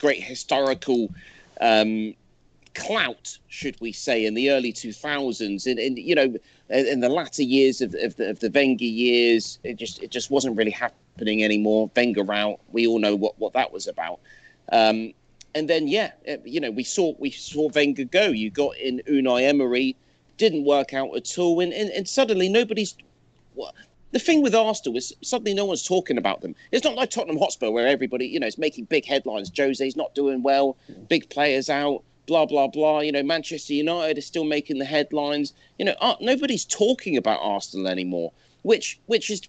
great 0.00 0.22
historical 0.22 1.08
um, 1.60 2.14
clout, 2.74 3.38
should 3.48 3.80
we 3.80 3.92
say, 3.92 4.24
in 4.24 4.34
the 4.34 4.50
early 4.50 4.72
two 4.72 4.92
thousands, 4.92 5.66
and, 5.66 5.78
and 5.78 5.98
you 5.98 6.14
know, 6.14 6.34
in, 6.70 7.00
the 7.00 7.08
latter 7.08 7.42
years 7.42 7.80
of, 7.80 7.94
of 7.94 8.16
the 8.16 8.30
of 8.30 8.40
the 8.40 8.50
Wenger 8.50 8.84
years, 8.84 9.58
it 9.64 9.76
just 9.76 10.02
it 10.02 10.10
just 10.10 10.30
wasn't 10.30 10.56
really 10.56 10.70
happening 10.70 11.44
anymore. 11.44 11.90
Wenger 11.94 12.30
out, 12.32 12.60
we 12.70 12.86
all 12.86 12.98
know 12.98 13.14
what 13.14 13.38
what 13.38 13.52
that 13.52 13.72
was 13.72 13.86
about. 13.86 14.20
Um, 14.70 15.12
and 15.54 15.68
then 15.68 15.88
yeah, 15.88 16.12
uh, 16.28 16.36
you 16.44 16.60
know, 16.60 16.70
we 16.70 16.84
saw 16.84 17.14
we 17.18 17.30
saw 17.30 17.68
Wenger 17.74 18.04
go. 18.04 18.26
You 18.28 18.50
got 18.50 18.76
in 18.76 19.02
Unai 19.08 19.42
Emery, 19.42 19.96
didn't 20.38 20.64
work 20.64 20.94
out 20.94 21.14
at 21.16 21.38
all, 21.38 21.60
and 21.60 21.72
and, 21.72 21.90
and 21.90 22.08
suddenly 22.08 22.48
nobody's. 22.48 22.94
The 24.12 24.18
thing 24.18 24.42
with 24.42 24.54
Arsenal 24.54 24.98
is 24.98 25.14
suddenly 25.22 25.54
no 25.54 25.64
one's 25.64 25.82
talking 25.82 26.18
about 26.18 26.42
them. 26.42 26.54
It's 26.70 26.84
not 26.84 26.96
like 26.96 27.10
Tottenham 27.10 27.38
Hotspur 27.38 27.70
where 27.70 27.86
everybody, 27.86 28.26
you 28.26 28.38
know, 28.38 28.46
is 28.46 28.58
making 28.58 28.84
big 28.84 29.06
headlines. 29.06 29.50
Jose's 29.56 29.96
not 29.96 30.14
doing 30.14 30.42
well, 30.42 30.76
big 31.08 31.30
players 31.30 31.70
out, 31.70 32.02
blah 32.32 32.46
blah 32.46 32.66
blah. 32.66 33.00
You 33.00 33.12
know, 33.12 33.22
Manchester 33.22 33.74
United 33.74 34.16
is 34.16 34.26
still 34.26 34.44
making 34.44 34.78
the 34.78 34.86
headlines. 34.86 35.52
You 35.78 35.84
know, 35.84 35.94
uh, 36.00 36.16
nobody's 36.20 36.64
talking 36.64 37.18
about 37.18 37.40
Arsenal 37.42 37.88
anymore, 37.88 38.32
which 38.62 38.98
which 39.06 39.30
is 39.30 39.42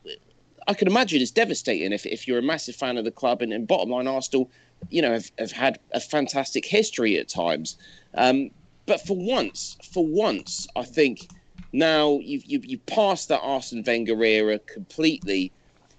I 0.68 0.74
can 0.74 0.90
imagine 0.90 1.22
is 1.22 1.32
devastating 1.32 1.94
if, 1.94 2.06
if 2.06 2.28
you're 2.28 2.40
a 2.40 2.44
massive 2.54 2.76
fan 2.76 2.98
of 2.98 3.06
the 3.06 3.12
club. 3.12 3.42
And, 3.42 3.54
and 3.54 3.66
bottom 3.66 3.90
line, 3.90 4.08
Arsenal, 4.08 4.52
you 4.90 5.02
know, 5.02 5.14
have, 5.14 5.32
have 5.38 5.52
had 5.54 5.80
a 5.92 6.02
fantastic 6.02 6.66
history 6.66 7.18
at 7.18 7.30
times. 7.30 7.78
Um, 8.16 8.52
but 8.86 9.00
for 9.08 9.16
once, 9.16 9.78
for 9.94 10.06
once, 10.06 10.68
I 10.76 10.84
think 10.84 11.30
now 11.72 12.20
you've, 12.22 12.44
you've, 12.46 12.66
you've 12.66 12.86
passed 12.86 13.30
that 13.30 13.40
Arsene 13.42 13.84
Wenger 13.88 14.22
era 14.24 14.60
completely. 14.60 15.54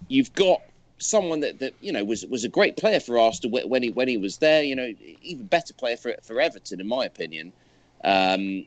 You've 0.08 0.32
got 0.34 0.60
someone 0.98 1.40
that, 1.40 1.58
that 1.58 1.74
you 1.80 1.92
know 1.92 2.04
was 2.04 2.24
was 2.26 2.44
a 2.44 2.48
great 2.48 2.76
player 2.76 3.00
for 3.00 3.18
Arsenal 3.18 3.60
when 3.68 3.82
he 3.82 3.90
when 3.90 4.08
he 4.08 4.16
was 4.16 4.38
there. 4.38 4.62
You 4.62 4.76
know, 4.76 4.92
even 5.22 5.46
better 5.46 5.74
player 5.74 5.96
for 5.96 6.14
for 6.22 6.40
Everton, 6.40 6.80
in 6.80 6.88
my 6.88 7.04
opinion. 7.04 7.52
Um, 8.02 8.66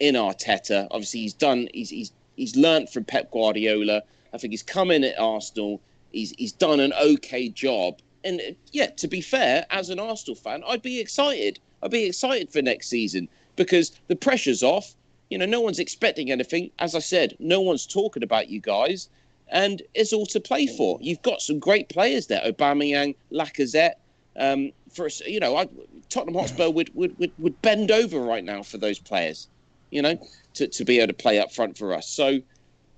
in 0.00 0.16
Arteta, 0.16 0.88
obviously 0.90 1.20
he's 1.20 1.34
done. 1.34 1.68
He's 1.72 1.90
he's 1.90 2.12
he's 2.36 2.56
learnt 2.56 2.90
from 2.90 3.04
Pep 3.04 3.30
Guardiola. 3.30 4.02
I 4.32 4.38
think 4.38 4.52
he's 4.52 4.62
come 4.62 4.90
in 4.90 5.04
at 5.04 5.18
Arsenal. 5.18 5.80
He's 6.12 6.32
he's 6.38 6.52
done 6.52 6.80
an 6.80 6.92
okay 7.00 7.48
job. 7.48 7.98
And 8.24 8.40
uh, 8.40 8.52
yeah, 8.72 8.86
to 8.86 9.08
be 9.08 9.20
fair, 9.20 9.66
as 9.70 9.90
an 9.90 9.98
Arsenal 9.98 10.34
fan, 10.34 10.62
I'd 10.66 10.82
be 10.82 11.00
excited. 11.00 11.58
I'd 11.82 11.90
be 11.90 12.04
excited 12.04 12.50
for 12.50 12.62
next 12.62 12.88
season 12.88 13.28
because 13.56 13.92
the 14.08 14.16
pressure's 14.16 14.62
off. 14.62 14.94
You 15.30 15.38
know, 15.38 15.46
no 15.46 15.60
one's 15.60 15.78
expecting 15.78 16.30
anything. 16.30 16.70
As 16.78 16.94
I 16.94 16.98
said, 16.98 17.34
no 17.38 17.60
one's 17.60 17.86
talking 17.86 18.22
about 18.22 18.48
you 18.48 18.60
guys 18.60 19.08
and 19.54 19.80
it's 19.94 20.12
all 20.12 20.26
to 20.26 20.40
play 20.40 20.66
for. 20.66 20.98
You've 21.00 21.22
got 21.22 21.40
some 21.40 21.58
great 21.58 21.88
players 21.88 22.26
there: 22.26 22.42
Aubameyang, 22.44 23.14
Lacazette. 23.32 23.94
Um, 24.38 24.72
for 24.92 25.08
you 25.26 25.38
know, 25.38 25.56
I, 25.56 25.68
Tottenham 26.10 26.34
Hotspur 26.34 26.68
would, 26.68 26.90
would 26.94 27.16
would 27.18 27.32
would 27.38 27.62
bend 27.62 27.90
over 27.90 28.20
right 28.20 28.44
now 28.44 28.62
for 28.62 28.78
those 28.78 28.98
players, 28.98 29.48
you 29.90 30.02
know, 30.02 30.18
to, 30.54 30.66
to 30.66 30.84
be 30.84 30.98
able 30.98 31.08
to 31.08 31.14
play 31.14 31.38
up 31.38 31.52
front 31.52 31.78
for 31.78 31.94
us. 31.94 32.08
So, 32.08 32.40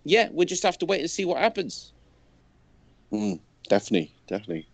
yeah, 0.04 0.30
we 0.32 0.46
just 0.46 0.62
have 0.62 0.78
to 0.78 0.86
wait 0.86 1.00
and 1.00 1.10
see 1.10 1.26
what 1.26 1.38
happens. 1.38 1.92
Mm, 3.12 3.38
definitely, 3.68 4.12
definitely. 4.26 4.66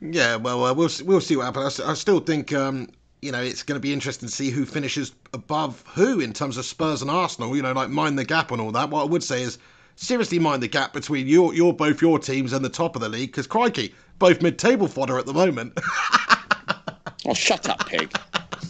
Yeah, 0.00 0.34
well, 0.34 0.64
uh, 0.64 0.74
we'll 0.74 0.90
we'll 1.04 1.20
see 1.20 1.36
what 1.36 1.44
happens. 1.44 1.78
I, 1.78 1.92
I 1.92 1.94
still 1.94 2.18
think 2.18 2.52
um, 2.52 2.88
you 3.22 3.30
know 3.30 3.40
it's 3.40 3.62
going 3.62 3.76
to 3.76 3.80
be 3.80 3.92
interesting 3.92 4.28
to 4.28 4.34
see 4.34 4.50
who 4.50 4.64
finishes 4.64 5.12
above 5.32 5.84
who 5.94 6.18
in 6.18 6.32
terms 6.32 6.56
of 6.56 6.64
Spurs 6.64 7.02
and 7.02 7.10
Arsenal. 7.10 7.54
You 7.54 7.62
know, 7.62 7.72
like 7.72 7.88
mind 7.88 8.18
the 8.18 8.24
gap 8.24 8.50
and 8.50 8.60
all 8.60 8.72
that. 8.72 8.90
What 8.90 9.02
I 9.02 9.04
would 9.04 9.22
say 9.22 9.42
is 9.42 9.58
seriously 9.96 10.38
mind 10.38 10.62
the 10.62 10.68
gap 10.68 10.92
between 10.92 11.26
your, 11.26 11.54
your 11.54 11.72
both 11.72 12.00
your 12.02 12.18
teams 12.18 12.52
and 12.52 12.64
the 12.64 12.70
top 12.70 12.96
of 12.96 13.02
the 13.02 13.08
league 13.08 13.30
because 13.30 13.46
crikey, 13.46 13.94
both 14.18 14.42
mid-table 14.42 14.88
fodder 14.88 15.18
at 15.18 15.26
the 15.26 15.34
moment. 15.34 15.72
oh, 17.26 17.34
shut 17.34 17.68
up, 17.68 17.86
pig. 17.86 18.12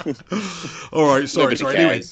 All 0.93 1.07
right, 1.07 1.29
sorry, 1.29 1.55
Nobody 1.55 1.57
sorry. 1.57 1.77
Anyway, 1.77 2.03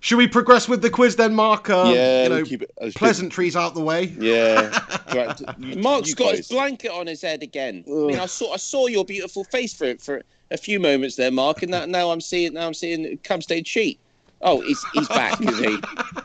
should 0.00 0.18
we 0.18 0.28
progress 0.28 0.68
with 0.68 0.82
the 0.82 0.90
quiz 0.90 1.16
then, 1.16 1.34
Mark? 1.34 1.70
Uh, 1.70 1.90
yeah, 1.94 2.22
you 2.24 2.28
know, 2.28 2.44
keep 2.44 2.62
it, 2.62 2.94
pleasantries 2.94 3.56
out 3.56 3.74
the 3.74 3.80
way. 3.80 4.04
Yeah, 4.18 4.78
you, 5.58 5.76
Mark's 5.76 6.10
you 6.10 6.14
got 6.14 6.30
guys. 6.30 6.38
his 6.38 6.48
blanket 6.48 6.90
on 6.90 7.06
his 7.06 7.22
head 7.22 7.42
again. 7.42 7.84
Ugh. 7.88 8.04
I 8.04 8.06
mean, 8.06 8.18
I 8.18 8.26
saw 8.26 8.52
I 8.52 8.58
saw 8.58 8.86
your 8.86 9.04
beautiful 9.04 9.44
face 9.44 9.74
for 9.74 9.96
for 9.96 10.22
a 10.50 10.56
few 10.56 10.78
moments 10.78 11.16
there, 11.16 11.30
Mark, 11.30 11.62
and 11.62 11.72
that 11.74 11.88
now 11.88 12.10
I'm 12.10 12.20
seeing 12.20 12.54
now 12.54 12.66
I'm 12.66 12.74
seeing 12.74 13.18
come 13.24 13.42
stage 13.42 13.66
sheet. 13.66 13.98
Oh, 14.40 14.60
he's 14.60 14.84
he's 14.92 15.08
back, 15.08 15.40
is 15.40 15.58
he? 15.58 15.76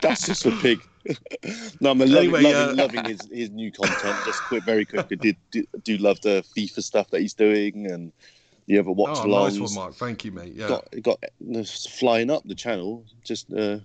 That's 0.00 0.26
just 0.26 0.46
a 0.46 0.52
pig. 0.52 0.80
no, 1.80 1.90
I'm 1.90 1.98
loving, 1.98 2.16
anyway, 2.16 2.42
loving, 2.42 2.80
uh... 2.80 2.82
loving 2.82 3.04
his, 3.04 3.20
his 3.30 3.50
new 3.50 3.70
content. 3.70 4.16
Just 4.24 4.42
quick, 4.44 4.64
very 4.64 4.84
quickly, 4.84 5.16
do, 5.16 5.34
do, 5.50 5.64
do 5.84 5.96
love 5.98 6.20
the 6.22 6.44
FIFA 6.56 6.82
stuff 6.82 7.10
that 7.10 7.20
he's 7.20 7.34
doing 7.34 7.90
and 7.90 8.12
the 8.66 8.78
other 8.78 8.90
watch 8.90 9.18
oh, 9.18 9.26
alongs. 9.26 9.58
Nice 9.58 9.60
one, 9.60 9.74
Mark. 9.74 9.94
Thank 9.94 10.24
you, 10.24 10.32
mate. 10.32 10.54
Yeah, 10.54 10.68
got, 10.68 10.88
got 11.02 11.18
flying 11.66 12.30
up 12.30 12.42
the 12.44 12.54
channel, 12.54 13.04
just 13.24 13.52
uh, 13.52 13.78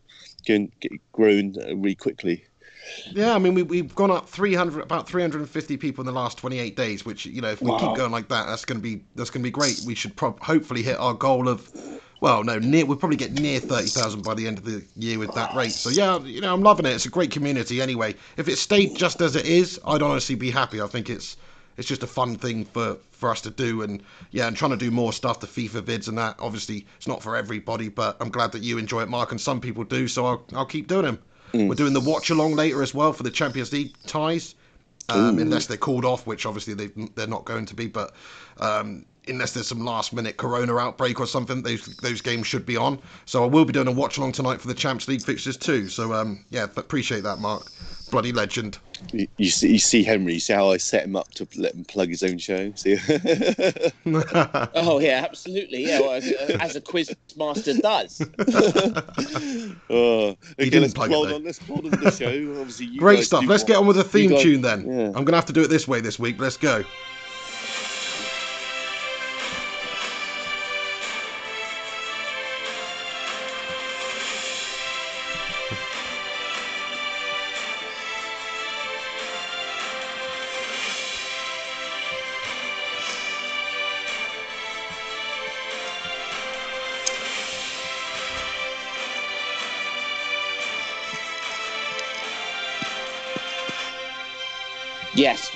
going 0.47 0.71
get 0.79 0.91
grown 1.11 1.55
uh, 1.59 1.75
really 1.75 1.95
quickly. 1.95 2.45
Yeah, 3.11 3.33
I 3.33 3.39
mean 3.39 3.55
we 3.55 3.63
we've 3.63 3.95
gone 3.95 4.11
up 4.11 4.29
300 4.29 4.81
about 4.81 5.09
350 5.09 5.77
people 5.77 6.03
in 6.03 6.05
the 6.05 6.11
last 6.11 6.37
28 6.37 6.75
days, 6.75 7.03
which 7.03 7.25
you 7.25 7.41
know 7.41 7.49
if 7.49 7.61
we 7.61 7.71
wow. 7.71 7.79
keep 7.79 7.97
going 7.97 8.11
like 8.11 8.27
that, 8.29 8.45
that's 8.45 8.63
going 8.63 8.79
to 8.79 8.83
be 8.83 9.03
that's 9.15 9.29
going 9.29 9.41
to 9.41 9.47
be 9.47 9.51
great. 9.51 9.81
We 9.85 9.95
should 9.95 10.15
pro- 10.15 10.37
hopefully 10.39 10.83
hit 10.83 10.97
our 10.97 11.13
goal 11.13 11.49
of 11.49 11.71
well, 12.26 12.43
no, 12.43 12.57
near, 12.57 12.88
we'll 12.88 12.97
probably 12.97 13.18
get 13.18 13.34
near 13.34 13.60
30,000 13.60 14.23
by 14.23 14.34
the 14.34 14.47
end 14.47 14.57
of 14.57 14.65
the 14.65 14.84
year 14.95 15.19
with 15.19 15.31
that 15.35 15.53
rate. 15.53 15.73
So, 15.73 15.91
yeah, 15.91 16.18
you 16.22 16.41
know, 16.41 16.52
I'm 16.52 16.64
loving 16.64 16.88
it. 16.88 16.93
It's 16.93 17.06
a 17.06 17.10
great 17.10 17.30
community 17.30 17.84
anyway. 17.84 18.15
If 18.35 18.47
it 18.47 18.57
stayed 18.57 18.95
just 18.95 19.22
as 19.22 19.35
it 19.35 19.45
is, 19.45 19.80
I'd 19.85 20.02
honestly 20.02 20.34
be 20.34 20.49
happy. 20.49 20.81
I 20.81 20.88
think 20.88 21.11
it's 21.11 21.38
it's 21.77 21.88
just 21.88 22.02
a 22.02 22.07
fun 22.07 22.35
thing 22.35 22.65
for, 22.65 22.97
for 23.11 23.30
us 23.30 23.41
to 23.41 23.52
do. 23.52 23.84
And, 23.84 24.02
yeah, 24.31 24.47
and 24.47 24.57
trying 24.57 24.72
to 24.72 24.77
do 24.77 24.89
more 24.89 25.14
stuff, 25.14 25.39
the 25.39 25.45
FIFA 25.45 25.84
vids 25.84 26.07
and 26.07 26.18
that. 26.18 26.35
Obviously, 26.39 26.88
it's 26.97 27.07
not 27.07 27.22
for 27.22 27.35
everybody, 27.35 27.89
but 27.89 28.18
I'm 28.19 28.30
glad 28.30 28.53
that 28.53 28.64
you 28.64 28.80
enjoy 28.80 29.03
it, 29.03 29.10
Mark, 29.10 29.30
and 29.30 29.39
some 29.39 29.61
people 29.61 29.84
do. 29.84 30.07
So 30.07 30.26
I'll, 30.26 30.45
I'll 30.56 30.65
keep 30.65 30.88
doing 30.88 31.06
them. 31.06 31.19
Mm. 31.53 31.68
We're 31.68 31.76
doing 31.76 31.93
the 31.93 32.02
watch 32.02 32.31
along 32.31 32.56
later 32.56 32.81
as 32.81 32.91
well 32.91 33.14
for 33.14 33.22
the 33.22 33.30
Champions 33.30 33.72
League 33.72 33.93
ties. 34.07 34.56
Um, 35.10 35.38
unless 35.38 35.68
they're 35.68 35.77
called 35.77 36.03
off, 36.03 36.26
which 36.26 36.47
obviously 36.47 36.73
they, 36.73 36.88
they're 37.14 37.27
not 37.27 37.45
going 37.45 37.68
to 37.68 37.76
be. 37.76 37.85
But 37.85 38.15
um, 38.60 39.06
unless 39.27 39.53
there's 39.53 39.68
some 39.68 39.84
last 39.84 40.14
minute 40.14 40.38
corona 40.38 40.76
outbreak 40.77 41.19
or 41.19 41.27
something 41.27 41.61
those 41.61 41.95
those 41.97 42.22
games 42.22 42.47
should 42.47 42.65
be 42.65 42.77
on 42.77 42.99
so 43.26 43.43
i 43.43 43.47
will 43.47 43.65
be 43.65 43.73
doing 43.73 43.88
a 43.88 43.91
watch 43.91 44.18
along 44.18 44.31
tonight 44.31 44.61
for 44.61 44.68
the 44.68 44.73
champs 44.73 45.07
league 45.07 45.22
fixtures 45.22 45.57
too 45.57 45.88
so 45.88 46.14
um 46.14 46.43
yeah 46.49 46.64
appreciate 46.76 47.23
that 47.23 47.39
mark 47.39 47.72
bloody 48.11 48.31
legend 48.31 48.77
you, 49.14 49.27
you, 49.38 49.49
see, 49.49 49.73
you 49.73 49.80
see 49.80 50.03
Henry. 50.03 50.34
You 50.34 50.39
see 50.39 50.53
how 50.53 50.72
I 50.72 50.77
set 50.77 51.03
him 51.03 51.15
up 51.15 51.31
to 51.31 51.47
let 51.57 51.73
him 51.73 51.85
plug 51.85 52.10
his 52.10 52.23
own 52.23 52.38
show. 52.38 52.72
See? 52.76 52.97
oh 54.06 54.99
yeah, 54.99 55.26
absolutely. 55.27 55.85
Yeah, 55.88 55.99
well, 56.02 56.11
as, 56.14 56.31
as, 56.60 56.76
a 56.76 56.81
quiz 56.81 57.15
master 57.38 57.73
does. 57.73 58.22
oh, 59.89 60.35
okay, 60.60 60.80
let's 60.80 60.93
plug 60.93 61.11
it, 61.11 61.15
on. 61.15 61.43
Let's 61.43 61.60
plod 61.60 61.85
on 61.85 61.91
the 61.91 62.11
show. 62.11 62.60
Obviously, 62.60 62.97
great 62.97 63.23
stuff. 63.23 63.45
Let's 63.45 63.64
want, 63.64 63.68
get 63.68 63.77
on 63.77 63.88
with 63.88 63.97
the 63.97 64.03
theme 64.03 64.31
guys, 64.31 64.43
tune 64.43 64.61
then. 64.61 64.88
Yeah. 64.88 65.07
I'm 65.07 65.26
gonna 65.26 65.38
have 65.38 65.45
to 65.45 65.53
do 65.53 65.61
it 65.61 65.69
this 65.69 65.88
way 65.88 66.02
this 66.02 66.19
week. 66.19 66.39
Let's 66.39 66.57
go. 66.57 66.84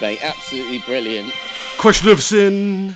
Mate, 0.02 0.24
absolutely 0.24 0.80
brilliant. 0.80 1.34
Question 1.78 2.10
of 2.10 2.22
sin. 2.22 2.96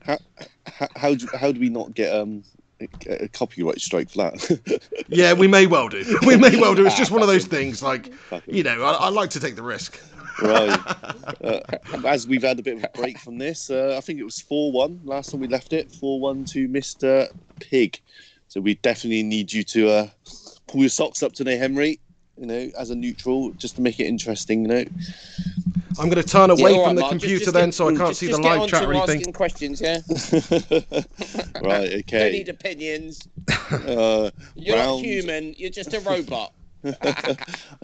How 0.00 0.18
how 0.66 0.88
how 0.96 1.14
do, 1.14 1.26
how 1.38 1.52
do 1.52 1.60
we 1.60 1.68
not 1.68 1.94
get 1.94 2.14
um 2.14 2.42
a, 2.80 3.24
a 3.24 3.28
copyright 3.28 3.80
strike 3.80 4.10
for 4.10 4.18
that? 4.18 4.82
yeah, 5.08 5.32
we 5.32 5.46
may 5.46 5.66
well 5.66 5.88
do. 5.88 6.04
We 6.26 6.36
may 6.36 6.56
well 6.56 6.74
do. 6.74 6.86
It's 6.86 6.96
just 6.96 7.10
one 7.10 7.22
of 7.22 7.28
those 7.28 7.46
things. 7.56 7.82
Like 7.82 8.12
you 8.46 8.62
know, 8.62 8.82
I, 8.82 8.92
I 8.92 9.08
like 9.08 9.30
to 9.30 9.40
take 9.40 9.56
the 9.56 9.62
risk. 9.62 10.00
right. 10.42 10.80
Uh, 11.44 11.60
as 12.06 12.26
we've 12.26 12.42
had 12.42 12.58
a 12.58 12.62
bit 12.62 12.78
of 12.78 12.84
a 12.84 12.90
break 12.94 13.18
from 13.18 13.36
this, 13.36 13.68
uh, 13.68 13.94
I 13.98 14.00
think 14.00 14.18
it 14.18 14.24
was 14.24 14.40
four 14.40 14.72
one 14.72 15.00
last 15.04 15.30
time 15.30 15.40
we 15.40 15.48
left 15.48 15.72
it. 15.72 15.92
Four 15.92 16.20
one 16.20 16.44
to 16.46 16.68
Mister 16.68 17.28
Pig. 17.60 18.00
So 18.48 18.60
we 18.60 18.74
definitely 18.76 19.22
need 19.22 19.52
you 19.52 19.62
to 19.64 19.88
uh, 19.90 20.06
pull 20.66 20.80
your 20.80 20.90
socks 20.90 21.22
up 21.22 21.32
today, 21.32 21.56
Henry. 21.56 22.00
You 22.40 22.46
know, 22.46 22.70
as 22.78 22.88
a 22.88 22.96
neutral, 22.96 23.50
just 23.52 23.76
to 23.76 23.82
make 23.82 24.00
it 24.00 24.06
interesting. 24.06 24.62
You 24.62 24.68
know. 24.68 24.84
I'm 25.98 26.08
going 26.08 26.22
to 26.22 26.28
turn 26.28 26.48
away 26.48 26.74
yeah, 26.74 26.86
from 26.86 26.96
the 26.96 27.02
Mark. 27.02 27.10
computer 27.10 27.34
just, 27.34 27.44
just 27.44 27.54
then, 27.54 27.68
get, 27.68 27.74
so 27.74 27.88
I 27.88 27.94
can't 27.94 28.08
just, 28.08 28.20
see 28.20 28.26
the 28.28 28.38
live 28.38 28.70
chat 28.70 28.84
or 28.84 28.94
anything. 28.94 29.32
questions, 29.34 29.80
yeah. 29.82 29.98
right. 31.62 31.92
Okay. 31.92 32.18
Don't 32.18 32.32
need 32.32 32.48
opinions. 32.48 33.28
Uh, 33.70 34.30
you're 34.54 34.76
round... 34.76 35.02
not 35.02 35.04
human. 35.04 35.54
You're 35.58 35.70
just 35.70 35.92
a 35.92 36.00
robot. 36.00 36.54
I 36.84 37.36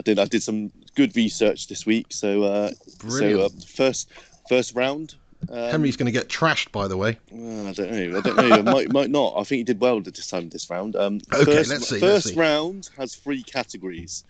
did. 0.03 0.17
I 0.17 0.25
did 0.25 0.41
some 0.41 0.71
good 0.95 1.15
research 1.15 1.67
this 1.67 1.85
week. 1.85 2.07
So, 2.09 2.43
uh, 2.43 2.71
so 3.07 3.41
uh, 3.41 3.49
first 3.67 4.09
first 4.49 4.73
round. 4.73 5.13
Um, 5.51 5.69
Henry's 5.69 5.95
going 5.95 6.07
to 6.07 6.11
get 6.11 6.29
trashed, 6.29 6.71
by 6.71 6.87
the 6.87 6.97
way. 6.97 7.19
Uh, 7.31 7.69
I 7.69 7.73
don't 7.73 7.91
know. 7.91 8.17
I 8.17 8.21
don't 8.21 8.35
know. 8.35 8.63
might 8.63 8.91
might 8.91 9.11
not. 9.11 9.35
I 9.37 9.43
think 9.43 9.59
he 9.59 9.63
did 9.63 9.79
well 9.79 10.01
this 10.01 10.27
time. 10.27 10.49
This 10.49 10.67
round. 10.71 10.95
Um, 10.95 11.21
okay, 11.31 11.45
first, 11.45 11.69
let's 11.69 11.87
see. 11.87 11.99
First 11.99 12.25
let's 12.25 12.29
see. 12.29 12.39
round 12.39 12.89
has 12.97 13.13
three 13.13 13.43
categories 13.43 14.23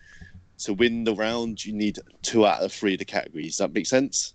to 0.58 0.74
win 0.74 1.04
the 1.04 1.14
round, 1.14 1.64
you 1.64 1.72
need 1.72 1.98
two 2.22 2.46
out 2.46 2.62
of 2.62 2.72
three 2.72 2.94
of 2.94 2.98
the 2.98 3.04
categories. 3.04 3.56
Does 3.56 3.58
that 3.58 3.72
make 3.72 3.86
sense? 3.86 4.34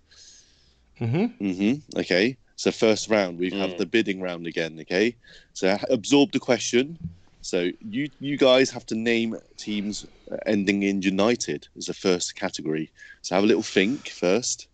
Mm-hmm. 1.00 1.44
Mm-hmm. 1.44 2.00
Okay. 2.00 2.36
So 2.56 2.70
first 2.70 3.10
round, 3.10 3.38
we 3.38 3.50
mm. 3.50 3.58
have 3.58 3.78
the 3.78 3.86
bidding 3.86 4.20
round 4.20 4.46
again. 4.46 4.78
Okay. 4.80 5.16
So 5.52 5.76
absorb 5.90 6.32
the 6.32 6.40
question. 6.40 6.98
So 7.42 7.70
you 7.80 8.08
you 8.20 8.38
guys 8.38 8.70
have 8.70 8.86
to 8.86 8.94
name 8.94 9.36
teams 9.56 10.06
ending 10.46 10.82
in 10.82 11.02
United 11.02 11.68
as 11.76 11.86
the 11.86 11.94
first 11.94 12.36
category. 12.36 12.90
So 13.22 13.34
have 13.34 13.44
a 13.44 13.46
little 13.46 13.62
think 13.62 14.08
first. 14.08 14.68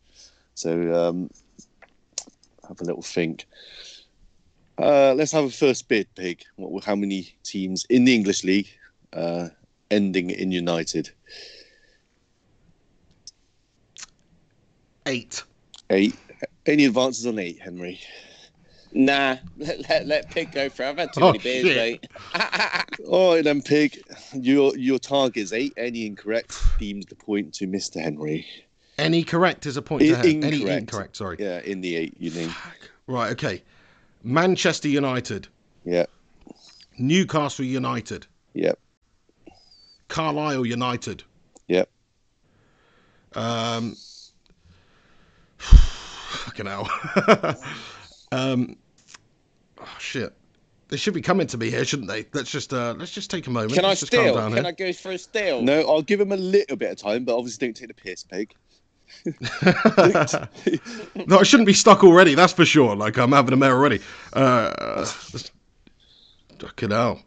So 0.55 0.71
um, 0.95 1.31
have 2.69 2.81
a 2.81 2.85
little 2.85 3.03
think. 3.03 3.47
Uh, 4.79 5.15
let's 5.15 5.33
have 5.33 5.45
a 5.45 5.51
first 5.51 5.89
bid, 5.89 6.07
Pig. 6.15 6.45
What, 6.57 6.85
how 6.85 6.95
many 6.95 7.35
teams 7.43 7.87
in 7.91 8.05
the 8.05 8.15
English 8.15 8.45
league 8.45 8.69
uh, 9.13 9.49
ending 9.91 10.31
in 10.31 10.53
United? 10.53 11.11
Eight. 15.07 15.43
Eight. 15.91 16.15
Any 16.67 16.85
advances 16.85 17.27
on 17.27 17.39
eight, 17.39 17.61
Henry? 17.61 18.01
Nah, 18.93 19.37
let, 19.57 19.89
let, 19.89 20.07
let 20.07 20.31
Pig 20.31 20.53
go 20.53 20.69
for 20.69 20.83
it. 20.85 20.89
I've 20.91 20.99
had 20.99 21.13
too 21.13 21.21
Oh, 21.23 21.27
many 21.29 21.39
beers, 21.39 21.67
shit. 21.67 21.77
mate. 21.77 22.07
All 23.09 23.35
right 23.35 23.45
then, 23.45 23.63
Pig. 23.63 24.01
Your 24.35 24.77
your 24.77 24.99
target 24.99 25.43
is 25.43 25.53
eight. 25.53 25.73
Any 25.77 26.07
incorrect 26.07 26.61
deems 26.79 27.07
the 27.07 27.15
point 27.15 27.55
to 27.55 27.67
Mr. 27.67 28.01
Henry. 28.01 28.47
Any 28.99 29.23
correct 29.25 29.65
is 29.67 29.77
a 29.77 29.83
point 29.83 30.03
to 30.03 30.09
In- 30.09 30.15
Hen- 30.15 30.45
Any 30.45 30.57
incorrect. 30.61 30.81
incorrect, 30.81 31.17
sorry. 31.17 31.37
Yeah, 31.39 31.61
in 31.61 31.81
the 31.81 31.97
eight, 31.97 32.15
you 32.19 32.31
mean? 32.33 32.55
Right, 33.07 33.33
okay. 33.33 33.63
Manchester 34.23 34.89
United. 34.89 35.49
Yeah, 35.85 36.05
Newcastle 36.99 37.65
United. 37.65 38.27
yeah, 38.53 38.73
Carlisle 40.11 40.67
United. 40.67 41.23
yeah. 41.69 41.85
Um, 43.35 43.97
fucking 45.59 46.67
hell. 46.67 46.91
um, 48.33 48.77
oh, 49.81 49.97
shit. 49.99 50.35
They 50.89 50.97
should 50.97 51.15
be 51.15 51.21
coming 51.23 51.47
to 51.47 51.57
me 51.57 51.71
here, 51.71 51.85
shouldn't 51.85 52.09
they? 52.09 52.27
Let's 52.35 52.51
just 52.51 52.73
uh, 52.75 52.95
let's 52.99 53.13
just 53.13 53.31
take 53.31 53.47
a 53.47 53.51
moment. 53.51 53.75
Can 53.75 53.85
I 53.85 53.89
Let's 53.91 54.01
just 54.01 54.11
calm 54.11 54.23
steal? 54.25 54.35
down 54.35 54.51
Can 54.53 54.65
here. 54.65 54.67
I 54.67 54.73
go 54.73 54.93
for 54.93 55.13
a 55.13 55.19
steal? 55.19 55.63
No, 55.63 55.83
I'll 55.83 56.03
give 56.03 56.21
him 56.21 56.33
a 56.33 56.37
little 56.37 56.77
bit 56.77 56.91
of 56.91 56.97
time, 56.99 57.25
but 57.25 57.37
obviously 57.37 57.69
don't 57.69 57.75
take 57.75 57.87
the 57.89 57.95
piss, 57.95 58.25
Pig. 58.25 58.53
no, 61.27 61.39
I 61.39 61.43
shouldn't 61.45 61.67
be 61.69 61.73
stuck 61.73 62.03
already. 62.03 62.35
That's 62.35 62.53
for 62.53 62.65
sure. 62.65 62.97
Like 62.97 63.17
I'm 63.19 63.31
having 63.31 63.53
a 63.53 63.57
mare 63.57 63.73
already. 63.77 64.01
Uh, 64.33 65.05
fucking 66.59 66.91
hell. 66.91 67.21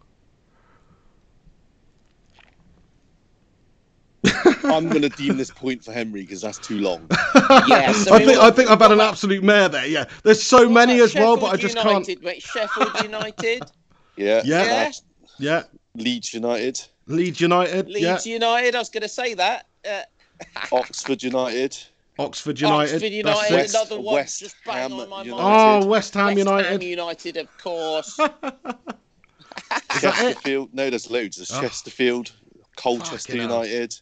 I'm 4.63 4.87
going 4.89 5.01
to 5.01 5.09
deem 5.09 5.37
this 5.37 5.51
point 5.51 5.83
for 5.83 5.91
Henry 5.91 6.21
because 6.21 6.41
that's 6.41 6.57
too 6.57 6.79
long. 6.79 7.07
Yeah, 7.67 7.91
so 7.91 8.13
I 8.15 8.19
think 8.19 8.37
were- 8.39 8.43
I 8.45 8.51
think 8.51 8.69
I've 8.69 8.79
had 8.79 8.91
an 8.91 9.01
absolute 9.01 9.43
mare 9.43 9.67
there. 9.69 9.85
Yeah, 9.85 10.05
there's 10.23 10.41
so 10.41 10.63
What 10.63 10.71
many 10.71 10.95
about 10.99 11.03
as 11.05 11.15
well, 11.15 11.37
but 11.37 11.47
I 11.47 11.57
just 11.57 11.75
United, 11.77 12.05
can't. 12.07 12.23
Mate, 12.23 12.41
Sheffield 12.41 13.01
United, 13.03 13.63
Yeah, 14.15 14.41
Yeah. 14.45 14.63
Yeah. 14.63 14.91
Yeah, 15.39 15.63
Leeds 15.95 16.33
United, 16.33 16.81
Leeds 17.07 17.41
United. 17.41 17.87
Leeds 17.89 18.25
United. 18.25 18.75
I 18.75 18.79
was 18.79 18.89
going 18.89 19.01
to 19.01 19.09
say 19.09 19.33
that. 19.33 19.65
Uh, 19.89 20.01
Oxford 20.71 21.21
United. 21.23 21.77
Oxford 22.19 22.61
United. 22.61 22.93
Oxford 22.93 23.11
United, 23.11 23.51
it. 23.53 23.55
West- 23.55 23.75
another 23.75 23.99
one 23.99 24.15
West 24.15 24.39
just 24.39 24.55
bang 24.65 24.89
Ham 24.89 24.93
on 24.93 25.09
my 25.09 25.23
United. 25.23 25.41
mind. 25.43 25.83
Oh, 25.83 25.87
West 25.87 26.13
Ham 26.13 26.25
West 26.27 26.37
United. 26.37 26.71
Ham 26.71 26.81
United, 26.81 27.37
of 27.37 27.57
course. 27.57 28.19
Chesterfield. 29.99 30.69
No, 30.73 30.89
there's 30.89 31.09
loads. 31.09 31.37
There's 31.37 31.51
Oh. 31.51 31.61
Chesterfield, 31.61 32.31
Colchester 32.75 33.35
United, 33.37 33.51
I've 33.53 33.69
had 33.81 33.95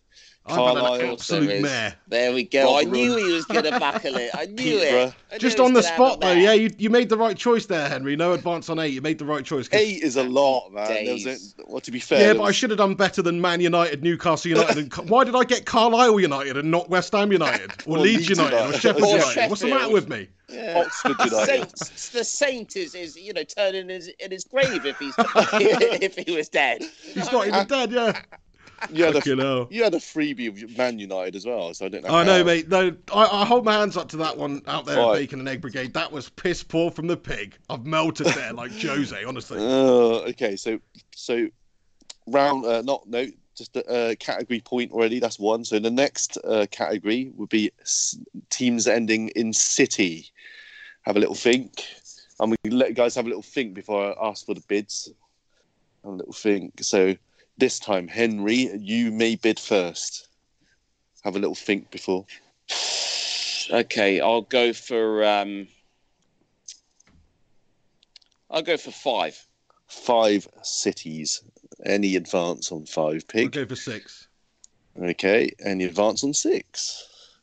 Carlisle, 0.47 1.11
absolute 1.11 1.61
mare. 1.61 1.95
There 2.07 2.33
we 2.33 2.43
go. 2.43 2.75
I 2.75 2.83
Rotherham. 2.83 2.91
knew 2.91 3.15
he 3.17 3.31
was 3.31 3.45
going 3.45 3.63
to 3.71 3.79
buckle 3.79 4.15
it. 4.15 4.31
I 4.33 4.45
knew 4.45 4.79
it. 4.79 5.13
I 5.31 5.33
knew 5.33 5.39
Just 5.39 5.59
on 5.59 5.73
the 5.73 5.83
spot 5.83 6.19
though. 6.19 6.31
Yeah, 6.31 6.53
you, 6.53 6.71
you 6.77 6.89
made 6.89 7.09
the 7.09 7.17
right 7.17 7.37
choice 7.37 7.67
there, 7.67 7.87
Henry. 7.87 8.15
No 8.15 8.33
advance 8.33 8.67
on 8.69 8.79
eight. 8.79 8.93
You 8.93 9.01
made 9.01 9.19
the 9.19 9.25
right 9.25 9.45
choice. 9.45 9.69
Eight 9.71 10.01
is 10.01 10.15
a 10.15 10.23
lot, 10.23 10.71
man. 10.71 11.05
Was 11.11 11.27
a, 11.27 11.37
well, 11.67 11.81
to 11.81 11.91
be 11.91 11.99
fair, 11.99 12.27
Yeah, 12.27 12.33
but 12.33 12.43
I 12.43 12.51
should 12.51 12.71
have 12.71 12.77
done 12.77 12.95
better 12.95 13.21
than 13.21 13.39
Man 13.39 13.61
United, 13.61 14.03
Newcastle 14.03 14.49
United. 14.49 14.77
And, 14.77 14.93
why 15.09 15.23
did 15.23 15.35
I 15.35 15.43
get 15.43 15.65
Carlisle 15.65 16.19
United 16.19 16.57
and 16.57 16.71
not 16.71 16.89
West 16.89 17.13
Ham 17.13 17.31
United 17.31 17.71
or 17.85 17.97
Or 17.97 17.99
Leeds 17.99 18.27
Leeds 18.27 18.39
United 18.39 18.69
or 18.69 18.73
Sheffield 18.73 19.03
Or 19.03 19.17
United? 19.17 19.49
What's 19.49 19.61
the 19.61 19.67
matter 19.67 19.91
with 19.93 20.09
me? 20.09 20.27
Yeah. 20.49 20.83
Oxford 20.85 21.15
United. 21.23 21.77
Saint, 21.77 22.11
the 22.13 22.23
Saint 22.23 22.75
is, 22.75 22.95
is 22.95 23.15
you 23.15 23.31
know 23.31 23.43
turning 23.43 23.89
his, 23.89 24.09
in 24.19 24.31
his 24.31 24.43
grave 24.43 24.85
if 24.85 24.97
he's 24.99 25.13
if 25.17 26.15
he 26.15 26.35
was 26.35 26.49
dead. 26.49 26.83
He's 27.03 27.31
not 27.31 27.47
even 27.47 27.59
uh, 27.59 27.63
dead. 27.63 27.91
Yeah. 27.91 28.21
You 28.89 29.05
had, 29.05 29.13
Fucking 29.13 29.39
a, 29.39 29.43
hell. 29.43 29.67
you 29.69 29.83
had 29.83 29.93
a 29.93 29.99
freebie 29.99 30.47
of 30.63 30.77
Man 30.77 30.97
United 30.99 31.35
as 31.35 31.45
well, 31.45 31.73
so 31.73 31.85
I 31.85 31.89
don't 31.89 32.03
know. 32.03 32.13
I 32.13 32.23
know, 32.23 32.43
mate. 32.43 32.67
No, 32.67 32.95
I, 33.13 33.41
I 33.41 33.45
hold 33.45 33.63
my 33.63 33.73
hands 33.73 33.95
up 33.95 34.09
to 34.09 34.17
that 34.17 34.35
one 34.37 34.61
out 34.67 34.85
there, 34.85 34.97
Right. 34.97 35.19
Bacon 35.19 35.39
and 35.39 35.47
Egg 35.47 35.61
Brigade. 35.61 35.93
That 35.93 36.11
was 36.11 36.29
piss 36.29 36.63
poor 36.63 36.89
from 36.91 37.07
the 37.07 37.15
pig. 37.17 37.55
I've 37.69 37.85
melted 37.85 38.27
there 38.27 38.53
like 38.53 38.71
Jose, 38.81 39.23
honestly. 39.23 39.59
Uh, 39.59 40.29
okay, 40.29 40.55
so 40.55 40.79
so 41.15 41.47
round 42.27 42.65
uh, 42.65 42.81
not 42.81 43.07
no 43.07 43.27
just 43.55 43.75
a 43.75 43.85
uh, 44.11 44.15
category 44.15 44.61
point 44.61 44.91
already. 44.91 45.19
That's 45.19 45.37
one. 45.39 45.63
So 45.63 45.77
the 45.77 45.91
next 45.91 46.37
uh, 46.43 46.65
category 46.71 47.31
would 47.35 47.49
be 47.49 47.71
s- 47.81 48.17
teams 48.49 48.87
ending 48.87 49.27
in 49.29 49.53
city. 49.53 50.27
Have 51.03 51.17
a 51.17 51.19
little 51.19 51.35
think, 51.35 51.83
and 52.39 52.55
we 52.63 52.71
let 52.71 52.89
you 52.89 52.95
guys 52.95 53.15
have 53.15 53.25
a 53.25 53.27
little 53.27 53.43
think 53.43 53.73
before 53.73 54.17
I 54.19 54.29
ask 54.29 54.45
for 54.45 54.53
the 54.55 54.63
bids. 54.67 55.11
Have 56.03 56.13
a 56.13 56.15
little 56.15 56.33
think. 56.33 56.73
So 56.81 57.15
this 57.61 57.79
time, 57.79 58.07
Henry, 58.07 58.75
you 58.75 59.11
may 59.11 59.35
bid 59.35 59.59
first. 59.59 60.27
Have 61.23 61.35
a 61.35 61.39
little 61.39 61.55
think 61.55 61.91
before. 61.91 62.25
Okay, 63.69 64.19
I'll 64.19 64.41
go 64.41 64.73
for 64.73 65.23
um, 65.23 65.67
I'll 68.49 68.63
go 68.63 68.77
for 68.77 68.89
five. 68.89 69.39
Five 69.87 70.47
cities. 70.63 71.43
Any 71.85 72.15
advance 72.15 72.71
on 72.71 72.85
five, 72.85 73.27
pig? 73.27 73.55
I'll 73.55 73.63
go 73.63 73.69
for 73.69 73.75
six. 73.75 74.27
Okay. 74.99 75.51
Any 75.63 75.83
advance 75.85 76.23
on 76.23 76.33
six? 76.33 77.37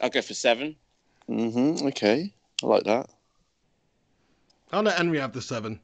I'll 0.00 0.10
go 0.10 0.22
for 0.22 0.34
seven. 0.34 0.76
Mm-hmm. 1.28 1.88
Okay. 1.88 2.32
I 2.62 2.66
like 2.66 2.84
that. 2.84 3.10
I'll 4.72 4.82
let 4.82 4.96
Henry 4.96 5.18
have 5.18 5.32
the 5.32 5.42
seven. 5.42 5.80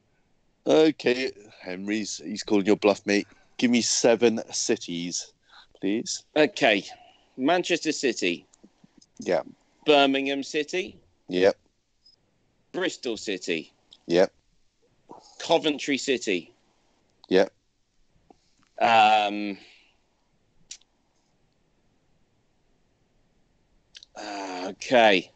Okay, 0.67 1.31
Henry's 1.65 2.21
he's 2.23 2.43
calling 2.43 2.65
your 2.65 2.75
bluff, 2.77 3.05
mate. 3.05 3.27
Give 3.57 3.71
me 3.71 3.81
seven 3.81 4.41
cities, 4.53 5.33
please. 5.81 6.23
Okay, 6.35 6.85
Manchester 7.37 7.91
City, 7.91 8.45
Yeah. 9.19 9.41
Birmingham 9.85 10.43
City, 10.43 10.97
Yep. 11.29 11.57
Bristol 12.71 13.17
City, 13.17 13.73
Yep. 14.07 14.31
Coventry 15.39 15.97
City. 15.97 16.53
Yep. 17.29 17.51
Um. 18.79 19.57
okay. 24.67 25.31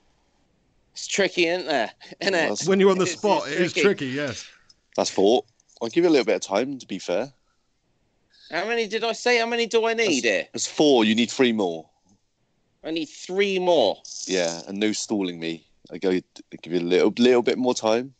It's 0.94 1.08
tricky, 1.08 1.46
isn't 1.48 1.68
there? 1.68 1.92
Isn't 2.20 2.36
it? 2.36 2.62
When 2.68 2.80
you're 2.80 2.92
on 2.92 2.98
the 2.98 3.08
spot, 3.08 3.44
it's 3.48 3.56
it 3.56 3.62
is 3.62 3.74
tricky, 3.74 4.08
yes. 4.08 4.46
That's 4.98 5.10
four. 5.10 5.44
I'll 5.82 5.90
give 5.90 6.04
you 6.04 6.10
a 6.10 6.12
little 6.12 6.26
bit 6.26 6.36
of 6.36 6.42
time. 6.42 6.78
To 6.78 6.88
be 6.88 7.00
fair, 7.00 7.32
How 8.52 8.66
many 8.66 8.88
did 8.88 9.04
I 9.04 9.14
say? 9.14 9.40
How 9.40 9.46
many 9.46 9.66
do 9.66 9.86
I 9.86 9.94
need 9.94 10.24
here? 10.24 10.48
it's 10.54 10.68
four. 10.68 11.06
You 11.06 11.16
need 11.16 11.32
three 11.32 11.54
more. 11.54 11.90
I 12.84 12.92
need 12.92 13.06
three 13.08 13.60
more. 13.60 13.98
Yeah, 14.26 14.62
and 14.68 14.80
no 14.80 14.92
stalling 14.92 15.40
me. 15.40 15.66
I 15.92 15.98
go. 15.98 16.12
I 16.12 16.22
give 16.62 16.74
you 16.74 16.80
a 16.80 16.82
little, 16.82 17.14
little 17.18 17.42
bit 17.42 17.58
more 17.58 17.74
time. 17.74 18.14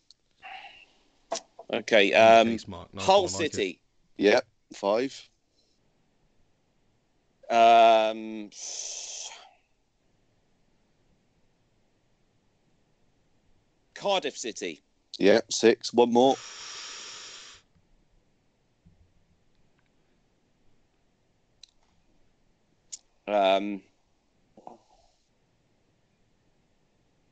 Okay. 1.72 2.14
Um, 2.14 2.50
Ace 2.50 2.68
mark. 2.68 2.94
Nice 2.94 3.06
Hull 3.06 3.24
one, 3.24 3.32
I 3.32 3.38
like 3.38 3.46
it. 3.46 3.54
City. 3.54 3.82
Yep. 4.18 4.46
Five. 4.74 5.30
Um, 7.50 8.50
Cardiff 13.94 14.38
City. 14.38 14.82
Yep. 15.18 15.52
Six. 15.52 15.94
One 15.94 16.12
more. 16.12 16.36
Um, 23.30 23.82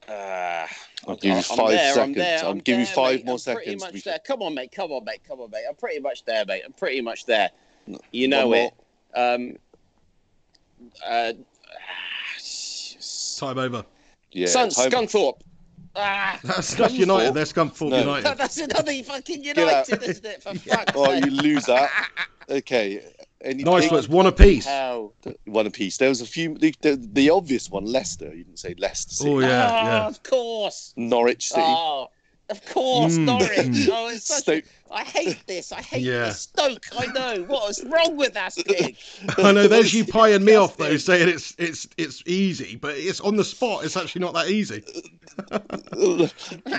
uh, 0.08 0.68
I'll 1.08 1.16
give 1.18 1.36
you 1.36 1.42
five 1.42 1.70
there, 1.70 1.90
I'm 1.90 1.96
seconds. 1.96 2.16
there, 2.18 2.40
I'll 2.44 2.52
I'm 2.52 2.60
give 2.60 2.80
you 2.80 2.86
five 2.86 3.16
mate. 3.18 3.26
more 3.26 3.38
I'm 3.48 3.56
pretty 3.56 3.72
seconds 3.78 3.94
much 3.94 4.04
there. 4.04 4.20
Come 4.20 4.42
on, 4.42 4.54
mate. 4.54 4.72
Come 4.72 4.92
on, 4.92 5.04
mate. 5.04 5.22
Come 5.28 5.40
on, 5.42 5.50
mate. 5.52 5.66
I'm 5.68 5.76
pretty 5.76 6.00
much 6.00 6.24
there, 6.26 6.46
mate. 6.46 6.62
I'm 6.66 6.74
pretty 6.74 7.02
much 7.02 7.26
there. 7.26 7.50
You 8.12 8.28
know 8.28 8.48
One 8.50 8.58
it. 8.58 8.74
Um, 9.16 9.56
uh, 11.06 11.34
Time 13.38 13.58
over. 13.60 13.86
Yeah. 14.32 14.48
Sun, 14.48 14.70
time- 14.70 14.90
Scunthorpe. 14.92 15.40
Ah, 15.96 16.40
That's, 16.44 16.76
that's 16.76 16.94
United. 16.94 17.34
They're 17.34 17.46
Scunthorpe 17.46 17.90
No. 17.90 18.00
United. 18.00 18.38
that's 18.38 18.58
another 18.58 18.94
fucking 19.04 19.44
United, 19.44 20.04
isn't 20.04 20.26
it? 20.26 20.44
For 20.44 20.54
fuck's 20.60 20.92
Oh, 20.96 21.12
you 21.14 21.32
lose 21.32 21.66
that. 21.66 21.90
Okay. 22.50 23.04
Any 23.44 23.64
Nice 23.64 23.84
big- 23.84 23.92
one. 23.92 24.00
It's 24.00 24.10
one 24.10 24.26
apiece. 24.26 24.66
Hell. 24.66 25.14
one 25.46 25.68
apiece. 25.68 25.98
There 25.98 26.10
was 26.10 26.22
a 26.22 26.26
few. 26.26 26.58
The, 26.58 26.74
the, 26.82 26.96
the 27.14 27.30
obvious 27.30 27.70
one, 27.70 27.86
Leicester. 27.86 28.26
You 28.34 28.44
didn't 28.44 28.60
say 28.60 28.74
Leicester 28.78 29.14
City. 29.16 29.30
Oh, 29.32 29.40
yeah, 29.40 29.68
Ah, 29.70 29.86
yeah. 29.86 30.08
Of 30.08 30.24
course. 30.24 30.94
Norwich 30.96 31.50
City. 31.50 31.62
Oh, 31.64 32.08
of 32.50 32.66
course, 32.66 33.18
Mm, 33.18 33.26
Norwich. 33.26 33.88
Oh, 33.92 34.08
it's 34.10 34.26
such 34.28 34.40
Stoke, 34.44 34.64
I 34.92 35.04
hate 35.04 35.46
this. 35.48 35.72
I 35.72 35.82
hate 35.82 36.04
Yeah. 36.04 36.26
this. 36.26 36.42
Stoke. 36.42 36.86
I 36.98 37.08
know. 37.08 37.44
What 37.44 37.70
is 37.70 37.84
wrong 37.84 38.18
with 38.18 38.36
us, 38.38 38.62
pig? 38.68 38.98
I 39.38 39.52
know 39.52 39.68
there's 39.68 39.94
you 39.94 40.06
pieing 40.06 40.44
me 40.44 40.56
off 40.56 40.78
though, 40.78 40.98
saying 40.98 41.30
it's 41.30 41.54
it's 41.58 41.88
it's 41.98 42.24
easy, 42.26 42.76
but 42.76 42.96
it's 42.96 43.20
on 43.22 43.36
the 43.36 43.44
spot. 43.44 43.86
It's 43.86 43.98
actually 43.98 44.22
not 44.22 44.34
that 44.34 44.50
easy. 44.50 44.84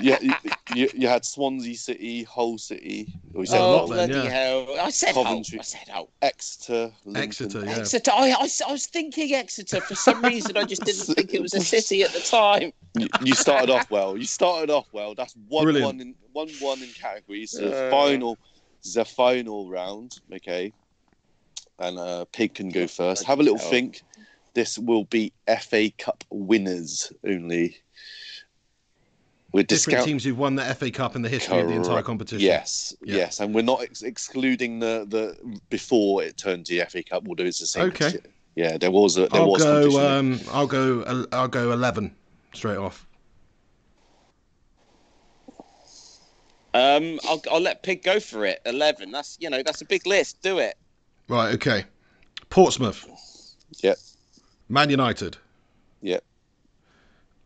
yeah, 0.03 0.19
you, 0.21 0.33
you, 0.75 0.91
you 0.95 1.09
had 1.09 1.25
Swansea 1.25 1.77
City, 1.77 2.25
Hull 2.25 2.59
City, 2.59 3.13
or 3.35 3.47
said 3.47 3.61
oh, 3.61 3.77
lot 3.87 3.97
then, 3.97 4.09
bloody 4.11 4.27
yeah. 4.27 4.33
hell. 4.33 4.67
I 4.81 4.91
said 4.91 5.15
Hull. 5.15 5.39
I 5.39 5.63
said 5.63 5.89
Hull. 5.89 6.11
Exeter, 6.23 6.93
Lincoln. 7.05 7.23
Exeter, 7.23 7.65
yeah. 7.65 7.79
Exeter. 7.79 8.11
I, 8.13 8.31
I, 8.31 8.49
I 8.69 8.73
was 8.73 8.87
thinking 8.87 9.35
Exeter. 9.35 9.81
For 9.81 9.95
some 9.95 10.23
reason, 10.23 10.57
I 10.57 10.65
just 10.65 10.85
didn't 10.85 11.15
think 11.15 11.35
it 11.35 11.43
was 11.43 11.55
a 11.55 11.61
city 11.61 12.03
at 12.03 12.13
the 12.13 12.21
time. 12.21 12.73
You, 12.99 13.09
you 13.23 13.35
started 13.35 13.71
off 13.71 13.91
well. 13.91 14.17
You 14.17 14.25
started 14.25 14.71
off 14.71 14.87
well. 14.93 15.15
That's 15.15 15.35
one 15.49 15.65
Brilliant. 15.65 15.87
one 15.87 16.01
in 16.01 16.15
one 16.39 16.49
one 16.61 16.83
in 16.83 16.89
categories. 16.91 17.51
So 17.53 17.69
the 17.69 17.87
Uh. 17.87 17.91
final, 17.91 18.39
the 18.95 19.05
final 19.05 19.69
round. 19.69 20.21
Okay, 20.35 20.73
and 21.79 21.99
uh, 21.99 22.25
Pig 22.33 22.55
can 22.55 22.69
go 22.71 22.87
first. 22.87 23.25
Have 23.25 23.41
a 23.41 23.43
little 23.43 23.59
Hell. 23.59 23.71
think. 23.71 24.03
This 24.55 24.79
will 24.79 25.05
be 25.05 25.33
FA 25.47 25.91
Cup 25.99 26.25
winners 26.31 27.13
only. 27.25 27.77
With 29.53 29.67
Different 29.67 29.87
discount. 29.97 30.07
teams 30.07 30.25
who've 30.25 30.37
won 30.39 30.57
the 30.57 30.75
FA 30.75 30.91
Cup 30.91 31.17
in 31.17 31.23
the 31.23 31.29
history 31.29 31.61
of 31.61 31.69
the 31.69 31.75
entire 31.75 32.03
competition. 32.03 32.45
Yes, 32.45 32.95
Yeah. 33.03 33.17
yes, 33.17 33.41
and 33.41 33.55
we're 33.55 33.63
not 33.63 33.83
ex- 33.83 34.03
excluding 34.03 34.79
the 34.79 35.07
the 35.09 35.37
before 35.71 36.23
it 36.23 36.37
turned 36.37 36.67
to 36.67 36.75
the 36.75 36.85
FA 36.91 37.03
Cup. 37.03 37.27
Although 37.29 37.45
it's 37.45 37.61
the 37.61 37.67
same. 37.67 37.85
Okay. 37.85 38.13
Yeah, 38.57 38.77
there 38.77 38.91
was 38.91 39.17
a 39.17 39.21
there 39.29 39.41
I'll 39.41 39.51
was 39.51 39.63
go. 39.63 39.91
competition. 39.91 40.03
Um, 40.13 40.41
I'll 40.53 40.67
go. 40.67 41.27
I'll 41.33 41.49
go 41.49 41.73
eleven 41.73 42.15
straight 42.53 42.77
off. 42.77 43.07
Um, 46.79 47.19
I'll, 47.29 47.43
I'll 47.51 47.61
let 47.61 47.83
Pig 47.83 48.05
go 48.05 48.21
for 48.21 48.45
it. 48.45 48.61
Eleven. 48.65 49.11
That's 49.11 49.37
you 49.41 49.51
know 49.51 49.63
that's 49.65 49.81
a 49.81 49.85
big 49.85 50.07
list. 50.07 50.43
Do 50.43 50.59
it. 50.59 50.77
Right. 51.29 51.53
Okay. 51.55 51.85
Portsmouth. 52.51 53.05
Yeah. 53.83 53.95
Man 54.69 54.89
United. 54.89 55.37
Yeah. 56.03 56.21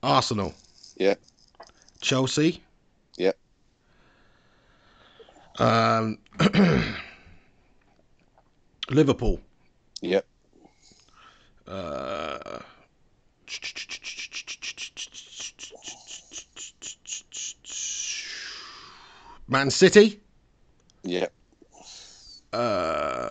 Arsenal. 0.03 0.53
Yeah. 0.97 1.15
Chelsea. 2.03 2.63
Yeah. 3.17 3.33
Um, 5.59 6.19
Liverpool. 8.91 9.41
Yep. 10.03 10.27
Uh, 11.67 12.59
Man 19.53 19.71
City. 19.71 20.19
Yeah. 21.05 21.27
Uh, 22.55 23.29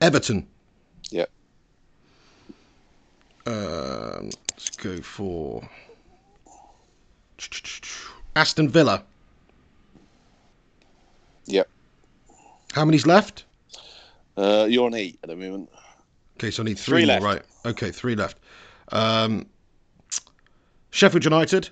Everton. 0.00 0.46
Yeah. 1.10 1.24
Um, 3.44 4.30
let's 4.52 4.70
go 4.76 5.00
for 5.02 5.68
Aston 8.36 8.68
Villa. 8.68 9.02
Yep. 11.46 11.68
How 12.72 12.84
many's 12.84 13.06
left? 13.06 13.44
Uh, 14.36 14.66
you're 14.70 14.86
on 14.86 14.94
eight 14.94 15.18
at 15.24 15.28
the 15.28 15.36
moment. 15.36 15.70
Okay, 16.36 16.52
so 16.52 16.62
I 16.62 16.66
need 16.66 16.78
three, 16.78 17.00
Three 17.00 17.06
left. 17.06 17.24
right? 17.24 17.42
Okay, 17.64 17.90
three 17.90 18.14
left. 18.14 18.38
Um, 18.92 19.46
Sheffield 20.90 21.24
United. 21.24 21.70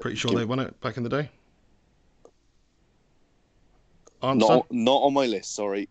Pretty 0.00 0.16
sure 0.16 0.32
they 0.32 0.44
won 0.44 0.58
it 0.60 0.78
back 0.80 0.96
in 0.96 1.02
the 1.02 1.08
day. 1.08 1.30
Answer? 4.22 4.46
Not 4.46 4.66
not 4.72 5.02
on 5.02 5.14
my 5.14 5.26
list. 5.26 5.54
Sorry. 5.54 5.88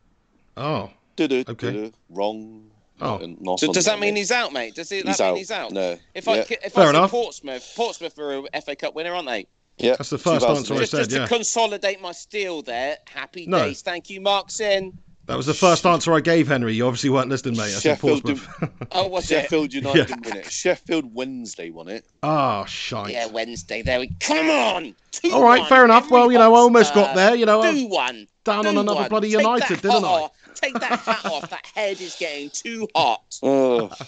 Oh, 0.57 0.91
Do-do, 1.15 1.43
Okay. 1.47 1.71
do-do. 1.71 1.93
Wrong. 2.09 2.69
Oh. 3.01 3.17
Not- 3.17 3.41
not 3.41 3.59
So 3.59 3.71
does 3.73 3.85
that 3.85 3.99
mean 3.99 4.13
list. 4.15 4.19
he's 4.19 4.31
out, 4.31 4.53
mate? 4.53 4.75
Does 4.75 4.91
it 4.91 5.05
that 5.05 5.11
He's 5.11 5.19
mean 5.19 5.27
out. 5.29 5.37
he's 5.37 5.51
out? 5.51 5.71
No. 5.71 5.97
If 6.13 6.27
Yeah. 6.27 6.33
I 6.33 6.37
if 6.63 6.73
Fair 6.73 6.87
I 6.87 6.89
enough. 6.91 7.11
Portsmouth, 7.11 7.73
Portsmouth 7.75 8.17
are 8.19 8.39
a 8.39 8.61
FA 8.61 8.75
Cup 8.75 8.93
winner, 8.93 9.13
aren't 9.15 9.27
they? 9.27 9.47
Yeah. 9.77 9.95
That's 9.97 10.09
the 10.09 10.17
first 10.17 10.45
answer 10.45 10.73
I 10.75 10.79
Just, 10.79 10.91
said, 10.91 10.97
just 11.05 11.11
yeah. 11.11 11.19
to 11.19 11.27
consolidate 11.27 12.01
my 12.01 12.11
steal 12.11 12.61
there. 12.61 12.97
Happy 13.07 13.47
No. 13.47 13.65
days. 13.65 13.81
Thank 13.81 14.09
you, 14.09 14.19
Mark 14.21 14.51
Sin. 14.51 14.97
That 15.29 15.37
was 15.37 15.45
the 15.45 15.53
first 15.53 15.85
answer 15.85 16.11
I 16.13 16.21
gave, 16.21 16.47
Henry. 16.47 16.73
You 16.73 16.87
obviously 16.87 17.11
weren't 17.11 17.29
listening, 17.29 17.55
mate. 17.55 17.65
I 17.65 17.67
said 17.69 17.81
Sheffield 17.99 18.23
Portsmouth. 18.23 18.71
Oh, 18.91 19.07
was? 19.07 19.27
Sheffield 19.27 19.71
United 19.71 19.97
Yeah. 19.99 20.03
didn't 20.05 20.25
win 20.25 20.37
it. 20.37 20.51
Sheffield 20.51 21.13
Wednesday 21.13 21.69
won 21.69 21.87
it. 21.87 22.03
Ah, 22.23 22.65
shite. 22.65 23.13
Yeah, 23.13 23.27
Wednesday. 23.27 23.83
There 23.83 23.99
we 23.99 24.09
come 24.19 24.49
on. 24.49 24.95
Two 25.11 25.29
All 25.31 25.43
right, 25.43 25.59
one. 25.59 25.69
fair 25.69 25.85
enough. 25.85 26.09
Well, 26.09 26.31
you 26.31 26.39
know, 26.39 26.55
I 26.55 26.57
almost 26.57 26.91
Every 26.91 27.03
got 27.03 27.15
there. 27.15 27.35
You 27.35 27.45
know, 27.45 27.61
I 27.61 27.71
Do 27.73 27.87
one. 27.87 28.27
down 28.43 28.65
on 28.65 28.75
another 28.77 29.01
one. 29.01 29.09
bloody 29.09 29.29
Take 29.29 29.37
United, 29.41 29.81
didn't 29.81 29.91
hat 29.91 30.03
I? 30.03 30.29
Take 30.55 30.73
that 30.79 30.99
hat 30.99 31.25
off. 31.25 31.49
That 31.51 31.65
head 31.75 32.01
is 32.01 32.15
getting 32.19 32.49
too 32.49 32.87
hot. 32.95 33.21
Oh. 33.43 33.91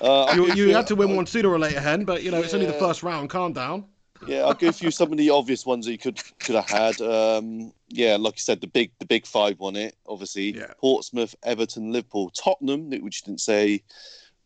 Uh, 0.00 0.32
You, 0.34 0.52
you 0.54 0.74
had 0.74 0.88
to 0.88 0.96
win 0.96 1.14
one 1.16 1.24
sooner 1.24 1.48
or 1.48 1.58
later, 1.58 1.80
Hen, 1.80 2.04
but 2.04 2.22
you 2.24 2.30
know 2.30 2.40
it's 2.42 2.52
only 2.52 2.66
the 2.66 2.72
first 2.74 3.02
round. 3.04 3.30
Calm 3.30 3.52
down. 3.52 3.84
Yeah, 4.26 4.42
I'll 4.44 4.54
give 4.54 4.80
you 4.82 4.90
some 4.90 5.12
of 5.12 5.18
the 5.18 5.30
obvious 5.30 5.64
ones 5.66 5.86
that 5.86 5.92
you 5.92 5.98
could 5.98 6.20
could 6.40 6.54
have 6.56 6.68
had. 6.68 7.00
Um, 7.00 7.72
yeah, 7.88 8.16
like 8.16 8.34
you 8.34 8.40
said, 8.40 8.60
the 8.60 8.66
big 8.66 8.90
the 8.98 9.06
big 9.06 9.26
five 9.26 9.58
won 9.58 9.76
it. 9.76 9.96
Obviously, 10.06 10.56
Yeah. 10.56 10.72
Portsmouth, 10.80 11.34
Everton, 11.42 11.92
Liverpool, 11.92 12.30
Tottenham, 12.30 12.90
which 12.90 13.22
you 13.22 13.26
didn't 13.26 13.40
say, 13.40 13.82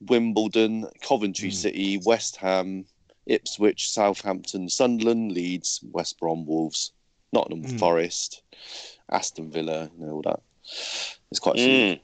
Wimbledon, 0.00 0.86
Coventry 1.02 1.50
Hmm. 1.50 1.54
City, 1.54 1.98
West 1.98 2.36
Ham, 2.36 2.86
Ipswich, 3.26 3.90
Southampton, 3.90 4.68
Sunderland, 4.68 5.32
Leeds, 5.32 5.80
West 5.92 6.18
Brom, 6.18 6.46
Wolves, 6.46 6.92
Nottingham 7.32 7.70
Hmm. 7.70 7.76
Forest, 7.78 8.42
Aston 9.10 9.50
Villa, 9.50 9.90
you 9.98 10.06
know 10.06 10.12
all 10.14 10.22
that. 10.22 10.40
It's 11.30 11.40
quite 11.40 11.56
Mm. 11.56 12.00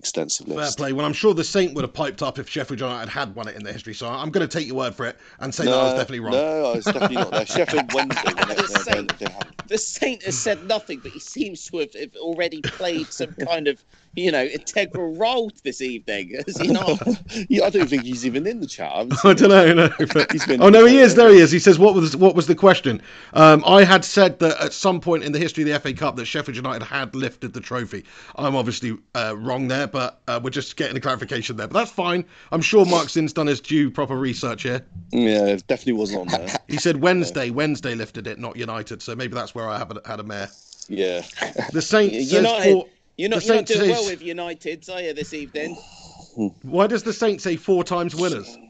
Extensive 0.00 0.46
Fair 0.46 0.70
play. 0.76 0.92
Well, 0.94 1.04
I'm 1.04 1.12
sure 1.12 1.34
the 1.34 1.44
Saint 1.44 1.74
would 1.74 1.82
have 1.84 1.92
piped 1.92 2.22
up 2.22 2.38
if 2.38 2.48
Sheffield 2.48 2.80
United 2.80 3.10
had 3.10 3.34
won 3.34 3.46
it 3.48 3.54
in 3.54 3.62
the 3.62 3.70
history. 3.72 3.92
So 3.94 4.08
I'm 4.08 4.30
going 4.30 4.46
to 4.46 4.58
take 4.58 4.66
your 4.66 4.76
word 4.76 4.94
for 4.94 5.06
it 5.06 5.16
and 5.40 5.54
say 5.54 5.66
that 5.66 5.74
I 5.74 5.82
was 5.84 5.92
definitely 5.92 6.20
wrong. 6.20 6.32
No, 6.32 6.72
it's 6.72 6.86
definitely 6.86 7.16
not 7.16 7.30
there. 7.30 7.46
Sheffield 7.46 7.92
Wednesday 7.94 8.32
won. 8.34 8.48
The 8.48 8.54
They- 8.54 8.62
they- 8.62 8.82
Saint. 8.82 9.12
The 9.68 9.78
Saint 9.78 10.22
has 10.24 10.36
said 10.36 10.64
nothing, 10.66 10.98
but 11.00 11.12
he 11.12 11.20
seems 11.20 11.64
to 11.66 11.78
have, 11.78 11.92
have 11.94 12.16
already 12.16 12.60
played 12.62 13.12
some 13.12 13.32
kind 13.46 13.68
of, 13.68 13.84
you 14.16 14.32
know, 14.32 14.44
integral 14.44 15.14
role 15.16 15.50
this 15.62 15.80
evening. 15.80 16.34
Has 16.46 16.56
he 16.58 16.68
not? 16.68 17.00
yeah, 17.48 17.64
I 17.64 17.70
don't 17.70 17.88
think 17.88 18.02
he's 18.02 18.26
even 18.26 18.46
in 18.46 18.60
the 18.60 18.66
chat. 18.66 18.90
I 18.94 18.98
haven't 18.98 19.12
I 19.24 19.34
seen 19.34 19.48
don't 19.48 19.76
know. 19.76 19.86
No, 19.86 20.06
but- 20.12 20.32
He's 20.32 20.46
been- 20.46 20.62
oh 20.62 20.68
no, 20.68 20.84
he 20.86 20.98
is. 20.98 21.14
There 21.14 21.30
he 21.30 21.38
is. 21.38 21.50
He 21.50 21.58
says, 21.58 21.78
"What 21.78 21.94
was 21.94 22.16
what 22.16 22.34
was 22.34 22.46
the 22.46 22.54
question?" 22.54 23.02
Um, 23.34 23.62
I 23.66 23.84
had 23.84 24.04
said 24.04 24.38
that 24.40 24.60
at 24.60 24.72
some 24.72 25.00
point 25.00 25.24
in 25.24 25.32
the 25.32 25.38
history 25.38 25.62
of 25.62 25.68
the 25.68 25.78
FA 25.80 25.92
Cup 25.96 26.16
that 26.16 26.24
Sheffield 26.26 26.56
United 26.56 26.84
had 26.84 27.14
lifted 27.14 27.52
the 27.52 27.60
trophy. 27.60 28.04
I'm 28.36 28.56
obviously 28.56 28.96
uh, 29.14 29.34
wrong 29.36 29.68
there, 29.68 29.86
but 29.86 30.20
uh, 30.28 30.40
we're 30.42 30.50
just 30.50 30.76
getting 30.76 30.96
a 30.96 31.00
clarification 31.00 31.56
there. 31.56 31.68
But 31.68 31.78
that's 31.78 31.92
fine. 31.92 32.24
I'm 32.52 32.62
sure 32.62 32.84
Mark 32.84 33.08
Sin's 33.08 33.32
done 33.32 33.46
his 33.46 33.60
due 33.60 33.90
proper 33.90 34.16
research 34.16 34.62
here. 34.62 34.84
Yeah, 35.12 35.46
it 35.46 35.66
definitely 35.66 35.94
wasn't 35.94 36.20
on 36.22 36.26
there. 36.28 36.56
He 36.68 36.76
said 36.78 36.96
Wednesday. 36.96 37.50
Wednesday 37.50 37.94
lifted 37.94 38.26
it, 38.26 38.38
not 38.38 38.56
United. 38.56 39.02
So 39.02 39.14
maybe 39.14 39.34
that's 39.34 39.54
where 39.54 39.68
I 39.68 39.78
have 39.78 39.90
a, 39.96 40.00
had 40.06 40.20
a 40.20 40.24
mare. 40.24 40.48
Yeah. 40.88 41.22
The 41.72 41.82
Saint 41.82 42.12
says 42.12 42.32
United. 42.32 42.72
four. 42.72 42.86
You're 43.20 43.28
not, 43.28 43.40
The 43.40 43.46
you're 43.48 43.56
not 43.56 43.68
Saint 43.68 43.78
doing 43.80 43.90
well 43.90 44.06
with 44.06 44.22
United, 44.22 44.88
are 44.88 45.02
you, 45.02 45.12
this 45.12 45.34
evening? 45.34 45.74
Why 46.62 46.86
does 46.86 47.02
the 47.02 47.12
Saint 47.12 47.42
say 47.42 47.56
four 47.56 47.84
times 47.84 48.14
winners? 48.14 48.56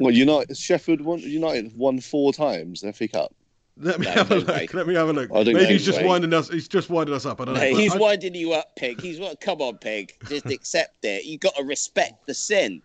Well, 0.00 0.14
United, 0.14 0.56
Sheffield 0.56 1.00
won, 1.00 1.18
United 1.18 1.76
won 1.76 2.00
four 2.00 2.32
times 2.32 2.82
the 2.82 2.92
FA 2.92 3.08
Cup. 3.08 3.34
Let 3.76 3.98
me 3.98 4.06
No, 4.06 4.12
have 4.12 4.30
a 4.30 4.36
look. 4.36 4.46
way. 4.46 4.68
Let 4.72 4.86
me 4.86 4.94
have 4.94 5.08
a 5.08 5.12
look. 5.12 5.28
Maybe 5.32 5.64
he's 5.64 5.84
just 5.84 5.98
mate. 5.98 6.06
winding 6.06 6.32
us. 6.32 6.48
He's 6.48 6.68
just 6.68 6.88
winding 6.88 7.16
us 7.16 7.26
up. 7.26 7.40
I 7.40 7.46
don't 7.46 7.54
know. 7.54 7.60
He's 7.74 7.96
I- 7.96 7.98
winding 7.98 8.36
you 8.36 8.52
up, 8.52 8.76
pig. 8.76 9.00
He's 9.00 9.18
what? 9.18 9.40
Come 9.40 9.60
on, 9.60 9.76
pig. 9.78 10.12
Just 10.28 10.46
accept 10.46 11.04
it. 11.04 11.24
You 11.24 11.32
have 11.32 11.40
got 11.40 11.54
to 11.56 11.64
respect 11.64 12.28
the 12.28 12.34
sin. 12.34 12.80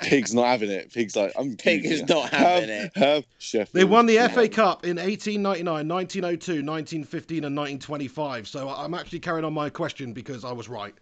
Pig's 0.00 0.34
not 0.34 0.46
having 0.46 0.70
it. 0.70 0.92
Pig's 0.92 1.14
like, 1.16 1.32
I'm 1.38 1.56
Pig 1.56 1.84
is 1.84 2.02
not 2.08 2.30
having 2.30 2.68
have, 2.68 2.86
it. 2.86 2.96
Have 2.96 3.24
Sheffield. 3.38 3.68
They 3.74 3.84
won 3.84 4.06
the 4.06 4.14
Yeah. 4.14 4.28
FA 4.28 4.48
Cup 4.48 4.84
in 4.84 4.96
1899, 4.96 5.86
1902, 5.86 6.62
1915, 6.62 7.44
and 7.44 7.54
1925. 7.56 8.48
So 8.48 8.68
I- 8.68 8.84
I'm 8.84 8.94
actually 8.94 9.20
carrying 9.20 9.44
on 9.44 9.52
my 9.52 9.68
question 9.70 10.12
because 10.12 10.44
I 10.44 10.52
was 10.52 10.68
right. 10.68 10.94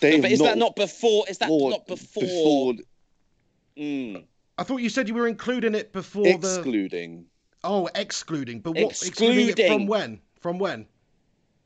They 0.00 0.20
but 0.20 0.32
is 0.32 0.40
that 0.40 0.58
not 0.58 0.74
before? 0.74 1.24
Is 1.28 1.38
that 1.38 1.48
not 1.50 1.86
before? 1.86 2.22
before 2.22 2.74
Mm. 3.78 4.24
I 4.58 4.64
thought 4.64 4.78
you 4.78 4.88
said 4.90 5.08
you 5.08 5.14
were 5.14 5.28
including 5.28 5.74
it 5.74 5.92
before 5.92 6.24
the. 6.24 6.34
excluding 6.56 7.24
Oh, 7.64 7.88
excluding. 7.94 8.60
But 8.60 8.72
what? 8.72 8.90
Excluding 8.90 9.46
it 9.46 9.48
Excluding. 9.50 9.72
from 9.72 9.86
when? 9.86 10.20
From 10.40 10.58
when? 10.58 10.86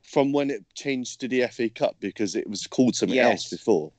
from 0.03 0.31
when 0.31 0.49
it 0.49 0.63
changed 0.73 1.19
to 1.19 1.27
the 1.27 1.41
FA 1.47 1.67
Cup 1.67 1.97
because 1.99 2.35
it 2.37 2.49
was 2.49 2.65
called 2.65 2.95
something 2.95 3.13
Yes. 3.17 3.29
else 3.29 3.49
before. 3.49 3.91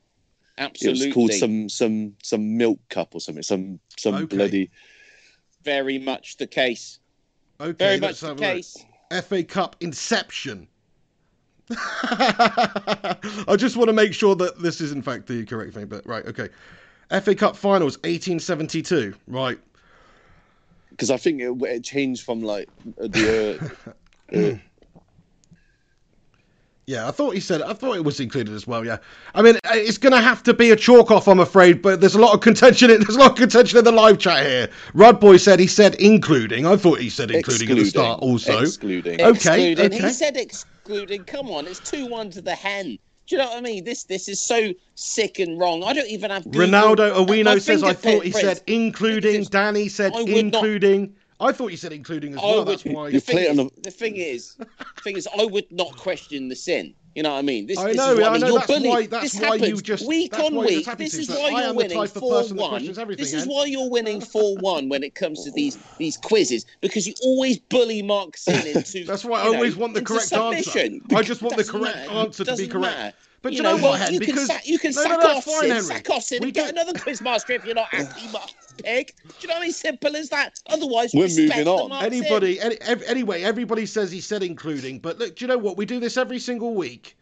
Absolutely. 0.59 1.01
It 1.03 1.07
was 1.07 1.13
called 1.13 1.33
some 1.33 1.69
some 1.69 2.15
some 2.21 2.57
milk 2.57 2.79
cup 2.89 3.15
or 3.15 3.21
something. 3.21 3.43
Some 3.43 3.79
some 3.97 4.15
Okay. 4.15 4.35
bloody 4.35 4.71
Very 5.63 5.97
much 5.97 6.37
the 6.37 6.47
case. 6.47 6.99
Okay, 7.61 7.71
Very 7.73 7.99
much 7.99 8.19
the 8.19 8.27
have 8.27 8.37
a 8.37 8.41
look. 8.41 8.53
case. 8.55 8.77
FA 9.23 9.43
Cup 9.43 9.75
Inception. 9.79 10.67
I 11.71 13.55
just 13.57 13.75
want 13.77 13.89
to 13.89 13.93
make 13.93 14.13
sure 14.13 14.35
that 14.35 14.59
this 14.61 14.81
is 14.81 14.91
in 14.91 15.01
fact 15.01 15.27
the 15.27 15.45
correct 15.45 15.73
thing. 15.73 15.87
But 15.87 16.05
right, 16.05 16.25
okay. 16.25 16.49
FA 17.21 17.33
Cup 17.35 17.55
Finals 17.55 17.97
1872. 17.97 19.15
Right. 19.27 19.57
Because 20.91 21.09
I 21.11 21.17
think 21.17 21.41
it, 21.41 21.51
it 21.63 21.83
changed 21.83 22.23
from 22.23 22.41
like 22.41 22.69
the. 22.97 23.71
Uh, 24.33 24.37
uh, 24.37 24.57
Yeah, 26.89 27.07
I 27.07 27.11
thought 27.11 27.35
he 27.35 27.39
said. 27.39 27.61
I 27.61 27.73
thought 27.73 27.97
it 27.97 28.03
was 28.03 28.19
included 28.19 28.55
as 28.55 28.65
well. 28.65 28.83
Yeah, 28.83 28.97
I 29.35 29.43
mean, 29.43 29.57
uh, 29.57 29.73
it's 29.73 29.99
going 29.99 30.11
to 30.11 30.21
have 30.21 30.41
to 30.41 30.55
be 30.55 30.71
a 30.71 30.75
chalk 30.75 31.11
off, 31.11 31.27
I'm 31.27 31.39
afraid. 31.39 31.83
But 31.83 32.01
there's 32.01 32.15
a 32.15 32.19
lot 32.19 32.33
of 32.33 32.41
contention. 32.41 32.89
In, 32.89 32.97
there's 33.01 33.15
a 33.15 33.19
lot 33.19 33.33
of 33.33 33.37
contention 33.37 33.77
in 33.77 33.83
the 33.83 33.91
live 33.91 34.17
chat 34.17 34.43
here. 34.43 34.69
Rud 34.95 35.19
Boy 35.19 35.37
said 35.37 35.59
he 35.59 35.67
said 35.67 35.93
including. 35.99 36.65
I 36.65 36.77
thought 36.77 36.99
he 36.99 37.11
said 37.11 37.29
including 37.29 37.69
at 37.69 37.77
the 37.77 37.85
start 37.85 38.21
also. 38.21 38.61
Excluding. 38.61 39.21
Okay, 39.21 39.73
excluding. 39.73 39.85
okay. 39.85 40.07
He 40.07 40.13
said 40.13 40.35
excluding. 40.35 41.25
Come 41.25 41.51
on, 41.51 41.67
it's 41.67 41.79
two 41.79 42.07
one 42.07 42.31
to 42.31 42.41
the 42.41 42.55
hen. 42.55 42.97
Do 43.27 43.35
you 43.35 43.37
know 43.37 43.49
what 43.49 43.57
I 43.57 43.61
mean? 43.61 43.83
This 43.83 44.05
this 44.05 44.27
is 44.27 44.41
so 44.41 44.73
sick 44.95 45.37
and 45.37 45.59
wrong. 45.59 45.83
I 45.83 45.93
don't 45.93 46.09
even 46.09 46.31
have. 46.31 46.45
Google. 46.45 46.61
Ronaldo 46.61 47.27
My 47.27 47.35
Awino 47.35 47.61
says 47.61 47.83
I 47.83 47.93
thought 47.93 48.23
he 48.23 48.31
said 48.31 48.63
including. 48.65 49.43
Danny 49.43 49.89
said 49.89 50.13
I 50.15 50.23
not- 50.23 50.29
including. 50.29 51.15
I 51.41 51.51
thought 51.51 51.71
you 51.71 51.77
said 51.77 51.93
including 51.93 52.33
as 52.33 52.39
I 52.39 52.45
well. 52.45 52.57
would- 52.59 52.67
That's 52.67 52.85
why. 52.85 53.07
You 53.07 53.13
the 53.13 53.19
thing, 53.21 53.35
play 53.35 53.45
it 53.47 53.51
is, 53.53 53.59
on 53.59 53.69
the 53.81 53.91
thing 53.91 54.15
is, 54.17 54.55
the 54.57 55.01
thing 55.03 55.15
is, 55.17 55.27
I 55.37 55.45
would 55.45 55.65
not 55.71 55.95
question 55.97 56.49
the 56.49 56.55
sin. 56.55 56.93
You 57.15 57.23
know 57.23 57.31
what 57.33 57.39
I 57.39 57.41
mean? 57.41 57.65
This, 57.65 57.77
I 57.77 57.87
this 57.87 57.97
know, 57.97 58.11
is 58.13 58.19
what 58.19 58.23
I 58.25 58.29
I 58.29 58.31
mean. 58.33 58.41
know, 58.41 58.47
You're 58.47 58.57
that's 58.59 58.67
bullied. 58.67 58.89
why- 58.89 59.05
that's 59.07 59.31
this 59.33 59.41
why 59.41 59.55
you 59.55 59.81
just 59.81 60.07
week 60.07 60.37
on 60.39 60.55
week. 60.55 60.85
This 60.97 61.13
is 61.15 61.29
why 61.29 61.49
you're 61.63 61.73
winning 61.73 61.97
type 61.97 62.09
four 62.11 62.43
one. 62.49 62.85
This 63.17 63.33
is 63.33 63.45
why 63.47 63.65
you're 63.65 63.89
winning 63.89 64.21
four 64.21 64.55
one 64.57 64.89
when 64.89 65.03
it 65.03 65.15
comes 65.15 65.43
to 65.43 65.51
these 65.51 65.77
these 65.97 66.17
quizzes 66.17 66.65
because 66.81 67.07
you 67.07 67.13
always 67.23 67.57
bully 67.57 68.01
Mark 68.01 68.37
Sin 68.37 68.67
into. 68.75 69.05
That's 69.05 69.25
why 69.25 69.41
I 69.41 69.45
you 69.45 69.51
know, 69.51 69.55
always 69.57 69.75
want 69.75 69.93
the 69.93 69.99
into 69.99 70.13
correct 70.13 70.33
answer. 70.33 70.87
I 71.15 71.21
just 71.23 71.41
want 71.41 71.57
the 71.57 71.63
correct 71.63 71.95
matter. 71.95 72.11
answer 72.11 72.45
to 72.45 72.55
be 72.55 72.67
correct. 72.67 72.95
matter. 72.97 73.13
But 73.41 73.53
you, 73.53 73.57
you 73.57 73.63
know, 73.63 73.77
know, 73.77 73.83
what, 73.87 73.99
Hen? 74.01 74.13
you 74.13 74.19
Because 74.19 74.35
can 74.35 74.45
sack, 74.47 74.67
you 74.67 74.77
can 74.79 74.91
no, 74.93 75.01
sack 75.03 75.11
no, 75.19 75.27
no, 75.27 75.37
off 75.37 75.45
fine, 75.45 75.61
Sin, 75.61 75.69
Henry. 75.69 75.81
sack 75.85 76.09
off 76.09 76.23
Sin, 76.23 76.39
We 76.41 76.47
and 76.47 76.53
get 76.53 76.75
don't- 76.75 76.85
another 76.85 76.99
quizmaster 76.99 77.51
if 77.55 77.65
you're 77.65 77.75
not 77.75 77.87
happy, 77.93 78.27
Mark 78.31 78.49
Pig. 78.83 79.13
Do 79.27 79.33
you 79.41 79.47
know 79.47 79.61
how 79.61 79.69
simple 79.69 80.15
as 80.15 80.29
that? 80.29 80.59
Otherwise, 80.67 81.11
We're 81.13 81.23
respect 81.23 81.49
moving 81.57 81.67
on. 81.67 81.89
Mark 81.89 82.03
Anybody, 82.03 82.59
any, 82.59 82.75
ev- 82.81 83.03
anyway, 83.03 83.43
everybody 83.43 83.85
says 83.85 84.11
he 84.11 84.19
said 84.21 84.43
including, 84.43 84.99
but 84.99 85.19
look, 85.19 85.35
do 85.37 85.43
you 85.45 85.47
know 85.47 85.57
what? 85.57 85.77
We 85.77 85.85
do 85.85 85.99
this 86.01 86.17
every 86.17 86.39
single 86.39 86.73
week, 86.75 87.15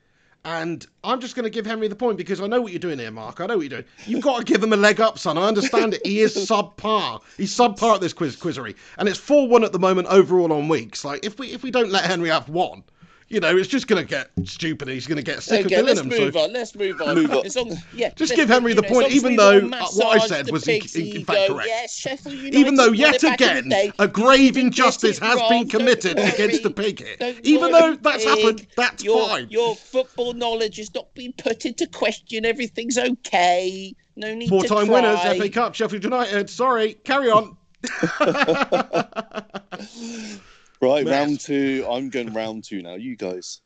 and 0.45 0.85
I'm 1.03 1.19
just 1.19 1.35
going 1.35 1.44
to 1.44 1.49
give 1.52 1.65
Henry 1.65 1.88
the 1.88 1.95
point 1.95 2.18
because 2.18 2.41
I 2.41 2.48
know 2.48 2.61
what 2.61 2.72
you're 2.72 2.80
doing 2.80 2.98
here, 2.99 3.11
Mark. 3.11 3.39
I 3.41 3.45
know 3.45 3.57
what 3.57 3.64
you're 3.69 3.81
doing. 3.81 3.85
You've 4.07 4.23
got 4.23 4.39
to 4.39 4.44
give 4.44 4.64
him 4.64 4.73
a 4.73 4.77
leg 4.77 4.99
up, 5.02 5.19
son. 5.19 5.38
I 5.38 5.44
understand 5.48 5.94
it. 5.94 6.06
He 6.06 6.22
is 6.22 6.35
subpar. 6.49 7.22
He's 7.38 7.56
subpar 7.56 7.95
at 7.95 8.02
this 8.02 8.14
quiz 8.14 8.35
quizzery, 8.35 8.76
and 8.98 9.07
it's 9.07 9.19
four 9.19 9.48
one 9.48 9.64
at 9.64 9.72
the 9.72 9.80
moment 9.80 10.07
overall 10.07 10.52
on 10.53 10.68
weeks. 10.68 11.03
Like 11.06 11.23
if 11.26 11.38
we 11.38 11.52
if 11.53 11.61
we 11.64 11.69
don't 11.72 11.91
let 11.91 12.06
Henry 12.06 12.30
have 12.30 12.49
one, 12.49 12.84
you 13.29 13.41
know, 13.41 13.55
it's 13.57 13.67
just 13.67 13.87
going 13.87 14.01
to 14.01 14.07
get 14.07 14.29
stupid. 14.45 14.87
He's 14.87 15.05
going 15.05 15.17
to 15.17 15.23
get 15.23 15.43
sick 15.43 15.65
Okay, 15.65 15.75
of 15.75 15.85
let's 15.85 15.99
filling 15.99 16.09
them. 16.09 16.25
move 16.25 16.33
So 16.33 16.39
on. 16.41 16.53
Let's 16.53 16.75
move 16.75 17.01
on. 17.01 17.15
Move 17.15 17.31
on. 17.31 17.45
As 17.45 17.55
long 17.57 17.71
as- 17.71 17.83
yeah, 17.93 18.09
Just 18.15 18.35
give 18.35 18.47
Henry 18.47 18.73
the 18.73 18.81
know, 18.81 18.87
point, 18.87 19.07
as 19.07 19.21
long 19.23 19.33
as 19.33 19.35
even 19.35 19.35
though, 19.35 19.67
what 19.67 20.21
I 20.21 20.25
said 20.27 20.49
was 20.49 20.65
in- 20.67 20.79
pig's 20.79 20.95
in- 20.95 21.17
in 21.17 21.25
fact 21.25 21.49
correct. 21.49 21.67
Yes, 21.67 21.95
Sheffield 21.97 22.35
United 22.35 22.55
even 22.55 22.75
though 22.75 22.91
yet 22.93 23.21
back 23.21 23.41
in 23.41 23.47
the 23.47 23.51
again 23.59 23.69
day. 23.69 23.91
a 23.99 24.07
grave 24.07 24.55
injustice 24.57 25.19
has 25.19 25.35
wrong, 25.37 25.49
been 25.49 25.67
committed 25.67 26.17
worry. 26.17 26.29
against 26.29 26.63
the 26.63 26.71
pig 26.71 26.99
here. 26.99 27.33
Even 27.43 27.71
worry, 27.71 27.81
though 27.81 27.95
that's 27.95 28.23
pig. 28.23 28.37
happened, 28.37 28.67
that's 28.77 29.03
your, 29.03 29.27
fine. 29.27 29.47
Your 29.49 29.75
football 29.75 30.33
knowledge 30.33 30.77
has 30.77 30.93
not 30.95 31.13
been 31.13 31.33
put 31.33 31.65
into 31.65 31.85
question. 31.87 32.45
Everything's 32.45 32.97
okay. 32.97 33.93
No 34.15 34.33
need 34.33 34.45
to 34.45 34.49
Four-time 34.49 34.87
winners, 34.87 35.19
FA 35.19 35.49
Cup, 35.49 35.75
Sheffield 35.75 36.03
United. 36.03 36.49
Sorry, 36.49 36.93
carry 36.93 37.29
on. 37.29 37.57
Right, 40.81 41.03
Mess. 41.05 41.11
round 41.11 41.39
two. 41.39 41.85
I'm 41.89 42.09
going 42.09 42.33
round 42.33 42.63
two 42.63 42.81
now. 42.81 42.95
You 42.95 43.15
guys. 43.15 43.61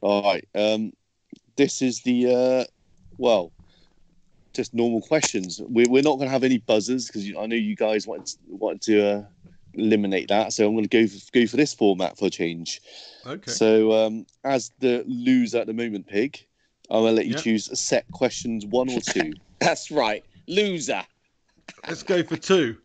All 0.00 0.22
right. 0.22 0.46
Um, 0.54 0.92
this 1.56 1.82
is 1.82 2.02
the 2.02 2.34
uh, 2.34 2.64
well, 3.16 3.52
just 4.54 4.74
normal 4.74 5.00
questions. 5.02 5.60
We're, 5.62 5.88
we're 5.88 6.02
not 6.02 6.16
going 6.16 6.28
to 6.28 6.32
have 6.32 6.44
any 6.44 6.58
buzzers 6.58 7.06
because 7.06 7.28
I 7.38 7.46
know 7.46 7.56
you 7.56 7.76
guys 7.76 8.06
wanted 8.06 8.30
wanted 8.48 8.82
to 8.82 9.06
uh, 9.06 9.22
eliminate 9.74 10.28
that. 10.28 10.52
So 10.52 10.66
I'm 10.66 10.74
going 10.74 10.86
to 10.86 10.88
go 10.88 11.06
for, 11.06 11.18
go 11.32 11.46
for 11.46 11.56
this 11.56 11.74
format 11.74 12.18
for 12.18 12.26
a 12.26 12.30
change. 12.30 12.80
okay. 13.26 13.50
So 13.50 13.92
um, 13.92 14.26
as 14.44 14.72
the 14.80 15.04
loser 15.06 15.58
at 15.58 15.66
the 15.66 15.74
moment, 15.74 16.06
pig, 16.06 16.38
I'm 16.90 17.02
going 17.02 17.12
to 17.12 17.16
let 17.16 17.26
you 17.26 17.34
Yeah. 17.34 17.40
choose 17.40 17.78
set 17.78 18.10
questions 18.10 18.66
one 18.66 18.88
or 18.88 19.00
two. 19.00 19.32
That's 19.60 19.90
right. 19.90 20.24
Loser. 20.46 21.04
Let's 21.86 22.02
go 22.02 22.22
for 22.22 22.36
two. 22.36 22.78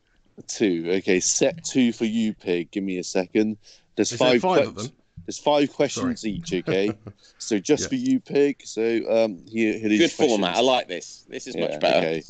Two. 0.47 0.85
Okay, 0.97 1.19
set 1.19 1.63
two 1.63 1.91
for 1.93 2.05
you, 2.05 2.33
pig. 2.33 2.71
Give 2.71 2.83
me 2.83 2.97
a 2.97 3.03
second. 3.03 3.57
There's 3.95 4.11
Is 4.11 4.19
there 4.19 4.31
five. 4.39 4.41
five 4.41 4.59
que- 4.61 4.67
of 4.69 4.75
them? 4.75 4.87
There's 5.25 5.39
five 5.39 5.71
questions 5.71 6.25
each, 6.25 6.51
okay? 6.53 6.91
so 7.37 7.57
just 7.57 7.83
Yeah. 7.83 7.87
for 7.89 7.95
you, 7.95 8.19
Pig. 8.19 8.61
So 8.65 8.81
um, 9.09 9.39
here, 9.47 9.71
here 9.77 9.85
are 9.85 9.89
these 9.89 9.99
Good 9.99 10.11
format. 10.11 10.57
I 10.57 10.59
like 10.59 10.89
this. 10.89 11.23
This 11.29 11.47
is 11.47 11.55
Yeah, 11.55 11.69
much 11.69 11.79
better. 11.79 11.97
Okay. 12.07 12.23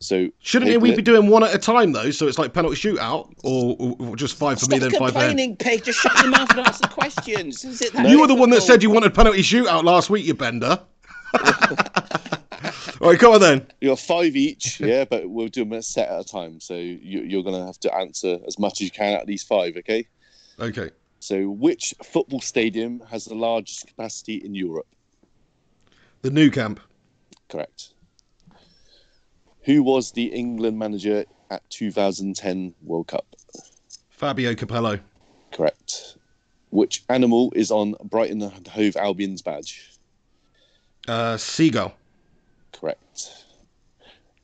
So 0.00 0.28
Shouldn't 0.40 0.72
Pig, 0.72 0.82
we 0.82 0.88
let- 0.88 0.96
be 0.96 1.02
doing 1.02 1.28
one 1.28 1.44
at 1.44 1.54
a 1.54 1.58
time 1.58 1.92
though? 1.92 2.10
So 2.10 2.26
it's 2.26 2.38
like 2.38 2.52
penalty 2.52 2.74
shootout, 2.76 3.32
or, 3.44 3.76
or- 3.78 3.96
or 4.00 4.16
just 4.16 4.36
five 4.36 4.58
for 4.58 4.64
Stop 4.64 4.72
me, 4.72 4.78
then 4.80 4.90
five 4.90 4.98
for 4.98 5.04
him. 5.04 5.12
complaining, 5.12 5.56
pig. 5.56 5.84
Just 5.84 6.00
shut 6.00 6.18
your 6.20 6.30
mouth 6.30 6.50
and 6.50 6.60
answer 6.60 6.80
the 6.82 6.88
questions. 6.88 7.64
Is 7.64 7.80
it 7.80 7.92
that 7.92 8.08
You 8.08 8.20
were 8.20 8.26
the 8.26 8.34
one 8.34 8.50
that 8.50 8.62
said 8.62 8.82
you 8.82 8.90
wanted 8.90 9.14
penalty 9.14 9.42
shootout 9.42 9.84
last 9.84 10.10
week, 10.10 10.24
you 10.26 10.34
bender. 10.34 10.80
All 13.00 13.10
right, 13.10 13.18
come 13.18 13.34
on 13.34 13.40
then. 13.40 13.66
You're 13.80 13.96
five 13.96 14.36
each, 14.36 14.80
yeah, 14.80 15.04
but 15.04 15.28
we'll 15.28 15.48
do 15.48 15.64
them 15.64 15.72
a 15.72 15.82
set 15.82 16.08
at 16.08 16.20
a 16.20 16.24
time. 16.24 16.60
So 16.60 16.74
you, 16.74 17.20
you're 17.22 17.42
going 17.42 17.58
to 17.58 17.66
have 17.66 17.78
to 17.80 17.94
answer 17.94 18.38
as 18.46 18.58
much 18.58 18.74
as 18.74 18.82
you 18.82 18.90
can 18.90 19.14
at 19.14 19.26
these 19.26 19.42
five, 19.42 19.76
okay? 19.76 20.06
Okay. 20.60 20.90
So 21.18 21.48
which 21.48 21.94
football 22.04 22.40
stadium 22.40 23.00
has 23.10 23.24
the 23.24 23.34
largest 23.34 23.86
capacity 23.86 24.36
in 24.36 24.54
Europe? 24.54 24.86
The 26.22 26.30
Nou 26.30 26.50
Camp. 26.50 26.80
Correct. 27.48 27.94
Who 29.62 29.82
was 29.82 30.12
the 30.12 30.26
England 30.26 30.78
manager 30.78 31.24
at 31.50 31.68
2010 31.70 32.74
World 32.82 33.08
Cup? 33.08 33.26
Fabio 34.10 34.54
Capello. 34.54 35.00
Correct. 35.52 36.16
Which 36.70 37.02
animal 37.08 37.52
is 37.56 37.70
on 37.70 37.94
Brighton 38.04 38.42
and 38.42 38.66
Hove 38.68 38.96
Albion's 38.96 39.42
badge? 39.42 39.92
Uh, 41.08 41.36
Seagull. 41.36 41.94
Correct. 42.78 43.44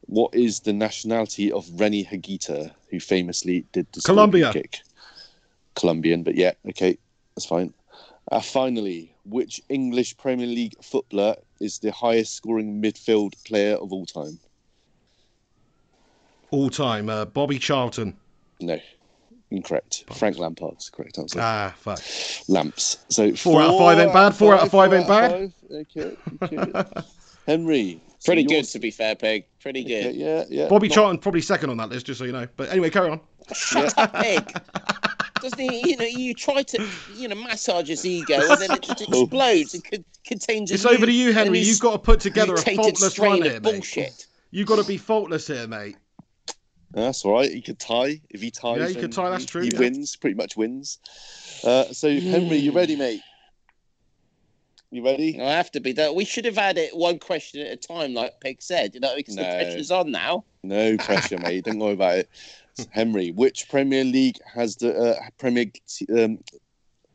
What 0.06 0.34
is 0.34 0.60
the 0.60 0.72
nationality 0.72 1.52
of 1.52 1.66
René 1.66 2.06
Higuita, 2.06 2.72
who 2.90 2.98
famously 2.98 3.64
did 3.72 3.86
the 3.92 4.00
Colombia. 4.00 4.52
kick? 4.52 4.80
Colombian, 5.76 6.22
but 6.22 6.34
yeah, 6.34 6.52
okay, 6.68 6.98
that's 7.34 7.46
fine. 7.46 7.72
Uh, 8.32 8.40
finally, 8.40 9.14
which 9.24 9.60
English 9.68 10.16
Premier 10.16 10.46
League 10.46 10.74
footballer 10.82 11.36
is 11.60 11.78
the 11.78 11.92
highest 11.92 12.34
scoring 12.34 12.82
midfield 12.82 13.32
player 13.44 13.76
of 13.76 13.92
all 13.92 14.06
time? 14.06 14.38
All 16.50 16.70
time. 16.70 17.08
Uh, 17.08 17.24
Bobby 17.24 17.58
Charlton. 17.58 18.16
No, 18.60 18.78
incorrect. 19.50 20.04
Frank 20.12 20.38
Lampard's 20.38 20.90
correct 20.90 21.18
answer. 21.18 21.38
Ah, 21.40 21.72
fuck. 21.76 22.00
Lamps. 22.48 22.98
So 23.08 23.34
Four 23.34 23.62
out 23.62 23.70
of 23.70 23.78
five 23.78 23.98
ain't 23.98 24.12
bad, 24.12 24.34
four 24.34 24.54
out 24.54 24.62
of 24.62 24.70
five 24.70 24.92
ain't 24.92 25.08
bad. 25.08 25.30
five. 25.30 25.52
Okay, 25.72 26.16
okay. 26.42 26.84
Henry. 27.46 28.00
So 28.20 28.26
Pretty 28.32 28.44
good, 28.44 28.64
to 28.66 28.78
be 28.78 28.90
fair, 28.90 29.16
pig. 29.16 29.46
Pretty 29.60 29.80
Okay, 29.84 30.02
good. 30.12 30.14
yeah, 30.14 30.44
yeah. 30.48 30.68
Bobby 30.68 30.88
Not- 30.88 30.94
Charlton 30.94 31.18
probably 31.18 31.40
second 31.40 31.70
on 31.70 31.76
that 31.78 31.88
list, 31.88 32.06
just 32.06 32.18
so 32.18 32.24
you 32.26 32.32
know. 32.32 32.46
But 32.56 32.68
anyway, 32.70 32.90
carry 32.90 33.10
on. 33.10 33.20
Shut 33.54 33.96
up, 33.98 34.14
pig. 34.14 34.44
Doesn't 35.40 35.58
he? 35.58 35.90
You 35.90 35.96
know, 35.96 36.04
you 36.04 36.34
try 36.34 36.62
to, 36.62 36.86
you 37.16 37.26
know, 37.28 37.34
massage 37.34 37.88
his 37.88 38.04
ego, 38.04 38.34
and 38.38 38.60
then 38.60 38.70
it 38.72 38.82
just 38.82 39.00
explodes 39.08 39.72
and 39.74 39.82
con- 39.84 40.04
contains. 40.26 40.70
a 40.70 40.74
It's 40.74 40.84
over 40.84 41.06
to 41.06 41.12
you, 41.12 41.32
Henry. 41.32 41.60
You've 41.60 41.80
got 41.80 41.92
to 41.92 41.98
put 41.98 42.20
together 42.20 42.54
a 42.54 42.58
faultless 42.60 43.18
run 43.18 43.38
of 43.38 43.44
here, 43.44 43.52
mate. 43.54 43.62
bullshit. 43.62 44.26
You've 44.50 44.68
got 44.68 44.76
to 44.76 44.84
be 44.84 44.98
faultless 44.98 45.46
here, 45.46 45.66
mate. 45.66 45.96
That's 46.90 47.24
all 47.24 47.32
right. 47.32 47.50
He 47.50 47.62
could 47.62 47.78
tie. 47.78 48.20
If 48.28 48.42
he 48.42 48.50
ties, 48.50 48.78
Yeah, 48.80 48.88
he 48.88 48.92
then 48.94 49.02
could 49.04 49.12
tie, 49.12 49.30
that's 49.30 49.44
he- 49.44 49.48
true, 49.48 49.62
He 49.62 49.70
yeah. 49.72 49.78
wins, 49.78 50.16
pretty 50.16 50.34
much 50.34 50.56
wins. 50.58 50.98
Uh, 51.64 51.84
so, 51.84 52.08
Henry, 52.10 52.56
you 52.58 52.72
ready, 52.72 52.96
mate? 52.96 53.22
You 54.90 55.04
ready? 55.04 55.40
I 55.40 55.50
have 55.52 55.70
to 55.72 55.80
be 55.80 55.92
that. 55.92 56.14
We 56.14 56.24
should 56.24 56.44
have 56.44 56.56
had 56.56 56.76
it 56.76 56.96
one 56.96 57.18
question 57.20 57.60
at 57.64 57.72
a 57.72 57.76
time, 57.76 58.12
like 58.12 58.40
Pig 58.40 58.60
said. 58.60 58.94
You 58.94 59.00
know, 59.00 59.14
because 59.14 59.36
the 59.36 59.42
No. 59.42 59.48
pressure's 59.56 59.90
on 59.90 60.10
now. 60.10 60.44
No 60.64 60.96
pressure, 60.96 61.38
mate. 61.38 61.64
Don't 61.64 61.78
worry 61.78 61.92
about 61.92 62.18
it. 62.18 62.28
Henry, 62.90 63.30
which 63.30 63.68
Premier 63.68 64.04
League 64.04 64.38
has 64.54 64.76
the 64.76 64.96
uh, 64.96 65.14
Premier 65.38 65.66
t- 65.86 66.06
um, 66.22 66.38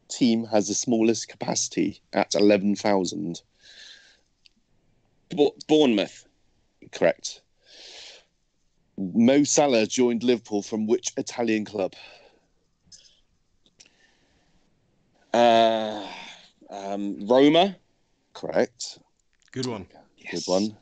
team 0.10 0.45
has 0.45 0.68
the 0.69 0.73
smallest 0.73 1.27
capacity 1.27 2.02
at 2.14 2.34
eleven 2.35 2.76
thousand? 2.76 3.41
Bo- 5.35 5.56
Bournemouth. 5.68 6.26
Correct. 6.91 7.41
Mo 8.97 9.43
Salah 9.43 9.85
joined 9.85 10.23
Liverpool 10.23 10.61
from 10.61 10.88
which 10.88 11.11
Italian 11.18 11.65
club? 11.65 11.93
Uh, 15.34 16.07
um, 16.69 17.25
Roma. 17.27 17.75
Correct. 18.33 18.99
Good 19.51 19.65
one. 19.65 19.87
Good 20.31 20.43
one. 20.45 20.77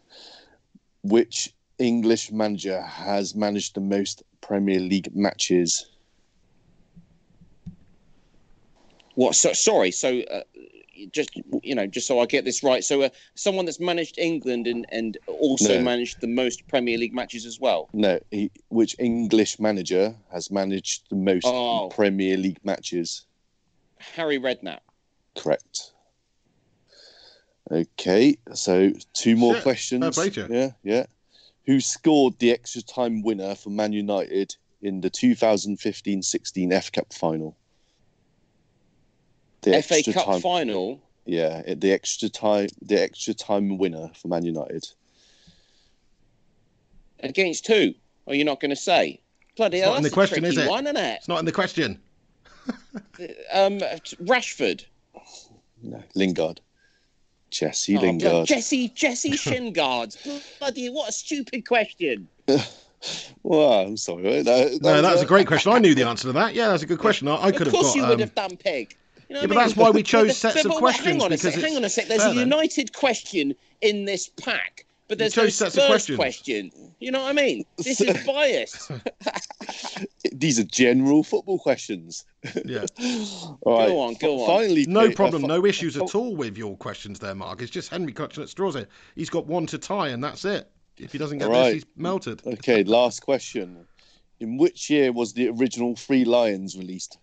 Which 1.04 1.54
English 1.80 2.32
manager 2.32 2.82
has 2.82 3.36
managed 3.36 3.76
the 3.76 3.82
most 3.82 4.24
Premier 4.42 4.80
League 4.80 5.16
matches? 5.16 5.86
What? 9.16 9.36
So, 9.36 9.54
sorry. 9.54 9.92
So, 9.92 10.22
uh, 10.22 10.42
just 11.12 11.30
you 11.62 11.76
know, 11.76 11.86
just 11.86 12.08
so 12.08 12.20
I 12.20 12.26
get 12.26 12.46
this 12.46 12.64
right. 12.64 12.84
So, 12.84 13.04
uh, 13.04 13.10
someone 13.36 13.66
that's 13.66 13.80
managed 13.80 14.18
England 14.18 14.68
and 14.68 14.86
and 14.92 15.18
also 15.28 15.78
No. 15.78 15.84
managed 15.84 16.22
the 16.22 16.28
most 16.28 16.68
Premier 16.68 16.98
League 16.98 17.14
matches 17.14 17.46
as 17.46 17.60
well. 17.60 17.90
No, 17.94 18.20
he, 18.32 18.52
which 18.70 18.96
English 19.00 19.60
manager 19.60 20.16
has 20.32 20.50
managed 20.50 21.10
the 21.10 21.16
most 21.16 21.46
Oh. 21.46 21.90
Premier 21.90 22.38
League 22.38 22.64
matches? 22.64 23.26
Harry 24.00 24.40
Redknapp. 24.40 24.80
Correct. 25.36 25.92
Okay, 27.72 28.38
so 28.54 28.92
two 29.14 29.36
more 29.36 29.54
Shit, 29.56 29.64
questions. 29.64 30.16
fair 30.16 30.30
play. 30.32 30.46
Yeah, 30.50 30.72
yeah. 30.84 31.06
Who 31.66 31.80
scored 31.80 32.38
the 32.40 32.52
extra 32.52 32.82
time 32.82 33.24
winner 33.24 33.56
for 33.56 33.70
Man 33.70 33.94
United 33.94 34.56
in 34.82 35.00
the 35.02 35.10
2015-16 35.10 36.72
F 36.74 36.92
Cup 36.92 37.14
final? 37.14 37.56
The 39.62 39.82
FA 39.82 39.96
extra 39.96 40.14
Cup 40.14 40.26
time, 40.26 40.42
final. 40.42 41.02
yeah, 41.26 41.62
the 41.76 41.92
extra 41.94 42.28
time, 42.28 42.68
the 42.82 43.02
extra 43.02 43.34
time 43.34 43.78
winner 43.78 44.12
for 44.22 44.28
Man 44.28 44.44
United. 44.46 44.86
Against 47.22 47.66
who? 47.68 47.94
Are 48.28 48.36
you 48.36 48.44
not 48.44 48.60
going 48.60 48.72
to 48.72 48.76
say? 48.76 49.22
Bloody 49.56 49.78
It's 49.78 49.84
hell, 49.86 49.94
not 49.94 49.98
in 50.00 50.04
the 50.04 50.10
question, 50.10 50.44
is 50.44 50.58
it? 50.58 50.70
One, 50.70 50.86
isn't 50.86 50.98
it? 50.98 51.18
It's 51.20 51.28
not 51.30 51.40
in 51.40 51.46
the 51.46 51.52
question. 51.52 52.00
Um, 53.54 53.80
Rashford. 54.24 54.86
No, 55.82 56.02
Lingard. 56.16 56.62
Jesse 57.50 57.98
Oh, 57.98 58.02
Lingard. 58.02 58.48
Jesse 58.48 58.90
Jesse 58.90 59.32
Shingard. 59.38 60.16
Bloody 60.60 60.90
what 60.90 61.10
a 61.10 61.12
stupid 61.12 61.68
question. 61.68 62.28
Well, 63.44 63.82
I'm 63.82 63.98
sorry. 63.98 64.24
mate. 64.24 64.44
That, 64.44 64.80
No, 64.82 65.02
that 65.02 65.12
was 65.12 65.20
a 65.22 65.26
uh, 65.26 65.28
great 65.28 65.46
question. 65.46 65.74
I 65.74 65.80
knew 65.80 65.94
the 65.94 66.08
answer 66.08 66.30
to 66.30 66.32
that. 66.34 66.54
Yeah, 66.56 66.70
that's 66.70 66.84
a 66.84 66.86
good 66.86 67.00
question. 67.00 67.28
I, 67.28 67.36
I 67.36 67.52
could 67.52 67.68
of 67.68 67.74
have 67.74 67.74
course 67.74 67.88
got. 67.88 67.96
you 67.96 68.04
would 68.04 68.14
um, 68.14 68.20
have 68.22 68.34
done 68.34 68.56
pig. 68.56 68.96
You 69.28 69.36
know 69.36 69.42
Yeah, 69.42 69.48
but 69.48 69.56
mean? 69.58 69.60
that's 69.66 69.76
why 69.76 69.90
we 69.90 70.04
chose 70.04 70.38
sets 70.38 70.64
but- 70.64 70.68
of 70.68 70.78
questions, 70.78 71.08
Hang 71.08 71.22
on 71.22 71.34
a 71.34 71.38
sec. 71.38 71.54
Hang 71.56 71.76
on 71.76 71.84
a 71.84 71.90
sec. 71.90 72.08
There's 72.08 72.22
fair 72.22 72.32
a 72.32 72.34
then. 72.36 72.48
United 72.50 72.94
question 72.94 73.54
in 73.82 74.06
this 74.06 74.30
pack, 74.30 74.86
but 75.08 75.18
there's 75.18 75.36
no 75.36 75.44
chose 75.44 75.56
sets 75.56 75.76
of 75.78 75.84
Spurs 75.84 75.88
questions. 75.90 76.18
question. 76.18 76.72
You 77.00 77.12
know 77.12 77.22
what 77.24 77.30
I 77.30 77.34
mean? 77.34 77.66
This 77.78 78.00
is 78.02 78.24
biased. 78.26 78.92
These 80.32 80.60
are 80.60 80.64
general 80.64 81.24
football 81.24 81.60
questions. 81.60 82.26
Yeah. 82.66 82.86
All 83.62 83.78
right. 83.78 83.88
Go 83.88 84.00
on, 84.00 84.14
go 84.16 84.42
on. 84.42 84.48
Finally, 84.48 84.86
No 84.88 85.02
Pete, 85.08 85.12
uh, 85.12 85.16
problem, 85.16 85.42
fi- 85.44 85.48
no 85.48 85.66
issues 85.66 85.96
at 85.98 86.16
all 86.16 86.36
with 86.36 86.58
your 86.58 86.76
questions 86.78 87.20
there, 87.20 87.36
Mark. 87.36 87.62
It's 87.62 87.72
just 87.72 87.90
Henry 87.90 88.12
clutching 88.14 88.44
at 88.44 88.50
straws 88.50 88.76
here. 88.76 88.88
He's 89.16 89.30
got 89.30 89.46
one 89.46 89.66
to 89.68 89.78
tie, 89.78 90.10
and 90.10 90.24
that's 90.24 90.46
it. 90.46 90.70
If 90.98 91.12
he 91.12 91.18
doesn't 91.18 91.38
get 91.40 91.50
Right. 91.50 91.64
this, 91.66 91.74
he's 91.76 91.86
melted. 91.96 92.42
Okay, 92.46 92.84
last 92.84 93.22
question. 93.22 93.86
In 94.40 94.58
which 94.58 94.90
year 94.90 95.12
was 95.12 95.34
the 95.34 95.50
original 95.50 95.96
Three 95.96 96.26
Lions 96.26 96.78
released? 96.78 97.18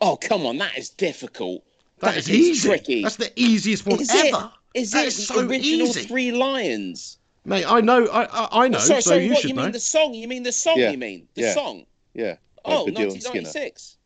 Oh 0.00 0.16
come 0.16 0.44
on, 0.46 0.58
that 0.58 0.76
is 0.76 0.90
difficult. 0.90 1.62
that 2.00 2.16
is, 2.16 2.28
is 2.28 2.34
easy. 2.34 2.68
tricky. 2.68 3.02
That's 3.02 3.16
the 3.16 3.32
easiest 3.36 3.86
one 3.86 4.00
Is 4.00 4.10
it? 4.12 4.34
Ever. 4.76 4.82
Is 4.82 4.90
That 4.92 5.04
it 5.04 5.08
is 5.08 5.26
so 5.26 5.40
original 5.40 5.86
easy. 5.88 6.02
Three 6.02 6.32
Lions? 6.32 7.18
Mate, 7.44 7.64
I 7.66 7.80
know, 7.80 8.06
I, 8.06 8.24
I, 8.24 8.64
I 8.64 8.68
know, 8.68 8.78
sorry, 8.78 9.00
so 9.02 9.10
sorry. 9.10 9.24
you 9.24 9.30
what 9.30 9.40
should 9.40 9.50
you 9.50 9.56
know. 9.56 9.62
mean 9.64 9.72
the 9.72 9.80
song? 9.80 10.14
You 10.14 10.26
mean 10.28 10.42
the 10.42 10.52
song? 10.52 10.74
Yeah. 10.78 10.90
You 10.90 10.98
mean 10.98 11.28
the 11.34 11.42
Yeah. 11.42 11.54
song? 11.54 11.86
Yeah. 12.14 12.32
by 12.64 12.72
Oh, 12.72 12.86
Baddiel 12.86 13.12
and 13.12 13.22
Skinner. 13.22 13.42
1996. 13.44 13.96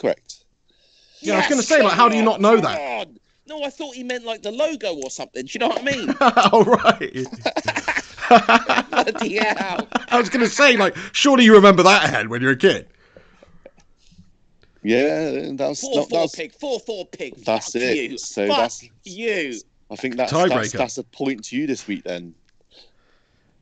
Correct. 0.00 0.36
Yeah, 1.20 1.34
I 1.34 1.36
was 1.38 1.46
gonna 1.48 1.62
say, 1.62 1.82
like, 1.82 1.92
how 1.92 2.08
do 2.08 2.16
you 2.16 2.22
not 2.22 2.40
know 2.40 2.56
on, 2.56 2.62
that? 2.62 3.06
come. 3.06 3.16
No, 3.48 3.62
I 3.62 3.70
thought 3.70 3.94
he 3.94 4.02
meant 4.02 4.24
like 4.24 4.42
the 4.42 4.50
logo 4.50 4.94
or 4.96 5.10
something. 5.10 5.44
Do 5.46 5.50
you 5.52 5.60
know 5.60 5.68
what 5.68 5.80
I 5.80 5.84
mean? 5.84 6.14
All 6.52 6.64
right. 6.64 7.26
Bloody 8.90 9.36
hell. 9.36 9.88
I 10.08 10.18
was 10.18 10.28
going 10.30 10.44
to 10.44 10.50
say, 10.50 10.76
like, 10.76 10.96
surely 11.12 11.44
you 11.44 11.54
remember 11.54 11.82
that 11.84 12.04
ahead 12.04 12.28
when 12.28 12.42
you're 12.42 12.50
a 12.52 12.56
kid. 12.56 12.88
Yeah, 14.82 15.50
that's 15.54 15.80
Four 15.80 15.96
not, 15.96 16.08
four 16.10 16.20
that's. 16.22 16.34
pig. 16.34 16.52
Four 16.54 16.78
four 16.80 17.06
pig. 17.06 17.36
That's 17.44 17.72
Fuck 17.72 17.82
it. 17.82 18.10
You. 18.12 18.18
So 18.18 18.46
Fuck 18.46 18.56
that's- 18.56 18.88
you. 19.04 19.60
I 19.90 19.96
think 19.96 20.16
that's 20.16 20.32
that's, 20.32 20.52
Tiebreaker. 20.52 20.72
that's 20.78 20.98
a 20.98 21.04
point 21.04 21.44
to 21.46 21.56
you 21.56 21.66
this 21.66 21.86
week 21.86 22.04
then. 22.04 22.34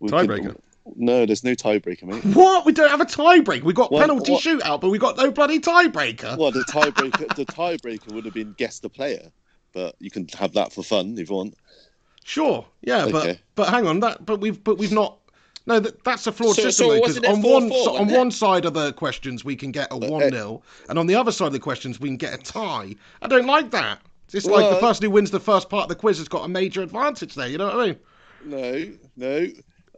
We 0.00 0.08
could- 0.10 0.28
Tiebreaker. 0.28 0.56
no, 0.96 1.26
there's 1.26 1.44
no 1.44 1.52
tiebreaker, 1.52 2.04
mate. 2.04 2.24
What? 2.34 2.64
We 2.66 2.72
don't 2.72 2.90
have 2.90 3.00
a 3.00 3.06
tiebreak. 3.06 3.62
We 3.62 3.72
got 3.72 3.92
What- 3.92 4.00
penalty 4.00 4.32
what- 4.32 4.42
shootout, 4.42 4.80
but 4.80 4.90
we 4.90 4.98
got 4.98 5.16
no 5.16 5.30
bloody 5.30 5.60
tiebreaker. 5.60 6.36
Well, 6.36 6.50
the 6.50 6.64
tiebreaker, 6.64 7.34
the 7.36 7.44
tiebreaker 7.46 8.12
would 8.12 8.24
have 8.24 8.34
been 8.34 8.54
guess 8.56 8.78
the 8.78 8.88
player, 8.88 9.30
but 9.72 9.94
you 9.98 10.10
can 10.10 10.26
have 10.38 10.52
that 10.54 10.72
for 10.72 10.82
fun 10.82 11.16
if 11.18 11.28
you 11.30 11.36
want. 11.36 11.54
Sure, 12.24 12.64
yeah, 12.82 13.06
but 13.10 13.26
Okay. 13.26 13.40
but 13.54 13.68
hang 13.68 13.86
on, 13.86 14.00
that 14.00 14.24
but 14.24 14.40
we've 14.40 14.62
but 14.64 14.78
we've 14.78 14.92
not. 14.92 15.18
No, 15.66 15.80
that, 15.80 16.04
that's 16.04 16.26
a 16.26 16.32
flawed 16.32 16.56
So- 16.56 16.62
system 16.62 16.88
because 16.88 17.18
wasn't 17.20 17.26
on 17.26 17.42
4-4, 17.42 17.52
one 17.52 17.70
so, 17.70 17.96
on 17.96 18.08
one 18.08 18.30
side 18.30 18.64
of 18.66 18.74
the 18.74 18.92
questions 18.92 19.46
we 19.46 19.56
can 19.56 19.72
get 19.72 19.90
a 19.90 19.94
uh, 19.94 19.98
one 19.98 20.22
uh, 20.24 20.28
0 20.30 20.62
and 20.90 20.98
on 20.98 21.06
the 21.06 21.14
other 21.14 21.32
side 21.32 21.46
of 21.46 21.52
the 21.54 21.58
questions 21.58 21.98
we 22.00 22.08
can 22.08 22.18
get 22.18 22.34
a 22.34 22.38
tie. 22.38 22.94
I 23.22 23.28
don't 23.28 23.46
like 23.46 23.70
that. 23.70 24.00
It's 24.32 24.46
like 24.46 24.70
the 24.70 24.80
person 24.80 25.04
who 25.04 25.10
wins 25.10 25.30
the 25.30 25.40
first 25.40 25.68
part 25.68 25.84
of 25.84 25.88
the 25.88 25.94
quiz 25.94 26.18
has 26.18 26.28
got 26.28 26.44
a 26.44 26.48
major 26.48 26.82
advantage 26.82 27.34
there. 27.34 27.48
You 27.48 27.58
know 27.58 27.66
what 27.66 27.76
I 27.76 27.86
mean? 27.86 27.98
No, 28.44 28.92
no. 29.16 29.46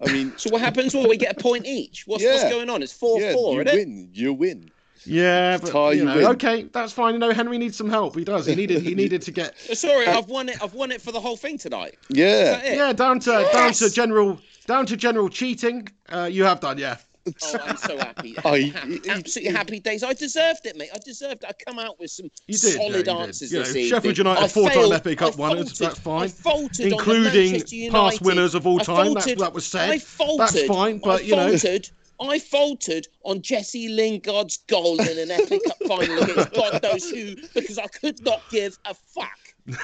I 0.06 0.12
mean, 0.12 0.32
So 0.36 0.50
what 0.50 0.60
happens? 0.60 0.94
Well, 0.94 1.08
we 1.08 1.16
get 1.16 1.38
a 1.38 1.42
point 1.42 1.64
each. 1.66 2.06
What's, 2.06 2.22
what's 2.22 2.44
going 2.44 2.68
on? 2.68 2.82
It's 2.82 2.92
four 2.92 3.20
yeah, 3.20 3.32
four, 3.32 3.54
you 3.54 3.60
isn't 3.62 3.74
it? 3.74 3.86
win. 3.86 4.08
You 4.12 4.32
win. 4.34 4.70
Yeah, 5.04 5.58
but 5.58 5.70
Tie, 5.70 5.92
you 5.92 5.98
you 5.98 6.04
know, 6.04 6.16
win. 6.16 6.26
okay, 6.26 6.64
that's 6.64 6.92
fine. 6.92 7.14
You 7.14 7.20
know, 7.20 7.30
Henry 7.32 7.58
needs 7.58 7.76
some 7.76 7.88
help. 7.88 8.16
He 8.16 8.24
does. 8.24 8.44
He 8.44 8.54
needed 8.54 8.82
he 8.82 8.94
needed 8.94 9.22
to 9.22 9.30
get 9.30 9.56
Sorry, 9.74 10.06
I've 10.06 10.28
won 10.28 10.48
it. 10.48 10.62
I've 10.62 10.74
won 10.74 10.90
it 10.90 11.00
for 11.00 11.12
the 11.12 11.20
whole 11.20 11.36
thing 11.36 11.58
tonight. 11.58 11.96
Yeah. 12.08 12.62
yeah 12.64 12.92
down 12.92 13.20
to 13.20 13.48
down 13.52 13.72
to 13.72 13.90
general 13.90 14.40
down 14.66 14.86
to 14.86 14.96
general 14.96 15.28
cheating. 15.28 15.88
Uh, 16.08 16.28
you 16.30 16.44
have 16.44 16.60
done, 16.60 16.78
yeah. 16.78 16.96
Oh, 17.42 17.58
I'm 17.64 17.76
so 17.76 17.98
happy. 17.98 18.36
Oh, 18.44 18.54
he- 18.54 18.70
happy. 18.70 19.00
he- 19.02 19.10
Absolutely 19.10 19.50
he- 19.50 19.56
happy 19.56 19.80
days. 19.80 20.02
I 20.04 20.12
deserved 20.12 20.64
it, 20.66 20.76
mate. 20.76 20.90
I 20.94 20.98
deserved 20.98 21.42
it. 21.42 21.46
I 21.48 21.52
come 21.64 21.78
out 21.78 21.98
with 21.98 22.10
some 22.10 22.26
You 22.46 22.56
did, 22.58 22.74
solid 22.74 22.90
yeah, 22.90 22.96
you 22.98 23.02
did. 23.04 23.08
answers 23.08 23.52
You 23.52 23.58
this 23.60 23.68
know, 23.74 23.80
evening. 23.80 23.90
Sheffield 23.90 24.18
United 24.18 24.42
I 24.44 24.48
four-time 24.48 24.74
failed- 24.74 25.02
FA 25.02 25.16
Cup 25.16 25.34
I 25.40 25.48
winners, 25.48 25.56
faltered- 25.70 25.76
that's 25.88 25.98
fine. 25.98 26.22
I 26.22 26.28
faltered 26.28 26.84
on 26.84 26.88
the 26.90 26.94
Including 26.96 27.54
United. 27.68 27.92
past 27.92 28.20
winners 28.22 28.54
of 28.54 28.66
all 28.66 28.78
time, 28.78 28.96
that's- 29.14 29.24
faltered- 29.24 29.38
that 29.40 29.52
was 29.52 29.66
said. 29.66 29.90
I 29.90 29.98
faltered. 29.98 30.38
That's 30.54 30.66
fine, 30.66 30.98
but, 30.98 31.20
I 31.22 31.24
you 31.24 31.36
know- 31.36 31.50
faltered. 31.50 31.90
I 32.18 32.38
faltered 32.38 33.06
on 33.24 33.42
Jesse 33.42 33.88
Lingard's 33.90 34.56
goal 34.68 34.98
in 35.00 35.18
an 35.18 35.30
FA 35.46 35.58
Cup 35.66 35.76
final 35.86 36.22
against 36.22 36.52
God 36.54 36.82
knows 36.82 37.10
who 37.10 37.34
because 37.54 37.78
I 37.78 37.86
could 37.88 38.24
not 38.24 38.40
give 38.50 38.78
a 38.86 38.94
fuck, 38.94 39.38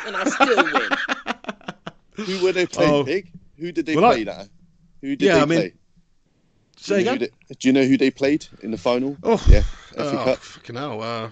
and 0.07 0.17
I 0.17 0.25
still 0.25 0.65
win. 0.73 2.27
Who 2.27 2.43
were 2.45 2.53
they 2.53 2.67
playing, 2.67 2.91
Oh. 2.93 3.05
Pig? 3.05 3.31
Who 3.59 3.71
did 3.73 3.85
they 3.87 3.97
Well, 3.97 4.07
I- 4.07 4.15
play 4.15 4.25
that? 4.25 4.49
Who 5.03 5.17
did 5.17 5.23
Yeah, 5.27 5.35
they 5.35 5.41
I 5.41 5.45
mean- 5.45 5.59
play? 5.59 5.73
Do 6.85 6.97
you 6.99 7.05
know 7.05 7.13
again. 7.13 7.13
who 7.15 7.19
they- 7.49 7.55
do 7.55 7.69
you 7.69 7.73
know 7.73 7.85
who 7.85 7.97
they 7.97 8.11
played 8.11 8.47
in 8.63 8.71
the 8.71 8.79
final? 8.79 9.17
Oh, 9.23 9.43
Yeah, 9.49 9.61
FA 9.95 10.21
oh, 10.21 10.25
Cup. 10.25 10.39
fucking 10.39 10.77
hell. 10.77 11.03
Uh, 11.03 11.31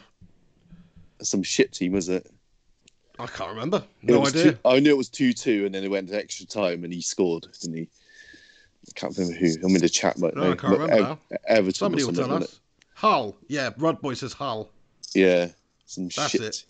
Some 1.23 1.43
shit 1.43 1.73
team, 1.73 1.93
was 1.93 2.09
it? 2.09 2.31
I 3.19 3.27
can't 3.27 3.51
remember. 3.51 3.85
No 4.03 4.27
idea. 4.27 4.53
Two, 4.53 4.59
I 4.65 4.81
knew 4.81 4.91
it 4.91 4.97
was 4.97 5.11
two-two, 5.11 5.67
and 5.67 5.75
then 5.75 5.85
it 5.85 5.91
went 5.91 6.09
to 6.09 6.17
extra 6.17 6.47
time, 6.47 6.85
and 6.85 6.93
he 6.93 7.03
scored, 7.03 7.47
didn't 7.61 7.77
he? 7.77 7.83
I 8.89 8.93
can't 8.95 9.17
remember 9.17 9.39
who. 9.39 9.55
I'm 9.63 9.75
in 9.77 9.83
the 9.83 9.89
chat, 9.91 10.17
but 10.19 10.35
No, 10.35 10.53
I 10.53 10.57
can't 10.57 10.79
remember 10.79 11.19
Ev- 11.31 11.39
Everton. 11.47 11.75
Somebody 11.75 12.05
will 12.05 12.13
tell 12.15 12.33
us. 12.33 12.61
Hull. 12.95 13.37
Yeah, 13.49 13.71
Rod 13.77 14.01
Boy 14.01 14.15
says 14.15 14.33
Hull. 14.33 14.71
Yeah, 15.15 15.49
some 15.85 16.09
That's 16.09 16.31
shit. 16.31 16.41
it. 16.41 16.65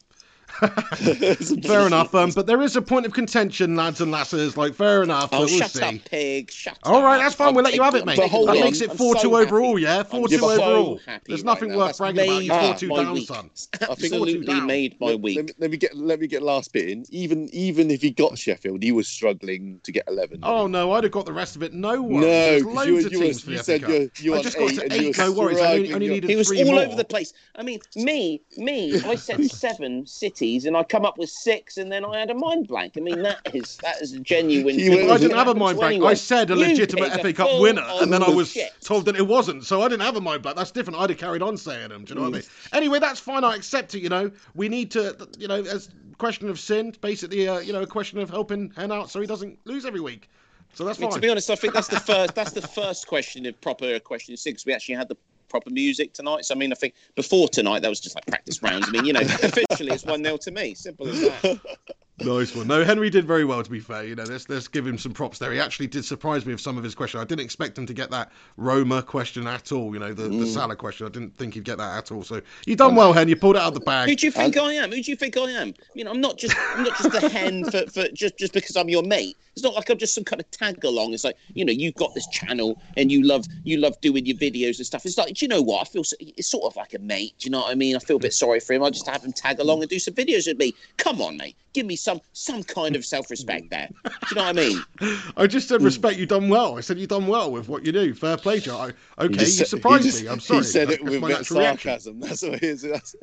Some 1.40 1.62
Fair 1.62 1.86
enough. 1.86 2.14
Um, 2.14 2.31
but 2.35 2.47
there 2.47 2.60
is 2.62 2.77
a 2.77 2.82
point 2.82 3.06
of 3.06 3.12
contention, 3.12 3.77
lads 3.77 4.01
and 4.01 4.10
lasses. 4.10 4.56
Like, 4.56 4.74
fair 4.74 5.02
enough. 5.02 5.31
Oh, 5.32 5.40
we'll 5.40 5.48
shut 5.48 5.70
see. 5.70 5.82
up, 5.82 5.94
pig! 6.05 6.51
Shut 6.51 6.74
up. 6.74 6.93
All 6.93 7.02
right, 7.02 7.18
that's 7.18 7.35
fine. 7.35 7.48
I'm 7.48 7.55
We'll 7.55 7.64
let 7.64 7.74
you 7.74 7.82
have 7.82 7.94
it, 7.94 8.05
mate. 8.05 8.16
But 8.16 8.28
hold 8.31 8.48
that 8.48 8.56
on. 8.56 8.60
makes 8.64 8.81
it 8.81 8.90
I'm 8.90 8.97
4 8.97 9.14
2 9.14 9.20
so 9.20 9.36
overall, 9.36 9.70
happy. 9.77 9.82
yeah? 9.82 9.98
I'm 9.98 10.05
4 10.06 10.28
2 10.28 10.39
so 10.39 10.51
overall. 10.51 11.01
There's 11.27 11.44
nothing 11.44 11.70
now. 11.70 11.77
worth 11.78 11.86
That's 11.89 11.98
bragging 11.98 12.20
about. 12.24 12.39
made 12.40 12.47
You're 12.47 12.60
4 12.60 12.74
2 12.77 12.89
down, 12.89 13.12
week. 13.14 13.28
son. 13.28 13.51
Absolutely 13.82 14.44
down. 14.44 14.66
made 14.66 15.01
my 15.01 15.06
Let, 15.09 15.20
week. 15.20 15.36
let 15.36 15.47
me, 15.47 15.52
let 15.59 15.70
me 15.70 15.77
get 15.77 15.97
let 15.97 16.20
me 16.20 16.27
get 16.27 16.43
last 16.43 16.72
bit 16.72 16.89
in. 16.89 17.05
Even 17.10 17.48
even 17.52 17.90
if 17.90 18.02
he 18.02 18.10
got 18.10 18.39
Sheffield, 18.39 18.82
he 18.82 18.93
was 18.93 19.09
struggling 19.09 19.81
to 19.85 19.93
get 19.93 20.05
eleven. 20.09 20.40
Oh, 20.43 20.66
no, 20.66 20.93
I'd 20.93 21.05
have 21.05 21.12
got 21.12 21.27
the 21.27 21.32
rest 21.32 21.56
of 21.56 21.62
it. 21.62 21.72
No 21.72 22.02
one. 22.02 22.20
no, 22.22 22.27
There's 22.27 22.62
'cause 22.62 22.74
loads 22.74 22.89
you, 22.89 22.97
of 22.98 23.02
you, 23.12 23.18
teams 23.18 23.22
was, 23.36 23.40
for 23.44 23.51
you 23.51 23.56
the 23.59 23.64
said 23.64 23.81
you 23.82 24.10
you 24.18 24.35
I 24.35 24.43
just 24.43 24.56
got 24.59 24.70
eight, 24.70 24.78
to 24.81 24.93
eight, 24.94 25.18
no 25.18 25.32
worries. 25.32 25.59
I 25.60 25.72
only, 25.74 25.86
struggling. 25.86 25.94
only 25.94 26.09
needed 26.09 26.31
He 26.31 26.36
was 26.36 26.51
all 26.51 26.78
over 26.78 26.97
the 26.97 27.05
place. 27.05 27.32
I 27.56 27.62
mean, 27.62 27.81
me, 27.97 28.43
me. 28.56 29.01
I 29.05 29.14
said 29.14 29.44
seven 29.51 30.06
cities, 30.41 30.65
and 30.65 30.77
I 30.77 30.83
come 30.83 31.05
up 31.05 31.19
with 31.19 31.31
six, 31.31 31.77
and 31.77 31.91
then 31.93 32.05
I 32.05 32.19
had 32.19 32.31
a 32.31 32.35
mind 32.35 32.67
blank. 32.69 32.95
I 32.97 33.01
mean, 33.01 33.23
that 33.23 33.39
is 33.55 33.77
that 33.79 34.01
is 34.01 34.12
a 34.12 34.21
genuine. 34.33 34.77
Went- 34.77 35.11
I 35.11 35.19
didn't 35.19 35.37
have 35.37 35.49
a 35.49 35.55
mind 35.55 35.79
blank. 35.79 35.95
anyone. 35.95 36.11
I 36.11 36.15
said 36.15 36.51
a 36.51 36.55
You 36.55 36.61
legitimate 36.61 37.12
FA 37.21 37.33
Cup 37.33 37.61
winner, 37.61 37.85
and 38.01 38.12
then 38.12 38.23
I 38.23 38.31
was 38.31 38.51
shit. 38.53 38.73
told 38.81 39.05
that 39.07 39.17
it 39.17 39.27
wasn't. 39.27 39.65
So 39.65 39.83
I 39.83 39.89
didn't 39.89 40.03
have 40.03 40.17
a 40.17 40.21
mind 40.21 40.43
blank. 40.43 40.57
That's 40.57 40.71
different. 40.71 40.99
I'd 40.99 41.11
have 41.11 41.19
carried 41.19 41.43
on 41.43 41.57
saying 41.57 41.91
them. 41.91 42.05
Do 42.05 42.15
you 42.15 42.21
know 42.21 42.23
what 42.27 42.35
I 42.37 42.39
mean? 42.39 42.49
Anyway, 42.73 42.99
that's 42.99 43.21
fine. 43.21 43.45
I 43.45 43.55
accept 43.55 43.95
it. 43.95 44.01
You 44.03 44.09
know, 44.09 44.31
we 44.55 44.69
need 44.69 44.91
to, 44.93 45.29
you 45.39 45.49
know, 45.49 45.62
as 45.62 45.91
question 46.19 46.49
of 46.49 46.59
sin, 46.59 46.95
basically, 47.01 47.49
uh, 47.49 47.59
you 47.61 47.73
know, 47.73 47.83
a 47.83 47.87
question 47.87 48.19
of 48.19 48.29
helping 48.31 48.71
Hen 48.77 48.93
out 48.93 49.11
so 49.11 49.21
he 49.21 49.27
doesn't 49.27 49.59
lose 49.65 49.85
every 49.87 50.01
week. 50.01 50.29
So 50.75 50.85
that's 50.85 50.99
I 50.99 51.03
mean, 51.03 51.11
fine. 51.11 51.17
to 51.17 51.27
be 51.27 51.31
honest, 51.31 51.51
I 51.51 51.57
think 51.57 51.75
that's 51.75 51.89
the 51.89 51.99
first. 52.01 52.35
That's 52.35 52.53
the 52.53 52.62
first 52.62 53.07
question 53.07 53.45
of 53.47 53.61
proper 53.61 53.99
question 54.01 54.37
six. 54.37 54.65
We 54.65 54.73
actually 54.73 54.95
had 54.97 55.09
the 55.09 55.17
proper 55.51 55.70
music 55.70 56.14
tonight. 56.14 56.44
So 56.47 56.55
I 56.55 56.59
mean, 56.59 56.72
I 56.72 56.77
think 56.77 56.94
before 57.14 57.48
tonight 57.48 57.81
that 57.81 57.89
was 57.89 58.01
just 58.01 58.14
like 58.14 58.27
practice 58.27 58.62
rounds. 58.62 58.86
I 58.89 58.90
mean, 58.93 59.05
you 59.05 59.12
know, 59.12 59.20
officially 59.43 59.93
it's 59.93 60.05
one 60.05 60.24
0 60.24 60.39
to 60.39 60.51
me. 60.51 60.74
Simple 60.74 61.09
as 61.09 61.20
that. 61.20 61.60
Nice 62.21 62.55
one. 62.55 62.67
No, 62.67 62.85
Henry 62.85 63.11
did 63.11 63.25
very 63.25 63.45
well. 63.45 63.63
To 63.63 63.71
be 63.71 63.81
fair, 63.81 64.05
you 64.05 64.15
know, 64.15 64.25
let's 64.25 64.49
let's 64.49 64.69
give 64.69 64.87
him 64.87 64.99
some 64.99 65.13
props 65.13 65.39
there. 65.39 65.53
He 65.53 65.59
actually 65.59 65.87
did 65.87 66.05
surprise 66.05 66.45
me 66.45 66.53
with 66.53 66.61
some 66.61 66.77
of 66.77 66.85
his 66.85 66.95
questions. 66.95 67.21
I 67.23 67.25
didn't 67.25 67.45
expect 67.45 67.79
him 67.79 67.87
to 67.87 67.95
get 67.95 68.11
that 68.11 68.31
Roma 68.57 69.03
question 69.03 69.47
at 69.47 69.73
all. 69.73 69.93
You 69.95 70.01
know, 70.01 70.13
the, 70.13 70.25
the 70.25 70.29
mm. 70.29 70.47
Salah 70.47 70.77
question. 70.77 71.07
I 71.07 71.11
didn't 71.11 71.37
think 71.37 71.55
he'd 71.55 71.65
get 71.65 71.79
that 71.79 71.97
at 71.97 72.13
all. 72.13 72.23
So 72.23 72.41
you 72.67 72.77
done 72.77 72.95
well, 72.95 73.13
Hen. 73.13 73.29
You 73.29 73.37
pulled 73.37 73.57
it 73.57 73.63
out 73.63 73.69
of 73.69 73.75
the 73.75 73.81
bag. 73.81 74.09
Who 74.09 74.13
bag. 74.13 74.19
do 74.19 74.27
you 74.27 74.33
think 74.33 74.57
I 74.57 74.73
am? 74.75 74.91
Who 74.91 75.03
do 75.03 75.11
you 75.11 75.17
think 75.17 75.37
I 75.37 75.51
am? 75.51 75.69
I 75.69 75.73
mean, 75.95 76.07
I'm 76.07 76.21
not 76.21 76.37
just 76.37 76.57
I'm 76.75 76.85
not 76.85 76.97
just 76.99 77.23
a 77.23 77.29
hen 77.29 77.65
for, 77.71 77.87
for 77.91 78.09
just 78.09 78.37
just 78.37 78.53
because 78.53 78.77
I'm 78.77 78.89
your 78.89 79.03
mate. 79.03 79.37
It's 79.55 79.65
not 79.65 79.75
like 79.75 79.91
I'm 79.91 79.99
just 79.99 80.15
some 80.15 80.25
kind 80.25 80.41
of 80.41 80.51
tag 80.51 80.85
along. 80.85 81.13
It's 81.13 81.25
like 81.25 81.37
you 81.55 81.65
know, 81.65 81.73
you've 81.73 81.95
got 81.95 82.15
this 82.15 82.27
channel 82.29 82.81
and 82.97 83.11
you 83.11 83.23
love 83.23 83.47
you 83.65 83.79
love 83.79 84.01
doing 84.01 84.27
your 84.27 84.37
videos 84.37 84.79
and 84.79 84.87
stuff. 84.87 85.07
It's 85.07 85.19
like, 85.19 85.35
do 85.35 85.45
you 85.45 85.49
know 85.49 85.63
what? 85.63 85.83
I 85.83 85.85
feel 85.85 86.05
so, 86.05 86.17
it's 86.21 86.51
sort 86.51 86.65
of 86.65 86.77
like 86.77 86.95
a 86.95 86.99
mate. 86.99 87.35
Do 87.39 87.47
you 87.47 87.51
know 87.51 87.61
what 87.61 87.71
I 87.71 87.75
mean? 87.75 87.97
I 87.97 87.99
feel 87.99 88.17
a 88.17 88.21
bit 88.21 88.35
sorry 88.35 88.61
for 88.61 88.75
him. 88.75 88.83
I 88.83 88.91
just 88.91 89.09
have 89.09 89.25
him 89.25 89.33
tag 89.33 89.61
along 89.61 89.81
and 89.81 89.89
do 89.89 89.99
some 89.99 90.15
videos 90.15 90.47
with 90.47 90.59
me. 90.59 90.75
Come 90.97 91.21
on, 91.21 91.37
mate. 91.37 91.57
Give 91.73 91.87
me 91.87 91.97
some 91.97 92.10
some 92.32 92.62
kind 92.62 92.97
of 92.97 93.05
self 93.05 93.31
respect 93.31 93.70
there. 93.70 93.89
Do 94.05 94.11
you 94.31 94.37
know 94.37 94.43
what 94.45 94.49
I 94.49 94.53
mean? 94.53 94.82
I 95.37 95.47
just 95.47 95.69
said 95.69 95.82
respect. 95.82 96.16
You've 96.19 96.28
done 96.28 96.49
well. 96.49 96.78
I 96.78 96.81
said 96.81 96.99
you've 96.99 97.09
done 97.09 97.27
well 97.27 97.51
with 97.51 97.69
what 97.69 97.85
you 97.85 97.93
do. 97.93 98.15
Fair 98.15 98.37
play, 98.37 98.61
Joe. 98.61 98.91
I, 99.19 99.24
okay, 99.24 99.41
you 99.41 99.47
said- 99.47 99.66
surprised 99.69 100.05
just- 100.05 100.23
me. 100.23 100.28
I'm 100.28 100.41
sorry. 100.41 100.61
He 100.61 100.65
said 100.65 100.89
That's 100.89 101.01
it 101.01 101.05
with 101.05 101.15
a 101.15 101.20
my 101.20 101.28
bit 101.28 101.41
of 101.41 101.51
reaction. 101.51 101.91
sarcasm. 101.91 102.20
That's 102.20 102.43
what 102.43 102.55
it 102.55 102.62
is. 102.62 102.82
That's... 102.82 103.15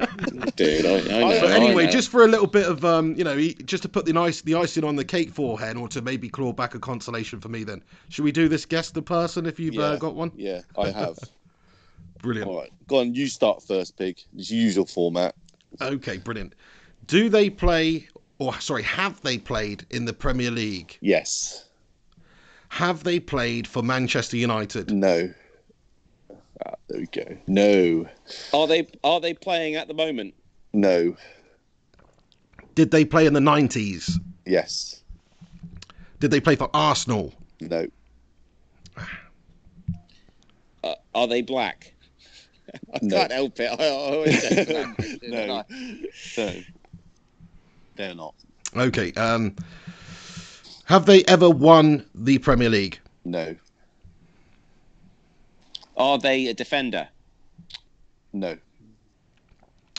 Dude, 0.56 0.86
I, 0.86 0.96
I 0.98 1.20
know. 1.20 1.40
But 1.40 1.50
anyway, 1.50 1.86
know. 1.86 1.90
just 1.90 2.10
for 2.10 2.24
a 2.24 2.28
little 2.28 2.46
bit 2.46 2.66
of 2.66 2.84
um, 2.84 3.14
you 3.14 3.24
know, 3.24 3.38
just 3.64 3.82
to 3.84 3.88
put 3.88 4.04
the 4.04 4.12
nice 4.12 4.42
the 4.42 4.54
icing 4.54 4.84
on 4.84 4.96
the 4.96 5.04
cake 5.04 5.32
for 5.32 5.58
Hen, 5.58 5.76
or 5.76 5.88
to 5.88 6.02
maybe 6.02 6.28
claw 6.28 6.52
back 6.52 6.74
a 6.74 6.78
consolation 6.78 7.40
for 7.40 7.48
me. 7.48 7.64
Then 7.64 7.82
should 8.08 8.24
we 8.24 8.32
do 8.32 8.48
this 8.48 8.66
guess 8.66 8.90
the 8.90 9.02
person 9.02 9.46
if 9.46 9.58
you've 9.60 9.78
uh, 9.78 9.96
got 9.96 10.14
one? 10.14 10.32
Yeah, 10.36 10.60
I 10.76 10.90
have. 10.90 11.18
Brilliant. 12.22 12.48
All 12.50 12.58
right, 12.58 12.72
go 12.86 13.00
on. 13.00 13.14
You 13.14 13.28
start 13.28 13.62
first, 13.62 13.98
Pig. 13.98 14.18
It's 14.34 14.50
usual 14.50 14.86
format. 14.86 15.34
Okay, 15.80 16.16
brilliant. 16.16 16.54
Do 17.06 17.28
they 17.28 17.50
play, 17.50 18.08
or 18.38 18.58
sorry, 18.60 18.82
have 18.82 19.20
they 19.22 19.38
played 19.38 19.86
in 19.90 20.04
the 20.04 20.12
Premier 20.12 20.50
League? 20.50 20.98
Yes. 21.00 21.68
Have 22.68 23.04
they 23.04 23.20
played 23.20 23.66
for 23.66 23.82
Manchester 23.82 24.36
United? 24.36 24.90
No. 24.92 25.32
Ah, 26.66 26.74
there 26.88 27.00
we 27.00 27.06
go. 27.06 27.36
No. 27.46 28.08
are 28.52 28.66
they 28.66 28.88
are 29.04 29.20
they 29.20 29.34
playing 29.34 29.76
at 29.76 29.88
the 29.88 29.94
moment? 29.94 30.34
No. 30.72 31.16
Did 32.74 32.90
they 32.90 33.04
play 33.04 33.26
in 33.26 33.32
the 33.32 33.40
90s? 33.40 34.18
Yes. 34.46 35.02
Did 36.18 36.32
they 36.32 36.40
play 36.40 36.56
for 36.56 36.68
Arsenal? 36.74 37.32
No. 37.60 37.86
Uh, 40.82 40.94
are 41.14 41.28
they 41.28 41.42
black? 41.42 41.94
I 42.94 42.98
No. 43.02 43.16
can't 43.16 43.32
help 43.32 43.60
it. 43.60 43.70
I, 43.70 43.84
I 43.84 43.88
always 43.90 44.42
say 44.42 44.94
No. 45.22 45.64
No. 46.36 46.52
They're 47.96 48.14
not. 48.14 48.34
Okay. 48.76 49.12
Um, 49.12 49.54
have 50.84 51.06
they 51.06 51.24
ever 51.24 51.48
won 51.48 52.04
the 52.14 52.38
Premier 52.38 52.68
League? 52.68 52.98
No. 53.24 53.54
Are 55.96 56.18
they 56.18 56.48
a 56.48 56.54
defender? 56.54 57.08
No. 58.32 58.58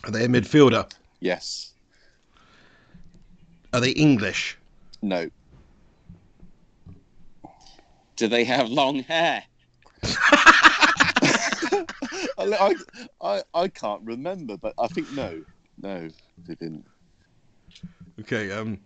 Are 0.03 0.11
they 0.11 0.26
a 0.26 0.27
midfielder? 0.27 0.91
Yes. 1.22 1.72
Are 3.73 3.80
they 3.80 3.91
English? 3.91 4.57
No. 5.01 5.30
Do 8.15 8.27
they 8.27 8.43
have 8.43 8.69
long 8.69 8.99
hair? 8.99 9.43
I, 12.38 12.76
I, 13.22 13.41
I 13.53 13.67
can't 13.67 14.01
remember, 14.03 14.57
but 14.57 14.73
I 14.77 14.88
think 14.88 15.11
no. 15.13 15.43
No, 15.81 16.07
they 16.47 16.55
didn't. 16.55 16.85
Okay. 18.21 18.51
Um, 18.51 18.79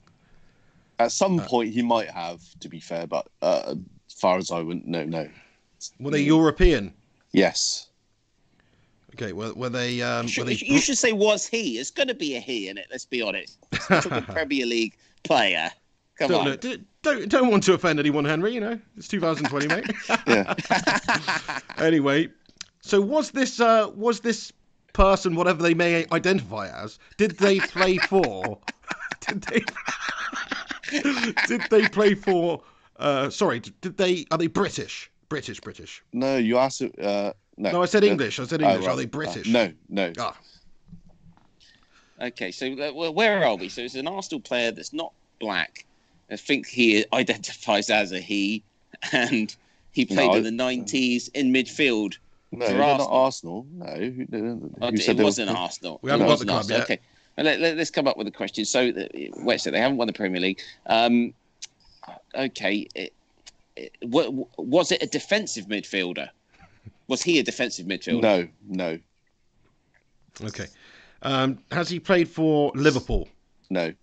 At 0.97 1.11
some 1.11 1.39
point, 1.39 1.73
he 1.73 1.81
might 1.81 2.09
have, 2.09 2.41
to 2.59 2.69
be 2.69 2.79
fair, 2.79 3.07
but 3.07 3.27
uh, 3.41 3.75
as 4.07 4.13
far 4.13 4.37
as 4.37 4.51
I 4.51 4.61
wouldn't, 4.61 4.87
no, 4.87 5.03
no. 5.03 5.29
were 5.99 6.11
they 6.11 6.21
European? 6.21 6.93
Yes. 7.31 7.87
Okay. 9.15 9.33
Were, 9.33 9.53
were 9.53 9.69
they? 9.69 10.01
Um, 10.01 10.25
were 10.25 10.29
Should, 10.29 10.47
they 10.47 10.55
you 10.55 10.79
should 10.79 10.97
say 10.97 11.11
was 11.11 11.45
he. 11.45 11.77
It's 11.77 11.91
going 11.91 12.07
to 12.07 12.15
be 12.15 12.35
a 12.35 12.39
he 12.39 12.69
in 12.69 12.77
it. 12.77 12.87
Let's 12.89 13.05
be 13.05 13.21
honest. 13.21 13.57
Premier 13.71 14.65
League 14.65 14.95
player. 15.23 15.69
Come 16.17 16.31
don't, 16.31 16.41
on. 16.41 16.47
look, 16.47 16.61
don't, 16.61 16.87
don't 17.01 17.29
don't 17.29 17.49
want 17.49 17.63
to 17.63 17.73
offend 17.73 17.99
anyone, 17.99 18.25
Henry. 18.25 18.53
You 18.53 18.59
know, 18.59 18.79
it's 18.97 19.07
2020, 19.07 19.67
mate. 19.67 19.85
Yeah. 20.27 20.53
anyway, 21.77 22.29
so 22.81 22.99
was 22.99 23.31
this 23.31 23.59
uh, 23.59 23.89
was 23.95 24.19
this 24.19 24.51
person, 24.93 25.35
whatever 25.35 25.63
they 25.63 25.73
may 25.73 26.05
identify 26.11 26.67
as, 26.67 26.99
did 27.17 27.37
they 27.37 27.59
play 27.59 27.97
for? 27.97 28.59
did 29.27 29.41
they? 29.43 29.63
did 31.45 31.61
they 31.69 31.87
play 31.87 32.15
for? 32.15 32.61
Uh, 32.97 33.29
sorry, 33.29 33.59
did 33.59 33.97
they? 33.97 34.25
Are 34.31 34.37
they 34.37 34.47
British? 34.47 35.11
British, 35.29 35.59
British. 35.61 36.03
no, 36.13 36.37
you 36.37 36.57
asked. 36.57 36.81
Uh, 36.81 37.33
no. 37.57 37.71
No, 37.71 37.81
I 37.83 37.85
said 37.85 38.03
English. 38.03 38.39
I 38.39 38.45
said 38.45 38.61
Oh, 38.61 38.65
English. 38.65 38.85
right. 38.87 38.93
Are 38.93 38.97
they 38.97 39.03
Uh, 39.03 39.07
British? 39.07 39.47
no, 39.47 39.71
no. 39.89 40.11
Ah, 40.17 40.37
Okay, 42.21 42.51
so 42.51 42.67
uh, 42.73 42.91
well, 42.93 43.13
where 43.13 43.45
are 43.45 43.55
we? 43.55 43.69
So 43.69 43.81
it's 43.81 43.95
an 43.95 44.07
Arsenal 44.07 44.41
player 44.41 44.71
that's 44.71 44.91
not 44.91 45.13
black. 45.39 45.85
I 46.29 46.35
think 46.35 46.67
he 46.67 47.05
identifies 47.13 47.89
as 47.89 48.11
a 48.11 48.19
he, 48.19 48.63
and 49.13 49.55
he 49.91 50.05
played 50.05 50.31
No, 50.31 50.37
in 50.37 50.43
the 50.43 50.63
'90s 50.63 51.29
in 51.33 51.53
midfield. 51.53 52.17
No, 52.51 52.65
For 52.65 52.71
they're 52.73 52.79
not 52.79 53.01
Arsenal. 53.01 53.17
Arsenal. 53.23 53.67
No. 53.71 53.85
Who, 53.95 54.25
who 54.31 54.71
Oh, 54.81 54.95
said 54.95 55.19
it 55.19 55.23
wasn't 55.23 55.51
Arsenal. 55.51 55.99
We 56.01 56.09
haven't 56.11 56.25
It 56.25 56.29
got 56.29 56.39
the 56.39 56.45
wasn't 56.45 56.67
club 56.67 56.69
yet. 56.71 56.83
Okay, 56.83 56.99
Well, 57.39 57.45
let, 57.45 57.61
let, 57.61 57.79
us 57.79 57.89
come 57.89 58.05
up 58.05 58.17
with 58.17 58.27
a 58.27 58.31
question. 58.31 58.65
So, 58.65 58.89
uh, 58.89 59.03
wait, 59.37 59.61
so 59.61 59.71
they 59.71 59.79
haven't 59.79 59.95
won 59.95 60.07
the 60.07 60.13
Premier 60.13 60.41
League. 60.41 60.59
Um, 60.87 61.33
okay, 62.35 62.85
it, 62.95 63.13
it, 63.77 63.93
wa- 64.01 64.29
was 64.57 64.91
it 64.91 65.01
a 65.01 65.07
defensive 65.07 65.67
midfielder? 65.67 66.27
Was 67.07 67.23
he 67.23 67.39
a 67.39 67.43
defensive 67.43 67.85
midfielder? 67.85 68.21
No, 68.21 68.47
no, 68.67 68.99
okay. 70.43 70.65
Um, 71.21 71.59
has 71.71 71.87
he 71.87 71.97
played 71.97 72.27
for 72.27 72.73
Liverpool? 72.75 73.29
no. 73.69 73.93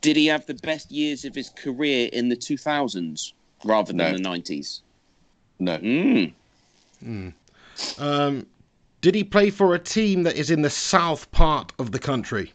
Did 0.00 0.16
he 0.16 0.26
have 0.26 0.46
the 0.46 0.54
best 0.54 0.90
years 0.92 1.24
of 1.24 1.34
his 1.34 1.50
career 1.50 2.08
in 2.12 2.28
the 2.28 2.36
2000s 2.36 3.32
rather 3.64 3.92
than 3.92 3.96
No. 3.96 4.12
the 4.12 4.42
90s? 4.42 4.80
No. 5.58 5.76
Mm. 5.78 7.32
Um, 7.98 8.46
did 9.00 9.14
he 9.14 9.24
play 9.24 9.50
for 9.50 9.74
a 9.74 9.78
team 9.78 10.22
that 10.24 10.36
is 10.36 10.50
in 10.50 10.62
the 10.62 10.70
south 10.70 11.30
part 11.30 11.72
of 11.78 11.92
the 11.92 11.98
country? 11.98 12.52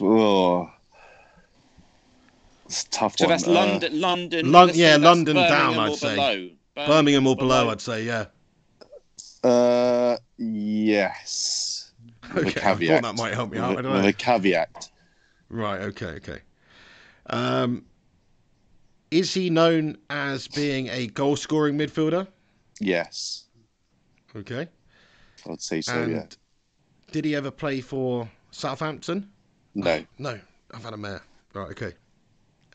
Oh. 0.00 0.70
It's 2.66 2.84
a 2.84 2.90
tough 2.90 3.16
So 3.18 3.24
one. 3.24 3.30
that's 3.30 3.46
Uh, 3.48 3.52
London, 3.52 4.00
London. 4.00 4.52
Lon- 4.52 4.70
yeah, 4.74 4.92
that's 4.92 5.02
London 5.02 5.34
Birmingham 5.36 5.72
down, 5.74 5.78
I'd 5.78 5.90
or 5.90 5.96
say. 5.96 6.14
Below. 6.14 6.86
Birmingham 6.86 7.26
or 7.26 7.36
below, 7.36 7.70
I'd 7.70 7.80
say. 7.80 8.04
Yeah. 8.04 8.26
Uh, 9.42 10.16
yes. 10.36 11.90
With 12.34 12.46
Okay. 12.48 12.60
a 12.60 12.62
I 12.62 12.66
thought 12.66 12.78
caveat. 12.78 13.02
that 13.02 13.14
might 13.16 13.34
help 13.34 13.50
me 13.50 13.58
out. 13.58 13.64
I 13.72 13.74
With, 13.76 13.84
don't 13.84 14.02
know. 14.02 14.08
a 14.08 14.12
caveat. 14.12 14.90
Right. 15.48 15.80
Okay. 15.80 16.06
Okay. 16.06 16.38
Um, 17.30 17.84
is 19.10 19.32
he 19.32 19.48
known 19.50 19.96
as 20.10 20.46
being 20.48 20.88
a 20.88 21.06
goal-scoring 21.08 21.78
midfielder? 21.78 22.26
Yes. 22.80 23.44
Okay. 24.34 24.68
I 25.46 25.50
would 25.50 25.62
say 25.62 25.80
so, 25.80 26.02
and 26.02 26.12
yeah. 26.12 26.26
did 27.12 27.24
he 27.24 27.34
ever 27.34 27.50
play 27.50 27.80
for 27.80 28.28
Southampton? 28.50 29.30
No. 29.74 30.04
No. 30.18 30.38
I've 30.72 30.82
had 30.84 30.94
a 30.94 30.96
mare. 30.96 31.22
Right. 31.54 31.70
Okay. 31.70 31.92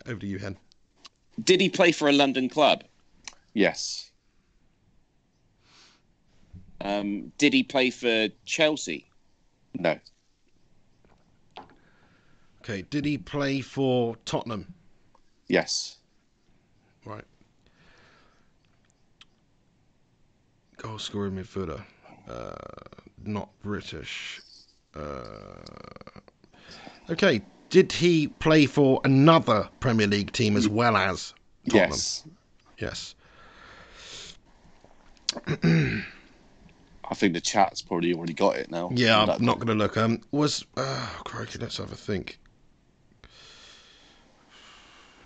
Over 0.07 0.19
to 0.19 0.27
you, 0.27 0.39
Hen. 0.39 0.57
Did 1.43 1.61
he 1.61 1.69
play 1.69 1.91
for 1.91 2.09
a 2.09 2.11
London 2.11 2.49
club? 2.49 2.83
Yes. 3.53 4.11
Um, 6.81 7.31
did 7.37 7.53
he 7.53 7.63
play 7.63 7.89
for 7.89 8.27
Chelsea? 8.45 9.05
No. 9.75 9.97
Okay. 12.61 12.83
Did 12.83 13.05
he 13.05 13.17
play 13.17 13.61
for 13.61 14.15
Tottenham? 14.25 14.73
Yes. 15.47 15.97
Right. 17.05 17.23
Goal 20.83 20.99
scoring 20.99 21.35
midfielder. 21.37 21.81
Uh, 22.29 22.51
not 23.23 23.47
British. 23.61 24.41
Uh, 24.93 25.61
okay. 27.09 27.41
Did 27.69 27.91
he 27.91 28.27
play 28.27 28.65
for 28.65 28.99
another 29.05 29.69
Premier 29.79 30.07
League 30.07 30.33
team 30.33 30.57
as 30.57 30.67
well 30.67 30.97
as 30.97 31.33
Tottenham? 31.69 31.91
Yes. 31.91 32.27
Yes. 32.77 33.15
I 35.47 37.15
think 37.15 37.33
the 37.33 37.41
chat's 37.41 37.81
probably 37.81 38.13
already 38.13 38.33
got 38.33 38.57
it 38.57 38.69
now. 38.69 38.89
Yeah, 38.93 39.21
I'm 39.21 39.43
not 39.43 39.59
going 39.59 39.67
to 39.67 39.75
look. 39.75 39.95
Um, 39.95 40.21
was 40.31 40.65
uh, 40.75 41.07
crikey? 41.23 41.59
Let's 41.59 41.77
have 41.77 41.93
a 41.93 41.95
think. 41.95 42.39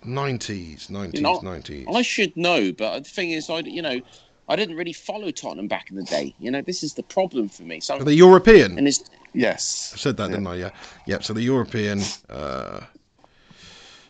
Nineties, 0.04 0.88
nineties, 0.88 1.42
nineties. 1.42 1.86
I 1.92 2.02
should 2.02 2.36
know, 2.36 2.72
but 2.72 3.02
the 3.02 3.10
thing 3.10 3.32
is, 3.32 3.50
I 3.50 3.58
you 3.58 3.82
know, 3.82 4.00
I 4.48 4.56
didn't 4.56 4.76
really 4.76 4.92
follow 4.94 5.30
Tottenham 5.30 5.68
back 5.68 5.90
in 5.90 5.96
the 5.96 6.04
day. 6.04 6.34
You 6.38 6.50
know, 6.50 6.62
this 6.62 6.82
is 6.82 6.94
the 6.94 7.02
problem 7.02 7.48
for 7.48 7.62
me. 7.64 7.80
So 7.80 7.98
The 7.98 8.14
European. 8.14 8.78
and 8.78 8.88
it's 8.88 9.04
Yes. 9.34 9.92
I 9.94 9.98
said 9.98 10.16
that, 10.16 10.30
didn't 10.30 10.46
I? 10.46 10.54
Yeah. 10.54 10.70
Yep. 11.06 11.22
So 11.24 11.32
the 11.34 11.42
European 11.42 12.02
uh, 12.30 12.80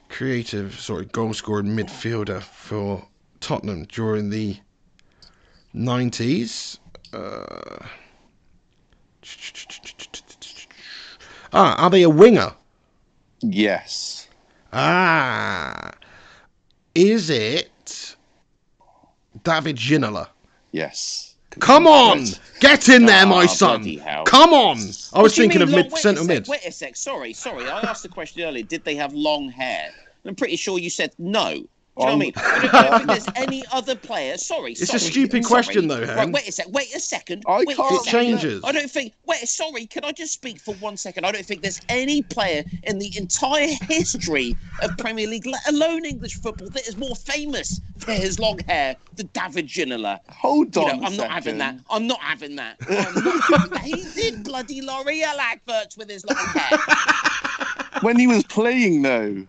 creative, 0.08 0.78
sorry, 0.78 1.07
goal 1.07 1.34
scoring 1.34 1.67
midfielder 1.76 2.41
for 2.41 3.05
Tottenham 3.41 3.84
during 3.86 4.31
the 4.31 4.57
90s. 5.75 6.78
Uh, 7.12 7.84
ah, 11.52 11.75
are 11.83 11.91
they 11.91 12.02
a 12.02 12.10
winger? 12.10 12.52
Yes. 13.41 14.28
Ah. 14.73 15.92
Is 16.94 17.28
it 17.28 17.70
David 19.49 19.77
Ginola? 19.77 20.28
Yes. 20.73 21.35
Come 21.59 21.86
on! 21.86 22.27
Get 22.60 22.89
in 22.91 23.07
there, 23.07 23.25
my 23.27 23.44
Ah, 23.44 23.47
son! 23.47 23.83
hell. 23.99 24.25
Come 24.25 24.52
on! 24.52 24.77
I 24.77 24.83
was 24.83 25.10
What 25.12 25.35
do 25.35 25.43
you 25.43 25.49
thinking 25.49 25.60
mean 25.60 25.68
of 25.68 25.70
long- 25.70 25.77
mid 25.85 25.93
wait 25.93 25.99
a 25.99 26.02
centre 26.02 26.20
sec, 26.20 26.28
mid. 26.28 26.49
Wait 26.49 26.65
a 26.67 26.73
sec. 26.73 26.97
Sorry, 26.97 27.33
sorry. 27.33 27.65
I 27.68 27.81
asked 27.81 28.02
the 28.02 28.10
question 28.10 28.43
earlier. 28.43 28.62
Did 28.62 28.85
they 28.85 28.94
have 28.97 29.15
long 29.15 29.49
hair? 29.49 29.91
I'm 30.27 30.35
pretty 30.35 30.57
sure 30.57 30.78
you 30.78 30.91
said 30.91 31.12
no. 31.18 31.65
Do 31.99 32.05
you 32.05 32.10
know 32.10 32.17
what 32.17 32.17
I 32.17 32.17
mean? 32.18 32.33
I 32.36 32.60
don't, 32.60 32.75
I 32.75 32.83
don't 32.89 32.97
think 32.99 33.09
there's 33.09 33.28
any 33.36 33.65
other 33.73 33.97
player. 33.97 34.36
Sorry, 34.39 34.73
It's 34.73 34.94
a 34.94 34.99
stupid 34.99 35.44
sorry. 35.44 35.62
question, 35.65 35.89
though, 35.89 36.02
Right, 36.02 36.31
wait 36.31 36.49
a 36.49 36.52
sec. 36.52 36.67
Wait 36.68 36.94
a 36.94 37.01
second. 37.01 37.43
I 37.47 37.65
wait 37.67 37.77
can't- 37.77 37.91
a 37.91 37.94
It 37.97 38.05
second. 38.05 38.20
changes. 38.20 38.60
I 38.65 38.73
don't 38.73 38.91
think. 38.91 39.15
Wait, 39.27 39.49
sorry. 39.49 39.86
Can 39.86 40.05
I 40.05 40.12
just 40.12 40.33
speak 40.33 40.60
for 40.60 40.75
one 40.77 40.97
second? 40.97 41.25
I 41.25 41.33
don't 41.33 41.44
think 41.44 41.62
there's 41.62 41.81
any 41.89 42.23
player 42.23 42.62
in 42.85 42.99
the 42.99 43.10
entire 43.18 43.75
history 43.89 44.55
of 44.83 44.97
Premier 44.97 45.27
League, 45.27 45.47
let 45.47 45.67
alone 45.68 46.05
English 46.05 46.35
football, 46.35 46.68
that 46.70 46.86
is 46.86 46.97
more 46.97 47.17
famous 47.17 47.81
for 47.99 48.12
his 48.12 48.39
long 48.39 48.59
hair 48.68 48.97
than 49.15 49.28
David 49.33 49.67
Ginola. 49.67 50.20
Hold 50.31 50.77
You 50.77 50.83
on. 50.83 51.01
know, 51.01 51.02
a 51.02 51.07
I'm 51.10 51.17
not 51.17 51.31
having 51.31 51.59
that. 51.59 51.77
I'm 51.91 52.07
not 52.07 52.20
having 52.20 52.55
that. 52.57 52.77
I'm 52.89 53.25
not 53.25 53.43
having 53.43 53.70
that. 53.70 53.81
He 53.83 54.05
did 54.15 54.44
bloody 54.44 54.81
L'Oreal 54.83 55.36
adverts 55.36 55.97
with 55.97 56.09
his 56.09 56.25
long 56.27 56.36
hair. 56.36 56.78
When 58.02 58.17
he 58.17 58.28
was 58.28 58.44
playing, 58.44 59.02
though, 59.02 59.44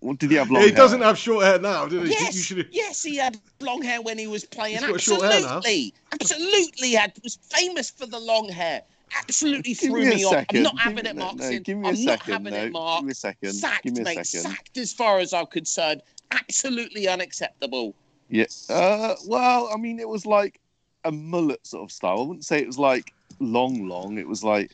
what 0.00 0.18
did 0.18 0.30
he 0.30 0.36
have 0.36 0.50
long 0.50 0.62
He 0.62 0.68
hair? 0.68 0.76
doesn't 0.76 1.00
have 1.02 1.16
short 1.18 1.44
hair 1.44 1.58
now, 1.58 1.86
did 1.86 2.04
he? 2.04 2.10
Yes, 2.10 2.34
You 2.34 2.42
should 2.42 2.68
yes, 2.72 3.02
he 3.02 3.16
had 3.16 3.38
long 3.60 3.82
hair 3.82 4.00
when 4.02 4.18
he 4.18 4.26
was 4.26 4.44
playing. 4.44 4.78
He's 4.78 4.86
got 4.86 5.00
short 5.00 5.22
hair 5.22 5.40
now. 5.40 5.56
Absolutely, 5.58 5.94
absolutely 6.12 6.92
had 6.92 7.12
was 7.22 7.36
famous 7.42 7.90
for 7.90 8.06
the 8.06 8.18
long 8.18 8.48
hair. 8.48 8.82
Absolutely 9.18 9.74
Give 9.74 9.90
threw 9.90 10.04
me 10.04 10.10
me 10.16 10.24
off. 10.24 10.44
I'm 10.50 10.62
not 10.62 10.72
Give 10.74 10.80
having 10.80 11.04
me- 11.04 11.10
it, 11.10 11.16
Mark. 11.16 11.36
No, 11.36 11.58
give 11.58 11.78
me 11.78 11.86
a 11.86 11.90
I'm 11.90 11.96
second. 11.96 12.06
not 12.06 12.20
having 12.22 12.52
no, 12.52 12.64
it, 12.64 12.72
Mark. 12.72 13.00
Give 13.00 13.06
me 13.06 13.10
a 13.10 13.14
second. 13.14 13.52
Sacked, 13.52 13.82
give 13.84 13.94
me 13.94 14.00
a 14.00 14.04
mate. 14.04 14.26
second. 14.26 14.50
Sacked 14.52 14.78
as 14.78 14.92
far 14.92 15.18
as 15.18 15.32
I'm 15.34 15.46
concerned. 15.46 16.02
Absolutely 16.30 17.08
unacceptable. 17.08 17.94
Yeah. 18.28 18.44
Uh, 18.68 19.16
well, 19.26 19.68
I 19.74 19.76
mean, 19.78 19.98
it 19.98 20.08
was 20.08 20.26
like 20.26 20.60
a 21.04 21.10
mullet 21.10 21.66
sort 21.66 21.82
of 21.82 21.92
style. 21.92 22.20
I 22.20 22.22
wouldn't 22.22 22.44
say 22.44 22.58
it 22.60 22.66
was 22.68 22.78
like 22.78 23.12
long, 23.40 23.88
long. 23.88 24.16
It 24.18 24.28
was 24.28 24.44
like. 24.44 24.70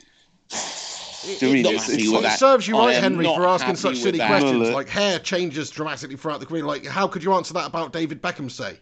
Do 1.38 1.46
you 1.48 1.52
mean 1.54 1.62
Not 1.64 1.74
it's- 1.74 1.88
it's 1.88 2.04
It 2.08 2.22
that. 2.22 2.38
serves 2.38 2.68
you 2.68 2.76
I 2.78 2.86
right, 2.86 2.96
Henry, 3.02 3.24
for 3.24 3.46
asking 3.46 3.76
such 3.76 3.98
silly 3.98 4.18
that. 4.18 4.28
questions. 4.28 4.52
Mullet. 4.54 4.72
Uh, 4.72 4.74
like 4.76 4.88
hair 4.88 5.18
changes 5.18 5.70
dramatically 5.70 6.16
throughout 6.16 6.40
the 6.40 6.46
career. 6.46 6.64
Like, 6.64 6.86
how 6.86 7.06
could 7.08 7.22
you 7.24 7.32
answer 7.34 7.52
that 7.54 7.66
about 7.66 7.92
David 7.92 8.22
Beckham? 8.22 8.50
Say, 8.50 8.78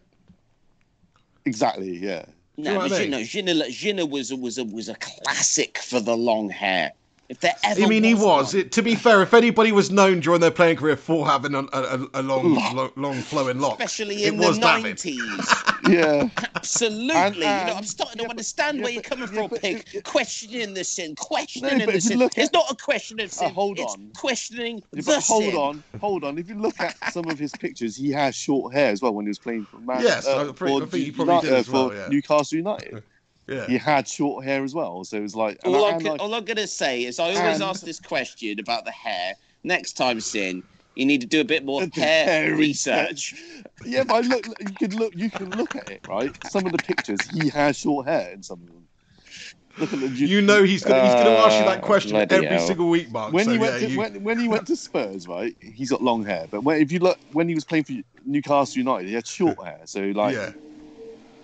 Exactly. 1.46 1.96
Yeah. 1.98 2.24
you 2.56 2.64
No, 2.64 2.74
know 2.74 2.80
but 2.88 2.92
I 2.92 3.00
you 3.02 3.10
know, 3.10 3.22
Gina, 3.22 3.68
Gina 3.70 4.06
was 4.06 4.30
a, 4.30 4.36
was 4.36 4.58
a 4.58 4.64
was 4.64 4.88
a 4.88 4.94
classic 4.94 5.78
for 5.78 6.00
the 6.00 6.16
long 6.16 6.48
hair. 6.50 6.92
If 7.30 7.40
there 7.40 7.54
ever 7.64 7.82
I 7.82 7.86
mean, 7.86 8.04
he 8.04 8.12
was, 8.14 8.22
was. 8.22 8.54
It, 8.54 8.72
to 8.72 8.82
be 8.82 8.94
fair, 8.94 9.22
if 9.22 9.32
anybody 9.32 9.72
was 9.72 9.90
known 9.90 10.20
during 10.20 10.40
their 10.42 10.50
playing 10.50 10.76
career 10.76 10.94
for 10.96 11.26
having 11.26 11.54
a, 11.54 11.60
a, 11.72 12.06
a 12.14 12.22
long, 12.22 12.54
long, 12.74 12.90
long 12.96 13.14
flowing 13.22 13.58
lock, 13.60 13.80
especially 13.80 14.24
in 14.24 14.36
the 14.36 14.46
was 14.46 14.58
David. 14.58 14.82
nineties. 14.82 15.54
Yeah. 15.86 16.30
Absolutely. 16.54 17.14
And- 17.14 17.34
you 17.36 17.42
know, 17.42 17.46
I'm 17.72 17.76
and- 17.78 17.86
starting 17.86 18.16
to 18.16 18.22
yeah, 18.22 18.26
but- 18.28 18.30
understand 18.30 18.78
yeah, 18.78 18.84
where 18.84 18.92
you're 18.92 19.02
coming 19.02 19.28
yeah, 19.28 19.40
from, 19.40 19.48
but 19.50 19.60
Pig. 19.60 19.76
it- 19.78 19.94
it- 19.96 20.04
questioning 20.04 20.72
the 20.74 20.82
sin, 20.84 21.14
questioning 21.14 21.84
but 21.84 21.94
the 21.94 22.00
sin. 22.00 22.18
look 22.18 22.32
It's 22.38 22.52
not 22.52 22.70
a 22.70 22.74
question 22.76 23.20
of 23.20 23.30
sin. 23.32 23.52
hold 23.52 23.78
it's 23.78 23.92
on. 23.94 24.10
questioning 24.16 24.82
Yeah, 24.92 25.02
the 25.02 25.20
hold 25.20 25.44
sin. 25.44 25.56
on, 25.56 25.84
hold 26.00 26.24
on. 26.24 26.38
If 26.38 26.48
you 26.48 26.54
look 26.54 26.78
at 26.80 26.96
some 27.12 27.28
of 27.28 27.38
his 27.38 27.52
pictures, 27.52 27.96
he 27.96 28.10
has 28.12 28.34
short 28.34 28.72
hair 28.72 28.90
as 28.90 29.02
well 29.02 29.12
when 29.14 29.26
he 29.26 29.28
was 29.30 29.38
playing 29.38 29.66
for 29.66 29.76
Man. 29.78 30.00
Yes, 30.02 30.26
uh, 30.26 30.48
I 30.48 30.52
pretty- 30.52 30.78
for 30.78 30.84
I 30.84 30.86
think 30.86 30.92
he 30.92 30.98
United- 31.10 31.16
probably 31.26 31.48
did 31.50 31.58
as 31.58 31.68
uh, 31.68 31.72
well, 31.72 31.90
for. 31.90 32.10
Newcastle 32.10 32.56
United. 32.58 33.02
Yeah. 33.46 33.66
He 33.66 33.76
had 33.76 34.08
short 34.08 34.44
hair 34.44 34.64
as 34.64 34.74
well, 34.74 35.04
so 35.04 35.18
it 35.18 35.20
was 35.22 35.34
like. 35.36 35.58
All, 35.64 35.84
I- 35.84 35.88
I'm, 35.88 35.94
and 35.96 36.04
go- 36.04 36.16
all 36.16 36.34
I'm 36.34 36.44
going 36.44 36.56
to 36.56 36.66
say 36.66 37.04
is 37.04 37.18
I 37.18 37.24
always 37.24 37.38
And- 37.38 37.62
ask 37.62 37.82
this 37.84 38.00
question 38.00 38.58
about 38.58 38.84
the 38.84 38.90
hair. 38.90 39.34
Next 39.64 39.94
time, 39.94 40.20
Sin, 40.20 40.62
you 40.94 41.06
need 41.06 41.20
to 41.22 41.26
do 41.26 41.40
a 41.40 41.44
bit 41.44 41.64
more 41.64 41.82
hair, 41.94 42.24
hair 42.24 42.54
research. 42.56 43.34
yeah, 43.84 44.04
but 44.04 44.14
I 44.14 44.20
look. 44.20 44.46
You 44.46 44.74
can 44.88 44.96
look. 44.98 45.12
You 45.16 45.30
can 45.30 45.50
look 45.50 45.74
at 45.76 45.90
it, 45.90 46.06
right? 46.08 46.30
Some 46.50 46.66
of 46.66 46.72
the 46.72 46.78
pictures, 46.78 47.18
he 47.30 47.48
has 47.50 47.76
short 47.76 48.06
hair 48.06 48.30
in 48.32 48.42
some 48.42 48.60
of 48.60 48.66
them. 48.66 48.86
Look 49.78 49.92
at 49.92 50.00
the. 50.00 50.08
You 50.08 50.40
know 50.40 50.62
he's 50.62 50.84
going 50.84 51.00
to 51.00 51.04
he's 51.06 51.14
going 51.14 51.26
to 51.26 51.38
ask 51.40 51.58
you 51.58 51.64
that 51.64 51.78
Uh, 51.82 51.86
question 51.86 52.16
every 52.16 52.46
hell. 52.46 52.66
single 52.66 52.88
week, 52.88 53.10
Mark. 53.10 53.32
when 53.32 53.46
so, 53.46 53.52
he 53.52 53.58
went 53.58 53.72
yeah, 53.80 53.86
to 53.88 53.92
you- 53.92 53.98
when, 53.98 54.22
when 54.22 54.38
he 54.38 54.48
went 54.48 54.66
to 54.68 54.76
Spurs, 54.76 55.26
right? 55.26 55.56
He's 55.60 55.90
got 55.90 56.02
long 56.02 56.24
hair, 56.24 56.46
but 56.50 56.62
when, 56.62 56.80
if 56.80 56.92
you 56.92 56.98
look 57.00 57.18
when 57.32 57.48
he 57.48 57.54
was 57.54 57.64
playing 57.64 57.84
for 57.84 57.92
Newcastle 58.24 58.78
United, 58.78 59.08
he 59.08 59.14
had 59.14 59.26
short 59.26 59.62
hair. 59.64 59.80
So 59.86 60.00
like, 60.14 60.34
yeah. 60.34 60.52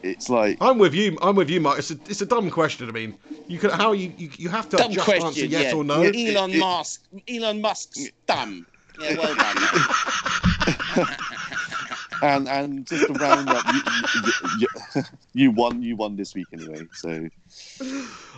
It's 0.03 0.29
like 0.29 0.59
I'm 0.61 0.79
with 0.79 0.95
you. 0.95 1.17
I'm 1.23 1.37
with 1.37 1.51
you, 1.51 1.61
Mark. 1.61 1.79
It's 1.79 1.91
a 1.91 1.99
it's 2.09 2.21
a 2.21 2.27
dumb 2.27 2.51
question. 2.51 2.89
I 2.89 2.93
mean, 2.93 3.15
you 3.47 3.59
can 3.59 3.71
how 3.71 3.93
you 3.93 4.13
you, 4.17 4.31
you 4.37 4.49
have 4.49 4.69
to 4.71 4.77
Dumb 4.77 4.93
just 4.93 5.09
answer 5.09 5.45
yes 5.47 5.73
yeah. 5.73 5.75
or 5.79 5.85
no. 5.85 6.03
Elon 6.03 6.51
It- 6.51 6.57
it- 6.57 6.59
Musk. 6.59 7.03
Elon 7.29 7.61
Musk's 7.61 8.09
dumb. 8.27 8.67
Yeah, 9.01 9.17
well 9.17 9.35
done. 9.35 11.07
and 12.23 12.49
and 12.49 12.87
just 12.87 13.07
to 13.07 13.13
round 13.15 13.49
up, 13.49 13.65
you, 13.73 13.81
you, 14.15 14.69
you, 14.95 15.03
you 15.33 15.51
won. 15.51 15.83
You 15.83 15.97
won 15.97 16.17
this 16.17 16.35
week 16.35 16.47
anyway. 16.53 16.87
So 16.93 17.29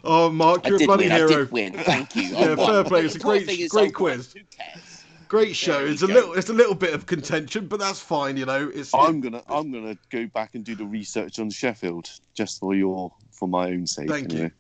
Oh, 0.05 0.31
Mark, 0.31 0.67
you're 0.67 0.77
a 0.77 0.79
did 0.81 0.87
bloody 0.87 1.05
win. 1.05 1.13
I 1.13 1.17
hero. 1.17 1.29
did 1.29 1.53
win. 1.53 1.73
Thank 1.75 2.17
you. 2.17 2.23
Yeah, 2.23 2.57
fair 2.57 2.85
play. 2.85 3.05
It's 3.05 3.15
a 3.15 3.19
great- 3.19 3.69
great 3.71 3.95
quiz. 3.95 4.33
Who 4.33 4.41
cares? 4.57 4.92
Great 5.33 5.57
show. 5.57 5.73
There 5.73 5.85
we 5.85 5.93
It's 5.93 6.03
a 6.03 6.07
go. 6.07 6.13
little 6.13 6.33
it's 6.35 6.51
a 6.51 6.53
little 6.53 6.75
bit 6.75 6.93
of 6.93 7.07
contention, 7.07 7.67
but 7.67 7.81
that's 7.81 7.99
fine. 7.99 8.37
You 8.37 8.45
know, 8.45 8.71
it's 8.75 8.93
I'm 8.93 9.23
gonna 9.23 9.43
I'm 9.49 9.73
gonna 9.73 9.97
go 10.11 10.27
back 10.27 10.55
and 10.55 10.63
do 10.63 10.75
the 10.75 10.85
research 10.85 11.39
on 11.39 11.49
Sheffield 11.49 12.11
just 12.35 12.61
for 12.61 12.75
your 12.75 13.11
for 13.31 13.49
my 13.49 13.69
own 13.69 13.87
sake. 13.87 14.11
Thank 14.11 14.31
you. 14.35 14.51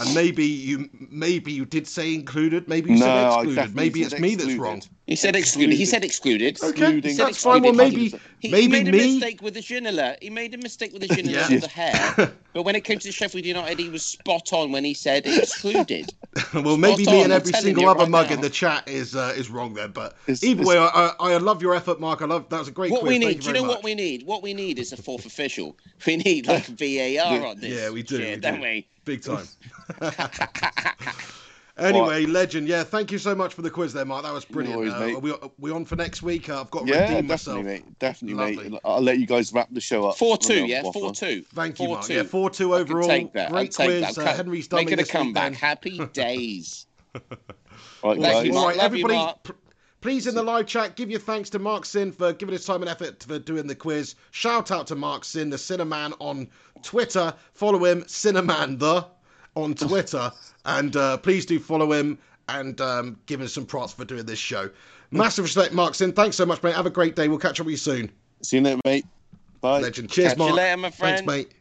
Anyway. 0.00 0.06
and 0.06 0.14
maybe 0.14 0.44
you 0.46 0.88
maybe 1.10 1.52
you 1.52 1.64
did 1.64 1.86
say 1.86 2.14
included. 2.14 2.68
Maybe 2.68 2.92
you 2.92 2.98
No, 2.98 3.04
said 3.06 3.26
excluded. 3.26 3.54
definitely 3.56 3.82
Maybe 3.84 4.00
it's 4.02 4.10
said 4.10 4.20
me 4.20 4.34
that's 4.34 4.54
wrong. 4.54 4.82
He 5.06 5.16
said 5.16 5.36
excluded. 5.36 5.76
He 5.76 5.84
said 5.84 6.04
excluded. 6.04 6.58
Okay, 6.62 6.68
Excluding- 6.68 7.16
that's 7.16 7.42
fine. 7.42 7.62
Well, 7.62 7.72
maybe 7.72 8.14
He, 8.38 8.48
maybe 8.50 8.62
he 8.62 8.68
made 8.68 8.88
a 8.88 8.92
me. 8.92 9.14
mistake 9.14 9.42
with 9.42 9.54
the 9.54 9.60
Ginola. 9.60 10.16
He 10.22 10.30
made 10.30 10.54
a 10.54 10.58
mistake 10.58 10.92
with 10.92 11.02
the 11.02 11.08
Ginola 11.08 11.32
Yeah. 11.32 11.48
with 11.50 11.62
the 11.62 11.68
hair. 11.68 12.32
But 12.54 12.64
when 12.64 12.76
it 12.76 12.84
came 12.84 12.98
to 12.98 13.10
Sheffield 13.10 13.46
United, 13.46 13.78
he 13.78 13.88
was 13.88 14.02
spot 14.04 14.52
on 14.52 14.72
when 14.72 14.84
he 14.84 14.92
said 14.92 15.26
excluded. 15.26 16.12
well, 16.54 16.76
maybe 16.76 17.04
Spot 17.04 17.14
me 17.14 17.22
and 17.22 17.32
every 17.32 17.52
single 17.54 17.88
other 17.88 18.00
right 18.00 18.08
mug 18.10 18.28
now. 18.28 18.34
in 18.34 18.40
the 18.42 18.50
chat 18.50 18.86
is 18.86 19.16
uh, 19.16 19.32
is 19.36 19.48
wrong 19.50 19.72
there. 19.74 19.88
But 19.88 20.12
It's- 20.26 20.42
either 20.44 20.60
it's- 20.62 20.66
way, 20.68 20.78
I, 20.78 21.12
I 21.18 21.32
I 21.32 21.36
love 21.38 21.62
your 21.62 21.74
effort, 21.74 21.98
Mark. 22.00 22.20
I 22.22 22.26
love 22.26 22.48
that 22.50 22.58
was 22.58 22.68
a 22.68 22.70
great 22.70 22.92
what 22.92 23.00
quiz. 23.00 23.08
we 23.10 23.18
need, 23.18 23.26
you 23.36 23.40
do 23.40 23.46
you 23.48 23.52
very 23.54 23.62
know 23.64 23.68
what 23.68 23.82
we 23.82 23.94
need? 23.94 24.24
What 24.26 24.42
we 24.42 24.52
need 24.54 24.78
is 24.78 24.92
a 24.92 24.96
fourth 24.98 25.24
official. 25.26 25.76
We 26.06 26.16
need 26.18 26.46
like 26.46 26.66
VAR 26.66 27.44
on 27.46 27.58
this. 27.60 27.72
Yeah, 27.72 27.90
we 27.90 28.02
do, 28.02 28.18
shit, 28.18 28.34
we 28.36 28.40
don't 28.40 28.60
we? 28.60 28.86
Big 29.04 29.22
time. 29.24 29.46
anyway, 31.76 32.24
legend. 32.26 32.68
Yeah, 32.68 32.84
thank 32.84 33.10
you 33.10 33.18
so 33.18 33.34
much 33.34 33.54
for 33.54 33.62
the 33.62 33.70
quiz 33.70 33.92
there, 33.92 34.04
Mark. 34.04 34.22
That 34.24 34.32
was 34.32 34.44
brilliant. 34.44 34.78
worries, 34.78 34.92
uh, 34.92 35.00
mate. 35.00 35.14
are 35.16 35.18
we 35.18 35.32
are 35.32 35.50
we 35.58 35.70
on 35.72 35.84
for 35.84 35.96
next 35.96 36.22
week? 36.22 36.48
Uh, 36.48 36.60
I've 36.60 36.70
got 36.70 36.86
to 36.86 36.92
Yeah, 36.92 37.00
redeem 37.14 37.26
definitely, 37.26 37.62
myself. 37.62 37.64
mate. 37.86 37.98
Definitely, 37.98 38.34
Lovely. 38.56 38.70
mate. 38.70 38.80
I'll 38.84 39.00
let 39.02 39.18
you 39.18 39.26
guys 39.26 39.52
wrap 39.52 39.68
the 39.72 39.80
show 39.80 40.06
up. 40.06 40.18
Four 40.18 40.38
two, 40.38 40.54
I'll 40.62 40.66
yeah, 40.66 40.82
waffle. 40.82 41.00
four 41.00 41.12
two. 41.12 41.42
Thank 41.54 41.78
you, 41.80 41.86
Four 41.86 41.94
Mark. 41.96 42.06
two. 42.06 42.14
Yeah, 42.14 42.22
four 42.22 42.50
two 42.50 42.74
I 42.74 42.78
can 42.84 42.92
overall. 42.92 43.08
take 43.08 43.32
that. 43.32 43.46
I'll 43.48 43.52
Great 43.54 43.72
take 43.72 43.86
quiz. 44.02 44.14
that. 44.14 44.18
Uh, 44.26 44.34
Henry's 44.36 44.68
done 44.68 44.84
Make 44.84 44.92
it 44.92 45.00
a 45.00 45.04
comeback. 45.04 45.42
then. 45.44 45.54
Happy 45.54 45.98
days. 46.12 46.86
Right, 47.14 48.20
Thank 48.20 48.46
you, 48.46 48.52
All 48.52 48.62
Mark. 48.62 48.68
right, 48.68 48.76
Love 48.76 48.76
you, 48.76 48.84
everybody. 49.04 49.14
Mark. 49.14 49.42
p- 49.44 49.52
Please, 50.00 50.26
in 50.26 50.34
the 50.34 50.42
live 50.42 50.66
chat, 50.66 50.96
give 50.96 51.12
your 51.12 51.20
thanks 51.20 51.48
to 51.50 51.60
Mark 51.60 51.84
Sin 51.84 52.10
for 52.10 52.32
giving 52.32 52.52
his 52.54 52.64
time 52.66 52.82
and 52.82 52.90
effort 52.90 53.22
for 53.22 53.38
doing 53.38 53.68
the 53.68 53.74
quiz. 53.76 54.16
Shout 54.32 54.72
out 54.72 54.88
to 54.88 54.96
Mark 54.96 55.24
Sin, 55.24 55.48
the 55.48 55.56
Cineman 55.56 56.12
on 56.18 56.48
Twitter. 56.82 57.34
Follow 57.54 57.84
him, 57.84 58.02
Cineman 58.02 58.78
the 58.78 59.06
on 59.54 59.74
Twitter, 59.88 60.32
and 60.64 60.94
uh, 60.96 61.16
please 61.18 61.46
do 61.46 61.58
follow 61.58 61.92
him 61.92 62.18
and 62.48 62.80
um, 62.80 63.18
give 63.26 63.40
him 63.40 63.48
some 63.48 63.66
props 63.66 63.92
for 63.92 64.04
doing 64.04 64.26
this 64.26 64.38
show. 64.38 64.68
Massive 65.10 65.44
respect, 65.44 65.74
Mark 65.74 65.94
Sin. 65.94 66.12
Thanks 66.12 66.36
so 66.36 66.46
much, 66.46 66.62
mate. 66.62 66.74
Have 66.74 66.86
a 66.86 66.90
great 66.90 67.14
day. 67.14 67.28
We'll 67.28 67.38
catch 67.38 67.60
up 67.60 67.66
with 67.66 67.72
you 67.72 67.76
soon. 67.76 68.10
See 68.42 68.56
you 68.56 68.62
later, 68.62 68.80
mate. 68.84 69.04
Bye. 69.60 69.80
Legend. 69.80 70.10
Cheers, 70.10 70.30
Catch 70.30 70.38
Mark. 70.38 70.50
you 70.50 70.56
later, 70.56 70.76
my 70.78 70.90
friend. 70.90 71.16
Thanks, 71.18 71.26
mate. 71.26 71.52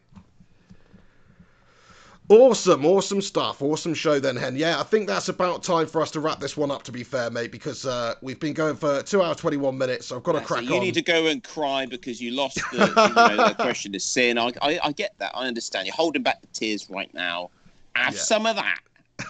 Awesome, 2.31 2.85
awesome 2.85 3.21
stuff. 3.21 3.61
Awesome 3.61 3.93
show 3.93 4.17
then, 4.17 4.37
Hen. 4.37 4.55
Yeah, 4.55 4.79
I 4.79 4.83
think 4.83 5.05
that's 5.05 5.27
about 5.27 5.63
time 5.63 5.85
for 5.85 6.01
us 6.01 6.11
to 6.11 6.21
wrap 6.21 6.39
this 6.39 6.55
one 6.55 6.71
up, 6.71 6.81
to 6.83 6.91
be 6.93 7.03
fair, 7.03 7.29
mate, 7.29 7.51
because 7.51 7.85
uh, 7.85 8.13
we've 8.21 8.39
been 8.39 8.53
going 8.53 8.77
for 8.77 9.03
two 9.03 9.21
hours, 9.21 9.35
21 9.35 9.77
minutes, 9.77 10.05
so 10.07 10.15
I've 10.15 10.23
got 10.23 10.31
to 10.33 10.39
crack 10.41 10.63
You 10.63 10.75
on. 10.75 10.79
need 10.79 10.93
to 10.93 11.01
go 11.01 11.27
and 11.27 11.43
cry 11.43 11.85
because 11.85 12.21
you 12.21 12.31
lost 12.31 12.55
the, 12.71 12.77
you 12.87 13.13
know, 13.37 13.47
the 13.49 13.55
question 13.59 13.93
of 13.95 14.01
sin. 14.01 14.37
I, 14.37 14.53
I, 14.61 14.79
I 14.81 14.91
get 14.93 15.13
that. 15.17 15.31
I 15.35 15.45
understand. 15.45 15.87
You're 15.87 15.95
holding 15.95 16.23
back 16.23 16.39
the 16.39 16.47
tears 16.47 16.89
right 16.89 17.13
now. 17.13 17.49
Have 17.95 18.13
Yeah. 18.13 18.19
some 18.21 18.45
of 18.45 18.55
that. 18.55 18.79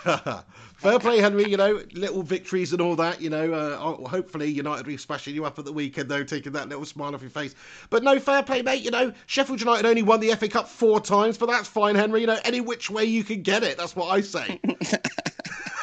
Fair 0.81 0.97
play, 0.97 1.19
Henry. 1.19 1.47
You 1.47 1.57
know, 1.57 1.79
little 1.93 2.23
victories 2.23 2.73
and 2.73 2.81
all 2.81 2.95
that. 2.95 3.21
You 3.21 3.29
know, 3.29 3.53
uh, 3.53 4.09
hopefully 4.09 4.49
United 4.49 4.87
will 4.87 4.93
be 4.93 4.97
smashing 4.97 5.35
you 5.35 5.45
up 5.45 5.59
at 5.59 5.65
the 5.65 5.71
weekend, 5.71 6.09
though, 6.09 6.23
taking 6.23 6.53
that 6.53 6.69
little 6.69 6.85
smile 6.85 7.13
off 7.13 7.21
your 7.21 7.29
face. 7.29 7.53
But 7.91 8.01
no, 8.03 8.19
fair 8.19 8.41
play, 8.41 8.63
mate. 8.63 8.81
You 8.81 8.89
know, 8.89 9.13
Sheffield 9.27 9.59
United 9.59 9.85
only 9.85 10.01
won 10.01 10.21
the 10.21 10.33
FA 10.33 10.47
Cup 10.47 10.67
four 10.67 10.99
times, 10.99 11.37
but 11.37 11.45
that's 11.49 11.67
fine, 11.67 11.93
Henry. 11.93 12.21
You 12.21 12.27
know, 12.27 12.39
any 12.45 12.61
which 12.61 12.89
way 12.89 13.05
you 13.05 13.23
can 13.23 13.43
get 13.43 13.61
it. 13.61 13.77
That's 13.77 13.95
what 13.95 14.07
I 14.07 14.21
say. 14.21 14.59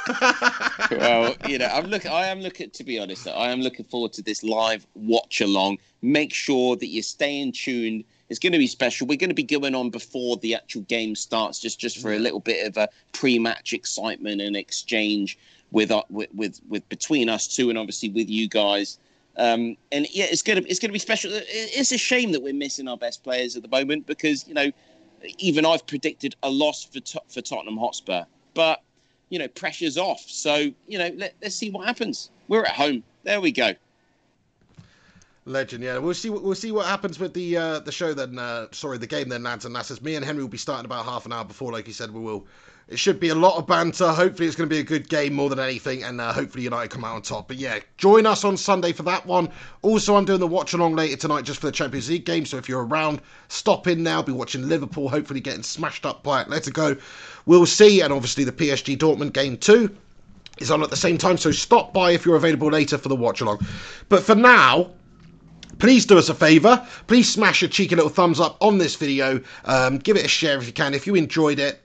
well, 0.90 1.36
you 1.46 1.58
know, 1.58 1.66
I'm 1.66 1.86
looking. 1.86 2.10
I 2.10 2.26
am 2.26 2.40
looking. 2.40 2.70
To 2.70 2.82
be 2.82 2.98
honest, 2.98 3.28
I 3.28 3.52
am 3.52 3.60
looking 3.60 3.84
forward 3.84 4.12
to 4.14 4.22
this 4.22 4.42
live 4.42 4.84
watch 4.96 5.40
along. 5.40 5.78
Make 6.02 6.34
sure 6.34 6.74
that 6.74 6.88
you're 6.88 7.04
staying 7.04 7.52
tuned 7.52 8.02
it's 8.28 8.38
going 8.38 8.52
to 8.52 8.58
be 8.58 8.66
special. 8.66 9.06
We're 9.06 9.16
going 9.16 9.30
to 9.30 9.34
be 9.34 9.42
going 9.42 9.74
on 9.74 9.90
before 9.90 10.36
the 10.36 10.54
actual 10.54 10.82
game 10.82 11.14
starts, 11.14 11.58
just 11.58 11.78
just 11.78 11.98
for 11.98 12.12
a 12.12 12.18
little 12.18 12.40
bit 12.40 12.66
of 12.66 12.76
a 12.76 12.88
pre-match 13.12 13.72
excitement 13.72 14.40
and 14.40 14.56
exchange 14.56 15.38
with 15.70 15.90
uh, 15.90 16.02
with, 16.10 16.28
with, 16.34 16.60
with 16.68 16.88
between 16.88 17.28
us 17.28 17.46
two, 17.46 17.70
and 17.70 17.78
obviously 17.78 18.08
with 18.10 18.28
you 18.28 18.48
guys. 18.48 18.98
Um, 19.36 19.76
and 19.92 20.06
yeah, 20.10 20.26
it's 20.28 20.42
gonna 20.42 20.62
it's 20.66 20.78
gonna 20.78 20.92
be 20.92 20.98
special. 20.98 21.30
It's 21.32 21.92
a 21.92 21.98
shame 21.98 22.32
that 22.32 22.42
we're 22.42 22.54
missing 22.54 22.88
our 22.88 22.96
best 22.96 23.22
players 23.22 23.56
at 23.56 23.62
the 23.62 23.68
moment 23.68 24.06
because 24.06 24.46
you 24.46 24.54
know 24.54 24.70
even 25.38 25.64
I've 25.64 25.86
predicted 25.86 26.34
a 26.42 26.50
loss 26.50 26.84
for 26.84 27.00
for 27.28 27.40
Tottenham 27.40 27.76
Hotspur, 27.76 28.24
but 28.54 28.82
you 29.30 29.38
know 29.38 29.48
pressure's 29.48 29.96
off. 29.96 30.20
So 30.20 30.72
you 30.86 30.98
know 30.98 31.10
let, 31.16 31.34
let's 31.40 31.54
see 31.54 31.70
what 31.70 31.86
happens. 31.86 32.30
We're 32.48 32.64
at 32.64 32.72
home. 32.72 33.02
There 33.22 33.40
we 33.40 33.52
go. 33.52 33.74
Legend, 35.48 35.82
yeah. 35.82 35.98
We'll 35.98 36.14
see. 36.14 36.30
We'll 36.30 36.54
see 36.54 36.72
what 36.72 36.86
happens 36.86 37.18
with 37.18 37.34
the 37.34 37.56
uh, 37.56 37.78
the 37.80 37.92
show 37.92 38.14
then. 38.14 38.38
Uh, 38.38 38.66
sorry, 38.72 38.98
the 38.98 39.06
game 39.06 39.28
then, 39.28 39.42
lads 39.42 39.64
and 39.64 39.74
lasses. 39.74 40.02
Me 40.02 40.14
and 40.14 40.24
Henry 40.24 40.42
will 40.42 40.48
be 40.48 40.58
starting 40.58 40.84
about 40.84 41.04
half 41.04 41.26
an 41.26 41.32
hour 41.32 41.44
before, 41.44 41.72
like 41.72 41.86
you 41.86 41.92
said. 41.92 42.12
We 42.12 42.20
will. 42.20 42.46
It 42.88 42.98
should 42.98 43.20
be 43.20 43.28
a 43.28 43.34
lot 43.34 43.58
of 43.58 43.66
banter. 43.66 44.08
Hopefully, 44.08 44.46
it's 44.46 44.56
going 44.56 44.68
to 44.68 44.74
be 44.74 44.80
a 44.80 44.84
good 44.84 45.10
game 45.10 45.34
more 45.34 45.50
than 45.50 45.58
anything, 45.58 46.04
and 46.04 46.20
uh, 46.20 46.32
hopefully 46.32 46.64
United 46.64 46.90
come 46.90 47.04
out 47.04 47.16
on 47.16 47.22
top. 47.22 47.48
But 47.48 47.58
yeah, 47.58 47.80
join 47.98 48.24
us 48.24 48.44
on 48.44 48.56
Sunday 48.56 48.92
for 48.92 49.02
that 49.02 49.26
one. 49.26 49.50
Also, 49.82 50.16
I'm 50.16 50.24
doing 50.24 50.40
the 50.40 50.46
watch 50.46 50.72
along 50.72 50.96
later 50.96 51.16
tonight 51.16 51.44
just 51.44 51.60
for 51.60 51.66
the 51.66 51.72
Champions 51.72 52.08
League 52.08 52.24
game. 52.24 52.46
So 52.46 52.56
if 52.56 52.66
you're 52.66 52.86
around, 52.86 53.20
stop 53.48 53.86
in 53.88 54.02
now. 54.02 54.22
Be 54.22 54.32
watching 54.32 54.68
Liverpool, 54.68 55.10
hopefully 55.10 55.40
getting 55.40 55.62
smashed 55.62 56.06
up 56.06 56.22
by 56.22 56.42
Atletico. 56.42 56.98
We'll 57.44 57.66
see, 57.66 58.00
and 58.00 58.10
obviously 58.10 58.44
the 58.44 58.52
PSG 58.52 58.96
Dortmund 58.96 59.34
game 59.34 59.58
too 59.58 59.94
is 60.60 60.70
on 60.70 60.82
at 60.82 60.90
the 60.90 60.96
same 60.96 61.18
time. 61.18 61.36
So 61.36 61.50
stop 61.50 61.92
by 61.92 62.12
if 62.12 62.24
you're 62.24 62.36
available 62.36 62.70
later 62.70 62.98
for 62.98 63.08
the 63.08 63.16
watch 63.16 63.40
along. 63.40 63.66
But 64.08 64.22
for 64.22 64.34
now, 64.34 64.90
please 65.78 66.06
do 66.06 66.18
us 66.18 66.28
a 66.28 66.34
favour. 66.34 66.86
Please 67.06 67.32
smash 67.32 67.62
a 67.62 67.68
cheeky 67.68 67.94
little 67.94 68.10
thumbs 68.10 68.40
up 68.40 68.56
on 68.60 68.78
this 68.78 68.96
video. 68.96 69.40
Um, 69.64 69.98
give 69.98 70.16
it 70.16 70.24
a 70.24 70.28
share 70.28 70.58
if 70.58 70.66
you 70.66 70.72
can. 70.72 70.94
If 70.94 71.06
you 71.06 71.14
enjoyed 71.14 71.58
it, 71.58 71.80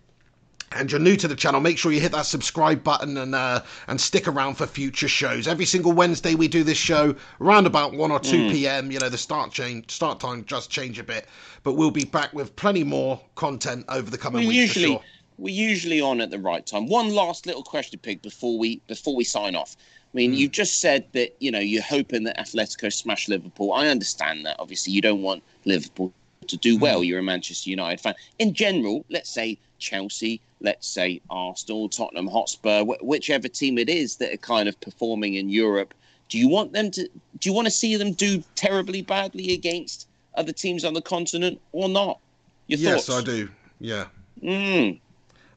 and 0.76 0.92
you're 0.92 1.00
new 1.00 1.16
to 1.16 1.28
the 1.28 1.36
channel, 1.36 1.62
make 1.62 1.78
sure 1.78 1.92
you 1.92 2.00
hit 2.00 2.12
that 2.14 2.26
subscribe 2.26 2.84
button 2.84 3.18
and 3.18 3.36
uh, 3.36 3.62
and 3.88 4.00
stick 4.00 4.28
around 4.28 4.56
for 4.56 4.66
future 4.66 5.08
shows. 5.08 5.48
Every 5.48 5.66
single 5.66 5.92
Wednesday 5.92 6.36
we 6.36 6.48
do 6.48 6.64
this 6.64 6.78
show 6.78 7.16
around 7.40 7.68
about 7.68 7.94
one 7.94 8.12
or 8.12 8.20
two 8.20 8.48
mm. 8.48 8.52
p.m. 8.52 8.92
You 8.92 9.00
know 9.00 9.10
the 9.10 9.18
start 9.18 9.52
change 9.52 9.92
start 9.92 10.20
time 10.20 10.44
just 10.46 10.70
change 10.70 11.00
a 11.00 11.04
bit, 11.04 11.28
but 11.64 11.74
we'll 11.74 11.92
be 11.92 12.06
back 12.06 12.34
with 12.34 12.56
plenty 12.56 12.84
more 12.84 13.22
content 13.36 13.86
over 13.90 14.10
the 14.10 14.18
coming 14.18 14.42
we 14.42 14.48
weeks. 14.48 14.76
Usually, 14.76 14.94
sure. 14.94 15.02
We're 15.38 15.54
usually 15.54 16.02
on 16.02 16.22
at 16.22 16.30
the 16.30 16.40
right 16.40 16.66
time. 16.66 16.88
One 16.88 17.10
last 17.10 17.46
little 17.46 17.64
question, 17.64 18.00
Pig, 18.00 18.22
before 18.22 18.58
we 18.58 18.82
before 18.88 19.16
we 19.16 19.24
sign 19.24 19.56
off. 19.56 19.76
I 20.14 20.18
mean, 20.18 20.34
mm. 20.34 20.38
you 20.38 20.48
just 20.48 20.80
said 20.80 21.06
that 21.14 21.36
you 21.40 21.52
know 21.52 21.60
you're 21.60 21.82
hoping 21.82 22.24
that 22.24 22.38
Atletico 22.38 22.94
smash 22.94 23.28
Liverpool. 23.28 23.74
I 23.74 23.88
understand 23.88 24.46
that. 24.46 24.58
Obviously, 24.60 24.94
you 24.94 25.02
don't 25.02 25.22
want 25.22 25.44
Liverpool 25.66 26.14
to 26.48 26.58
do 26.58 26.78
well. 26.78 27.02
Mm. 27.02 27.08
You're 27.08 27.20
a 27.20 27.24
Manchester 27.24 27.70
United 27.70 28.00
fan. 28.00 28.14
In 28.38 28.54
general, 28.54 29.06
let's 29.10 29.30
say 29.30 29.58
Chelsea, 29.80 30.40
let's 30.62 30.88
say 30.88 31.22
Arsenal, 31.30 31.90
Tottenham 31.90 32.28
Hotspur, 32.28 32.84
wh- 32.84 33.04
whichever 33.04 33.48
team 33.48 33.78
it 33.78 33.90
is 33.90 34.18
that 34.18 34.34
are 34.34 34.38
kind 34.38 34.70
of 34.70 34.80
performing 34.82 35.36
in 35.36 35.50
Europe. 35.50 35.94
Do 36.30 36.38
you 36.38 36.48
want 36.48 36.74
them 36.74 36.92
to? 36.92 37.10
Do 37.40 37.50
you 37.50 37.54
want 37.54 37.66
to 37.66 37.72
see 37.72 37.96
them 37.96 38.14
do 38.14 38.44
terribly 38.56 39.02
badly 39.02 39.54
against 39.54 40.08
other 40.36 40.52
teams 40.52 40.86
on 40.86 40.94
the 40.94 41.02
continent 41.02 41.60
or 41.72 41.90
not? 41.90 42.20
Your 42.68 42.80
yes, 42.80 43.08
thoughts? 43.08 43.22
I 43.22 43.24
do. 43.24 43.50
Yeah. 43.80 44.06
Mm. 44.42 45.00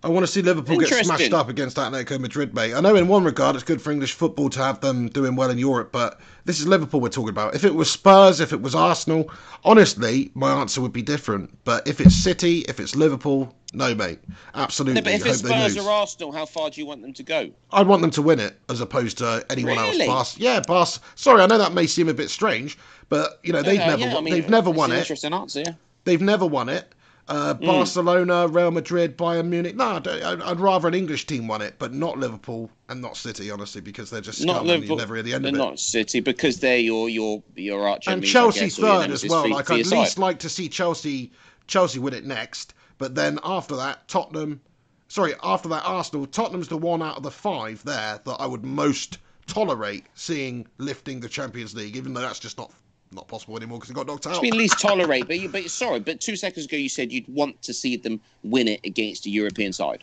I 0.03 0.09
want 0.09 0.25
to 0.25 0.33
see 0.33 0.43
Liverpool 0.43 0.79
get 0.79 1.05
smashed 1.05 1.33
up 1.33 1.49
against 1.49 1.77
Atletico 1.77 2.21
Madrid, 2.21 2.55
mate. 2.55 2.75
I 2.75 2.81
know 2.81 2.97
in 2.97 3.09
one 3.09 3.25
regard 3.25 3.57
it's 3.57 3.65
good 3.65 3.81
for 3.81 3.91
English 3.91 4.13
football 4.13 4.49
to 4.51 4.59
have 4.61 4.81
them 4.81 5.09
doing 5.09 5.37
well 5.37 5.51
in 5.51 5.59
Europe, 5.59 5.91
but 5.91 6.21
this 6.45 6.61
is 6.61 6.67
Liverpool 6.67 7.01
we're 7.01 7.09
talking 7.09 7.31
about. 7.31 7.55
If 7.55 7.65
it 7.65 7.75
was 7.75 7.91
Spurs, 7.91 8.41
if 8.41 8.53
it 8.53 8.61
was 8.61 8.75
Arsenal, 8.75 9.31
honestly, 9.65 10.31
my 10.35 10.53
answer 10.53 10.81
would 10.81 10.93
be 10.93 11.03
different. 11.03 11.57
But 11.65 11.89
if 11.89 12.01
it's 12.01 12.15
City, 12.15 12.61
if 12.69 12.79
it's 12.79 12.95
Liverpool, 12.95 13.55
no, 13.73 13.95
mate. 13.95 14.21
Absolutely. 14.55 15.01
No, 15.01 15.05
but 15.05 15.15
if 15.15 15.27
it's 15.27 15.39
Spurs 15.39 15.77
or 15.77 15.91
Arsenal, 15.91 16.33
how 16.33 16.47
far 16.47 16.71
do 16.71 16.81
you 16.81 16.87
want 16.87 17.03
them 17.03 17.13
to 17.15 17.23
go? 17.23 17.51
I'd 17.73 17.87
want 17.87 18.03
them 18.03 18.11
to 18.13 18.23
win 18.23 18.39
it 18.39 18.59
as 18.69 18.81
opposed 18.81 19.19
to 19.19 19.45
anyone 19.51 19.77
really? 19.77 20.07
else. 20.07 20.35
Bas- 20.35 20.39
yeah, 20.39 20.61
Bas. 20.61 21.01
Sorry, 21.15 21.43
I 21.43 21.47
know 21.47 21.59
that 21.59 21.73
may 21.73 21.87
seem 21.87 22.09
a 22.09 22.15
bit 22.15 22.31
strange, 22.31 22.79
but 23.09 23.41
you 23.43 23.53
know 23.53 23.63
they've 23.63 23.79
never, 23.79 24.03
yeah, 24.03 24.17
I 24.17 24.21
mean, 24.21 24.35
they've 24.35 24.49
never 24.49 24.71
won 24.71 24.93
it. 24.93 24.99
Interesting 24.99 25.33
answer. 25.33 25.61
Yeah. 25.61 25.73
They've 26.05 26.21
never 26.23 26.47
won 26.47 26.69
it. 26.69 26.93
Uh, 27.29 27.55
mm. 27.55 27.67
Barcelona, 27.67 28.47
Real 28.47 28.71
Madrid, 28.71 29.19
Bayern 29.19 29.49
Munich. 29.49 29.75
No, 29.75 29.97
I'd, 29.97 30.07
I'd, 30.07 30.61
rather 30.61 30.87
an 30.87 30.95
English 30.95 31.27
team 31.27 31.49
won 31.49 31.61
it, 31.61 31.75
but 31.77 31.93
not 31.93 32.19
Liverpool 32.19 32.71
and 32.89 33.03
not 33.03 33.17
City, 33.17 33.51
honestly, 33.51 33.81
because 33.81 34.11
they're 34.11 34.21
just 34.21 34.45
not 34.45 34.65
Liverpool. 34.65 34.97
never 34.97 35.17
at 35.17 35.25
the 35.25 35.35
end 35.35 35.45
of 35.45 35.55
it. 35.55 35.59
Not 35.59 35.81
City 35.81 36.21
because 36.21 36.61
they're 36.61 36.79
your 36.79 37.09
your 37.09 37.43
your 37.57 37.89
arch. 37.89 38.07
And 38.07 38.25
Chelsea 38.25 38.69
third 38.69 39.11
as 39.11 39.27
well. 39.29 39.51
Like 39.51 39.71
I'd 39.71 39.87
least 39.87 40.15
side. 40.15 40.19
like 40.19 40.39
to 40.41 40.49
see 40.49 40.69
Chelsea 40.69 41.33
Chelsea 41.67 41.99
win 41.99 42.15
it 42.15 42.25
next, 42.25 42.75
but 42.99 43.17
then 43.17 43.41
after 43.43 43.75
that, 43.77 44.07
Tottenham. 44.07 44.61
Sorry, 45.09 45.35
after 45.43 45.69
that, 45.69 45.85
Arsenal. 45.85 46.27
Tottenham's 46.27 46.69
the 46.69 46.77
one 46.77 47.03
out 47.03 47.17
of 47.17 47.23
the 47.23 47.31
five 47.31 47.83
there 47.85 48.21
that 48.25 48.37
I 48.39 48.47
would 48.47 48.65
most 48.65 49.19
tolerate 49.47 50.05
seeing 50.15 50.67
lifting 50.79 51.21
the 51.21 51.29
Champions 51.29 51.75
League, 51.75 51.97
even 51.97 52.15
though 52.15 52.21
that's 52.21 52.41
just 52.41 52.59
not 52.59 52.73
not 53.13 53.29
possible 53.29 53.57
anymore 53.57 53.79
because 53.79 53.89
he 53.89 53.95
got 53.95 54.07
knocked 54.07 54.27
out. 54.27 54.43
I 54.43 54.49
at 54.49 54.55
least 54.55 54.79
tolerate, 54.81 55.27
but 55.27 55.39
you, 55.39 55.49
but 55.49 55.69
sorry, 55.71 56.01
but 56.01 56.21
two 56.21 56.37
seconds 56.37 56.67
ago 56.67 56.77
you 56.77 56.89
said 56.89 57.13
you'd 57.13 57.29
want 57.29 57.61
to 57.63 57.73
see 57.73 57.97
them 57.97 58.21
win 58.43 58.69
it 58.69 58.81
against 58.85 59.27
a 59.27 59.31
European 59.31 59.73
side. 59.73 60.03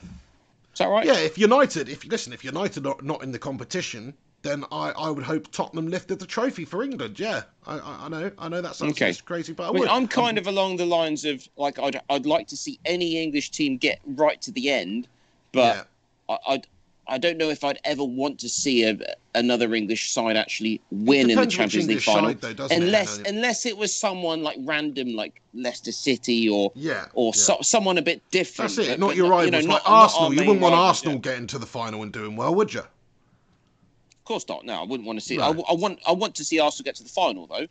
Is 0.73 0.79
that 0.79 0.87
right? 0.87 1.05
Yeah, 1.05 1.17
if 1.17 1.37
United, 1.37 1.89
if 1.89 2.05
listen, 2.05 2.33
if 2.33 2.43
United 2.43 2.85
are 2.87 2.95
not 3.01 3.21
in 3.23 3.31
the 3.31 3.39
competition, 3.39 4.13
then 4.41 4.65
I, 4.71 4.91
I 4.91 5.09
would 5.09 5.23
hope 5.23 5.51
Tottenham 5.51 5.87
lifted 5.87 6.19
the 6.19 6.25
trophy 6.25 6.65
for 6.65 6.83
England. 6.83 7.19
Yeah, 7.19 7.43
I, 7.65 7.77
I, 7.77 8.05
I 8.05 8.09
know, 8.09 8.31
I 8.37 8.49
know 8.49 8.61
that 8.61 8.75
sounds 8.75 8.93
okay. 8.93 9.13
crazy, 9.25 9.53
but 9.53 9.65
I, 9.65 9.69
I 9.69 9.71
mean, 9.71 9.87
I'm 9.87 10.07
kind 10.07 10.37
um, 10.37 10.41
of 10.41 10.47
along 10.47 10.77
the 10.77 10.85
lines 10.85 11.25
of 11.25 11.47
like 11.57 11.79
I'd 11.79 12.01
I'd 12.09 12.25
like 12.25 12.47
to 12.47 12.57
see 12.57 12.79
any 12.85 13.21
English 13.21 13.51
team 13.51 13.77
get 13.77 13.99
right 14.05 14.41
to 14.41 14.51
the 14.51 14.69
end, 14.69 15.07
but 15.51 15.87
yeah. 16.29 16.35
I, 16.35 16.53
I'd 16.53 16.67
I 17.07 17.17
don't 17.17 17.37
know 17.37 17.49
if 17.49 17.63
I'd 17.63 17.79
ever 17.83 18.03
want 18.03 18.39
to 18.39 18.49
see 18.49 18.83
a, 18.83 18.97
another 19.35 19.73
English 19.75 20.11
side 20.11 20.37
actually 20.37 20.79
win 20.89 21.29
in 21.29 21.37
the 21.37 21.45
Champions 21.45 21.87
League 21.87 22.01
final, 22.01 22.33
though, 22.33 22.67
unless 22.71 23.19
it? 23.19 23.27
unless 23.27 23.65
it 23.65 23.77
was 23.77 23.93
someone 23.93 24.41
like 24.41 24.57
random, 24.61 25.13
like 25.13 25.41
Leicester 25.53 25.91
City 25.91 26.47
or 26.47 26.71
yeah, 26.75 27.07
or 27.13 27.33
yeah. 27.35 27.41
So, 27.41 27.57
someone 27.61 27.97
a 27.97 28.01
bit 28.01 28.21
different. 28.31 28.75
That's 28.75 28.87
it. 28.87 28.91
But, 28.91 29.05
not 29.05 29.15
your 29.15 29.29
rivals, 29.29 29.45
you 29.45 29.51
know, 29.67 29.73
like 29.73 29.83
not, 29.83 29.91
Arsenal. 29.91 30.29
Not 30.29 30.39
you 30.39 30.47
wouldn't 30.47 30.61
want 30.61 30.75
Arsenal 30.75 31.15
yeah. 31.15 31.19
getting 31.21 31.47
to 31.47 31.59
the 31.59 31.65
final 31.65 32.03
and 32.03 32.11
doing 32.11 32.35
well, 32.35 32.55
would 32.55 32.73
you? 32.73 32.79
Of 32.79 34.25
course 34.25 34.47
not. 34.47 34.65
No, 34.65 34.81
I 34.81 34.83
wouldn't 34.83 35.05
want 35.05 35.19
to 35.19 35.25
see. 35.25 35.37
No. 35.37 35.43
I, 35.43 35.71
I, 35.71 35.73
want 35.73 35.99
I 36.07 36.13
want 36.13 36.35
to 36.35 36.45
see 36.45 36.59
Arsenal 36.59 36.85
get 36.85 36.95
to 36.95 37.03
the 37.03 37.09
final 37.09 37.47
though. 37.47 37.67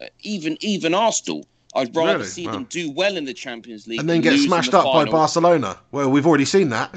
Uh, 0.00 0.06
even 0.22 0.56
even 0.60 0.94
Arsenal 0.94 1.46
I'd 1.74 1.94
rather 1.96 2.18
really? 2.18 2.28
see 2.28 2.46
them 2.46 2.64
do 2.64 2.90
well 2.90 3.16
in 3.16 3.24
the 3.24 3.32
Champions 3.32 3.86
League 3.86 4.00
and 4.00 4.08
then 4.08 4.20
get 4.20 4.38
smashed 4.38 4.74
up 4.74 4.84
final. 4.84 5.06
by 5.06 5.10
Barcelona. 5.10 5.78
Well, 5.90 6.10
we've 6.10 6.26
already 6.26 6.44
seen 6.44 6.68
that. 6.68 6.94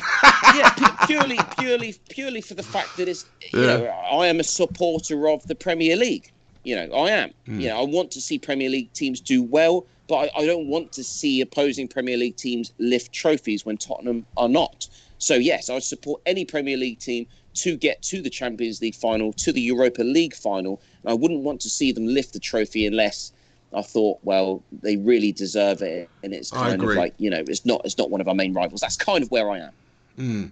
yeah, 0.53 0.69
purely, 1.07 1.39
purely, 1.57 1.95
purely 2.09 2.41
for 2.41 2.55
the 2.55 2.63
fact 2.63 2.97
that 2.97 3.07
it's. 3.07 3.25
You 3.53 3.61
yeah. 3.61 3.77
know, 3.77 3.85
I 3.85 4.27
am 4.27 4.39
a 4.39 4.43
supporter 4.43 5.29
of 5.29 5.47
the 5.47 5.55
Premier 5.55 5.95
League. 5.95 6.31
You 6.63 6.75
know, 6.75 6.93
I 6.93 7.11
am. 7.11 7.29
Mm. 7.47 7.61
You 7.61 7.69
know, 7.69 7.79
I 7.79 7.83
want 7.83 8.11
to 8.11 8.21
see 8.21 8.37
Premier 8.37 8.69
League 8.69 8.91
teams 8.91 9.21
do 9.21 9.41
well, 9.43 9.85
but 10.07 10.15
I, 10.15 10.41
I 10.41 10.45
don't 10.45 10.67
want 10.67 10.91
to 10.93 11.03
see 11.03 11.39
opposing 11.39 11.87
Premier 11.87 12.17
League 12.17 12.35
teams 12.35 12.73
lift 12.77 13.13
trophies 13.13 13.65
when 13.65 13.77
Tottenham 13.77 14.25
are 14.35 14.49
not. 14.49 14.89
So 15.19 15.35
yes, 15.35 15.69
I 15.69 15.75
would 15.75 15.83
support 15.83 16.21
any 16.25 16.43
Premier 16.43 16.75
League 16.75 16.99
team 16.99 17.27
to 17.55 17.77
get 17.77 18.01
to 18.03 18.21
the 18.21 18.29
Champions 18.29 18.81
League 18.81 18.95
final, 18.95 19.31
to 19.33 19.53
the 19.53 19.61
Europa 19.61 20.03
League 20.03 20.35
final. 20.35 20.81
And 21.03 21.11
I 21.11 21.13
wouldn't 21.13 21.41
want 21.41 21.61
to 21.61 21.69
see 21.69 21.93
them 21.93 22.05
lift 22.05 22.33
the 22.33 22.39
trophy 22.39 22.85
unless 22.85 23.31
I 23.73 23.81
thought, 23.81 24.19
well, 24.23 24.63
they 24.81 24.97
really 24.97 25.31
deserve 25.31 25.81
it, 25.81 26.09
and 26.23 26.33
it's 26.33 26.51
kind 26.51 26.81
of 26.81 26.89
like 26.89 27.13
you 27.17 27.29
know, 27.29 27.43
it's 27.47 27.65
not 27.65 27.81
it's 27.85 27.97
not 27.97 28.09
one 28.09 28.21
of 28.21 28.27
our 28.27 28.35
main 28.35 28.53
rivals. 28.53 28.81
That's 28.81 28.97
kind 28.97 29.23
of 29.23 29.31
where 29.31 29.49
I 29.49 29.59
am. 29.59 29.71
Mm. 30.17 30.51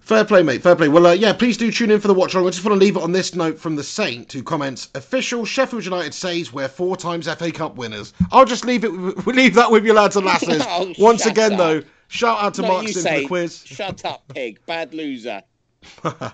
Fair 0.00 0.24
play, 0.24 0.42
mate. 0.42 0.62
Fair 0.62 0.74
play. 0.74 0.88
Well, 0.88 1.06
uh, 1.06 1.12
yeah, 1.12 1.34
please 1.34 1.58
do 1.58 1.70
tune 1.70 1.90
in 1.90 2.00
for 2.00 2.08
the 2.08 2.14
watch 2.14 2.32
along. 2.32 2.46
I 2.46 2.50
just 2.50 2.64
want 2.64 2.80
to 2.80 2.82
leave 2.82 2.96
it 2.96 3.02
on 3.02 3.12
this 3.12 3.34
note 3.34 3.58
from 3.58 3.76
the 3.76 3.84
Saint, 3.84 4.32
who 4.32 4.42
comments: 4.42 4.88
"Official 4.94 5.44
Sheffield 5.44 5.84
United 5.84 6.14
says 6.14 6.50
we're 6.50 6.66
four 6.66 6.96
times 6.96 7.28
FA 7.34 7.52
Cup 7.52 7.76
winners." 7.76 8.14
I'll 8.32 8.46
just 8.46 8.64
leave 8.64 8.84
it. 8.84 8.88
We 8.88 9.32
leave 9.34 9.54
that 9.54 9.70
with 9.70 9.84
you 9.84 9.92
lads 9.92 10.16
and 10.16 10.24
lasses. 10.24 10.62
oh, 10.66 10.94
Once 10.98 11.26
again, 11.26 11.52
up. 11.52 11.58
though, 11.58 11.82
shout 12.08 12.42
out 12.42 12.54
to 12.54 12.62
no, 12.62 12.68
Mark 12.68 12.88
for 12.88 13.00
the 13.00 13.24
quiz. 13.26 13.62
Shut 13.66 14.02
up, 14.06 14.22
pig. 14.28 14.58
Bad 14.64 14.94
loser. 14.94 15.42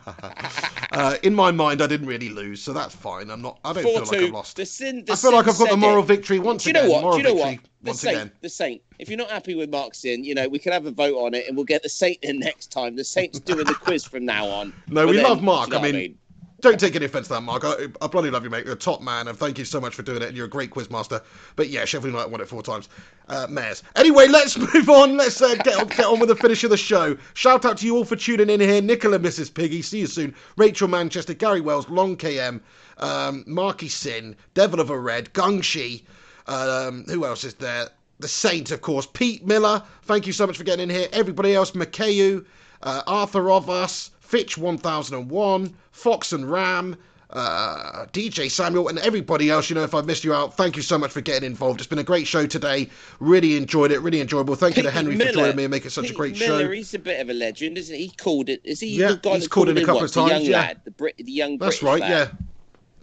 Uh, 0.92 1.16
in 1.24 1.34
my 1.34 1.50
mind, 1.50 1.82
I 1.82 1.88
didn't 1.88 2.06
really 2.06 2.28
lose, 2.28 2.62
so 2.62 2.72
that's 2.72 2.94
fine. 2.94 3.28
I'm 3.28 3.42
not. 3.42 3.58
I 3.64 3.72
don't 3.72 3.82
Four 3.82 3.92
feel 4.06 4.20
like. 4.20 4.20
I've 4.28 4.30
lost. 4.32 4.56
The 4.56 4.64
sin. 4.64 5.04
The 5.04 5.14
I 5.14 5.16
feel 5.16 5.32
like 5.32 5.48
I've 5.48 5.58
got 5.58 5.70
the 5.70 5.76
moral 5.76 6.04
it. 6.04 6.06
victory 6.06 6.38
once 6.38 6.62
Do 6.62 6.68
you 6.70 6.74
know 6.74 6.82
again. 6.82 6.90
what? 6.92 7.02
Moral 7.02 7.16
Do 7.18 7.22
you 7.22 7.28
know 7.34 7.34
what? 7.34 7.58
The 7.82 7.90
once 7.90 8.00
Saint, 8.00 8.16
again. 8.16 8.30
the 8.42 8.48
Saint. 8.48 8.82
If 9.00 9.08
you're 9.08 9.18
not 9.18 9.28
happy 9.30 9.56
with 9.56 9.70
Mark 9.70 9.96
Sin, 9.96 10.22
you 10.22 10.36
know 10.36 10.46
we 10.48 10.60
can 10.60 10.70
have 10.72 10.86
a 10.86 10.92
vote 10.92 11.16
on 11.16 11.34
it, 11.34 11.48
and 11.48 11.56
we'll 11.56 11.64
get 11.66 11.82
the 11.82 11.88
Saint 11.88 12.18
in 12.22 12.38
next 12.48 12.68
time. 12.70 12.94
The 12.94 13.02
Saint's 13.02 13.40
doing 13.40 13.64
the 13.66 13.74
quiz 13.74 14.04
from 14.04 14.24
now 14.24 14.46
on. 14.46 14.72
No, 14.86 15.04
But 15.04 15.08
we 15.08 15.16
then, 15.16 15.24
love 15.24 15.42
Mark. 15.42 15.66
you 15.66 15.72
know 15.72 15.78
I 15.78 15.82
what 15.82 15.92
mean, 15.94 16.18
Don't 16.64 16.80
take 16.80 16.96
any 16.96 17.04
offence 17.04 17.26
to 17.26 17.34
that, 17.34 17.42
Mark. 17.42 17.62
I, 17.62 17.88
I 18.00 18.06
bloody 18.06 18.30
love 18.30 18.42
you, 18.42 18.48
mate. 18.48 18.64
You're 18.64 18.72
a 18.72 18.78
top 18.78 19.02
man, 19.02 19.28
and 19.28 19.36
thank 19.36 19.58
you 19.58 19.66
so 19.66 19.82
much 19.82 19.94
for 19.94 20.00
doing 20.00 20.22
it. 20.22 20.28
And 20.28 20.34
you're 20.34 20.46
a 20.46 20.48
great 20.48 20.70
quiz 20.70 20.90
master. 20.90 21.20
But 21.56 21.68
yeah, 21.68 21.84
Sheffield 21.84 22.14
United 22.14 22.32
won 22.32 22.40
it 22.40 22.48
four 22.48 22.62
times. 22.62 22.88
Uh, 23.28 23.46
Mayors. 23.50 23.82
Anyway, 23.96 24.28
let's 24.28 24.56
move 24.74 24.88
on. 24.88 25.18
Let's 25.18 25.42
uh, 25.42 25.56
get 25.56 25.76
on, 25.76 25.88
get 25.88 26.06
on 26.06 26.20
with 26.20 26.30
the 26.30 26.36
finish 26.36 26.64
of 26.64 26.70
the 26.70 26.78
show. 26.78 27.18
Shout 27.34 27.66
out 27.66 27.76
to 27.76 27.86
you 27.86 27.96
all 27.98 28.06
for 28.06 28.16
tuning 28.16 28.48
in 28.48 28.60
here. 28.60 28.80
Nicola, 28.80 29.18
Mrs. 29.18 29.52
Piggy. 29.52 29.82
See 29.82 29.98
you 29.98 30.06
soon. 30.06 30.34
Rachel 30.56 30.88
Manchester, 30.88 31.34
Gary 31.34 31.60
Wells, 31.60 31.86
Long 31.90 32.16
KM, 32.16 32.62
um, 32.96 33.44
Marky 33.46 33.88
Sin, 33.88 34.34
Devil 34.54 34.80
of 34.80 34.88
a 34.88 34.98
Red, 34.98 35.34
Gungshi. 35.34 36.04
Um, 36.46 37.04
who 37.10 37.26
else 37.26 37.44
is 37.44 37.52
there? 37.52 37.90
The 38.20 38.28
Saint, 38.28 38.70
of 38.70 38.80
course. 38.80 39.06
Pete 39.12 39.46
Miller. 39.46 39.82
Thank 40.04 40.26
you 40.26 40.32
so 40.32 40.46
much 40.46 40.56
for 40.56 40.64
getting 40.64 40.88
in 40.88 40.96
here. 40.96 41.08
Everybody 41.12 41.54
else, 41.54 41.72
Makayu, 41.72 42.46
uh, 42.82 43.02
Arthur 43.06 43.50
of 43.50 43.68
Us, 43.68 44.12
Fitch 44.34 44.58
1001, 44.58 45.72
Fox 45.92 46.32
and 46.32 46.50
Ram, 46.50 46.96
uh, 47.30 48.06
DJ 48.12 48.50
Samuel, 48.50 48.88
and 48.88 48.98
everybody 48.98 49.48
else. 49.48 49.70
You 49.70 49.76
know, 49.76 49.84
if 49.84 49.94
I've 49.94 50.06
missed 50.06 50.24
you 50.24 50.34
out, 50.34 50.56
thank 50.56 50.74
you 50.74 50.82
so 50.82 50.98
much 50.98 51.12
for 51.12 51.20
getting 51.20 51.46
involved. 51.46 51.78
It's 51.80 51.86
been 51.86 52.00
a 52.00 52.02
great 52.02 52.26
show 52.26 52.44
today. 52.44 52.90
Really 53.20 53.56
enjoyed 53.56 53.92
it. 53.92 54.00
Really 54.00 54.20
enjoyable. 54.20 54.56
Thank 54.56 54.76
you 54.76 54.82
to 54.82 54.90
Henry 54.90 55.14
Miller- 55.14 55.30
for 55.30 55.34
joining 55.38 55.54
me 55.56 55.64
and 55.66 55.70
making 55.70 55.90
such 55.90 56.06
a 56.06 56.08
Pete 56.08 56.16
great 56.16 56.38
Miller, 56.40 56.64
show. 56.64 56.70
He's 56.72 56.92
a 56.94 56.98
bit 56.98 57.20
of 57.20 57.30
a 57.30 57.32
legend, 57.32 57.78
isn't 57.78 57.94
he? 57.94 58.06
He 58.06 58.10
called 58.10 58.48
it. 58.48 58.60
Is 58.64 58.80
he 58.80 58.88
Yeah, 58.96 59.12
the 59.12 59.16
guy 59.18 59.34
he's 59.34 59.44
that 59.44 59.50
called 59.50 59.68
called 59.68 59.78
it 59.78 59.82
a 59.84 59.86
couple 59.86 60.00
what? 60.00 60.04
of 60.06 60.12
times, 60.12 60.30
The 60.30 60.34
young 60.34 60.44
yeah. 60.50 60.58
lad, 60.58 60.80
the 60.84 60.90
Brit, 60.90 61.14
the 61.16 61.30
young 61.30 61.58
That's 61.58 61.78
British 61.78 61.82
right, 61.84 62.00
lad. 62.00 62.10
yeah. 62.32 62.46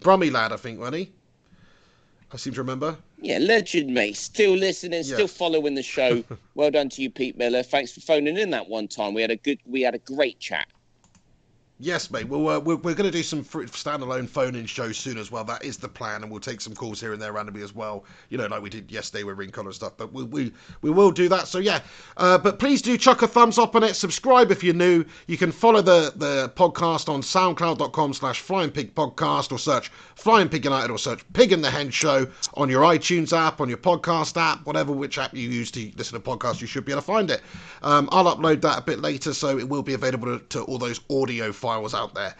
Brummy 0.00 0.28
lad, 0.28 0.52
I 0.52 0.56
think, 0.58 0.80
wasn't 0.80 0.96
he? 0.98 1.12
I 2.30 2.36
seem 2.36 2.52
to 2.52 2.60
remember. 2.60 2.98
Yeah, 3.22 3.38
legend, 3.38 3.94
mate. 3.94 4.18
Still 4.18 4.52
listening, 4.52 5.02
Yeah. 5.06 5.14
still 5.14 5.28
following 5.28 5.76
the 5.76 5.82
show. 5.82 6.22
well 6.54 6.70
done 6.70 6.90
to 6.90 7.00
you, 7.00 7.08
Pete 7.08 7.38
Miller. 7.38 7.62
Thanks 7.62 7.90
for 7.92 8.00
phoning 8.02 8.36
in 8.36 8.50
that 8.50 8.68
one 8.68 8.86
time. 8.86 9.14
We 9.14 9.22
had 9.22 9.30
a 9.30 9.36
good, 9.36 9.60
we 9.64 9.80
had 9.80 9.94
a 9.94 9.98
great 9.98 10.38
chat. 10.38 10.66
Yes, 11.84 12.12
mate. 12.12 12.28
Well, 12.28 12.48
uh, 12.48 12.60
we're, 12.60 12.76
we're 12.76 12.94
going 12.94 13.10
to 13.10 13.16
do 13.16 13.24
some 13.24 13.42
standalone 13.42 14.28
phone-in 14.28 14.66
shows 14.66 14.96
soon 14.96 15.18
as 15.18 15.32
well. 15.32 15.42
That 15.42 15.64
is 15.64 15.78
the 15.78 15.88
plan, 15.88 16.22
and 16.22 16.30
we'll 16.30 16.38
take 16.38 16.60
some 16.60 16.74
calls 16.74 17.00
here 17.00 17.12
and 17.12 17.20
there 17.20 17.32
randomly 17.32 17.64
as 17.64 17.74
well. 17.74 18.04
You 18.28 18.38
know, 18.38 18.46
like 18.46 18.62
we 18.62 18.70
did 18.70 18.88
yesterday 18.88 19.24
with 19.24 19.36
Ring 19.36 19.50
Collar 19.50 19.72
stuff. 19.72 19.94
But 19.96 20.12
we 20.12 20.22
we, 20.22 20.52
we 20.82 20.90
will 20.92 21.10
do 21.10 21.28
that. 21.30 21.48
So 21.48 21.58
yeah, 21.58 21.80
uh, 22.18 22.38
but 22.38 22.60
please 22.60 22.82
do 22.82 22.96
chuck 22.96 23.22
a 23.22 23.26
thumbs 23.26 23.58
up 23.58 23.74
on 23.74 23.82
it. 23.82 23.94
Subscribe 23.94 24.52
if 24.52 24.62
you're 24.62 24.74
new. 24.74 25.04
You 25.26 25.36
can 25.36 25.50
follow 25.50 25.82
the 25.82 26.12
the 26.14 26.52
podcast 26.54 27.08
on 27.08 27.20
SoundCloud.com/slash 27.20 28.38
Flying 28.38 28.70
Pig 28.70 28.94
Podcast 28.94 29.50
or 29.50 29.58
search 29.58 29.88
Flying 30.14 30.48
Pig 30.48 30.64
United 30.64 30.92
or 30.92 30.98
search 30.98 31.24
Pig 31.32 31.50
and 31.50 31.64
the 31.64 31.70
Hen 31.70 31.90
Show 31.90 32.28
on 32.54 32.68
your 32.68 32.84
iTunes 32.84 33.36
app, 33.36 33.60
on 33.60 33.68
your 33.68 33.78
podcast 33.78 34.40
app, 34.40 34.64
whatever 34.66 34.92
which 34.92 35.18
app 35.18 35.34
you 35.34 35.48
use 35.48 35.72
to 35.72 35.90
listen 35.96 36.14
to 36.14 36.24
podcasts. 36.24 36.60
You 36.60 36.68
should 36.68 36.84
be 36.84 36.92
able 36.92 37.02
to 37.02 37.06
find 37.06 37.28
it. 37.28 37.40
Um, 37.82 38.08
I'll 38.12 38.36
upload 38.36 38.60
that 38.60 38.78
a 38.78 38.82
bit 38.82 39.00
later, 39.00 39.34
so 39.34 39.58
it 39.58 39.68
will 39.68 39.82
be 39.82 39.94
available 39.94 40.38
to, 40.38 40.44
to 40.50 40.62
all 40.62 40.78
those 40.78 41.00
audio 41.10 41.50
files 41.50 41.71
out 41.72 42.14
there. 42.14 42.34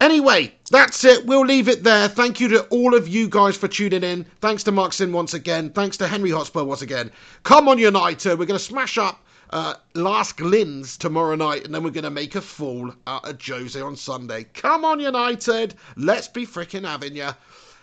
Anyway, 0.00 0.52
that's 0.70 1.04
it. 1.04 1.24
We'll 1.24 1.46
leave 1.46 1.68
it 1.68 1.84
there. 1.84 2.08
Thank 2.08 2.40
you 2.40 2.48
to 2.48 2.64
all 2.64 2.94
of 2.94 3.06
you 3.06 3.28
guys 3.28 3.56
for 3.56 3.68
tuning 3.68 4.02
in. 4.02 4.24
Thanks 4.40 4.64
to 4.64 4.72
Mark 4.72 4.92
Sin 4.92 5.12
once 5.12 5.34
again. 5.34 5.70
Thanks 5.70 5.96
to 5.98 6.08
Henry 6.08 6.30
Hotspur 6.30 6.64
once 6.64 6.82
again. 6.82 7.10
Come 7.44 7.68
on, 7.68 7.78
United. 7.78 8.38
We're 8.38 8.46
going 8.46 8.58
to 8.58 8.64
smash 8.64 8.98
up 8.98 9.24
uh, 9.50 9.74
Lask 9.94 10.40
Linz 10.40 10.96
tomorrow 10.96 11.36
night, 11.36 11.64
and 11.64 11.74
then 11.74 11.84
we're 11.84 11.90
going 11.90 12.04
to 12.04 12.10
make 12.10 12.34
a 12.34 12.40
fool 12.40 12.94
out 13.06 13.28
of 13.28 13.40
Jose 13.40 13.80
on 13.80 13.94
Sunday. 13.96 14.44
Come 14.52 14.84
on, 14.84 14.98
United. 14.98 15.74
Let's 15.96 16.28
be 16.28 16.44
freaking 16.44 16.84
having 16.86 17.16
you. 17.16 17.30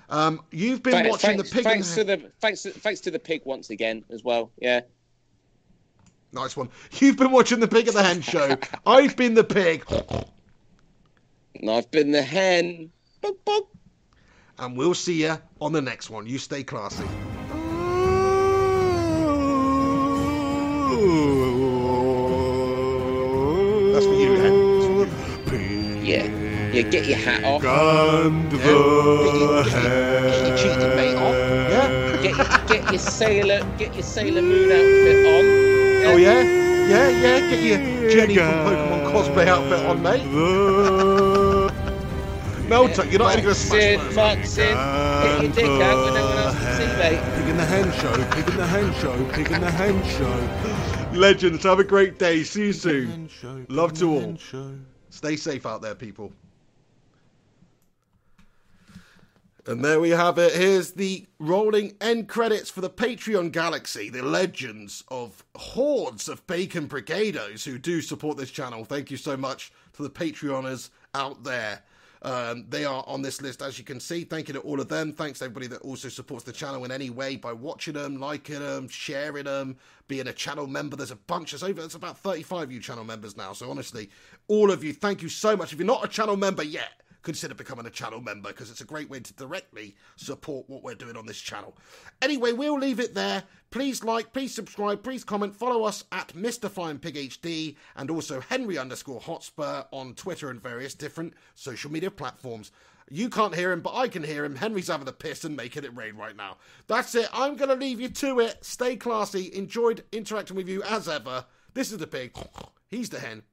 Um, 0.09 0.41
you've 0.51 0.83
been 0.83 0.93
Thanks, 0.93 1.09
watching 1.09 1.37
thanks, 1.37 1.49
the 1.49 1.55
pig. 1.55 1.63
thanks 1.63 1.95
to 1.95 2.03
the 2.03 2.31
thanks, 2.41 2.63
thanks 2.63 2.99
to 3.01 3.11
the 3.11 3.19
pig 3.19 3.43
once 3.45 3.69
again 3.69 4.03
as 4.09 4.25
well. 4.25 4.51
Yeah. 4.59 4.81
Nice 6.33 6.55
one. 6.57 6.69
You've 6.99 7.17
been 7.17 7.31
watching 7.31 7.59
the 7.59 7.67
Pig 7.67 7.87
and 7.87 7.95
the 7.95 8.03
Hen 8.03 8.21
show. 8.21 8.57
I've 8.85 9.15
been 9.17 9.33
the 9.33 9.43
pig, 9.43 9.83
And 11.55 11.69
I've 11.69 11.89
been 11.91 12.11
the 12.11 12.21
hen. 12.21 12.91
Bug, 13.21 13.35
bug. 13.45 13.63
and 14.59 14.77
we'll 14.77 14.93
see 14.93 15.23
you 15.23 15.37
on 15.59 15.73
the 15.73 15.81
next 15.81 16.09
one. 16.09 16.25
You 16.25 16.37
stay 16.37 16.63
classy. 16.63 17.03
That's 23.93 24.05
for 24.05 24.13
you, 24.13 24.35
Hen. 24.35 26.05
Yeah. 26.05 26.25
Yeah, 26.71 26.81
get 26.83 27.05
your 27.05 27.17
hat 27.17 27.43
off. 27.43 27.63
And 27.63 28.49
Get 28.51 28.61
the 28.61 28.67
your 30.47 30.57
cheating 30.57 30.95
mate 30.95 31.15
off. 31.15 31.35
Yeah. 31.35 32.21
Get 32.21 32.37
your, 32.37 32.47
get 32.67 32.91
your 32.91 32.99
sailor 32.99 33.59
get 33.77 33.93
your 33.93 34.03
Sailor 34.03 34.41
Moon 34.41 34.71
outfit 34.71 35.25
on. 35.25 35.45
Oh 36.13 36.17
yeah. 36.17 36.41
Yeah, 36.89 37.09
yeah. 37.09 37.39
Get 37.49 37.61
your 37.63 38.09
Jenny 38.09 38.35
from 38.35 38.45
Pokemon 38.45 39.11
cosplay 39.11 39.47
outfit 39.47 39.85
on, 39.85 40.01
mate. 40.01 41.20
Melter, 42.71 43.05
you're 43.07 43.19
not 43.19 43.33
even 43.33 43.43
going 43.43 43.53
to 43.53 43.61
smash 43.61 43.81
Sin, 43.81 43.99
those. 43.99 44.15
Mark 44.15 44.45
Sin, 44.45 44.73
get 44.73 45.41
your 45.41 45.51
dick 45.51 45.65
out 45.65 46.05
when 46.05 46.13
no 46.13 46.25
one 46.25 46.37
else 46.37 46.57
can 46.57 46.77
see, 46.77 46.97
mate. 46.97 47.35
Pig 47.35 47.49
and 47.49 47.59
the 47.59 47.65
Hen 47.65 47.91
Show, 47.99 48.13
Pig 48.33 48.47
and 48.47 48.59
the 48.59 48.65
Hen 48.65 48.93
Show, 48.93 49.25
Pig 49.33 49.51
and 49.51 49.63
the 49.63 49.71
Hen 49.71 51.11
Show. 51.11 51.19
Legends, 51.19 51.63
have 51.65 51.79
a 51.79 51.83
great 51.83 52.17
day. 52.17 52.43
See 52.43 52.67
you 52.67 52.71
soon. 52.71 53.27
Show, 53.27 53.65
Love 53.67 53.91
to 53.95 54.09
all. 54.09 54.37
Show. 54.37 54.75
Stay 55.09 55.35
safe 55.35 55.65
out 55.65 55.81
there, 55.81 55.95
people. 55.95 56.31
And 59.65 59.83
there 59.83 59.99
we 59.99 60.11
have 60.11 60.37
it. 60.37 60.53
Here's 60.53 60.93
the 60.93 61.27
rolling 61.39 61.97
end 61.99 62.29
credits 62.29 62.69
for 62.69 62.79
the 62.79 62.89
Patreon 62.89 63.51
Galaxy, 63.51 64.09
the 64.09 64.23
legends 64.23 65.03
of 65.09 65.43
hordes 65.57 66.29
of 66.29 66.47
bacon 66.47 66.87
brigados 66.87 67.65
who 67.65 67.77
do 67.77 68.01
support 68.01 68.37
this 68.37 68.49
channel. 68.49 68.85
Thank 68.85 69.11
you 69.11 69.17
so 69.17 69.35
much 69.35 69.73
to 69.91 70.03
the 70.03 70.09
Patreoners 70.09 70.89
out 71.13 71.43
there. 71.43 71.83
Um, 72.23 72.65
they 72.69 72.85
are 72.85 73.03
on 73.07 73.21
this 73.21 73.41
list, 73.41 73.61
as 73.61 73.79
you 73.79 73.83
can 73.83 73.99
see. 73.99 74.23
Thank 74.23 74.47
you 74.47 74.53
to 74.53 74.59
all 74.59 74.79
of 74.79 74.87
them. 74.87 75.11
Thanks 75.11 75.39
to 75.39 75.45
everybody 75.45 75.67
that 75.67 75.81
also 75.81 76.07
supports 76.07 76.43
the 76.43 76.51
channel 76.51 76.85
in 76.85 76.91
any 76.91 77.09
way 77.09 77.35
by 77.35 77.51
watching 77.51 77.95
them, 77.95 78.19
liking 78.19 78.59
them, 78.59 78.87
sharing 78.87 79.45
them, 79.45 79.77
being 80.07 80.27
a 80.27 80.33
channel 80.33 80.67
member. 80.67 80.95
There's 80.95 81.11
a 81.11 81.15
bunch. 81.15 81.51
There's 81.51 81.63
over. 81.63 81.81
There's 81.81 81.95
about 81.95 82.19
35 82.19 82.63
of 82.63 82.71
you 82.71 82.79
channel 82.79 83.03
members 83.03 83.35
now. 83.35 83.53
So 83.53 83.71
honestly, 83.71 84.09
all 84.47 84.69
of 84.69 84.83
you, 84.83 84.93
thank 84.93 85.23
you 85.23 85.29
so 85.29 85.57
much. 85.57 85.73
If 85.73 85.79
you're 85.79 85.87
not 85.87 86.05
a 86.05 86.07
channel 86.07 86.37
member 86.37 86.63
yet, 86.63 87.00
consider 87.23 87.53
becoming 87.53 87.85
a 87.85 87.89
channel 87.89 88.21
member 88.21 88.49
because 88.49 88.71
it's 88.71 88.81
a 88.81 88.85
great 88.85 89.09
way 89.09 89.19
to 89.19 89.33
directly 89.33 89.95
support 90.15 90.69
what 90.69 90.83
we're 90.83 90.95
doing 90.95 91.17
on 91.17 91.25
this 91.25 91.39
channel. 91.39 91.75
Anyway, 92.21 92.51
we'll 92.51 92.77
leave 92.77 92.99
it 92.99 93.13
there. 93.13 93.43
Please 93.69 94.03
like, 94.03 94.33
please 94.33 94.53
subscribe, 94.53 95.03
please 95.03 95.23
comment, 95.23 95.55
follow 95.55 95.83
us 95.83 96.03
at 96.11 96.29
Mr. 96.29 96.69
Flying 96.69 96.99
Pig 96.99 97.15
HD 97.15 97.75
and 97.95 98.09
also 98.09 98.41
Henry 98.41 98.77
underscore 98.77 99.21
Hotspur 99.21 99.83
on 99.91 100.13
Twitter 100.15 100.49
and 100.49 100.61
various 100.61 100.93
different 100.93 101.33
social 101.55 101.91
media 101.91 102.11
platforms. 102.11 102.71
You 103.09 103.29
can't 103.29 103.55
hear 103.55 103.73
him, 103.73 103.81
but 103.81 103.95
I 103.95 104.07
can 104.07 104.23
hear 104.23 104.45
him. 104.45 104.55
Henry's 104.55 104.87
having 104.87 105.07
a 105.07 105.11
piss 105.13 105.43
and 105.43 105.55
making 105.55 105.83
it 105.83 105.95
rain 105.95 106.15
right 106.15 106.35
now. 106.35 106.57
That's 106.87 107.13
it. 107.13 107.27
I'm 107.33 107.57
going 107.57 107.69
to 107.69 107.75
leave 107.75 107.99
you 107.99 108.07
to 108.07 108.39
it. 108.39 108.63
Stay 108.63 108.95
classy. 108.95 109.53
Enjoyed 109.53 110.03
interacting 110.13 110.55
with 110.55 110.69
you 110.69 110.81
as 110.83 111.09
ever. 111.09 111.45
This 111.73 111.91
is 111.91 111.97
the 111.97 112.07
pig. 112.07 112.33
He's 112.89 113.09
the 113.09 113.19
hen. 113.19 113.43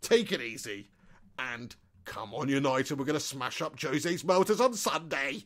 Take 0.00 0.30
it 0.30 0.40
easy. 0.40 0.88
And 1.38 1.74
come 2.04 2.34
on, 2.34 2.48
United. 2.48 2.98
We're 2.98 3.04
going 3.04 3.14
to 3.14 3.20
smash 3.20 3.62
up 3.62 3.78
Jose's 3.80 4.24
motors 4.24 4.60
on 4.60 4.74
Sunday. 4.74 5.44